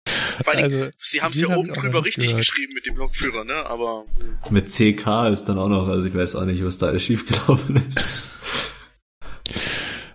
Vor 0.07 0.53
Dingen, 0.56 0.64
Also, 0.73 0.90
sie 0.98 1.22
haben 1.22 1.32
es 1.32 1.41
ja 1.41 1.56
oben 1.56 1.72
drüber 1.73 2.03
richtig 2.03 2.30
gehört. 2.30 2.45
geschrieben 2.45 2.73
mit 2.73 2.86
dem 2.86 2.95
Blockführer, 2.95 3.43
ne? 3.43 3.53
Aber 3.67 4.06
Mit 4.50 4.69
CK 4.72 5.27
ist 5.32 5.45
dann 5.45 5.59
auch 5.59 5.67
noch, 5.69 5.88
also 5.88 6.08
ich 6.08 6.14
weiß 6.14 6.35
auch 6.35 6.45
nicht, 6.45 6.64
was 6.64 6.77
da 6.77 6.88
alles 6.88 7.03
schiefgelaufen 7.03 7.76
ist. 7.88 8.27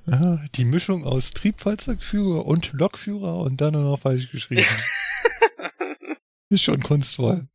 Ja, 0.08 0.38
die 0.54 0.64
Mischung 0.64 1.04
aus 1.04 1.32
Triebfahrzeugführer 1.32 2.46
und 2.46 2.72
Lokführer 2.72 3.38
und 3.38 3.60
dann 3.60 3.72
nur 3.72 3.82
noch 3.82 3.98
falsch 3.98 4.30
geschrieben. 4.30 4.62
Ist 6.48 6.62
schon 6.62 6.80
kunstvoll. 6.80 7.48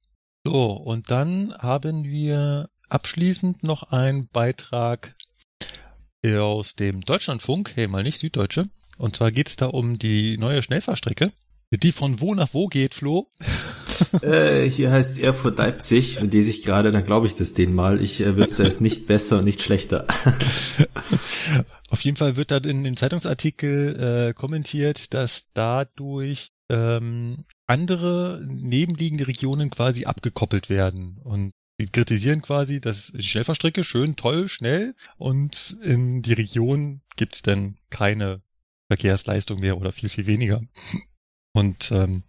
So, 0.46 0.74
und 0.74 1.10
dann 1.10 1.54
haben 1.60 2.04
wir 2.04 2.70
abschließend 2.90 3.64
noch 3.64 3.84
einen 3.84 4.28
Beitrag 4.28 5.16
aus 6.26 6.76
dem 6.76 7.00
Deutschlandfunk, 7.02 7.72
hey, 7.74 7.88
mal 7.88 8.04
nicht 8.04 8.20
Süddeutsche. 8.20 8.70
Und 8.98 9.16
zwar 9.16 9.32
geht's 9.32 9.56
da 9.56 9.68
um 9.68 9.98
die 9.98 10.38
neue 10.38 10.62
Schnellfahrstrecke, 10.62 11.32
die 11.78 11.92
von 11.92 12.20
wo 12.20 12.36
nach 12.36 12.50
wo 12.54 12.68
geht, 12.68 12.94
Flo. 12.94 13.32
äh, 14.22 14.70
hier 14.70 14.92
heißt 14.92 15.12
es 15.12 15.18
Erfurt 15.18 15.58
Leipzig, 15.58 16.22
wenn 16.22 16.30
die 16.30 16.44
sich 16.44 16.64
gerade, 16.64 16.92
dann 16.92 17.06
glaube 17.06 17.28
ich 17.28 17.36
das 17.36 17.54
denen 17.54 17.74
mal. 17.74 18.02
Ich 18.02 18.22
äh, 18.22 18.36
wüsste 18.36 18.64
es 18.64 18.82
nicht 18.82 19.08
besser 19.08 19.40
und 19.40 19.46
nicht 19.46 19.62
schlechter. 19.62 20.08
Auf 21.90 22.02
jeden 22.02 22.18
Fall 22.18 22.36
wird 22.36 22.52
da 22.52 22.58
in 22.58 22.84
dem 22.84 22.98
Zeitungsartikel 22.98 24.30
äh, 24.30 24.34
kommentiert, 24.34 25.14
dass 25.14 25.48
dadurch 25.54 26.52
ähm, 26.70 27.46
andere 27.68 28.42
nebenliegende 28.46 29.28
Regionen 29.28 29.70
quasi 29.70 30.06
abgekoppelt 30.06 30.70
werden. 30.70 31.20
Und 31.24 31.52
die 31.80 31.88
kritisieren 31.88 32.42
quasi, 32.42 32.80
dass 32.80 33.12
die 33.14 33.24
Schnellfahrstrecke 33.24 33.84
schön, 33.84 34.16
toll, 34.16 34.48
schnell 34.50 34.96
und 35.18 35.78
in 35.82 36.22
die 36.22 36.34
Region 36.34 37.02
gibt's 37.16 37.42
dann 37.42 37.78
keine 37.90 38.42
Verkehrsleistung 38.88 39.60
mehr 39.60 39.78
oder 39.78 39.92
viel, 39.92 40.10
viel 40.10 40.28
weniger. 40.28 40.62
Und 41.54 41.92
ähm, 41.92 42.24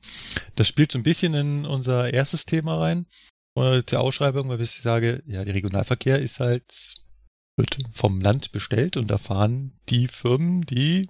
das 0.57 0.69
spielt 0.69 0.93
so 0.93 0.99
ein 0.99 1.05
bisschen 1.05 1.35
in 1.35 1.67
unser 1.67 2.13
erstes 2.13 2.45
Thema 2.45 2.79
rein. 2.79 3.07
äh, 3.57 3.83
zur 3.87 4.01
Ausschreibung, 4.01 4.49
weil 4.49 4.61
ich 4.61 4.73
sage, 4.73 5.23
ja, 5.27 5.45
der 5.45 5.55
Regionalverkehr 5.55 6.21
ist 6.21 6.41
halt, 6.41 6.95
wird 7.57 7.79
vom 7.93 8.21
Land 8.21 8.53
bestellt 8.53 8.97
und 8.97 9.09
da 9.09 9.19
fahren 9.19 9.79
die 9.89 10.09
Firmen, 10.09 10.63
die 10.63 11.09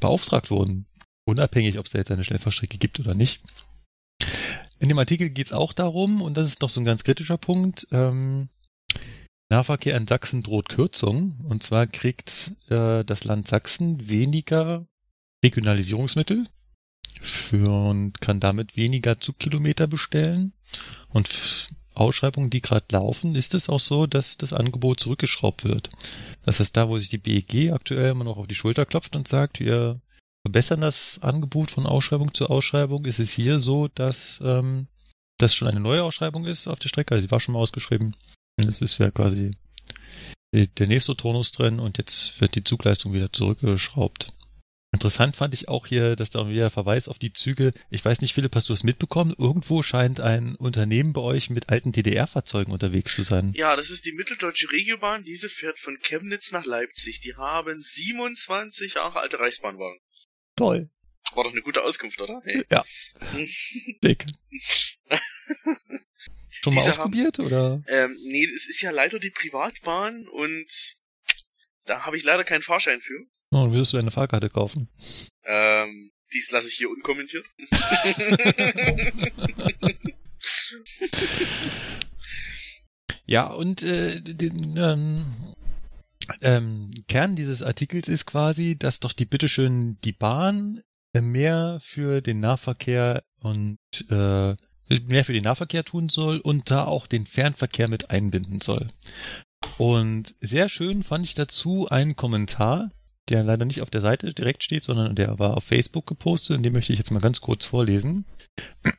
beauftragt 0.00 0.50
wurden. 0.50 0.86
Unabhängig, 1.24 1.78
ob 1.78 1.86
es 1.86 1.92
da 1.92 1.98
jetzt 1.98 2.10
eine 2.10 2.24
Schnellfahrstrecke 2.24 2.78
gibt 2.78 3.00
oder 3.00 3.14
nicht. 3.14 3.42
In 4.78 4.88
dem 4.88 4.98
Artikel 4.98 5.30
geht 5.30 5.46
es 5.46 5.52
auch 5.52 5.72
darum, 5.72 6.20
und 6.20 6.36
das 6.36 6.48
ist 6.48 6.60
noch 6.60 6.68
so 6.68 6.80
ein 6.80 6.84
ganz 6.84 7.04
kritischer 7.04 7.38
Punkt, 7.38 7.86
ähm, 7.92 8.48
Nahverkehr 9.52 9.98
in 9.98 10.06
Sachsen 10.06 10.42
droht 10.42 10.70
Kürzung. 10.70 11.38
Und 11.46 11.62
zwar 11.62 11.86
kriegt 11.86 12.52
äh, 12.70 13.04
das 13.04 13.24
Land 13.24 13.46
Sachsen 13.46 14.08
weniger 14.08 14.86
Regionalisierungsmittel 15.44 16.46
für 17.20 17.70
und 17.70 18.20
kann 18.20 18.40
damit 18.40 18.76
weniger 18.76 19.20
Zugkilometer 19.20 19.86
bestellen. 19.86 20.52
Und 21.08 21.68
Ausschreibungen, 21.94 22.50
die 22.50 22.60
gerade 22.60 22.86
laufen, 22.90 23.34
ist 23.34 23.54
es 23.54 23.68
auch 23.68 23.80
so, 23.80 24.06
dass 24.06 24.38
das 24.38 24.52
Angebot 24.52 25.00
zurückgeschraubt 25.00 25.64
wird. 25.64 25.90
Das 26.44 26.60
heißt, 26.60 26.76
da, 26.76 26.88
wo 26.88 26.98
sich 26.98 27.10
die 27.10 27.18
BEG 27.18 27.72
aktuell 27.72 28.12
immer 28.12 28.24
noch 28.24 28.38
auf 28.38 28.46
die 28.46 28.54
Schulter 28.54 28.86
klopft 28.86 29.14
und 29.14 29.28
sagt, 29.28 29.60
wir 29.60 30.00
verbessern 30.46 30.80
das 30.80 31.20
Angebot 31.22 31.70
von 31.70 31.86
Ausschreibung 31.86 32.32
zu 32.34 32.48
Ausschreibung, 32.48 33.04
ist 33.04 33.20
es 33.20 33.30
hier 33.30 33.58
so, 33.58 33.88
dass 33.88 34.40
ähm, 34.42 34.88
das 35.38 35.54
schon 35.54 35.68
eine 35.68 35.80
neue 35.80 36.02
Ausschreibung 36.02 36.46
ist 36.46 36.66
auf 36.66 36.78
der 36.78 36.88
Strecke. 36.88 37.14
Also 37.14 37.26
die 37.26 37.30
war 37.30 37.40
schon 37.40 37.54
mal 37.54 37.60
ausgeschrieben. 37.60 38.16
Und 38.56 38.64
jetzt 38.64 38.82
ist 38.82 38.98
ja 38.98 39.10
quasi 39.10 39.50
der 40.54 40.86
nächste 40.86 41.16
Turnus 41.16 41.52
drin 41.52 41.80
und 41.80 41.98
jetzt 41.98 42.40
wird 42.40 42.54
die 42.54 42.64
Zugleistung 42.64 43.12
wieder 43.14 43.32
zurückgeschraubt. 43.32 44.28
Interessant 44.92 45.34
fand 45.34 45.54
ich 45.54 45.68
auch 45.68 45.86
hier, 45.86 46.16
dass 46.16 46.30
da 46.30 46.46
wieder 46.48 46.70
Verweis 46.70 47.08
auf 47.08 47.18
die 47.18 47.32
Züge. 47.32 47.72
Ich 47.88 48.04
weiß 48.04 48.20
nicht, 48.20 48.34
Philipp, 48.34 48.54
hast 48.54 48.68
du 48.68 48.74
es 48.74 48.82
mitbekommen? 48.82 49.34
Irgendwo 49.36 49.82
scheint 49.82 50.20
ein 50.20 50.54
Unternehmen 50.54 51.14
bei 51.14 51.22
euch 51.22 51.48
mit 51.48 51.70
alten 51.70 51.92
DDR-Fahrzeugen 51.92 52.72
unterwegs 52.72 53.14
zu 53.14 53.22
sein. 53.22 53.52
Ja, 53.54 53.74
das 53.74 53.90
ist 53.90 54.04
die 54.04 54.12
Mitteldeutsche 54.12 54.70
Regiobahn. 54.70 55.24
Diese 55.24 55.48
fährt 55.48 55.78
von 55.78 55.98
Chemnitz 55.98 56.52
nach 56.52 56.66
Leipzig. 56.66 57.20
Die 57.20 57.34
haben 57.36 57.80
27 57.80 58.94
Jahre 58.94 59.20
alte 59.20 59.38
Reichsbahnwagen. 59.40 59.98
Toll. 60.56 60.90
War 61.34 61.44
doch 61.44 61.52
eine 61.52 61.62
gute 61.62 61.82
Auskunft, 61.82 62.20
oder? 62.20 62.42
Hey. 62.44 62.62
Ja. 62.70 62.84
Dick. 64.04 64.26
Schon 66.62 66.74
mal 66.74 66.80
Diese 66.80 66.92
ausprobiert, 66.92 67.38
oder? 67.38 67.82
Ähm, 67.88 68.14
nee, 68.24 68.44
es 68.44 68.68
ist 68.68 68.82
ja 68.82 68.90
leider 68.90 69.18
die 69.18 69.30
Privatbahn 69.30 70.28
und 70.28 70.70
da 71.86 72.04
habe 72.04 72.18
ich 72.18 72.24
leider 72.24 72.44
keinen 72.44 72.62
Fahrschein 72.62 73.00
für. 73.00 73.26
Oh, 73.52 73.64
dann 73.64 73.72
wirst 73.72 73.92
du 73.92 73.98
eine 73.98 74.10
Fahrkarte 74.10 74.50
kaufen. 74.50 74.88
Ähm, 75.44 76.10
dies 76.32 76.50
lasse 76.50 76.68
ich 76.68 76.74
hier 76.74 76.90
unkommentiert. 76.90 77.46
Ja, 83.26 83.46
und 83.46 83.82
äh, 83.82 84.20
den 84.20 84.76
ähm, 84.76 85.54
ähm, 86.40 86.90
Kern 87.08 87.36
dieses 87.36 87.62
Artikels 87.62 88.08
ist 88.08 88.26
quasi, 88.26 88.76
dass 88.78 89.00
doch 89.00 89.12
die 89.12 89.24
bitteschön 89.24 89.98
die 90.04 90.12
Bahn 90.12 90.82
äh, 91.14 91.20
mehr 91.20 91.78
für 91.82 92.20
den 92.20 92.40
Nahverkehr 92.40 93.22
und 93.40 93.78
äh, 94.10 94.54
mehr 95.06 95.24
für 95.24 95.32
den 95.32 95.44
Nahverkehr 95.44 95.84
tun 95.84 96.08
soll 96.08 96.38
und 96.38 96.70
da 96.70 96.84
auch 96.84 97.06
den 97.06 97.26
Fernverkehr 97.26 97.88
mit 97.88 98.10
einbinden 98.10 98.60
soll. 98.60 98.88
Und 99.78 100.34
sehr 100.40 100.68
schön 100.68 101.02
fand 101.02 101.24
ich 101.24 101.34
dazu 101.34 101.88
einen 101.88 102.16
Kommentar, 102.16 102.90
der 103.28 103.42
leider 103.42 103.64
nicht 103.64 103.82
auf 103.82 103.90
der 103.90 104.00
Seite 104.00 104.34
direkt 104.34 104.64
steht, 104.64 104.84
sondern 104.84 105.14
der 105.14 105.38
war 105.38 105.56
auf 105.56 105.64
Facebook 105.64 106.06
gepostet 106.06 106.56
und 106.56 106.62
den 106.62 106.72
möchte 106.72 106.92
ich 106.92 106.98
jetzt 106.98 107.10
mal 107.10 107.20
ganz 107.20 107.40
kurz 107.40 107.64
vorlesen. 107.64 108.24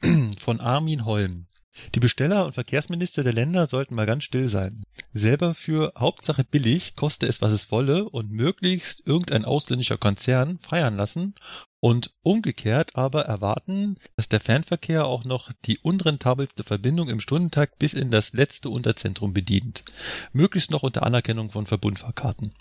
Von 0.40 0.60
Armin 0.60 1.06
Holm. 1.06 1.48
Die 1.96 2.00
Besteller 2.00 2.46
und 2.46 2.54
Verkehrsminister 2.54 3.24
der 3.24 3.34
Länder 3.34 3.66
sollten 3.66 3.96
mal 3.96 4.06
ganz 4.06 4.24
still 4.24 4.48
sein. 4.48 4.84
Selber 5.12 5.56
für 5.56 5.94
Hauptsache 5.98 6.44
billig, 6.44 6.96
koste 6.96 7.26
es 7.26 7.42
was 7.42 7.52
es 7.52 7.72
wolle 7.72 8.08
und 8.10 8.32
möglichst 8.32 9.06
irgendein 9.08 9.44
ausländischer 9.44 9.98
Konzern 9.98 10.60
feiern 10.60 10.96
lassen 10.96 11.34
und 11.80 12.14
umgekehrt 12.22 12.96
aber 12.96 13.24
erwarten, 13.24 13.98
dass 14.16 14.30
der 14.30 14.40
Fernverkehr 14.40 15.06
auch 15.06 15.24
noch 15.24 15.52
die 15.66 15.80
unrentabelste 15.80 16.64
Verbindung 16.64 17.10
im 17.10 17.20
Stundentakt 17.20 17.80
bis 17.80 17.94
in 17.94 18.12
das 18.12 18.34
letzte 18.34 18.70
Unterzentrum 18.70 19.34
bedient. 19.34 19.84
Möglichst 20.32 20.70
noch 20.70 20.84
unter 20.84 21.04
Anerkennung 21.04 21.50
von 21.50 21.66
Verbundfahrkarten. 21.66 22.54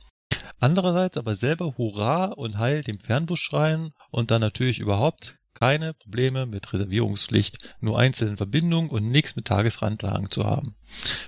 Andererseits 0.63 1.17
aber 1.17 1.35
selber 1.35 1.77
Hurra 1.77 2.27
und 2.27 2.57
Heil 2.57 2.83
dem 2.85 3.01
Fernbus 3.01 3.41
schreien 3.41 3.93
und 4.13 4.31
dann 4.31 4.41
natürlich 4.41 4.79
überhaupt 4.79 5.37
keine 5.55 5.93
Probleme 5.93 6.47
mit 6.47 6.73
Reservierungspflicht, 6.73 7.75
nur 7.81 7.99
einzelnen 7.99 8.37
Verbindungen 8.37 8.89
und 8.89 9.09
nichts 9.09 9.35
mit 9.35 9.47
Tagesrandlagen 9.47 10.31
zu 10.31 10.45
haben. 10.45 10.77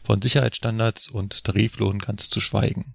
Von 0.05 0.23
Sicherheitsstandards 0.23 1.09
und 1.09 1.43
Tariflohn 1.43 1.99
ganz 1.99 2.31
zu 2.31 2.39
schweigen. 2.39 2.95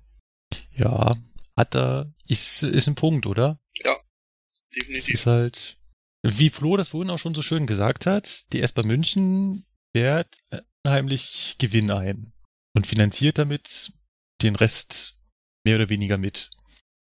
Ja, 0.74 1.18
hat 1.58 1.76
er, 1.76 2.14
ist, 2.26 2.64
ist 2.64 2.88
ein 2.88 2.96
Punkt, 2.96 3.26
oder? 3.26 3.60
Ja, 3.84 3.98
definitiv. 4.74 5.14
Ist 5.14 5.26
halt, 5.26 5.78
wie 6.22 6.50
Flo 6.50 6.78
das 6.78 6.88
vorhin 6.88 7.10
auch 7.10 7.20
schon 7.20 7.36
so 7.36 7.42
schön 7.42 7.68
gesagt 7.68 8.06
hat, 8.06 8.54
die 8.54 8.62
S-Bahn 8.62 8.88
München 8.88 9.66
fährt 9.92 10.38
unheimlich 10.86 11.58
Gewinn 11.60 11.92
ein 11.92 12.32
und 12.74 12.88
finanziert 12.88 13.38
damit 13.38 13.92
den 14.42 14.56
Rest 14.56 15.19
mehr 15.66 15.76
oder 15.76 15.90
weniger 15.90 16.18
mit. 16.18 16.50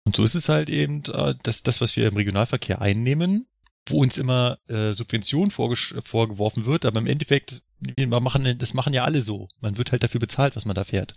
Und 0.03 0.15
so 0.15 0.23
ist 0.23 0.35
es 0.35 0.49
halt 0.49 0.69
eben, 0.69 1.03
äh, 1.05 1.35
dass 1.43 1.63
das, 1.63 1.81
was 1.81 1.95
wir 1.95 2.07
im 2.07 2.15
Regionalverkehr 2.15 2.81
einnehmen, 2.81 3.47
wo 3.88 4.01
uns 4.01 4.17
immer 4.17 4.59
äh, 4.67 4.93
Subvention 4.93 5.51
vorgeworfen 5.51 6.65
wird, 6.65 6.85
aber 6.85 6.99
im 6.99 7.07
Endeffekt, 7.07 7.63
wir 7.80 8.07
machen, 8.07 8.57
das 8.57 8.73
machen 8.73 8.93
ja 8.93 9.03
alle 9.03 9.21
so. 9.21 9.47
Man 9.59 9.77
wird 9.77 9.91
halt 9.91 10.03
dafür 10.03 10.19
bezahlt, 10.19 10.55
was 10.55 10.65
man 10.65 10.75
da 10.75 10.83
fährt. 10.83 11.15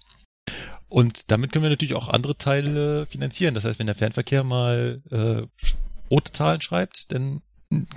Und 0.89 1.31
damit 1.31 1.53
können 1.53 1.65
wir 1.65 1.71
natürlich 1.71 1.95
auch 1.95 2.09
andere 2.09 2.37
Teile 2.37 3.07
finanzieren. 3.07 3.55
Das 3.55 3.65
heißt, 3.65 3.79
wenn 3.79 3.87
der 3.87 3.95
Fernverkehr 3.95 4.45
mal 4.45 5.03
äh, 5.11 5.65
rote 6.11 6.33
Zahlen 6.33 6.61
schreibt, 6.61 7.13
dann 7.13 7.43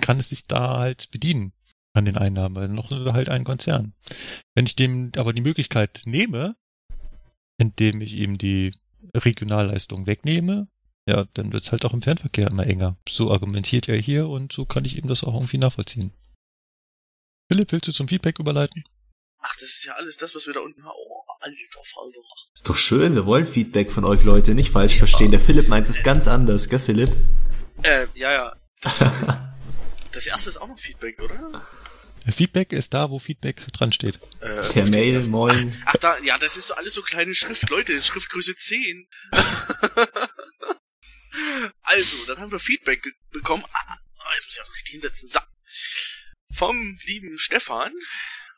kann 0.00 0.18
es 0.18 0.30
sich 0.30 0.46
da 0.46 0.78
halt 0.78 1.10
bedienen 1.10 1.52
an 1.92 2.04
den 2.04 2.16
Einnahmen, 2.16 2.56
weil 2.56 2.68
noch 2.68 2.90
halt 2.90 3.28
ein 3.28 3.44
Konzern. 3.44 3.94
Wenn 4.54 4.66
ich 4.66 4.76
dem 4.76 5.12
aber 5.16 5.32
die 5.32 5.42
Möglichkeit 5.42 6.02
nehme, 6.04 6.56
indem 7.58 8.00
ich 8.00 8.12
ihm 8.12 8.38
die 8.38 8.72
Regionalleistung 9.14 10.06
wegnehme, 10.06 10.68
ja, 11.06 11.24
dann 11.34 11.52
wird's 11.52 11.72
halt 11.72 11.84
auch 11.84 11.94
im 11.94 12.02
Fernverkehr 12.02 12.48
immer 12.48 12.66
enger. 12.66 12.96
So 13.08 13.30
argumentiert 13.30 13.88
er 13.88 13.96
hier 13.96 14.28
und 14.28 14.52
so 14.52 14.66
kann 14.66 14.84
ich 14.84 14.96
ihm 14.96 15.08
das 15.08 15.24
auch 15.24 15.34
irgendwie 15.34 15.58
nachvollziehen. 15.58 16.12
Philipp, 17.50 17.72
willst 17.72 17.88
du 17.88 17.92
zum 17.92 18.08
Feedback 18.08 18.38
überleiten? 18.38 18.84
Ach, 19.40 19.54
das 19.54 19.62
ist 19.62 19.84
ja 19.86 19.94
alles 19.94 20.16
das, 20.16 20.34
was 20.34 20.46
wir 20.46 20.54
da 20.54 20.60
unten 20.60 20.84
haben. 20.84 20.92
Oh, 20.94 21.22
alter 21.40 21.80
Falter. 21.82 22.20
Ist 22.52 22.68
doch 22.68 22.76
schön, 22.76 23.14
wir 23.14 23.24
wollen 23.24 23.46
Feedback 23.46 23.90
von 23.90 24.04
euch 24.04 24.22
Leute, 24.24 24.54
nicht 24.54 24.70
falsch 24.70 24.94
ja. 24.94 24.98
verstehen. 24.98 25.30
Der 25.30 25.40
Philipp 25.40 25.68
meint 25.68 25.88
es 25.88 26.02
ganz 26.02 26.28
anders, 26.28 26.68
gell 26.68 26.80
Philipp? 26.80 27.16
Äh, 27.82 28.06
ja, 28.14 28.32
ja. 28.32 28.56
Das, 28.82 28.98
das 30.12 30.26
erste 30.26 30.50
ist 30.50 30.58
auch 30.58 30.68
noch 30.68 30.78
Feedback, 30.78 31.20
oder? 31.22 31.66
Feedback 32.32 32.72
ist 32.72 32.94
da, 32.94 33.10
wo 33.10 33.18
Feedback 33.18 33.66
dran 33.72 33.92
steht. 33.92 34.18
Äh, 34.40 34.72
per 34.72 34.88
Mail, 34.88 35.22
moin. 35.28 35.72
Ach, 35.84 35.94
ach, 35.94 35.96
da, 35.96 36.18
ja, 36.20 36.38
das 36.38 36.56
ist 36.56 36.68
so 36.68 36.74
alles 36.74 36.94
so 36.94 37.02
kleine 37.02 37.34
Schrift. 37.34 37.68
Leute, 37.70 38.00
Schriftgröße 38.00 38.56
10. 38.56 39.08
also, 41.82 42.24
dann 42.26 42.38
haben 42.38 42.52
wir 42.52 42.58
Feedback 42.58 43.02
bekommen. 43.30 43.64
Ah, 43.70 43.96
ah, 44.16 44.34
jetzt 44.34 44.46
muss 44.46 44.56
ich 44.56 44.62
auch 44.62 44.74
richtig 44.74 44.92
hinsetzen. 44.92 45.28
So. 45.28 45.40
Vom 46.54 46.98
lieben 47.04 47.38
Stefan. 47.38 47.92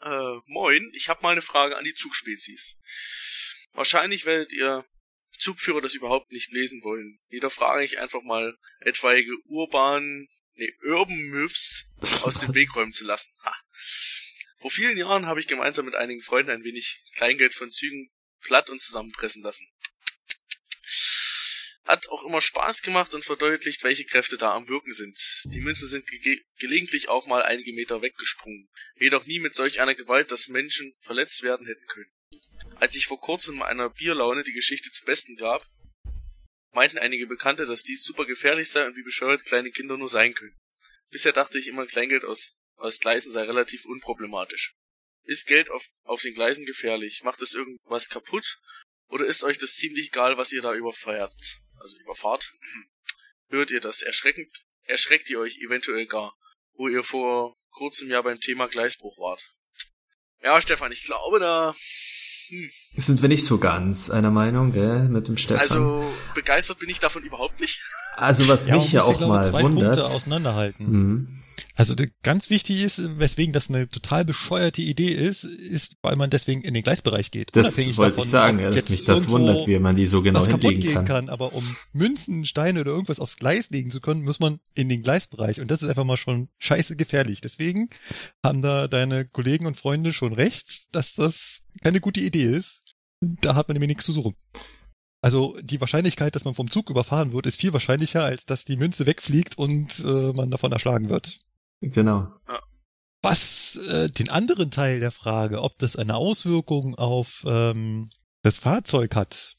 Äh, 0.03 0.39
moin, 0.47 0.91
ich 0.95 1.09
habe 1.09 1.23
mal 1.23 1.33
eine 1.33 1.43
Frage 1.43 1.77
an 1.77 1.85
die 1.85 1.95
Zugspezies. 1.95 2.77
Wahrscheinlich 3.73 4.25
werdet 4.25 4.53
ihr 4.53 4.85
Zugführer 5.39 5.81
das 5.81 5.95
überhaupt 5.95 6.33
nicht 6.33 6.53
lesen 6.53 6.83
wollen. 6.83 7.19
Jeder 7.29 7.51
frage 7.51 7.85
ich 7.85 7.99
einfach 7.99 8.23
mal 8.23 8.57
etwaige 8.81 9.33
urbanen 9.47 10.29
nee, 10.61 10.77
Urban 10.83 11.17
Myths 11.17 11.91
aus 12.23 12.39
dem 12.39 12.55
Weg 12.55 12.75
räumen 12.77 12.93
zu 12.93 13.05
lassen. 13.05 13.33
Ha. 13.43 13.55
Vor 14.59 14.71
vielen 14.71 14.97
Jahren 14.99 15.27
habe 15.27 15.41
ich 15.41 15.49
gemeinsam 15.49 15.87
mit 15.87 15.95
einigen 15.95 16.21
Freunden 16.21 16.51
ein 16.51 16.65
wenig 16.65 17.03
Kleingeld 17.15 17.55
von 17.55 17.71
Zügen 17.71 18.11
platt 18.41 18.69
und 18.69 18.81
zusammenpressen 18.81 19.43
lassen. 19.43 19.67
Hat 21.85 22.09
auch 22.11 22.25
immer 22.25 22.41
Spaß 22.41 22.83
gemacht 22.83 23.15
und 23.15 23.25
verdeutlicht, 23.25 23.83
welche 23.83 24.05
Kräfte 24.05 24.37
da 24.37 24.55
am 24.55 24.69
Wirken 24.69 24.93
sind. 24.93 25.19
Die 25.47 25.61
Münzen 25.61 25.89
sind 25.89 26.07
ge 26.07 26.41
gelegentlich 26.59 27.09
auch 27.09 27.27
mal 27.27 27.43
einige 27.43 27.73
Meter 27.73 28.03
weggesprungen, 28.03 28.69
jedoch 28.97 29.25
nie 29.27 29.41
mit 29.41 29.55
solch 29.55 29.81
einer 29.81 29.95
Gewalt, 29.95 30.31
dass 30.31 30.49
Menschen 30.49 30.95
verletzt 31.01 31.43
werden 31.43 31.67
hätten 31.67 31.87
können. 31.87 32.13
Als 32.77 32.95
ich 32.97 33.07
vor 33.07 33.19
kurzem 33.19 33.63
einer 33.63 33.91
Bierlaune 33.91 34.45
die 34.45 34.53
Geschichte 34.53 34.91
zu 34.91 35.05
Besten 35.05 35.37
gab, 35.37 35.67
meinten 36.73 36.99
einige 36.99 37.27
Bekannte, 37.27 37.67
dass 37.67 37.83
dies 37.83 38.05
super 38.05 38.27
gefährlich 38.27 38.71
sei 38.71 38.87
und 38.87 38.97
wie 38.97 39.03
bescheuert 39.03 39.45
kleine 39.45 39.71
Kinder 39.71 39.97
nur 39.97 40.09
sein 40.09 40.35
können. 40.35 40.59
Bisher 41.11 41.33
dachte 41.33 41.59
ich 41.59 41.69
immer, 41.69 41.87
Kleingeld 41.87 42.25
aus, 42.25 42.57
aus 42.77 43.01
Gleisen 43.01 43.31
sei 43.33 43.43
relativ 43.43 43.85
unproblematisch. 43.85 44.75
Ist 45.25 45.47
Geld 45.47 45.71
auf, 45.71 45.87
auf 46.03 46.23
den 46.23 46.35
Gleisen 46.35 46.67
gefährlich? 46.67 47.23
Macht 47.25 47.43
es 47.43 47.55
irgendwas 47.55 48.09
kaputt? 48.09 48.59
Oder 49.09 49.27
ist 49.27 49.43
euch 49.43 49.59
das 49.59 49.77
ziemlich 49.77 50.09
egal, 50.09 50.37
was 50.39 50.53
ihr 50.53 50.63
da 50.63 50.75
überfeiert? 50.75 51.35
Also 51.77 51.99
überfahrt? 51.99 52.53
Hört 53.49 53.71
ihr 53.71 53.81
das 53.81 54.03
erschreckend? 54.03 54.65
Erschreckt 54.85 55.29
ihr 55.31 55.41
euch 55.41 55.59
eventuell 55.59 56.07
gar, 56.07 56.37
wo 56.75 56.89
ihr 56.89 57.03
vor 57.03 57.57
kurzem 57.71 58.09
ja 58.11 58.23
beim 58.23 58.41
Thema 58.41 58.69
Gleisbruch 58.69 59.19
wart? 59.19 59.55
Ja, 60.43 60.61
Stefan, 60.61 60.93
ich 60.93 61.05
glaube, 61.05 61.39
da 61.39 61.75
hm. 62.51 62.71
sind 62.97 63.23
wir 63.23 63.29
nicht 63.29 63.45
so 63.45 63.59
ganz 63.59 64.11
einer 64.11 64.31
Meinung, 64.31 64.73
gell, 64.73 65.09
mit 65.09 65.29
dem 65.29 65.37
Stefan. 65.37 65.61
Also 65.61 66.05
begeistert 66.35 66.79
bin 66.79 66.91
ich 66.91 66.99
davon 66.99 67.23
überhaupt 67.23 67.61
nicht. 67.61 67.81
Also 68.17 68.49
was 68.49 68.67
ja, 68.67 68.77
mich 68.77 68.93
ja 68.93 69.03
auch 69.03 69.21
mal 69.21 69.45
zwei 69.45 69.63
wundert. 69.63 69.95
Punkte 69.95 70.15
auseinanderhalten. 70.15 70.91
Mhm. 70.91 71.29
Also 71.77 71.95
ganz 72.23 72.51
wichtig 72.51 72.83
ist, 72.83 73.01
weswegen 73.19 73.53
das 73.53 73.69
eine 73.69 73.89
total 73.89 74.25
bescheuerte 74.25 74.83
Idee 74.83 75.13
ist, 75.13 75.45
ist, 75.45 75.97
weil 76.03 76.17
man 76.17 76.29
deswegen 76.31 76.63
in 76.63 76.75
den 76.75 76.83
Gleisbereich 76.83 77.31
geht. 77.31 77.55
Das 77.55 77.79
wollte 77.97 78.17
davon, 78.17 78.25
ich 78.25 78.31
sagen, 78.31 78.59
ja, 78.59 78.71
dass 78.71 78.89
mich 78.89 79.05
das 79.05 79.29
wundert, 79.29 79.67
wie 79.67 79.79
man 79.79 79.97
die 79.97 80.07
so 80.07 80.23
genau 80.23 80.45
hinlegen 80.45 80.93
kann. 80.93 81.05
kann. 81.07 81.29
Aber 81.29 81.53
um 81.53 81.77
Münzen, 81.93 82.45
Steine 82.45 82.81
oder 82.81 82.91
irgendwas 82.91 83.21
aufs 83.21 83.37
Gleis 83.37 83.71
legen 83.71 83.91
zu 83.91 84.01
können, 84.01 84.23
muss 84.23 84.41
man 84.41 84.61
in 84.75 84.89
den 84.89 85.03
Gleisbereich. 85.03 85.61
Und 85.61 85.71
das 85.71 85.83
ist 85.83 85.89
einfach 85.89 86.05
mal 86.05 86.17
schon 86.17 86.49
scheiße 86.59 86.97
gefährlich. 86.97 87.41
Deswegen 87.41 87.89
haben 88.45 88.63
da 88.63 88.89
deine 88.89 89.25
Kollegen 89.25 89.67
und 89.67 89.77
Freunde 89.77 90.13
schon 90.13 90.33
recht, 90.33 90.95
dass 90.95 91.15
das 91.15 91.63
keine 91.83 92.01
gute 92.01 92.21
Idee 92.21 92.45
ist. 92.45 92.83
Da 93.21 93.55
hat 93.55 93.69
man 93.69 93.75
nämlich 93.75 93.89
nichts 93.89 94.07
zu 94.07 94.13
suchen. 94.13 94.35
Also 95.23 95.57
die 95.63 95.81
Wahrscheinlichkeit, 95.81 96.35
dass 96.35 96.45
man 96.45 96.55
vom 96.55 96.71
Zug 96.71 96.89
überfahren 96.89 97.33
wird, 97.33 97.47
ist 97.47 97.61
viel 97.61 97.75
wahrscheinlicher, 97.75 98.25
als 98.25 98.47
dass 98.47 98.65
die 98.65 98.77
Münze 98.77 99.05
wegfliegt 99.05 99.59
und 99.59 100.01
äh, 100.01 100.33
man 100.33 100.51
davon 100.51 100.73
erschlagen 100.73 101.11
wird. 101.11 101.41
Genau. 101.81 102.29
Was 103.23 103.77
äh, 103.77 104.09
den 104.09 104.31
anderen 104.31 104.71
Teil 104.71 105.01
der 105.01 105.11
Frage, 105.11 105.63
ob 105.63 105.79
das 105.79 105.97
eine 105.97 106.17
Auswirkung 106.17 106.95
auf 106.95 107.45
ähm, 107.47 108.11
das 108.43 108.59
Fahrzeug 108.59 109.15
hat, 109.15 109.57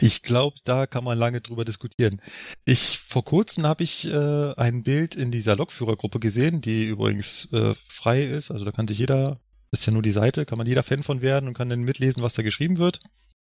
ich 0.00 0.22
glaube, 0.22 0.56
da 0.64 0.86
kann 0.86 1.04
man 1.04 1.18
lange 1.18 1.42
drüber 1.42 1.64
diskutieren. 1.64 2.22
Ich 2.64 2.98
vor 2.98 3.24
kurzem 3.24 3.66
habe 3.66 3.84
ich 3.84 4.06
äh, 4.06 4.54
ein 4.54 4.82
Bild 4.82 5.14
in 5.14 5.30
dieser 5.30 5.56
Lokführergruppe 5.56 6.18
gesehen, 6.18 6.62
die 6.62 6.86
übrigens 6.86 7.52
äh, 7.52 7.74
frei 7.88 8.24
ist. 8.24 8.50
Also 8.50 8.64
da 8.64 8.72
kann 8.72 8.88
sich 8.88 8.98
jeder, 8.98 9.38
ist 9.70 9.86
ja 9.86 9.92
nur 9.92 10.02
die 10.02 10.12
Seite, 10.12 10.46
kann 10.46 10.56
man 10.56 10.66
jeder 10.66 10.82
Fan 10.82 11.02
von 11.02 11.20
werden 11.20 11.46
und 11.46 11.54
kann 11.54 11.68
dann 11.68 11.82
mitlesen, 11.82 12.22
was 12.22 12.32
da 12.32 12.42
geschrieben 12.42 12.78
wird. 12.78 13.00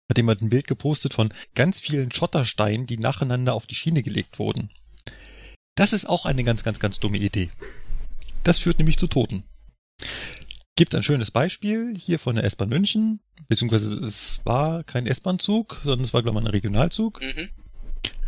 Hat 0.09 0.17
jemand 0.17 0.41
ein 0.41 0.49
Bild 0.49 0.67
gepostet 0.67 1.13
von 1.13 1.33
ganz 1.55 1.81
vielen 1.81 2.11
Schottersteinen, 2.11 2.87
die 2.87 2.97
nacheinander 2.97 3.53
auf 3.53 3.67
die 3.67 3.75
Schiene 3.75 4.01
gelegt 4.01 4.39
wurden. 4.39 4.71
Das 5.75 5.93
ist 5.93 6.07
auch 6.07 6.25
eine 6.25 6.43
ganz, 6.43 6.63
ganz, 6.63 6.79
ganz 6.79 6.99
dumme 6.99 7.17
Idee. 7.17 7.49
Das 8.43 8.59
führt 8.59 8.77
nämlich 8.77 8.97
zu 8.97 9.07
Toten. 9.07 9.43
Gibt 10.75 10.95
ein 10.95 11.03
schönes 11.03 11.31
Beispiel 11.31 11.93
hier 11.97 12.19
von 12.19 12.35
der 12.35 12.45
S-Bahn 12.45 12.69
München, 12.69 13.19
beziehungsweise 13.47 13.93
es 13.95 14.41
war 14.45 14.83
kein 14.83 15.07
S-Bahn-Zug, 15.07 15.81
sondern 15.83 16.05
es 16.05 16.13
war, 16.13 16.23
glaube 16.23 16.39
ich, 16.39 16.45
ein 16.45 16.51
Regionalzug. 16.51 17.21
Mhm. 17.21 17.49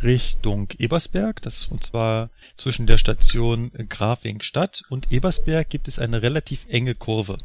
Richtung 0.02 0.68
Ebersberg, 0.78 1.40
das 1.42 1.66
und 1.68 1.84
zwar 1.84 2.30
zwischen 2.56 2.86
der 2.86 2.98
Station 2.98 3.70
Grafingstadt 3.88 4.82
und 4.90 5.12
Ebersberg 5.12 5.70
gibt 5.70 5.88
es 5.88 5.98
eine 5.98 6.22
relativ 6.22 6.66
enge 6.68 6.94
Kurve. 6.94 7.38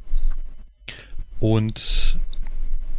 Und 1.40 2.20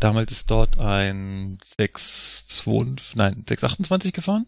damals 0.01 0.31
ist 0.31 0.51
dort 0.51 0.79
ein 0.79 1.59
625, 1.63 3.17
nein, 3.17 3.45
628 3.47 4.13
gefahren. 4.13 4.47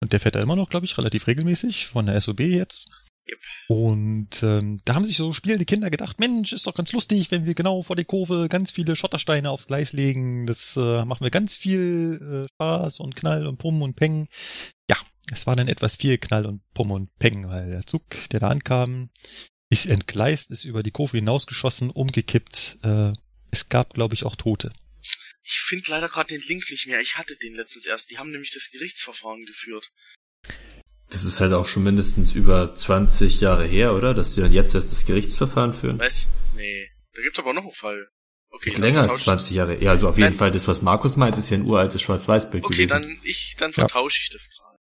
Und 0.00 0.12
der 0.12 0.20
fährt 0.20 0.34
da 0.34 0.40
immer 0.40 0.56
noch, 0.56 0.68
glaube 0.68 0.84
ich, 0.84 0.98
relativ 0.98 1.26
regelmäßig 1.26 1.86
von 1.86 2.06
der 2.06 2.20
SOB 2.20 2.40
jetzt. 2.40 2.90
Yep. 3.26 3.38
Und 3.68 4.42
ähm, 4.42 4.80
da 4.84 4.94
haben 4.94 5.04
sich 5.04 5.16
so 5.16 5.32
spielende 5.32 5.64
Kinder 5.64 5.90
gedacht, 5.90 6.20
Mensch, 6.20 6.52
ist 6.52 6.66
doch 6.66 6.74
ganz 6.74 6.92
lustig, 6.92 7.30
wenn 7.30 7.46
wir 7.46 7.54
genau 7.54 7.82
vor 7.82 7.96
die 7.96 8.04
Kurve 8.04 8.48
ganz 8.48 8.70
viele 8.70 8.96
Schottersteine 8.96 9.50
aufs 9.50 9.66
Gleis 9.66 9.92
legen. 9.92 10.46
Das 10.46 10.76
äh, 10.76 11.04
machen 11.04 11.24
wir 11.24 11.30
ganz 11.30 11.56
viel 11.56 12.44
äh, 12.44 12.48
Spaß 12.54 13.00
und 13.00 13.16
Knall 13.16 13.46
und 13.46 13.56
Pum 13.56 13.80
und 13.82 13.94
Peng. 13.94 14.28
Ja, 14.90 14.96
es 15.32 15.46
war 15.46 15.56
dann 15.56 15.68
etwas 15.68 15.96
viel 15.96 16.18
Knall 16.18 16.44
und 16.44 16.62
Pum 16.74 16.90
und 16.90 17.16
Peng, 17.18 17.48
weil 17.48 17.70
der 17.70 17.86
Zug, 17.86 18.04
der 18.30 18.40
da 18.40 18.48
ankam, 18.48 19.10
ist 19.70 19.86
entgleist, 19.86 20.50
ist 20.50 20.64
über 20.64 20.82
die 20.82 20.90
Kurve 20.90 21.16
hinausgeschossen, 21.16 21.90
umgekippt. 21.90 22.78
Äh, 22.82 23.12
es 23.50 23.68
gab, 23.70 23.94
glaube 23.94 24.14
ich, 24.14 24.24
auch 24.24 24.36
Tote. 24.36 24.72
Ich 25.42 25.60
finde 25.66 25.90
leider 25.90 26.08
gerade 26.08 26.28
den 26.28 26.42
Link 26.48 26.70
nicht 26.70 26.86
mehr. 26.86 27.00
Ich 27.00 27.16
hatte 27.16 27.36
den 27.36 27.54
letztens 27.54 27.86
erst. 27.86 28.10
Die 28.10 28.18
haben 28.18 28.30
nämlich 28.30 28.52
das 28.52 28.70
Gerichtsverfahren 28.70 29.44
geführt. 29.44 29.92
Das 31.14 31.24
ist 31.24 31.40
halt 31.40 31.52
auch 31.52 31.64
schon 31.64 31.84
mindestens 31.84 32.34
über 32.34 32.74
20 32.74 33.40
Jahre 33.40 33.64
her, 33.64 33.94
oder? 33.94 34.14
Dass 34.14 34.34
sie 34.34 34.40
dann 34.40 34.52
jetzt 34.52 34.74
erst 34.74 34.90
das 34.90 35.06
Gerichtsverfahren 35.06 35.72
führen. 35.72 36.00
Was? 36.00 36.28
Nee. 36.56 36.90
Da 37.14 37.22
gibt's 37.22 37.38
aber 37.38 37.54
noch 37.54 37.62
einen 37.62 37.70
Fall. 37.70 38.08
Okay, 38.50 38.70
ist 38.70 38.78
länger 38.78 39.02
als 39.02 39.22
20 39.22 39.54
Jahre. 39.54 39.80
Ja, 39.80 39.92
also 39.92 40.08
auf 40.08 40.18
jeden 40.18 40.30
Nein. 40.30 40.38
Fall 40.38 40.50
das, 40.50 40.66
was 40.66 40.82
Markus 40.82 41.14
meint, 41.14 41.38
ist 41.38 41.50
ja 41.50 41.56
ein 41.56 41.66
uraltes 41.66 42.02
Schwarz-Weiß-Bild 42.02 42.64
okay, 42.64 42.74
gewesen. 42.74 42.92
Okay, 42.96 43.02
dann 43.06 43.18
ich, 43.22 43.54
dann 43.56 43.72
vertausche 43.72 44.18
ja. 44.18 44.22
ich 44.24 44.30
das 44.30 44.50
gerade. 44.50 44.78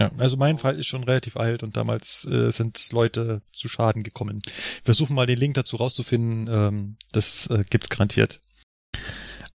Ja, 0.00 0.10
also 0.16 0.38
mein 0.38 0.58
Fall 0.58 0.80
ist 0.80 0.86
schon 0.86 1.04
relativ 1.04 1.36
alt 1.36 1.62
und 1.62 1.76
damals 1.76 2.24
äh, 2.24 2.50
sind 2.50 2.90
Leute 2.92 3.42
zu 3.52 3.68
Schaden 3.68 4.02
gekommen. 4.02 4.40
Wir 4.46 4.84
versuchen 4.84 5.14
mal 5.14 5.26
den 5.26 5.36
Link 5.36 5.56
dazu 5.56 5.76
rauszufinden. 5.76 6.48
Ähm, 6.50 6.96
das 7.12 7.48
äh, 7.48 7.64
gibt's 7.68 7.90
garantiert. 7.90 8.40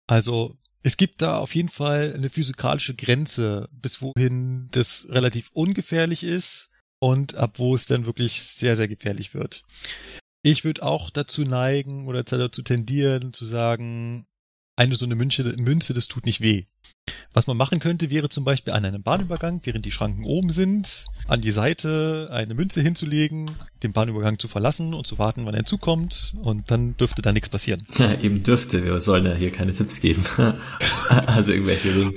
Also 0.07 0.59
es 0.83 0.97
gibt 0.97 1.23
da 1.23 1.39
auf 1.39 1.55
jeden 1.55 1.69
Fall 1.69 2.15
eine 2.15 2.31
physikalische 2.31 2.95
Grenze, 2.95 3.69
bis 3.73 4.01
wohin 4.01 4.69
das 4.73 5.07
relativ 5.11 5.51
ungefährlich 5.53 6.23
ist 6.25 6.71
und 6.99 7.35
ab 7.35 7.59
wo 7.59 7.75
es 7.75 7.87
dann 7.87 8.07
wirklich 8.07 8.43
sehr, 8.43 8.77
sehr 8.77 8.89
gefährlich 8.89 9.35
wird. 9.35 9.63
Ich 10.43 10.65
würde 10.65 10.83
auch 10.83 11.11
dazu 11.11 11.45
neigen 11.45 12.09
oder 12.09 12.23
dazu 12.23 12.63
tendieren 12.63 13.33
zu 13.33 13.45
sagen, 13.45 14.27
eine 14.81 14.97
so 14.97 15.05
eine 15.05 15.15
Münze, 15.15 15.43
Münze, 15.59 15.93
das 15.93 16.09
tut 16.09 16.25
nicht 16.25 16.41
weh. 16.41 16.65
Was 17.35 17.47
man 17.47 17.57
machen 17.57 17.81
könnte, 17.81 18.09
wäre 18.09 18.31
zum 18.31 18.45
Beispiel 18.45 18.73
an 18.73 18.85
einem 18.85 19.03
Bahnübergang, 19.03 19.61
während 19.65 19.85
die 19.85 19.91
Schranken 19.91 20.25
oben 20.25 20.49
sind, 20.49 21.05
an 21.29 21.43
die 21.43 21.51
Seite 21.51 22.29
eine 22.33 22.55
Münze 22.55 22.81
hinzulegen, 22.81 23.51
den 23.83 23.93
Bahnübergang 23.93 24.39
zu 24.39 24.49
verlassen 24.49 24.95
und 24.95 25.07
zu 25.07 25.19
warten, 25.19 25.45
wann 25.45 25.55
er 25.55 25.65
zukommt 25.65 26.35
und 26.43 26.71
dann 26.71 26.97
dürfte 26.97 27.21
da 27.21 27.33
nichts 27.33 27.51
passieren. 27.51 27.85
Ja, 27.99 28.15
eben 28.15 28.43
dürfte. 28.43 28.83
Wir 28.83 28.99
sollen 29.03 29.27
ja 29.27 29.35
hier 29.35 29.53
keine 29.53 29.75
Tipps 29.75 30.01
geben. 30.01 30.25
also 31.27 31.53
irgendwelche 31.53 31.93
Dinge. 31.93 32.15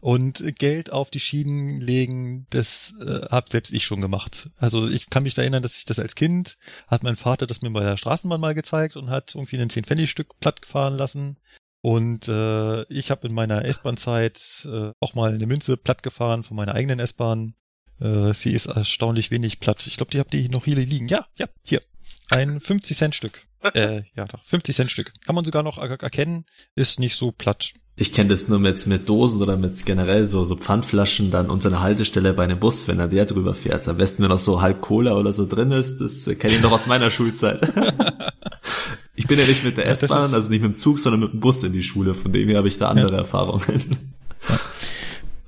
Und 0.00 0.56
Geld 0.58 0.92
auf 0.92 1.10
die 1.10 1.20
Schienen 1.20 1.80
legen, 1.80 2.46
das 2.50 2.94
äh, 3.00 3.26
hab 3.30 3.48
selbst 3.48 3.72
ich 3.72 3.84
schon 3.84 4.00
gemacht. 4.00 4.50
Also 4.58 4.86
ich 4.86 5.10
kann 5.10 5.22
mich 5.22 5.34
da 5.34 5.42
erinnern, 5.42 5.62
dass 5.62 5.78
ich 5.78 5.84
das 5.84 5.98
als 5.98 6.14
Kind, 6.14 6.58
hat 6.86 7.02
mein 7.02 7.16
Vater 7.16 7.46
das 7.46 7.62
mir 7.62 7.70
bei 7.70 7.82
der 7.82 7.96
Straßenbahn 7.96 8.40
mal 8.40 8.54
gezeigt 8.54 8.96
und 8.96 9.10
hat 9.10 9.34
irgendwie 9.34 9.58
ein 9.58 9.70
10-Pfennig-Stück 9.70 10.38
platt 10.38 10.62
gefahren 10.62 10.96
lassen. 10.96 11.38
Und 11.82 12.28
äh, 12.28 12.82
ich 12.84 13.10
habe 13.10 13.26
in 13.26 13.34
meiner 13.34 13.64
S-Bahn-Zeit 13.64 14.68
äh, 14.70 14.92
auch 15.00 15.14
mal 15.14 15.34
eine 15.34 15.46
Münze 15.46 15.76
platt 15.76 16.04
gefahren 16.04 16.44
von 16.44 16.56
meiner 16.56 16.74
eigenen 16.74 17.00
S-Bahn. 17.00 17.54
Äh, 18.00 18.32
sie 18.34 18.52
ist 18.52 18.66
erstaunlich 18.66 19.32
wenig 19.32 19.58
platt. 19.58 19.84
Ich 19.86 19.96
glaube, 19.96 20.12
die 20.12 20.20
habt 20.20 20.32
ihr 20.32 20.48
noch 20.48 20.64
hier 20.64 20.76
liegen. 20.76 21.08
Ja, 21.08 21.26
ja, 21.36 21.48
hier. 21.64 21.82
Ein 22.30 22.60
50 22.60 22.96
Cent 22.96 23.14
Stück. 23.16 23.46
äh, 23.74 24.02
ja, 24.14 24.26
doch, 24.26 24.44
50 24.44 24.76
Cent 24.76 24.90
Stück. 24.92 25.12
Kann 25.26 25.34
man 25.34 25.44
sogar 25.44 25.64
noch 25.64 25.76
er 25.76 26.00
erkennen, 26.00 26.46
ist 26.76 27.00
nicht 27.00 27.16
so 27.16 27.32
platt. 27.32 27.72
Ich 27.96 28.12
kenne 28.12 28.30
das 28.30 28.48
nur 28.48 28.60
mit, 28.60 28.86
mit 28.86 29.08
Dosen 29.08 29.42
oder 29.42 29.56
mit 29.56 29.84
generell 29.84 30.24
so, 30.24 30.44
so 30.44 30.56
Pfandflaschen 30.56 31.30
dann 31.30 31.50
unter 31.50 31.68
einer 31.68 31.82
Haltestelle 31.82 32.32
bei 32.32 32.44
einem 32.44 32.58
Bus, 32.58 32.88
wenn 32.88 33.00
er 33.00 33.08
der 33.08 33.26
drüber 33.26 33.54
fährt. 33.54 33.86
Am 33.88 33.96
besten, 33.96 34.22
wenn 34.22 34.30
noch 34.30 34.38
so 34.38 34.62
halb 34.62 34.80
Cola 34.80 35.16
oder 35.16 35.32
so 35.32 35.46
drin 35.46 35.72
ist. 35.72 35.98
Das 35.98 36.24
kenne 36.38 36.54
ich 36.54 36.62
noch 36.62 36.72
aus 36.72 36.86
meiner 36.86 37.10
Schulzeit. 37.10 37.60
Ich 39.14 39.26
bin 39.26 39.38
ja 39.38 39.46
nicht 39.46 39.62
mit 39.64 39.76
der 39.76 39.86
S-Bahn, 39.86 40.32
also 40.32 40.48
nicht 40.48 40.62
mit 40.62 40.72
dem 40.72 40.76
Zug, 40.76 40.98
sondern 40.98 41.20
mit 41.20 41.32
dem 41.32 41.40
Bus 41.40 41.62
in 41.62 41.72
die 41.72 41.82
Schule. 41.82 42.14
Von 42.14 42.32
dem 42.32 42.48
her 42.48 42.58
habe 42.58 42.68
ich 42.68 42.78
da 42.78 42.88
andere 42.88 43.12
ja. 43.12 43.18
Erfahrungen. 43.18 44.12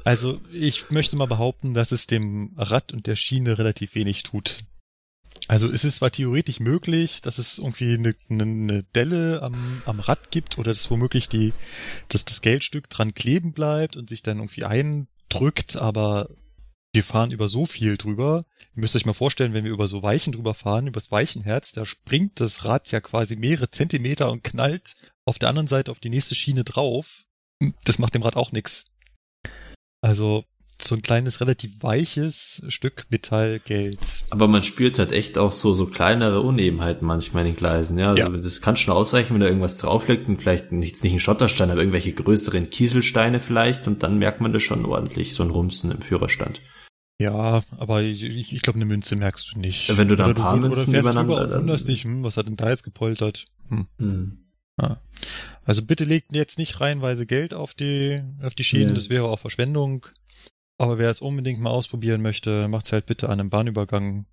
Also 0.04 0.38
ich 0.52 0.90
möchte 0.90 1.16
mal 1.16 1.26
behaupten, 1.26 1.72
dass 1.72 1.90
es 1.90 2.06
dem 2.06 2.52
Rad 2.58 2.92
und 2.92 3.06
der 3.06 3.16
Schiene 3.16 3.56
relativ 3.56 3.94
wenig 3.94 4.22
tut. 4.22 4.58
Also 5.48 5.70
es 5.70 5.84
ist 5.84 5.96
zwar 5.96 6.10
theoretisch 6.10 6.60
möglich, 6.60 7.22
dass 7.22 7.38
es 7.38 7.58
irgendwie 7.58 7.94
eine, 7.94 8.14
eine 8.28 8.82
Delle 8.94 9.42
am, 9.42 9.82
am 9.86 10.00
Rad 10.00 10.30
gibt 10.30 10.58
oder 10.58 10.72
dass 10.72 10.90
womöglich 10.90 11.28
die, 11.28 11.52
dass 12.08 12.24
das 12.24 12.42
Geldstück 12.42 12.88
dran 12.88 13.14
kleben 13.14 13.52
bleibt 13.52 13.96
und 13.96 14.10
sich 14.10 14.22
dann 14.22 14.38
irgendwie 14.38 14.64
eindrückt, 14.64 15.76
aber 15.76 16.28
wir 16.94 17.04
fahren 17.04 17.32
über 17.32 17.48
so 17.48 17.66
viel 17.66 17.96
drüber. 17.96 18.44
Ihr 18.76 18.80
müsst 18.80 18.94
euch 18.94 19.04
mal 19.04 19.12
vorstellen, 19.12 19.52
wenn 19.52 19.64
wir 19.64 19.72
über 19.72 19.88
so 19.88 20.02
Weichen 20.02 20.32
drüber 20.32 20.54
fahren, 20.54 20.86
übers 20.86 21.10
Weichenherz, 21.10 21.72
da 21.72 21.84
springt 21.84 22.40
das 22.40 22.64
Rad 22.64 22.90
ja 22.92 23.00
quasi 23.00 23.36
mehrere 23.36 23.70
Zentimeter 23.70 24.30
und 24.30 24.44
knallt 24.44 24.94
auf 25.24 25.38
der 25.38 25.48
anderen 25.48 25.66
Seite 25.66 25.90
auf 25.90 26.00
die 26.00 26.08
nächste 26.08 26.34
Schiene 26.34 26.62
drauf. 26.64 27.24
Das 27.84 27.98
macht 27.98 28.14
dem 28.14 28.22
Rad 28.22 28.36
auch 28.36 28.52
nix. 28.52 28.84
Also 30.00 30.44
so 30.80 30.94
ein 30.94 31.02
kleines, 31.02 31.40
relativ 31.40 31.82
weiches 31.82 32.62
Stück 32.68 33.06
Metallgeld. 33.08 34.24
Aber 34.30 34.48
man 34.48 34.62
spürt 34.62 34.98
halt 34.98 35.12
echt 35.12 35.38
auch 35.38 35.52
so, 35.52 35.72
so 35.72 35.86
kleinere 35.86 36.42
Unebenheiten 36.42 37.06
manchmal 37.06 37.44
in 37.46 37.52
den 37.52 37.56
Gleisen, 37.56 37.98
ja. 37.98 38.10
Also 38.10 38.22
ja. 38.22 38.28
das 38.28 38.60
kann 38.60 38.76
schon 38.76 38.94
ausreichen, 38.94 39.34
wenn 39.34 39.40
da 39.40 39.46
irgendwas 39.46 39.78
drauf 39.78 40.06
liegt 40.08 40.28
und 40.28 40.40
vielleicht 40.40 40.72
nichts, 40.72 41.02
nicht 41.02 41.12
ein 41.12 41.20
Schotterstein, 41.20 41.70
aber 41.70 41.80
irgendwelche 41.80 42.12
größeren 42.12 42.70
Kieselsteine 42.70 43.40
vielleicht 43.40 43.86
und 43.86 44.02
dann 44.02 44.18
merkt 44.18 44.40
man 44.40 44.52
das 44.52 44.62
schon 44.62 44.84
ordentlich, 44.84 45.34
so 45.34 45.42
ein 45.42 45.50
Rumsen 45.50 45.90
im 45.90 46.02
Führerstand. 46.02 46.60
Ja, 47.18 47.62
aber 47.78 48.02
ich, 48.02 48.22
ich 48.22 48.62
glaube, 48.62 48.76
eine 48.76 48.86
Münze 48.86 49.14
merkst 49.14 49.52
du 49.52 49.60
nicht. 49.60 49.96
Wenn 49.96 50.08
du 50.08 50.16
da 50.16 50.26
ein 50.26 50.34
paar 50.34 50.54
du, 50.54 50.62
Münzen 50.62 50.94
übereinander... 50.94 51.46
Dann 51.46 51.60
wunderst 51.60 51.86
dich, 51.86 52.04
hm, 52.04 52.24
was 52.24 52.36
hat 52.36 52.46
denn 52.46 52.56
da 52.56 52.70
jetzt 52.70 52.82
gepoltert? 52.82 53.44
Hm. 53.68 53.86
Hm. 53.98 54.38
Ja. 54.80 55.00
Also 55.64 55.82
bitte 55.82 56.04
legt 56.04 56.34
jetzt 56.34 56.58
nicht 56.58 56.80
reihenweise 56.80 57.26
Geld 57.26 57.54
auf 57.54 57.74
die, 57.74 58.20
auf 58.42 58.54
die 58.54 58.64
Schienen, 58.64 58.88
ja. 58.88 58.94
das 58.94 59.10
wäre 59.10 59.28
auch 59.28 59.38
Verschwendung. 59.38 60.06
Aber 60.76 60.98
wer 60.98 61.08
es 61.08 61.20
unbedingt 61.20 61.60
mal 61.60 61.70
ausprobieren 61.70 62.20
möchte, 62.20 62.66
macht's 62.66 62.92
halt 62.92 63.06
bitte 63.06 63.28
an 63.28 63.38
einem 63.38 63.50
Bahnübergang. 63.50 64.26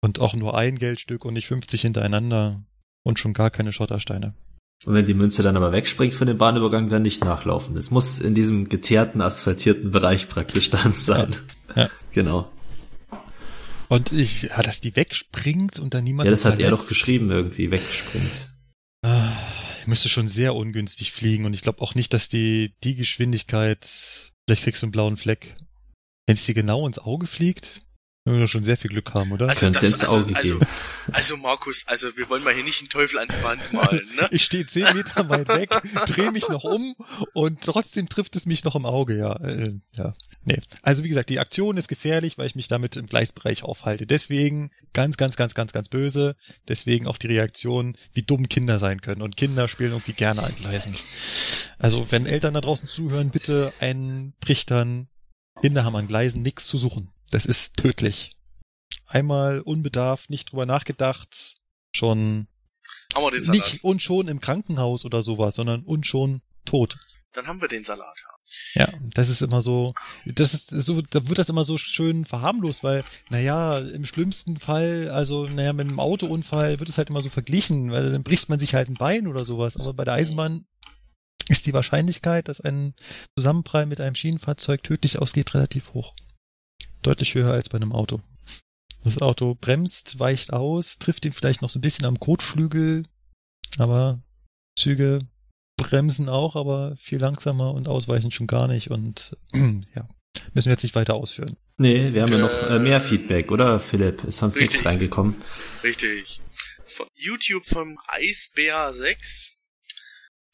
Und 0.00 0.18
auch 0.18 0.34
nur 0.34 0.56
ein 0.56 0.78
Geldstück 0.78 1.24
und 1.24 1.34
nicht 1.34 1.46
50 1.46 1.82
hintereinander. 1.82 2.64
Und 3.04 3.18
schon 3.18 3.34
gar 3.34 3.50
keine 3.50 3.72
Schottersteine. 3.72 4.34
Und 4.84 4.94
wenn 4.94 5.06
die 5.06 5.14
Münze 5.14 5.42
dann 5.42 5.56
aber 5.56 5.72
wegspringt 5.72 6.14
von 6.14 6.26
dem 6.26 6.38
Bahnübergang, 6.38 6.88
dann 6.88 7.02
nicht 7.02 7.24
nachlaufen. 7.24 7.76
Es 7.76 7.90
muss 7.90 8.18
in 8.18 8.34
diesem 8.34 8.68
geteerten, 8.68 9.20
asphaltierten 9.20 9.90
Bereich 9.90 10.28
praktisch 10.28 10.70
dann 10.70 10.92
sein. 10.92 11.36
Ja. 11.76 11.88
Genau. 12.10 12.50
Und 13.88 14.10
ich, 14.10 14.44
ja, 14.44 14.62
dass 14.62 14.80
die 14.80 14.96
wegspringt 14.96 15.78
und 15.78 15.94
dann 15.94 16.04
niemand. 16.04 16.24
Ja, 16.26 16.30
das 16.30 16.44
hat 16.44 16.54
er 16.54 16.68
verletzt. 16.68 16.82
doch 16.82 16.88
geschrieben, 16.88 17.30
irgendwie 17.30 17.70
wegspringt. 17.70 18.50
Ah, 19.02 19.32
die 19.84 19.90
müsste 19.90 20.08
schon 20.08 20.28
sehr 20.28 20.54
ungünstig 20.54 21.12
fliegen 21.12 21.44
und 21.44 21.54
ich 21.54 21.60
glaube 21.60 21.82
auch 21.82 21.94
nicht, 21.94 22.12
dass 22.14 22.28
die, 22.28 22.74
die 22.84 22.94
Geschwindigkeit, 22.94 24.32
vielleicht 24.46 24.62
kriegst 24.62 24.82
du 24.82 24.86
einen 24.86 24.92
blauen 24.92 25.16
Fleck. 25.16 25.56
Wenn 26.26 26.34
es 26.34 26.46
dir 26.46 26.54
genau 26.54 26.86
ins 26.86 26.98
Auge 26.98 27.26
fliegt, 27.26 27.82
wenn 28.24 28.38
wir 28.38 28.46
schon 28.46 28.62
sehr 28.62 28.76
viel 28.76 28.90
Glück 28.90 29.14
haben, 29.14 29.32
oder? 29.32 29.48
Also 29.48 29.68
das, 29.70 29.82
ins 29.82 30.00
also, 30.00 30.18
Auge 30.18 30.36
also, 30.36 30.58
gehen. 30.58 30.68
also 31.12 31.36
Markus, 31.36 31.86
also 31.88 32.16
wir 32.16 32.28
wollen 32.28 32.44
mal 32.44 32.54
hier 32.54 32.62
nicht 32.62 32.80
einen 32.80 32.88
Teufel 32.88 33.18
an 33.18 33.28
die 33.28 33.42
Wand 33.42 33.72
malen, 33.72 34.08
ne? 34.16 34.28
Ich 34.30 34.44
stehe 34.44 34.66
zehn 34.66 34.86
Meter 34.94 35.28
weit 35.28 35.48
weg, 35.48 35.70
drehe 36.06 36.30
mich 36.30 36.48
noch 36.48 36.64
um 36.64 36.94
und 37.32 37.62
trotzdem 37.62 38.08
trifft 38.08 38.36
es 38.36 38.46
mich 38.46 38.62
noch 38.62 38.76
im 38.76 38.86
Auge, 38.86 39.16
ja. 39.16 39.34
Äh, 39.40 39.74
ja. 39.92 40.12
Nee. 40.44 40.60
Also 40.82 41.04
wie 41.04 41.08
gesagt, 41.08 41.30
die 41.30 41.38
Aktion 41.38 41.76
ist 41.76 41.88
gefährlich, 41.88 42.38
weil 42.38 42.46
ich 42.46 42.54
mich 42.54 42.68
damit 42.68 42.96
im 42.96 43.06
Gleisbereich 43.06 43.62
aufhalte. 43.64 44.06
Deswegen 44.06 44.70
ganz, 44.92 45.16
ganz, 45.16 45.36
ganz, 45.36 45.54
ganz, 45.54 45.72
ganz 45.72 45.88
böse. 45.88 46.36
Deswegen 46.68 47.06
auch 47.06 47.16
die 47.16 47.28
Reaktion, 47.28 47.96
wie 48.12 48.22
dumm 48.22 48.48
Kinder 48.48 48.78
sein 48.78 49.00
können. 49.00 49.22
Und 49.22 49.36
Kinder 49.36 49.68
spielen 49.68 49.92
irgendwie 49.92 50.12
gerne 50.12 50.42
an 50.42 50.54
Gleisen. 50.56 50.96
Also 51.78 52.10
wenn 52.10 52.26
Eltern 52.26 52.54
da 52.54 52.60
draußen 52.60 52.88
zuhören, 52.88 53.30
bitte 53.30 53.72
einen 53.80 54.34
Trichtern. 54.40 55.08
Kinder 55.60 55.84
haben 55.84 55.96
an 55.96 56.08
Gleisen 56.08 56.42
nichts 56.42 56.66
zu 56.66 56.78
suchen. 56.78 57.11
Das 57.32 57.46
ist 57.46 57.78
tödlich. 57.78 58.36
Einmal 59.06 59.60
unbedarft, 59.60 60.28
nicht 60.28 60.52
drüber 60.52 60.66
nachgedacht, 60.66 61.56
schon 61.90 62.46
Haben 63.14 63.24
wir 63.24 63.30
den 63.30 63.42
Salat. 63.42 63.72
nicht 63.72 63.84
und 63.84 64.02
schon 64.02 64.28
im 64.28 64.40
Krankenhaus 64.40 65.06
oder 65.06 65.22
sowas, 65.22 65.54
sondern 65.54 65.82
und 65.82 66.06
schon 66.06 66.42
tot. 66.66 66.98
Dann 67.32 67.46
haben 67.46 67.62
wir 67.62 67.68
den 67.68 67.84
Salat. 67.84 68.22
Ja, 68.74 68.86
das 69.14 69.30
ist 69.30 69.40
immer 69.40 69.62
so, 69.62 69.94
das 70.26 70.52
ist 70.52 70.68
so, 70.68 71.00
da 71.00 71.26
wird 71.26 71.38
das 71.38 71.48
immer 71.48 71.64
so 71.64 71.78
schön 71.78 72.26
verharmlost, 72.26 72.84
weil, 72.84 73.02
naja, 73.30 73.78
im 73.78 74.04
schlimmsten 74.04 74.58
Fall, 74.58 75.08
also, 75.08 75.46
naja, 75.46 75.72
mit 75.72 75.88
einem 75.88 76.00
Autounfall 76.00 76.78
wird 76.80 76.90
es 76.90 76.98
halt 76.98 77.08
immer 77.08 77.22
so 77.22 77.30
verglichen, 77.30 77.90
weil 77.92 78.12
dann 78.12 78.22
bricht 78.22 78.50
man 78.50 78.58
sich 78.58 78.74
halt 78.74 78.90
ein 78.90 78.96
Bein 78.96 79.26
oder 79.26 79.46
sowas, 79.46 79.78
aber 79.78 79.94
bei 79.94 80.04
der 80.04 80.14
Eisenbahn 80.14 80.66
ist 81.48 81.64
die 81.64 81.72
Wahrscheinlichkeit, 81.72 82.48
dass 82.48 82.60
ein 82.60 82.94
Zusammenprall 83.38 83.86
mit 83.86 84.02
einem 84.02 84.16
Schienenfahrzeug 84.16 84.82
tödlich 84.82 85.18
ausgeht, 85.18 85.54
relativ 85.54 85.94
hoch. 85.94 86.12
Deutlich 87.02 87.34
höher 87.34 87.52
als 87.52 87.68
bei 87.68 87.76
einem 87.76 87.92
Auto. 87.92 88.20
Das 89.04 89.20
Auto 89.20 89.56
bremst, 89.60 90.18
weicht 90.18 90.52
aus, 90.52 90.98
trifft 90.98 91.24
ihn 91.24 91.32
vielleicht 91.32 91.60
noch 91.62 91.70
so 91.70 91.78
ein 91.78 91.82
bisschen 91.82 92.04
am 92.04 92.20
Kotflügel, 92.20 93.04
aber 93.78 94.22
Züge 94.78 95.20
bremsen 95.76 96.28
auch, 96.28 96.54
aber 96.54 96.96
viel 96.96 97.18
langsamer 97.18 97.74
und 97.74 97.88
ausweichen 97.88 98.30
schon 98.30 98.46
gar 98.46 98.68
nicht 98.68 98.90
und 98.90 99.36
ja, 99.52 100.08
müssen 100.54 100.66
wir 100.66 100.72
jetzt 100.72 100.84
nicht 100.84 100.94
weiter 100.94 101.14
ausführen. 101.14 101.56
Nee, 101.78 102.12
wir 102.12 102.22
haben 102.22 102.32
ja 102.32 102.38
noch 102.38 102.50
Äh, 102.50 102.76
äh, 102.76 102.78
mehr 102.78 103.00
Feedback, 103.00 103.50
oder 103.50 103.80
Philipp? 103.80 104.22
Ist 104.24 104.38
sonst 104.38 104.54
richtig. 104.54 104.74
nichts 104.74 104.86
reingekommen? 104.86 105.34
Richtig. 105.82 106.40
Von 106.86 107.06
YouTube 107.14 107.64
vom 107.64 107.98
Eisbär 108.06 108.92
6 108.92 109.58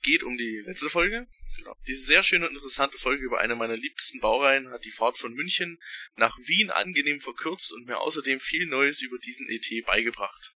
geht 0.03 0.23
um 0.23 0.39
die 0.39 0.63
letzte 0.65 0.89
Folge. 0.89 1.27
Genau. 1.59 1.75
Diese 1.89 2.07
sehr 2.07 2.23
schöne 2.23 2.49
und 2.49 2.55
interessante 2.55 2.99
Folge 2.99 3.25
über 3.25 3.41
eine 3.41 3.57
meiner 3.57 3.77
liebsten 3.77 4.21
Baureihen 4.21 4.71
hat 4.71 4.85
die 4.85 4.93
Fahrt 4.93 5.19
von 5.19 5.35
München 5.35 5.79
nach 6.15 6.39
Wien 6.39 6.71
angenehm 6.71 7.21
verkürzt 7.21 7.73
und 7.73 7.87
mir 7.87 7.99
außerdem 7.99 8.39
viel 8.39 8.67
Neues 8.67 9.03
über 9.03 9.19
diesen 9.19 9.49
ET 9.49 9.85
beigebracht. 9.85 10.55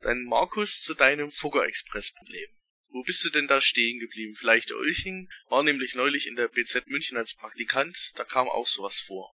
Dann 0.00 0.22
Markus 0.24 0.80
zu 0.80 0.94
deinem 0.94 1.32
Fugger 1.32 1.66
Express 1.66 2.12
Problem. 2.12 2.48
Wo 2.88 3.02
bist 3.02 3.24
du 3.24 3.30
denn 3.30 3.48
da 3.48 3.60
stehen 3.60 3.98
geblieben? 3.98 4.36
Vielleicht 4.36 4.70
Olching? 4.70 5.28
War 5.48 5.64
nämlich 5.64 5.96
neulich 5.96 6.28
in 6.28 6.36
der 6.36 6.46
BZ 6.46 6.86
München 6.86 7.16
als 7.16 7.34
Praktikant, 7.34 8.12
da 8.14 8.24
kam 8.24 8.48
auch 8.48 8.68
sowas 8.68 9.00
vor. 9.00 9.34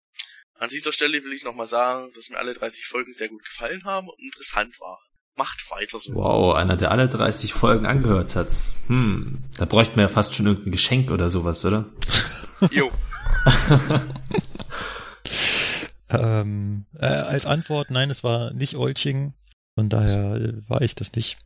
An 0.54 0.68
dieser 0.68 0.92
Stelle 0.92 1.24
will 1.24 1.32
ich 1.32 1.42
nochmal 1.42 1.66
sagen, 1.66 2.12
dass 2.12 2.28
mir 2.28 2.38
alle 2.38 2.54
30 2.54 2.84
Folgen 2.84 3.12
sehr 3.12 3.28
gut 3.28 3.44
gefallen 3.44 3.82
haben 3.84 4.08
und 4.08 4.20
interessant 4.20 4.78
waren. 4.78 5.04
Macht 5.38 5.70
weiter 5.70 5.98
so. 5.98 6.14
Wow, 6.14 6.54
einer, 6.56 6.76
der 6.76 6.90
alle 6.90 7.08
30 7.08 7.54
Folgen 7.54 7.86
angehört 7.86 8.34
hat. 8.36 8.48
Hm, 8.88 9.44
da 9.56 9.64
bräuchte 9.64 9.94
man 9.96 10.02
ja 10.02 10.08
fast 10.08 10.34
schon 10.34 10.46
irgendein 10.46 10.72
Geschenk 10.72 11.10
oder 11.10 11.30
sowas, 11.30 11.64
oder? 11.64 11.86
Jo. 12.72 12.90
Ähm, 16.10 16.86
äh, 16.98 17.06
als 17.06 17.44
Antwort, 17.46 17.90
nein, 17.90 18.10
es 18.10 18.24
war 18.24 18.52
nicht 18.52 18.76
Olching, 18.76 19.34
von 19.76 19.88
daher 19.90 20.36
äh, 20.36 20.68
war 20.68 20.80
ich 20.82 20.94
das 20.94 21.12
nicht. 21.12 21.38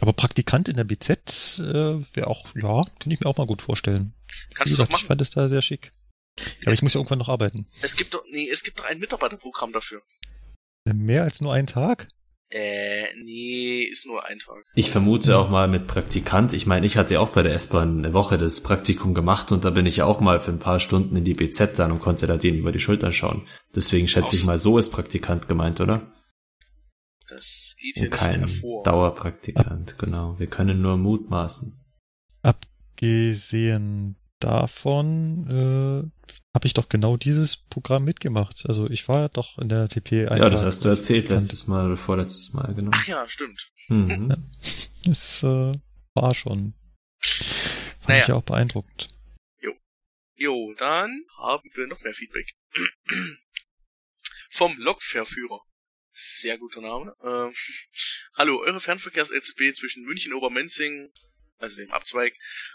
Aber 0.00 0.12
Praktikant 0.12 0.68
in 0.68 0.76
der 0.76 0.84
BZ 0.84 1.60
äh, 1.60 2.04
wäre 2.14 2.26
auch, 2.26 2.46
ja, 2.56 2.82
könnte 2.98 3.14
ich 3.14 3.20
mir 3.20 3.26
auch 3.26 3.36
mal 3.36 3.46
gut 3.46 3.62
vorstellen. 3.62 4.12
Kannst 4.54 4.74
du 4.74 4.78
doch 4.78 4.86
gesagt, 4.86 4.90
ich 4.90 4.92
machen. 4.92 5.06
fand 5.06 5.20
es 5.20 5.30
da 5.30 5.48
sehr 5.48 5.62
schick. 5.62 5.92
Aber 6.62 6.70
Es- 6.72 6.76
ich 6.78 6.82
muss 6.82 6.94
ja 6.94 6.98
irgendwann 6.98 7.20
noch 7.20 7.28
arbeiten. 7.28 7.66
Es 7.80 7.94
gibt 7.94 8.12
doch, 8.14 8.24
nee, 8.30 8.48
es 8.52 8.62
gibt 8.64 8.80
doch 8.80 8.84
ein 8.86 8.98
Mitarbeiterprogramm 8.98 9.72
dafür. 9.72 10.02
Mehr 10.84 11.22
als 11.22 11.40
nur 11.40 11.54
einen 11.54 11.68
Tag? 11.68 12.08
Äh, 12.54 13.04
nee, 13.24 13.80
ist 13.90 14.04
nur 14.06 14.26
ein 14.26 14.38
Tag. 14.38 14.62
Ich 14.74 14.90
vermute 14.90 15.38
auch 15.38 15.48
mal 15.48 15.68
mit 15.68 15.86
Praktikant. 15.86 16.52
Ich 16.52 16.66
meine, 16.66 16.84
ich 16.84 16.98
hatte 16.98 17.14
ja 17.14 17.20
auch 17.20 17.30
bei 17.30 17.42
der 17.42 17.54
S-Bahn 17.54 17.98
eine 18.04 18.12
Woche 18.12 18.36
das 18.36 18.60
Praktikum 18.60 19.14
gemacht 19.14 19.52
und 19.52 19.64
da 19.64 19.70
bin 19.70 19.86
ich 19.86 19.96
ja 19.96 20.04
auch 20.04 20.20
mal 20.20 20.38
für 20.38 20.50
ein 20.50 20.58
paar 20.58 20.78
Stunden 20.78 21.16
in 21.16 21.24
die 21.24 21.32
BZ 21.32 21.78
dann 21.78 21.92
und 21.92 22.00
konnte 22.00 22.26
da 22.26 22.36
denen 22.36 22.58
über 22.58 22.70
die 22.72 22.80
Schulter 22.80 23.10
schauen. 23.10 23.44
Deswegen 23.74 24.06
schätze 24.06 24.34
ich 24.36 24.42
Aus- 24.42 24.46
mal, 24.46 24.58
so 24.58 24.76
ist 24.76 24.90
Praktikant 24.90 25.48
gemeint, 25.48 25.80
oder? 25.80 25.98
Das 27.30 27.74
geht 27.80 27.94
hier 27.96 28.04
Und 28.04 28.10
nicht 28.10 28.20
kein 28.32 28.40
hervor. 28.40 28.82
Dauerpraktikant, 28.84 29.96
genau. 29.98 30.38
Wir 30.38 30.46
können 30.48 30.82
nur 30.82 30.98
mutmaßen. 30.98 31.80
Abgesehen 32.42 34.16
davon 34.44 35.46
äh, 35.48 36.32
habe 36.54 36.66
ich 36.66 36.74
doch 36.74 36.88
genau 36.88 37.16
dieses 37.16 37.56
Programm 37.56 38.04
mitgemacht. 38.04 38.64
Also 38.66 38.88
ich 38.88 39.08
war 39.08 39.28
doch 39.28 39.58
in 39.58 39.68
der 39.68 39.88
TP 39.88 40.24
Ja, 40.24 40.50
das 40.50 40.62
hast 40.62 40.84
du 40.84 40.88
erzählt 40.88 41.28
letztes 41.28 41.66
Mal 41.66 41.86
oder 41.86 41.96
vorletztes 41.96 42.52
Mal, 42.52 42.74
genau. 42.74 42.90
Ach 42.94 43.06
ja, 43.06 43.26
stimmt. 43.26 43.68
Mhm. 43.88 44.50
Es 45.08 45.42
äh, 45.42 45.72
war 46.14 46.34
schon. 46.34 46.74
Fand 47.20 48.08
Naja. 48.08 48.20
ich 48.22 48.28
ja 48.28 48.34
auch 48.34 48.42
beeindruckend. 48.42 49.08
Jo, 50.42 50.74
dann 50.76 51.24
haben 51.38 51.70
wir 51.74 51.86
noch 51.86 52.00
mehr 52.00 52.14
Feedback. 52.14 52.52
Vom 54.50 54.76
Lokverführer. 54.76 55.60
Sehr 56.10 56.58
guter 56.58 56.80
Name. 56.80 57.14
Ähm, 57.22 57.54
Hallo, 58.34 58.60
eure 58.60 58.80
Fernverkehrs-LZB 58.80 59.72
zwischen 59.72 60.02
München 60.04 60.32
Obermenzing, 60.32 61.12
also 61.62 61.80
dem 61.80 61.92
Abzweig, 61.92 62.34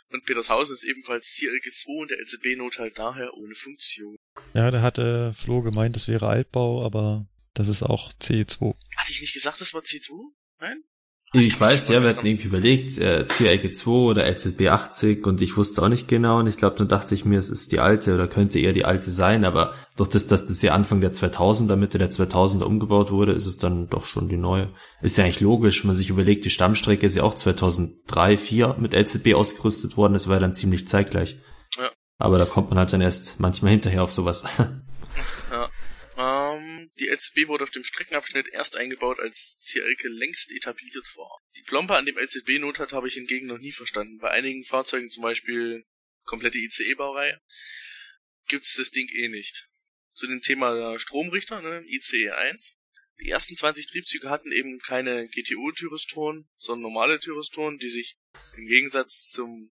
und 0.09 0.25
Petershausen 0.25 0.73
ist 0.73 0.85
ebenfalls 0.85 1.35
CLG 1.35 1.71
2 1.71 1.91
und 1.91 2.11
der 2.11 2.19
LZB-Nothalt 2.19 2.97
daher 2.97 3.33
ohne 3.33 3.55
Funktion. 3.55 4.15
Ja, 4.53 4.71
da 4.71 4.81
hatte 4.81 5.33
Flo 5.33 5.61
gemeint, 5.61 5.95
es 5.97 6.07
wäre 6.07 6.27
Altbau, 6.27 6.85
aber 6.85 7.27
das 7.53 7.67
ist 7.67 7.83
auch 7.83 8.13
C2. 8.13 8.75
Hatte 8.95 9.11
ich 9.11 9.21
nicht 9.21 9.33
gesagt, 9.33 9.61
das 9.61 9.73
war 9.73 9.81
C2? 9.81 10.11
Nein? 10.59 10.83
Ich 11.33 11.59
weiß, 11.59 11.89
ja, 11.89 12.01
wir 12.01 12.09
hatten 12.09 12.25
irgendwie 12.25 12.47
überlegt, 12.47 12.97
äh, 12.97 13.25
CLG 13.27 13.73
2 13.73 13.91
oder 13.91 14.25
LZB 14.25 14.69
80 14.69 15.27
und 15.27 15.41
ich 15.41 15.57
wusste 15.57 15.83
auch 15.83 15.89
nicht 15.89 16.07
genau 16.07 16.39
und 16.39 16.47
ich 16.47 16.55
glaube, 16.55 16.77
dann 16.77 16.87
dachte 16.87 17.13
ich 17.15 17.25
mir, 17.25 17.37
es 17.37 17.49
ist 17.49 17.73
die 17.73 17.81
alte 17.81 18.15
oder 18.15 18.29
könnte 18.29 18.59
eher 18.59 18.71
die 18.71 18.85
alte 18.85 19.11
sein, 19.11 19.43
aber 19.43 19.73
durch 19.97 20.09
das, 20.09 20.27
dass 20.27 20.45
das 20.45 20.61
ja 20.61 20.73
Anfang 20.73 21.01
der 21.01 21.11
2000er, 21.11 21.75
Mitte 21.75 21.97
der 21.97 22.09
2000er 22.09 22.63
umgebaut 22.63 23.11
wurde, 23.11 23.33
ist 23.33 23.45
es 23.45 23.57
dann 23.57 23.89
doch 23.89 24.05
schon 24.05 24.29
die 24.29 24.37
neue. 24.37 24.69
Ist 25.01 25.17
ja 25.17 25.25
eigentlich 25.25 25.41
logisch, 25.41 25.83
wenn 25.83 25.87
man 25.87 25.97
sich 25.97 26.09
überlegt, 26.09 26.45
die 26.45 26.49
Stammstrecke 26.49 27.05
ist 27.05 27.17
ja 27.17 27.23
auch 27.23 27.35
2003, 27.35 28.37
4 28.37 28.77
mit 28.79 28.93
LZB 28.93 29.33
ausgerüstet 29.33 29.97
worden, 29.97 30.13
das 30.13 30.29
war 30.29 30.35
ja 30.35 30.41
dann 30.41 30.53
ziemlich 30.53 30.87
zeitgleich. 30.87 31.39
Ja. 31.77 31.89
Aber 32.19 32.37
da 32.37 32.45
kommt 32.45 32.69
man 32.69 32.79
halt 32.79 32.93
dann 32.93 33.01
erst 33.01 33.41
manchmal 33.41 33.71
hinterher 33.71 34.03
auf 34.03 34.13
sowas. 34.13 34.45
Ähm, 36.17 36.89
die 36.99 37.09
LZB 37.09 37.47
wurde 37.47 37.63
auf 37.63 37.69
dem 37.69 37.83
Streckenabschnitt 37.83 38.47
erst 38.47 38.75
eingebaut, 38.75 39.19
als 39.19 39.59
CLK 39.61 40.03
längst 40.05 40.51
etabliert 40.51 41.07
war. 41.15 41.39
Die 41.55 41.61
Plombe 41.63 41.95
an 41.95 42.07
dem 42.07 42.17
LZB-Nothalt 42.17 42.91
habe 42.91 43.07
ich 43.07 43.13
hingegen 43.13 43.45
noch 43.45 43.59
nie 43.59 43.71
verstanden. 43.71 44.17
Bei 44.17 44.31
einigen 44.31 44.65
Fahrzeugen, 44.65 45.11
zum 45.11 45.21
Beispiel 45.21 45.85
komplette 46.23 46.57
ICE-Baureihe, 46.57 47.39
gibt's 48.47 48.75
das 48.77 48.89
Ding 48.89 49.07
eh 49.13 49.27
nicht. 49.27 49.69
Zu 50.11 50.25
dem 50.25 50.41
Thema 50.41 50.99
Stromrichter, 50.99 51.61
ne, 51.61 51.83
ICE 51.87 52.31
1. 52.31 52.77
Die 53.19 53.29
ersten 53.29 53.55
20 53.55 53.85
Triebzüge 53.85 54.29
hatten 54.29 54.51
eben 54.51 54.79
keine 54.79 55.27
GTO-Thyristoren, 55.27 56.49
sondern 56.57 56.81
normale 56.91 57.19
Thyristoren, 57.19 57.77
die 57.77 57.89
sich 57.89 58.17
im 58.55 58.67
Gegensatz 58.67 59.29
zum 59.29 59.71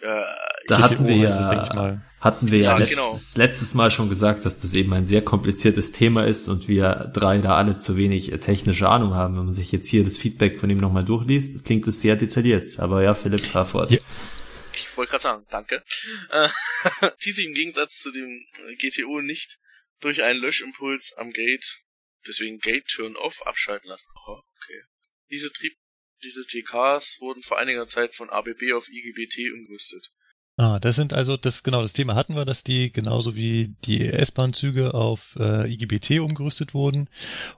äh, 0.00 0.22
Da 0.68 0.78
hatten 0.80 1.06
wir 1.06 1.28
es, 1.28 1.36
denke 1.36 1.62
ich 1.62 1.68
ja, 1.68 1.74
mal. 1.74 2.02
hatten 2.20 2.50
wir 2.50 2.58
ja, 2.58 2.72
Ja, 2.72 2.78
letztes, 2.78 2.96
genau. 2.96 3.18
letztes 3.36 3.74
Mal 3.74 3.90
schon 3.90 4.08
gesagt, 4.08 4.44
dass 4.44 4.56
das 4.56 4.74
eben 4.74 4.92
ein 4.92 5.06
sehr 5.06 5.22
kompliziertes 5.22 5.92
Thema 5.92 6.26
ist 6.26 6.48
und 6.48 6.68
wir 6.68 7.10
drei 7.12 7.38
da 7.38 7.56
alle 7.56 7.76
zu 7.76 7.96
wenig 7.96 8.32
äh, 8.32 8.38
technische 8.38 8.88
Ahnung 8.88 9.14
haben. 9.14 9.36
Wenn 9.36 9.46
man 9.46 9.54
sich 9.54 9.72
jetzt 9.72 9.88
hier 9.88 10.04
das 10.04 10.18
Feedback 10.18 10.58
von 10.58 10.70
ihm 10.70 10.78
nochmal 10.78 11.04
durchliest, 11.04 11.64
klingt 11.64 11.86
es 11.86 12.00
sehr 12.00 12.16
detailliert. 12.16 12.78
Aber 12.78 13.02
ja, 13.02 13.14
Philipp, 13.14 13.44
fahr 13.44 13.64
fort. 13.64 13.90
Ja. 13.90 13.98
Ich 14.74 14.96
wollte 14.96 15.10
gerade 15.10 15.22
sagen, 15.22 15.46
danke. 15.50 15.82
Äh, 16.30 16.48
die 17.24 17.32
sich 17.32 17.46
im 17.46 17.54
Gegensatz 17.54 18.00
zu 18.00 18.12
dem 18.12 18.28
äh, 18.68 18.76
GTO 18.76 19.20
nicht 19.20 19.58
durch 20.00 20.22
einen 20.22 20.40
Löschimpuls 20.40 21.12
am 21.16 21.30
Gate, 21.30 21.80
deswegen 22.26 22.58
Gate 22.58 22.86
Turn 22.86 23.16
Off, 23.16 23.42
abschalten 23.46 23.88
lassen. 23.88 24.08
Oh, 24.26 24.40
okay. 24.56 24.82
Diese 25.30 25.52
diese 26.22 26.46
TKs 26.46 27.18
wurden 27.20 27.42
vor 27.42 27.58
einiger 27.58 27.86
Zeit 27.86 28.14
von 28.14 28.30
ABB 28.30 28.72
auf 28.74 28.88
IGBT 28.88 29.52
umgerüstet. 29.52 30.12
Ah, 30.56 30.78
das 30.78 30.96
sind 30.96 31.14
also, 31.14 31.38
das 31.38 31.62
genau, 31.62 31.80
das 31.80 31.94
Thema 31.94 32.14
hatten 32.14 32.34
wir, 32.34 32.44
dass 32.44 32.62
die 32.62 32.92
genauso 32.92 33.34
wie 33.34 33.76
die 33.86 34.06
S-Bahn-Züge 34.06 34.92
auf 34.92 35.34
äh, 35.38 35.72
IGBT 35.72 36.20
umgerüstet 36.20 36.74
wurden. 36.74 37.08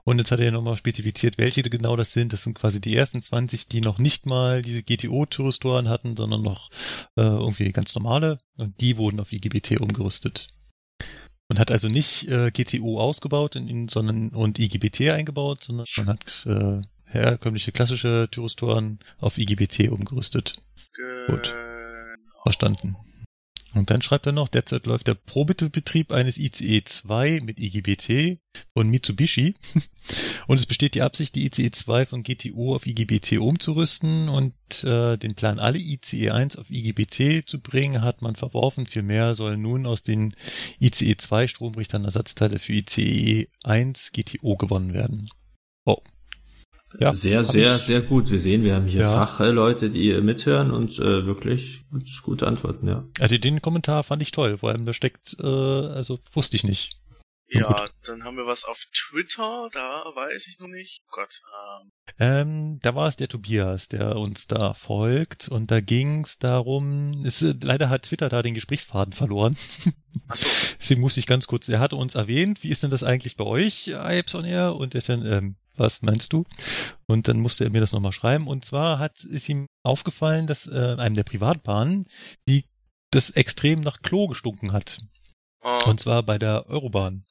Und 0.05 0.19
jetzt 0.19 0.31
hat 0.31 0.39
er 0.39 0.45
ja 0.45 0.51
nochmal 0.51 0.77
spezifiziert, 0.77 1.37
welche 1.37 1.63
genau 1.63 1.97
das 1.97 2.13
sind. 2.13 2.31
Das 2.31 2.43
sind 2.43 2.53
quasi 2.53 2.79
die 2.79 2.95
ersten 2.95 3.21
20, 3.21 3.67
die 3.67 3.81
noch 3.81 3.97
nicht 3.97 4.25
mal 4.25 4.61
diese 4.61 4.83
GTO-Thyristoren 4.83 5.89
hatten, 5.89 6.15
sondern 6.15 6.43
noch 6.43 6.69
äh, 7.17 7.23
irgendwie 7.23 7.73
ganz 7.73 7.93
normale. 7.93 8.37
Und 8.55 8.79
die 8.79 8.95
wurden 8.95 9.19
auf 9.19 9.33
IGBT 9.33 9.81
umgerüstet. 9.81 10.47
Man 11.49 11.59
hat 11.59 11.71
also 11.71 11.89
nicht 11.89 12.29
äh, 12.29 12.51
GTO 12.51 13.01
ausgebaut, 13.01 13.57
in, 13.57 13.67
in, 13.67 13.87
sondern 13.89 14.29
und 14.29 14.59
IGBT 14.59 15.09
eingebaut, 15.09 15.63
sondern 15.63 15.85
man 15.97 16.07
hat 16.07 16.45
äh, 16.45 16.81
herkömmliche 17.13 17.71
klassische 17.71 18.27
Thyristoren 18.31 18.99
auf 19.19 19.37
IGBT 19.37 19.89
umgerüstet. 19.89 20.61
Gut. 21.27 21.53
Verstanden. 22.43 22.97
Und 23.73 23.89
dann 23.89 24.03
schreibt 24.03 24.27
er 24.27 24.33
noch, 24.33 24.49
derzeit 24.49 24.85
läuft 24.85 25.07
der 25.07 25.15
Probebetrieb 25.15 26.11
eines 26.11 26.37
ICE 26.37 26.83
2 26.83 27.41
mit 27.41 27.59
IGBT 27.59 28.39
von 28.73 28.87
Mitsubishi. 28.87 29.55
Und 30.47 30.59
es 30.59 30.67
besteht 30.67 30.93
die 30.93 31.01
Absicht, 31.01 31.33
die 31.33 31.45
ICE 31.45 31.71
2 31.71 32.05
von 32.05 32.23
GTO 32.23 32.75
auf 32.75 32.85
IGBT 32.85 33.39
umzurüsten 33.39 34.29
und 34.29 34.53
äh, 34.83 35.17
den 35.17 35.35
Plan, 35.35 35.57
alle 35.57 35.79
ICE 35.79 36.29
1 36.29 36.57
auf 36.57 36.69
IGBT 36.69 37.49
zu 37.49 37.61
bringen, 37.61 38.01
hat 38.01 38.21
man 38.21 38.35
verworfen. 38.35 38.85
Vielmehr 38.85 39.33
sollen 39.33 39.61
nun 39.61 39.87
aus 39.87 40.03
den 40.03 40.35
ICE 40.79 41.15
2 41.17 41.47
Stromrichtern 41.47 42.05
Ersatzteile 42.05 42.59
für 42.59 42.73
ICE 42.73 43.47
1 43.63 44.11
GTO 44.11 44.57
gewonnen 44.57 44.93
werden. 44.93 45.29
Oh, 45.85 46.01
ja, 46.99 47.13
sehr, 47.13 47.43
sehr, 47.43 47.79
sehr 47.79 48.01
gut. 48.01 48.29
Wir 48.29 48.39
sehen, 48.39 48.63
wir 48.63 48.75
haben 48.75 48.87
hier 48.87 49.01
ja. 49.01 49.25
Fachleute, 49.25 49.89
die 49.89 50.13
mithören 50.21 50.71
und 50.71 50.99
äh, 50.99 51.25
wirklich 51.25 51.85
gute 52.21 52.47
Antworten, 52.47 52.87
ja. 52.87 53.05
Also 53.19 53.37
den 53.37 53.61
Kommentar 53.61 54.03
fand 54.03 54.21
ich 54.21 54.31
toll, 54.31 54.57
vor 54.57 54.69
allem 54.69 54.85
da 54.85 54.93
steckt, 54.93 55.35
äh, 55.39 55.45
also 55.45 56.19
wusste 56.33 56.55
ich 56.55 56.63
nicht. 56.63 56.99
Ja, 57.53 57.85
gut. 57.85 57.91
dann 58.05 58.23
haben 58.23 58.37
wir 58.37 58.47
was 58.47 58.65
auf 58.65 58.83
Twitter, 58.93 59.69
da 59.71 60.03
weiß 60.15 60.47
ich 60.47 60.59
noch 60.59 60.67
nicht. 60.67 61.01
Oh 61.05 61.11
Gott. 61.11 61.41
Ähm. 61.79 61.91
ähm, 62.19 62.79
da 62.81 62.95
war 62.95 63.07
es 63.07 63.15
der 63.15 63.27
Tobias, 63.27 63.89
der 63.89 64.15
uns 64.15 64.47
da 64.47 64.73
folgt 64.73 65.49
und 65.49 65.69
da 65.69 65.79
ging 65.79 66.23
es 66.23 66.39
darum, 66.39 67.23
es, 67.25 67.41
äh, 67.41 67.53
leider 67.61 67.89
hat 67.89 68.03
Twitter 68.03 68.29
da 68.29 68.41
den 68.41 68.55
Gesprächsfaden 68.55 69.13
verloren. 69.13 69.57
Ach 70.27 70.35
so. 70.35 70.47
Deswegen 70.79 71.01
muss 71.01 71.17
ich 71.17 71.27
ganz 71.27 71.45
kurz, 71.47 71.69
er 71.69 71.79
hatte 71.79 71.95
uns 71.95 72.15
erwähnt, 72.15 72.63
wie 72.63 72.69
ist 72.69 72.81
denn 72.81 72.91
das 72.91 73.03
eigentlich 73.03 73.37
bei 73.37 73.45
euch, 73.45 73.87
Ipes 73.87 74.35
on 74.35 74.45
Air? 74.45 74.75
Und 74.75 74.95
er 74.95 74.99
ist 74.99 75.09
dann, 75.09 75.25
ähm, 75.25 75.55
was 75.75 76.01
meinst 76.01 76.33
du? 76.33 76.45
Und 77.07 77.27
dann 77.27 77.39
musste 77.39 77.63
er 77.63 77.69
mir 77.69 77.81
das 77.81 77.91
nochmal 77.91 78.11
schreiben. 78.11 78.47
Und 78.47 78.65
zwar 78.65 78.99
hat, 78.99 79.23
ist 79.23 79.49
ihm 79.49 79.67
aufgefallen, 79.83 80.47
dass 80.47 80.67
äh, 80.67 80.95
einem 80.97 81.15
der 81.15 81.23
Privatbahnen, 81.23 82.05
die 82.47 82.65
das 83.11 83.29
extrem 83.31 83.81
nach 83.81 84.01
Klo 84.01 84.27
gestunken 84.27 84.71
hat. 84.71 84.99
Oh. 85.61 85.79
Und 85.85 85.99
zwar 85.99 86.23
bei 86.23 86.37
der 86.37 86.67
Eurobahn. 86.67 87.25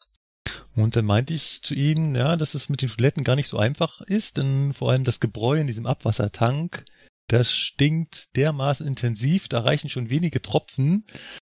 Und 0.74 0.96
dann 0.96 1.04
meinte 1.04 1.34
ich 1.34 1.62
zu 1.62 1.74
ihm, 1.74 2.14
ja, 2.14 2.36
dass 2.36 2.54
es 2.54 2.68
mit 2.68 2.82
den 2.82 2.88
Toiletten 2.88 3.24
gar 3.24 3.36
nicht 3.36 3.48
so 3.48 3.58
einfach 3.58 4.00
ist, 4.00 4.38
denn 4.38 4.72
vor 4.72 4.90
allem 4.90 5.04
das 5.04 5.20
Gebräu 5.20 5.60
in 5.60 5.66
diesem 5.66 5.86
Abwassertank, 5.86 6.84
das 7.28 7.52
stinkt 7.52 8.34
dermaßen 8.36 8.86
intensiv, 8.86 9.48
da 9.48 9.60
reichen 9.60 9.88
schon 9.88 10.10
wenige 10.10 10.42
Tropfen, 10.42 11.06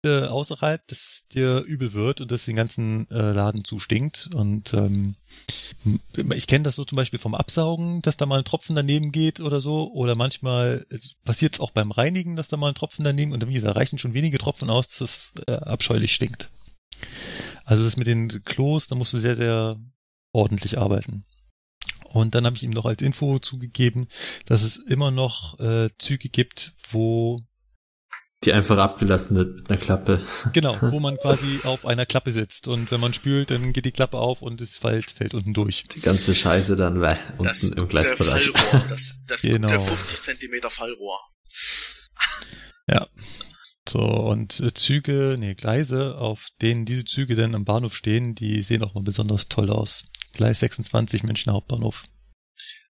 äh, 0.06 0.26
außerhalb, 0.26 0.86
dass 0.86 1.26
dir 1.32 1.60
übel 1.60 1.92
wird 1.92 2.20
und 2.20 2.30
dass 2.30 2.44
den 2.44 2.56
ganzen 2.56 3.10
äh, 3.10 3.32
Laden 3.32 3.64
zustinkt. 3.64 4.30
Und 4.32 4.72
ähm, 4.72 5.16
ich 6.14 6.46
kenne 6.46 6.62
das 6.62 6.76
so 6.76 6.84
zum 6.84 6.96
Beispiel 6.96 7.18
vom 7.18 7.34
Absaugen, 7.34 8.00
dass 8.02 8.16
da 8.16 8.26
mal 8.26 8.38
ein 8.38 8.44
Tropfen 8.44 8.76
daneben 8.76 9.12
geht 9.12 9.40
oder 9.40 9.60
so. 9.60 9.92
Oder 9.92 10.14
manchmal 10.14 10.86
passiert 11.24 11.54
es 11.54 11.60
auch 11.60 11.72
beim 11.72 11.90
Reinigen, 11.90 12.36
dass 12.36 12.48
da 12.48 12.56
mal 12.56 12.68
ein 12.68 12.74
Tropfen 12.74 13.04
daneben 13.04 13.32
und 13.32 13.46
wie 13.46 13.54
gesagt, 13.54 13.76
reichen 13.76 13.98
schon 13.98 14.14
wenige 14.14 14.38
Tropfen 14.38 14.70
aus, 14.70 14.88
dass 14.88 15.00
es 15.00 15.34
äh, 15.46 15.52
abscheulich 15.52 16.14
stinkt. 16.14 16.50
Also 17.64 17.84
das 17.84 17.96
mit 17.96 18.06
den 18.06 18.44
Klos, 18.44 18.86
da 18.86 18.94
musst 18.94 19.12
du 19.12 19.18
sehr, 19.18 19.36
sehr 19.36 19.76
ordentlich 20.32 20.78
arbeiten. 20.78 21.24
Und 22.04 22.34
dann 22.34 22.46
habe 22.46 22.56
ich 22.56 22.62
ihm 22.62 22.70
noch 22.70 22.86
als 22.86 23.02
Info 23.02 23.38
zugegeben, 23.40 24.08
dass 24.46 24.62
es 24.62 24.78
immer 24.78 25.10
noch 25.10 25.58
äh, 25.58 25.90
Züge 25.98 26.28
gibt, 26.28 26.74
wo 26.90 27.42
die 28.44 28.52
einfach 28.52 28.78
abgelassen 28.78 29.36
wird 29.36 29.56
mit 29.56 29.70
einer 29.70 29.78
Klappe. 29.78 30.24
Genau, 30.52 30.76
wo 30.80 31.00
man 31.00 31.16
quasi 31.16 31.60
auf 31.64 31.86
einer 31.86 32.06
Klappe 32.06 32.32
sitzt 32.32 32.68
und 32.68 32.90
wenn 32.90 33.00
man 33.00 33.14
spült, 33.14 33.50
dann 33.50 33.72
geht 33.72 33.84
die 33.84 33.92
Klappe 33.92 34.18
auf 34.18 34.42
und 34.42 34.60
es 34.60 34.78
fällt, 34.78 35.10
fällt 35.10 35.34
unten 35.34 35.54
durch. 35.54 35.84
Die 35.94 36.00
ganze 36.00 36.34
Scheiße 36.34 36.76
dann 36.76 37.02
äh, 37.02 37.08
unten 37.32 37.44
das, 37.44 37.64
im 37.64 37.88
Gleisbereich. 37.88 38.52
Der 38.52 38.60
Fallrohr, 38.60 38.86
das, 38.88 39.22
das 39.26 39.42
genau. 39.42 39.68
der 39.68 39.80
50 39.80 40.20
Zentimeter 40.20 40.70
Fallrohr. 40.70 41.18
Ja. 42.88 43.08
So, 43.88 44.00
und 44.00 44.60
äh, 44.60 44.74
Züge, 44.74 45.36
nee, 45.38 45.54
Gleise, 45.54 46.16
auf 46.16 46.48
denen 46.60 46.84
diese 46.84 47.04
Züge 47.04 47.36
dann 47.36 47.54
am 47.54 47.64
Bahnhof 47.64 47.94
stehen, 47.94 48.34
die 48.34 48.62
sehen 48.62 48.82
auch 48.82 48.94
mal 48.94 49.04
besonders 49.04 49.48
toll 49.48 49.70
aus. 49.70 50.06
Gleis 50.32 50.60
26 50.60 51.22
Münchner 51.22 51.52
Hauptbahnhof. 51.52 52.04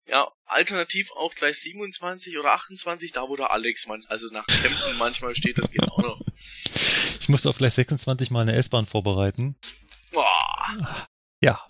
Ja, 0.07 0.27
alternativ 0.53 1.11
auch 1.13 1.35
Gleis 1.35 1.63
27 1.63 2.39
oder 2.39 2.53
28, 2.53 3.13
da 3.13 3.29
wo 3.29 3.37
der 3.37 3.51
Alex 3.51 3.87
man, 3.87 4.05
also 4.09 4.29
nach 4.33 4.47
Kempten 4.47 4.99
manchmal 4.99 5.35
steht, 5.35 5.59
das 5.59 5.71
geht 5.71 5.83
auch 5.83 5.99
noch. 5.99 6.21
Ich 7.21 7.29
musste 7.29 7.49
auf 7.49 7.59
Gleis 7.59 7.75
26 7.77 8.31
mal 8.31 8.43
eine 8.43 8.55
S-Bahn 8.55 8.87
vorbereiten. 8.87 9.57
Boah. 10.13 11.09
Ja, 11.41 11.70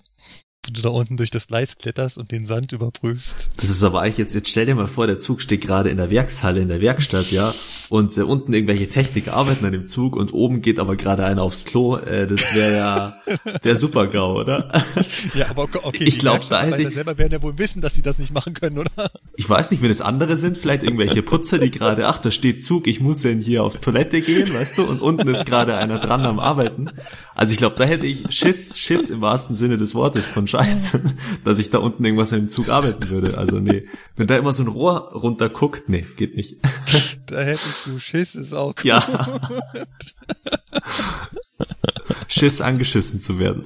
du 0.62 0.82
da 0.82 0.90
unten 0.90 1.16
durch 1.16 1.30
das 1.30 1.46
Gleis 1.46 1.78
kletterst 1.78 2.18
und 2.18 2.30
den 2.30 2.44
Sand 2.44 2.72
überprüfst. 2.72 3.50
Das 3.56 3.70
ist 3.70 3.82
aber 3.82 4.02
eigentlich 4.02 4.18
jetzt, 4.18 4.34
jetzt 4.34 4.48
stell 4.48 4.66
dir 4.66 4.74
mal 4.74 4.86
vor, 4.86 5.06
der 5.06 5.18
Zug 5.18 5.40
steht 5.40 5.62
gerade 5.62 5.88
in 5.88 5.96
der 5.96 6.10
Werkshalle, 6.10 6.60
in 6.60 6.68
der 6.68 6.80
Werkstatt, 6.80 7.30
ja, 7.30 7.54
und 7.88 8.16
äh, 8.16 8.22
unten 8.22 8.52
irgendwelche 8.52 8.88
Techniker 8.88 9.34
arbeiten 9.34 9.64
an 9.64 9.72
dem 9.72 9.86
Zug 9.86 10.16
und 10.16 10.32
oben 10.32 10.60
geht 10.60 10.78
aber 10.78 10.96
gerade 10.96 11.24
einer 11.24 11.42
aufs 11.42 11.64
Klo, 11.64 11.96
äh, 11.96 12.26
das 12.26 12.54
wäre 12.54 12.76
ja 12.76 13.14
der 13.64 13.76
Super-GAU, 13.76 14.40
oder? 14.40 14.70
Ja, 15.34 15.50
aber 15.50 15.68
okay, 15.82 16.04
ich 16.04 16.18
glaube, 16.18 16.44
da 16.48 16.62
hätte 16.62 16.82
ich... 16.82 16.94
selber 16.94 17.16
werden 17.18 17.32
ja 17.32 17.42
wohl 17.42 17.58
wissen, 17.58 17.80
dass 17.80 17.94
sie 17.94 18.02
das 18.02 18.18
nicht 18.18 18.32
machen 18.32 18.54
können, 18.54 18.78
oder? 18.78 19.10
Ich 19.36 19.48
weiß 19.48 19.70
nicht, 19.70 19.82
wenn 19.82 19.90
es 19.90 20.00
andere 20.00 20.36
sind, 20.36 20.56
vielleicht 20.56 20.82
irgendwelche 20.82 21.22
Putzer, 21.22 21.58
die 21.58 21.70
gerade, 21.70 22.06
ach, 22.06 22.18
da 22.18 22.30
steht 22.30 22.64
Zug, 22.64 22.86
ich 22.86 23.00
muss 23.00 23.22
denn 23.22 23.40
hier 23.40 23.64
aufs 23.64 23.80
Toilette 23.80 24.20
gehen, 24.20 24.52
weißt 24.52 24.78
du, 24.78 24.84
und 24.84 25.00
unten 25.00 25.28
ist 25.28 25.46
gerade 25.46 25.76
einer 25.76 25.98
dran 25.98 26.24
am 26.24 26.38
Arbeiten. 26.38 26.90
Also 27.34 27.52
ich 27.52 27.58
glaube, 27.58 27.76
da 27.76 27.84
hätte 27.84 28.06
ich 28.06 28.30
Schiss, 28.30 28.76
Schiss 28.76 29.10
im 29.10 29.20
wahrsten 29.20 29.56
Sinne 29.56 29.78
des 29.78 29.94
Wortes 29.94 30.26
von 30.26 30.46
Scheiße, 30.50 31.00
dass 31.44 31.58
ich 31.58 31.70
da 31.70 31.78
unten 31.78 32.04
irgendwas 32.04 32.30
dem 32.30 32.48
Zug 32.48 32.68
arbeiten 32.68 33.08
würde. 33.08 33.38
Also 33.38 33.60
nee, 33.60 33.86
wenn 34.16 34.26
da 34.26 34.36
immer 34.36 34.52
so 34.52 34.64
ein 34.64 34.68
Rohr 34.68 35.12
runter 35.12 35.48
guckt, 35.48 35.88
nee, 35.88 36.06
geht 36.16 36.36
nicht. 36.36 36.56
Da 37.26 37.42
hättest 37.42 37.86
du 37.86 38.00
Schiss, 38.00 38.34
ist 38.34 38.52
auch 38.52 38.74
gut. 38.74 38.84
Ja. 38.84 39.40
Schiss 42.26 42.60
angeschissen 42.60 43.20
zu 43.20 43.38
werden. 43.38 43.62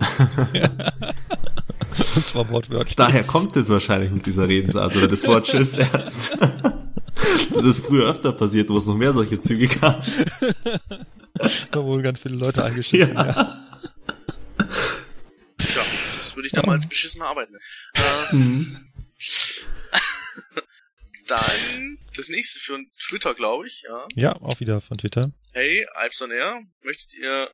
Ja. 0.53 0.69
Und 2.15 2.27
zwar 2.27 2.51
wortwörtlich. 2.51 2.95
Daher 2.97 3.23
kommt 3.23 3.57
es 3.57 3.71
wahrscheinlich 3.71 4.11
mit 4.11 4.27
dieser 4.27 4.49
Redensart 4.49 4.95
oder 4.97 5.09
das 5.09 5.27
Wort 5.27 5.47
Schiss 5.47 5.79
erst. 5.79 6.37
Das 7.55 7.65
ist 7.65 7.87
früher 7.87 8.11
öfter 8.11 8.33
passiert, 8.33 8.69
wo 8.69 8.77
es 8.77 8.87
noch 8.87 8.97
mehr 8.97 9.15
solche 9.15 9.41
Züge 9.41 9.69
gab. 9.69 10.05
Da 11.71 11.83
wurden 11.83 12.03
ganz 12.03 12.19
viele 12.19 12.37
Leute 12.37 12.65
angeschissen, 12.65 13.15
ja. 13.15 13.27
ja. 13.27 13.57
Das 16.35 16.37
würde 16.37 16.47
ich 16.49 16.53
dann 16.53 16.67
mal 16.67 16.73
als 16.73 16.89
beschissener 16.89 17.27
arbeiten. 17.27 17.55
Äh, 17.95 18.35
mhm. 18.35 18.91
dann 21.29 21.99
das 22.17 22.29
nächste 22.29 22.59
für 22.59 22.81
Twitter, 22.99 23.35
glaube 23.35 23.69
ich, 23.69 23.83
ja. 23.83 24.09
Ja, 24.15 24.33
auch 24.43 24.59
wieder 24.59 24.81
von 24.81 24.99
Twitter. 24.99 25.31
Hey, 25.53 25.87
Alpson 25.95 26.33
Air, 26.33 26.63
möchtet 26.83 27.15
ihr 27.15 27.49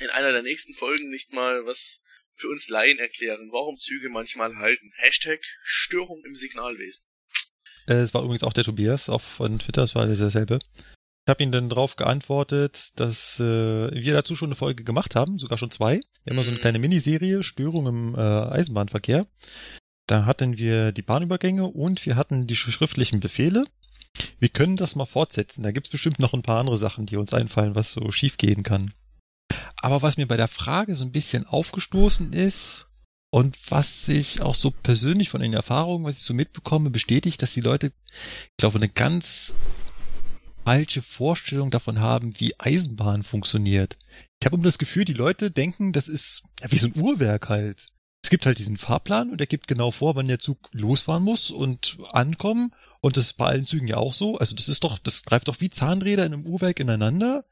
in 0.00 0.10
einer 0.10 0.32
der 0.32 0.42
nächsten 0.42 0.74
Folgen 0.74 1.08
nicht 1.08 1.32
mal 1.32 1.64
was 1.64 2.02
für 2.34 2.48
uns 2.48 2.68
Laien 2.68 2.98
erklären, 2.98 3.48
warum 3.52 3.78
Züge 3.78 4.10
manchmal 4.10 4.54
halten? 4.56 4.92
Hashtag 4.96 5.40
Störung 5.62 6.22
im 6.26 6.36
Signalwesen. 6.36 7.06
Äh, 7.86 7.94
es 7.94 8.12
war 8.12 8.22
übrigens 8.22 8.42
auch 8.42 8.52
der 8.52 8.64
Tobias, 8.64 9.08
auch 9.08 9.22
von 9.22 9.58
Twitter, 9.58 9.82
es 9.82 9.94
war 9.94 10.06
derselbe. 10.06 10.58
Ich 11.26 11.30
habe 11.30 11.42
ihm 11.42 11.52
dann 11.52 11.70
darauf 11.70 11.96
geantwortet, 11.96 12.90
dass 12.96 13.40
äh, 13.40 13.42
wir 13.42 14.12
dazu 14.12 14.36
schon 14.36 14.48
eine 14.48 14.56
Folge 14.56 14.84
gemacht 14.84 15.14
haben, 15.14 15.38
sogar 15.38 15.56
schon 15.56 15.70
zwei. 15.70 16.00
Haben 16.28 16.36
mhm. 16.36 16.42
so 16.42 16.50
eine 16.50 16.58
mhm. 16.58 16.60
kleine 16.60 16.78
Miniserie, 16.78 17.42
Störung 17.42 17.86
im 17.86 18.14
äh, 18.14 18.18
Eisenbahnverkehr. 18.18 19.26
Da 20.06 20.26
hatten 20.26 20.58
wir 20.58 20.92
die 20.92 21.00
Bahnübergänge 21.00 21.64
und 21.64 22.04
wir 22.04 22.16
hatten 22.16 22.46
die 22.46 22.56
schriftlichen 22.56 23.20
Befehle. 23.20 23.64
Wir 24.38 24.50
können 24.50 24.76
das 24.76 24.96
mal 24.96 25.06
fortsetzen. 25.06 25.62
Da 25.62 25.72
gibt's 25.72 25.88
bestimmt 25.88 26.18
noch 26.18 26.34
ein 26.34 26.42
paar 26.42 26.60
andere 26.60 26.76
Sachen, 26.76 27.06
die 27.06 27.16
uns 27.16 27.32
einfallen, 27.32 27.74
was 27.74 27.92
so 27.92 28.10
schief 28.10 28.36
gehen 28.36 28.62
kann. 28.62 28.92
Aber 29.76 30.02
was 30.02 30.18
mir 30.18 30.26
bei 30.26 30.36
der 30.36 30.48
Frage 30.48 30.94
so 30.94 31.04
ein 31.04 31.12
bisschen 31.12 31.46
aufgestoßen 31.46 32.34
ist 32.34 32.86
und 33.30 33.58
was 33.70 34.08
ich 34.08 34.42
auch 34.42 34.54
so 34.54 34.70
persönlich 34.70 35.30
von 35.30 35.40
den 35.40 35.54
Erfahrungen, 35.54 36.04
was 36.04 36.18
ich 36.18 36.24
so 36.24 36.34
mitbekomme, 36.34 36.90
bestätigt, 36.90 37.40
dass 37.40 37.54
die 37.54 37.62
Leute, 37.62 37.86
ich 37.86 38.56
glaube, 38.58 38.76
eine 38.76 38.90
ganz 38.90 39.54
falsche 40.64 41.02
Vorstellung 41.02 41.70
davon 41.70 42.00
haben, 42.00 42.38
wie 42.40 42.58
Eisenbahn 42.58 43.22
funktioniert. 43.22 43.98
Ich 44.40 44.46
habe 44.46 44.56
immer 44.56 44.64
das 44.64 44.78
Gefühl, 44.78 45.04
die 45.04 45.12
Leute 45.12 45.50
denken, 45.50 45.92
das 45.92 46.08
ist 46.08 46.42
ja, 46.60 46.72
wie 46.72 46.78
so 46.78 46.88
ein 46.88 46.96
Uhrwerk 46.96 47.48
halt. 47.48 47.88
es 48.22 48.30
gibt 48.30 48.46
halt 48.46 48.58
diesen 48.58 48.78
Fahrplan 48.78 49.30
und 49.30 49.38
der 49.38 49.46
gibt 49.46 49.68
genau 49.68 49.90
vor, 49.90 50.16
wann 50.16 50.28
der 50.28 50.38
Zug 50.38 50.68
losfahren 50.72 51.22
muss 51.22 51.50
und 51.50 51.98
ankommen. 52.10 52.74
Und 53.00 53.16
das 53.16 53.24
ist 53.24 53.32
bei 53.34 53.46
allen 53.46 53.66
Zügen 53.66 53.86
ja 53.86 53.98
auch 53.98 54.14
so. 54.14 54.38
Also 54.38 54.54
das 54.54 54.68
ist 54.68 54.82
doch, 54.82 54.98
das 54.98 55.24
greift 55.24 55.48
doch 55.48 55.60
wie 55.60 55.70
Zahnräder 55.70 56.24
in 56.24 56.32
einem 56.32 56.46
Uhrwerk 56.46 56.80
ineinander. 56.80 57.44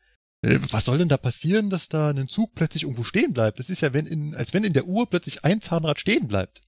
Äh, 0.43 0.59
Was 0.71 0.87
soll 0.87 0.99
denn 0.99 1.09
da 1.09 1.19
passieren, 1.19 1.71
dass 1.71 1.89
da 1.89 2.11
ein 2.11 2.29
Zug 2.29 2.55
plötzlich 2.55 2.85
irgendwo 2.85 3.05
stehen 3.05 3.33
bleibt? 3.33 3.59
Das 3.59 3.71
ist 3.71 3.83
ja, 3.83 3.93
wenn 3.93 4.07
in, 4.07 4.35
als 4.35 4.55
wenn 4.55 4.65
in 4.65 4.73
der 4.73 4.87
Uhr 4.87 5.09
plötzlich 5.09 5.45
ein 5.45 5.61
Zahnrad 5.61 6.01
stehen 6.01 6.27
bleibt. 6.29 6.63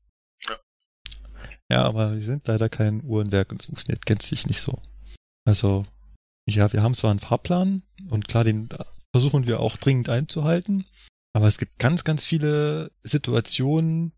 Ja. 0.46 0.56
Ja, 1.70 1.82
aber 1.84 2.14
wir 2.14 2.20
sind 2.20 2.46
leider 2.46 2.68
kein 2.68 3.02
Uhrenwerk 3.02 3.50
und 3.50 3.60
es 3.60 3.66
funktioniert 3.66 4.04
gänzlich 4.04 4.46
nicht 4.46 4.60
so. 4.60 4.78
Also, 5.46 5.84
ja, 6.46 6.72
wir 6.72 6.82
haben 6.82 6.94
zwar 6.94 7.10
einen 7.10 7.20
Fahrplan 7.20 7.82
und 8.10 8.28
klar, 8.28 8.44
den 8.44 8.68
versuchen 9.12 9.46
wir 9.46 9.60
auch 9.60 9.76
dringend 9.76 10.08
einzuhalten, 10.08 10.86
aber 11.32 11.48
es 11.48 11.58
gibt 11.58 11.78
ganz, 11.78 12.04
ganz 12.04 12.24
viele 12.24 12.90
Situationen, 13.02 14.12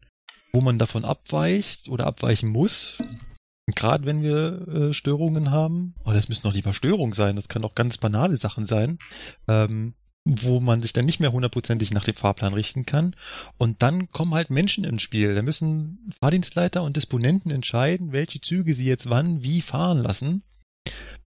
wo 0.53 0.61
man 0.61 0.79
davon 0.79 1.05
abweicht 1.05 1.89
oder 1.89 2.07
abweichen 2.07 2.49
muss. 2.49 3.03
Gerade 3.75 4.07
wenn 4.07 4.23
wir 4.23 4.69
äh, 4.69 4.95
Störungen 4.95 5.51
haben, 5.51 5.95
oh, 6.05 6.13
das 6.13 6.29
müssen 6.29 6.47
noch 6.47 6.55
lieber 6.55 6.73
Störungen 6.73 7.13
sein, 7.13 7.37
das 7.37 7.49
kann 7.49 7.65
auch 7.65 7.75
ganz 7.75 7.99
banale 7.99 8.37
Sachen 8.37 8.65
sein, 8.65 8.99
ähm, 9.49 9.95
wo 10.25 10.61
man 10.61 10.83
sich 10.83 10.93
dann 10.93 11.05
nicht 11.05 11.21
mehr 11.21 11.33
hundertprozentig 11.33 11.93
nach 11.93 12.05
dem 12.05 12.15
Fahrplan 12.15 12.55
richten 12.55 12.87
kann. 12.87 13.15
Und 13.59 13.83
dann 13.83 14.09
kommen 14.09 14.35
halt 14.35 14.51
Menschen 14.51 14.85
ins 14.85 15.03
Spiel. 15.03 15.35
Da 15.35 15.43
müssen 15.43 16.13
Fahrdienstleiter 16.21 16.83
und 16.83 16.97
Disponenten 16.97 17.51
entscheiden, 17.51 18.13
welche 18.13 18.41
Züge 18.41 18.75
sie 18.75 18.87
jetzt 18.87 19.09
wann 19.09 19.43
wie 19.43 19.63
fahren 19.63 19.99
lassen. 19.99 20.43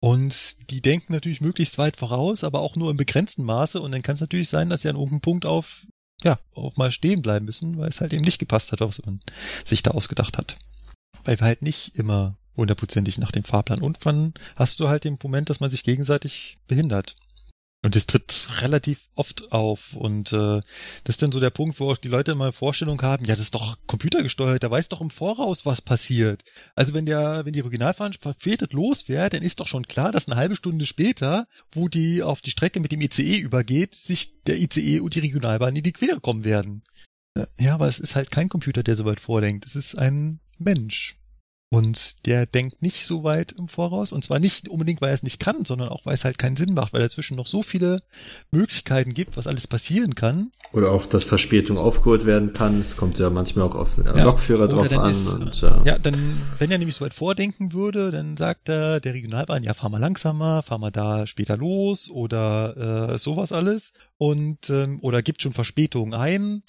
Und 0.01 0.69
die 0.69 0.81
denken 0.81 1.13
natürlich 1.13 1.41
möglichst 1.41 1.77
weit 1.77 1.97
voraus, 1.97 2.43
aber 2.43 2.61
auch 2.61 2.75
nur 2.75 2.89
im 2.89 2.97
begrenzten 2.97 3.43
Maße. 3.43 3.81
Und 3.81 3.91
dann 3.91 4.01
kann 4.01 4.15
es 4.15 4.21
natürlich 4.21 4.49
sein, 4.49 4.69
dass 4.69 4.81
sie 4.81 4.89
an 4.89 4.95
irgendeinem 4.95 5.21
Punkt 5.21 5.45
auf, 5.45 5.85
ja, 6.23 6.39
auch 6.53 6.77
mal 6.77 6.91
stehen 6.91 7.21
bleiben 7.21 7.45
müssen, 7.45 7.77
weil 7.77 7.89
es 7.89 7.99
halt 7.99 8.13
eben 8.13 8.23
nicht 8.23 8.39
gepasst 8.39 8.71
hat, 8.71 8.79
was 8.81 9.03
man 9.05 9.19
sich 9.65 9.83
da 9.83 9.91
ausgedacht 9.91 10.37
hat. 10.37 10.57
Weil 11.25 11.39
wir 11.39 11.45
halt 11.45 11.61
nicht 11.61 11.95
immer 11.95 12.37
hundertprozentig 12.55 13.17
nach 13.17 13.31
dem 13.31 13.43
Fahrplan. 13.43 13.81
Und 13.81 14.05
dann 14.05 14.33
hast 14.55 14.79
du 14.79 14.87
halt 14.87 15.03
den 15.03 15.17
Moment, 15.21 15.49
dass 15.49 15.59
man 15.59 15.69
sich 15.69 15.83
gegenseitig 15.83 16.57
behindert. 16.67 17.15
Und 17.81 17.95
das 17.95 18.07
tritt 18.07 18.49
relativ 18.59 18.99
oft 19.15 19.53
auf. 19.53 19.95
Und 19.95 20.33
äh, 20.33 20.59
das 21.05 21.15
ist 21.15 21.21
dann 21.21 21.31
so 21.31 21.39
der 21.39 21.49
Punkt, 21.49 21.79
wo 21.79 21.91
auch 21.91 21.97
die 21.97 22.09
Leute 22.09 22.33
immer 22.33 22.51
Vorstellung 22.51 23.01
haben, 23.01 23.23
ja, 23.23 23.35
das 23.35 23.39
ist 23.39 23.55
doch 23.55 23.77
computergesteuert, 23.87 24.63
der 24.63 24.71
weiß 24.71 24.89
doch 24.89 24.99
im 24.99 25.09
Voraus, 25.09 25.65
was 25.65 25.81
passiert. 25.81 26.43
Also 26.75 26.93
wenn 26.93 27.05
der, 27.05 27.45
wenn 27.45 27.53
die 27.53 27.63
Originalfahrt 27.63 28.17
verfehlt 28.17 28.73
losfährt, 28.73 29.33
dann 29.33 29.43
ist 29.43 29.61
doch 29.61 29.67
schon 29.67 29.87
klar, 29.87 30.11
dass 30.11 30.27
eine 30.27 30.35
halbe 30.35 30.57
Stunde 30.57 30.85
später, 30.85 31.47
wo 31.71 31.87
die 31.87 32.21
auf 32.21 32.41
die 32.41 32.51
Strecke 32.51 32.81
mit 32.81 32.91
dem 32.91 33.01
ICE 33.01 33.37
übergeht, 33.37 33.95
sich 33.95 34.41
der 34.43 34.57
ICE 34.57 34.99
und 34.99 35.15
die 35.15 35.19
Regionalbahn 35.19 35.75
in 35.75 35.83
die 35.83 35.93
Quere 35.93 36.19
kommen 36.19 36.43
werden. 36.43 36.83
Ja, 37.57 37.75
aber 37.75 37.87
es 37.87 37.99
ist 37.99 38.15
halt 38.15 38.31
kein 38.31 38.49
Computer, 38.49 38.83
der 38.83 38.95
so 38.95 39.05
weit 39.05 39.21
vordenkt. 39.21 39.65
Es 39.65 39.77
ist 39.77 39.95
ein 39.95 40.41
Mensch. 40.57 41.18
Und 41.71 42.25
der 42.25 42.47
denkt 42.47 42.81
nicht 42.81 43.05
so 43.05 43.23
weit 43.23 43.51
im 43.51 43.67
Voraus. 43.67 44.11
Und 44.11 44.23
zwar 44.23 44.39
nicht 44.39 44.67
unbedingt, 44.69 45.01
weil 45.01 45.09
er 45.09 45.13
es 45.13 45.21
nicht 45.21 45.39
kann, 45.39 45.65
sondern 45.65 45.89
auch, 45.89 46.03
weil 46.03 46.15
es 46.15 46.25
halt 46.25 46.39
keinen 46.39 46.55
Sinn 46.55 46.73
macht, 46.73 46.93
weil 46.93 47.01
dazwischen 47.01 47.37
noch 47.37 47.45
so 47.45 47.61
viele 47.61 48.01
Möglichkeiten 48.49 49.13
gibt, 49.13 49.37
was 49.37 49.45
alles 49.45 49.67
passieren 49.67 50.15
kann. 50.15 50.49
Oder 50.73 50.91
auch, 50.91 51.05
dass 51.05 51.23
Verspätung 51.23 51.77
aufgeholt 51.77 52.25
werden 52.25 52.53
kann. 52.53 52.79
Es 52.79 52.97
kommt 52.97 53.19
ja 53.19 53.29
manchmal 53.29 53.67
auch 53.67 53.75
auf 53.75 53.95
den 53.95 54.05
Ja, 54.07 54.23
Lokführer 54.23 54.67
drauf 54.67 54.91
an. 54.91 55.11
ist, 55.11 55.27
und, 55.31 55.61
ja. 55.61 55.81
Ja, 55.85 55.99
dann, 55.99 56.41
wenn 56.57 56.71
er 56.71 56.79
nämlich 56.79 56.95
so 56.95 57.05
weit 57.05 57.13
vordenken 57.13 57.71
würde, 57.71 58.09
dann 58.09 58.35
sagt 58.35 58.67
er 58.67 58.99
der 58.99 59.13
Regionalbahn, 59.13 59.61
ja, 59.61 59.75
fahr 59.75 59.91
mal 59.91 59.99
langsamer, 59.99 60.63
fahr 60.63 60.79
mal 60.79 60.91
da 60.91 61.27
später 61.27 61.55
los 61.55 62.09
oder 62.09 63.11
äh, 63.13 63.17
sowas 63.19 63.51
alles. 63.51 63.93
Und 64.21 64.69
ähm, 64.69 64.99
oder 65.01 65.21
gibt 65.21 65.41
schon 65.41 65.53
Verspätungen 65.53 66.13
ein 66.13 66.61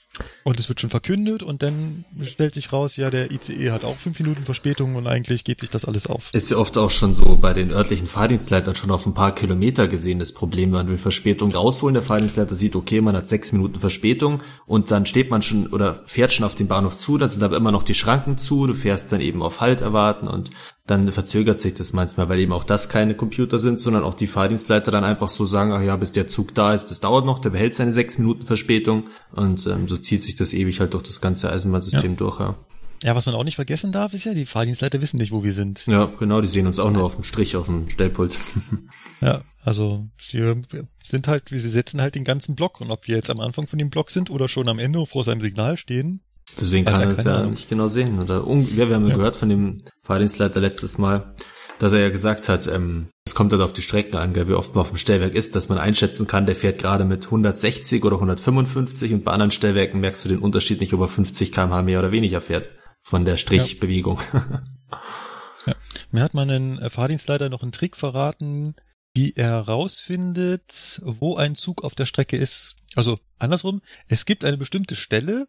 und 0.45 0.61
es 0.61 0.69
wird 0.69 0.81
schon 0.81 0.89
verkündet 0.89 1.43
und 1.43 1.65
dann 1.65 2.05
stellt 2.23 2.55
sich 2.55 2.73
raus, 2.73 2.97
ja, 2.97 3.11
der 3.11 3.33
ICE 3.33 3.73
hat 3.73 3.83
auch 3.83 3.97
fünf 3.97 4.21
Minuten 4.21 4.45
Verspätung 4.45 4.95
und 4.95 5.09
eigentlich 5.09 5.43
geht 5.43 5.59
sich 5.59 5.69
das 5.69 5.85
alles 5.85 6.07
auf. 6.07 6.31
Ist 6.33 6.53
ja 6.53 6.59
oft 6.59 6.79
auch 6.79 6.93
schon 6.93 7.13
so 7.13 7.35
bei 7.35 7.53
den 7.53 7.73
örtlichen 7.73 8.07
Fahrdienstleitern 8.07 8.77
schon 8.77 8.93
auf 8.93 9.05
ein 9.05 9.15
paar 9.15 9.35
Kilometer 9.35 9.89
gesehen 9.89 10.21
das 10.21 10.33
Problem, 10.33 10.71
man 10.71 10.87
will 10.87 10.97
Verspätung 10.97 11.51
rausholen, 11.51 11.95
der 11.95 12.05
Fahrdienstleiter 12.05 12.55
sieht, 12.55 12.77
okay, 12.77 13.01
man 13.01 13.17
hat 13.17 13.27
sechs 13.27 13.51
Minuten 13.51 13.81
Verspätung 13.81 14.43
und 14.67 14.93
dann 14.93 15.05
steht 15.05 15.29
man 15.29 15.43
schon 15.43 15.67
oder 15.67 15.97
fährt 16.07 16.33
schon 16.33 16.47
auf 16.47 16.55
den 16.55 16.69
Bahnhof 16.69 16.99
zu, 16.99 17.19
dann 17.19 17.31
sind 17.31 17.43
aber 17.43 17.57
immer 17.57 17.73
noch 17.73 17.83
die 17.83 17.97
Schranken 17.97 18.39
zu, 18.39 18.69
du 18.69 18.75
fährst 18.75 19.11
dann 19.11 19.21
eben 19.21 19.43
auf 19.43 19.61
Halt 19.61 19.81
erwarten 19.81 20.29
und 20.29 20.51
dann 20.91 21.11
verzögert 21.13 21.59
sich 21.59 21.75
das 21.75 21.93
manchmal, 21.93 22.29
weil 22.29 22.39
eben 22.41 22.53
auch 22.53 22.65
das 22.65 22.89
keine 22.89 23.15
Computer 23.15 23.59
sind, 23.59 23.81
sondern 23.81 24.03
auch 24.03 24.15
die 24.15 24.27
Fahrdienstleiter 24.27 24.91
dann 24.91 25.05
einfach 25.05 25.29
so 25.29 25.47
sagen, 25.47 25.73
ach 25.73 25.83
ja, 25.83 25.97
bis 25.97 26.13
der 26.13 26.29
Zug 26.29 26.55
da 26.55 26.75
ist, 26.75 26.87
das 26.87 27.01
dauert 27.01 27.25
noch, 27.25 27.39
der 27.39 27.51
behält 27.51 27.75
seine 27.75 27.93
sechs 27.93 28.19
Minuten 28.19 28.45
Verspätung 28.45 29.05
und 29.33 29.67
ähm, 29.67 29.89
so 29.89 29.97
zieht 29.97 30.23
sich 30.23 30.35
das 30.35 30.53
ewig 30.53 30.81
halt 30.81 30.93
durch 30.95 31.05
das 31.05 31.21
ganze 31.21 31.51
Eisenbahnsystem 31.53 32.13
Ja. 32.13 32.17
durch, 32.17 32.41
ja. 32.41 32.57
Ja, 33.03 33.17
was 33.17 33.25
man 33.25 33.35
auch 33.35 33.45
nicht 33.45 33.55
vergessen 33.55 33.93
darf, 33.93 34.13
ist 34.13 34.25
ja, 34.27 34.35
die 34.35 34.45
Fahrdienstleiter 34.45 35.01
wissen 35.01 35.17
nicht, 35.17 35.33
wo 35.33 35.43
wir 35.43 35.55
sind. 35.55 35.87
Ja, 35.87 36.05
genau, 36.05 36.43
die 36.43 36.49
sehen 36.49 36.67
uns 36.67 36.79
auch 36.79 36.91
nur 36.91 37.05
auf 37.05 37.15
dem 37.15 37.25
Strich 37.25 37.57
auf 37.57 37.65
dem 37.67 37.89
Stellpult. 37.89 38.37
Ja, 39.23 39.41
also 39.65 40.07
wir 40.31 40.63
sind 41.03 41.29
halt, 41.29 41.51
wir 41.51 41.61
setzen 41.61 42.01
halt 42.03 42.15
den 42.15 42.25
ganzen 42.25 42.55
Block 42.57 42.81
und 42.81 42.91
ob 42.91 43.07
wir 43.07 43.17
jetzt 43.17 43.31
am 43.31 43.41
Anfang 43.41 43.67
von 43.67 43.79
dem 43.79 43.89
Block 43.91 44.11
sind 44.11 44.31
oder 44.31 44.49
schon 44.49 44.69
am 44.69 44.79
Ende 44.79 45.05
vor 45.07 45.25
seinem 45.25 45.41
Signal 45.41 45.77
stehen. 45.77 46.21
Deswegen 46.59 46.85
kann 46.85 47.03
er 47.03 47.11
es 47.11 47.23
ja 47.25 47.37
Ahnung. 47.37 47.51
nicht 47.53 47.69
genau 47.69 47.89
sehen. 47.89 48.19
Oder 48.23 48.45
ja, 48.47 48.89
wir 48.89 48.95
haben 48.95 49.05
ja, 49.05 49.11
Ja. 49.11 49.17
gehört 49.17 49.37
von 49.37 49.49
dem 49.51 49.79
Fahrdienstleiter 50.11 50.59
letztes 50.59 50.99
Mal, 50.99 51.31
dass 51.79 51.93
er 51.93 52.01
ja 52.01 52.09
gesagt 52.09 52.49
hat, 52.49 52.67
ähm, 52.67 53.11
es 53.25 53.37
kommt 53.37 53.53
halt 53.53 53.63
auf 53.63 53.73
die 53.73 53.83
Strecken 53.83 54.17
an, 54.17 54.33
gell, 54.33 54.49
wie 54.49 54.55
oft 54.55 54.75
man 54.75 54.83
auf 54.83 54.89
dem 54.89 54.97
Stellwerk 54.97 55.37
ist, 55.37 55.55
dass 55.55 55.69
man 55.69 55.79
einschätzen 55.79 56.27
kann, 56.27 56.47
der 56.47 56.57
fährt 56.57 56.81
gerade 56.81 57.05
mit 57.05 57.27
160 57.27 58.03
oder 58.03 58.17
155 58.17 59.13
und 59.13 59.25
bei 59.25 59.31
anderen 59.31 59.53
Stellwerken 59.53 60.01
merkst 60.01 60.25
du 60.25 60.29
den 60.29 60.41
Unterschied 60.41 60.81
nicht, 60.81 60.93
ob 60.95 61.03
er 61.03 61.07
50 61.07 61.53
kmh 61.53 61.83
mehr 61.83 62.01
oder 62.01 62.11
weniger 62.11 62.41
fährt 62.41 62.71
von 63.03 63.25
der 63.25 63.37
Strichbewegung. 63.37 64.19
Mir 66.11 66.25
hat 66.25 66.35
man 66.35 66.51
einen 66.51 66.79
äh, 66.81 66.91
Fahrdienstleiter 66.91 67.49
noch 67.49 67.63
einen 67.63 67.71
Trick 67.71 67.97
verraten, 67.97 68.75
wie 69.15 69.35
er 69.35 69.61
rausfindet, 69.61 71.01
wo 71.05 71.37
ein 71.37 71.55
Zug 71.55 71.85
auf 71.85 71.95
der 71.95 72.07
Strecke 72.07 72.37
ist. 72.37 72.75
Also 72.97 73.21
andersrum, 73.39 73.81
es 74.09 74.25
gibt 74.27 74.45
eine 74.45 74.57
bestimmte 74.57 74.97
Stelle 74.97 75.47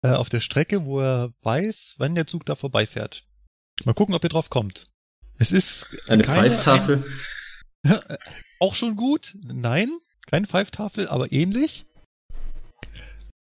äh, 0.00 0.12
auf 0.12 0.30
der 0.30 0.40
Strecke, 0.40 0.86
wo 0.86 1.00
er 1.00 1.34
weiß, 1.42 1.96
wann 1.98 2.14
der 2.14 2.26
Zug 2.26 2.46
da 2.46 2.54
vorbeifährt. 2.54 3.27
Mal 3.84 3.94
gucken, 3.94 4.14
ob 4.14 4.22
er 4.24 4.28
drauf 4.30 4.50
kommt. 4.50 4.86
Es 5.38 5.52
ist 5.52 5.86
Eine 6.08 6.22
keine- 6.24 6.50
Pfeiftafel. 6.50 7.04
Auch 8.60 8.74
schon 8.74 8.96
gut? 8.96 9.36
Nein, 9.42 9.98
keine 10.26 10.46
Pfeiftafel, 10.46 11.08
aber 11.08 11.30
ähnlich. 11.32 11.86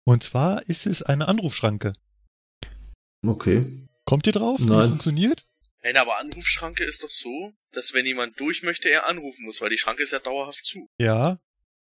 Und 0.07 0.23
zwar 0.23 0.63
ist 0.69 0.87
es 0.87 1.03
eine 1.03 1.29
Anrufschranke. 1.29 1.93
Okay. 3.27 3.87
Kommt 4.05 4.27
ihr 4.27 4.33
drauf, 4.33 4.61
wie 4.61 4.65
es 4.65 4.71
Nein. 4.71 4.89
funktioniert? 4.91 5.47
Nein, 5.83 5.97
aber 5.97 6.19
Anrufschranke 6.19 6.85
ist 6.85 7.05
doch 7.05 7.11
so, 7.11 7.53
dass 7.73 7.93
wenn 7.95 8.07
jemand 8.07 8.39
durch 8.41 8.63
möchte, 8.63 8.91
er 8.91 9.07
anrufen 9.07 9.45
muss, 9.45 9.61
weil 9.61 9.71
die 9.71 9.79
Schranke 9.79 10.03
ist 10.03 10.13
ja 10.13 10.19
dauerhaft 10.19 10.65
zu. 10.65 10.89
Ja, 10.99 11.39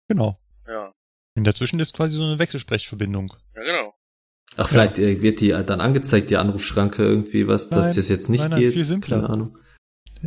genau. 0.09 0.39
Ja, 0.67 0.93
Und 1.37 1.45
dazwischen 1.45 1.81
ist 1.81 1.95
quasi 1.95 2.17
so 2.17 2.25
eine 2.25 2.39
Wechselsprechverbindung. 2.39 3.35
ja 3.55 3.63
genau. 3.63 3.95
Ach, 4.57 4.69
vielleicht 4.69 4.99
äh, 4.99 5.23
wird 5.23 5.41
die 5.41 5.49
dann 5.51 5.81
angezeigt, 5.81 6.31
die 6.31 6.37
Anrufschranke 6.37 7.03
irgendwie 7.05 7.47
was, 7.47 7.69
dass 7.69 7.87
Nein. 7.89 7.97
das 7.97 8.09
jetzt 8.09 8.29
nicht 8.29 8.41
Nein, 8.41 8.51
nein, 8.51 8.61
geht. 8.61 8.75
viel 8.75 8.85
simpler. 8.85 9.17
Keine 9.21 9.31
Ahnung. 9.31 9.59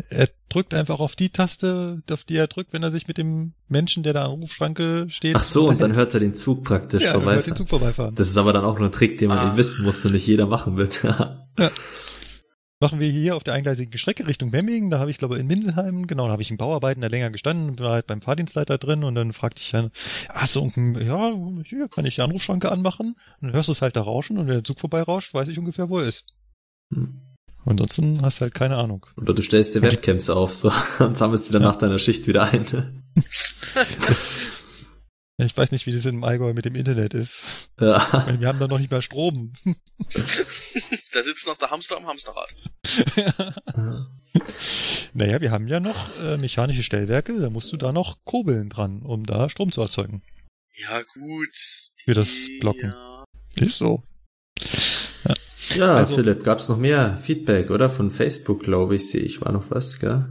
Er 0.09 0.27
drückt 0.49 0.73
einfach 0.73 0.99
auf 0.99 1.15
die 1.15 1.29
Taste, 1.29 2.01
auf 2.09 2.23
die 2.23 2.35
er 2.37 2.47
drückt, 2.47 2.73
wenn 2.73 2.81
er 2.81 2.89
sich 2.89 3.07
mit 3.07 3.19
dem 3.19 3.53
Menschen, 3.67 4.01
der 4.01 4.13
da 4.13 4.21
an 4.23 4.29
der 4.29 4.33
Anrufschranke 4.37 5.05
steht. 5.09 5.35
Ach 5.35 5.43
so, 5.43 5.67
und 5.69 5.81
dann 5.81 5.93
hört 5.95 6.13
er 6.15 6.19
den 6.19 6.33
Zug 6.33 6.63
praktisch 6.63 7.03
ja, 7.03 7.09
er 7.09 7.13
hört 7.15 7.23
vorbei. 7.25 7.41
den 7.43 7.55
Zug 7.55 7.69
vorbeifahren. 7.69 8.15
Das 8.15 8.27
ist 8.29 8.37
aber 8.37 8.53
dann 8.53 8.65
auch 8.65 8.79
nur 8.79 8.87
ein 8.89 8.91
Trick, 8.91 9.19
den 9.19 9.27
man 9.27 9.37
Ah. 9.37 9.47
eben 9.49 9.57
wissen 9.57 9.83
muss 9.85 10.03
und 10.05 10.13
nicht 10.13 10.25
jeder 10.25 10.47
machen 10.47 10.77
wird. 10.77 11.05
Machen 12.83 12.99
wir 12.99 13.09
hier 13.09 13.37
auf 13.37 13.45
der 13.45 13.53
eingleisigen 13.53 13.97
Strecke 13.97 14.27
Richtung 14.27 14.49
Memmingen. 14.49 14.89
Da 14.89 14.99
habe 14.99 15.09
ich, 15.09 15.17
glaube 15.17 15.39
in 15.39 15.47
Mindelheim, 15.47 16.05
genau, 16.05 16.25
da 16.25 16.33
habe 16.33 16.41
ich 16.41 16.51
in 16.51 16.57
Bauarbeiten 16.57 16.99
da 16.99 17.07
länger 17.07 17.29
gestanden, 17.29 17.79
war 17.79 17.93
halt 17.93 18.07
beim 18.07 18.21
Fahrdienstleiter 18.21 18.77
drin 18.77 19.05
und 19.05 19.15
dann 19.15 19.31
fragte 19.31 19.61
ich 19.61 19.71
dann, 19.71 19.89
hast 20.27 20.57
du 20.57 20.59
irgendein, 20.65 21.07
ja, 21.07 21.31
hier 21.63 21.87
kann 21.87 22.05
ich 22.05 22.15
die 22.15 22.21
Anrufschranke 22.21 22.69
anmachen. 22.69 23.15
Und 23.39 23.47
dann 23.47 23.53
hörst 23.53 23.69
du 23.69 23.71
es 23.71 23.81
halt 23.81 23.95
da 23.95 24.01
rauschen 24.01 24.37
und 24.37 24.47
wenn 24.47 24.55
der 24.55 24.63
Zug 24.65 24.81
vorbeirauscht, 24.81 25.33
weiß 25.33 25.47
ich 25.47 25.57
ungefähr, 25.57 25.87
wo 25.87 25.99
er 25.99 26.07
ist. 26.07 26.25
Hm. 26.93 27.21
Ansonsten 27.63 28.21
hast 28.21 28.39
du 28.39 28.41
halt 28.41 28.53
keine 28.53 28.75
Ahnung. 28.75 29.05
Oder 29.15 29.33
du 29.33 29.41
stellst 29.41 29.73
dir 29.75 29.81
Webcams 29.81 30.29
auf, 30.29 30.53
so, 30.53 30.69
und 30.99 31.17
sammelst 31.17 31.47
die 31.47 31.53
dann 31.53 31.61
Ja. 31.61 31.69
nach 31.69 31.77
deiner 31.77 31.99
Schicht 31.99 32.27
wieder 32.27 32.51
ein. 32.51 32.65
Das, 34.05 34.62
ich 35.37 35.55
weiß 35.57 35.71
nicht, 35.71 35.85
wie 35.87 35.91
das 35.91 36.05
im 36.05 36.23
Allgäu 36.23 36.53
mit 36.53 36.65
dem 36.65 36.75
Internet 36.75 37.13
ist. 37.13 37.43
Ja. 37.79 38.07
Weil 38.27 38.39
Wir 38.39 38.47
haben 38.47 38.59
da 38.59 38.67
noch 38.67 38.79
nicht 38.79 38.91
mehr 38.91 39.01
Strom. 39.01 39.53
da 39.63 41.23
sitzt 41.23 41.47
noch 41.47 41.57
der 41.57 41.71
Hamster 41.71 41.97
am 41.97 42.07
Hamsterrad. 42.07 42.55
Naja, 45.13 45.41
wir 45.41 45.51
haben 45.51 45.67
ja 45.67 45.79
noch 45.79 46.15
äh, 46.19 46.37
mechanische 46.37 46.83
Stellwerke, 46.83 47.39
da 47.39 47.49
musst 47.49 47.71
du 47.71 47.77
da 47.77 47.91
noch 47.91 48.23
kurbeln 48.23 48.69
dran, 48.69 49.01
um 49.03 49.25
da 49.25 49.49
Strom 49.49 49.71
zu 49.71 49.81
erzeugen. 49.81 50.23
Ja, 50.75 51.01
gut. 51.03 51.49
Die, 52.01 52.03
Für 52.05 52.13
das 52.15 52.29
Blocken. 52.59 52.91
Ja. 52.91 53.23
Ist 53.55 53.77
so. 53.77 54.03
Ja, 55.75 55.95
Also- 55.97 56.15
Philipp, 56.15 56.43
gab's 56.43 56.67
noch 56.69 56.77
mehr 56.77 57.17
Feedback, 57.17 57.69
oder? 57.69 57.89
Von 57.89 58.09
Facebook, 58.11 58.63
glaube 58.63 58.95
ich, 58.95 59.07
sehe 59.09 59.21
ich, 59.21 59.41
war 59.41 59.51
noch 59.51 59.69
was, 59.69 59.99
gell? 59.99 60.25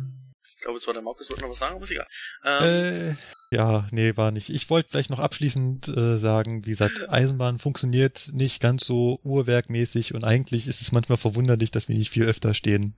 Ich 0.56 0.62
glaube, 0.62 0.78
es 0.78 0.86
war 0.86 0.94
der 0.94 1.02
Markus, 1.02 1.30
wollte 1.30 1.42
noch 1.42 1.50
was 1.50 1.58
sagen, 1.60 1.74
aber 1.76 1.84
ist 1.84 1.90
egal. 1.92 2.06
Ähm, 2.44 2.94
Äh, 2.94 3.14
Ja, 3.52 3.86
nee, 3.90 4.16
war 4.16 4.30
nicht. 4.30 4.48
Ich 4.48 4.70
wollte 4.70 4.88
vielleicht 4.88 5.10
noch 5.10 5.18
abschließend 5.18 5.86
äh, 5.88 6.16
sagen, 6.16 6.64
wie 6.64 6.70
gesagt, 6.70 7.10
Eisenbahn 7.10 7.58
funktioniert 7.58 8.30
nicht 8.32 8.62
ganz 8.62 8.86
so 8.86 9.20
uhrwerkmäßig 9.24 10.14
und 10.14 10.24
eigentlich 10.24 10.66
ist 10.66 10.80
es 10.80 10.90
manchmal 10.90 11.18
verwunderlich, 11.18 11.70
dass 11.70 11.86
wir 11.86 11.94
nicht 11.94 12.10
viel 12.10 12.24
öfter 12.24 12.54
stehen. 12.54 12.96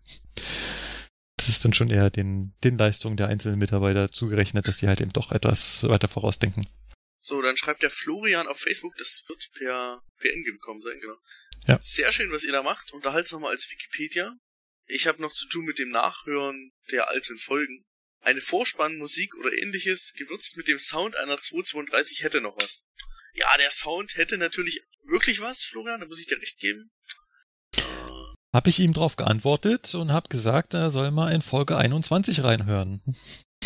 Das 1.37 1.49
ist 1.49 1.65
dann 1.65 1.73
schon 1.73 1.91
eher 1.91 2.09
den, 2.09 2.55
den 2.63 2.79
Leistungen 2.79 3.17
der 3.17 3.27
einzelnen 3.27 3.59
Mitarbeiter 3.59 4.13
zugerechnet, 4.13 4.69
dass 4.69 4.79
sie 4.79 4.87
halt 4.87 5.01
eben 5.01 5.13
doch 5.13 5.33
etwas 5.33 5.83
weiter 5.83 6.07
vorausdenken. 6.07 6.69
So, 7.19 7.43
dann 7.43 7.57
schreibt 7.57 7.83
der 7.83 7.91
Florian 7.91 8.47
auf 8.47 8.61
Facebook, 8.61 8.95
das 8.97 9.25
wird 9.27 9.51
per 9.55 10.05
PN 10.21 10.45
gekommen 10.45 10.81
sein, 10.81 11.01
genau. 11.01 11.17
Ja. 11.67 11.79
Sehr 11.81 12.13
schön, 12.13 12.31
was 12.31 12.45
ihr 12.45 12.53
da 12.53 12.63
macht. 12.63 12.93
Unterhaltsam 12.93 13.43
mal 13.43 13.51
als 13.51 13.69
Wikipedia. 13.69 14.37
Ich 14.87 15.09
habe 15.09 15.21
noch 15.21 15.33
zu 15.33 15.49
tun 15.49 15.65
mit 15.65 15.81
dem 15.81 15.89
Nachhören 15.89 16.71
der 16.93 17.09
alten 17.09 17.39
Folgen. 17.39 17.85
Eine 18.25 18.41
Vorspannmusik 18.41 19.35
oder 19.37 19.53
ähnliches, 19.53 20.15
gewürzt 20.15 20.57
mit 20.57 20.67
dem 20.67 20.79
Sound 20.79 21.15
einer 21.17 21.37
232 21.37 22.23
hätte 22.23 22.41
noch 22.41 22.57
was. 22.57 22.83
Ja, 23.35 23.55
der 23.59 23.71
Sound 23.71 24.17
hätte 24.17 24.39
natürlich 24.39 24.83
wirklich 25.03 25.43
was, 25.43 25.65
Florian, 25.65 26.01
da 26.01 26.07
muss 26.07 26.21
ich 26.21 26.27
dir 26.27 26.41
recht 26.41 26.59
geben. 26.59 26.91
Habe 28.51 28.71
ich 28.71 28.79
ihm 28.79 28.95
drauf 28.95 29.17
geantwortet 29.17 29.95
und 29.95 30.11
habe 30.11 30.31
gesagt, 30.31 30.73
er 30.73 30.91
soll 30.91 31.11
mal 31.11 31.35
in 31.35 31.43
Folge 31.43 31.77
21 31.77 32.43
reinhören. 32.45 33.03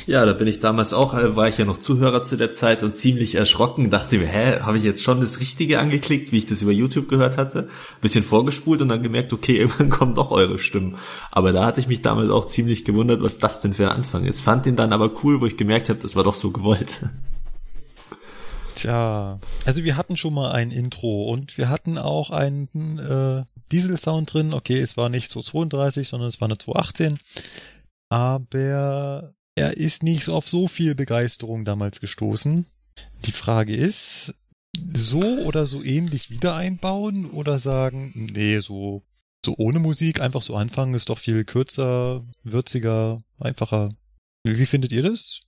Ja, 0.06 0.24
da 0.24 0.32
bin 0.32 0.46
ich 0.46 0.60
damals 0.60 0.92
auch, 0.92 1.14
äh, 1.14 1.36
war 1.36 1.48
ich 1.48 1.58
ja 1.58 1.64
noch 1.64 1.78
Zuhörer 1.78 2.22
zu 2.22 2.36
der 2.36 2.52
Zeit 2.52 2.82
und 2.82 2.96
ziemlich 2.96 3.34
erschrocken, 3.34 3.90
dachte 3.90 4.18
mir, 4.18 4.26
hä, 4.26 4.60
habe 4.60 4.78
ich 4.78 4.84
jetzt 4.84 5.02
schon 5.02 5.20
das 5.20 5.40
Richtige 5.40 5.78
angeklickt, 5.80 6.32
wie 6.32 6.38
ich 6.38 6.46
das 6.46 6.62
über 6.62 6.72
YouTube 6.72 7.08
gehört 7.08 7.36
hatte, 7.36 7.68
bisschen 8.00 8.24
vorgespult 8.24 8.80
und 8.80 8.88
dann 8.88 9.02
gemerkt, 9.02 9.32
okay, 9.32 9.56
irgendwann 9.58 9.90
kommen 9.90 10.14
doch 10.14 10.30
eure 10.30 10.58
Stimmen. 10.58 10.96
Aber 11.30 11.52
da 11.52 11.66
hatte 11.66 11.80
ich 11.80 11.88
mich 11.88 12.02
damals 12.02 12.30
auch 12.30 12.46
ziemlich 12.46 12.84
gewundert, 12.84 13.22
was 13.22 13.38
das 13.38 13.60
denn 13.60 13.74
für 13.74 13.90
ein 13.90 13.96
Anfang 13.96 14.24
ist. 14.24 14.40
Fand 14.40 14.66
den 14.66 14.76
dann 14.76 14.92
aber 14.92 15.10
cool, 15.24 15.40
wo 15.40 15.46
ich 15.46 15.56
gemerkt 15.56 15.88
habe, 15.88 15.98
das 15.98 16.16
war 16.16 16.24
doch 16.24 16.34
so 16.34 16.50
gewollt. 16.52 17.00
Tja, 18.74 19.40
also 19.66 19.82
wir 19.82 19.96
hatten 19.96 20.16
schon 20.16 20.34
mal 20.34 20.52
ein 20.52 20.70
Intro 20.70 21.24
und 21.24 21.58
wir 21.58 21.68
hatten 21.68 21.98
auch 21.98 22.30
einen 22.30 22.98
äh, 22.98 23.44
Diesel-Sound 23.72 24.32
drin. 24.32 24.54
Okay, 24.54 24.80
es 24.80 24.96
war 24.96 25.08
nicht 25.08 25.32
so 25.32 25.42
32, 25.42 26.08
sondern 26.08 26.28
es 26.28 26.40
war 26.40 26.46
eine 26.46 26.58
218. 26.58 27.18
Aber 28.08 29.34
er 29.58 29.76
ist 29.76 30.02
nicht 30.02 30.28
auf 30.28 30.48
so 30.48 30.68
viel 30.68 30.94
Begeisterung 30.94 31.64
damals 31.64 32.00
gestoßen. 32.00 32.66
Die 33.24 33.32
Frage 33.32 33.74
ist, 33.74 34.34
so 34.94 35.22
oder 35.40 35.66
so 35.66 35.82
ähnlich 35.82 36.30
wieder 36.30 36.54
einbauen 36.54 37.26
oder 37.26 37.58
sagen, 37.58 38.12
nee, 38.14 38.60
so, 38.60 39.02
so 39.44 39.54
ohne 39.58 39.80
Musik, 39.80 40.20
einfach 40.20 40.42
so 40.42 40.54
anfangen, 40.54 40.94
ist 40.94 41.08
doch 41.08 41.18
viel 41.18 41.44
kürzer, 41.44 42.24
würziger, 42.44 43.18
einfacher. 43.38 43.88
Wie 44.44 44.66
findet 44.66 44.92
ihr 44.92 45.02
das? 45.02 45.40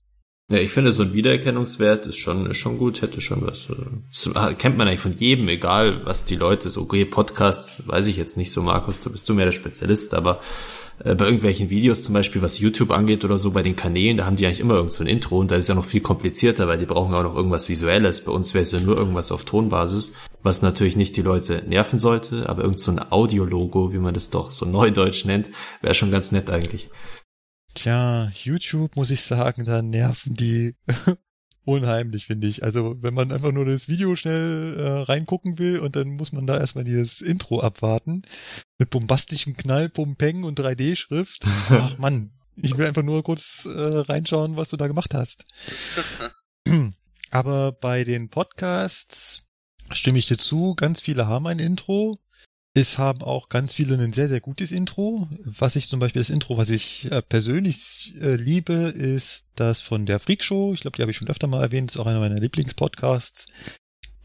Ja, 0.51 0.59
ich 0.59 0.73
finde, 0.73 0.91
so 0.91 1.05
ein 1.05 1.13
Wiedererkennungswert 1.13 2.07
ist 2.07 2.17
schon, 2.17 2.51
ist 2.51 2.57
schon 2.57 2.79
gut, 2.79 3.03
hätte 3.03 3.21
schon 3.21 3.47
was. 3.47 3.69
Das 4.09 4.59
kennt 4.59 4.77
man 4.77 4.89
eigentlich 4.89 4.99
von 4.99 5.17
jedem, 5.17 5.49
egal 5.49 6.05
was 6.05 6.25
die 6.25 6.35
Leute 6.35 6.71
so, 6.71 6.83
okay, 6.83 7.05
Podcasts, 7.05 7.87
weiß 7.87 8.09
ich 8.09 8.17
jetzt 8.17 8.37
nicht 8.37 8.51
so, 8.51 8.61
Markus, 8.61 9.01
da 9.01 9.11
bist 9.11 9.29
du 9.29 9.35
mehr 9.35 9.45
der 9.45 9.53
Spezialist, 9.53 10.13
aber 10.13 10.41
äh, 11.05 11.15
bei 11.15 11.25
irgendwelchen 11.25 11.71
Videos 11.71 12.03
zum 12.03 12.15
Beispiel, 12.15 12.43
was 12.43 12.59
YouTube 12.59 12.91
angeht 12.91 13.25
oder 13.25 13.39
so, 13.39 13.51
bei 13.53 13.63
den 13.63 13.77
Kanälen, 13.77 14.17
da 14.17 14.27
haben 14.27 14.37
die 14.37 14.47
eigentlich 14.47 14.61
immer 14.61 14.75
irgend 14.75 14.93
so 14.93 15.03
ein 15.03 15.07
Intro 15.07 15.39
und 15.39 15.51
da 15.51 15.57
ist 15.57 15.69
ja 15.69 15.75
noch 15.75 15.87
viel 15.87 16.01
komplizierter, 16.01 16.69
weil 16.69 16.79
die 16.79 16.87
brauchen 16.87 17.15
auch 17.15 17.23
noch 17.23 17.35
irgendwas 17.35 17.69
Visuelles. 17.69 18.25
Bei 18.25 18.33
uns 18.33 18.55
wäre 18.55 18.63
es 18.63 18.73
ja 18.73 18.81
nur 18.81 18.97
irgendwas 18.97 19.33
auf 19.33 19.45
Tonbasis, 19.45 20.15
was 20.43 20.63
natürlich 20.63 20.97
nicht 20.97 21.17
die 21.17 21.23
Leute 21.23 21.63
nerven 21.67 21.99
sollte, 21.99 22.49
aber 22.49 22.63
irgend 22.63 22.81
so 22.81 22.91
ein 22.91 23.13
Audiologo, 23.13 23.93
wie 23.93 23.99
man 23.99 24.15
das 24.15 24.31
doch 24.31 24.51
so 24.51 24.67
neudeutsch 24.71 25.25
nennt, 25.25 25.51
wäre 25.81 25.95
schon 25.95 26.11
ganz 26.11 26.33
nett 26.33 26.51
eigentlich. 26.51 26.91
Tja, 27.75 28.31
YouTube 28.35 28.97
muss 28.97 29.11
ich 29.11 29.23
sagen, 29.23 29.65
da 29.65 29.81
nerven 29.81 30.35
die 30.35 30.75
unheimlich, 31.65 32.27
finde 32.27 32.47
ich. 32.47 32.63
Also 32.63 32.97
wenn 33.01 33.15
man 33.15 33.33
einfach 33.33 33.53
nur 33.53 33.65
das 33.65 33.89
Video 33.89 34.17
schnell 34.17 34.77
äh, 34.79 35.03
reingucken 35.03 35.59
will 35.59 35.79
und 35.79 35.97
dann 35.97 36.09
muss 36.11 36.33
man 36.33 36.47
da 36.47 36.59
erstmal 36.59 36.85
dieses 36.85 37.21
Intro 37.21 37.61
abwarten 37.61 38.23
mit 38.79 38.91
bombastischen 38.91 39.57
Knall, 39.57 39.89
Pumpeng 39.89 40.45
und 40.45 40.59
3D-Schrift. 40.59 41.45
Ach 41.71 41.99
Mann, 41.99 42.33
ich 42.57 42.77
will 42.77 42.87
einfach 42.87 43.03
nur 43.03 43.23
kurz 43.23 43.67
äh, 43.67 43.71
reinschauen, 43.73 44.57
was 44.57 44.71
du 44.71 44.77
da 44.77 44.87
gemacht 44.87 45.15
hast. 45.15 45.45
Aber 47.31 47.73
bei 47.73 48.05
den 48.05 48.29
Podcasts 48.29 49.45
stimme 49.93 50.19
ich 50.19 50.27
dir 50.27 50.39
zu, 50.39 50.75
ganz 50.75 51.01
viele 51.01 51.27
haben 51.27 51.47
ein 51.47 51.59
Intro. 51.59 52.19
Es 52.73 52.99
haben 52.99 53.23
auch 53.23 53.49
ganz 53.49 53.75
viele 53.75 53.99
ein 53.99 54.13
sehr, 54.13 54.29
sehr 54.29 54.41
gutes 54.41 54.71
Intro. 54.71 55.29
Was 55.45 55.75
ich 55.75 55.89
zum 55.89 55.99
Beispiel, 55.99 56.21
das 56.21 56.31
Intro, 56.31 56.57
was 56.57 56.71
ich 56.71 57.11
äh, 57.11 57.21
persönlich 57.21 58.15
äh, 58.21 58.37
liebe, 58.37 58.73
ist 58.75 59.47
das 59.57 59.81
von 59.81 60.07
der 60.07 60.21
Freak 60.21 60.45
Show. 60.45 60.73
Ich 60.73 60.83
glaube, 60.83 60.97
die 60.97 61.03
habe 61.03 61.11
ich 61.11 61.17
schon 61.17 61.29
öfter 61.29 61.49
mal 61.49 61.63
erwähnt. 61.63 61.91
Das 61.91 61.97
ist 61.97 62.01
auch 62.01 62.07
einer 62.07 62.21
meiner 62.21 62.37
Lieblingspodcasts. 62.37 63.47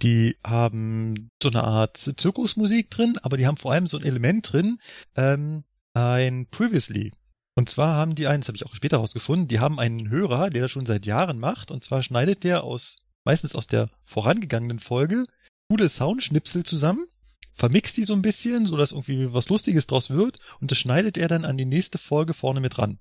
Die 0.03 0.37
haben 0.45 1.29
so 1.41 1.49
eine 1.49 1.63
Art 1.63 1.97
Zirkusmusik 1.97 2.91
drin, 2.91 3.17
aber 3.23 3.37
die 3.37 3.47
haben 3.47 3.57
vor 3.57 3.71
allem 3.71 3.87
so 3.87 3.97
ein 3.97 4.03
Element 4.03 4.51
drin, 4.51 4.77
ähm, 5.15 5.63
ein 5.93 6.47
Previously. 6.51 7.13
Und 7.55 7.69
zwar 7.69 7.95
haben 7.95 8.13
die 8.13 8.27
einen, 8.27 8.41
das 8.41 8.49
habe 8.49 8.57
ich 8.57 8.65
auch 8.65 8.75
später 8.75 8.97
rausgefunden, 8.97 9.47
die 9.47 9.59
haben 9.59 9.79
einen 9.79 10.09
Hörer, 10.09 10.49
der 10.51 10.63
das 10.63 10.71
schon 10.71 10.85
seit 10.85 11.07
Jahren 11.07 11.39
macht. 11.39 11.71
Und 11.71 11.83
zwar 11.83 12.03
schneidet 12.03 12.43
der 12.43 12.63
aus, 12.63 12.97
meistens 13.23 13.55
aus 13.55 13.65
der 13.65 13.89
vorangegangenen 14.03 14.79
Folge, 14.79 15.23
coole 15.69 15.89
Soundschnipsel 15.89 16.63
zusammen 16.63 17.07
vermixt 17.55 17.97
die 17.97 18.03
so 18.03 18.13
ein 18.13 18.21
bisschen, 18.21 18.65
so 18.65 18.77
dass 18.77 18.91
irgendwie 18.91 19.33
was 19.33 19.49
Lustiges 19.49 19.87
draus 19.87 20.09
wird 20.09 20.39
und 20.59 20.71
das 20.71 20.77
schneidet 20.77 21.17
er 21.17 21.27
dann 21.27 21.45
an 21.45 21.57
die 21.57 21.65
nächste 21.65 21.97
Folge 21.97 22.33
vorne 22.33 22.59
mit 22.59 22.77
ran. 22.77 22.99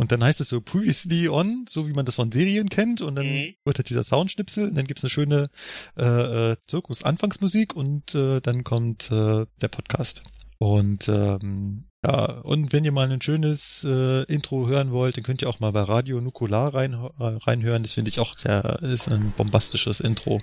Und 0.00 0.12
dann 0.12 0.22
heißt 0.22 0.40
es 0.40 0.48
so 0.48 0.60
previously 0.60 1.28
on, 1.28 1.66
so 1.68 1.88
wie 1.88 1.92
man 1.92 2.06
das 2.06 2.14
von 2.14 2.30
Serien 2.30 2.68
kennt, 2.68 3.00
und 3.00 3.16
dann 3.16 3.26
mhm. 3.26 3.54
wird 3.64 3.78
halt 3.78 3.90
dieser 3.90 4.04
Soundschnipsel 4.04 4.68
und 4.68 4.76
dann 4.76 4.86
gibt's 4.86 5.02
eine 5.02 5.10
schöne 5.10 5.50
äh, 5.98 6.52
äh, 6.52 6.56
Zirkus-Anfangsmusik 6.68 7.74
und 7.74 8.14
äh, 8.14 8.40
dann 8.40 8.62
kommt 8.62 9.10
äh, 9.10 9.46
der 9.60 9.68
Podcast. 9.68 10.22
Und 10.58 11.08
ähm, 11.08 11.88
ja, 12.04 12.26
und 12.42 12.72
wenn 12.72 12.84
ihr 12.84 12.92
mal 12.92 13.10
ein 13.10 13.20
schönes 13.20 13.84
äh, 13.84 14.22
Intro 14.24 14.68
hören 14.68 14.92
wollt, 14.92 15.16
dann 15.16 15.24
könnt 15.24 15.42
ihr 15.42 15.48
auch 15.48 15.58
mal 15.58 15.72
bei 15.72 15.82
Radio 15.82 16.20
Nukular 16.20 16.74
rein, 16.74 16.92
äh, 16.92 17.08
reinhören. 17.18 17.82
Das 17.82 17.94
finde 17.94 18.10
ich 18.10 18.20
auch, 18.20 18.36
der 18.36 18.80
ist 18.82 19.10
ein 19.10 19.32
bombastisches 19.36 19.98
Intro. 19.98 20.38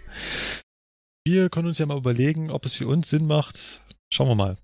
Wir 1.27 1.49
können 1.49 1.67
uns 1.67 1.79
ja 1.79 1.87
mal 1.87 1.97
überlegen, 1.97 2.51
ob 2.51 2.65
es 2.65 2.75
für 2.75 2.87
uns 2.87 3.09
Sinn 3.09 3.25
macht. 3.25 3.81
Schauen 4.11 4.27
wir 4.27 4.35
mal. 4.35 4.59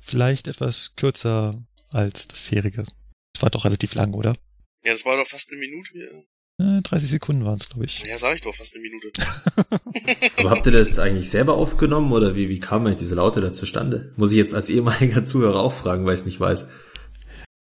Vielleicht 0.00 0.48
etwas 0.48 0.96
kürzer 0.96 1.62
als 1.92 2.28
das 2.28 2.46
Serige. 2.46 2.86
Das 3.34 3.42
war 3.42 3.50
doch 3.50 3.66
relativ 3.66 3.94
lang, 3.94 4.14
oder? 4.14 4.36
Ja, 4.82 4.92
das 4.92 5.04
war 5.04 5.18
doch 5.18 5.26
fast 5.26 5.50
eine 5.50 5.60
Minute. 5.60 6.24
Ja. 6.58 6.80
30 6.80 6.92
äh, 6.92 7.10
Sekunden 7.10 7.44
waren 7.44 7.58
es, 7.58 7.68
glaube 7.68 7.84
ich. 7.84 7.98
Ja, 7.98 8.16
sag 8.16 8.36
ich 8.36 8.40
doch, 8.40 8.54
fast 8.54 8.74
eine 8.74 8.82
Minute. 8.82 9.10
Aber 10.38 10.50
habt 10.50 10.64
ihr 10.64 10.72
das 10.72 10.98
eigentlich 10.98 11.28
selber 11.28 11.58
aufgenommen 11.58 12.10
oder 12.12 12.34
wie, 12.34 12.48
wie 12.48 12.58
kam 12.58 12.86
eigentlich 12.86 13.00
diese 13.00 13.16
Laute 13.16 13.42
da 13.42 13.52
zustande? 13.52 14.14
Muss 14.16 14.32
ich 14.32 14.38
jetzt 14.38 14.54
als 14.54 14.70
ehemaliger 14.70 15.24
Zuhörer 15.26 15.60
auch 15.60 15.74
fragen, 15.74 16.06
weil 16.06 16.14
ich 16.14 16.20
es 16.20 16.26
nicht 16.26 16.40
weiß. 16.40 16.64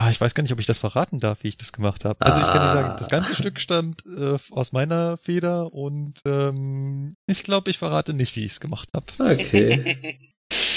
Ah, 0.04 0.10
ich 0.10 0.20
weiß 0.20 0.34
gar 0.34 0.44
nicht, 0.44 0.52
ob 0.52 0.60
ich 0.60 0.66
das 0.66 0.80
verraten 0.80 1.22
darf, 1.22 1.40
wie 1.44 1.48
ich 1.48 1.56
das 1.56 1.72
gemacht 1.72 2.04
habe. 2.04 2.20
Also 2.20 2.38
ah. 2.38 2.42
ich 2.42 2.48
kann 2.48 2.62
dir 2.62 2.74
sagen, 2.74 2.96
das 3.00 3.08
ganze 3.08 3.36
Stück 3.36 3.58
stammt 3.58 4.04
äh, 4.06 4.38
aus 4.52 4.74
meiner 4.74 5.16
Feder 5.18 5.72
und 5.72 6.16
ähm, 6.26 7.16
ich 7.26 7.44
glaube, 7.44 7.70
ich 7.70 7.78
verrate 7.78 8.14
nicht, 8.14 8.36
wie 8.36 8.44
ich 8.44 8.52
es 8.52 8.60
gemacht 8.60 8.90
habe. 8.94 9.06
Okay. 9.18 10.20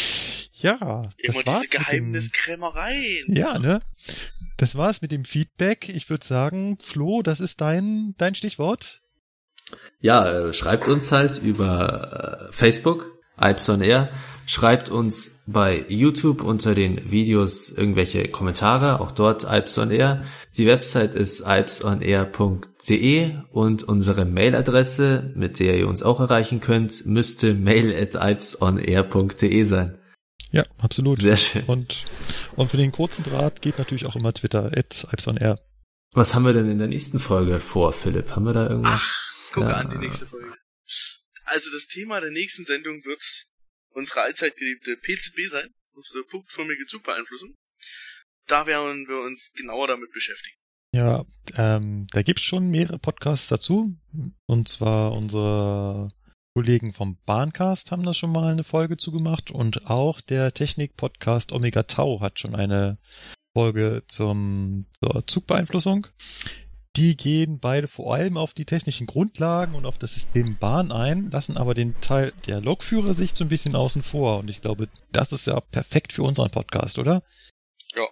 ja, 0.53 0.79
das 1.25 1.35
Immer 1.35 1.45
war's 1.45 1.63
diese 1.63 1.77
Geheimniskrämereien. 1.77 3.35
Ja, 3.35 3.59
ne? 3.59 3.81
Das 4.59 4.77
war's 4.77 5.03
mit 5.03 5.11
dem 5.11 5.25
Feedback. 5.25 5.89
Ich 5.89 6.09
würde 6.09 6.25
sagen, 6.25 6.79
Flo, 6.81 7.23
das 7.23 7.41
ist 7.41 7.61
dein 7.61 8.15
dein 8.19 8.37
Stichwort. 8.37 9.03
Ja, 9.99 10.31
äh, 10.31 10.53
schreibt 10.53 10.87
uns 10.87 11.11
halt 11.11 11.39
über 11.39 12.49
äh, 12.49 12.53
Facebook, 12.53 13.19
Ipson 13.43 13.81
Air 13.81 14.09
Schreibt 14.49 14.91
uns 14.91 15.43
bei 15.49 15.85
YouTube 15.89 16.41
unter 16.41 16.77
den 16.77 17.11
Videos 17.11 17.69
irgendwelche 17.71 18.29
Kommentare, 18.29 19.01
auch 19.01 19.11
dort 19.11 19.45
Alps 19.45 19.77
on 19.77 19.91
Air. 19.91 20.25
Die 20.57 20.67
Website 20.67 21.17
ist 21.17 21.43
alpsonair.de 21.43 23.35
und 23.51 23.83
unsere 23.83 24.25
Mailadresse, 24.25 25.33
mit 25.35 25.59
der 25.59 25.77
ihr 25.77 25.89
uns 25.89 26.05
auch 26.05 26.21
erreichen 26.21 26.61
könnt, 26.61 27.07
müsste 27.07 27.55
mail 27.55 27.93
at 28.01 28.15
alpsonair.de 28.15 29.65
sein. 29.65 29.99
Ja, 30.53 30.65
absolut. 30.79 31.19
Sehr 31.19 31.37
schön. 31.37 31.65
Und, 31.65 32.05
und 32.55 32.71
für 32.71 32.77
den 32.77 32.93
kurzen 32.93 33.25
Draht 33.25 33.63
geht 33.63 33.79
natürlich 33.79 34.07
auch 34.07 34.15
immer 34.15 34.33
Twitter 34.33 34.71
at 34.77 35.09
alpsonair. 35.11 35.59
Was 36.13 36.37
haben 36.37 36.45
wir 36.45 36.53
denn 36.53 36.71
in 36.71 36.79
der 36.79 36.87
nächsten 36.87 37.19
Folge 37.19 37.59
vor, 37.59 37.93
Philipp? 37.93 38.37
Haben 38.37 38.47
wir 38.47 38.53
da 38.53 38.69
irgendwas? 38.69 38.93
Ach, 38.95 39.53
guck 39.55 39.65
ja. 39.65 39.73
an, 39.73 39.91
die 39.91 39.99
nächste 39.99 40.27
Folge. 40.27 40.55
Also 41.47 41.71
das 41.73 41.89
Thema 41.89 42.21
der 42.21 42.31
nächsten 42.31 42.65
Sendung 42.65 43.05
wird 43.05 43.21
unsere 43.97 44.21
allzeit 44.21 44.57
geliebte 44.57 44.97
PZB 44.97 45.49
sein, 45.49 45.75
unsere 45.95 46.23
punktförmige 46.25 46.87
Zugbeeinflussung. 46.87 47.55
Da 48.47 48.67
werden 48.67 49.09
wir 49.09 49.21
uns 49.21 49.53
genauer 49.57 49.89
damit 49.89 50.13
beschäftigen. 50.13 50.57
Ja, 50.93 51.25
ähm, 51.57 52.07
da 52.13 52.23
gibt's 52.23 52.43
schon 52.43 52.71
mehrere 52.71 52.99
Podcasts 52.99 53.49
dazu. 53.49 53.97
Und 54.47 54.69
zwar 54.69 55.13
unsere 55.13 56.09
Kollegen 56.55 56.93
vom 56.93 57.19
Bahncast 57.25 57.91
haben 57.91 58.05
das 58.05 58.17
schon 58.17 58.33
mal 58.33 58.51
eine 58.51 58.65
Folge 58.65 58.97
zugemacht 58.97 59.51
und 59.51 59.87
auch 59.87 60.21
der 60.21 60.55
Technik-Podcast 60.55 61.53
Omega 61.53 61.83
Tau 61.83 62.21
hat 62.21 62.39
schon 62.39 62.55
eine 62.55 62.99
Folge 63.53 64.05
zum, 64.09 64.87
zur 65.01 65.27
Zugbeeinflussung. 65.27 66.07
Die 66.97 67.15
gehen 67.17 67.59
beide 67.59 67.89
vor 67.89 68.15
allem 68.15 68.39
auf 68.39 68.55
die 68.55 68.65
technischen 68.65 69.07
Grundlagen 69.07 69.75
und 69.75 69.85
auf 69.85 69.99
das 69.99 70.15
System 70.15 70.57
Bahn 70.57 70.91
ein, 70.93 71.31
lassen 71.31 71.59
aber 71.59 71.75
den 71.75 72.01
Teil 72.01 72.33
der 72.47 72.63
Lokführersicht 72.63 73.37
so 73.37 73.45
ein 73.45 73.51
bisschen 73.51 73.77
außen 73.77 74.03
vor. 74.03 74.39
Und 74.39 74.49
ich 74.49 74.63
glaube, 74.63 74.89
das 75.13 75.31
ist 75.33 75.47
ja 75.47 75.61
perfekt 75.61 76.15
für 76.15 76.23
unseren 76.23 76.51
Podcast, 76.51 76.99
oder? 76.99 77.23
Ja. 77.95 78.07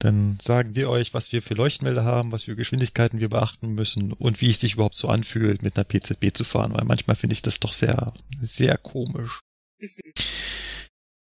Dann 0.00 0.38
sagen 0.42 0.74
wir 0.74 0.90
euch, 0.90 1.14
was 1.14 1.30
wir 1.30 1.40
für 1.40 1.54
Leuchtmelder 1.54 2.04
haben, 2.04 2.32
was 2.32 2.42
für 2.42 2.56
Geschwindigkeiten 2.56 3.20
wir 3.20 3.28
beachten 3.28 3.68
müssen 3.74 4.12
und 4.12 4.40
wie 4.40 4.50
es 4.50 4.58
sich 4.60 4.74
überhaupt 4.74 4.96
so 4.96 5.08
anfühlt, 5.08 5.62
mit 5.62 5.76
einer 5.76 5.84
PZB 5.84 6.34
zu 6.36 6.42
fahren, 6.42 6.74
weil 6.74 6.84
manchmal 6.84 7.14
finde 7.16 7.34
ich 7.34 7.42
das 7.42 7.60
doch 7.60 7.72
sehr, 7.72 8.12
sehr 8.40 8.76
komisch. 8.76 9.40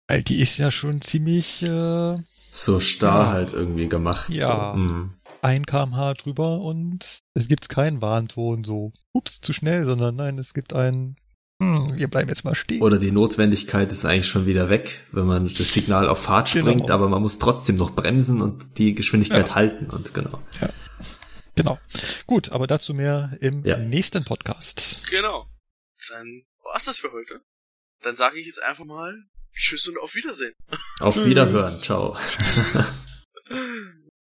Weil 0.07 0.24
die 0.24 0.40
ist 0.40 0.57
ja 0.59 0.72
schon 0.72 1.01
ziemlich 1.01 1.61
äh, 1.64 2.15
So 2.51 2.80
starr 2.80 3.25
Ja. 3.25 3.32
halt 3.32 3.51
irgendwie 3.53 3.90
gemacht. 3.90 4.30
Ja. 4.30 4.72
So. 4.74 4.80
Mhm. 4.80 5.15
Ein 5.45 5.65
kmh 5.65 6.14
drüber 6.15 6.59
und 6.61 7.19
es 7.35 7.48
gibt 7.48 7.69
keinen 7.69 8.01
Warnton 8.01 8.64
so, 8.64 8.91
ups, 9.14 9.41
zu 9.41 9.53
schnell, 9.53 9.85
sondern 9.85 10.15
nein, 10.15 10.40
es 10.40 10.53
gibt 10.56 10.74
einen, 10.74 11.17
hm, 11.61 11.93
wir 11.98 12.07
bleiben 12.07 12.30
jetzt 12.30 12.43
mal 12.43 12.56
stehen. 12.56 12.82
Oder 12.82 12.98
die 12.98 13.11
Notwendigkeit 13.11 13.91
ist 13.91 14.06
eigentlich 14.06 14.27
schon 14.27 14.48
wieder 14.48 14.69
weg, 14.69 15.06
wenn 15.11 15.25
man 15.27 15.48
das 15.48 15.69
Signal 15.74 16.07
auf 16.09 16.24
Fahrt 16.24 16.51
Genau. 16.51 16.65
springt, 16.65 16.90
aber 16.90 17.07
man 17.09 17.22
muss 17.22 17.38
trotzdem 17.38 17.75
noch 17.75 17.91
bremsen 17.95 18.41
und 18.41 18.77
die 18.80 18.95
Geschwindigkeit 18.95 19.49
Ja. 19.49 19.56
halten 19.56 19.90
und 19.91 20.14
genau. 20.15 20.41
Genau. 21.56 21.77
Gut, 22.25 22.49
aber 22.51 22.65
dazu 22.67 22.93
mehr 22.93 23.38
im 23.40 23.64
Ja. 23.64 23.77
nächsten 23.77 24.25
Podcast. 24.25 25.07
Genau. 25.11 25.45
Dann 26.09 26.43
war's 26.64 26.85
das 26.85 26.98
für 26.98 27.11
heute. 27.14 27.40
Dann 28.01 28.15
sage 28.15 28.40
ich 28.40 28.45
jetzt 28.48 28.61
einfach 28.64 28.83
mal 28.85 29.14
Tschüss 29.53 29.88
und 29.88 29.98
auf 29.99 30.15
Wiedersehen. 30.15 30.53
Auf 30.99 31.14
Tschüss. 31.15 31.25
Wiederhören. 31.27 31.82
Ciao. 31.83 32.17
Tschüss. 32.27 32.91